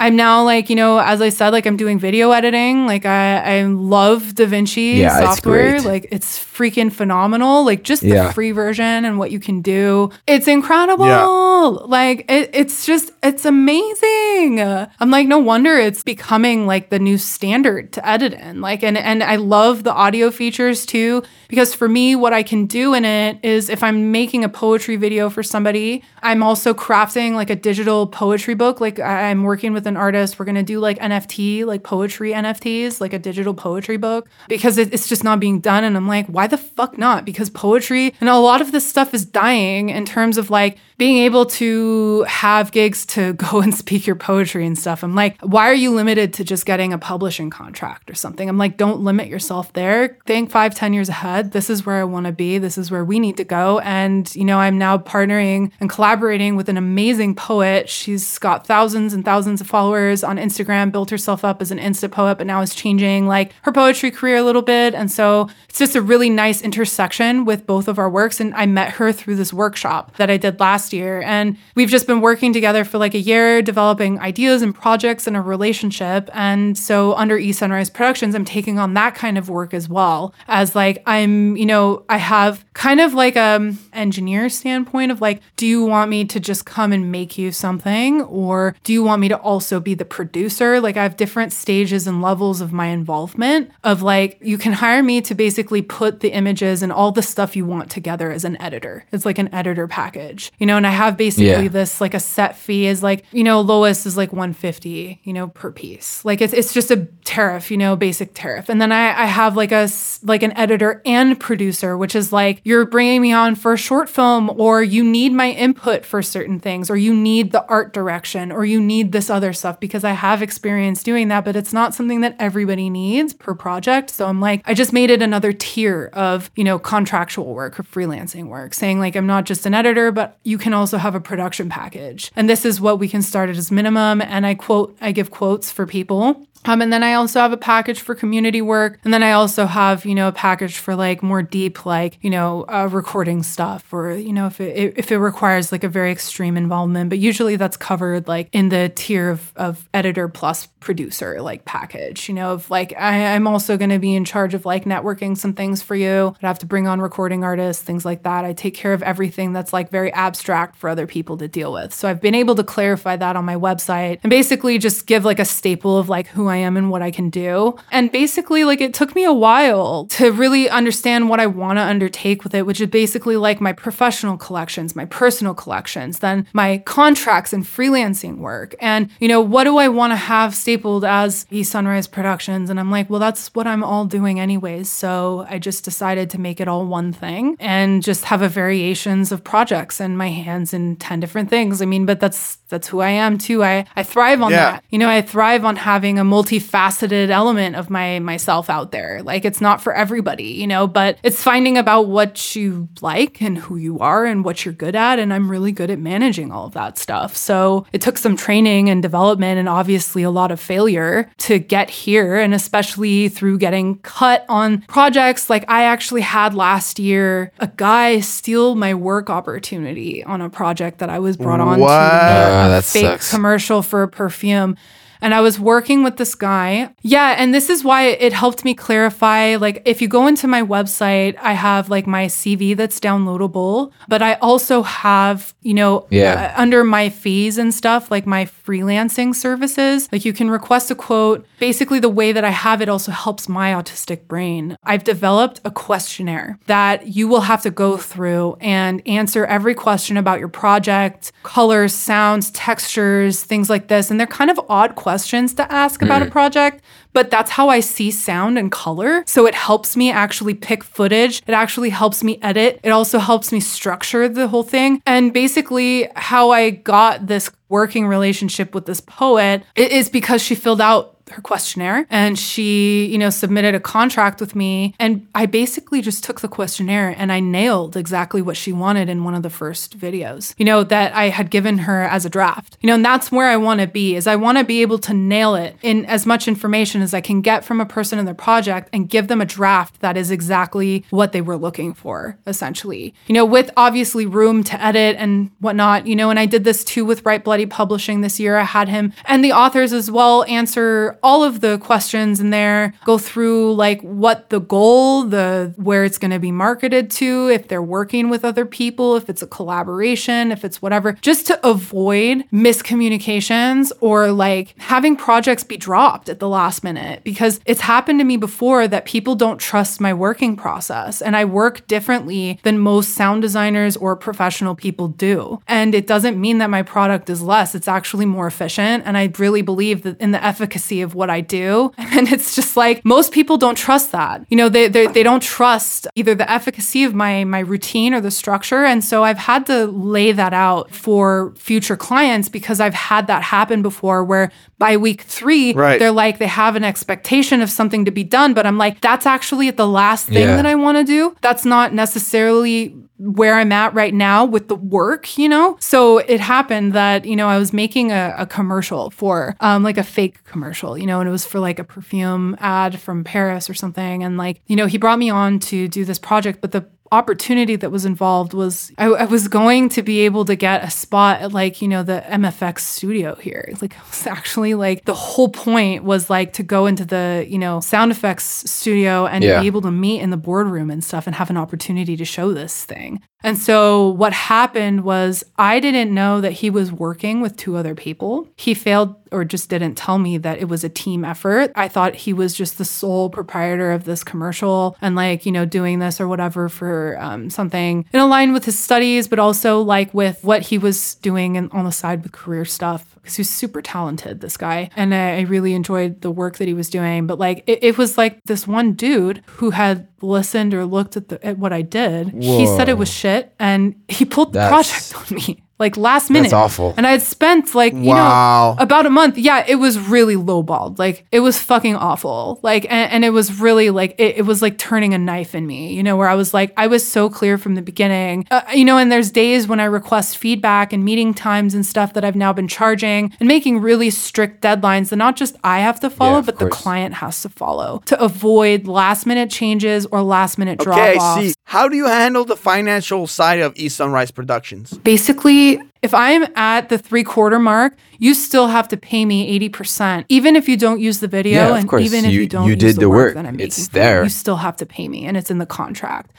I'm 0.00 0.16
now 0.16 0.42
like, 0.42 0.70
you 0.70 0.74
know, 0.74 0.98
as 0.98 1.22
I 1.22 1.28
said, 1.28 1.50
like 1.50 1.66
I'm 1.66 1.76
doing 1.76 2.00
video 2.00 2.32
editing. 2.32 2.84
Like 2.84 3.06
I, 3.06 3.60
I 3.60 3.62
love 3.62 4.22
DaVinci 4.34 4.96
Yeah, 4.96 5.16
it's 5.20 5.36
software. 5.36 5.70
great. 5.78 5.84
Like 5.84 6.08
it's 6.10 6.36
freaking 6.54 6.92
phenomenal. 6.92 7.64
Like 7.64 7.82
just 7.82 8.02
the 8.02 8.08
Yeah. 8.08 8.32
free 8.32 8.52
version 8.52 9.04
and 9.04 9.18
what 9.18 9.30
you 9.32 9.40
can 9.40 9.60
do. 9.60 10.10
It's 10.26 10.46
incredible. 10.46 11.86
Like 11.88 12.30
it, 12.30 12.50
it's 12.52 12.86
just 12.86 13.10
it's 13.22 13.44
amazing. 13.44 14.60
I'm 14.60 15.10
like, 15.10 15.26
no 15.26 15.38
wonder 15.38 15.76
it's 15.76 16.02
becoming 16.02 16.66
like 16.66 16.90
the 16.90 16.98
new 16.98 17.18
standard 17.18 17.92
to 17.94 18.06
edit 18.08 18.34
in. 18.34 18.60
Like 18.60 18.82
and 18.82 18.96
and 18.96 19.22
I 19.22 19.36
love 19.36 19.84
the 19.84 19.92
audio 19.92 20.30
features 20.30 20.86
too. 20.86 21.22
Because 21.48 21.74
for 21.74 21.88
me, 21.88 22.16
what 22.16 22.32
I 22.32 22.42
can 22.42 22.66
do 22.66 22.94
in 22.94 23.04
it 23.04 23.38
is 23.42 23.68
if 23.68 23.82
I'm 23.82 24.10
making 24.10 24.44
a 24.44 24.48
poetry 24.48 24.96
video 24.96 25.30
for 25.30 25.42
somebody, 25.42 26.02
I'm 26.22 26.42
also 26.42 26.74
crafting 26.74 27.34
like 27.34 27.50
a 27.50 27.56
digital 27.56 28.06
poetry 28.06 28.54
book. 28.54 28.80
Like 28.80 28.98
I'm 29.00 29.42
working 29.44 29.72
with 29.72 29.86
an 29.86 29.96
artist. 29.96 30.38
We're 30.38 30.46
gonna 30.46 30.62
do 30.62 30.80
like 30.80 30.98
NFT, 30.98 31.64
like 31.64 31.82
poetry 31.82 32.32
NFTs, 32.32 33.00
like 33.00 33.12
a 33.12 33.18
digital 33.18 33.54
poetry 33.54 33.96
book, 33.96 34.28
because 34.48 34.78
it, 34.78 34.92
it's 34.92 35.08
just 35.08 35.22
not 35.24 35.38
being 35.40 35.60
done. 35.60 35.84
And 35.84 35.96
I'm 35.96 36.08
like, 36.08 36.26
why 36.26 36.43
the 36.46 36.58
fuck 36.58 36.98
not? 36.98 37.24
Because 37.24 37.50
poetry 37.50 38.14
and 38.20 38.28
a 38.28 38.36
lot 38.36 38.60
of 38.60 38.72
this 38.72 38.86
stuff 38.86 39.14
is 39.14 39.24
dying 39.24 39.90
in 39.90 40.04
terms 40.04 40.38
of 40.38 40.50
like 40.50 40.78
being 40.96 41.18
able 41.18 41.46
to 41.46 42.22
have 42.22 42.72
gigs 42.72 43.04
to 43.06 43.32
go 43.34 43.60
and 43.60 43.74
speak 43.74 44.06
your 44.06 44.16
poetry 44.16 44.66
and 44.66 44.78
stuff. 44.78 45.02
I'm 45.02 45.14
like, 45.14 45.40
why 45.40 45.68
are 45.68 45.74
you 45.74 45.92
limited 45.92 46.32
to 46.34 46.44
just 46.44 46.66
getting 46.66 46.92
a 46.92 46.98
publishing 46.98 47.50
contract 47.50 48.10
or 48.10 48.14
something? 48.14 48.48
I'm 48.48 48.58
like, 48.58 48.76
don't 48.76 49.00
limit 49.00 49.28
yourself 49.28 49.72
there. 49.72 50.18
Think 50.26 50.50
five, 50.50 50.74
ten 50.74 50.92
years 50.92 51.08
ahead. 51.08 51.52
This 51.52 51.70
is 51.70 51.84
where 51.84 51.96
I 51.96 52.04
want 52.04 52.26
to 52.26 52.32
be. 52.32 52.58
This 52.58 52.78
is 52.78 52.90
where 52.90 53.04
we 53.04 53.18
need 53.18 53.36
to 53.38 53.44
go. 53.44 53.80
And, 53.80 54.32
you 54.34 54.44
know, 54.44 54.58
I'm 54.58 54.78
now 54.78 54.98
partnering 54.98 55.72
and 55.80 55.90
collaborating 55.90 56.56
with 56.56 56.68
an 56.68 56.76
amazing 56.76 57.34
poet. 57.34 57.88
She's 57.88 58.38
got 58.38 58.66
thousands 58.66 59.12
and 59.12 59.24
thousands 59.24 59.60
of 59.60 59.66
followers 59.66 60.22
on 60.22 60.36
Instagram, 60.36 60.92
built 60.92 61.10
herself 61.10 61.44
up 61.44 61.60
as 61.60 61.70
an 61.70 61.78
Insta 61.78 62.10
poet, 62.10 62.38
but 62.38 62.46
now 62.46 62.60
is 62.60 62.74
changing 62.74 63.26
like 63.26 63.52
her 63.62 63.72
poetry 63.72 64.10
career 64.10 64.36
a 64.36 64.42
little 64.42 64.62
bit. 64.62 64.94
And 64.94 65.10
so 65.10 65.48
it's 65.68 65.78
just 65.78 65.96
a 65.96 66.02
really 66.02 66.30
nice 66.30 66.62
intersection 66.62 67.44
with 67.44 67.66
both 67.66 67.88
of 67.88 67.98
our 67.98 68.08
works. 68.08 68.40
And 68.40 68.54
I 68.54 68.66
met 68.66 68.92
her 68.92 69.12
through 69.12 69.36
this 69.36 69.52
workshop 69.52 70.16
that 70.16 70.30
I 70.30 70.36
did 70.36 70.60
last 70.60 70.83
year. 70.92 71.22
And 71.22 71.56
we've 71.74 71.88
just 71.88 72.06
been 72.06 72.20
working 72.20 72.52
together 72.52 72.84
for 72.84 72.98
like 72.98 73.14
a 73.14 73.18
year, 73.18 73.62
developing 73.62 74.18
ideas 74.20 74.62
and 74.62 74.74
projects 74.74 75.26
and 75.26 75.36
a 75.36 75.40
relationship. 75.40 76.30
And 76.32 76.76
so 76.76 77.14
under 77.14 77.36
East 77.38 77.60
Sunrise 77.60 77.90
Productions, 77.90 78.34
I'm 78.34 78.44
taking 78.44 78.78
on 78.78 78.94
that 78.94 79.14
kind 79.14 79.38
of 79.38 79.48
work 79.48 79.74
as 79.74 79.88
well 79.88 80.34
as 80.48 80.74
like 80.74 81.02
I'm, 81.06 81.56
you 81.56 81.66
know, 81.66 82.04
I 82.08 82.18
have 82.18 82.64
kind 82.74 83.00
of 83.00 83.14
like 83.14 83.36
a 83.36 83.74
engineer 83.92 84.48
standpoint 84.48 85.12
of 85.12 85.20
like, 85.20 85.40
do 85.56 85.66
you 85.66 85.84
want 85.84 86.10
me 86.10 86.24
to 86.24 86.40
just 86.40 86.66
come 86.66 86.92
and 86.92 87.10
make 87.10 87.38
you 87.38 87.52
something? 87.52 88.22
Or 88.22 88.74
do 88.84 88.92
you 88.92 89.02
want 89.02 89.20
me 89.20 89.28
to 89.28 89.38
also 89.38 89.80
be 89.80 89.94
the 89.94 90.04
producer? 90.04 90.80
Like 90.80 90.96
I 90.96 91.02
have 91.02 91.16
different 91.16 91.52
stages 91.52 92.06
and 92.06 92.20
levels 92.20 92.60
of 92.60 92.72
my 92.72 92.86
involvement 92.86 93.70
of 93.84 94.02
like, 94.02 94.38
you 94.40 94.58
can 94.58 94.72
hire 94.72 95.02
me 95.02 95.20
to 95.22 95.34
basically 95.34 95.82
put 95.82 96.20
the 96.20 96.30
images 96.30 96.82
and 96.82 96.92
all 96.92 97.12
the 97.12 97.22
stuff 97.22 97.56
you 97.56 97.64
want 97.64 97.90
together 97.90 98.30
as 98.30 98.44
an 98.44 98.60
editor. 98.60 99.04
It's 99.12 99.24
like 99.24 99.38
an 99.38 99.54
editor 99.54 99.86
package, 99.86 100.52
you 100.58 100.66
know, 100.66 100.73
and 100.76 100.86
I 100.86 100.90
have 100.90 101.16
basically 101.16 101.46
Yeah. 101.46 101.68
this 101.68 102.00
like 102.00 102.14
a 102.14 102.20
set 102.20 102.56
fee 102.56 102.86
is 102.86 103.02
like, 103.02 103.24
you 103.32 103.44
know, 103.44 103.60
lowest 103.60 104.06
is 104.06 104.16
like 104.16 104.32
150, 104.32 105.20
you 105.24 105.32
know, 105.32 105.48
per 105.48 105.70
piece. 105.70 106.24
Like 106.24 106.40
it's, 106.40 106.52
it's 106.52 106.72
just 106.72 106.90
a 106.90 107.06
tariff, 107.24 107.70
you 107.70 107.76
know, 107.76 107.96
basic 107.96 108.30
tariff. 108.34 108.68
And 108.68 108.80
then 108.80 108.92
I, 108.92 109.22
I 109.22 109.26
have 109.26 109.56
like 109.56 109.72
a, 109.72 109.88
like 110.22 110.42
an 110.42 110.56
editor 110.56 111.02
and 111.04 111.38
producer, 111.38 111.96
which 111.96 112.14
is 112.14 112.32
like, 112.32 112.60
you're 112.64 112.86
bringing 112.86 113.20
me 113.22 113.32
on 113.32 113.54
for 113.54 113.72
a 113.72 113.76
short 113.78 114.08
film 114.08 114.50
or 114.50 114.82
you 114.82 115.04
need 115.04 115.32
my 115.32 115.50
input 115.50 116.04
for 116.04 116.22
certain 116.22 116.58
things 116.60 116.90
or 116.90 116.96
you 116.96 117.14
need 117.14 117.52
the 117.52 117.64
art 117.66 117.92
direction 117.92 118.52
or 118.52 118.64
you 118.64 118.80
need 118.80 119.12
this 119.12 119.30
other 119.30 119.52
stuff 119.52 119.80
because 119.80 120.04
I 120.04 120.12
have 120.12 120.42
experience 120.42 121.02
doing 121.02 121.28
that, 121.28 121.44
but 121.44 121.56
it's 121.56 121.72
not 121.72 121.94
something 121.94 122.20
that 122.22 122.36
everybody 122.38 122.90
needs 122.90 123.32
per 123.34 123.54
project. 123.54 124.10
So 124.10 124.26
I'm 124.26 124.40
like, 124.40 124.62
I 124.64 124.74
just 124.74 124.92
made 124.92 125.10
it 125.10 125.22
another 125.22 125.52
tier 125.52 126.10
of, 126.12 126.50
you 126.56 126.64
know, 126.64 126.78
contractual 126.78 127.54
work 127.54 127.78
or 127.78 127.82
freelancing 127.82 128.46
work, 128.48 128.74
saying 128.74 128.98
like, 128.98 129.16
I'm 129.16 129.26
not 129.26 129.44
just 129.44 129.66
an 129.66 129.74
editor, 129.74 130.12
but 130.12 130.38
you 130.44 130.58
can 130.64 130.72
also 130.72 130.96
have 130.96 131.14
a 131.14 131.20
production 131.20 131.68
package. 131.68 132.32
And 132.34 132.48
this 132.48 132.64
is 132.64 132.80
what 132.80 132.98
we 132.98 133.06
can 133.06 133.20
start 133.20 133.50
at 133.50 133.56
as 133.56 133.70
minimum. 133.70 134.22
And 134.22 134.46
I 134.46 134.54
quote, 134.54 134.96
I 134.98 135.12
give 135.12 135.30
quotes 135.30 135.70
for 135.70 135.86
people 135.86 136.46
Um, 136.64 136.80
and 136.80 136.92
then 136.92 137.02
I 137.02 137.14
also 137.14 137.40
have 137.40 137.52
a 137.52 137.56
package 137.56 138.00
for 138.00 138.14
community 138.14 138.62
work. 138.62 138.98
And 139.04 139.12
then 139.12 139.22
I 139.22 139.32
also 139.32 139.66
have, 139.66 140.04
you 140.04 140.14
know, 140.14 140.28
a 140.28 140.32
package 140.32 140.78
for 140.78 140.94
like 140.94 141.22
more 141.22 141.42
deep, 141.42 141.84
like, 141.84 142.18
you 142.22 142.30
know, 142.30 142.64
uh, 142.68 142.88
recording 142.90 143.42
stuff 143.42 143.92
or, 143.92 144.12
you 144.12 144.32
know, 144.32 144.46
if 144.46 144.60
it, 144.60 144.94
if 144.96 145.12
it 145.12 145.18
requires 145.18 145.72
like 145.72 145.84
a 145.84 145.88
very 145.88 146.10
extreme 146.10 146.56
involvement. 146.56 147.10
But 147.10 147.18
usually 147.18 147.56
that's 147.56 147.76
covered 147.76 148.28
like 148.28 148.48
in 148.52 148.68
the 148.68 148.90
tier 148.94 149.30
of, 149.30 149.52
of 149.56 149.88
editor 149.92 150.28
plus 150.28 150.66
producer 150.80 151.40
like 151.40 151.64
package, 151.64 152.28
you 152.28 152.34
know, 152.34 152.52
of 152.52 152.70
like, 152.70 152.94
I, 152.98 153.34
I'm 153.34 153.46
also 153.46 153.76
going 153.76 153.90
to 153.90 153.98
be 153.98 154.14
in 154.14 154.24
charge 154.24 154.54
of 154.54 154.64
like 154.64 154.84
networking 154.84 155.36
some 155.36 155.52
things 155.52 155.82
for 155.82 155.94
you. 155.94 156.34
I 156.42 156.46
have 156.46 156.58
to 156.60 156.66
bring 156.66 156.86
on 156.86 157.00
recording 157.00 157.44
artists, 157.44 157.82
things 157.82 158.04
like 158.04 158.22
that. 158.22 158.44
I 158.44 158.52
take 158.52 158.74
care 158.74 158.92
of 158.92 159.02
everything 159.02 159.52
that's 159.52 159.72
like 159.72 159.90
very 159.90 160.12
abstract 160.12 160.76
for 160.76 160.88
other 160.88 161.06
people 161.06 161.36
to 161.38 161.48
deal 161.48 161.72
with. 161.72 161.92
So 161.94 162.08
I've 162.08 162.20
been 162.20 162.34
able 162.34 162.54
to 162.54 162.64
clarify 162.64 163.16
that 163.16 163.36
on 163.36 163.44
my 163.44 163.56
website 163.56 164.20
and 164.22 164.30
basically 164.30 164.78
just 164.78 165.06
give 165.06 165.24
like 165.24 165.38
a 165.38 165.44
staple 165.44 165.98
of 165.98 166.08
like 166.08 166.26
who 166.28 166.48
I 166.54 166.58
am 166.58 166.76
and 166.76 166.86
what 166.92 167.02
I 167.02 167.10
can 167.18 167.28
do. 167.30 167.76
And 167.90 168.04
basically, 168.12 168.62
like, 168.70 168.80
it 168.80 168.94
took 168.94 169.14
me 169.14 169.24
a 169.24 169.32
while 169.46 170.06
to 170.18 170.24
really 170.32 170.68
understand 170.80 171.28
what 171.28 171.40
I 171.40 171.46
want 171.62 171.76
to 171.78 171.82
undertake 171.94 172.44
with 172.44 172.54
it, 172.54 172.64
which 172.66 172.80
is 172.80 172.88
basically 172.88 173.36
like 173.36 173.60
my 173.60 173.72
professional 173.72 174.36
collections, 174.46 174.94
my 175.02 175.06
personal 175.22 175.54
collections, 175.54 176.20
then 176.20 176.46
my 176.52 176.78
contracts 176.98 177.52
and 177.52 177.64
freelancing 177.64 178.38
work. 178.38 178.74
And, 178.80 179.10
you 179.20 179.28
know, 179.28 179.40
what 179.40 179.64
do 179.64 179.76
I 179.78 179.88
want 179.88 180.12
to 180.12 180.16
have 180.34 180.54
stapled 180.54 181.04
as 181.04 181.44
the 181.44 181.62
Sunrise 181.64 182.06
Productions? 182.06 182.70
And 182.70 182.78
I'm 182.80 182.90
like, 182.90 183.10
well, 183.10 183.20
that's 183.20 183.48
what 183.54 183.66
I'm 183.66 183.82
all 183.84 184.04
doing 184.04 184.38
anyways. 184.40 184.88
So 184.90 185.46
I 185.50 185.58
just 185.58 185.84
decided 185.84 186.30
to 186.30 186.38
make 186.40 186.60
it 186.60 186.68
all 186.68 186.86
one 186.86 187.12
thing 187.12 187.56
and 187.60 188.02
just 188.02 188.24
have 188.26 188.42
a 188.42 188.48
variations 188.48 189.32
of 189.32 189.42
projects 189.42 190.00
and 190.00 190.16
my 190.16 190.28
hands 190.28 190.72
in 190.72 190.96
10 190.96 191.20
different 191.20 191.50
things. 191.50 191.82
I 191.82 191.86
mean, 191.86 192.06
but 192.06 192.20
that's 192.20 192.58
that's 192.68 192.88
who 192.88 193.00
I 193.00 193.10
am 193.10 193.38
too. 193.38 193.62
I, 193.62 193.84
I 193.94 194.02
thrive 194.02 194.42
on 194.42 194.50
Yeah. 194.50 194.72
that. 194.72 194.84
You 194.90 194.98
know, 194.98 195.08
I 195.08 195.22
thrive 195.22 195.64
on 195.64 195.76
having 195.76 196.18
a 196.18 196.24
multifaceted 196.44 197.30
element 197.30 197.76
of 197.76 197.90
my 197.90 198.18
myself 198.18 198.68
out 198.70 198.90
there. 198.92 199.22
Like 199.22 199.44
it's 199.44 199.60
not 199.60 199.80
for 199.80 199.94
everybody, 199.94 200.44
you 200.52 200.66
know, 200.66 200.86
but 200.86 201.18
it's 201.22 201.42
finding 201.42 201.76
about 201.78 202.02
what 202.08 202.54
you 202.54 202.88
like 203.00 203.40
and 203.40 203.56
who 203.58 203.76
you 203.76 203.98
are 203.98 204.24
and 204.24 204.44
what 204.44 204.64
you're 204.64 204.74
good 204.74 204.94
at. 204.94 205.18
And 205.18 205.32
I'm 205.32 205.50
really 205.50 205.72
good 205.72 205.90
at 205.90 205.98
managing 205.98 206.52
all 206.52 206.66
of 206.66 206.74
that 206.74 206.98
stuff. 206.98 207.36
So 207.36 207.86
it 207.92 208.00
took 208.00 208.18
some 208.18 208.36
training 208.36 208.88
and 208.90 209.02
development 209.02 209.58
and 209.58 209.68
obviously 209.68 210.22
a 210.22 210.30
lot 210.30 210.50
of 210.50 210.60
failure 210.60 211.30
to 211.38 211.58
get 211.58 211.90
here. 211.90 212.36
And 212.36 212.54
especially 212.54 213.28
through 213.28 213.58
getting 213.58 213.98
cut 213.98 214.44
on 214.48 214.82
projects. 214.82 215.48
Like 215.50 215.64
I 215.68 215.84
actually 215.84 216.22
had 216.22 216.54
last 216.54 216.98
year 216.98 217.52
a 217.58 217.66
guy 217.66 218.20
steal 218.20 218.74
my 218.74 218.94
work 218.94 219.30
opportunity 219.30 220.22
on 220.24 220.40
a 220.40 220.50
project 220.50 220.98
that 220.98 221.10
I 221.10 221.18
was 221.18 221.36
brought 221.36 221.60
on 221.60 221.80
What? 221.80 221.88
to 221.88 221.94
oh, 221.94 222.66
a 222.66 222.68
that 222.68 222.84
fake 222.84 223.04
sucks. 223.04 223.30
commercial 223.30 223.82
for 223.82 224.02
a 224.02 224.08
perfume. 224.08 224.76
And 225.24 225.32
I 225.34 225.40
was 225.40 225.58
working 225.58 226.04
with 226.04 226.16
this 226.18 226.34
guy. 226.34 226.90
Yeah. 227.00 227.34
And 227.38 227.54
this 227.54 227.70
is 227.70 227.82
why 227.82 228.00
it 228.26 228.32
helped 228.34 228.62
me 228.62 228.74
clarify. 228.74 229.56
Like, 229.56 229.80
if 229.86 230.02
you 230.02 230.08
go 230.18 230.26
into 230.26 230.46
my 230.46 230.60
website, 230.62 231.34
I 231.40 231.54
have 231.54 231.88
like 231.88 232.06
my 232.06 232.26
CV 232.26 232.76
that's 232.76 233.00
downloadable, 233.00 233.90
but 234.06 234.20
I 234.20 234.34
also 234.48 234.82
have, 234.82 235.54
you 235.62 235.72
know, 235.72 236.06
Yeah. 236.10 236.52
uh, 236.54 236.60
under 236.60 236.84
my 236.84 237.08
fees 237.08 237.56
and 237.56 237.72
stuff, 237.72 238.10
like 238.10 238.26
my 238.26 238.44
freelancing 238.66 239.34
services, 239.34 240.08
like 240.12 240.26
you 240.26 240.34
can 240.34 240.50
request 240.50 240.90
a 240.90 240.94
quote. 240.94 241.46
Basically, 241.58 242.00
the 242.00 242.10
way 242.20 242.30
that 242.32 242.44
I 242.44 242.50
have 242.50 242.82
it 242.82 242.90
also 242.90 243.10
helps 243.10 243.48
my 243.48 243.72
autistic 243.72 244.28
brain. 244.28 244.76
I've 244.84 245.04
developed 245.04 245.58
a 245.64 245.70
questionnaire 245.70 246.58
that 246.66 247.06
you 247.16 247.28
will 247.28 247.42
have 247.52 247.62
to 247.62 247.70
go 247.70 247.96
through 247.96 248.58
and 248.60 249.00
answer 249.08 249.46
every 249.46 249.74
question 249.74 250.18
about 250.18 250.38
your 250.38 250.48
project, 250.48 251.32
colors, 251.44 251.94
sounds, 251.94 252.50
textures, 252.50 253.42
things 253.42 253.70
like 253.70 253.88
this. 253.88 254.10
And 254.10 254.20
they're 254.20 254.26
kind 254.40 254.50
of 254.50 254.60
odd 254.68 254.94
questions 254.96 255.13
to 255.54 255.72
ask 255.72 256.02
about 256.02 256.22
a 256.22 256.26
mm. 256.26 256.30
project, 256.30 256.82
but 257.12 257.30
that's 257.30 257.50
how 257.50 257.68
I 257.68 257.80
see 257.80 258.10
sound 258.10 258.58
and 258.58 258.70
color. 258.70 259.22
So 259.26 259.46
it 259.46 259.54
helps 259.54 259.96
me 259.96 260.10
actually 260.10 260.54
pick 260.54 260.82
footage. 260.82 261.42
It 261.46 261.52
actually 261.52 261.90
helps 261.90 262.24
me 262.24 262.38
edit. 262.42 262.80
It 262.82 262.90
also 262.90 263.18
helps 263.18 263.52
me 263.52 263.60
structure 263.60 264.28
the 264.28 264.48
whole 264.48 264.62
thing. 264.62 265.02
And 265.06 265.32
basically, 265.32 266.08
how 266.16 266.50
I 266.50 266.70
got 266.70 267.26
this 267.26 267.50
working 267.68 268.06
relationship 268.06 268.74
with 268.74 268.86
this 268.86 269.00
poet 269.00 269.64
is 269.74 270.08
because 270.08 270.42
she 270.42 270.54
filled 270.54 270.80
out 270.80 271.13
her 271.30 271.42
questionnaire 271.42 272.06
and 272.10 272.38
she, 272.38 273.06
you 273.06 273.18
know, 273.18 273.30
submitted 273.30 273.74
a 273.74 273.80
contract 273.80 274.40
with 274.40 274.54
me. 274.54 274.94
And 274.98 275.26
I 275.34 275.46
basically 275.46 276.00
just 276.00 276.24
took 276.24 276.40
the 276.40 276.48
questionnaire 276.48 277.14
and 277.16 277.32
I 277.32 277.40
nailed 277.40 277.96
exactly 277.96 278.42
what 278.42 278.56
she 278.56 278.72
wanted 278.72 279.08
in 279.08 279.24
one 279.24 279.34
of 279.34 279.42
the 279.42 279.50
first 279.50 279.98
videos, 279.98 280.54
you 280.58 280.64
know, 280.64 280.84
that 280.84 281.14
I 281.14 281.28
had 281.28 281.50
given 281.50 281.78
her 281.78 282.02
as 282.02 282.24
a 282.24 282.30
draft. 282.30 282.76
You 282.80 282.88
know, 282.88 282.94
and 282.94 283.04
that's 283.04 283.32
where 283.32 283.48
I 283.48 283.56
want 283.56 283.80
to 283.80 283.86
be 283.86 284.16
is 284.16 284.26
I 284.26 284.36
want 284.36 284.58
to 284.58 284.64
be 284.64 284.82
able 284.82 284.98
to 284.98 285.14
nail 285.14 285.54
it 285.54 285.76
in 285.82 286.04
as 286.06 286.26
much 286.26 286.46
information 286.48 287.02
as 287.02 287.14
I 287.14 287.20
can 287.20 287.40
get 287.40 287.64
from 287.64 287.80
a 287.80 287.86
person 287.86 288.18
in 288.18 288.24
their 288.24 288.34
project 288.34 288.88
and 288.92 289.08
give 289.08 289.28
them 289.28 289.40
a 289.40 289.46
draft 289.46 290.00
that 290.00 290.16
is 290.16 290.30
exactly 290.30 291.04
what 291.10 291.32
they 291.32 291.40
were 291.40 291.56
looking 291.56 291.94
for, 291.94 292.38
essentially. 292.46 293.14
You 293.26 293.34
know, 293.34 293.44
with 293.44 293.70
obviously 293.76 294.26
room 294.26 294.62
to 294.64 294.82
edit 294.82 295.16
and 295.18 295.50
whatnot, 295.60 296.06
you 296.06 296.16
know, 296.16 296.30
and 296.30 296.38
I 296.38 296.46
did 296.46 296.64
this 296.64 296.84
too 296.84 297.04
with 297.04 297.24
Write 297.24 297.44
Bloody 297.44 297.66
Publishing 297.66 298.20
this 298.20 298.38
year. 298.38 298.56
I 298.56 298.64
had 298.64 298.88
him 298.88 299.12
and 299.24 299.44
the 299.44 299.52
authors 299.52 299.92
as 299.92 300.10
well 300.10 300.44
answer 300.44 301.18
all 301.24 301.42
of 301.42 301.62
the 301.62 301.78
questions 301.78 302.38
in 302.38 302.50
there, 302.50 302.92
go 303.06 303.16
through 303.16 303.74
like 303.74 304.00
what 304.02 304.50
the 304.50 304.60
goal, 304.60 305.24
the 305.24 305.72
where 305.76 306.04
it's 306.04 306.18
going 306.18 306.30
to 306.30 306.38
be 306.38 306.52
marketed 306.52 307.10
to, 307.10 307.48
if 307.48 307.66
they're 307.66 307.82
working 307.82 308.28
with 308.28 308.44
other 308.44 308.66
people, 308.66 309.16
if 309.16 309.30
it's 309.30 309.40
a 309.40 309.46
collaboration, 309.46 310.52
if 310.52 310.64
it's 310.64 310.82
whatever, 310.82 311.14
just 311.22 311.46
to 311.46 311.66
avoid 311.66 312.44
miscommunications 312.52 313.90
or 314.00 314.30
like 314.32 314.74
having 314.78 315.16
projects 315.16 315.64
be 315.64 315.78
dropped 315.78 316.28
at 316.28 316.40
the 316.40 316.48
last 316.48 316.84
minute 316.84 317.24
because 317.24 317.58
it's 317.64 317.80
happened 317.80 318.20
to 318.20 318.24
me 318.24 318.36
before 318.36 318.86
that 318.86 319.06
people 319.06 319.34
don't 319.34 319.58
trust 319.58 320.02
my 320.02 320.12
working 320.12 320.54
process 320.54 321.22
and 321.22 321.34
I 321.34 321.46
work 321.46 321.86
differently 321.86 322.60
than 322.64 322.78
most 322.78 323.12
sound 323.12 323.40
designers 323.40 323.96
or 323.96 324.14
professional 324.14 324.74
people 324.74 325.08
do. 325.08 325.62
And 325.66 325.94
it 325.94 326.06
doesn't 326.06 326.38
mean 326.38 326.58
that 326.58 326.68
my 326.68 326.82
product 326.82 327.30
is 327.30 327.40
less, 327.40 327.74
it's 327.74 327.88
actually 327.88 328.26
more 328.26 328.46
efficient 328.46 329.04
and 329.06 329.16
I 329.16 329.32
really 329.38 329.62
believe 329.62 330.02
that 330.02 330.20
in 330.20 330.32
the 330.32 330.44
efficacy 330.44 331.00
of 331.00 331.13
what 331.14 331.30
I 331.30 331.40
do. 331.40 331.92
And 332.14 332.30
it's 332.32 332.54
just 332.54 332.76
like 332.76 333.04
most 333.04 333.32
people 333.32 333.56
don't 333.56 333.74
trust 333.76 334.12
that. 334.12 334.44
You 334.48 334.56
know, 334.56 334.68
they 334.68 334.86
they, 334.88 335.08
they 335.08 335.24
don't 335.24 335.42
trust 335.42 336.06
either 336.14 336.34
the 336.36 336.48
efficacy 336.48 337.02
of 337.02 337.12
my 337.12 337.42
my 337.44 337.58
routine 337.58 338.14
or 338.14 338.20
the 338.20 338.30
structure. 338.30 338.84
And 338.84 339.02
so 339.02 339.24
I've 339.24 339.38
had 339.38 339.66
to 339.66 339.86
lay 339.86 340.30
that 340.30 340.54
out 340.54 340.94
for 340.94 341.52
future 341.56 341.96
clients 341.96 342.48
because 342.48 342.78
I've 342.80 342.94
had 342.94 343.26
that 343.26 343.42
happen 343.42 343.82
before 343.82 344.22
where 344.24 344.52
by 344.78 344.96
week 344.96 345.22
three, 345.22 345.72
Right. 345.72 345.98
they're 345.98 346.12
like 346.12 346.38
they 346.38 346.46
have 346.46 346.76
an 346.76 346.84
expectation 346.84 347.60
of 347.62 347.68
something 347.70 348.04
to 348.04 348.10
be 348.12 348.22
done. 348.24 348.54
But 348.54 348.64
I'm 348.66 348.78
like, 348.78 349.00
that's 349.00 349.26
actually 349.26 349.70
the 349.70 349.88
last 349.88 350.26
thing 350.26 350.48
Yeah. 350.48 350.56
that 350.56 350.66
I 350.66 350.74
want 350.76 350.98
to 350.98 351.04
do. 351.04 351.34
That's 351.40 351.64
not 351.64 351.92
necessarily 351.94 352.94
where 353.24 353.54
I'm 353.54 353.72
at 353.72 353.94
right 353.94 354.14
now 354.14 354.44
with 354.44 354.68
the 354.68 354.76
work, 354.76 355.38
you 355.38 355.48
know? 355.48 355.76
So 355.80 356.18
it 356.18 356.40
happened 356.40 356.92
that, 356.92 357.24
you 357.24 357.36
know, 357.36 357.48
I 357.48 357.58
was 357.58 357.72
making 357.72 358.12
a, 358.12 358.34
a 358.36 358.46
commercial 358.46 359.10
for 359.10 359.56
um, 359.60 359.82
like 359.82 359.98
a 359.98 360.04
fake 360.04 360.44
commercial, 360.44 360.98
you 360.98 361.06
know, 361.06 361.20
and 361.20 361.28
it 361.28 361.32
was 361.32 361.46
for 361.46 361.58
like 361.58 361.78
a 361.78 361.84
perfume 361.84 362.56
ad 362.60 363.00
from 363.00 363.24
Paris 363.24 363.70
or 363.70 363.74
something. 363.74 364.22
And 364.22 364.36
like, 364.36 364.60
you 364.66 364.76
know, 364.76 364.86
he 364.86 364.98
brought 364.98 365.18
me 365.18 365.30
on 365.30 365.58
to 365.60 365.88
do 365.88 366.04
this 366.04 366.18
project, 366.18 366.60
but 366.60 366.72
the 366.72 366.86
opportunity 367.12 367.76
that 367.76 367.90
was 367.90 368.04
involved 368.04 368.54
was 368.54 368.90
I, 368.98 369.06
I 369.06 369.24
was 369.26 369.46
going 369.48 369.88
to 369.90 370.02
be 370.02 370.20
able 370.20 370.44
to 370.46 370.56
get 370.56 370.82
a 370.82 370.90
spot 370.90 371.40
at 371.42 371.52
like 371.52 371.80
you 371.82 371.86
know 371.88 372.02
the 372.02 372.24
MFX 372.26 372.80
studio 372.80 373.34
here 373.36 373.68
like 373.80 373.94
it 373.96 374.08
was 374.10 374.26
actually 374.26 374.74
like 374.74 375.04
the 375.04 375.14
whole 375.14 375.48
point 375.48 376.02
was 376.04 376.28
like 376.30 376.52
to 376.54 376.62
go 376.62 376.86
into 376.86 377.04
the 377.04 377.46
you 377.48 377.58
know 377.58 377.80
sound 377.80 378.10
effects 378.10 378.68
studio 378.70 379.26
and 379.26 379.44
Yeah. 379.44 379.60
be 379.60 379.66
able 379.66 379.82
to 379.82 379.90
meet 379.90 380.20
in 380.20 380.30
the 380.30 380.36
boardroom 380.36 380.90
and 380.90 381.04
stuff 381.04 381.26
and 381.26 381.36
have 381.36 381.50
an 381.50 381.56
opportunity 381.56 382.16
to 382.16 382.24
show 382.24 382.52
this 382.52 382.84
thing 382.84 383.20
and 383.44 383.58
so 383.58 384.08
what 384.08 384.32
happened 384.32 385.04
was 385.04 385.44
I 385.58 385.78
didn't 385.78 386.12
know 386.12 386.40
that 386.40 386.52
he 386.52 386.70
was 386.70 386.90
working 386.90 387.40
with 387.40 387.56
two 387.56 387.76
other 387.76 387.94
people. 387.94 388.48
He 388.56 388.74
failed 388.74 389.14
or 389.30 389.44
just 389.44 389.68
didn't 389.68 389.96
tell 389.96 390.18
me 390.18 390.38
that 390.38 390.58
it 390.58 390.68
was 390.68 390.84
a 390.84 390.88
team 390.88 391.24
effort. 391.24 391.72
I 391.74 391.88
thought 391.88 392.14
he 392.14 392.32
was 392.32 392.54
just 392.54 392.78
the 392.78 392.84
sole 392.84 393.28
proprietor 393.28 393.92
of 393.92 394.04
this 394.04 394.24
commercial 394.24 394.96
and 395.02 395.14
like 395.14 395.44
you 395.44 395.52
know 395.52 395.66
doing 395.66 395.98
this 395.98 396.20
or 396.20 396.28
whatever 396.28 396.68
for 396.68 397.16
um, 397.20 397.50
something 397.50 398.06
in 398.12 398.28
line 398.28 398.52
with 398.52 398.64
his 398.64 398.78
studies 398.78 399.28
but 399.28 399.38
also 399.38 399.80
like 399.82 400.14
with 400.14 400.42
what 400.42 400.62
he 400.62 400.78
was 400.78 401.16
doing 401.16 401.56
and 401.56 401.70
on 401.72 401.84
the 401.84 401.92
side 401.92 402.22
with 402.22 402.32
career 402.32 402.64
stuff 402.64 403.14
because 403.24 403.36
he 403.36 403.40
was 403.40 403.50
super 403.50 403.80
talented 403.80 404.40
this 404.40 404.58
guy. 404.58 404.90
And 404.96 405.14
I, 405.14 405.38
I 405.38 405.40
really 405.42 405.72
enjoyed 405.72 406.20
the 406.20 406.30
work 406.30 406.58
that 406.58 406.68
he 406.68 406.74
was 406.74 406.90
doing. 406.90 407.26
But 407.26 407.38
like 407.38 407.64
it, 407.66 407.82
it 407.82 407.98
was 407.98 408.18
like 408.18 408.42
this 408.44 408.66
one 408.66 408.92
dude 408.92 409.42
who 409.46 409.70
had 409.70 410.06
listened 410.20 410.74
or 410.74 410.84
looked 410.84 411.16
at, 411.16 411.28
the, 411.28 411.44
at 411.44 411.58
what 411.58 411.72
i 411.72 411.82
did. 411.82 412.28
He 412.42 412.66
said 412.66 412.88
it 412.88 412.98
was 412.98 413.10
shit 413.10 413.33
and 413.58 413.94
he 414.08 414.24
pulled 414.24 414.52
the 414.52 414.58
That's- 414.60 415.12
project 415.12 415.32
on 415.32 415.36
me 415.36 415.62
like 415.84 415.96
last 415.96 416.30
minute. 416.30 416.50
That's 416.50 416.52
awful. 416.54 416.94
And 416.96 417.06
I 417.06 417.10
had 417.12 417.22
spent 417.22 417.74
like, 417.74 417.92
you 417.92 418.14
Wow. 418.14 418.74
know, 418.78 418.82
about 418.82 419.04
a 419.06 419.10
month. 419.10 419.36
Yeah, 419.38 419.64
it 419.68 419.76
was 419.76 419.98
really 419.98 420.34
lowballed. 420.36 420.98
Like 420.98 421.26
it 421.30 421.40
was 421.40 421.58
fucking 421.58 421.94
awful. 421.96 422.58
Like, 422.62 422.84
and, 422.90 423.12
and 423.12 423.24
it 423.24 423.30
was 423.30 423.60
really 423.60 423.90
like, 423.90 424.14
it, 424.18 424.38
it 424.38 424.42
was 424.46 424.62
like 424.62 424.78
turning 424.78 425.12
a 425.14 425.18
knife 425.18 425.54
in 425.54 425.66
me, 425.66 425.92
you 425.94 426.02
know, 426.02 426.16
where 426.16 426.28
I 426.28 426.34
was 426.34 426.54
like, 426.54 426.72
I 426.76 426.86
was 426.86 427.06
so 427.06 427.28
clear 427.28 427.58
from 427.58 427.74
the 427.74 427.82
beginning, 427.82 428.46
uh, 428.50 428.62
you 428.74 428.84
know, 428.84 428.96
and 428.98 429.12
there's 429.12 429.30
days 429.30 429.68
when 429.68 429.78
I 429.80 429.84
request 429.84 430.38
feedback 430.38 430.92
and 430.92 431.04
meeting 431.04 431.34
times 431.34 431.74
and 431.74 431.84
stuff 431.84 432.14
that 432.14 432.24
I've 432.24 432.36
now 432.36 432.52
been 432.52 432.68
charging 432.68 433.32
and 433.38 433.46
making 433.46 433.80
really 433.80 434.08
strict 434.10 434.62
deadlines 434.62 435.10
that 435.10 435.16
not 435.16 435.36
just 435.36 435.56
I 435.62 435.80
have 435.80 436.00
to 436.00 436.08
follow, 436.10 436.38
of 436.38 436.46
but 436.46 436.58
the 436.58 436.68
client 436.70 437.14
has 437.16 437.42
to 437.42 437.48
follow 437.50 438.00
to 438.06 438.18
avoid 438.22 438.86
last 438.86 439.26
minute 439.26 439.50
changes 439.50 440.06
or 440.06 440.22
last 440.22 440.56
minute 440.58 440.78
drop 440.78 440.98
Okay, 440.98 441.18
see, 441.34 441.54
how 441.64 441.88
do 441.88 441.96
you 441.96 442.06
handle 442.06 442.44
the 442.44 442.56
financial 442.56 443.26
side 443.26 443.60
of 443.60 443.76
East 443.76 443.96
Sunrise 443.96 444.30
Productions? 444.30 444.96
Basically, 444.98 445.73
if 446.02 446.12
I'm 446.14 446.44
at 446.56 446.88
the 446.88 446.98
three 446.98 447.24
quarter 447.24 447.58
mark, 447.58 447.96
you 448.18 448.34
still 448.34 448.68
have 448.68 448.88
to 448.88 448.96
pay 448.96 449.24
me 449.24 449.58
80%. 449.70 450.24
Even 450.28 450.56
if 450.56 450.68
you 450.68 450.76
don't 450.76 451.00
use 451.00 451.20
the 451.20 451.28
video 451.28 451.60
Yeah, 451.60 451.68
of 451.70 451.76
and 451.76 451.88
course. 451.88 452.02
even 452.04 452.24
if 452.24 452.32
You- 452.32 452.40
you 452.42 452.46
don't 452.48 452.64
you 452.66 452.70
use 452.74 452.78
did 452.80 452.96
the, 452.96 453.08
work, 453.08 453.16
work. 453.28 453.34
that 453.34 453.46
I'm 453.46 453.56
making 453.56 453.66
It's 453.68 453.78
you, 453.78 453.86
there. 453.92 454.22
you 454.22 454.28
still 454.28 454.56
have 454.56 454.76
to 454.76 454.86
pay 454.86 455.08
me 455.08 455.24
and 455.26 455.36
it's 455.36 455.50
in 455.50 455.58
the 455.58 455.66
contract. 455.66 456.32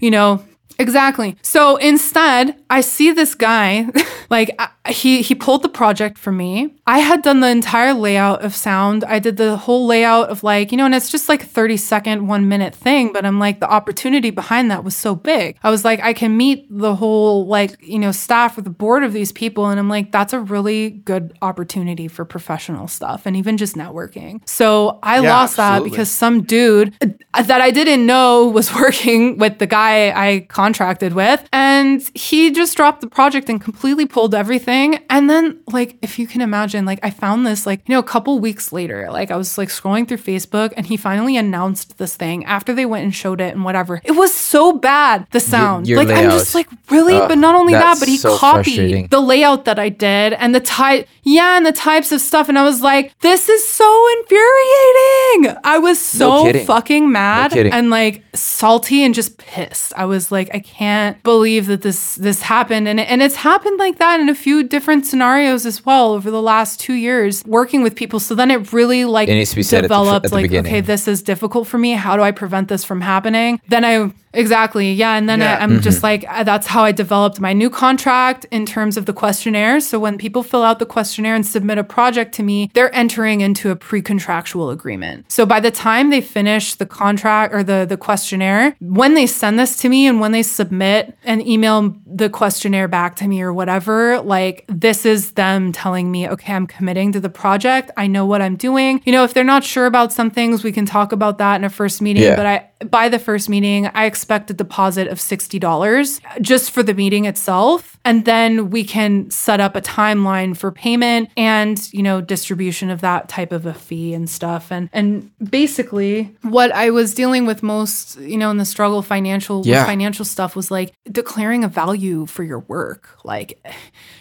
You 0.00 0.10
know, 0.10 0.44
Exactly. 0.78 1.36
So 1.42 1.76
instead, 1.76 2.56
I 2.70 2.80
see 2.80 3.12
this 3.12 3.34
guy, 3.34 3.88
like 4.30 4.54
I- 4.58 4.68
he 4.90 5.20
he 5.20 5.34
pulled 5.34 5.62
the 5.62 5.68
project 5.68 6.16
for 6.16 6.30
me. 6.30 6.72
I 6.86 7.00
had 7.00 7.22
done 7.22 7.40
the 7.40 7.48
entire 7.48 7.92
layout 7.92 8.44
of 8.44 8.54
sound. 8.54 9.02
I 9.02 9.18
did 9.18 9.36
the 9.36 9.56
whole 9.56 9.84
layout 9.86 10.28
of 10.28 10.44
like, 10.44 10.70
you 10.70 10.78
know, 10.78 10.84
and 10.84 10.94
it's 10.94 11.10
just 11.10 11.28
like 11.28 11.42
a 11.42 11.46
30 11.46 11.76
second, 11.76 12.28
1 12.28 12.46
minute 12.48 12.72
thing, 12.72 13.12
but 13.12 13.26
I'm 13.26 13.40
like 13.40 13.58
the 13.58 13.68
opportunity 13.68 14.30
behind 14.30 14.70
that 14.70 14.84
was 14.84 14.94
so 14.94 15.16
big. 15.16 15.56
I 15.64 15.70
was 15.70 15.84
like 15.84 15.98
I 16.00 16.12
can 16.12 16.36
meet 16.36 16.66
the 16.70 16.94
whole 16.94 17.46
like, 17.48 17.76
you 17.82 17.98
know, 17.98 18.12
staff 18.12 18.56
or 18.56 18.62
the 18.62 18.70
board 18.70 19.02
of 19.02 19.12
these 19.12 19.32
people 19.32 19.66
and 19.66 19.80
I'm 19.80 19.88
like 19.88 20.12
that's 20.12 20.32
a 20.32 20.38
really 20.38 20.90
good 20.90 21.36
opportunity 21.42 22.06
for 22.06 22.24
professional 22.24 22.86
stuff 22.86 23.26
and 23.26 23.36
even 23.36 23.56
just 23.56 23.74
networking. 23.74 24.40
So 24.48 25.00
I 25.02 25.16
Yeah, 25.20 25.32
lost 25.32 25.56
that 25.56 25.82
because 25.82 26.10
some 26.12 26.42
dude 26.44 26.94
uh, 27.34 27.42
that 27.42 27.60
I 27.60 27.72
didn't 27.72 28.06
know 28.06 28.46
was 28.46 28.72
working 28.82 29.38
with 29.38 29.58
the 29.58 29.66
guy 29.66 30.10
I 30.10 30.40
contracted 30.66 31.14
with. 31.14 31.48
And 31.52 32.02
he 32.14 32.50
just 32.50 32.76
dropped 32.76 33.00
the 33.00 33.06
project 33.06 33.48
and 33.48 33.60
completely 33.60 34.04
pulled 34.04 34.34
everything. 34.34 34.98
And 35.08 35.30
then, 35.30 35.60
like, 35.72 35.96
if 36.02 36.18
you 36.18 36.26
can 36.26 36.40
imagine, 36.40 36.84
like, 36.84 36.98
I 37.04 37.10
found 37.10 37.46
this, 37.46 37.66
like, 37.66 37.82
you 37.86 37.94
know, 37.94 38.00
a 38.00 38.10
couple 38.14 38.40
weeks 38.40 38.72
later, 38.72 39.08
like, 39.10 39.30
I 39.30 39.36
was 39.36 39.56
like 39.56 39.68
scrolling 39.68 40.08
through 40.08 40.18
Facebook 40.18 40.72
and 40.76 40.84
he 40.86 40.96
finally 40.96 41.36
announced 41.36 41.98
this 41.98 42.16
thing 42.16 42.44
after 42.44 42.74
they 42.74 42.84
went 42.84 43.04
and 43.04 43.14
showed 43.14 43.40
it 43.40 43.54
and 43.54 43.64
whatever. 43.64 44.00
It 44.02 44.12
was 44.12 44.34
so 44.34 44.72
bad, 44.72 45.26
the 45.30 45.38
sound. 45.40 45.86
your 45.86 46.02
like, 46.02 46.08
I'm 46.08 46.30
just 46.30 46.54
like, 46.54 46.68
really? 46.90 47.14
Ugh, 47.14 47.28
but 47.28 47.38
not 47.38 47.54
only 47.54 47.74
that, 47.74 48.00
but 48.00 48.08
he 48.08 48.16
so 48.16 48.36
copied 48.36 49.10
the 49.10 49.20
layout 49.20 49.66
that 49.66 49.78
I 49.78 49.88
did 49.88 50.32
and 50.32 50.52
the 50.52 50.60
type, 50.60 51.06
yeah, 51.22 51.56
and 51.56 51.64
the 51.64 51.72
types 51.72 52.10
of 52.10 52.20
stuff. 52.20 52.48
And 52.48 52.58
I 52.58 52.64
was 52.64 52.82
like, 52.82 53.16
this 53.20 53.48
is 53.48 53.66
so 53.68 53.88
infuriating. 54.18 55.56
I 55.62 55.78
was 55.78 56.00
so 56.00 56.44
kidding. 56.44 56.66
fucking 56.66 57.12
mad 57.12 57.52
kidding. 57.52 57.72
and 57.72 57.90
like 57.90 58.24
salty 58.34 59.04
and 59.04 59.14
just 59.14 59.38
pissed. 59.38 59.92
I 59.96 60.06
was 60.06 60.32
like, 60.32 60.48
I 60.56 60.60
can't 60.60 61.22
believe 61.22 61.66
that 61.66 61.82
this 61.82 62.14
this 62.14 62.40
happened, 62.42 62.88
and 62.88 62.98
and 62.98 63.22
it's 63.22 63.36
happened 63.36 63.78
like 63.78 63.98
that 63.98 64.20
in 64.20 64.28
a 64.30 64.34
few 64.34 64.62
different 64.62 65.04
scenarios 65.04 65.66
as 65.66 65.84
well 65.84 66.12
over 66.14 66.30
the 66.30 66.40
last 66.42 66.80
two 66.80 66.94
years 66.94 67.44
working 67.44 67.82
with 67.82 67.94
people. 67.94 68.18
So 68.20 68.34
then 68.34 68.50
it 68.50 68.72
really 68.72 69.04
like 69.04 69.28
It 69.28 69.34
needs 69.34 69.50
to 69.50 69.56
be 69.56 69.62
said 69.62 69.78
at 69.78 69.82
the 69.82 69.88
developed 69.88 70.24
at 70.26 70.30
the 70.30 70.34
like, 70.36 70.44
beginning. 70.44 70.72
okay, 70.72 70.80
this 70.80 71.06
is 71.06 71.22
difficult 71.22 71.68
for 71.68 71.78
me. 71.78 71.92
How 71.92 72.16
do 72.16 72.22
I 72.22 72.30
prevent 72.30 72.68
this 72.68 72.84
from 72.84 73.02
happening? 73.02 73.60
Then 73.68 73.84
I 73.84 74.10
exactly 74.36 74.92
yeah, 74.92 75.14
and 75.16 75.28
then 75.28 75.40
Yeah. 75.40 75.56
I, 75.56 75.62
I'm 75.62 75.80
just 75.80 76.02
like 76.02 76.24
uh, 76.28 76.44
that's 76.44 76.66
how 76.66 76.84
I 76.84 76.92
developed 76.92 77.40
my 77.40 77.52
new 77.52 77.70
contract 77.70 78.46
in 78.50 78.66
terms 78.66 78.96
of 78.96 79.06
the 79.06 79.12
questionnaire. 79.12 79.80
So 79.80 79.98
when 79.98 80.18
people 80.18 80.42
fill 80.42 80.62
out 80.62 80.78
the 80.78 80.86
questionnaire 80.86 81.34
and 81.34 81.46
submit 81.46 81.78
a 81.78 81.84
project 81.84 82.34
to 82.36 82.42
me, 82.42 82.70
they're 82.74 82.94
entering 82.94 83.40
into 83.40 83.70
a 83.70 83.76
pre-contractual 83.76 84.70
agreement. 84.70 85.30
So 85.30 85.46
by 85.46 85.60
the 85.60 85.70
time 85.70 86.10
they 86.10 86.20
finish 86.20 86.74
the 86.74 86.86
contract 86.86 87.54
or 87.54 87.62
the 87.62 87.86
the 87.88 87.96
questionnaire, 87.96 88.76
when 88.80 89.14
they 89.14 89.26
send 89.26 89.58
this 89.58 89.76
to 89.78 89.88
me 89.88 90.06
and 90.06 90.20
when 90.20 90.32
they 90.32 90.42
submit 90.42 91.16
and 91.24 91.46
email 91.46 91.94
the 92.06 92.30
questionnaire 92.30 92.88
back 92.88 93.16
to 93.16 93.28
me 93.28 93.42
or 93.42 93.52
whatever, 93.52 94.20
like 94.20 94.64
this 94.68 95.04
is 95.06 95.32
them 95.32 95.72
telling 95.72 96.10
me, 96.10 96.28
okay, 96.28 96.52
I'm 96.52 96.66
committing 96.66 97.12
to 97.12 97.20
the 97.20 97.30
project. 97.30 97.90
I 97.96 98.06
know 98.06 98.26
what 98.26 98.40
I'm 98.42 98.56
doing. 98.56 99.02
You 99.04 99.12
know, 99.12 99.24
if 99.24 99.34
they're 99.34 99.44
not 99.44 99.64
sure 99.64 99.86
about 99.86 100.12
some 100.12 100.30
things, 100.30 100.62
we 100.62 100.72
can 100.72 100.86
talk 100.86 101.12
about 101.12 101.38
that 101.38 101.56
in 101.56 101.64
a 101.64 101.70
first 101.70 102.02
meeting. 102.02 102.22
Yeah. 102.22 102.36
But 102.36 102.46
I 102.46 102.68
by 102.84 103.08
the 103.08 103.18
first 103.18 103.48
meeting, 103.48 103.86
I 103.86 104.04
expect 104.04 104.25
a 104.30 104.54
deposit 104.54 105.08
of 105.08 105.18
$60 105.18 106.20
just 106.40 106.70
for 106.70 106.82
the 106.82 106.94
meeting 106.94 107.24
itself. 107.24 107.98
And 108.04 108.24
then 108.24 108.70
we 108.70 108.84
can 108.84 109.30
set 109.30 109.58
up 109.60 109.74
a 109.74 109.80
timeline 109.80 110.56
for 110.56 110.70
payment 110.70 111.28
and, 111.36 111.92
you 111.92 112.02
know, 112.02 112.20
distribution 112.20 112.90
of 112.90 113.00
that 113.00 113.28
type 113.28 113.50
of 113.52 113.66
a 113.66 113.74
fee 113.74 114.14
and 114.14 114.28
stuff. 114.30 114.70
And 114.70 114.88
and 114.92 115.30
basically 115.50 116.34
what 116.42 116.70
I 116.72 116.90
was 116.90 117.14
dealing 117.14 117.46
with 117.46 117.62
most, 117.62 118.18
you 118.20 118.36
know, 118.36 118.50
in 118.50 118.58
the 118.58 118.64
struggle 118.64 119.02
financial 119.02 119.66
Yeah. 119.66 119.84
financial 119.84 120.24
stuff 120.24 120.54
was 120.54 120.70
like 120.70 120.92
declaring 121.10 121.64
a 121.64 121.68
value 121.68 122.26
for 122.26 122.44
your 122.44 122.60
work. 122.60 123.08
Like, 123.24 123.58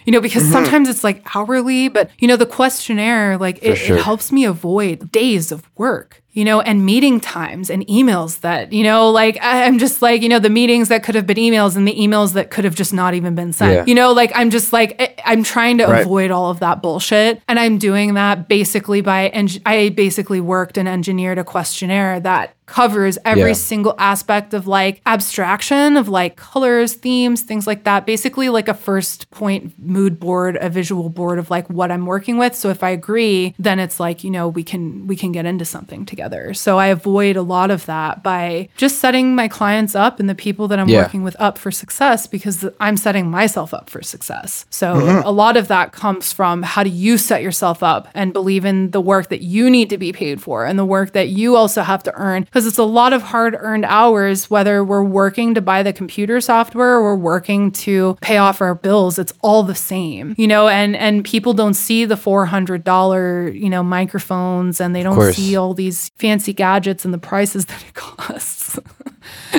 you 0.06 0.12
know, 0.12 0.18
Mm-hmm. 0.20 0.24
because 0.24 0.50
sometimes 0.52 0.90
it's 0.90 1.04
like 1.04 1.36
hourly, 1.36 1.88
but 1.90 2.10
you 2.20 2.28
know, 2.28 2.38
the 2.38 2.46
questionnaire, 2.48 3.38
like 3.38 3.60
it, 3.62 3.76
sure. 3.76 3.98
it 3.98 4.04
helps 4.04 4.32
me 4.32 4.46
avoid 4.46 5.12
days 5.12 5.52
of 5.52 5.70
work 5.78 6.24
you 6.36 6.44
know, 6.46 6.60
and 6.60 6.86
meeting 6.86 7.20
times 7.22 7.70
and 7.70 7.88
emails 7.88 8.42
that, 8.42 8.72
you 8.74 8.84
know, 8.84 9.10
like 9.10 9.38
I'm 9.42 9.80
just 9.80 10.02
like, 10.02 10.22
you 10.22 10.28
know, 10.30 10.38
the 10.38 10.50
meetings 10.50 10.90
that 10.90 11.02
could 11.02 11.16
have 11.16 11.26
been 11.26 11.38
emails 11.38 11.78
and 11.78 11.88
the 11.88 11.96
emails 11.96 12.34
that 12.34 12.52
could 12.52 12.66
have 12.66 12.76
just 12.76 12.94
not 12.94 13.14
even 13.14 13.36
been 13.36 13.54
sent. 13.54 13.74
Yeah. 13.74 13.86
You 13.88 13.96
know, 13.96 14.12
like 14.12 14.32
I'm 14.36 14.50
just 14.50 14.74
like, 14.74 15.02
I- 15.02 15.16
I'm 15.26 15.44
trying 15.44 15.78
to 15.80 15.86
Right. 15.86 16.02
avoid 16.02 16.32
all 16.32 16.52
of 16.52 16.60
that 16.60 16.82
bullshit. 16.82 17.42
And 17.48 17.58
I'm 17.58 17.78
doing 17.78 18.16
that 18.16 18.50
basically 18.50 19.00
by, 19.00 19.30
eng- 19.30 19.62
I 19.66 19.90
basically 19.90 20.42
worked 20.42 20.78
and 20.78 20.88
engineered 20.90 21.38
a 21.38 21.44
questionnaire 21.46 22.20
that 22.20 22.54
covers 22.66 23.18
every 23.26 23.50
Yeah. 23.52 23.54
single 23.54 23.96
aspect 23.98 24.54
of 24.54 24.68
like 24.68 25.02
abstraction 25.06 25.98
of 25.98 26.08
like 26.10 26.36
colors, 26.36 26.94
themes, 26.94 27.42
things 27.42 27.68
like 27.68 27.84
that. 27.84 28.06
Basically, 28.06 28.50
like 28.50 28.68
a 28.68 28.74
first 28.74 29.30
point 29.32 29.74
mood 29.80 30.20
board, 30.20 30.58
a 30.62 30.70
visual 30.70 31.10
board 31.10 31.40
of 31.40 31.50
like 31.50 31.70
what 31.70 31.92
I'm 31.92 32.06
working 32.06 32.38
with. 32.38 32.56
So 32.56 32.70
if 32.70 32.84
I 32.84 32.90
agree, 32.92 33.54
then 33.60 33.80
it's 33.80 34.00
like, 34.00 34.24
you 34.24 34.30
know, 34.32 34.48
we 34.48 34.64
can 34.64 35.08
we 35.08 35.16
can 35.16 35.32
get 35.32 35.46
into 35.46 35.66
something 35.66 36.06
together. 36.06 36.54
So 36.54 36.78
I 36.80 36.88
avoid 36.88 37.36
a 37.36 37.42
lot 37.42 37.72
of 37.72 37.86
that 37.86 38.24
by 38.24 38.70
just 38.78 39.00
setting 39.00 39.36
my 39.36 39.48
clients 39.48 39.96
up 39.96 40.20
and 40.20 40.30
the 40.30 40.36
people 40.36 40.68
that 40.70 40.80
I'm 40.80 40.90
Yeah. 40.90 41.02
working 41.04 41.24
with 41.24 41.36
up 41.40 41.58
for 41.58 41.72
success 41.72 42.28
because 42.28 42.66
I'm 42.80 42.98
setting 42.98 43.30
myself 43.30 43.74
up 43.74 43.90
for 43.90 44.02
success. 44.02 44.66
So 44.70 44.96
Mm-hmm. 44.96 45.28
a 45.28 45.32
lot 45.32 45.58
of 45.58 45.68
that 45.68 45.92
comes 45.92 46.32
from 46.32 46.64
how 46.64 46.84
do 46.84 46.90
you 46.90 47.18
set 47.18 47.42
yourself 47.44 47.84
up 47.84 48.08
and 48.14 48.32
believe 48.34 48.66
in 48.66 48.92
the 48.92 49.02
work 49.02 49.30
that 49.30 49.42
you 49.42 49.70
need 49.70 49.90
to 49.90 49.98
be 49.98 50.12
paid 50.14 50.42
for 50.42 50.66
and 50.66 50.80
the 50.80 50.86
work 50.86 51.12
that 51.14 51.30
you 51.30 51.56
also 51.56 51.82
have 51.82 52.02
to 52.04 52.14
earn 52.16 52.48
because 52.56 52.66
it's 52.66 52.78
a 52.78 52.84
lot 52.84 53.12
of 53.12 53.22
hard 53.22 53.54
earned 53.60 53.84
hours 53.84 54.50
whether 54.50 54.82
we're 54.82 55.04
working 55.04 55.54
to 55.54 55.62
buy 55.62 55.84
the 55.84 55.92
computer 55.92 56.40
software 56.40 56.94
or 56.94 57.04
we're 57.04 57.16
working 57.16 57.70
to 57.70 58.18
pay 58.22 58.38
off 58.38 58.62
our 58.62 58.74
bills 58.74 59.20
it's 59.20 59.34
all 59.42 59.62
the 59.62 59.76
same 59.76 60.34
you 60.38 60.48
know? 60.48 60.70
And 60.70 60.96
and 60.96 61.26
people 61.26 61.54
don't 61.54 61.74
see 61.74 62.06
the 62.06 62.16
$400 62.16 63.60
you 63.60 63.70
know 63.70 63.84
microphones 63.84 64.80
and 64.80 64.96
they 64.96 65.04
don't 65.04 65.34
see 65.34 65.56
all 65.58 65.74
these 65.74 66.10
fancy 66.16 66.54
gadgets 66.54 67.04
and 67.04 67.14
the 67.14 67.18
prices 67.18 67.66
that 67.68 67.84
it 67.86 67.94
costs 67.94 68.80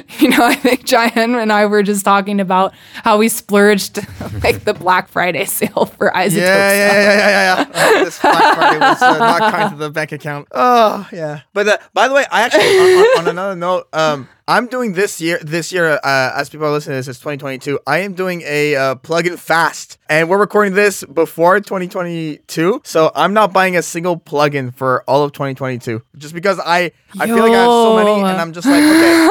you 0.19 0.29
know, 0.29 0.45
I 0.45 0.55
think 0.55 0.87
Jaian 0.87 1.41
and 1.41 1.53
I 1.53 1.67
were 1.67 1.83
just 1.83 2.05
talking 2.05 2.41
about 2.41 2.75
how 2.95 3.19
we 3.19 3.29
splurged 3.29 3.99
like 4.43 4.65
the 4.65 4.75
Black 4.75 5.09
Friday 5.09 5.45
sale 5.57 5.87
for 5.87 6.13
Yeah, 6.15 6.27
iZotope 6.27 6.37
yeah, 6.37 6.73
yeah, 6.73 6.93
yeah, 6.93 7.19
yeah, 7.29 7.67
yeah. 7.73 8.01
Uh, 8.01 8.05
this 8.05 8.21
Black 8.21 8.57
Friday 8.57 8.79
was 8.79 9.03
uh, 9.03 9.19
not 9.19 9.53
kind 9.53 9.71
to 9.71 9.77
the 9.77 9.91
bank 9.91 10.13
account. 10.13 10.49
Oh, 10.53 11.09
yeah. 11.13 11.41
But 11.53 11.69
uh, 11.69 11.77
by 11.95 12.09
the 12.09 12.15
way, 12.15 12.25
I 12.31 12.43
actually, 12.43 12.63
on, 12.63 12.99
on, 12.99 13.19
on 13.19 13.29
another 13.29 13.57
note, 13.57 13.89
um, 13.93 14.29
I'm 14.49 14.69
doing 14.69 14.93
this 14.93 15.21
year. 15.21 15.41
This 15.43 15.73
year, 15.73 15.99
uh, 16.05 16.33
as 16.37 16.49
people 16.49 16.69
are 16.69 16.71
listening 16.71 16.93
to 16.93 16.99
this, 16.99 17.09
it's 17.09 17.19
2022. 17.19 17.81
I 17.85 17.99
am 17.99 18.15
doing 18.15 18.43
a 18.43 18.77
uh, 18.77 18.95
plug-in 18.95 19.37
fast, 19.37 19.99
and 20.09 20.31
we're 20.31 20.39
recording 20.39 20.73
this 20.73 21.03
before 21.03 21.59
2022. 21.59 22.83
So 22.85 23.11
I'm 23.17 23.33
not 23.35 23.53
buying 23.53 23.77
a 23.77 23.83
single 23.83 24.17
plugin 24.17 24.73
for 24.73 25.03
all 25.09 25.25
of 25.25 25.33
2022, 25.33 26.01
just 26.17 26.33
because 26.33 26.61
I 26.61 26.93
I 27.19 27.27
feel 27.27 27.39
like 27.39 27.53
I 27.53 27.57
have 27.57 27.67
so 27.67 27.97
many, 27.97 28.13
and 28.13 28.41
I'm 28.41 28.53
just 28.53 28.69
like, 28.69 28.85
okay. 28.85 29.29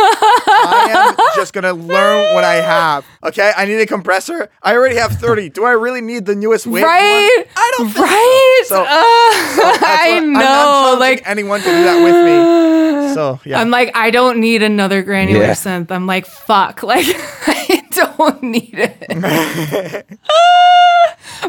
I 0.67 1.09
am 1.09 1.15
just 1.35 1.53
gonna 1.53 1.73
learn 1.73 2.33
what 2.35 2.43
I 2.43 2.55
have. 2.55 3.05
Okay, 3.23 3.51
I 3.55 3.65
need 3.65 3.79
a 3.79 3.85
compressor. 3.85 4.49
I 4.63 4.73
already 4.75 4.95
have 4.95 5.11
30. 5.13 5.49
Do 5.49 5.63
I 5.65 5.71
really 5.71 6.01
need 6.01 6.25
the 6.25 6.35
newest 6.35 6.67
wave? 6.67 6.83
one? 6.83 6.91
Right? 6.91 7.45
I 7.55 7.73
don't 7.77 7.89
think 7.89 8.05
right? 8.05 8.63
so. 8.67 8.75
So, 8.75 8.81
Uh, 8.83 8.85
that's 8.85 9.59
I 9.83 10.11
what- 10.13 10.23
I'm 10.23 10.33
know. 10.33 10.39
not 10.39 10.99
like 10.99 11.21
anyone 11.25 11.59
to 11.61 11.65
do 11.65 11.83
that 11.83 12.03
with 12.03 12.15
me. 12.25 13.13
So 13.13 13.39
yeah. 13.45 13.61
I'm 13.61 13.69
like, 13.69 13.91
I 13.95 14.09
don't 14.11 14.39
need 14.39 14.61
another 14.61 15.01
granular 15.01 15.45
Yeah. 15.45 15.51
synth. 15.51 15.89
I'm 15.91 16.05
like, 16.07 16.25
fuck. 16.25 16.83
Like 16.95 17.05
I 17.07 17.74
don't 18.17 18.43
need 18.43 18.73
it. 18.73 19.07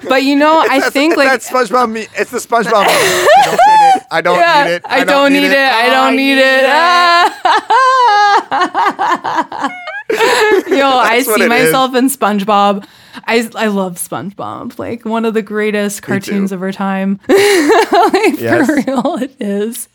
but 0.08 0.22
you 0.22 0.36
know, 0.36 0.58
I 0.60 0.68
That's- 0.78 0.92
think 0.92 1.16
like 1.16 1.28
that 1.28 1.40
SpongeBob 1.40 1.90
me. 1.90 2.06
It's 2.16 2.30
the 2.30 2.38
SpongeBob. 2.38 2.86
I 4.10 4.20
don't 4.22 4.38
need 4.38 4.74
it. 4.74 4.82
I 4.86 5.04
don't 5.04 5.32
need 5.32 5.44
it. 5.44 5.56
I, 5.56 5.88
don't 5.88 6.16
need 6.16 6.38
it. 6.38 6.64
I 6.64 7.30
don't 9.58 9.66
need 10.68 10.68
it. 10.70 10.78
Yo, 10.78 10.88
I 10.88 11.22
see 11.22 11.32
it 11.32 11.40
is. 11.42 11.48
myself 11.48 11.94
in 11.94 12.08
SpongeBob. 12.08 12.86
I 13.24 13.48
I 13.54 13.66
love 13.68 13.94
SpongeBob. 13.96 14.78
Like 14.78 15.04
one 15.04 15.24
of 15.24 15.34
the 15.34 15.42
greatest 15.42 16.02
cartoons 16.02 16.52
of 16.52 16.62
our 16.62 16.72
time. 16.72 17.18
like 17.28 17.38
Yes. 18.40 18.66
for 18.66 18.76
real, 18.76 19.16
it 19.20 19.34
is. 19.40 19.88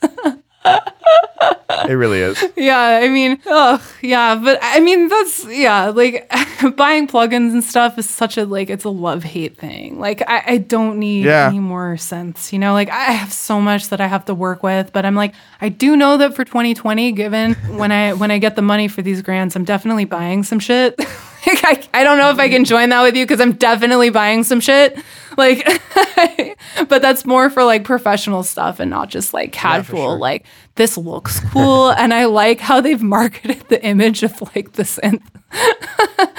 It 0.63 1.93
really 1.93 2.19
is. 2.19 2.43
Yeah, 2.55 2.99
I 3.01 3.09
mean, 3.09 3.39
oh 3.47 3.81
yeah, 4.01 4.35
but 4.35 4.59
I 4.61 4.79
mean 4.79 5.07
that's 5.07 5.45
yeah, 5.45 5.85
like 5.87 6.29
buying 6.75 7.07
plugins 7.07 7.51
and 7.53 7.63
stuff 7.63 7.97
is 7.97 8.07
such 8.07 8.37
a 8.37 8.45
like 8.45 8.69
it's 8.69 8.83
a 8.83 8.89
love 8.89 9.23
hate 9.23 9.57
thing. 9.57 9.99
Like 9.99 10.21
I, 10.27 10.43
I 10.45 10.57
don't 10.57 10.99
need 10.99 11.25
Yeah. 11.25 11.47
any 11.47 11.59
more 11.59 11.97
sense, 11.97 12.53
you 12.53 12.59
know. 12.59 12.73
Like 12.73 12.89
I 12.89 13.05
have 13.05 13.33
so 13.33 13.59
much 13.59 13.89
that 13.89 13.99
I 13.99 14.07
have 14.07 14.25
to 14.25 14.35
work 14.35 14.61
with, 14.61 14.93
but 14.93 15.05
I'm 15.05 15.15
like 15.15 15.33
I 15.59 15.69
do 15.69 15.95
know 15.97 16.17
that 16.17 16.35
for 16.35 16.45
2020, 16.45 17.11
given 17.13 17.53
when 17.77 17.91
I 17.91 18.13
when 18.13 18.29
I 18.31 18.37
get 18.37 18.55
the 18.55 18.61
money 18.61 18.87
for 18.87 19.01
these 19.01 19.21
grants, 19.21 19.55
I'm 19.55 19.63
definitely 19.65 20.05
buying 20.05 20.43
some 20.43 20.59
shit. 20.59 20.99
like 21.47 21.65
I, 21.65 21.83
I 21.95 22.03
don't 22.03 22.19
know 22.19 22.29
if 22.29 22.37
I 22.37 22.49
can 22.49 22.63
join 22.65 22.89
that 22.89 23.01
with 23.01 23.15
you 23.15 23.25
because 23.25 23.41
I'm 23.41 23.53
definitely 23.53 24.11
buying 24.11 24.43
some 24.43 24.59
shit. 24.59 24.99
Like, 25.37 25.65
but 26.89 27.01
that's 27.01 27.25
more 27.25 27.49
for 27.49 27.63
like 27.63 27.83
professional 27.83 28.43
stuff 28.43 28.79
and 28.79 28.89
not 28.89 29.09
just 29.09 29.33
like 29.33 29.51
casual. 29.51 30.09
sure. 30.11 30.17
Like 30.17 30.45
this 30.75 30.97
looks 30.97 31.39
cool, 31.51 31.89
and 31.97 32.13
I 32.13 32.25
like 32.25 32.59
how 32.59 32.81
they've 32.81 33.01
marketed 33.01 33.61
the 33.69 33.83
image 33.85 34.23
of 34.23 34.41
like 34.55 34.73
the 34.73 34.83
synth. 34.83 35.21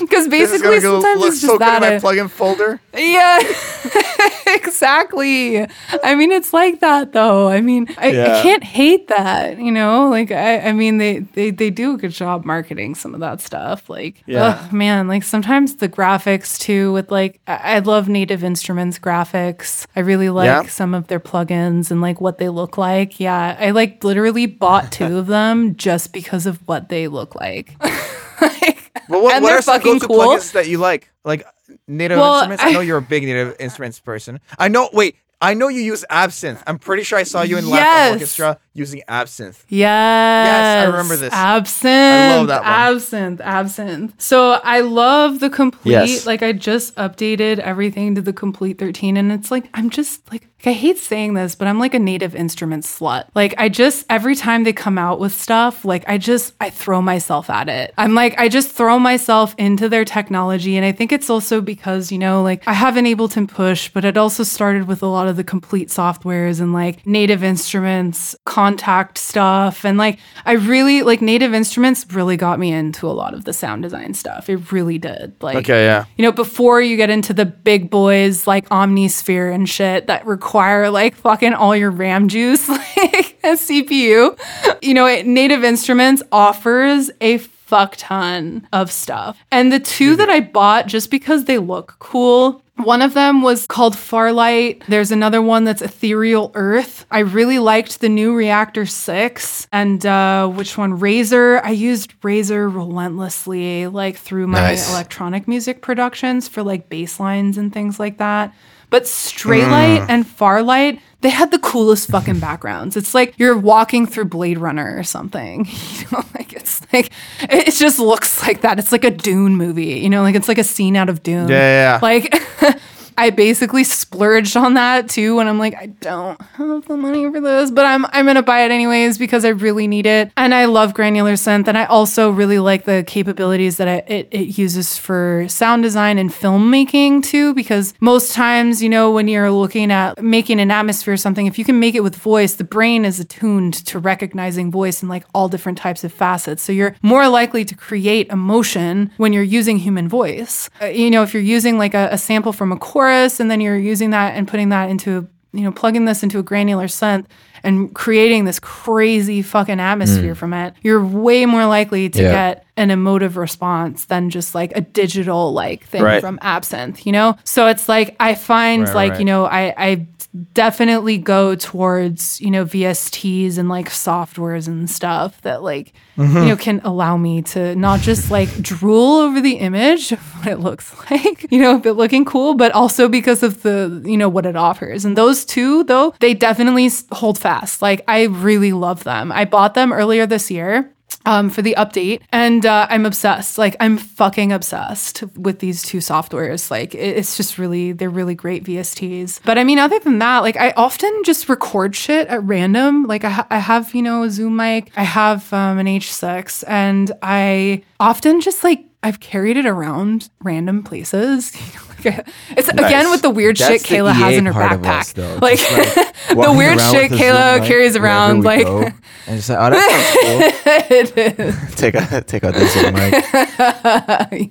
Because 0.00 0.28
basically, 0.28 0.80
go 0.80 1.00
sometimes 1.00 1.24
it's 1.24 1.40
just 1.42 1.58
that. 1.58 1.80
my 1.80 1.90
plugin 1.98 2.28
folder. 2.30 2.80
yeah, 2.94 3.38
exactly. 4.54 5.66
I 6.04 6.14
mean, 6.14 6.32
it's 6.32 6.52
like 6.52 6.80
that 6.80 7.12
though. 7.12 7.48
I 7.48 7.60
mean, 7.60 7.86
I, 7.98 8.10
Yeah. 8.10 8.38
I 8.38 8.42
can't 8.42 8.64
hate 8.64 9.08
that. 9.08 9.58
You 9.58 9.70
know, 9.72 10.08
like 10.08 10.30
I, 10.30 10.60
I 10.60 10.72
mean, 10.72 10.98
they, 10.98 11.18
they 11.20 11.50
they 11.50 11.70
do 11.70 11.94
a 11.94 11.96
good 11.96 12.10
job 12.12 12.44
marketing 12.44 12.94
some 12.94 13.14
of 13.14 13.20
that 13.20 13.40
stuff. 13.40 13.88
Like, 13.90 14.22
Yeah. 14.26 14.44
ugh, 14.62 14.72
man, 14.72 15.08
like 15.08 15.22
sometimes 15.22 15.76
the 15.76 15.88
graphics 15.88 16.58
too. 16.58 16.92
With 16.92 17.10
like, 17.10 17.40
I, 17.46 17.76
I 17.76 17.78
love 17.80 18.08
Native 18.08 18.42
Instruments 18.44 18.98
graphics. 18.98 19.86
I 19.96 20.00
really 20.00 20.30
like 20.30 20.46
Yeah. 20.46 20.62
some 20.66 20.94
of 20.94 21.06
their 21.08 21.20
plugins 21.20 21.90
and 21.90 22.00
like 22.00 22.20
what 22.20 22.38
they 22.38 22.48
look 22.48 22.76
like. 22.78 23.20
Yeah, 23.20 23.56
I 23.58 23.69
like 23.72 24.02
literally 24.04 24.46
bought 24.46 24.92
two 24.98 25.18
of 25.18 25.26
them 25.26 25.76
just 25.76 26.12
because 26.12 26.46
of 26.46 26.58
what 26.68 26.88
they 26.88 27.08
look 27.08 27.34
like. 27.34 27.74
like 28.40 28.90
Well, 29.08 29.22
what, 29.22 29.34
and 29.36 29.42
what 29.42 29.48
they're 29.50 29.58
are 29.58 29.62
some 29.62 29.78
fucking 29.80 29.92
go-to 29.98 30.06
cool. 30.06 30.18
plugins 30.18 30.52
that 30.52 30.68
you 30.68 30.78
like? 30.78 31.10
Like 31.24 31.44
native 31.86 32.18
Well, 32.18 32.34
instruments. 32.36 32.62
I, 32.64 32.68
I- 32.68 32.72
know 32.72 32.80
you're 32.80 32.98
a 32.98 33.02
big 33.02 33.24
native 33.24 33.56
instruments 33.60 34.00
person. 34.00 34.40
I 34.58 34.68
know. 34.68 34.88
Wait, 34.92 35.16
I 35.42 35.54
know 35.54 35.68
you 35.68 35.80
use 35.80 36.04
Absynth. 36.10 36.62
I'm 36.66 36.78
pretty 36.78 37.02
sure 37.02 37.18
I 37.18 37.22
saw 37.22 37.40
you 37.40 37.56
in 37.56 37.64
Latin 37.68 37.78
Yes. 37.86 38.12
Orchestra 38.12 38.58
using 38.74 39.02
Absynth. 39.08 39.64
Yes. 39.70 40.46
Yes. 40.46 40.82
I 40.82 40.90
remember 40.90 41.16
this. 41.16 41.32
Absynth. 41.32 41.86
I 41.86 42.36
love 42.36 42.48
that 42.48 42.62
one. 42.62 42.96
Absynth. 42.98 43.38
Absynth. 43.38 44.12
So 44.20 44.60
I 44.62 44.80
love 44.80 45.40
the 45.40 45.48
Komplete. 45.48 45.92
Yes. 45.92 46.26
Like 46.26 46.42
I 46.42 46.52
just 46.52 46.94
updated 46.96 47.58
everything 47.58 48.14
to 48.16 48.20
the 48.20 48.34
Komplete 48.34 48.78
13, 48.78 49.16
and 49.16 49.32
it's 49.32 49.50
like 49.50 49.70
I'm 49.72 49.88
just 49.88 50.30
like 50.30 50.46
I 50.66 50.72
hate 50.72 50.98
saying 50.98 51.34
this, 51.34 51.54
but 51.54 51.68
I'm 51.68 51.78
like 51.78 51.94
a 51.94 51.98
native 51.98 52.34
instrument 52.34 52.84
slut. 52.84 53.26
Like 53.34 53.54
I 53.58 53.68
just 53.68 54.06
every 54.10 54.34
time 54.34 54.64
they 54.64 54.72
come 54.72 54.98
out 54.98 55.20
with 55.20 55.32
stuff, 55.32 55.84
like 55.84 56.04
I 56.08 56.18
just 56.18 56.54
I 56.60 56.70
throw 56.70 57.00
myself 57.00 57.50
at 57.50 57.68
it. 57.68 57.94
I'm 57.96 58.14
like 58.14 58.38
I 58.38 58.48
just 58.48 58.70
throw 58.70 58.98
myself 58.98 59.54
into 59.58 59.88
their 59.88 60.04
technology, 60.04 60.76
and 60.76 60.84
I 60.84 60.92
think 60.92 61.12
it's 61.12 61.30
also 61.30 61.60
because 61.60 62.12
you 62.12 62.18
know 62.18 62.42
like 62.42 62.62
I 62.66 62.72
have 62.72 62.96
an 62.96 63.04
Ableton 63.04 63.48
push, 63.48 63.88
but 63.88 64.04
it 64.04 64.16
also 64.16 64.42
started 64.42 64.86
with 64.86 65.02
a 65.02 65.06
lot 65.06 65.28
of 65.28 65.36
the 65.36 65.44
Komplete 65.44 65.88
softwares 65.88 66.60
and 66.60 66.72
like 66.72 67.06
native 67.06 67.42
instruments, 67.42 68.36
Kontakt 68.46 69.18
stuff, 69.18 69.84
and 69.84 69.98
like 69.98 70.18
I 70.44 70.52
really 70.52 71.02
like 71.02 71.22
native 71.22 71.54
instruments 71.54 72.06
really 72.12 72.36
got 72.36 72.58
me 72.58 72.72
into 72.72 73.06
a 73.06 73.12
lot 73.12 73.34
of 73.34 73.44
the 73.44 73.52
sound 73.52 73.82
design 73.82 74.14
stuff. 74.14 74.48
It 74.48 74.72
really 74.72 74.98
did. 74.98 75.34
Like 75.42 75.56
Okay, 75.56 75.84
yeah. 75.84 76.04
you 76.16 76.24
know, 76.24 76.32
before 76.32 76.80
you 76.80 76.96
get 76.96 77.10
into 77.10 77.32
the 77.32 77.46
big 77.46 77.90
boys 77.90 78.46
like 78.46 78.68
Omnisphere 78.68 79.52
and 79.54 79.68
shit 79.68 80.06
that 80.06 80.26
require 80.50 80.90
like 80.90 81.14
fucking 81.14 81.54
all 81.54 81.76
your 81.76 81.92
RAM 81.92 82.26
juice, 82.26 82.68
like 82.68 83.38
a 83.44 83.54
CPU, 83.54 84.36
you 84.82 84.94
know, 84.94 85.06
it, 85.06 85.24
Native 85.24 85.62
Instruments 85.62 86.24
offers 86.32 87.08
a 87.20 87.38
fuck 87.38 87.94
ton 87.96 88.66
of 88.72 88.90
stuff. 88.90 89.38
And 89.52 89.72
the 89.72 89.78
two 89.78 90.16
that 90.16 90.28
I 90.28 90.40
bought 90.40 90.88
just 90.88 91.08
because 91.08 91.44
they 91.44 91.58
look 91.58 91.94
cool. 92.00 92.62
One 92.78 93.00
of 93.02 93.12
them 93.14 93.42
was 93.42 93.66
called 93.68 93.94
Farlight. 93.94 94.82
There's 94.88 95.12
another 95.12 95.40
one 95.42 95.62
that's 95.64 95.82
Ethereal 95.82 96.50
Earth. 96.54 97.04
I 97.12 97.20
really 97.20 97.58
liked 97.60 98.00
the 98.00 98.08
new 98.08 98.34
Reaktor 98.34 98.88
6 98.88 99.68
and 99.70 100.04
uh, 100.04 100.48
which 100.48 100.76
one? 100.78 100.98
Razor. 100.98 101.60
I 101.62 101.70
used 101.70 102.14
Razor 102.24 102.68
relentlessly, 102.70 103.86
like 103.86 104.16
through 104.16 104.46
my 104.48 104.60
Nice. 104.62 104.90
electronic 104.90 105.46
music 105.46 105.80
productions 105.82 106.48
for 106.48 106.62
like 106.64 106.88
bass 106.88 107.20
lines 107.20 107.56
and 107.58 107.72
things 107.72 108.00
like 108.00 108.16
that. 108.18 108.52
But 108.90 109.04
Straylight 109.04 110.00
mm. 110.00 110.06
and 110.08 110.26
Farlight, 110.26 111.00
they 111.20 111.30
had 111.30 111.50
the 111.50 111.58
coolest 111.58 112.08
fucking 112.08 112.40
backgrounds. 112.40 112.96
It's 112.96 113.14
like 113.14 113.34
you're 113.38 113.56
walking 113.56 114.06
through 114.06 114.26
Blade 114.26 114.58
Runner 114.58 114.96
or 114.96 115.04
something. 115.04 115.66
You 116.00 116.06
know, 116.12 116.24
like 116.34 116.52
it's 116.54 116.80
like 116.92 117.06
it 117.42 117.68
it 117.68 117.74
just 117.74 117.98
looks 117.98 118.42
like 118.42 118.62
that. 118.62 118.78
It's 118.78 118.90
like 118.90 119.04
a 119.04 119.10
Dune 119.10 119.56
movie. 119.56 120.00
You 120.00 120.08
know, 120.08 120.22
like 120.22 120.34
it's 120.34 120.48
like 120.48 120.58
a 120.58 120.64
scene 120.64 120.96
out 120.96 121.08
of 121.08 121.22
Dune. 121.22 121.48
Yeah, 121.48 121.56
yeah, 121.56 121.94
yeah. 121.94 121.98
Like 122.02 122.42
I 123.16 123.30
basically 123.30 123.84
splurged 123.84 124.56
on 124.56 124.74
that 124.74 125.08
too, 125.08 125.36
when 125.36 125.48
I'm 125.48 125.58
like, 125.58 125.74
I 125.74 125.86
don't 125.86 126.40
have 126.40 126.86
the 126.86 126.96
money 126.96 127.30
for 127.30 127.40
this, 127.40 127.70
but 127.70 127.86
I'm 127.86 128.06
I'm 128.06 128.26
gonna 128.26 128.42
buy 128.42 128.64
it 128.64 128.70
anyways 128.70 129.18
because 129.18 129.44
I 129.44 129.50
really 129.50 129.86
need 129.86 130.06
it, 130.06 130.32
and 130.36 130.54
I 130.54 130.66
love 130.66 130.94
granular 130.94 131.34
synth, 131.34 131.68
and 131.68 131.76
I 131.76 131.84
also 131.84 132.30
really 132.30 132.58
like 132.58 132.84
the 132.84 133.04
capabilities 133.06 133.76
that 133.76 134.08
it, 134.10 134.28
it, 134.30 134.58
uses 134.58 134.96
for 134.96 135.46
sound 135.48 135.82
design 135.82 136.18
and 136.18 136.30
filmmaking 136.30 137.22
too. 137.22 137.54
Because 137.54 137.94
most 138.00 138.32
times, 138.32 138.82
you 138.82 138.88
know, 138.88 139.10
when 139.10 139.28
you're 139.28 139.50
looking 139.50 139.92
at 139.92 140.22
making 140.22 140.60
an 140.60 140.70
atmosphere 140.70 141.14
or 141.14 141.16
something, 141.16 141.46
if 141.46 141.58
you 141.58 141.64
can 141.64 141.78
make 141.78 141.94
it 141.94 142.02
with 142.02 142.16
voice, 142.16 142.54
the 142.54 142.64
brain 142.64 143.04
is 143.04 143.20
attuned 143.20 143.74
to 143.86 143.98
recognizing 143.98 144.70
voice 144.70 145.02
in 145.02 145.08
like 145.08 145.24
all 145.34 145.48
different 145.48 145.78
types 145.78 146.04
of 146.04 146.12
facets, 146.12 146.62
so 146.62 146.72
you're 146.72 146.96
more 147.02 147.28
likely 147.28 147.64
to 147.64 147.74
create 147.74 148.28
emotion 148.28 149.10
when 149.16 149.32
you're 149.32 149.42
using 149.42 149.78
human 149.78 150.08
voice. 150.08 150.68
Uh, 150.80 150.86
you 150.86 151.10
know, 151.10 151.22
if 151.22 151.32
you're 151.34 151.42
using 151.42 151.78
like 151.78 151.94
a, 151.94 152.08
a 152.12 152.18
sample 152.18 152.52
from 152.52 152.72
a 152.72 152.76
chorus 153.00 153.40
and 153.40 153.50
then 153.50 153.60
you're 153.60 153.78
using 153.78 154.10
that 154.10 154.34
and 154.36 154.46
putting 154.46 154.68
that 154.70 154.90
into, 154.90 155.26
you 155.52 155.62
know, 155.62 155.72
plugging 155.72 156.04
this 156.04 156.22
into 156.22 156.38
a 156.38 156.42
granular 156.42 156.86
synth 156.86 157.26
and 157.62 157.94
creating 157.94 158.44
this 158.44 158.58
crazy 158.58 159.42
fucking 159.42 159.80
atmosphere 159.80 160.34
mm. 160.34 160.36
from 160.36 160.52
it, 160.54 160.74
you're 160.82 161.04
way 161.04 161.46
more 161.46 161.66
likely 161.66 162.08
to 162.08 162.22
Yeah. 162.22 162.32
get 162.32 162.66
an 162.76 162.90
emotive 162.90 163.36
response 163.36 164.06
than 164.06 164.30
just 164.30 164.54
like 164.54 164.72
a 164.76 164.80
digital 164.80 165.52
like 165.52 165.84
thing 165.84 166.02
Right. 166.02 166.20
from 166.20 166.38
Absynth, 166.38 167.04
you 167.04 167.12
know? 167.12 167.36
So 167.44 167.66
it's 167.68 167.88
like 167.88 168.16
I 168.20 168.34
find 168.34 168.84
Right, 168.84 168.94
like, 168.94 169.10
right. 169.12 169.18
you 169.18 169.24
know, 169.26 169.44
I 169.44 169.74
I 169.76 170.06
definitely 170.52 171.18
go 171.18 171.54
towards, 171.54 172.40
you 172.40 172.50
know, 172.50 172.64
VSTs 172.64 173.58
and 173.58 173.68
like 173.68 173.88
softwares 173.88 174.68
and 174.68 174.88
stuff 174.88 175.40
that 175.42 175.62
like 175.62 175.92
Mm-hmm. 176.16 176.36
you 176.36 176.44
know 176.48 176.56
can 176.56 176.80
allow 176.84 177.16
me 177.16 177.40
to 177.40 177.74
not 177.76 178.00
just 178.00 178.30
like 178.30 178.50
drool 178.60 179.20
over 179.20 179.40
the 179.40 179.54
image 179.54 180.12
of 180.12 180.18
what 180.36 180.48
it 180.48 180.58
looks 180.58 180.94
like, 181.10 181.50
you 181.50 181.58
know, 181.62 181.76
of 181.76 181.86
it 181.86 181.94
looking 181.94 182.26
cool, 182.26 182.52
but 182.54 182.72
also 182.72 183.08
because 183.08 183.42
of 183.42 183.62
the, 183.62 184.02
you 184.04 184.18
know, 184.18 184.28
what 184.28 184.44
it 184.44 184.54
offers. 184.54 185.06
And 185.06 185.16
those 185.16 185.46
two 185.46 185.82
though, 185.84 186.12
they 186.20 186.34
definitely 186.34 186.90
hold 187.10 187.38
fast. 187.38 187.80
Like 187.80 188.04
I 188.06 188.24
really 188.24 188.72
love 188.72 189.04
them. 189.04 189.32
I 189.32 189.46
bought 189.46 189.72
them 189.72 189.94
earlier 189.94 190.26
this 190.26 190.50
year 190.50 190.92
um, 191.26 191.50
for 191.50 191.62
the 191.62 191.74
update. 191.78 192.22
And 192.32 192.64
uh, 192.64 192.86
I'm 192.90 193.06
obsessed. 193.06 193.58
Like, 193.58 193.76
I'm 193.80 193.96
fucking 193.98 194.52
obsessed 194.52 195.22
with 195.36 195.58
these 195.58 195.82
two 195.82 195.98
softwares. 195.98 196.70
Like, 196.70 196.94
it's 196.94 197.36
just 197.36 197.58
really, 197.58 197.92
they're 197.92 198.10
really 198.10 198.34
great 198.34 198.64
VSTs. 198.64 199.40
But 199.44 199.58
I 199.58 199.64
mean, 199.64 199.78
other 199.78 199.98
than 199.98 200.18
that, 200.18 200.40
like, 200.40 200.56
I 200.56 200.72
often 200.76 201.22
just 201.24 201.48
record 201.48 201.94
shit 201.94 202.28
at 202.28 202.42
random. 202.44 203.04
Like, 203.04 203.24
I, 203.24 203.30
ha- 203.30 203.46
I 203.50 203.58
have, 203.58 203.94
you 203.94 204.02
know, 204.02 204.22
a 204.22 204.30
Zoom 204.30 204.56
mic, 204.56 204.90
I 204.96 205.04
have 205.04 205.52
um, 205.52 205.78
an 205.78 205.86
H6, 205.86 206.64
and 206.66 207.12
I 207.22 207.82
often 207.98 208.40
just 208.40 208.64
like, 208.64 208.84
I've 209.02 209.18
carried 209.20 209.56
it 209.56 209.64
around 209.66 210.28
random 210.42 210.82
places. 210.82 211.54
You 211.56 212.12
know, 212.12 212.16
like, 212.18 212.28
it's 212.56 212.68
again 212.68 213.10
with 213.10 213.22
the 213.22 213.30
weird 213.30 213.56
That's 213.56 213.82
shit 213.82 213.82
Kayla 213.82 214.12
has 214.12 214.36
in 214.36 214.46
her 214.46 214.52
backpack. 214.52 215.00
us, 215.00 215.12
though. 215.12 215.38
like, 215.42 215.58
Just, 215.58 215.94
the 216.28 216.54
weird 216.56 216.78
shit 216.80 217.10
Kayla 217.12 217.58
Zoom 217.58 217.66
carries 217.66 217.96
around. 217.96 218.38
we 218.40 218.44
Like, 218.46 218.64
go, 218.66 218.78
and 219.26 219.36
just 219.36 219.48
like, 219.48 219.58
oh, 219.58 219.70
that 219.70 220.52
sounds 220.54 221.12
cool. 221.12 221.16
it 221.16 221.38
is. 221.38 221.74
take 221.76 221.94
out, 221.94 222.26
take 222.26 222.44
out 222.44 222.54
this 222.54 222.72
Zoom 222.74 222.94
mic. 222.94 223.12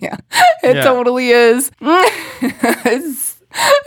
yeah, 0.01 0.17
it 0.63 0.75
Yeah. 0.77 0.83
totally 0.83 1.29
is. 1.29 1.71
It's- 1.81 3.35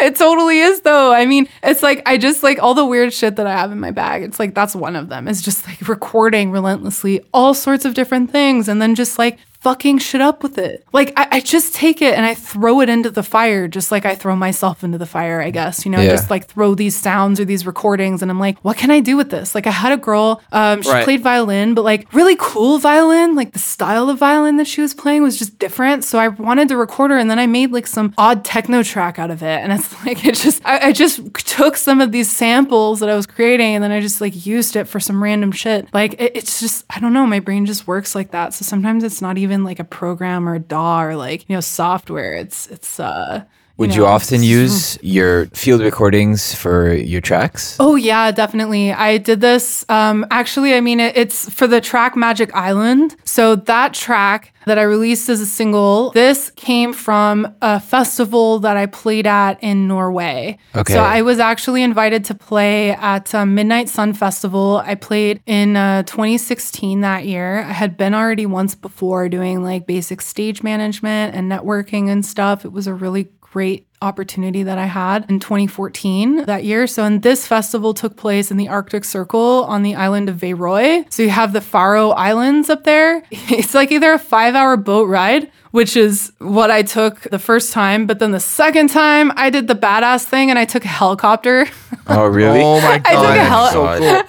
it 0.01 0.17
totally 0.17 0.59
is 0.59 0.81
though. 0.81 1.13
I 1.13 1.25
mean, 1.25 1.47
it's 1.63 1.85
like 1.85 2.03
I 2.05 2.19
just 2.19 2.43
like 2.43 2.61
all 2.61 2.75
the 2.75 2.85
weird 2.85 3.13
shit 3.13 3.37
that 3.37 3.47
I 3.47 3.53
have 3.53 3.71
in 3.71 3.79
my 3.79 3.93
bag. 3.93 4.25
It's 4.25 4.41
like 4.41 4.57
that's 4.57 4.75
one 4.75 4.97
of 4.97 5.09
them. 5.09 5.29
Is 5.29 5.41
just 5.41 5.69
like 5.69 5.81
recording 5.89 6.51
relentlessly 6.51 7.25
all 7.33 7.55
sorts 7.55 7.85
of 7.85 7.95
different 7.95 8.33
things 8.33 8.69
and 8.69 8.83
then 8.83 8.97
just 8.97 9.21
like 9.21 9.39
fucking 9.63 9.99
shit 9.99 10.21
up 10.21 10.43
with 10.43 10.59
it. 10.59 10.85
Like 10.93 11.13
I, 11.17 11.29
I 11.33 11.41
just 11.41 11.75
take 11.75 12.03
it 12.03 12.15
and 12.17 12.27
I 12.27 12.35
throw 12.35 12.81
it 12.81 12.89
into 12.89 13.11
the 13.11 13.23
fire, 13.23 13.69
just 13.69 13.93
like 13.93 14.05
I 14.05 14.15
throw 14.17 14.35
myself 14.35 14.83
into 14.83 14.99
the 14.99 15.07
fire, 15.07 15.41
I 15.41 15.51
guess. 15.51 15.85
You 15.85 15.93
know, 15.93 16.01
Yeah. 16.01 16.11
just 16.11 16.31
like 16.31 16.47
throw 16.47 16.75
these 16.75 16.97
sounds 16.97 17.39
or 17.39 17.45
these 17.45 17.65
recordings, 17.65 18.23
and 18.23 18.31
I'm 18.31 18.41
like, 18.41 18.59
what 18.61 18.77
can 18.77 18.91
I 18.91 18.99
do 19.01 19.17
with 19.17 19.31
this? 19.31 19.55
Like 19.55 19.67
I 19.69 19.71
had 19.71 19.93
a 19.93 19.97
girl, 19.97 20.41
um, 20.51 20.83
she 20.83 20.91
Right. 20.91 21.05
played 21.05 21.23
violin, 21.23 21.75
but 21.75 21.85
like 21.85 22.13
really 22.13 22.37
cool 22.39 22.79
violin. 22.79 23.35
Like 23.37 23.53
the 23.53 23.59
style 23.61 24.09
of 24.11 24.19
violin 24.19 24.57
that 24.57 24.67
she 24.67 24.81
was 24.81 24.95
playing 24.95 25.23
was 25.23 25.39
just 25.39 25.59
different. 25.59 26.03
So 26.05 26.19
I 26.19 26.29
wanted 26.29 26.69
to 26.69 26.77
record 26.77 27.13
her, 27.13 27.17
and 27.19 27.31
then 27.31 27.39
I 27.39 27.47
made 27.47 27.71
like 27.71 27.87
some 27.87 28.13
odd 28.19 28.45
techno 28.45 28.83
track 28.83 29.19
out 29.19 29.31
of 29.31 29.43
it. 29.43 29.61
And 29.63 29.73
it's 29.73 29.93
like 30.05 30.25
it 30.25 30.35
just 30.35 30.61
I, 30.65 30.89
I 30.89 30.93
just 30.93 31.21
took 31.35 31.77
some 31.77 32.01
of 32.01 32.11
these 32.11 32.31
samples 32.31 32.99
that 33.01 33.09
I 33.09 33.15
was 33.15 33.27
creating, 33.27 33.75
and 33.77 33.85
then 33.85 33.93
I 33.93 34.01
just 34.01 34.21
like 34.21 34.45
used 34.45 34.75
it 34.75 34.89
for 34.89 34.99
some 34.99 35.23
random 35.23 35.53
shit. 35.53 35.87
Like 35.95 36.15
it, 36.15 36.33
it's 36.35 36.59
just 36.59 36.85
I 36.91 36.99
don't 36.99 37.13
know, 37.13 37.27
my 37.29 37.39
brain 37.39 37.65
just 37.65 37.87
works 37.87 38.15
like 38.17 38.33
that. 38.33 38.55
So 38.55 38.65
sometimes 38.65 39.05
it's 39.05 39.23
not 39.23 39.39
even 39.39 39.52
like 39.61 39.79
a 39.79 39.85
program 39.85 40.49
or 40.49 40.55
a 40.55 40.59
DAW 40.59 41.03
or 41.05 41.17
like 41.17 41.49
you 41.49 41.55
know 41.55 41.61
software. 41.61 42.35
It's 42.35 42.67
it's 42.69 42.99
uh. 43.01 43.45
Would 43.79 43.95
you 43.95 44.03
know, 44.03 44.07
often 44.07 44.43
use 44.43 44.99
your 45.03 45.47
field 45.47 45.81
recordings 45.81 46.55
for 46.55 46.93
your 46.95 47.21
tracks? 47.21 47.77
Oh 47.81 47.97
yeah, 47.97 48.31
definitely. 48.31 48.93
I 48.93 49.19
did 49.19 49.41
this. 49.41 49.85
Um, 49.89 50.27
actually, 50.31 50.75
I 50.75 50.81
mean, 50.81 51.01
it, 51.01 51.17
it's 51.17 51.49
for 51.49 51.67
the 51.67 51.81
track 51.81 52.15
Magic 52.15 52.55
Island. 52.55 53.17
So 53.25 53.57
that 53.57 53.95
track 53.95 54.53
that 54.67 54.79
I 54.79 54.83
released 54.83 55.29
as 55.29 55.41
a 55.41 55.47
single, 55.47 56.11
this 56.13 56.51
came 56.51 56.93
from 56.93 57.53
a 57.63 57.81
festival 57.81 58.59
that 58.61 58.77
I 58.77 58.87
played 58.87 59.27
at 59.27 59.63
in 59.63 59.89
Norway. 59.89 60.59
Okay. 60.75 60.93
So 60.93 61.01
I 61.01 61.23
was 61.23 61.39
actually 61.39 61.83
invited 61.83 62.25
to 62.27 62.35
play 62.35 62.93
at 62.93 63.35
um, 63.35 63.55
Midnight 63.55 63.89
Sun 63.89 64.13
Festival. 64.13 64.83
I 64.85 64.95
played 64.95 65.43
in 65.47 65.77
uh, 65.77 66.03
2016 66.05 67.01
that 67.01 67.25
year. 67.25 67.61
I 67.63 67.73
had 67.73 67.97
been 67.97 68.15
already 68.15 68.47
once 68.47 68.75
before 68.75 69.29
doing 69.29 69.63
like 69.63 69.87
basic 69.87 70.21
stage 70.21 70.63
management 70.63 71.35
and 71.35 71.51
networking 71.51 72.09
and 72.09 72.25
stuff. 72.25 72.65
It 72.65 72.73
was 72.73 72.87
a 72.87 72.95
really 72.95 73.31
great 73.53 73.87
opportunity 74.01 74.63
that 74.65 74.79
I 74.79 74.87
had 74.87 75.29
in 75.31 75.39
2014 75.39 76.47
that 76.47 76.65
year. 76.65 76.87
So, 76.87 77.05
and 77.05 77.23
this 77.23 77.47
festival 77.47 77.93
took 77.95 78.17
place 78.17 78.51
in 78.51 78.57
the 78.57 78.69
Arctic 78.69 79.05
Circle 79.05 79.65
on 79.69 79.83
the 79.83 79.95
island 79.95 80.29
of 80.29 80.37
Værøy. 80.37 81.05
So 81.13 81.23
you 81.23 81.31
have 81.31 81.53
the 81.53 81.61
Faroe 81.61 82.11
Islands 82.13 82.71
up 82.71 82.85
there. 82.85 83.23
It's 83.31 83.75
like 83.75 83.93
either 83.93 84.13
a 84.13 84.19
five 84.19 84.55
hour 84.55 84.77
boat 84.77 85.09
ride. 85.09 85.51
Which 85.73 85.97
is 85.97 86.31
what 86.39 86.71
I 86.71 86.83
took 86.83 87.23
the 87.31 87.39
first 87.39 87.73
time. 87.73 88.07
But 88.07 88.19
then 88.19 88.31
the 88.33 88.41
second 88.41 88.91
time, 88.91 89.33
I 89.37 89.49
did 89.49 89.69
the 89.69 89.75
badass 89.75 90.25
thing 90.25 90.51
and 90.51 90.59
I 90.59 90.67
took 90.67 90.85
a 90.85 90.89
helicopter. 91.01 91.67
Oh, 92.09 92.27
really? 92.27 92.61
Oh 92.61 92.79
my 92.83 92.99
god, 92.99 93.07
I 93.07 93.15
took 93.15 93.25
a 93.25 93.39
that's 93.39 93.49
hel- 93.49 93.71
so 93.73 93.83
cool. 93.99 94.23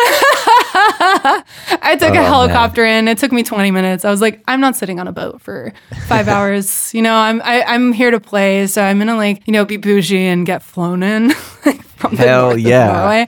I 1.81 1.95
took 1.97 2.11
Oh, 2.15 2.19
a 2.19 2.23
helicopter 2.23 2.85
in. 2.85 3.07
It 3.07 3.17
took 3.17 3.31
me 3.31 3.43
20 3.43 3.71
minutes. 3.71 4.05
I 4.05 4.11
was 4.11 4.21
like, 4.21 4.43
I'm 4.47 4.59
not 4.61 4.75
sitting 4.75 4.99
on 4.99 5.07
a 5.07 5.11
boat 5.11 5.41
for 5.41 5.71
five 6.07 6.27
hours. 6.35 6.93
You 6.93 7.01
know, 7.01 7.15
I'm 7.15 7.41
I, 7.43 7.63
I'm 7.63 7.93
here 7.93 8.11
to 8.11 8.19
play, 8.19 8.67
so 8.67 8.81
I'm 8.83 8.99
gonna 8.99 9.15
like 9.15 9.45
you 9.47 9.53
know 9.53 9.65
be 9.65 9.77
bougie 9.77 10.25
and 10.25 10.45
get 10.45 10.63
flown 10.63 11.01
in. 11.03 11.29
like, 11.65 11.81
from 11.83 12.15
the 12.15 12.23
Hell 12.23 12.57
yeah. 12.57 13.25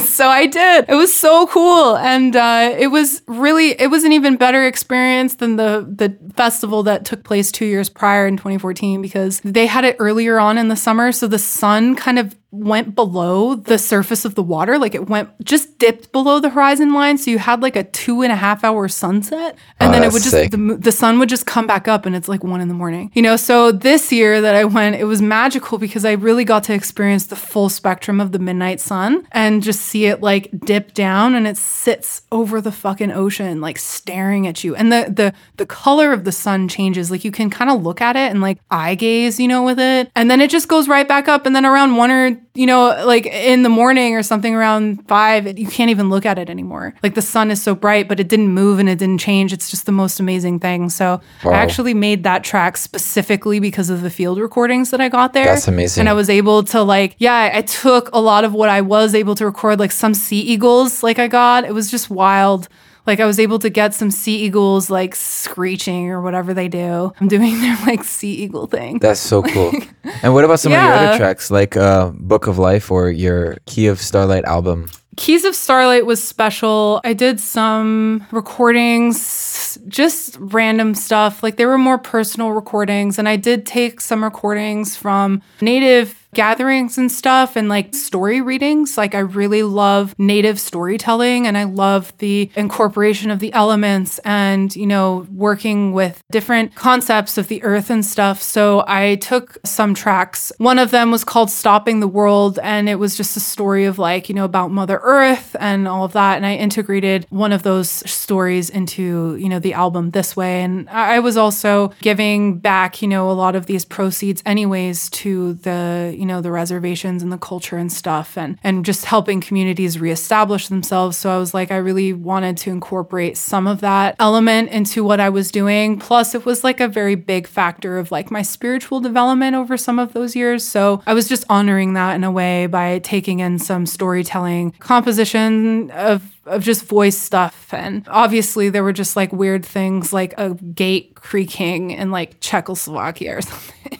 So 0.00 0.28
I 0.28 0.46
did. 0.46 0.84
It 0.88 0.94
was 0.94 1.14
so 1.14 1.46
cool, 1.46 1.96
and 1.96 2.36
uh, 2.36 2.74
it 2.78 2.88
was 2.88 3.22
really 3.26 3.70
it 3.80 3.88
was 3.90 4.04
an 4.04 4.12
even 4.12 4.36
better 4.36 4.66
experience 4.66 5.36
than 5.36 5.56
the 5.56 5.86
the 5.88 6.14
festival 6.34 6.82
that 6.82 7.04
took 7.06 7.24
place 7.24 7.50
two 7.50 7.64
years 7.66 7.88
prior 7.88 8.26
in 8.26 8.36
2014 8.36 9.00
because 9.00 9.40
they 9.40 9.66
had 9.66 9.84
it 9.84 9.96
earlier 9.98 10.38
on 10.38 10.58
in 10.58 10.68
the 10.68 10.76
summer, 10.76 11.12
so 11.12 11.26
the 11.26 11.38
sun 11.38 11.94
kind 11.96 12.18
of 12.18 12.36
went 12.50 12.94
below 12.94 13.56
the 13.56 13.76
surface 13.78 14.24
of 14.24 14.36
the 14.36 14.42
water 14.42 14.78
like 14.78 14.94
it 14.94 15.08
went 15.08 15.28
just 15.44 15.76
dipped 15.80 16.12
below 16.12 16.38
the 16.38 16.48
horizon 16.50 16.73
line 16.80 17.16
so 17.18 17.30
you 17.30 17.38
had 17.38 17.62
like 17.62 17.76
a 17.76 17.84
two 17.84 18.22
and 18.22 18.32
a 18.32 18.36
half 18.36 18.64
hour 18.64 18.88
sunset 18.88 19.56
and 19.80 19.90
Oh, 19.90 19.92
then 19.92 20.02
it 20.02 20.12
would 20.12 20.22
just 20.22 20.50
the, 20.50 20.76
the 20.80 20.92
sun 20.92 21.18
would 21.18 21.28
just 21.28 21.46
come 21.46 21.66
back 21.66 21.88
up 21.88 22.06
and 22.06 22.14
it's 22.16 22.28
like 22.28 22.42
one 22.42 22.60
in 22.60 22.68
the 22.68 22.74
morning 22.74 23.10
you 23.14 23.22
know? 23.22 23.36
So 23.36 23.72
this 23.72 24.12
year 24.12 24.40
that 24.40 24.54
i 24.54 24.64
went 24.64 24.96
it 24.96 25.04
was 25.04 25.20
magical 25.22 25.78
because 25.78 26.04
i 26.04 26.12
really 26.12 26.44
got 26.44 26.64
to 26.64 26.74
experience 26.74 27.26
the 27.26 27.36
full 27.36 27.68
spectrum 27.68 28.20
of 28.20 28.32
the 28.32 28.38
midnight 28.38 28.80
sun 28.80 29.26
and 29.32 29.62
just 29.62 29.80
see 29.80 30.06
it 30.06 30.20
like 30.20 30.50
dip 30.64 30.94
down 30.94 31.34
and 31.34 31.46
it 31.46 31.56
sits 31.56 32.22
over 32.32 32.60
the 32.60 32.72
fucking 32.72 33.12
ocean 33.12 33.60
like 33.60 33.78
staring 33.78 34.46
at 34.46 34.64
you. 34.64 34.74
And 34.74 34.92
the 34.92 35.06
the 35.08 35.32
the 35.56 35.66
color 35.66 36.12
of 36.12 36.24
the 36.24 36.32
sun 36.32 36.68
changes. 36.68 37.10
Like 37.10 37.24
you 37.24 37.30
can 37.30 37.50
kind 37.50 37.70
of 37.70 37.82
look 37.82 38.00
at 38.00 38.16
it 38.16 38.30
and 38.30 38.40
like 38.40 38.58
eye 38.70 38.94
gaze 38.94 39.38
you 39.38 39.48
know 39.48 39.62
with 39.62 39.78
it. 39.78 40.10
And 40.16 40.30
then 40.30 40.40
it 40.40 40.50
just 40.50 40.68
goes 40.68 40.88
right 40.88 41.06
back 41.06 41.28
up 41.28 41.46
and 41.46 41.54
then 41.54 41.64
around 41.66 41.96
one 41.96 42.10
or 42.10 42.40
you 42.54 42.66
know 42.66 43.02
like 43.06 43.26
in 43.26 43.62
the 43.62 43.68
morning 43.68 44.14
or 44.14 44.22
something 44.22 44.54
around 44.54 45.06
five 45.08 45.58
you 45.58 45.66
can't 45.66 45.90
even 45.90 46.08
look 46.08 46.24
at 46.24 46.38
it 46.38 46.48
anymore 46.48 46.63
like 47.02 47.14
the 47.14 47.22
sun 47.22 47.50
is 47.50 47.62
so 47.62 47.74
bright 47.74 48.08
but 48.08 48.18
it 48.20 48.28
didn't 48.28 48.48
move 48.48 48.78
and 48.78 48.88
it 48.88 48.98
didn't 48.98 49.18
change 49.18 49.52
it's 49.52 49.70
just 49.70 49.86
the 49.86 49.92
most 49.92 50.18
amazing 50.20 50.58
thing 50.58 50.88
so 50.90 51.20
Wow. 51.44 51.52
i 51.52 51.54
actually 51.56 51.94
made 51.94 52.22
that 52.24 52.44
track 52.44 52.76
specifically 52.76 53.60
because 53.60 53.90
of 53.90 54.02
the 54.02 54.10
field 54.10 54.38
recordings 54.38 54.90
that 54.90 55.00
i 55.00 55.08
got 55.08 55.32
there 55.32 55.44
That's 55.46 55.68
amazing. 55.68 56.00
and 56.02 56.08
i 56.08 56.12
was 56.12 56.28
able 56.30 56.62
to 56.64 56.82
like 56.82 57.16
yeah 57.18 57.34
I- 57.34 57.58
i 57.58 57.62
took 57.62 58.08
a 58.12 58.20
lot 58.20 58.44
of 58.44 58.52
what 58.54 58.68
i 58.68 58.80
was 58.80 59.14
able 59.14 59.34
to 59.36 59.44
record 59.44 59.78
like 59.78 59.92
some 59.92 60.14
sea 60.14 60.40
eagles 60.40 61.02
like 61.02 61.18
i 61.18 61.28
got 61.28 61.64
it 61.64 61.74
was 61.74 61.90
just 61.90 62.10
wild 62.10 62.68
like 63.06 63.20
I 63.20 63.26
was 63.26 63.38
able 63.38 63.58
to 63.58 63.68
get 63.68 63.92
some 63.92 64.10
sea 64.10 64.36
eagles 64.46 64.88
like 64.88 65.14
screeching 65.14 66.08
or 66.10 66.22
whatever 66.22 66.54
they 66.54 66.68
do. 66.68 67.12
I'm 67.20 67.28
doing 67.28 67.60
their 67.60 67.76
like 67.86 68.02
sea 68.02 68.32
eagle 68.32 68.66
thing. 68.66 68.98
That's 68.98 69.20
so 69.20 69.42
cool. 69.42 69.72
and 70.22 70.32
what 70.32 70.42
about 70.44 70.58
some 70.58 70.72
of 70.72 70.80
your 70.80 70.90
other 70.90 71.18
tracks, 71.18 71.50
like 71.50 71.76
uh, 71.76 72.12
Book 72.14 72.46
of 72.46 72.56
Life 72.56 72.90
or 72.90 73.10
your 73.10 73.58
Key 73.66 73.88
of 73.88 74.00
Starlight 74.00 74.46
album? 74.46 74.88
Keys 75.16 75.44
of 75.44 75.54
Starlight 75.54 76.06
was 76.06 76.22
special. 76.22 77.00
I 77.04 77.12
did 77.12 77.40
some 77.40 78.26
recordings, 78.30 79.78
just 79.88 80.36
random 80.40 80.94
stuff. 80.94 81.42
Like 81.42 81.56
they 81.56 81.66
were 81.66 81.78
more 81.78 81.98
personal 81.98 82.52
recordings. 82.52 83.18
And 83.18 83.28
I 83.28 83.36
did 83.36 83.66
take 83.66 84.00
some 84.00 84.24
recordings 84.24 84.96
from 84.96 85.42
native 85.60 86.23
gatherings 86.34 86.98
and 86.98 87.10
stuff 87.10 87.56
and 87.56 87.68
like 87.68 87.94
story 87.94 88.40
readings. 88.40 88.98
Like 88.98 89.14
I 89.14 89.20
really 89.20 89.62
love 89.62 90.14
native 90.18 90.60
storytelling 90.60 91.46
and 91.46 91.56
I 91.56 91.64
love 91.64 92.12
the 92.18 92.50
incorporation 92.56 93.30
of 93.30 93.38
the 93.38 93.52
elements 93.52 94.18
and, 94.20 94.74
you 94.74 94.86
know, 94.86 95.26
working 95.30 95.92
with 95.92 96.22
different 96.30 96.74
concepts 96.74 97.38
of 97.38 97.48
the 97.48 97.62
earth 97.62 97.90
and 97.90 98.04
stuff. 98.04 98.42
So 98.42 98.84
I 98.86 99.16
took 99.16 99.58
some 99.64 99.94
tracks. 99.94 100.52
One 100.58 100.78
of 100.78 100.90
them 100.90 101.10
was 101.10 101.24
called 101.24 101.50
Stopping 101.50 102.00
the 102.00 102.08
World 102.08 102.58
and 102.62 102.88
it 102.88 102.96
was 102.96 103.16
just 103.16 103.36
a 103.36 103.40
story 103.40 103.84
of 103.84 103.98
like, 103.98 104.28
you 104.28 104.34
know, 104.34 104.44
about 104.44 104.70
Mother 104.70 105.00
Earth 105.02 105.56
and 105.58 105.86
all 105.88 106.04
of 106.04 106.12
that. 106.12 106.36
And 106.36 106.46
I 106.46 106.56
integrated 106.56 107.26
one 107.30 107.52
of 107.52 107.62
those 107.62 107.88
stories 107.88 108.70
into, 108.70 109.36
you 109.36 109.48
know, 109.48 109.58
the 109.58 109.74
album 109.74 110.10
this 110.10 110.36
way. 110.36 110.62
And 110.62 110.88
I 110.88 111.20
was 111.20 111.36
also 111.36 111.92
giving 112.00 112.58
back, 112.58 113.02
you 113.02 113.08
know, 113.08 113.30
a 113.30 113.32
lot 113.32 113.54
of 113.54 113.66
these 113.66 113.84
proceeds 113.84 114.42
anyways 114.46 115.10
to 115.10 115.54
the, 115.54 116.14
you 116.16 116.23
know, 116.24 116.40
the 116.40 116.50
reservations 116.50 117.22
and 117.22 117.32
the 117.32 117.38
culture 117.38 117.76
and 117.76 117.92
stuff 117.92 118.36
and 118.36 118.58
and 118.62 118.84
just 118.84 119.04
helping 119.04 119.40
communities 119.40 119.98
reestablish 119.98 120.68
themselves. 120.68 121.16
So 121.16 121.30
I 121.30 121.38
was 121.38 121.54
like, 121.54 121.70
I 121.70 121.76
really 121.76 122.12
wanted 122.12 122.56
to 122.58 122.70
incorporate 122.70 123.36
some 123.36 123.66
of 123.66 123.80
that 123.80 124.16
element 124.18 124.70
into 124.70 125.04
what 125.04 125.20
I 125.20 125.28
was 125.28 125.50
doing. 125.50 125.98
Plus 125.98 126.34
it 126.34 126.44
was 126.44 126.64
like 126.64 126.80
a 126.80 126.88
very 126.88 127.14
big 127.14 127.46
factor 127.46 127.98
of 127.98 128.10
like 128.10 128.30
my 128.30 128.42
spiritual 128.42 129.00
development 129.00 129.56
over 129.56 129.76
some 129.76 129.98
of 129.98 130.12
those 130.12 130.34
years. 130.36 130.64
So 130.66 131.02
I 131.06 131.14
was 131.14 131.28
just 131.28 131.44
honoring 131.48 131.94
that 131.94 132.14
in 132.14 132.24
a 132.24 132.30
way 132.30 132.66
by 132.66 132.98
taking 133.00 133.40
in 133.40 133.58
some 133.58 133.86
storytelling 133.86 134.72
composition 134.78 135.90
of 135.90 136.34
of 136.46 136.62
just 136.62 136.84
voice 136.84 137.16
stuff 137.16 137.72
and 137.72 138.06
obviously 138.08 138.68
there 138.68 138.84
were 138.84 138.92
just 138.92 139.16
like 139.16 139.32
weird 139.32 139.64
things 139.64 140.12
like 140.12 140.34
a 140.36 140.54
gate 140.54 141.14
creaking 141.14 141.90
in 141.90 142.10
like 142.10 142.38
Czechoslovakia 142.40 143.38
or 143.38 143.40
something 143.40 143.98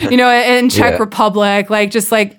you 0.00 0.16
know 0.16 0.30
in 0.30 0.68
Czech 0.70 0.92
Yeah. 0.94 0.98
Republic 0.98 1.70
like 1.70 1.90
just 1.90 2.10
like 2.12 2.38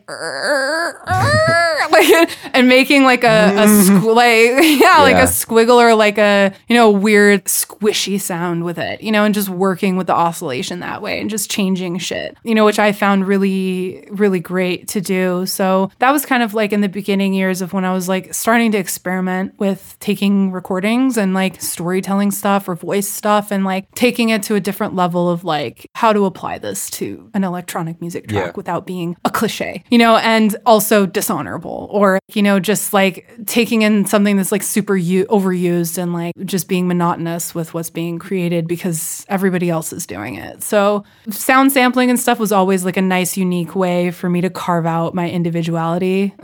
like 1.92 2.30
and 2.54 2.68
making 2.68 3.04
like 3.04 3.24
a, 3.24 3.54
a 3.56 3.66
squ- 3.66 4.16
like 4.16 4.64
yeah 4.80 5.02
like 5.02 5.16
a 5.16 5.28
squiggle 5.28 5.78
or 5.78 5.96
like 5.96 6.18
a 6.18 6.54
you 6.68 6.76
know 6.76 6.90
weird 6.90 7.46
squishy 7.46 8.20
sound 8.20 8.64
with 8.64 8.78
it 8.78 9.02
you 9.02 9.12
know 9.12 9.24
and 9.24 9.34
just 9.34 9.50
working 9.50 9.96
with 9.98 10.08
the 10.08 10.14
oscillation 10.14 10.80
that 10.80 11.02
way 11.02 11.20
and 11.20 11.30
just 11.30 11.50
changing 11.50 11.98
shit 11.98 12.38
you 12.44 12.54
know 12.56 12.66
which 12.66 12.80
I 12.80 12.92
found 12.92 13.28
really 13.28 14.08
really 14.12 14.40
great 14.40 14.88
to 14.90 15.02
do 15.02 15.46
so 15.46 15.92
that 16.00 16.12
was 16.12 16.26
kind 16.26 16.44
of 16.44 16.54
like 16.54 16.72
in 16.74 16.82
the 16.82 16.90
beginning 16.90 17.34
years 17.34 17.62
of 17.62 17.74
when 17.74 17.86
I 17.86 17.94
was 17.94 18.08
like 18.10 18.34
starting 18.34 18.72
to 18.74 18.78
experiment 18.78 19.54
with 19.60 19.96
taking 20.00 20.52
recordings 20.52 21.18
and 21.18 21.34
like 21.34 21.62
storytelling 21.62 22.32
stuff 22.32 22.68
or 22.68 22.76
voice 22.76 23.08
stuff 23.08 23.52
and 23.52 23.64
like 23.64 23.90
taking 23.96 24.30
it 24.30 24.44
to 24.44 24.56
a 24.56 24.60
different 24.60 24.96
level 24.96 25.30
of 25.30 25.44
like 25.44 25.90
how 25.96 26.14
to 26.14 26.26
apply 26.26 26.58
this 26.58 26.90
to 26.92 27.30
an 27.34 27.44
electronic 27.50 28.00
music 28.00 28.28
track 28.30 28.46
Yeah. 28.46 28.52
without 28.56 28.86
being 28.88 29.18
a 29.26 29.30
cliche, 29.30 29.84
you 29.92 29.98
know, 29.98 30.16
and 30.18 30.56
also 30.66 31.06
dishonorable 31.06 31.88
or, 31.92 32.20
you 32.34 32.42
know, 32.42 32.60
just 32.60 32.94
like 32.94 33.28
taking 33.46 33.82
in 33.82 34.06
something 34.06 34.38
that's 34.38 34.52
like 34.52 34.64
super 34.64 34.96
u- 34.96 35.26
overused 35.28 35.98
and 35.98 36.14
like 36.14 36.34
just 36.46 36.68
being 36.68 36.88
monotonous 36.88 37.54
with 37.54 37.74
what's 37.74 37.90
being 37.90 38.20
created 38.20 38.68
because 38.68 39.26
everybody 39.28 39.70
else 39.70 39.92
is 39.92 40.06
doing 40.08 40.36
it. 40.36 40.64
So, 40.64 41.04
sound 41.30 41.72
sampling 41.72 42.10
and 42.10 42.20
stuff 42.20 42.40
was 42.40 42.52
always 42.52 42.86
like 42.86 42.98
a 42.98 43.02
nice, 43.02 43.36
unique 43.38 43.76
way 43.76 44.12
for 44.12 44.30
me 44.30 44.42
to 44.42 44.50
carve 44.50 44.86
out 44.86 45.14
my 45.14 45.30
individuality. 45.30 46.34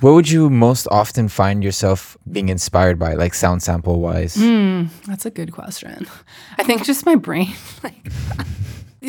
What 0.00 0.14
would 0.14 0.28
you 0.30 0.50
most 0.50 0.88
often 0.90 1.28
find 1.28 1.62
yourself 1.62 2.16
being 2.32 2.48
inspired 2.48 2.98
by, 2.98 3.14
like 3.14 3.34
sound 3.34 3.62
sample 3.62 4.00
wise? 4.00 4.34
Hmm, 4.34 4.86
that's 5.06 5.26
a 5.26 5.30
good 5.30 5.52
question. 5.52 6.08
I 6.58 6.64
think 6.64 6.82
just 6.84 7.06
my 7.06 7.14
brain. 7.14 7.54
Like, 7.84 7.94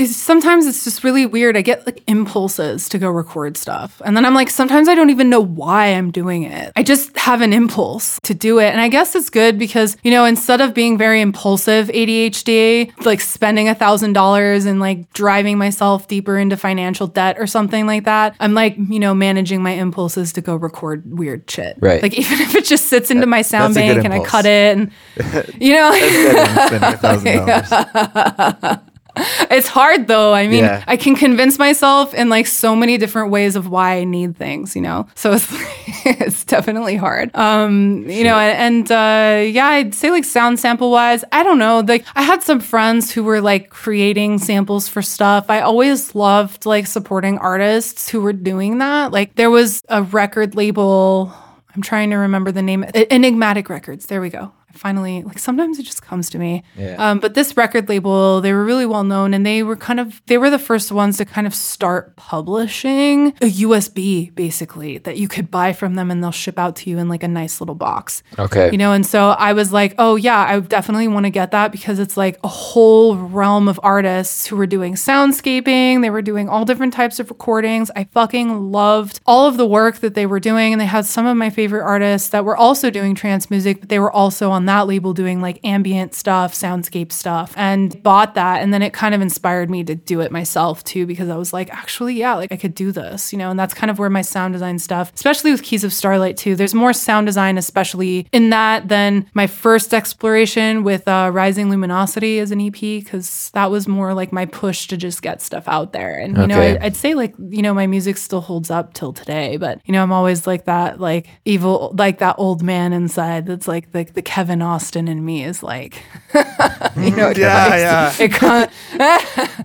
sometimes 0.06 0.66
it's 0.66 0.84
just 0.84 1.04
really 1.04 1.26
weird. 1.26 1.58
I 1.58 1.62
get 1.62 1.86
like 1.86 2.04
impulses 2.08 2.88
to 2.90 2.98
go 2.98 3.10
record 3.10 3.58
stuff. 3.58 4.02
And 4.06 4.16
then 4.16 4.26
I'm 4.26 4.34
like, 4.34 4.50
sometimes 4.50 4.88
I 4.88 4.96
don't 4.96 5.10
even 5.10 5.30
know 5.30 5.42
why 5.42 5.88
I'm 5.88 6.12
doing 6.12 6.44
it. 6.44 6.72
I 6.76 6.84
just 6.84 7.16
have 7.18 7.42
an 7.42 7.54
impulse 7.54 8.20
to 8.24 8.34
do 8.34 8.60
it. 8.60 8.72
And 8.72 8.80
I 8.80 8.88
guess 8.88 9.16
it's 9.16 9.30
good 9.30 9.60
because, 9.60 9.98
you 10.04 10.12
know, 10.12 10.26
instead 10.26 10.62
of 10.62 10.74
being 10.74 10.98
very 10.98 11.22
impulsive 11.22 11.88
ADHD, 11.88 13.06
like 13.06 13.22
spending 13.22 13.68
a 13.68 13.76
thousand 13.76 14.14
dollars 14.14 14.66
and 14.66 14.80
like 14.80 15.12
driving 15.14 15.58
myself 15.58 16.08
deeper 16.08 16.38
into 16.38 16.58
financial 16.58 17.08
debt 17.08 17.38
or 17.40 17.48
something 17.48 17.86
like 17.86 18.06
that, 18.06 18.36
I'm 18.40 18.54
like, 18.54 18.76
you 18.78 19.00
know, 19.00 19.14
managing 19.14 19.62
my 19.62 19.72
impulses 19.72 20.34
to 20.34 20.42
go 20.42 20.56
record 20.56 21.18
weird 21.18 21.50
shit. 21.50 21.78
Right. 21.80 22.02
Like 22.02 22.14
even 22.18 22.40
if 22.40 22.56
it 22.56 22.66
just 22.66 22.88
sits 22.88 23.12
into 23.12 23.28
my 23.28 23.42
sound 23.42 23.76
that's 23.76 23.86
a 23.86 23.96
good 23.96 24.04
bank 24.04 24.06
and 24.06 24.14
I 24.14 24.26
cut 24.26 24.46
it 24.46 24.78
and, 24.78 24.92
you 25.62 25.74
know, 25.74 25.92
$1,000. 25.92 28.82
It's 29.52 29.68
hard 29.68 30.08
though. 30.08 30.34
I 30.34 30.48
mean, 30.48 30.64
Yeah. 30.64 30.84
I 30.88 30.96
can 30.96 31.16
convince 31.16 31.60
myself 31.60 32.14
in 32.14 32.30
like 32.30 32.48
so 32.48 32.76
many 32.76 32.98
different 32.98 33.32
ways 33.32 33.56
of 33.58 33.68
why 33.68 33.98
I 33.98 34.04
need 34.06 34.38
things, 34.38 34.76
you 34.76 34.82
know. 34.82 35.08
So 35.16 35.34
it's 35.34 35.48
it's 36.06 36.46
definitely 36.46 36.96
hard. 36.96 37.36
Um, 37.36 38.10
you 38.10 38.24
know, 38.24 38.38
and 38.38 38.90
uh 38.92 39.44
yeah, 39.46 39.68
I'd 39.68 39.94
say 39.94 40.10
like 40.12 40.24
sound 40.24 40.60
sample 40.60 40.90
wise, 40.92 41.24
I 41.32 41.44
don't 41.44 41.60
know. 41.60 41.82
Like 41.86 42.06
I 42.16 42.22
had 42.22 42.44
some 42.44 42.60
friends 42.62 43.12
who 43.12 43.24
were 43.24 43.42
like 43.42 43.70
creating 43.70 44.38
samples 44.40 44.88
for 44.88 45.02
stuff. 45.02 45.50
I 45.50 45.62
always 45.62 46.16
loved 46.16 46.66
like 46.66 46.88
supporting 46.88 47.38
artists 47.40 48.10
who 48.10 48.22
were 48.22 48.34
doing 48.34 48.78
that. 48.78 49.12
Like 49.12 49.36
there 49.36 49.52
was 49.52 49.82
a 49.90 50.04
record 50.04 50.56
label 50.56 51.34
I'm 51.76 51.82
trying 51.82 52.10
to 52.10 52.18
remember 52.18 52.52
the 52.52 52.62
name. 52.62 52.84
Enigmatic 52.94 53.70
Records. 53.70 54.06
There 54.08 54.20
we 54.20 54.30
go. 54.30 54.52
Finally, 54.74 55.24
like 55.24 55.40
sometimes 55.40 55.80
it 55.80 55.84
just 55.84 56.02
comes 56.02 56.30
to 56.32 56.40
me. 56.40 56.64
Yeah. 56.78 56.96
Um, 56.98 57.20
but 57.20 57.34
this 57.34 57.56
record 57.58 57.90
label, 57.90 58.42
they 58.42 58.54
were 58.54 58.64
really 58.64 58.86
well 58.86 59.04
known 59.04 59.34
and 59.34 59.46
they 59.46 59.64
were 59.64 59.76
kind 59.76 60.00
of, 60.00 60.22
they 60.28 60.38
were 60.38 60.50
the 60.50 60.60
first 60.60 60.92
ones 60.92 61.18
to 61.18 61.26
kind 61.26 61.48
of 61.48 61.56
start 61.56 62.16
publishing 62.16 63.28
a 63.42 63.52
USB 63.52 64.34
basically 64.36 64.98
that 65.00 65.18
you 65.18 65.28
could 65.28 65.52
buy 65.52 65.74
from 65.74 65.96
them 65.96 66.12
and 66.12 66.24
they'll 66.24 66.32
ship 66.32 66.58
out 66.58 66.76
to 66.78 66.90
you 66.90 66.98
in 66.98 67.10
like 67.10 67.24
a 67.24 67.28
nice 67.28 67.62
little 67.62 67.76
box. 67.76 68.24
Okay. 68.38 68.72
You 68.72 68.78
know, 68.78 68.94
and 68.94 69.06
so 69.06 69.30
I 69.30 69.54
was 69.54 69.72
like, 69.72 69.96
oh 69.98 70.16
yeah, 70.16 70.40
I 70.40 70.60
definitely 70.60 71.08
want 71.08 71.26
to 71.26 71.30
get 71.30 71.52
that 71.52 71.72
because 71.72 72.00
it's 72.00 72.18
like 72.18 72.40
a 72.44 72.48
whole 72.48 73.16
realm 73.16 73.68
of 73.68 73.80
artists 73.84 74.48
who 74.48 74.56
were 74.56 74.68
doing 74.68 74.96
soundscaping. 74.96 76.02
They 76.02 76.10
were 76.10 76.22
doing 76.22 76.50
all 76.50 76.66
different 76.66 76.94
types 76.94 77.20
of 77.20 77.30
recordings. 77.30 77.92
I 77.96 78.06
fucking 78.06 78.72
loved 78.72 79.20
all 79.26 79.48
of 79.48 79.58
the 79.58 79.68
work 79.68 79.98
that 80.00 80.14
they 80.14 80.26
were 80.26 80.40
doing. 80.40 80.74
And 80.74 80.82
they 80.82 80.86
had 80.86 81.06
some 81.06 81.26
of 81.26 81.38
my 81.38 81.50
favorite 81.50 81.84
artists 81.84 82.30
that 82.30 82.46
were 82.46 82.56
also 82.56 82.90
doing 82.90 83.16
trance 83.16 83.50
music, 83.50 83.80
but 83.82 83.90
they 83.90 84.00
were 84.00 84.12
also 84.12 84.52
on 84.52 84.61
that 84.66 84.88
label 84.88 85.14
doing 85.14 85.42
like 85.42 85.60
ambient 85.64 86.14
stuff, 86.14 86.54
soundscape 86.54 87.12
stuff, 87.12 87.54
and 87.56 88.02
bought 88.04 88.36
that. 88.36 88.62
And 88.62 88.74
then 88.74 88.82
it 88.82 88.94
kind 88.94 89.16
of 89.16 89.22
inspired 89.22 89.70
me 89.70 89.84
to 89.84 89.96
do 89.96 90.22
it 90.22 90.32
myself 90.32 90.84
too, 90.84 91.06
because 91.06 91.30
I 91.30 91.36
was 91.38 91.54
like, 91.54 91.72
actually, 91.74 92.16
yeah, 92.16 92.36
like 92.36 92.52
I 92.52 92.58
could 92.58 92.76
do 92.76 92.92
this, 92.92 93.32
you 93.32 93.40
know, 93.40 93.50
and 93.50 93.60
that's 93.60 93.74
kind 93.74 93.90
of 93.90 94.00
where 94.00 94.10
my 94.10 94.22
sound 94.22 94.54
design 94.54 94.80
stuff, 94.80 95.12
especially 95.16 95.52
with 95.52 95.64
Keys 95.64 95.84
of 95.84 95.94
Starlight 95.94 96.38
too. 96.38 96.56
There's 96.56 96.74
more 96.74 96.94
sound 96.94 97.28
design, 97.28 97.58
especially 97.58 98.28
in 98.32 98.50
that, 98.50 98.90
than 98.90 99.30
my 99.34 99.48
first 99.48 99.94
exploration 99.94 100.84
with 100.84 101.08
uh, 101.08 101.30
Rising 101.34 101.70
Luminosity 101.70 102.40
as 102.40 102.52
an 102.52 102.60
EP, 102.60 102.74
because 102.74 103.52
that 103.54 103.72
was 103.72 103.88
more 103.88 104.14
like 104.14 104.34
my 104.34 104.46
push 104.46 104.88
to 104.88 104.98
just 104.98 105.22
get 105.22 105.42
stuff 105.42 105.68
out 105.68 105.94
there. 105.94 106.18
And, 106.18 106.38
you 106.38 106.48
know, 106.48 106.60
I, 106.60 106.78
I'd 106.82 106.96
say 106.96 107.14
like, 107.14 107.34
you 107.38 107.62
know, 107.62 107.74
my 107.74 107.88
music 107.88 108.18
still 108.18 108.42
holds 108.42 108.70
up 108.70 108.94
till 108.94 109.14
today, 109.14 109.58
but, 109.58 109.80
you 109.86 109.94
know, 109.94 110.04
I'm 110.04 110.12
always 110.12 110.46
like 110.46 110.66
that, 110.66 111.00
like 111.00 111.28
evil, 111.46 111.94
like 111.98 112.20
that 112.20 112.36
old 112.38 112.62
man 112.64 112.92
inside 112.92 113.46
that's 113.46 113.68
like 113.68 113.92
the, 113.92 114.04
the 114.04 114.22
Kevin 114.22 114.51
Austin 114.60 115.08
in 115.08 115.24
me 115.24 115.44
is 115.44 115.62
like, 115.62 116.04
you 116.34 117.12
know, 117.16 117.30
Yeah, 117.36 117.76
yeah. 117.78 118.14
it 118.20 118.32
kind 118.32 118.72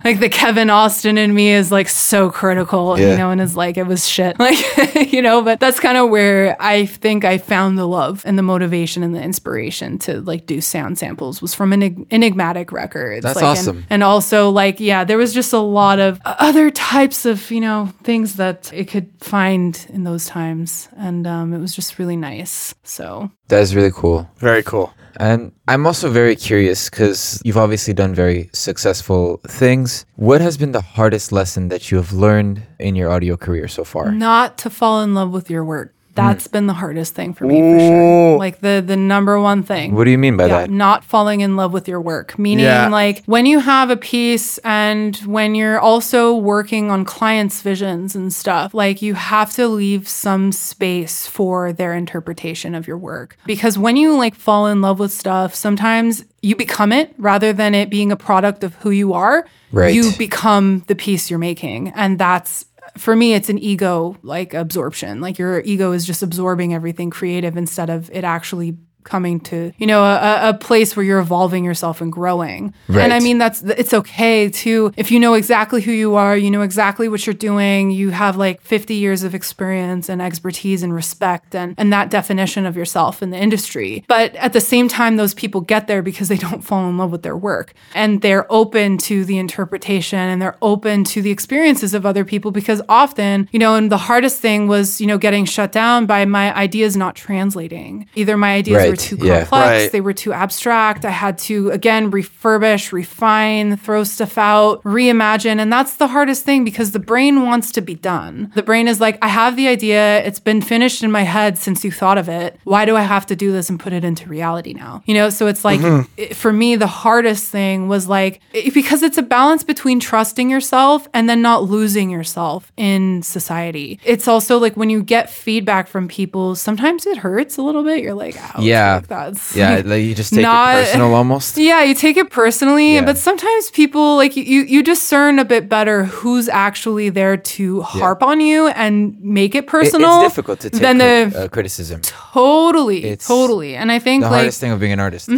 like 0.05 0.19
the 0.19 0.29
Kevin 0.29 0.69
Austin 0.69 1.17
in 1.17 1.33
me 1.33 1.49
is 1.49 1.71
like 1.71 1.89
so 1.89 2.29
critical, 2.29 2.99
Yeah. 2.99 3.11
you 3.13 3.17
know, 3.17 3.31
and 3.31 3.41
is 3.41 3.55
like 3.55 3.77
it 3.77 3.87
was 3.87 4.07
shit, 4.07 4.37
like 4.39 5.11
you 5.11 5.23
know. 5.23 5.41
But 5.41 5.59
that's 5.59 5.79
kind 5.79 5.97
of 5.97 6.09
where 6.09 6.55
I 6.61 6.85
think 6.85 7.25
I 7.25 7.39
found 7.39 7.77
the 7.79 7.87
love 7.87 8.21
and 8.25 8.37
the 8.37 8.43
motivation 8.43 9.01
and 9.01 9.15
the 9.15 9.21
inspiration 9.21 9.97
to 9.99 10.21
like 10.21 10.45
do 10.45 10.61
sound 10.61 10.99
samples 10.99 11.41
was 11.41 11.55
from 11.55 11.71
Enig- 11.71 12.05
Enigmatic 12.11 12.71
Records. 12.71 13.23
That's 13.23 13.35
like, 13.37 13.43
and- 13.45 13.57
awesome. 13.57 13.85
And, 13.89 14.03
also 14.03 14.49
like 14.51 14.79
yeah, 14.79 15.03
there 15.03 15.17
was 15.17 15.33
just 15.33 15.53
a 15.53 15.59
lot 15.59 15.99
of 15.99 16.21
other 16.25 16.69
types 16.69 17.25
of 17.25 17.49
you 17.49 17.61
know 17.61 17.91
things 18.03 18.35
that 18.35 18.71
it 18.73 18.85
could 18.85 19.09
find 19.19 19.87
in 19.89 20.03
those 20.03 20.27
times, 20.27 20.87
and 20.97 21.25
um, 21.25 21.53
it 21.53 21.57
was 21.59 21.73
just 21.75 21.97
really 21.97 22.15
nice. 22.15 22.73
So 22.83 23.31
That 23.49 23.61
is 23.61 23.75
really 23.75 23.91
cool. 23.91 24.29
Very 24.37 24.61
cool. 24.63 24.76
And 25.19 25.51
I'm 25.67 25.85
also 25.85 26.09
very 26.09 26.35
curious 26.35 26.89
because 26.89 27.41
you've 27.43 27.57
obviously 27.57 27.93
done 27.93 28.13
very 28.13 28.49
successful 28.53 29.41
things. 29.47 30.05
What 30.15 30.41
has 30.41 30.57
been 30.57 30.71
the 30.71 30.81
hardest 30.81 31.31
lesson 31.31 31.69
that 31.69 31.91
you 31.91 31.97
have 31.97 32.13
learned 32.13 32.61
in 32.79 32.95
your 32.95 33.11
audio 33.11 33.35
career 33.37 33.67
so 33.67 33.83
far? 33.83 34.11
not 34.11 34.57
to 34.59 34.69
fall 34.69 35.01
in 35.01 35.13
love 35.13 35.31
with 35.31 35.49
your 35.49 35.63
work. 35.65 35.93
That's 36.17 36.47
mm. 36.47 36.51
been 36.51 36.67
the 36.67 36.73
hardest 36.73 37.15
thing 37.15 37.33
for 37.33 37.45
me 37.45 37.59
for 37.59 37.75
Ooh. 37.75 37.79
sure. 37.79 38.37
Like 38.37 38.59
the 38.59 38.83
the 38.85 38.97
number 38.97 39.39
one 39.39 39.63
thing. 39.63 39.95
What 39.95 40.03
do 40.03 40.11
you 40.11 40.17
mean 40.17 40.35
by 40.35 40.47
yeah, 40.47 40.61
that? 40.61 40.69
not 40.69 41.03
falling 41.03 41.41
in 41.41 41.55
love 41.55 41.71
with 41.71 41.87
your 41.87 42.01
work. 42.01 42.37
Meaning 42.37 42.65
Yeah. 42.65 42.89
like 42.89 43.23
when 43.25 43.45
you 43.45 43.59
have 43.59 43.89
a 43.89 43.97
piece 43.97 44.57
and 44.59 45.15
when 45.17 45.55
you're 45.55 45.79
also 45.79 46.35
working 46.35 46.91
on 46.91 47.05
clients' 47.05 47.61
visions 47.61 48.15
and 48.15 48.33
stuff, 48.33 48.73
like 48.73 49.01
you 49.01 49.13
have 49.13 49.53
to 49.53 49.67
leave 49.67 50.07
some 50.07 50.51
space 50.51 51.25
for 51.27 51.71
their 51.71 51.93
interpretation 51.93 52.75
of 52.75 52.87
your 52.87 52.97
work. 52.97 53.37
Because 53.45 53.77
when 53.77 53.95
you 53.95 54.17
like 54.17 54.35
fall 54.35 54.67
in 54.67 54.81
love 54.81 54.99
with 54.99 55.11
stuff, 55.11 55.55
sometimes 55.55 56.25
you 56.41 56.55
become 56.55 56.91
it 56.91 57.13
rather 57.17 57.53
than 57.53 57.73
it 57.75 57.89
being 57.89 58.11
a 58.11 58.17
product 58.17 58.63
of 58.63 58.75
who 58.75 58.91
you 58.91 59.13
are. 59.13 59.45
Right. 59.71 59.93
You 59.93 60.11
become 60.17 60.83
the 60.87 60.95
piece 60.95 61.29
you're 61.29 61.39
making. 61.39 61.89
And 61.89 62.17
that's 62.19 62.65
for 62.95 63.15
me 63.15 63.33
it's 63.33 63.49
an 63.49 63.59
ego 63.59 64.17
like 64.21 64.53
absorption. 64.53 65.21
Like 65.21 65.37
your 65.37 65.61
ego 65.61 65.91
is 65.91 66.05
just 66.05 66.23
absorbing 66.23 66.73
everything 66.73 67.09
creative 67.09 67.57
instead 67.57 67.89
of 67.89 68.09
it 68.11 68.23
actually 68.23 68.77
coming 69.07 69.39
to 69.39 69.71
you 69.77 69.87
know 69.87 70.03
a, 70.03 70.49
a 70.49 70.53
place 70.53 70.95
where 70.95 71.03
you're 71.03 71.19
evolving 71.19 71.63
yourself 71.63 72.01
and 72.01 72.11
growing. 72.11 72.73
And 72.89 73.13
i 73.13 73.19
mean 73.19 73.37
that's 73.37 73.63
it's 73.63 73.93
okay 73.93 74.49
to 74.49 74.91
if 74.97 75.11
you 75.11 75.19
know 75.19 75.33
exactly 75.33 75.81
who 75.81 75.91
you 75.91 76.15
are 76.15 76.35
you 76.35 76.51
know 76.51 76.61
exactly 76.61 77.07
what 77.07 77.25
you're 77.25 77.33
doing 77.33 77.89
you 77.91 78.09
have 78.09 78.35
like 78.35 78.61
50 78.61 78.95
years 78.95 79.23
of 79.23 79.33
experience 79.33 80.09
and 80.09 80.21
expertise 80.21 80.83
and 80.83 80.93
respect 80.93 81.55
and 81.55 81.73
and 81.77 81.91
that 81.93 82.09
definition 82.09 82.65
of 82.65 82.75
yourself 82.75 83.23
in 83.23 83.29
the 83.29 83.37
industry. 83.37 84.03
But 84.07 84.35
at 84.35 84.53
the 84.53 84.59
same 84.59 84.87
time 84.87 85.15
those 85.15 85.33
people 85.33 85.61
get 85.61 85.87
there 85.87 86.01
because 86.01 86.27
they 86.27 86.37
don't 86.47 86.61
fall 86.61 86.89
in 86.89 86.97
love 86.97 87.11
with 87.11 87.23
their 87.23 87.37
work. 87.37 87.73
And 87.95 88.21
they're 88.21 88.51
open 88.51 88.97
to 89.09 89.23
the 89.23 89.37
interpretation 89.37 90.19
and 90.19 90.41
they're 90.41 90.57
open 90.61 91.05
to 91.05 91.21
the 91.21 91.31
experiences 91.31 91.93
of 91.93 92.05
other 92.05 92.25
people 92.25 92.51
because 92.51 92.81
often 92.89 93.47
you 93.51 93.59
know 93.59 93.75
and 93.75 93.89
the 93.91 93.97
hardest 94.09 94.41
thing 94.41 94.67
was 94.67 94.99
you 94.99 95.07
know 95.07 95.17
getting 95.17 95.45
shut 95.45 95.71
down 95.71 96.05
by 96.05 96.25
my 96.25 96.53
ideas 96.55 96.97
not 96.97 97.15
translating. 97.15 98.07
Either 98.15 98.35
my 98.35 98.55
ideas 98.55 98.83
were 98.83 98.89
Right, 98.89 98.96
too 98.97 99.17
yeah. 99.21 99.39
complex 99.39 99.67
Right. 99.67 99.91
they 99.91 100.01
were 100.01 100.13
too 100.13 100.33
abstract. 100.33 101.05
I 101.05 101.11
had 101.11 101.37
to 101.39 101.69
again 101.71 102.11
refurbish 102.11 102.91
refine 102.91 103.77
throw 103.77 104.03
stuff 104.03 104.37
out 104.37 104.83
reimagine. 104.83 105.59
And 105.59 105.71
that's 105.71 105.95
the 105.97 106.07
hardest 106.07 106.43
thing 106.45 106.63
because 106.63 106.91
the 106.91 106.99
brain 106.99 107.43
wants 107.43 107.71
to 107.73 107.81
be 107.81 107.95
done. 107.95 108.51
The 108.55 108.63
brain 108.63 108.87
is 108.87 108.99
like 108.99 109.17
i 109.21 109.27
have 109.27 109.55
the 109.55 109.67
idea. 109.67 110.23
It's 110.25 110.39
been 110.39 110.61
finished 110.61 111.03
in 111.03 111.11
my 111.11 111.23
head 111.23 111.57
since 111.57 111.83
you 111.83 111.91
thought 111.91 112.17
of 112.17 112.29
it. 112.29 112.59
Why 112.63 112.85
do 112.85 112.95
i 112.95 113.01
have 113.01 113.25
to 113.27 113.35
do 113.35 113.51
this 113.51 113.69
and 113.69 113.79
put 113.79 113.93
it 113.93 114.03
into 114.03 114.27
reality 114.29 114.73
now? 114.73 115.03
You 115.05 115.13
know 115.13 115.29
so 115.29 115.47
it's 115.47 115.63
like 115.65 115.79
mm-hmm. 115.79 116.11
it- 116.17 116.35
for 116.35 116.51
me 116.53 116.75
the 116.75 116.87
hardest 116.87 117.49
thing 117.49 117.87
was 117.87 118.07
like 118.07 118.41
it- 118.53 118.73
because 118.73 119.03
it's 119.03 119.17
a 119.17 119.23
balance 119.23 119.63
between 119.63 119.99
trusting 119.99 120.49
yourself 120.49 121.07
and 121.13 121.29
then 121.29 121.41
not 121.41 121.63
losing 121.63 122.09
yourself 122.09 122.71
in 122.77 123.21
society. 123.23 123.99
It's 124.03 124.27
also 124.27 124.57
like 124.57 124.75
when 124.75 124.89
you 124.89 125.03
get 125.03 125.29
feedback 125.29 125.87
from 125.87 126.07
people 126.07 126.55
sometimes 126.55 127.05
it 127.05 127.17
hurts 127.17 127.57
a 127.57 127.61
little 127.61 127.83
bit. 127.83 128.03
You're 128.03 128.13
like 128.13 128.35
ouch 128.37 128.63
Yeah, 128.63 128.86
Yeah. 128.87 128.95
like, 128.95 129.07
that's 129.07 129.55
Yeah, 129.55 129.81
like 129.85 130.03
you 130.03 130.13
just 130.15 130.33
take 130.33 130.41
Not- 130.43 130.75
it 130.77 130.85
personal 130.85 131.13
almost. 131.13 131.57
Yeah, 131.69 131.83
you 131.83 131.93
take 131.95 132.17
it 132.23 132.29
personally, 132.29 132.95
Yeah. 132.95 133.05
but 133.05 133.17
sometimes 133.17 133.69
people 133.71 134.15
like 134.21 134.35
you 134.37 134.61
you 134.73 134.81
discern 134.83 135.39
a 135.39 135.45
bit 135.45 135.63
better 135.69 135.97
who's 136.05 136.47
actually 136.49 137.09
there 137.19 137.37
to 137.57 137.81
harp 137.81 138.21
on 138.23 138.39
you 138.41 138.67
and 138.83 138.93
make 139.21 139.53
it 139.55 139.63
It- 139.63 139.67
personal. 139.77 140.13
it's 140.21 140.29
difficult 140.33 140.59
to 140.61 140.69
take 140.69 140.81
than 140.81 140.97
cri- 140.99 141.31
the 141.31 141.43
uh, 141.43 141.47
criticism. 141.55 142.01
totally, 142.33 143.03
It's 143.13 143.27
totally. 143.27 143.75
And 143.79 143.91
I 143.91 143.99
think 143.99 144.23
The 144.23 144.29
like 144.29 144.37
hardest 144.39 144.59
thing 144.61 144.71
of 144.73 144.79
being 144.79 144.93
an 144.93 144.99
artist. 144.99 145.29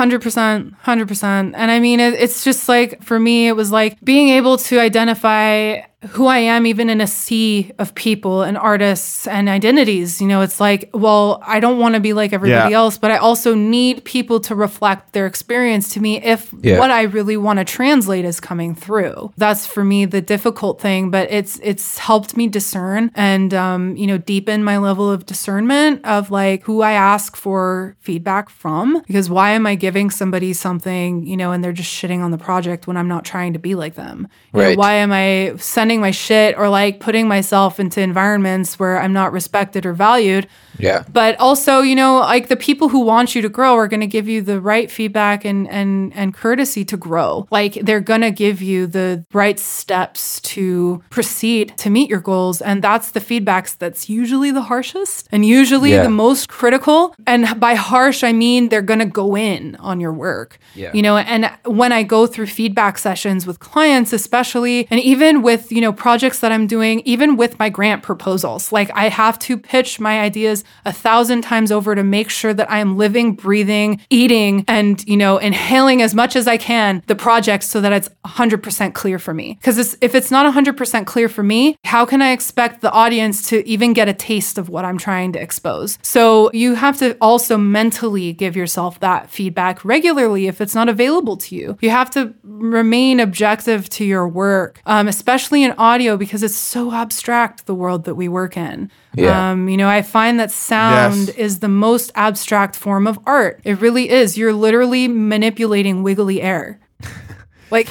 hundred 0.00 0.20
percent, 0.22 0.74
hundred 0.82 1.08
percent. 1.08 1.54
And 1.56 1.70
I 1.70 1.78
mean, 1.80 2.00
it, 2.00 2.14
it's 2.14 2.44
just 2.44 2.68
like 2.68 3.02
for 3.02 3.18
me, 3.18 3.48
it 3.48 3.56
was 3.56 3.70
like 3.72 3.92
being 4.04 4.28
able 4.38 4.56
to 4.68 4.78
identify 4.80 5.80
who 6.08 6.26
I 6.26 6.38
am, 6.38 6.64
even 6.66 6.88
in 6.88 7.00
a 7.02 7.06
sea 7.06 7.72
of 7.78 7.94
people 7.94 8.40
and 8.42 8.56
artists 8.56 9.26
and 9.26 9.50
identities. 9.50 10.18
You 10.20 10.28
know, 10.28 10.40
it's 10.40 10.58
like, 10.58 10.88
well, 10.94 11.42
I 11.46 11.60
don't 11.60 11.78
want 11.78 11.94
to 11.94 12.00
be 12.00 12.14
like 12.14 12.32
everybody 12.32 12.70
Yeah. 12.70 12.76
else, 12.78 12.96
but 12.96 13.10
I 13.10 13.18
also 13.18 13.54
need 13.54 14.02
people 14.04 14.40
to 14.40 14.54
reflect 14.54 15.12
their 15.12 15.26
experience 15.26 15.90
to 15.90 16.00
me 16.00 16.16
if 16.22 16.54
Yeah. 16.62 16.78
what 16.78 16.90
I 16.90 17.02
really 17.02 17.36
want 17.36 17.58
to 17.58 17.66
translate 17.66 18.24
is 18.24 18.40
coming 18.40 18.74
through. 18.74 19.30
That's 19.36 19.66
for 19.66 19.84
me 19.84 20.06
the 20.06 20.22
difficult 20.22 20.80
thing, 20.80 21.10
but 21.10 21.30
it's 21.30 21.60
it's 21.62 21.98
helped 21.98 22.34
me 22.34 22.48
discern 22.48 23.10
and 23.14 23.52
um, 23.52 23.94
you 23.96 24.06
know 24.06 24.16
deepen 24.16 24.64
my 24.64 24.78
level 24.78 25.10
of 25.10 25.26
discernment 25.26 26.02
of 26.06 26.30
like 26.30 26.62
who 26.62 26.80
I 26.80 26.92
ask 26.92 27.36
for 27.36 27.94
feedback 28.00 28.48
from. 28.48 29.02
Because 29.06 29.28
why 29.28 29.50
am 29.50 29.66
I 29.66 29.74
giving 29.74 30.08
somebody 30.08 30.54
something 30.54 31.26
you 31.26 31.36
know 31.36 31.52
and 31.52 31.62
they're 31.62 31.72
just 31.72 31.92
shitting 31.92 32.20
on 32.20 32.30
the 32.30 32.38
project 32.38 32.86
when 32.86 32.96
I'm 32.96 33.08
not 33.08 33.26
trying 33.26 33.52
to 33.52 33.58
be 33.58 33.74
like 33.74 33.96
them? 33.96 34.28
You 34.54 34.60
know, 34.60 34.66
Right. 34.68 34.78
why 34.78 34.94
am 34.94 35.12
I 35.12 35.52
sending 35.58 35.89
my 35.98 36.10
shit 36.10 36.58
or 36.58 36.68
like 36.68 37.00
putting 37.00 37.26
myself 37.26 37.80
into 37.80 38.02
environments 38.02 38.78
where 38.78 39.00
I'm 39.00 39.14
not 39.14 39.32
respected 39.32 39.86
or 39.86 39.94
valued? 39.94 40.46
Yeah. 40.78 41.04
but 41.12 41.38
also 41.38 41.80
you 41.82 41.94
know 41.94 42.20
like 42.20 42.48
the 42.48 42.56
people 42.56 42.88
who 42.88 43.00
want 43.00 43.34
you 43.34 43.42
to 43.42 43.50
grow 43.50 43.74
are 43.76 43.86
going 43.86 44.00
to 44.00 44.06
give 44.06 44.28
you 44.28 44.40
the 44.40 44.62
right 44.62 44.90
feedback 44.90 45.44
and 45.44 45.68
and 45.68 46.10
and 46.14 46.32
courtesy 46.32 46.86
to 46.86 46.96
grow 46.96 47.46
like 47.50 47.74
they're 47.82 48.00
going 48.00 48.22
to 48.22 48.30
give 48.30 48.62
you 48.62 48.86
the 48.86 49.22
right 49.34 49.58
steps 49.58 50.40
to 50.40 51.02
proceed 51.10 51.76
to 51.76 51.90
meet 51.90 52.08
your 52.08 52.20
goals 52.20 52.62
and 52.62 52.82
that's 52.82 53.10
the 53.10 53.20
feedbacks 53.20 53.76
that's 53.76 54.08
usually 54.08 54.50
the 54.52 54.62
harshest 54.62 55.28
and 55.32 55.44
usually 55.44 55.90
Yeah. 55.90 56.04
the 56.04 56.08
most 56.26 56.48
critical 56.48 57.14
and 57.26 57.58
by 57.60 57.74
harsh 57.74 58.22
i 58.24 58.32
mean 58.32 58.68
they're 58.70 58.80
going 58.92 59.00
to 59.00 59.06
go 59.22 59.36
in 59.36 59.76
on 59.76 60.00
your 60.00 60.12
work 60.12 60.58
Yeah. 60.74 60.92
you 60.94 61.02
know 61.02 61.16
and 61.18 61.50
when 61.66 61.92
i 61.92 62.02
go 62.04 62.26
through 62.26 62.46
feedback 62.46 62.96
sessions 62.96 63.46
with 63.46 63.58
clients 63.58 64.12
especially 64.14 64.86
and 64.90 64.98
even 65.00 65.42
with 65.42 65.70
you 65.72 65.79
know 65.80 65.92
projects 65.92 66.40
that 66.40 66.52
i'm 66.52 66.66
doing 66.66 67.00
even 67.04 67.36
with 67.36 67.58
my 67.58 67.68
grant 67.68 68.02
proposals. 68.02 68.72
Like 68.72 68.90
i 68.94 69.08
have 69.08 69.38
to 69.40 69.56
pitch 69.56 70.00
my 70.00 70.20
ideas 70.20 70.64
a 70.84 70.92
thousand 70.92 71.42
times 71.42 71.72
over 71.72 71.94
to 71.94 72.02
make 72.02 72.30
sure 72.30 72.54
that 72.54 72.70
i 72.70 72.78
am 72.78 72.96
living 72.96 73.34
breathing 73.34 74.00
eating 74.10 74.64
and 74.68 75.04
you 75.06 75.16
know 75.16 75.38
inhaling 75.38 76.02
as 76.02 76.14
much 76.14 76.36
as 76.36 76.46
i 76.46 76.56
can 76.56 77.02
the 77.06 77.14
project 77.14 77.64
so 77.64 77.80
that 77.80 77.92
it's 77.92 78.08
100% 78.24 78.94
clear 78.94 79.18
for 79.18 79.34
me. 79.34 79.54
Because 79.54 79.96
if 80.00 80.14
it's 80.14 80.30
not 80.30 80.52
100% 80.52 81.06
clear 81.06 81.28
for 81.28 81.42
me 81.42 81.76
how 81.84 82.04
can 82.04 82.22
i 82.22 82.32
expect 82.32 82.80
the 82.80 82.90
audience 82.92 83.48
to 83.48 83.66
even 83.68 83.92
get 83.92 84.08
a 84.08 84.14
taste 84.14 84.58
of 84.58 84.68
what 84.68 84.84
i'm 84.84 84.98
trying 84.98 85.32
to 85.32 85.40
expose? 85.40 85.98
So 86.02 86.50
you 86.52 86.74
have 86.74 86.98
to 86.98 87.16
also 87.20 87.56
mentally 87.56 88.32
give 88.32 88.56
yourself 88.56 89.00
that 89.00 89.30
feedback 89.30 89.84
regularly 89.84 90.46
if 90.46 90.60
it's 90.60 90.74
not 90.74 90.88
available 90.88 91.36
to 91.36 91.54
you. 91.54 91.78
You 91.80 91.90
have 91.90 92.10
to 92.10 92.34
remain 92.42 93.20
objective 93.20 93.88
to 93.90 94.04
your 94.04 94.28
work 94.28 94.80
um, 94.86 95.08
especially 95.08 95.62
in 95.62 95.69
audio 95.78 96.16
because 96.16 96.42
it's 96.42 96.54
so 96.54 96.92
abstract 96.92 97.66
the 97.66 97.74
world 97.74 98.04
that 98.04 98.14
we 98.14 98.28
work 98.28 98.56
in 98.56 98.90
Yeah. 99.14 99.50
um, 99.52 99.68
you 99.68 99.76
know 99.76 99.88
i 99.88 100.02
find 100.02 100.38
that 100.40 100.50
sound 100.50 101.28
Yes. 101.28 101.36
is 101.36 101.58
the 101.60 101.68
most 101.68 102.10
abstract 102.14 102.76
form 102.76 103.06
of 103.06 103.18
art 103.26 103.60
it 103.64 103.80
really 103.80 104.08
is 104.10 104.36
you're 104.38 104.52
literally 104.52 105.08
manipulating 105.08 106.02
wiggly 106.02 106.40
air 106.42 106.78
like 107.70 107.88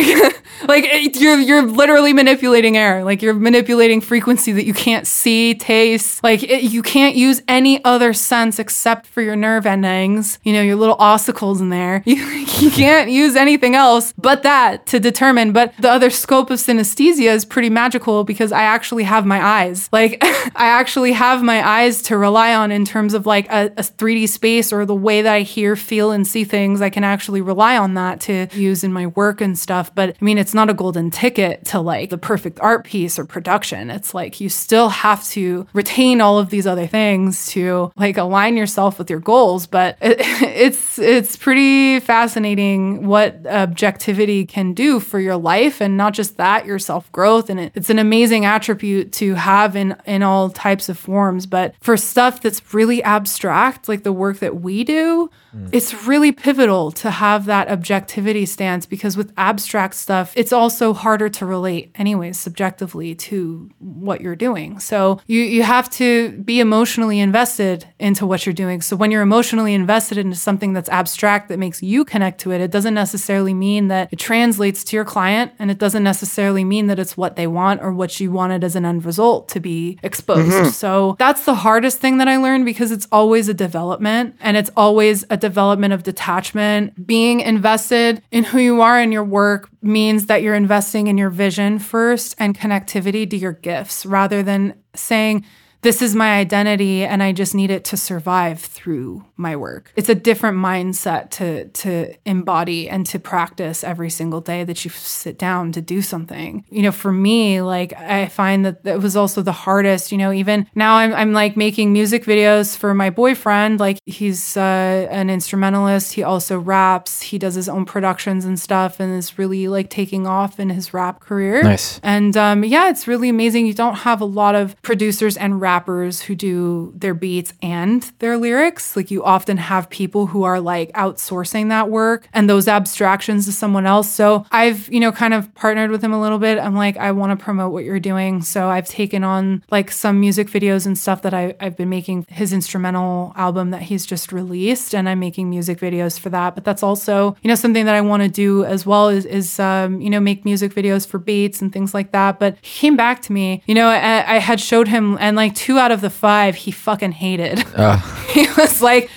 like 0.68 0.84
it- 0.86 1.20
you're 1.20 1.40
you're 1.40 1.62
literally 1.64 2.14
manipulating 2.14 2.78
air. 2.78 3.04
Like 3.04 3.22
you're 3.22 3.34
manipulating 3.34 4.02
frequency 4.02 4.52
that 4.54 4.66
you 4.66 4.74
can't 4.74 5.06
see 5.08 5.56
taste. 5.56 6.24
Like 6.24 6.44
it, 6.44 6.64
you 6.64 6.82
can't 6.82 7.16
use 7.16 7.42
any 7.48 7.84
other 7.84 8.14
sense 8.14 8.60
except 8.60 9.08
for 9.08 9.22
your 9.22 9.36
nerve 9.36 9.66
endings 9.66 10.40
you 10.44 10.54
know 10.54 10.62
your 10.62 10.76
little 10.76 10.98
ossicles 10.98 11.60
in 11.60 11.70
there. 11.70 12.04
You, 12.06 12.16
you 12.60 12.72
can't 12.72 13.10
use 13.10 13.36
anything 13.36 13.76
else 13.76 14.14
but 14.18 14.44
that 14.44 14.86
to 14.88 15.00
determine. 15.00 15.54
But 15.54 15.74
the 15.80 15.90
other 15.90 16.10
scope 16.10 16.50
of 16.50 16.60
synesthesia 16.60 17.34
is 17.34 17.46
pretty 17.46 17.70
magical 17.70 18.24
because 18.24 18.52
i 18.52 18.62
actually 18.64 19.04
have 19.04 19.26
my 19.26 19.44
eyes. 19.44 19.90
Like 19.92 20.18
i 20.24 20.66
actually 20.68 21.12
have 21.14 21.44
my 21.44 21.68
eyes 21.68 22.02
to 22.04 22.18
rely 22.18 22.54
on 22.54 22.72
in 22.72 22.86
terms 22.86 23.14
of 23.14 23.26
like 23.26 23.48
a, 23.50 23.68
a 23.78 23.84
3d 23.84 24.30
space 24.30 24.72
or 24.74 24.86
the 24.86 24.96
way 24.96 25.22
that 25.22 25.34
i 25.34 25.42
hear 25.42 25.76
feel 25.76 26.12
and 26.12 26.26
see 26.28 26.44
things. 26.44 26.82
I 26.82 26.90
can 26.90 27.04
actually 27.04 27.42
rely 27.42 27.78
on 27.78 27.94
that 27.96 28.20
to 28.22 28.48
use 28.54 28.79
in 28.84 28.94
my 28.94 29.08
work 29.08 29.42
and 29.42 29.58
stuff 29.58 29.94
but 29.94 30.10
i 30.10 30.26
mean 30.26 30.38
it's 30.38 30.54
not 30.54 30.70
a 30.70 30.74
golden 30.74 31.10
ticket 31.12 31.66
to 31.66 31.80
like 31.80 32.10
the 32.10 32.18
perfect 32.18 32.60
art 32.62 32.86
piece 32.86 33.20
or 33.20 33.26
production. 33.26 33.90
It's 33.90 34.14
like 34.14 34.40
you 34.40 34.50
still 34.50 34.90
have 34.90 35.24
to 35.30 35.68
retain 35.74 36.22
all 36.22 36.40
of 36.40 36.50
these 36.50 36.68
other 36.68 36.88
things 36.88 37.48
to 37.48 37.92
like 37.96 38.18
align 38.18 38.58
yourself 38.58 38.98
with 38.98 39.10
your 39.10 39.20
goals 39.20 39.68
but 39.68 39.98
it, 40.02 40.18
it's 40.20 41.00
it's 41.00 41.36
pretty 41.36 42.00
fascinating 42.00 43.06
what 43.08 43.46
objectivity 43.48 44.46
can 44.46 44.74
do 44.74 45.00
for 45.00 45.20
your 45.20 45.38
life 45.38 45.82
and 45.82 45.98
not 45.98 46.14
just 46.14 46.38
that 46.38 46.66
your 46.66 46.80
self-growth. 46.80 47.50
And 47.50 47.60
it, 47.60 47.72
it's 47.76 47.90
an 47.90 48.00
amazing 48.00 48.46
attribute 48.46 49.12
to 49.14 49.36
have 49.36 49.76
in 49.76 49.96
in 50.06 50.24
all 50.24 50.50
types 50.50 50.90
of 50.90 50.98
forms 50.98 51.46
but 51.46 51.76
for 51.80 51.98
stuff 51.98 52.42
that's 52.42 52.74
really 52.74 53.04
abstract 53.04 53.88
like 53.88 54.04
the 54.04 54.14
work 54.14 54.40
that 54.40 54.62
we 54.62 54.84
do 54.84 55.30
Mm. 55.56 55.70
it's 55.72 56.06
really 56.06 56.32
pivotal 56.32 56.92
to 56.92 57.10
have 57.10 57.46
that 57.46 57.70
objectivity 57.70 58.46
stance 58.46 58.86
because 58.86 59.18
with 59.18 59.34
abstract 59.36 59.96
stuff 59.96 60.32
it's 60.36 60.54
also 60.54 60.94
harder 60.94 61.28
to 61.30 61.46
relate 61.46 61.92
anyways 61.96 62.40
subjectively 62.40 63.16
to 63.16 63.70
what 63.80 64.22
you're 64.22 64.36
doing. 64.36 64.80
So 64.80 65.20
you 65.26 65.42
you 65.42 65.64
have 65.64 65.90
to 65.92 66.32
be 66.44 66.60
emotionally 66.60 67.20
invested 67.20 67.88
into 68.00 68.26
what 68.26 68.46
you're 68.46 68.54
doing. 68.54 68.82
So 68.82 68.96
when 68.96 69.12
you're 69.12 69.22
emotionally 69.22 69.74
invested 69.74 70.18
into 70.18 70.36
something 70.36 70.74
that's 70.74 70.90
abstract 70.90 71.50
that 71.50 71.58
makes 71.58 71.82
you 71.82 72.06
connect 72.06 72.42
to 72.42 72.52
it 72.52 72.62
it 72.62 72.72
doesn't 72.72 72.94
necessarily 72.94 73.54
mean 73.54 73.88
that 73.88 74.10
it 74.12 74.20
translates 74.20 74.84
to 74.86 74.96
your 74.96 75.06
client 75.06 75.52
and 75.60 75.72
it 75.72 75.78
doesn't 75.78 76.04
necessarily 76.04 76.64
mean 76.64 76.88
that 76.88 77.00
it's 77.00 77.18
what 77.18 77.36
they 77.36 77.48
want 77.48 77.82
or 77.82 77.92
what 77.92 78.20
you 78.20 78.32
wanted 78.32 78.64
as 78.64 78.76
an 78.76 78.86
end 78.86 79.04
result 79.04 79.50
to 79.50 79.60
be 79.60 79.98
exposed. 80.04 80.52
Mm-hmm. 80.52 80.70
So 80.70 81.16
that's 81.18 81.46
the 81.46 81.56
hardest 81.56 82.00
thing 82.00 82.18
that 82.20 82.28
i 82.28 82.38
learned 82.38 82.66
because 82.66 82.92
it's 82.92 83.08
always 83.12 83.50
a 83.50 83.54
development 83.54 84.36
and 84.40 84.56
it's 84.56 84.70
always 84.78 85.26
a 85.30 85.38
development 85.40 85.94
of 85.94 86.04
detachment. 86.04 87.06
Being 87.06 87.40
invested 87.40 88.22
in 88.32 88.44
who 88.44 88.60
you 88.60 88.82
are 88.82 89.00
in 89.02 89.12
your 89.12 89.24
work 89.24 89.70
means 89.82 90.28
that 90.28 90.42
you're 90.42 90.56
investing 90.56 91.08
in 91.08 91.18
your 91.18 91.30
vision 91.30 91.80
first 91.80 92.36
and 92.38 92.58
connectivity 92.58 93.30
to 93.30 93.38
your 93.38 93.54
gifts 93.54 94.06
rather 94.06 94.44
than 94.44 94.76
saying 94.96 95.46
this 95.82 96.02
is 96.02 96.16
my 96.16 96.38
identity 96.38 97.04
and 97.04 97.24
I 97.24 97.32
just 97.32 97.56
need 97.56 97.72
it 97.72 97.86
to 97.86 97.98
survive 97.98 98.60
through 98.60 99.26
my 99.38 99.56
work. 99.56 99.94
It's 99.96 100.10
a 100.10 100.16
different 100.16 100.58
mindset 100.58 101.30
to 101.32 101.70
to 101.70 102.14
embody 102.26 102.90
and 102.90 103.06
to 103.08 103.20
practice 103.20 103.84
every 103.84 104.10
single 104.10 104.42
day 104.42 104.64
that 104.66 104.84
you 104.84 104.92
sit 104.92 105.38
down 105.38 105.72
to 105.72 105.82
do 105.82 106.02
something. 106.02 106.66
You 106.70 106.82
know, 106.82 106.92
for 106.92 107.12
me, 107.12 107.62
like 107.62 107.94
I 107.94 108.28
find 108.28 108.66
that 108.66 108.82
it 108.84 109.02
was 109.02 109.16
also 109.16 109.42
the 109.42 109.54
hardest, 109.54 110.12
you 110.12 110.18
know, 110.18 110.34
even 110.34 110.68
now 110.76 110.96
I'm 110.96 111.14
I'm 111.14 111.32
like 111.32 111.56
making 111.56 111.94
music 111.94 112.26
videos 112.26 112.76
for 112.76 112.94
my 112.94 113.10
boyfriend, 113.10 113.80
like 113.80 114.00
he's 114.06 114.58
uh, 114.58 115.08
an 115.10 115.30
instrumentalist, 115.30 116.14
he 116.14 116.24
also 116.24 116.60
raps, 116.60 117.22
he 117.22 117.38
does 117.38 117.56
his 117.56 117.70
own 117.70 117.86
productions 117.86 118.44
and 118.44 118.60
stuff 118.60 119.00
and 119.00 119.18
is 119.18 119.40
really 119.40 119.70
like 119.70 119.90
taking 119.90 120.28
off 120.28 120.60
in 120.60 120.70
his 120.70 120.94
rap 120.94 121.22
career. 121.22 121.64
Nice. 121.64 122.02
And 122.04 122.36
um, 122.36 122.66
yeah, 122.66 122.90
it's 122.90 123.08
really 123.08 123.30
amazing. 123.30 123.66
You 123.66 123.74
don't 123.74 123.96
have 123.96 124.20
a 124.20 124.26
lot 124.26 124.56
of 124.56 124.80
producers 124.82 125.38
and 125.38 125.62
rappers 125.62 125.69
who 125.70 126.36
do 126.36 126.92
their 126.96 127.14
beats 127.14 127.54
and 127.62 128.04
their 128.20 128.38
lyrics. 128.38 128.96
Like 128.96 129.12
you 129.12 129.24
often 129.24 129.58
have 129.58 129.90
people 129.90 130.28
who 130.28 130.44
are 130.44 130.60
like 130.60 130.92
outsourcing 130.94 131.70
that 131.70 131.90
work 131.90 132.28
and 132.34 132.50
those 132.50 132.68
abstractions 132.68 133.46
to 133.46 133.52
someone 133.52 133.86
else. 133.86 134.10
So 134.10 134.46
I've, 134.52 134.92
you 134.92 135.00
know, 135.00 135.12
kind 135.12 135.34
of 135.34 135.54
partnered 135.56 135.92
with 135.92 136.04
him 136.04 136.14
a 136.14 136.22
little 136.22 136.40
bit. 136.40 136.58
I'm 136.58 136.76
like, 136.76 136.98
I 136.98 137.12
want 137.12 137.38
to 137.38 137.44
promote 137.44 137.72
what 137.72 137.84
you're 137.84 138.00
doing. 138.00 138.42
So 138.42 138.68
I've 138.68 138.88
taken 138.88 139.24
on 139.24 139.64
like 139.72 139.92
some 139.92 140.20
music 140.20 140.48
videos 140.50 140.86
and 140.86 140.98
stuff 140.98 141.22
that 141.22 141.34
I, 141.34 141.56
I've 141.60 141.78
been 141.78 141.90
making 141.90 142.26
his 142.30 142.54
instrumental 142.54 143.34
album 143.36 143.72
that 143.72 143.84
he's 143.84 144.06
just 144.06 144.32
released. 144.32 144.94
And 144.94 145.08
I'm 145.08 145.20
making 145.20 145.50
music 145.50 145.80
videos 145.80 146.20
for 146.20 146.30
that. 146.30 146.56
But 146.56 146.66
that's 146.66 146.84
also, 146.84 147.38
you 147.42 147.48
know, 147.48 147.56
something 147.56 147.86
that 147.86 147.96
I 147.96 148.02
want 148.02 148.24
to 148.24 148.30
do 148.30 148.66
as 148.66 148.86
well 148.86 149.10
is, 149.10 149.26
is 149.26 149.60
um, 149.60 150.02
you 150.02 150.10
know, 150.10 150.20
make 150.20 150.46
music 150.46 150.74
videos 150.74 151.08
for 151.08 151.20
beats 151.20 151.62
and 151.62 151.72
things 151.72 151.94
like 151.94 152.12
that. 152.12 152.40
But 152.40 152.58
he 152.62 152.80
came 152.80 152.96
back 152.96 153.22
to 153.24 153.34
me, 153.34 153.62
you 153.66 153.76
know, 153.76 153.88
I, 153.88 154.36
I 154.36 154.38
had 154.40 154.60
showed 154.60 154.88
him 154.88 155.18
and 155.20 155.36
like 155.36 155.54
two 155.60 155.78
out 155.78 155.92
of 155.92 156.00
the 156.00 156.10
five 156.10 156.56
he 156.56 156.72
fucking 156.72 157.12
hated. 157.12 157.60
he 158.30 158.48
was 158.58 158.82
like, 158.82 159.12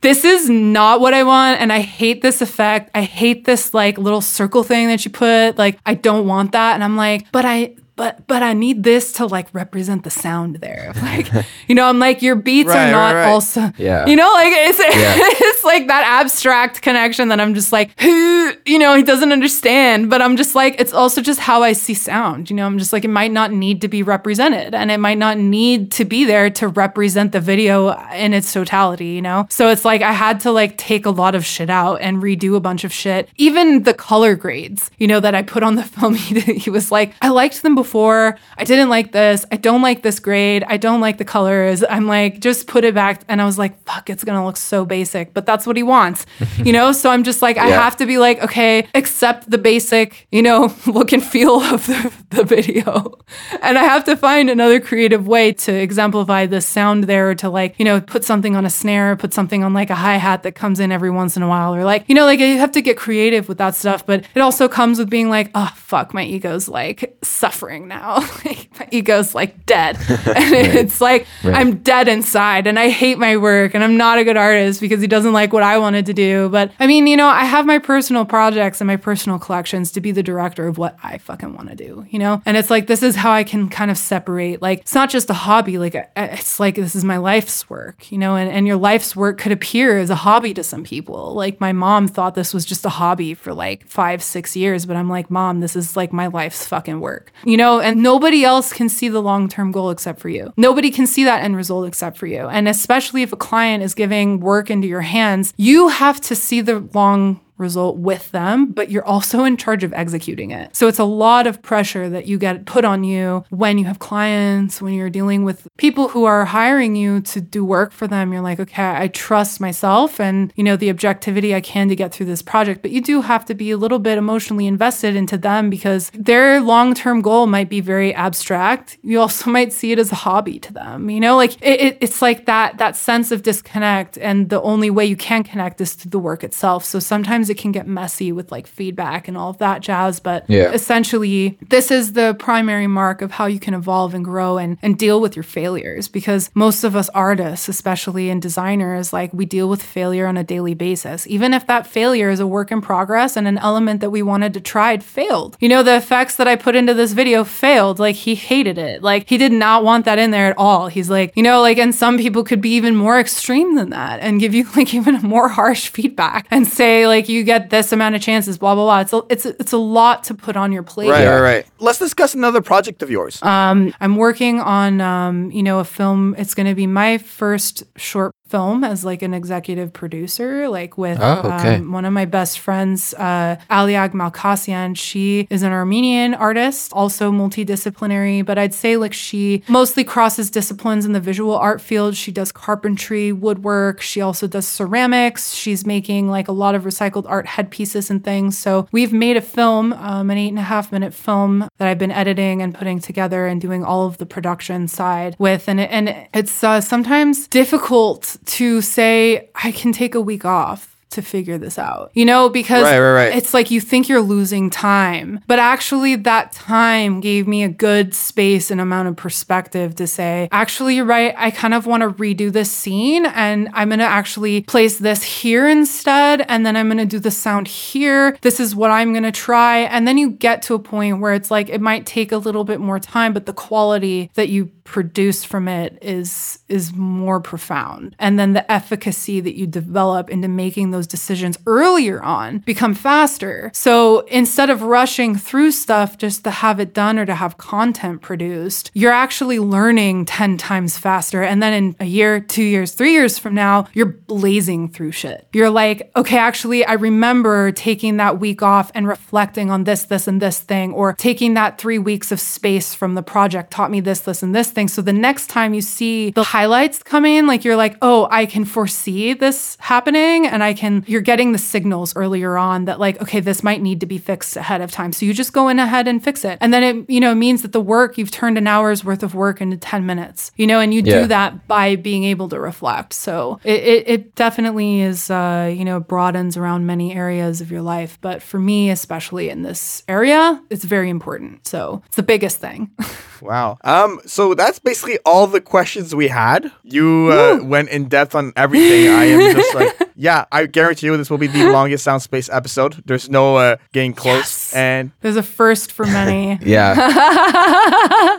this 0.00 0.24
is 0.24 0.48
not 0.48 1.00
what 1.00 1.12
I 1.12 1.22
want. 1.22 1.60
And 1.60 1.70
I 1.70 1.80
hate 1.80 2.22
this 2.22 2.40
effect. 2.40 2.90
I 2.94 3.02
hate 3.02 3.44
this 3.44 3.74
like 3.74 3.98
little 3.98 4.22
circle 4.22 4.64
thing 4.64 4.88
that 4.88 5.04
you 5.04 5.10
put. 5.10 5.58
Like, 5.58 5.78
I 5.84 5.94
don't 5.94 6.26
want 6.26 6.52
that. 6.52 6.74
And 6.74 6.82
I'm 6.82 6.96
like, 6.96 7.30
but 7.30 7.44
I, 7.44 7.74
but 8.02 8.26
but 8.26 8.42
I 8.42 8.52
need 8.52 8.82
this 8.82 9.12
to 9.12 9.26
like 9.26 9.46
represent 9.52 10.02
the 10.02 10.10
sound 10.10 10.56
there. 10.56 10.92
Like, 11.02 11.30
you 11.68 11.74
know, 11.74 11.86
I'm 11.86 11.98
like, 11.98 12.22
your 12.22 12.36
beats 12.36 12.68
Right, 12.68 12.76
are 12.76 12.84
right, 12.84 12.90
not 12.90 13.14
right. 13.14 13.26
Yeah. 13.26 13.32
also 13.32 13.60
you 14.06 14.16
know, 14.16 14.30
like 14.32 14.52
it's 14.52 14.78
it's 15.42 15.64
like 15.64 15.88
that 15.88 16.04
abstract 16.06 16.80
connection 16.80 17.28
that 17.28 17.40
I'm 17.40 17.54
just 17.54 17.70
like, 17.72 17.98
who, 18.00 18.52
you 18.66 18.78
know, 18.78 18.94
he 18.94 19.02
doesn't 19.02 19.30
understand. 19.30 20.08
But 20.08 20.22
I'm 20.22 20.36
just 20.36 20.54
like, 20.54 20.80
it's 20.80 20.92
also 20.92 21.20
just 21.20 21.38
how 21.38 21.62
I 21.62 21.74
see 21.74 21.94
sound. 21.94 22.50
You 22.50 22.56
know, 22.56 22.66
I'm 22.66 22.78
just 22.78 22.92
like, 22.92 23.04
it 23.04 23.10
might 23.10 23.30
not 23.32 23.52
need 23.52 23.80
to 23.82 23.88
be 23.88 24.02
represented 24.02 24.74
and 24.74 24.90
it 24.90 24.98
might 24.98 25.18
not 25.18 25.38
need 25.38 25.92
to 25.92 26.04
be 26.04 26.24
there 26.24 26.48
to 26.50 26.68
represent 26.68 27.32
the 27.32 27.40
video 27.40 27.90
in 28.14 28.32
its 28.32 28.52
totality, 28.52 29.08
you 29.08 29.22
know? 29.22 29.46
So 29.50 29.68
it's 29.68 29.84
like 29.84 30.02
I 30.02 30.12
had 30.12 30.40
to 30.40 30.50
like 30.50 30.78
take 30.78 31.04
a 31.04 31.10
lot 31.10 31.34
of 31.34 31.44
shit 31.44 31.68
out 31.70 32.00
and 32.00 32.22
redo 32.22 32.56
a 32.56 32.60
bunch 32.60 32.84
of 32.84 32.92
shit. 32.92 33.28
Even 33.36 33.82
the 33.82 33.94
color 33.94 34.34
grades, 34.34 34.90
you 34.98 35.06
know, 35.06 35.20
that 35.20 35.34
I 35.34 35.42
put 35.42 35.62
on 35.62 35.74
the 35.74 35.84
film, 35.84 36.14
he, 36.14 36.40
he 36.40 36.70
was 36.70 36.90
like, 36.90 37.14
I 37.20 37.28
liked 37.28 37.62
them 37.62 37.74
before. 37.74 37.91
I 37.94 38.64
didn't 38.64 38.88
like 38.88 39.12
this. 39.12 39.44
I 39.52 39.56
don't 39.56 39.82
like 39.82 40.02
this 40.02 40.18
grade. 40.20 40.64
I 40.66 40.76
don't 40.76 41.00
like 41.00 41.18
the 41.18 41.24
colors. 41.24 41.84
I'm 41.88 42.06
like, 42.06 42.40
just 42.40 42.66
put 42.66 42.84
it 42.84 42.94
back. 42.94 43.22
And 43.28 43.40
I 43.42 43.44
was 43.44 43.58
like, 43.58 43.82
fuck, 43.84 44.08
it's 44.10 44.24
gonna 44.24 44.44
look 44.44 44.56
so 44.56 44.84
basic, 44.84 45.34
but 45.34 45.44
that's 45.46 45.66
what 45.66 45.76
he 45.76 45.82
wants, 45.82 46.24
you 46.58 46.72
know? 46.72 46.92
So 46.92 47.10
I'm 47.10 47.22
just 47.24 47.42
like, 47.42 47.56
I 47.58 47.68
Yeah. 47.68 47.82
have 47.82 47.96
to 47.98 48.06
be 48.06 48.18
like, 48.18 48.42
okay, 48.42 48.86
accept 48.94 49.50
the 49.50 49.58
basic, 49.58 50.26
you 50.32 50.42
know, 50.42 50.74
look 50.86 51.12
and 51.12 51.22
feel 51.24 51.60
of 51.74 51.86
the, 51.86 52.12
the 52.30 52.44
video. 52.44 53.18
And 53.62 53.78
I 53.78 53.84
have 53.84 54.04
to 54.04 54.16
find 54.16 54.48
another 54.50 54.80
creative 54.80 55.26
way 55.26 55.52
to 55.52 55.72
exemplify 55.72 56.46
the 56.46 56.60
sound 56.60 57.04
there, 57.04 57.34
to 57.36 57.48
like, 57.50 57.74
you 57.78 57.84
know, 57.84 58.00
put 58.00 58.24
something 58.24 58.56
on 58.56 58.64
a 58.64 58.70
snare, 58.70 59.16
put 59.16 59.32
something 59.34 59.62
on 59.64 59.72
like 59.74 59.90
a 59.90 59.94
hi 59.94 60.16
hat 60.16 60.42
that 60.44 60.52
comes 60.54 60.80
in 60.80 60.90
every 60.92 61.10
once 61.10 61.36
in 61.36 61.42
a 61.42 61.48
while, 61.48 61.74
or 61.74 61.84
like, 61.84 62.04
you 62.08 62.14
know, 62.14 62.24
like 62.24 62.40
you 62.40 62.58
have 62.58 62.72
to 62.72 62.82
get 62.82 62.96
creative 62.96 63.48
with 63.48 63.58
that 63.58 63.74
stuff. 63.74 64.04
But 64.06 64.24
it 64.34 64.40
also 64.40 64.68
comes 64.68 64.98
with 64.98 65.10
being 65.10 65.28
like, 65.30 65.50
oh, 65.54 65.70
fuck, 65.76 66.12
my 66.14 66.24
ego's 66.24 66.68
like 66.68 67.16
suffering 67.22 67.71
now. 67.80 68.16
like, 68.44 68.68
my 68.78 68.88
ego's 68.90 69.34
like 69.34 69.64
dead. 69.66 69.96
and 70.08 70.54
it's 70.76 71.00
like, 71.00 71.26
I'm 71.44 71.78
dead 71.78 72.08
inside 72.08 72.66
and 72.66 72.78
I 72.78 72.88
hate 72.88 73.18
my 73.18 73.36
work 73.36 73.74
and 73.74 73.82
I'm 73.82 73.96
not 73.96 74.18
a 74.18 74.24
good 74.24 74.36
artist 74.36 74.80
because 74.80 75.00
he 75.00 75.06
doesn't 75.06 75.32
like 75.32 75.52
what 75.52 75.62
I 75.62 75.78
wanted 75.78 76.06
to 76.06 76.12
do. 76.12 76.48
But 76.48 76.72
I 76.78 76.86
mean, 76.86 77.06
you 77.06 77.16
know, 77.16 77.28
I 77.28 77.44
have 77.44 77.66
my 77.66 77.78
personal 77.78 78.24
projects 78.24 78.80
and 78.80 78.88
my 78.88 78.96
personal 78.96 79.38
collections 79.38 79.92
to 79.92 80.00
be 80.00 80.12
the 80.12 80.22
director 80.22 80.66
of 80.66 80.78
what 80.78 80.96
I 81.02 81.18
fucking 81.18 81.54
want 81.54 81.68
to 81.70 81.74
do, 81.74 82.06
you 82.10 82.18
know? 82.18 82.42
And 82.44 82.56
it's 82.56 82.70
like, 82.70 82.86
this 82.86 83.02
is 83.02 83.16
how 83.16 83.32
I 83.32 83.44
can 83.44 83.68
kind 83.68 83.90
of 83.90 83.98
separate. 83.98 84.60
Like, 84.60 84.80
it's 84.80 84.94
not 84.94 85.10
just 85.10 85.30
a 85.30 85.34
hobby. 85.34 85.78
Like, 85.78 85.94
it's 86.16 86.60
like, 86.60 86.74
this 86.74 86.94
is 86.94 87.04
my 87.04 87.16
life's 87.18 87.68
work, 87.70 88.10
you 88.10 88.18
know? 88.18 88.36
And, 88.36 88.50
and 88.50 88.66
your 88.66 88.76
life's 88.76 89.14
work 89.14 89.38
could 89.38 89.52
appear 89.52 89.98
as 89.98 90.10
a 90.10 90.14
hobby 90.14 90.52
to 90.54 90.64
some 90.64 90.84
people. 90.84 91.34
Like, 91.34 91.60
my 91.60 91.72
mom 91.72 92.08
thought 92.08 92.34
this 92.34 92.52
was 92.52 92.64
just 92.64 92.84
a 92.84 92.90
hobby 92.90 93.34
for 93.34 93.54
like 93.54 93.86
five, 93.86 94.22
six 94.22 94.56
years. 94.56 94.86
But 94.86 94.96
I'm 94.96 95.08
like, 95.08 95.30
mom, 95.30 95.60
this 95.60 95.76
is 95.76 95.96
like 95.96 96.12
my 96.12 96.26
life's 96.26 96.66
fucking 96.66 97.00
work, 97.00 97.32
you 97.44 97.56
know? 97.56 97.61
And 97.62 98.02
nobody 98.02 98.44
else 98.44 98.72
can 98.72 98.88
see 98.88 99.08
the 99.08 99.22
long 99.22 99.48
term 99.48 99.72
goal 99.72 99.90
except 99.90 100.20
for 100.20 100.28
you. 100.28 100.52
Nobody 100.56 100.90
can 100.90 101.06
see 101.06 101.24
that 101.24 101.42
end 101.42 101.56
result 101.56 101.86
except 101.86 102.18
for 102.18 102.26
you. 102.26 102.48
And 102.48 102.68
especially 102.68 103.22
if 103.22 103.32
a 103.32 103.36
client 103.36 103.82
is 103.82 103.94
giving 103.94 104.40
work 104.40 104.70
into 104.70 104.88
your 104.88 105.00
hands, 105.02 105.52
you 105.56 105.88
have 105.88 106.20
to 106.22 106.34
see 106.34 106.60
the 106.60 106.80
long 106.94 107.40
result 107.62 107.96
with 107.96 108.30
them, 108.32 108.66
but 108.66 108.90
you're 108.90 109.04
also 109.04 109.44
in 109.44 109.56
charge 109.56 109.84
of 109.84 109.92
executing 109.94 110.50
it. 110.50 110.76
So 110.76 110.88
it's 110.88 110.98
a 110.98 111.04
lot 111.04 111.46
of 111.46 111.62
pressure 111.62 112.10
that 112.10 112.26
you 112.26 112.38
get 112.38 112.66
put 112.66 112.84
on 112.84 113.04
you 113.04 113.44
when 113.48 113.78
you 113.78 113.86
have 113.86 113.98
clients, 113.98 114.82
when 114.82 114.92
you're 114.92 115.08
dealing 115.08 115.44
with 115.44 115.66
people 115.78 116.08
who 116.08 116.24
are 116.24 116.44
hiring 116.44 116.96
you 116.96 117.20
to 117.22 117.40
do 117.40 117.64
work 117.64 117.92
for 117.92 118.06
them. 118.06 118.32
You're 118.32 118.42
like, 118.42 118.60
okay, 118.60 118.94
I 118.96 119.08
trust 119.08 119.60
myself 119.60 120.20
and, 120.20 120.52
you 120.56 120.64
know, 120.64 120.76
the 120.76 120.90
objectivity 120.90 121.54
I 121.54 121.60
can 121.60 121.88
to 121.88 121.96
get 121.96 122.12
through 122.12 122.26
this 122.26 122.42
project. 122.42 122.82
But 122.82 122.90
you 122.90 123.00
do 123.00 123.22
have 123.22 123.44
to 123.46 123.54
be 123.54 123.70
a 123.70 123.76
little 123.76 123.98
bit 123.98 124.18
emotionally 124.18 124.66
invested 124.66 125.16
into 125.16 125.38
them 125.38 125.70
because 125.70 126.10
their 126.14 126.60
long 126.60 126.94
term 126.94 127.22
goal 127.22 127.46
might 127.46 127.68
be 127.68 127.80
very 127.80 128.14
abstract. 128.14 128.98
You 129.02 129.20
also 129.20 129.50
might 129.56 129.72
see 129.72 129.92
it 129.92 129.98
as 129.98 130.12
a 130.12 130.16
hobby 130.16 130.58
to 130.60 130.72
them, 130.72 131.08
you 131.08 131.20
know, 131.20 131.36
like 131.36 131.54
it, 131.62 131.80
it, 131.80 131.98
it's 132.00 132.20
like 132.20 132.46
that, 132.46 132.78
that 132.78 132.96
sense 132.96 133.30
of 133.30 133.42
disconnect. 133.42 134.18
And 134.18 134.50
the 134.50 134.60
only 134.62 134.90
way 134.90 135.06
you 135.06 135.16
can 135.16 135.44
connect 135.44 135.80
is 135.80 135.94
through 135.94 136.10
the 136.10 136.18
work 136.18 136.42
itself. 136.42 136.84
So 136.84 136.98
sometimes 136.98 137.48
it 137.52 137.58
can 137.58 137.70
get 137.70 137.86
messy 137.86 138.32
with 138.32 138.50
like 138.50 138.66
feedback 138.66 139.28
and 139.28 139.36
all 139.38 139.50
of 139.50 139.58
that 139.58 139.80
jazz. 139.82 140.18
But 140.18 140.44
Yeah. 140.48 140.72
essentially, 140.72 141.58
this 141.68 141.90
is 141.90 142.14
the 142.14 142.34
primary 142.38 142.86
mark 142.86 143.22
of 143.22 143.30
how 143.32 143.46
you 143.46 143.60
can 143.60 143.74
evolve 143.74 144.14
and 144.14 144.24
grow 144.24 144.58
and, 144.58 144.76
and 144.82 144.98
deal 144.98 145.20
with 145.20 145.36
your 145.36 145.42
failures 145.44 146.08
because 146.08 146.50
most 146.54 146.82
of 146.84 146.96
us 146.96 147.08
artists, 147.14 147.68
especially 147.68 148.30
and 148.30 148.42
designers, 148.42 149.12
like 149.12 149.32
we 149.32 149.44
deal 149.44 149.68
with 149.68 149.82
failure 149.82 150.26
on 150.26 150.36
a 150.36 150.44
daily 150.44 150.74
basis. 150.74 151.26
Even 151.28 151.54
if 151.54 151.66
that 151.66 151.86
failure 151.86 152.30
is 152.30 152.40
a 152.40 152.46
work 152.46 152.72
in 152.72 152.80
progress 152.80 153.36
and 153.36 153.46
an 153.46 153.58
element 153.58 154.00
that 154.00 154.10
we 154.10 154.22
wanted 154.22 154.52
to 154.54 154.60
try, 154.60 154.92
it 154.92 155.02
failed. 155.02 155.56
You 155.60 155.68
know, 155.68 155.82
the 155.82 155.96
effects 155.96 156.36
that 156.36 156.48
I 156.48 156.56
put 156.56 156.74
into 156.74 156.94
this 156.94 157.12
video 157.12 157.44
failed. 157.44 157.98
Like 157.98 158.16
he 158.16 158.34
hated 158.34 158.78
it. 158.78 159.02
Like 159.02 159.28
he 159.28 159.36
did 159.38 159.52
not 159.52 159.84
want 159.84 160.04
that 160.06 160.18
in 160.18 160.30
there 160.30 160.46
at 160.50 160.56
all. 160.58 160.88
He's 160.88 161.10
like, 161.10 161.32
you 161.36 161.42
know, 161.42 161.60
like, 161.60 161.78
and 161.78 161.94
some 161.94 162.16
people 162.18 162.42
could 162.44 162.60
be 162.60 162.70
even 162.76 162.96
more 162.96 163.18
extreme 163.20 163.74
than 163.76 163.90
that 163.90 164.20
and 164.20 164.40
give 164.40 164.54
you 164.54 164.64
like 164.76 164.94
even 164.94 165.16
more 165.22 165.48
harsh 165.48 165.88
feedback 165.88 166.46
and 166.50 166.66
say, 166.66 167.06
like, 167.06 167.28
you 167.28 167.41
get 167.42 167.70
this 167.70 167.92
amount 167.92 168.14
of 168.14 168.22
chances, 168.22 168.58
blah, 168.58 168.74
blah, 168.74 168.84
blah. 168.84 169.00
It's 169.00 169.12
a, 169.12 169.22
it's 169.28 169.46
a, 169.46 169.60
it's 169.60 169.72
a 169.72 169.78
lot 169.78 170.24
to 170.24 170.34
put 170.34 170.56
on 170.56 170.72
your 170.72 170.82
plate. 170.82 171.10
Right, 171.10 171.26
right, 171.26 171.40
right. 171.40 171.66
Let's 171.78 171.98
discuss 171.98 172.34
another 172.34 172.60
project 172.60 173.02
of 173.02 173.10
yours. 173.10 173.42
Um, 173.42 173.94
I'm 174.00 174.16
working 174.16 174.60
on, 174.60 175.00
um, 175.00 175.50
you 175.50 175.62
know, 175.62 175.78
a 175.78 175.84
film. 175.84 176.34
It's 176.38 176.54
going 176.54 176.66
to 176.66 176.74
be 176.74 176.86
my 176.86 177.18
first 177.18 177.84
short 177.96 178.34
film 178.52 178.84
as 178.84 179.02
like 179.04 179.22
an 179.22 179.32
executive 179.32 179.92
producer, 179.94 180.68
like 180.68 180.98
with 180.98 181.18
Oh, 181.20 181.40
okay. 181.56 181.76
um, 181.76 181.90
one 181.90 182.04
of 182.04 182.12
my 182.12 182.26
best 182.26 182.58
friends, 182.58 183.14
uh, 183.14 183.56
Aliag 183.70 184.12
Malkasian. 184.12 184.94
She 184.96 185.46
is 185.48 185.62
an 185.62 185.72
Armenian 185.72 186.34
artist, 186.34 186.92
also 186.92 187.32
multidisciplinary, 187.32 188.44
but 188.44 188.58
I'd 188.58 188.74
say 188.74 188.96
like 188.98 189.14
she 189.14 189.62
mostly 189.68 190.04
crosses 190.04 190.50
disciplines 190.50 191.06
in 191.06 191.12
the 191.12 191.20
visual 191.20 191.56
art 191.56 191.80
field. 191.80 192.14
She 192.14 192.30
does 192.32 192.52
carpentry, 192.52 193.32
woodwork. 193.32 194.00
She 194.02 194.20
also 194.20 194.46
does 194.46 194.66
ceramics. 194.66 195.54
She's 195.54 195.86
making 195.86 196.28
like 196.28 196.48
a 196.48 196.52
lot 196.52 196.74
of 196.74 196.82
recycled 196.84 197.24
art 197.28 197.46
headpieces 197.46 198.10
and 198.10 198.22
things. 198.22 198.58
So 198.58 198.86
we've 198.92 199.12
made 199.12 199.36
a 199.38 199.40
film, 199.40 199.94
um, 199.94 200.30
an 200.30 200.36
eight 200.38 200.50
and 200.50 200.58
a 200.58 200.62
half 200.74 200.92
minute 200.92 201.14
film 201.14 201.68
that 201.78 201.88
I've 201.88 201.98
been 201.98 202.10
editing 202.12 202.60
and 202.62 202.74
putting 202.74 202.98
together 203.00 203.46
and 203.46 203.60
doing 203.60 203.82
all 203.82 204.06
of 204.06 204.18
the 204.18 204.26
production 204.26 204.88
side 204.88 205.36
with. 205.38 205.68
And, 205.70 205.80
it, 205.80 205.90
and 205.90 206.04
it's 206.34 206.62
uh, 206.62 206.80
sometimes 206.82 207.48
difficult 207.48 208.36
to 208.46 208.80
say, 208.80 209.50
I 209.54 209.72
can 209.72 209.92
take 209.92 210.14
a 210.14 210.20
week 210.20 210.44
off 210.44 210.91
to 211.12 211.22
figure 211.22 211.58
this 211.58 211.78
out, 211.78 212.10
you 212.14 212.24
know, 212.24 212.48
because 212.48 212.82
Right, 212.84 212.98
right, 212.98 213.12
right. 213.12 213.36
it's 213.36 213.54
like 213.54 213.70
you 213.70 213.80
think 213.80 214.08
you're 214.08 214.20
losing 214.20 214.70
time, 214.70 215.40
but 215.46 215.58
actually 215.58 216.16
that 216.16 216.52
time 216.52 217.20
gave 217.20 217.46
me 217.46 217.62
a 217.62 217.68
good 217.68 218.14
space 218.14 218.70
and 218.70 218.80
amount 218.80 219.08
of 219.08 219.16
perspective 219.16 219.94
to 219.96 220.06
say, 220.06 220.48
actually, 220.52 220.96
you're 220.96 221.04
right. 221.04 221.34
I 221.36 221.50
kind 221.50 221.74
of 221.74 221.86
want 221.86 222.02
to 222.02 222.10
redo 222.10 222.52
this 222.52 222.70
scene 222.70 223.26
and 223.26 223.68
I'm 223.72 223.88
going 223.88 223.98
to 224.00 224.04
actually 224.04 224.62
place 224.62 224.98
this 224.98 225.22
here 225.22 225.68
instead. 225.68 226.44
And 226.48 226.64
then 226.66 226.76
I'm 226.76 226.88
going 226.88 226.98
to 226.98 227.06
do 227.06 227.18
the 227.18 227.30
sound 227.30 227.68
here. 227.68 228.36
This 228.42 228.60
is 228.60 228.74
what 228.74 228.90
I'm 228.90 229.12
going 229.12 229.22
to 229.24 229.32
try. 229.32 229.78
And 229.78 230.06
then 230.06 230.18
you 230.18 230.30
get 230.30 230.62
to 230.62 230.74
a 230.74 230.78
point 230.78 231.20
where 231.20 231.34
it's 231.34 231.50
like, 231.50 231.68
it 231.68 231.80
might 231.80 232.06
take 232.06 232.32
a 232.32 232.38
little 232.38 232.64
bit 232.64 232.80
more 232.80 232.98
time, 232.98 233.32
but 233.32 233.46
the 233.46 233.52
quality 233.52 234.30
that 234.34 234.48
you 234.48 234.70
produce 234.84 235.44
from 235.44 235.68
it 235.68 235.96
is 236.02 236.58
is 236.68 236.92
more 236.92 237.40
profound 237.40 238.16
and 238.18 238.36
then 238.36 238.52
the 238.52 238.70
efficacy 238.70 239.40
that 239.40 239.56
you 239.56 239.64
develop 239.64 240.28
into 240.28 240.48
making 240.48 240.90
those 240.90 241.01
decisions 241.06 241.58
earlier 241.66 242.22
on 242.22 242.58
become 242.58 242.94
faster. 242.94 243.70
So 243.74 244.20
instead 244.20 244.70
of 244.70 244.82
rushing 244.82 245.36
through 245.36 245.72
stuff 245.72 246.18
just 246.18 246.44
to 246.44 246.50
have 246.50 246.80
it 246.80 246.94
done 246.94 247.18
or 247.18 247.26
to 247.26 247.34
have 247.34 247.58
content 247.58 248.22
produced 248.22 248.90
you're 248.94 249.12
actually 249.12 249.58
learning 249.58 250.24
10 250.24 250.56
times 250.56 250.98
faster. 250.98 251.42
And 251.42 251.62
then 251.62 251.72
in 251.72 251.96
a 252.00 252.04
year 252.04 252.40
2 252.40 252.62
years 252.62 252.92
3 252.92 253.12
years 253.12 253.38
from 253.38 253.54
now 253.54 253.86
you're 253.92 254.06
blazing 254.06 254.88
through 254.88 255.12
shit. 255.12 255.46
You're 255.52 255.70
like 255.70 256.10
okay 256.16 256.38
actually 256.38 256.84
I 256.84 256.94
remember 256.94 257.72
taking 257.72 258.16
that 258.18 258.38
week 258.40 258.62
off 258.62 258.90
and 258.94 259.06
reflecting 259.06 259.70
on 259.70 259.84
this 259.84 260.04
this 260.04 260.28
and 260.28 260.40
this 260.40 260.60
thing 260.60 260.92
or 260.92 261.14
taking 261.14 261.54
that 261.54 261.78
3 261.78 261.98
weeks 261.98 262.32
of 262.32 262.40
space 262.40 262.94
from 262.94 263.14
the 263.14 263.22
project 263.22 263.70
taught 263.70 263.90
me 263.90 264.00
this 264.00 264.20
this 264.20 264.42
and 264.42 264.54
this 264.54 264.70
thing. 264.70 264.88
So 264.88 265.02
the 265.02 265.12
next 265.12 265.48
time 265.48 265.74
you 265.74 265.82
see 265.82 266.30
the 266.30 266.44
highlights 266.44 267.02
come 267.02 267.24
in 267.24 267.46
like 267.46 267.64
you're 267.64 267.76
like 267.76 267.96
oh 268.02 268.28
I 268.30 268.46
can 268.46 268.64
foresee 268.64 269.32
this 269.32 269.76
happening 269.80 270.46
and 270.46 270.62
I 270.62 270.74
can 270.74 270.91
you're 271.06 271.20
getting 271.32 271.52
the 271.52 271.58
signals 271.58 272.14
earlier 272.16 272.56
on 272.56 272.84
that 272.86 272.98
like 273.00 273.20
okay 273.22 273.40
this 273.40 273.62
might 273.62 273.80
need 273.82 274.00
to 274.00 274.06
be 274.06 274.18
fixed 274.18 274.56
ahead 274.56 274.80
of 274.80 274.90
time. 274.90 275.12
So 275.12 275.26
you 275.26 275.32
just 275.34 275.52
go 275.52 275.68
in 275.68 275.78
ahead 275.78 276.06
and 276.08 276.22
fix 276.22 276.44
it. 276.44 276.58
And 276.60 276.72
then 276.74 276.82
it 276.82 277.10
you 277.10 277.20
know 277.20 277.34
means 277.34 277.62
that 277.62 277.72
the 277.72 277.80
work 277.80 278.18
you've 278.18 278.30
turned 278.30 278.56
an 278.58 278.66
hour's 278.66 279.04
worth 279.04 279.22
of 279.22 279.34
work 279.34 279.60
into 279.60 279.76
10 279.76 280.04
minutes 280.06 280.50
you 280.56 280.66
know 280.66 280.78
and 280.80 280.92
you 280.94 281.02
Yeah. 281.04 281.20
do 281.22 281.26
that 281.28 281.66
by 281.68 281.96
being 281.96 282.24
able 282.24 282.48
to 282.50 282.58
reflect. 282.60 283.12
So 283.12 283.58
it, 283.64 283.80
it, 283.82 284.08
it 284.14 284.34
definitely 284.34 285.00
is 285.00 285.30
uh, 285.30 285.72
you 285.74 285.84
know 285.84 286.00
broadens 286.00 286.56
around 286.56 286.86
many 286.86 287.14
areas 287.14 287.60
of 287.60 287.70
your 287.70 287.82
life. 287.82 288.18
But 288.20 288.42
for 288.42 288.58
me 288.58 288.90
especially 288.90 289.48
in 289.50 289.62
this 289.62 290.02
area 290.08 290.60
it's 290.70 290.84
very 290.84 291.10
important. 291.10 291.66
So 291.66 292.02
it's 292.06 292.16
the 292.16 292.22
biggest 292.34 292.58
thing 292.58 292.90
Wow. 293.42 293.76
Um. 293.82 294.20
So 294.26 294.54
that's 294.54 294.78
basically 294.78 295.18
all 295.26 295.46
the 295.46 295.60
questions 295.60 296.14
we 296.14 296.28
had. 296.28 296.70
You 296.84 297.30
uh, 297.32 297.58
went 297.62 297.88
in 297.90 298.08
depth 298.08 298.34
on 298.34 298.52
everything. 298.56 299.08
I 299.08 299.24
am 299.24 299.54
just 299.54 299.74
like 299.74 300.08
yeah, 300.14 300.44
I 300.52 300.66
guarantee 300.66 301.06
you 301.06 301.16
this 301.16 301.28
will 301.28 301.38
be 301.38 301.48
the 301.48 301.70
longest 301.72 302.04
Sound 302.04 302.22
Space 302.22 302.48
episode. 302.48 303.02
There's 303.04 303.28
no 303.28 303.56
uh, 303.56 303.76
getting 303.92 304.14
close. 304.14 304.72
Yes. 304.72 304.74
And 304.74 305.10
There's 305.20 305.36
a 305.36 305.42
first 305.42 305.92
for 305.92 306.06
many. 306.06 306.58
Yeah, 306.62 306.94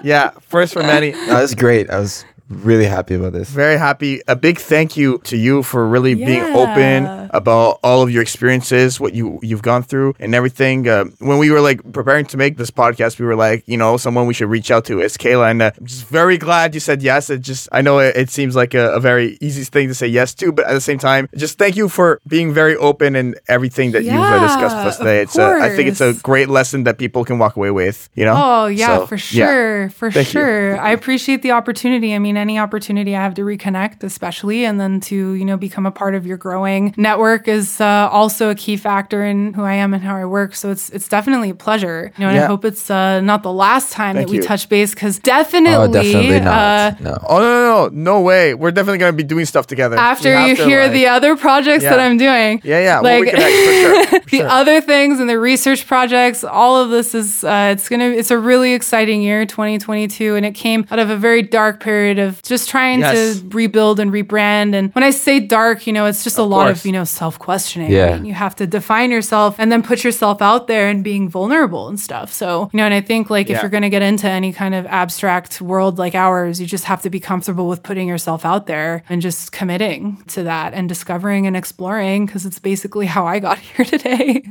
yeah, 0.04 0.32
first 0.48 0.74
for 0.74 0.82
many. 0.82 1.12
that 1.12 1.42
was 1.42 1.54
great. 1.56 1.90
I 1.90 2.00
was 2.00 2.26
really 2.54 2.86
happy 2.86 3.16
about 3.16 3.34
this. 3.34 3.50
Very 3.50 3.78
happy. 3.78 4.22
A 4.28 4.36
big 4.36 4.58
thank 4.60 4.96
you 4.98 5.20
to 5.26 5.38
you 5.38 5.64
for 5.64 5.88
really 5.88 6.16
being 6.16 6.44
open 6.56 7.06
about 7.34 7.80
all 7.84 8.02
of 8.04 8.12
your 8.12 8.22
experiences, 8.22 9.00
what 9.00 9.14
you 9.14 9.40
you've 9.42 9.62
gone 9.62 9.84
through, 9.84 10.14
and 10.20 10.36
everything. 10.36 10.88
Uh, 10.88 11.06
when 11.20 11.38
we 11.38 11.50
were 11.52 11.62
like 11.62 11.80
preparing 11.92 12.26
to 12.28 12.38
make 12.38 12.58
this 12.58 12.72
podcast, 12.72 13.20
we 13.20 13.26
were 13.26 13.36
like, 13.36 13.64
you 13.66 13.78
know, 13.78 13.98
someone 13.98 14.28
we 14.28 14.34
should 14.34 14.50
reach 14.50 14.70
out 14.72 14.86
to 14.86 15.02
is 15.02 15.18
Kayla, 15.18 15.52
and 15.52 15.62
uh, 15.62 15.72
I'm 15.78 15.86
just 15.86 16.06
very 16.08 16.38
glad 16.38 16.74
you 16.74 16.80
said 16.80 17.02
yes. 17.02 17.30
It 17.30 17.42
just 17.42 17.68
I 17.72 17.82
know 17.82 18.00
it, 18.00 18.16
it 18.16 18.30
seems 18.30 18.56
like 18.56 18.74
a, 18.74 18.94
a 18.94 19.00
very 19.00 19.38
easy 19.42 19.64
thing 19.64 19.88
to 19.88 19.96
say 19.96 20.08
yes 20.08 20.34
to, 20.36 20.52
but 20.52 20.66
at 20.66 20.74
the 20.74 20.82
same 20.82 21.00
time, 21.00 21.28
just 21.36 21.58
thank 21.58 21.76
you 21.76 21.90
for 21.90 22.20
being 22.28 22.54
very 22.54 22.76
open 22.76 23.16
and 23.16 23.40
everything 23.48 23.92
that 23.92 24.04
you've 24.04 24.14
uh, 24.14 24.40
discussed 24.48 24.76
with 24.78 24.86
us 24.88 24.98
today. 24.98 25.22
It's 25.22 25.38
uh, 25.38 25.60
I 25.62 25.70
think 25.76 25.90
it's 25.90 26.02
a 26.02 26.14
great 26.14 26.50
lesson 26.50 26.84
that 26.84 26.98
people 26.98 27.26
can 27.26 27.40
walk 27.40 27.56
away 27.56 27.72
with. 27.72 28.10
You 28.16 28.26
know? 28.26 28.36
Oh 28.36 28.66
yeah, 28.68 29.00
So, 29.00 29.08
for 29.08 29.16
yeah. 29.16 29.46
sure, 29.48 29.90
for 29.90 30.12
Thank 30.12 30.28
you. 30.28 30.32
sure. 30.32 30.80
I 30.80 30.92
appreciate 30.92 31.42
the 31.42 31.52
opportunity. 31.52 32.14
I 32.14 32.20
mean, 32.20 32.38
any 32.44 32.60
opportunity 32.60 33.12
I 33.16 33.22
have 33.24 33.34
to 33.40 33.42
reconnect, 33.44 34.04
especially, 34.04 34.60
and 34.68 34.76
then 34.82 35.00
to 35.10 35.16
you 35.40 35.46
know 35.46 35.58
become 35.58 35.86
a 35.86 35.92
part 36.02 36.14
of 36.14 36.26
your 36.30 36.38
growing 36.38 36.94
network 36.98 37.48
is 37.48 37.80
uh, 37.82 38.10
also 38.20 38.50
a 38.50 38.56
key 38.64 38.78
factor 38.78 39.24
in 39.32 39.54
who 39.56 39.64
I 39.64 39.76
am 39.84 39.94
and 39.96 40.04
how 40.04 40.16
I 40.24 40.26
work. 40.26 40.52
So 40.56 40.70
it's 40.70 40.90
it's 40.92 41.08
definitely 41.08 41.50
a 41.52 41.56
pleasure. 41.56 42.12
You 42.18 42.22
know, 42.22 42.30
and 42.30 42.38
Yeah. 42.38 42.44
I 42.44 42.48
hope 42.54 42.66
it's 42.66 42.90
uh, 42.90 43.22
not 43.22 43.42
the 43.44 43.52
last 43.66 43.92
time 43.92 44.16
Thank 44.16 44.28
that 44.28 44.32
we 44.32 44.38
you. 44.38 44.44
touch 44.44 44.68
base 44.70 44.92
because 44.94 45.20
definitely, 45.20 45.88
Oh, 45.90 45.92
definitely 46.02 46.38
uh, 46.40 46.92
no. 47.08 47.18
Oh 47.30 47.40
no, 47.40 47.50
no, 47.50 47.88
no, 47.90 47.90
no 48.14 48.22
way! 48.22 48.54
We're 48.54 48.72
definitely 48.72 49.00
gonna 49.00 49.14
be 49.26 49.30
doing 49.34 49.46
stuff 49.46 49.66
together. 49.68 49.96
after 49.98 50.30
We 50.30 50.36
have 50.36 50.50
you 50.50 50.56
to, 50.58 50.66
hear 50.66 50.84
like- 50.84 50.92
the 51.00 51.08
other 51.08 51.36
projects 51.38 51.84
that 51.86 52.00
I'm 52.00 52.18
doing. 52.18 52.62
Yeah, 52.64 52.80
yeah. 52.88 53.02
We'll 53.02 53.20
Like- 53.20 53.34
reconnect 53.34 53.58
for 53.66 53.74
sure. 53.84 54.06
for 54.06 54.20
the 54.32 54.38
sure. 54.38 54.48
other 54.60 54.82
things 54.82 55.20
and 55.22 55.30
the 55.30 55.40
research 55.40 55.88
projects 55.88 56.44
all 56.44 56.76
of 56.84 56.90
this 56.90 57.16
is 57.16 57.44
uh, 57.44 57.70
it's 57.74 57.88
gonna 57.90 58.10
it's 58.20 58.32
a 58.32 58.38
really 58.38 58.74
exciting 58.74 59.22
year 59.22 59.46
2022 59.46 60.36
and 60.36 60.46
it 60.46 60.52
came 60.56 60.86
out 60.92 61.00
of 61.00 61.10
a 61.10 61.18
very 61.18 61.42
dark 61.42 61.80
period 61.80 62.20
of 62.20 62.33
just 62.42 62.70
trying 62.70 63.00
Yes. 63.00 63.40
to 63.40 63.48
rebuild 63.50 64.00
and 64.00 64.12
rebrand 64.12 64.74
and 64.74 64.92
when 64.94 65.04
i 65.04 65.10
say 65.12 65.40
dark 65.40 65.86
you 65.88 65.94
know 65.94 66.06
it's 66.06 66.24
just 66.24 66.38
a 66.38 66.44
lot 66.44 66.66
course. 66.68 66.80
of 66.80 66.86
you 66.86 66.92
know 66.92 67.04
self-questioning 67.04 67.92
Yeah. 67.92 68.12
right? 68.14 68.26
you 68.26 68.34
have 68.34 68.56
to 68.58 68.68
define 68.68 69.12
yourself 69.12 69.56
and 69.60 69.72
then 69.72 69.84
put 69.84 70.04
yourself 70.04 70.42
out 70.42 70.68
there 70.68 70.88
and 70.90 71.04
being 71.04 71.30
vulnerable 71.30 71.88
and 71.88 72.00
stuff 72.00 72.32
so 72.34 72.70
you 72.74 72.78
know 72.78 72.86
and 72.86 72.94
i 72.94 73.02
think 73.02 73.30
like 73.30 73.50
if 73.50 73.62
you're 73.62 73.70
going 73.70 73.84
to 73.84 73.90
get 73.90 74.02
into 74.02 74.28
any 74.30 74.52
kind 74.54 74.74
of 74.76 74.86
abstract 74.88 75.62
world 75.62 75.98
like 75.98 76.16
ours 76.16 76.60
you 76.62 76.66
just 76.68 76.86
have 76.86 77.02
to 77.02 77.10
be 77.10 77.20
comfortable 77.20 77.68
with 77.68 77.84
putting 77.84 78.08
yourself 78.08 78.46
out 78.46 78.68
there 78.68 79.04
and 79.10 79.22
just 79.22 79.52
committing 79.52 80.24
to 80.28 80.44
that 80.44 80.74
and 80.74 80.88
discovering 80.90 81.46
and 81.48 81.56
exploring 81.58 82.26
because 82.26 82.46
it's 82.46 82.60
basically 82.60 83.06
how 83.06 83.26
i 83.26 83.40
got 83.40 83.58
here 83.70 83.86
today 83.86 84.44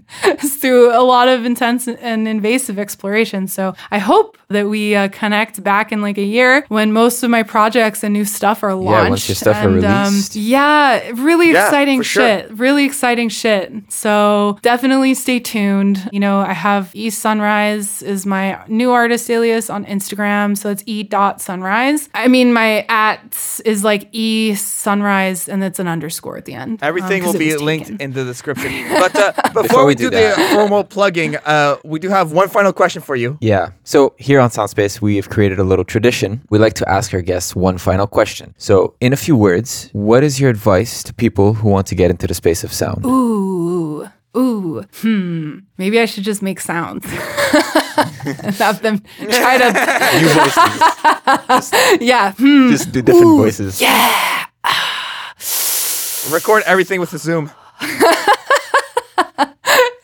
is 0.42 0.56
through 0.62 0.90
a 0.92 1.02
lot 1.02 1.28
of 1.28 1.44
intense 1.44 1.88
and 1.88 2.28
invasive 2.28 2.78
exploration 2.78 3.46
so 3.48 3.74
i 3.90 3.98
hope 3.98 4.36
that 4.48 4.68
we 4.68 4.94
uh, 4.94 5.08
connect 5.08 5.62
back 5.62 5.92
in 5.92 6.00
like 6.02 6.18
a 6.18 6.24
year 6.24 6.64
when 6.68 6.92
most 6.92 7.22
of 7.22 7.30
my 7.30 7.42
projects 7.42 7.61
and 8.04 8.12
new 8.12 8.24
stuff 8.24 8.62
are 8.62 8.74
launched 8.74 9.02
Yeah, 9.04 9.08
once 9.10 9.28
your 9.28 9.36
stuff 9.36 9.56
are 9.56 9.68
and, 9.68 9.84
um, 9.84 10.04
released. 10.06 10.36
yeah 10.36 11.10
really 11.14 11.52
Yeah, 11.52 11.64
exciting 11.64 11.98
for 12.00 12.04
sure. 12.04 12.22
shit 12.26 12.50
really 12.58 12.84
exciting 12.84 13.28
shit. 13.28 13.72
So 13.92 14.58
definitely 14.62 15.14
stay 15.14 15.40
tuned. 15.40 16.08
You 16.12 16.20
know, 16.20 16.40
I 16.40 16.52
have 16.52 16.90
E 16.94 17.10
Sunrise 17.10 18.02
is 18.02 18.26
my 18.26 18.58
new 18.68 18.90
artist 18.90 19.30
alias 19.30 19.70
on 19.70 19.84
Instagram. 19.84 20.56
So 20.56 20.70
it's 20.70 20.82
E 20.86 21.02
dot 21.02 21.40
sunrise. 21.40 22.08
I 22.14 22.28
mean, 22.28 22.52
my 22.52 22.84
at 22.88 23.20
is 23.64 23.84
like 23.84 24.08
E 24.12 24.54
sunrise 24.54 25.48
and 25.48 25.62
it's 25.64 25.78
an 25.78 25.88
underscore 25.88 26.36
at 26.36 26.44
the 26.44 26.54
end. 26.54 26.78
um, 26.82 27.32
will 27.32 27.38
be 27.38 27.56
linked 27.56 27.86
taken. 27.86 28.00
in 28.00 28.12
the 28.12 28.24
description. 28.24 28.72
But 28.90 29.16
uh, 29.16 29.32
before, 29.62 29.82
we, 29.84 29.88
we 29.92 29.94
do, 29.94 30.10
do 30.10 30.16
the 30.16 30.50
formal 30.54 30.84
plugging, 30.84 31.36
uh, 31.36 31.76
we 31.84 31.98
do 31.98 32.08
have 32.08 32.32
one 32.32 32.48
final 32.48 32.72
question 32.72 33.02
for 33.02 33.16
you. 33.16 33.38
Yeah. 33.40 33.70
So 33.84 34.14
here 34.18 34.40
on 34.40 34.50
Soundspace, 34.50 35.00
we 35.00 35.16
have 35.16 35.28
created 35.30 35.58
a 35.58 35.64
little 35.64 35.84
tradition. 35.84 36.42
We 36.50 36.58
like 36.58 36.74
to 36.74 36.88
ask 36.88 37.12
our 37.14 37.22
guests 37.22 37.51
one 37.54 37.78
final 37.78 38.06
question. 38.06 38.54
So, 38.58 38.94
in 39.00 39.12
a 39.12 39.16
few 39.16 39.36
words, 39.36 39.88
what 39.92 40.22
is 40.24 40.40
your 40.40 40.50
advice 40.50 41.02
to 41.04 41.14
people 41.14 41.54
who 41.54 41.68
want 41.68 41.86
to 41.88 41.94
get 41.94 42.10
into 42.10 42.26
the 42.26 42.34
space 42.34 42.64
of 42.64 42.72
sound? 42.72 43.04
Ooh. 43.04 44.08
Ooh, 44.34 44.82
hmm. 45.02 45.58
Maybe 45.76 46.00
I 46.00 46.06
should 46.06 46.24
just 46.24 46.40
make 46.40 46.58
sounds 46.58 47.04
have 48.58 48.80
them 48.80 49.02
try 49.28 49.58
to, 49.58 49.72
New 50.20 50.28
voices. 50.28 51.72
yeah, 52.00 52.32
hmm. 52.32 52.70
Just 52.70 52.92
do 52.92 53.02
different 53.02 53.36
voices. 53.36 53.78
Yeah. 53.80 54.46
Record 56.30 56.62
everything 56.64 57.00
with 57.00 57.10
the 57.10 57.18
Zoom. 57.18 57.50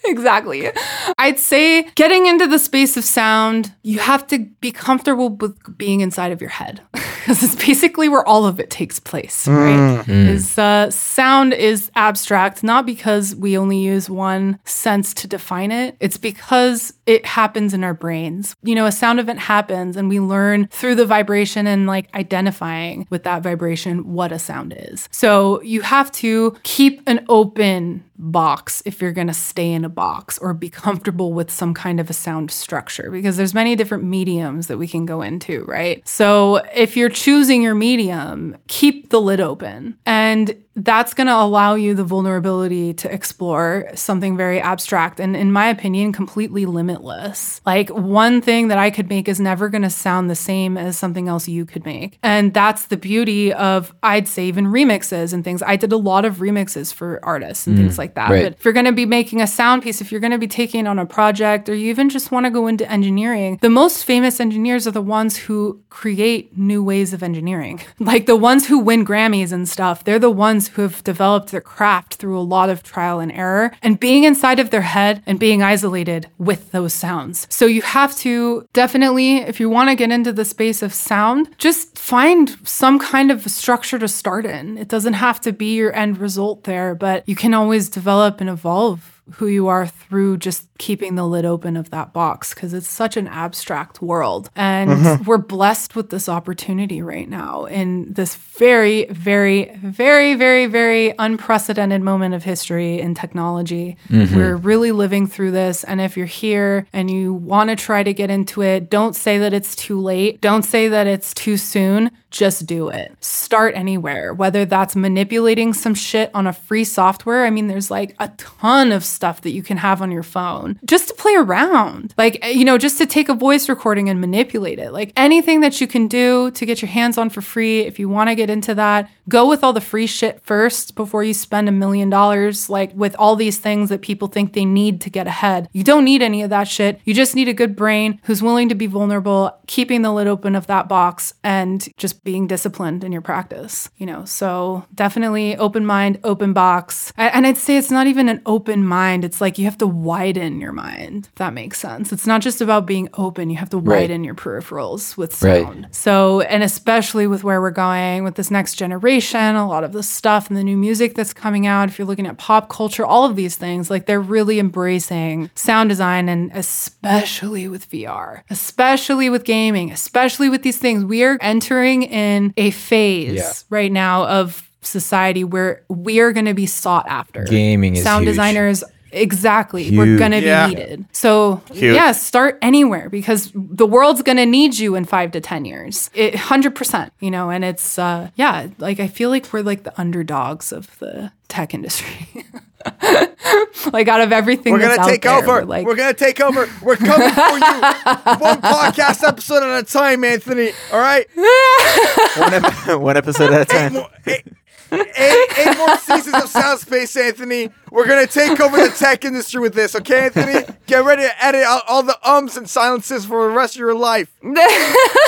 exactly. 0.08 0.70
I'd 1.18 1.38
say 1.38 1.82
getting 1.94 2.26
into 2.26 2.46
the 2.46 2.58
space 2.58 2.96
of 2.96 3.04
sound, 3.04 3.72
you 3.82 3.98
have 3.98 4.26
to 4.28 4.38
be 4.60 4.72
comfortable 4.72 5.30
with 5.30 5.78
being 5.78 6.00
inside 6.00 6.32
of 6.32 6.40
your 6.40 6.50
head 6.50 6.80
because 6.92 7.42
it's 7.42 7.54
basically 7.54 8.08
where 8.08 8.26
all 8.26 8.46
of 8.46 8.58
it 8.58 8.70
takes 8.70 8.98
place, 8.98 9.46
right? 9.46 10.08
Is 10.08 10.58
uh, 10.58 10.90
sound 10.90 11.52
is 11.52 11.90
abstract 11.94 12.62
not 12.62 12.86
because 12.86 13.34
we 13.34 13.58
only 13.58 13.78
use 13.78 14.08
one 14.08 14.58
sense 14.64 15.12
to 15.14 15.28
define 15.28 15.70
it. 15.70 15.96
It's 16.00 16.16
because 16.16 16.94
it 17.06 17.26
happens 17.26 17.74
in 17.74 17.84
our 17.84 17.94
brains. 17.94 18.56
You 18.62 18.74
know, 18.74 18.86
a 18.86 18.92
sound 18.92 19.20
event 19.20 19.38
happens 19.38 19.96
and 19.96 20.08
we 20.08 20.20
learn 20.20 20.68
through 20.68 20.94
the 20.94 21.06
vibration 21.06 21.66
and 21.66 21.86
like 21.86 22.14
identifying 22.14 23.06
with 23.10 23.24
that 23.24 23.42
vibration 23.42 24.12
what 24.12 24.32
a 24.32 24.38
sound 24.38 24.74
is. 24.76 25.08
So 25.12 25.62
you 25.62 25.82
have 25.82 26.10
to 26.12 26.56
keep 26.62 27.02
an 27.06 27.24
open 27.28 28.04
box 28.18 28.82
if 28.84 29.00
you're 29.00 29.12
going 29.12 29.28
to 29.28 29.34
stay 29.34 29.72
in 29.72 29.84
a 29.84 29.88
box 29.88 30.38
or 30.38 30.52
be 30.52 30.68
comfortable 30.68 31.32
with 31.32 31.50
some 31.50 31.72
kind 31.72 32.00
of 32.00 32.10
a 32.10 32.12
sound 32.12 32.50
structure 32.50 33.10
because 33.10 33.36
there's 33.36 33.54
many 33.54 33.76
different 33.76 34.04
mediums 34.04 34.66
that 34.66 34.76
we 34.76 34.88
can 34.88 35.06
go 35.06 35.22
into, 35.22 35.64
right? 35.64 36.06
So 36.06 36.56
if 36.74 36.96
you're 36.96 37.08
choosing 37.08 37.62
your 37.62 37.74
medium, 37.74 38.56
keep 38.66 39.10
the 39.10 39.20
lid 39.20 39.40
open 39.40 39.96
and 40.04 40.56
that's 40.84 41.12
going 41.12 41.26
to 41.26 41.34
allow 41.34 41.74
you 41.74 41.94
the 41.94 42.04
vulnerability 42.04 42.94
to 42.94 43.12
explore 43.12 43.90
something 43.94 44.36
very 44.36 44.60
abstract 44.60 45.18
and 45.18 45.36
in 45.36 45.50
my 45.50 45.68
opinion 45.68 46.12
completely 46.12 46.66
limitless. 46.66 47.60
Like 47.66 47.90
one 47.90 48.40
thing 48.40 48.68
that 48.68 48.78
I 48.78 48.90
could 48.90 49.08
make 49.08 49.28
is 49.28 49.40
never 49.40 49.68
going 49.68 49.82
to 49.82 49.90
sound 49.90 50.30
the 50.30 50.36
same 50.36 50.78
as 50.78 50.96
something 50.96 51.28
else 51.28 51.48
you 51.48 51.66
could 51.66 51.84
make. 51.84 52.18
And 52.22 52.54
that's 52.54 52.86
the 52.86 52.96
beauty 52.96 53.52
of 53.52 53.94
I'd 54.02 54.28
say 54.28 54.46
even 54.46 54.66
remixes 54.66 55.32
and 55.32 55.42
things. 55.42 55.62
I 55.62 55.76
did 55.76 55.92
a 55.92 55.96
lot 55.96 56.24
of 56.24 56.36
remixes 56.36 56.94
for 56.94 57.18
artists 57.24 57.66
and 57.66 57.76
mm, 57.76 57.80
things 57.80 57.98
like 57.98 58.14
that. 58.14 58.30
right. 58.30 58.44
But 58.44 58.52
if 58.54 58.64
you're 58.64 58.74
going 58.74 58.86
to 58.86 58.92
be 58.92 59.06
making 59.06 59.40
a 59.40 59.46
sound 59.46 59.82
piece, 59.82 60.00
if 60.00 60.12
you're 60.12 60.20
going 60.20 60.30
to 60.30 60.38
be 60.38 60.48
taking 60.48 60.86
on 60.86 60.98
a 60.98 61.06
project 61.06 61.68
or 61.68 61.74
you 61.74 61.90
even 61.90 62.08
just 62.08 62.30
want 62.30 62.46
to 62.46 62.50
go 62.50 62.68
into 62.68 62.88
engineering, 62.90 63.58
the 63.60 63.70
most 63.70 64.04
famous 64.04 64.38
engineers 64.38 64.86
are 64.86 64.92
the 64.92 65.02
ones 65.02 65.36
who 65.36 65.82
create 65.90 66.56
new 66.56 66.82
ways 66.82 67.12
of 67.12 67.22
engineering. 67.22 67.80
Like 68.08 68.24
the 68.26 68.36
ones 68.36 68.66
who 68.66 68.78
win 68.78 69.04
Grammys 69.04 69.52
and 69.52 69.68
stuff, 69.68 70.04
they're 70.04 70.18
the 70.18 70.30
ones 70.30 70.67
who 70.68 70.82
have 70.82 71.02
developed 71.04 71.50
their 71.50 71.60
craft 71.60 72.14
through 72.14 72.38
a 72.38 72.40
lot 72.40 72.70
of 72.70 72.82
trial 72.82 73.20
and 73.20 73.32
error 73.32 73.72
and 73.82 74.00
being 74.00 74.24
inside 74.24 74.60
of 74.60 74.70
their 74.70 74.82
head 74.82 75.22
and 75.26 75.38
being 75.38 75.62
isolated 75.62 76.28
with 76.38 76.70
those 76.72 76.92
sounds. 76.92 77.46
So 77.50 77.66
you 77.66 77.82
have 77.82 78.16
to 78.18 78.66
definitely, 78.72 79.38
if 79.38 79.60
you 79.60 79.68
want 79.68 79.90
to 79.90 79.96
get 79.96 80.10
into 80.10 80.32
the 80.32 80.44
space 80.44 80.82
of 80.82 80.94
sound, 80.94 81.48
just 81.58 81.98
find 81.98 82.56
some 82.66 82.98
kind 82.98 83.30
of 83.30 83.50
structure 83.50 83.98
to 83.98 84.08
start 84.08 84.46
in. 84.46 84.78
It 84.78 84.88
doesn't 84.88 85.14
have 85.14 85.40
to 85.42 85.52
be 85.52 85.74
your 85.74 85.94
end 85.94 86.18
result 86.18 86.64
there, 86.64 86.94
but 86.94 87.28
you 87.28 87.36
can 87.36 87.54
always 87.54 87.88
develop 87.88 88.40
and 88.40 88.50
evolve 88.50 89.17
who 89.34 89.46
you 89.46 89.68
are 89.68 89.86
through 89.86 90.38
just 90.38 90.66
keeping 90.78 91.16
the 91.16 91.26
lid 91.26 91.44
open 91.44 91.76
of 91.76 91.90
that 91.90 92.12
box 92.12 92.54
because 92.54 92.72
it's 92.72 92.88
such 92.88 93.16
an 93.16 93.26
abstract 93.26 94.00
world. 94.00 94.48
And 94.54 94.90
mm-hmm. 94.90 95.24
we're 95.24 95.38
blessed 95.38 95.96
with 95.96 96.10
this 96.10 96.28
opportunity 96.28 97.02
right 97.02 97.28
now 97.28 97.64
in 97.66 98.12
this 98.12 98.36
very, 98.36 99.06
very, 99.06 99.76
very, 99.82 100.34
very, 100.34 100.66
very 100.66 101.14
unprecedented 101.18 102.00
moment 102.00 102.34
of 102.34 102.44
history 102.44 103.00
in 103.00 103.14
technology. 103.14 103.96
Mm-hmm. 104.08 104.36
We're 104.36 104.56
really 104.56 104.92
living 104.92 105.26
through 105.26 105.50
this. 105.50 105.84
And 105.84 106.00
if 106.00 106.16
you're 106.16 106.26
here 106.26 106.86
and 106.92 107.10
you 107.10 107.34
want 107.34 107.70
to 107.70 107.76
try 107.76 108.02
to 108.02 108.14
get 108.14 108.30
into 108.30 108.62
it, 108.62 108.88
don't 108.88 109.14
say 109.14 109.38
that 109.38 109.52
it's 109.52 109.74
too 109.74 110.00
late. 110.00 110.40
Don't 110.40 110.62
say 110.62 110.88
that 110.88 111.06
it's 111.06 111.34
too 111.34 111.56
soon. 111.56 112.10
Just 112.30 112.66
do 112.66 112.88
it. 112.88 113.12
Start 113.20 113.74
anywhere, 113.74 114.34
whether 114.34 114.64
that's 114.66 114.94
manipulating 114.94 115.72
some 115.72 115.94
shit 115.94 116.30
on 116.34 116.46
a 116.46 116.52
free 116.52 116.84
software. 116.84 117.46
I 117.46 117.50
mean, 117.50 117.68
there's 117.68 117.90
like 117.90 118.14
a 118.18 118.28
ton 118.36 118.92
of 118.92 119.02
stuff 119.18 119.40
that 119.42 119.50
you 119.50 119.64
can 119.64 119.78
have 119.78 120.00
on 120.00 120.12
your 120.12 120.22
phone 120.22 120.78
just 120.84 121.08
to 121.08 121.14
play 121.14 121.34
around. 121.34 122.14
Like, 122.16 122.38
eh, 122.42 122.50
you 122.50 122.64
know, 122.64 122.78
just 122.78 122.98
to 122.98 123.06
take 123.06 123.28
a 123.28 123.34
voice 123.34 123.68
recording 123.68 124.08
and 124.08 124.20
manipulate 124.20 124.78
it. 124.78 124.92
Like 124.92 125.12
anything 125.16 125.60
that 125.62 125.80
you 125.80 125.88
can 125.88 126.06
do 126.06 126.52
to 126.52 126.64
get 126.64 126.80
your 126.80 126.88
hands 126.98 127.18
on 127.18 127.28
for 127.30 127.42
free, 127.42 127.80
if 127.80 127.98
you 127.98 128.08
want 128.08 128.30
to 128.30 128.36
get 128.36 128.48
into 128.48 128.76
that, 128.76 129.10
go 129.28 129.48
with 129.48 129.64
all 129.64 129.72
the 129.72 129.80
free 129.80 130.06
shit 130.06 130.40
first 130.42 130.94
before 130.94 131.24
you 131.24 131.34
spend 131.34 131.68
a 131.68 131.72
million 131.72 132.08
dollars, 132.08 132.70
like 132.70 132.92
with 132.94 133.16
all 133.18 133.34
these 133.34 133.58
things 133.58 133.88
that 133.88 134.02
people 134.02 134.28
think 134.28 134.52
they 134.52 134.64
need 134.64 135.00
to 135.00 135.10
get 135.10 135.26
ahead. 135.26 135.68
You 135.72 135.82
don't 135.82 136.04
need 136.04 136.22
any 136.22 136.42
of 136.42 136.50
that 136.50 136.68
shit. 136.68 137.00
You 137.04 137.12
just 137.12 137.34
need 137.34 137.48
a 137.48 137.60
good 137.62 137.74
brain 137.74 138.20
who's 138.24 138.42
willing 138.42 138.68
to 138.68 138.76
be 138.76 138.86
vulnerable, 138.86 139.58
keeping 139.66 140.02
the 140.02 140.12
lid 140.12 140.28
open 140.28 140.54
of 140.54 140.68
that 140.68 140.88
box, 140.88 141.34
and 141.42 141.88
just 141.96 142.22
being 142.22 142.46
disciplined 142.46 143.02
in 143.02 143.10
your 143.10 143.22
practice, 143.22 143.90
you 143.96 144.06
know? 144.06 144.24
So 144.24 144.84
definitely 144.94 145.56
open 145.56 145.84
mind, 145.84 146.20
open 146.22 146.52
box. 146.52 147.12
And 147.16 147.46
I'd 147.46 147.56
say 147.56 147.76
it's 147.76 147.90
not 147.90 148.06
even 148.06 148.28
an 148.28 148.42
open 148.46 148.84
mind. 148.84 149.07
It's 149.08 149.40
like 149.40 149.58
you 149.58 149.64
have 149.64 149.78
to 149.78 149.86
widen 149.86 150.60
your 150.60 150.72
mind, 150.72 151.26
if 151.30 151.34
that 151.36 151.52
makes 151.54 151.78
sense. 151.80 152.12
It's 152.12 152.26
not 152.26 152.40
just 152.42 152.60
about 152.60 152.86
being 152.86 153.08
open, 153.14 153.50
you 153.50 153.56
have 153.56 153.70
to 153.70 153.78
Right. 153.78 154.00
widen 154.02 154.22
your 154.24 154.34
peripherals 154.34 155.16
with 155.16 155.42
Right. 155.42 155.64
sound. 155.64 155.88
So, 155.90 156.40
and 156.42 156.62
especially 156.62 157.26
with 157.26 157.42
where 157.44 157.60
we're 157.60 157.70
going 157.70 158.24
with 158.24 158.34
this 158.36 158.50
next 158.50 158.74
generation, 158.74 159.56
a 159.56 159.66
lot 159.66 159.84
of 159.84 159.92
the 159.92 160.02
stuff 160.02 160.48
and 160.48 160.56
the 160.56 160.64
new 160.64 160.76
music 160.76 161.14
that's 161.14 161.32
coming 161.32 161.66
out, 161.66 161.88
if 161.88 161.98
you're 161.98 162.06
looking 162.06 162.26
at 162.26 162.38
pop 162.38 162.68
culture, 162.68 163.04
all 163.04 163.24
of 163.24 163.34
these 163.36 163.56
things, 163.56 163.90
like 163.90 164.06
they're 164.06 164.20
really 164.20 164.58
embracing 164.58 165.50
sound 165.54 165.88
design 165.88 166.28
and 166.28 166.50
especially 166.54 167.68
with 167.68 167.90
VR, 167.90 168.42
especially 168.50 169.30
with 169.30 169.44
gaming, 169.44 169.90
especially 169.90 170.48
with 170.48 170.62
these 170.62 170.78
things. 170.78 171.04
We 171.04 171.22
are 171.24 171.38
entering 171.40 172.02
in 172.04 172.52
a 172.56 172.70
phase 172.70 173.34
Yeah. 173.34 173.52
right 173.70 173.90
now 173.92 174.24
of 174.26 174.62
society 174.80 175.44
where 175.44 175.82
we 175.88 176.20
are 176.20 176.32
going 176.32 176.46
to 176.46 176.54
be 176.54 176.66
sought 176.66 177.06
after. 177.08 177.44
Gaming 177.44 177.96
is 177.96 178.02
sound 178.04 178.24
huge. 178.24 178.32
designers. 178.34 178.84
Exactly. 179.12 179.96
We're 179.96 180.18
going 180.18 180.32
to 180.32 180.40
be 180.40 180.46
Yeah. 180.46 180.66
needed. 180.66 181.04
So, 181.12 181.62
Huge. 181.72 181.94
yeah, 181.94 182.12
start 182.12 182.58
anywhere 182.62 183.08
because 183.08 183.50
the 183.54 183.86
world's 183.86 184.22
going 184.22 184.36
to 184.38 184.46
need 184.46 184.78
you 184.78 184.94
in 184.94 185.04
five 185.04 185.30
to 185.32 185.40
10 185.40 185.64
years. 185.64 186.10
It, 186.14 186.34
100%, 186.34 187.10
you 187.20 187.30
know, 187.30 187.50
and 187.50 187.64
it's, 187.64 187.98
uh, 187.98 188.30
yeah, 188.36 188.68
like 188.78 189.00
I 189.00 189.08
feel 189.08 189.30
like 189.30 189.52
we're 189.52 189.62
like 189.62 189.84
the 189.84 189.98
underdogs 190.00 190.72
of 190.72 190.98
the 190.98 191.32
tech 191.48 191.72
industry. 191.74 192.44
like 193.92 194.08
out 194.08 194.20
of 194.20 194.32
everything 194.32 194.72
We're 194.72 194.80
gonna 194.80 195.04
take 195.10 195.22
there, 195.22 195.32
over. 195.36 195.46
We're 195.46 195.62
like, 195.64 195.86
we're 195.86 195.96
gonna 195.96 196.14
take 196.14 196.40
over. 196.40 196.68
We're 196.82 196.96
coming 196.96 197.30
for 197.30 197.40
you. 197.40 197.60
One 198.40 198.60
podcast 198.60 199.26
episode 199.26 199.62
at 199.62 199.82
a 199.82 199.86
time, 199.86 200.22
Anthony. 200.24 200.72
All 200.92 201.00
right. 201.00 201.26
one, 202.36 202.54
ep- 202.54 203.00
one 203.00 203.16
episode 203.16 203.52
at 203.52 203.62
a 203.62 203.64
time. 203.64 203.92
More- 203.94 204.08
eight, 204.26 204.46
eight, 204.92 205.58
eight 205.58 205.76
more 205.78 205.96
seasons 205.98 206.34
of 206.42 206.48
Sound 206.48 206.80
Space, 206.80 207.16
Anthony. 207.16 207.70
We're 207.90 208.06
gonna 208.06 208.26
take 208.26 208.60
over 208.60 208.76
the 208.76 208.90
tech 208.90 209.24
industry 209.24 209.60
with 209.60 209.74
this, 209.74 209.94
okay, 209.96 210.26
Anthony? 210.26 210.64
Get 210.86 211.04
ready 211.04 211.22
to 211.22 211.44
edit 211.44 211.62
out 211.64 211.82
all 211.88 212.02
the 212.02 212.18
ums 212.28 212.56
and 212.56 212.68
silences 212.68 213.24
for 213.24 213.48
the 213.48 213.54
rest 213.54 213.76
of 213.76 213.80
your 213.80 213.94
life. 213.94 214.32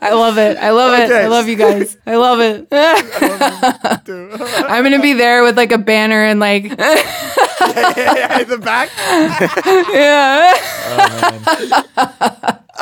I 0.03 0.13
love 0.13 0.37
it. 0.37 0.57
I 0.57 0.71
love 0.71 0.99
it. 0.99 1.09
Okay. 1.11 1.23
I 1.23 1.27
love 1.27 1.47
you 1.47 1.55
guys. 1.55 1.95
I 2.05 2.15
love 2.17 2.39
it. 2.41 2.67
I'm 4.69 4.83
going 4.83 4.95
to 4.95 5.01
be 5.01 5.13
there 5.13 5.43
with 5.43 5.55
like 5.57 5.71
a 5.71 5.77
banner 5.77 6.23
and 6.23 6.39
like, 6.39 6.63
In 6.65 6.69
the 6.71 8.59
back. 8.61 8.89
yeah. 9.93 10.51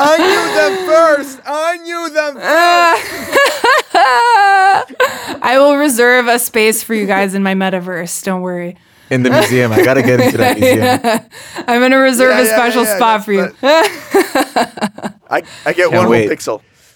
I 0.01 0.17
knew 0.17 0.55
them 0.55 0.87
first. 0.87 1.41
I 1.45 1.77
knew 1.77 2.09
them. 2.09 2.35
first. 2.35 2.45
I 5.43 5.57
will 5.59 5.75
reserve 5.77 6.27
a 6.27 6.39
space 6.39 6.81
for 6.83 6.93
you 6.95 7.05
guys 7.05 7.33
in 7.35 7.43
my 7.43 7.53
metaverse. 7.53 8.23
Don't 8.23 8.41
worry. 8.41 8.77
In 9.09 9.23
the 9.23 9.29
museum. 9.29 9.71
I 9.71 9.83
gotta 9.83 10.01
get 10.01 10.19
into 10.19 10.37
that 10.37 10.59
museum. 10.59 10.99
I'm 11.67 11.79
going 11.81 11.91
to 11.91 11.97
reserve 11.97 12.31
Yeah, 12.31 12.41
a 12.41 12.45
yeah, 12.45 12.55
special 12.55 12.83
yeah, 12.83 12.95
spot 12.95 13.25
for 13.25 13.33
you. 13.33 13.53
I, 15.31 15.41
I 15.65 15.73
get 15.73 15.89
Can't 15.89 15.93
one 15.93 16.09
wait. 16.09 16.29
pixel. 16.29 16.61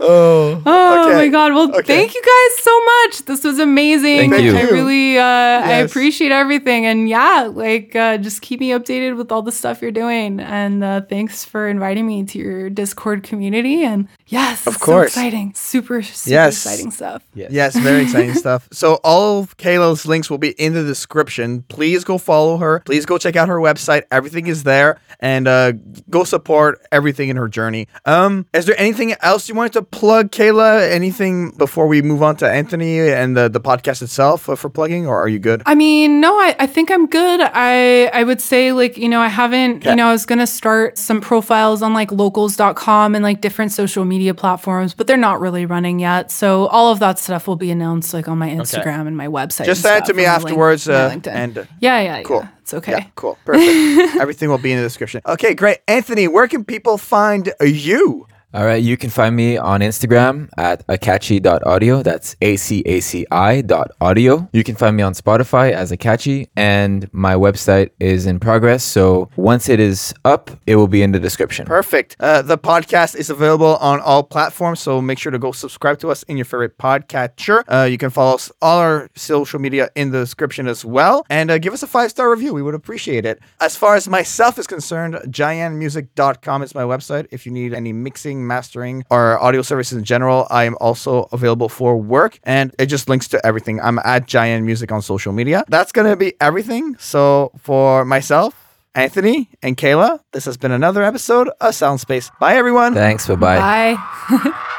oh, 0.00 0.62
Oh 0.66 1.06
okay. 1.08 1.14
my 1.14 1.28
god! 1.28 1.52
Well, 1.54 1.68
Okay. 1.76 1.82
thank 1.82 2.14
you 2.14 2.22
guys 2.22 2.62
so 2.62 2.84
much. 2.84 3.24
This 3.24 3.44
was 3.44 3.58
amazing. 3.58 4.30
Thank 4.30 4.42
you. 4.44 4.56
I 4.56 4.62
really, 4.62 5.18
uh, 5.18 5.22
I 5.22 5.72
appreciate 5.78 6.32
everything, 6.32 6.86
and 6.86 7.08
yeah, 7.08 7.50
like 7.52 7.94
uh, 7.96 8.18
just 8.18 8.42
keep 8.42 8.60
me 8.60 8.70
updated 8.70 9.16
with 9.16 9.30
all 9.32 9.42
the 9.42 9.52
stuff 9.52 9.82
you're 9.82 9.90
doing. 9.90 10.40
And 10.40 10.82
uh, 10.84 11.02
thanks 11.08 11.44
for 11.44 11.68
inviting 11.68 12.06
me 12.06 12.24
to 12.24 12.38
your 12.38 12.70
Discord 12.70 13.22
community. 13.22 13.84
And 13.84 14.08
yes, 14.26 14.66
Of 14.66 14.78
course. 14.80 15.12
so 15.14 15.20
exciting, 15.20 15.52
super, 15.54 16.02
super 16.02 16.30
Yes. 16.34 16.54
exciting 16.66 16.90
stuff. 16.90 17.22
Yes, 17.34 17.76
very 17.78 18.02
exciting 18.02 18.34
stuff. 18.44 18.68
So 18.72 18.94
all 19.04 19.40
of 19.40 19.56
Kayla's 19.56 20.06
links 20.06 20.28
will 20.30 20.38
be 20.38 20.50
in 20.50 20.72
the 20.74 20.82
description. 20.84 21.62
Please 21.68 22.04
go 22.04 22.18
follow 22.18 22.56
her. 22.58 22.80
Please 22.80 23.06
go 23.06 23.18
check 23.18 23.36
out 23.36 23.48
her 23.48 23.58
website. 23.58 24.02
Everything 24.10 24.46
is 24.46 24.62
there, 24.64 24.98
and 25.20 25.46
uh, 25.46 25.72
go 26.10 26.24
support 26.24 26.84
everything 26.92 27.28
in 27.28 27.36
her 27.36 27.48
journey. 27.48 27.86
Um, 28.04 28.46
is 28.52 28.66
there 28.66 28.78
anything 28.78 29.14
else 29.20 29.48
you 29.48 29.54
wanted 29.54 29.72
to 29.74 29.82
plug, 29.82 30.30
Kayla? 30.30 30.90
Anything 30.90 31.50
before 31.50 31.86
we 31.86 32.02
move 32.02 32.22
on 32.22 32.36
to 32.38 32.50
Anthony 32.50 32.98
and 33.00 33.36
the 33.36 33.48
the 33.48 33.60
podcast 33.60 34.02
itself 34.02 34.48
uh, 34.48 34.56
for 34.56 34.68
plugging, 34.70 35.06
or 35.06 35.20
are 35.20 35.28
you 35.28 35.38
good? 35.38 35.62
I 35.66 35.74
mean, 35.74 36.20
no, 36.20 36.34
I, 36.38 36.56
I 36.58 36.66
think 36.66 36.90
I'm 36.90 37.06
good. 37.06 37.40
I 37.42 38.06
I 38.12 38.24
would 38.24 38.40
say 38.40 38.72
like, 38.72 38.96
you 38.96 39.08
know, 39.08 39.20
I 39.20 39.28
haven't, 39.28 39.76
Okay. 39.78 39.90
you 39.90 39.96
know, 39.96 40.08
I 40.08 40.12
was 40.12 40.26
gonna 40.26 40.46
start 40.46 40.98
some 40.98 41.20
profiles 41.20 41.82
on 41.82 41.92
like 41.94 42.10
locals.com 42.12 43.14
and 43.14 43.22
like 43.22 43.40
different 43.40 43.72
social 43.72 44.04
media 44.04 44.15
platforms, 44.34 44.94
but 44.94 45.06
they're 45.06 45.16
not 45.16 45.40
really 45.40 45.66
running 45.66 45.98
yet. 45.98 46.30
So 46.30 46.66
all 46.68 46.90
of 46.92 46.98
that 47.00 47.18
stuff 47.18 47.46
will 47.46 47.56
be 47.56 47.70
announced 47.70 48.12
like 48.14 48.28
on 48.28 48.38
my 48.38 48.48
Instagram 48.48 49.06
and 49.06 49.16
my 49.16 49.26
website. 49.28 49.64
Just 49.66 49.82
send 49.82 50.04
it 50.04 50.06
to 50.06 50.14
me 50.14 50.24
and 50.24 50.40
the 50.40 50.44
link- 50.44 50.52
afterwards, 50.52 50.88
uh, 50.88 51.18
and, 51.26 51.58
uh, 51.58 51.64
yeah, 51.80 52.00
yeah, 52.00 52.22
cool. 52.22 52.40
yeah. 52.42 52.48
It's 52.60 52.74
okay. 52.74 52.92
Yeah, 52.92 53.04
cool. 53.14 53.38
Perfect. 53.44 54.16
Everything 54.20 54.48
will 54.48 54.58
be 54.58 54.72
in 54.72 54.78
the 54.78 54.82
description. 54.84 55.20
Okay, 55.26 55.54
great. 55.54 55.78
Anthony, 55.86 56.26
where 56.28 56.48
can 56.48 56.64
people 56.64 56.98
find 56.98 57.52
you? 57.60 58.26
All 58.56 58.64
right, 58.64 58.82
you 58.82 58.96
can 58.96 59.10
find 59.10 59.36
me 59.36 59.58
on 59.58 59.80
Instagram 59.80 60.48
at 60.56 60.86
akachi.audio. 60.86 62.02
That's 62.02 62.36
A 62.40 62.56
C 62.56 62.82
A 62.86 63.00
C 63.00 63.26
I 63.30 63.60
dot 63.60 63.90
audio. 64.00 64.48
You 64.54 64.64
can 64.64 64.76
find 64.76 64.96
me 64.96 65.02
on 65.02 65.12
Spotify 65.12 65.72
as 65.72 65.92
Akachi, 65.92 66.48
and 66.56 67.06
my 67.12 67.34
website 67.34 67.90
is 68.00 68.24
in 68.24 68.40
progress. 68.40 68.82
So 68.82 69.28
once 69.36 69.68
it 69.68 69.78
is 69.78 70.14
up, 70.24 70.50
it 70.66 70.76
will 70.76 70.88
be 70.88 71.02
in 71.02 71.12
the 71.12 71.20
description. 71.20 71.66
Perfect. 71.66 72.16
Uh, 72.18 72.40
the 72.40 72.56
podcast 72.56 73.14
is 73.14 73.28
available 73.28 73.76
on 73.76 74.00
all 74.00 74.22
platforms, 74.22 74.80
so 74.80 75.02
make 75.02 75.18
sure 75.18 75.32
to 75.32 75.38
go 75.38 75.52
subscribe 75.52 75.98
to 75.98 76.08
us 76.10 76.22
in 76.22 76.38
your 76.38 76.46
favorite 76.46 76.78
podcatcher. 76.78 77.62
Uh, 77.68 77.84
you 77.84 77.98
can 77.98 78.08
follow 78.08 78.36
us 78.36 78.50
all 78.62 78.78
our 78.78 79.10
social 79.16 79.60
media 79.60 79.90
in 79.96 80.12
the 80.12 80.20
description 80.20 80.66
as 80.66 80.82
well, 80.82 81.26
and 81.28 81.50
uh, 81.50 81.58
give 81.58 81.74
us 81.74 81.82
a 81.82 81.86
five 81.86 82.10
star 82.10 82.30
review. 82.30 82.54
We 82.54 82.62
would 82.62 82.74
appreciate 82.74 83.26
it. 83.26 83.38
As 83.60 83.76
far 83.76 83.96
as 83.96 84.08
myself 84.08 84.58
is 84.58 84.66
concerned, 84.66 85.16
jaianmusic.com 85.26 86.62
is 86.62 86.74
my 86.74 86.84
website. 86.84 87.26
If 87.30 87.44
you 87.44 87.52
need 87.52 87.74
any 87.74 87.92
mixing, 87.92 88.45
mastering, 88.46 89.04
or 89.10 89.42
audio 89.42 89.62
services 89.62 89.98
in 89.98 90.04
general, 90.04 90.46
I 90.50 90.64
am 90.64 90.76
also 90.80 91.28
available 91.32 91.68
for 91.68 91.96
work, 91.96 92.38
and 92.44 92.74
it 92.78 92.86
just 92.86 93.08
links 93.08 93.28
to 93.28 93.44
everything. 93.46 93.80
I'm 93.80 93.98
at 94.00 94.26
Jaian 94.26 94.64
Music 94.64 94.90
on 94.92 95.02
social 95.02 95.32
media. 95.32 95.64
That's 95.68 95.92
gonna 95.92 96.16
be 96.16 96.34
everything. 96.40 96.96
So 96.98 97.52
for 97.58 98.04
myself. 98.04 98.54
Anthony 98.94 99.50
and 99.62 99.76
Kayla, 99.76 100.20
this 100.32 100.46
has 100.46 100.56
been 100.56 100.72
another 100.72 101.02
episode 101.02 101.48
of 101.60 101.74
Soundspace. 101.74 102.30
Bye, 102.40 102.56
everyone. 102.56 102.94
Thanks. 102.94 103.26
Bye 103.28 103.34
bye. 103.34 103.94
Bye. 104.30 104.72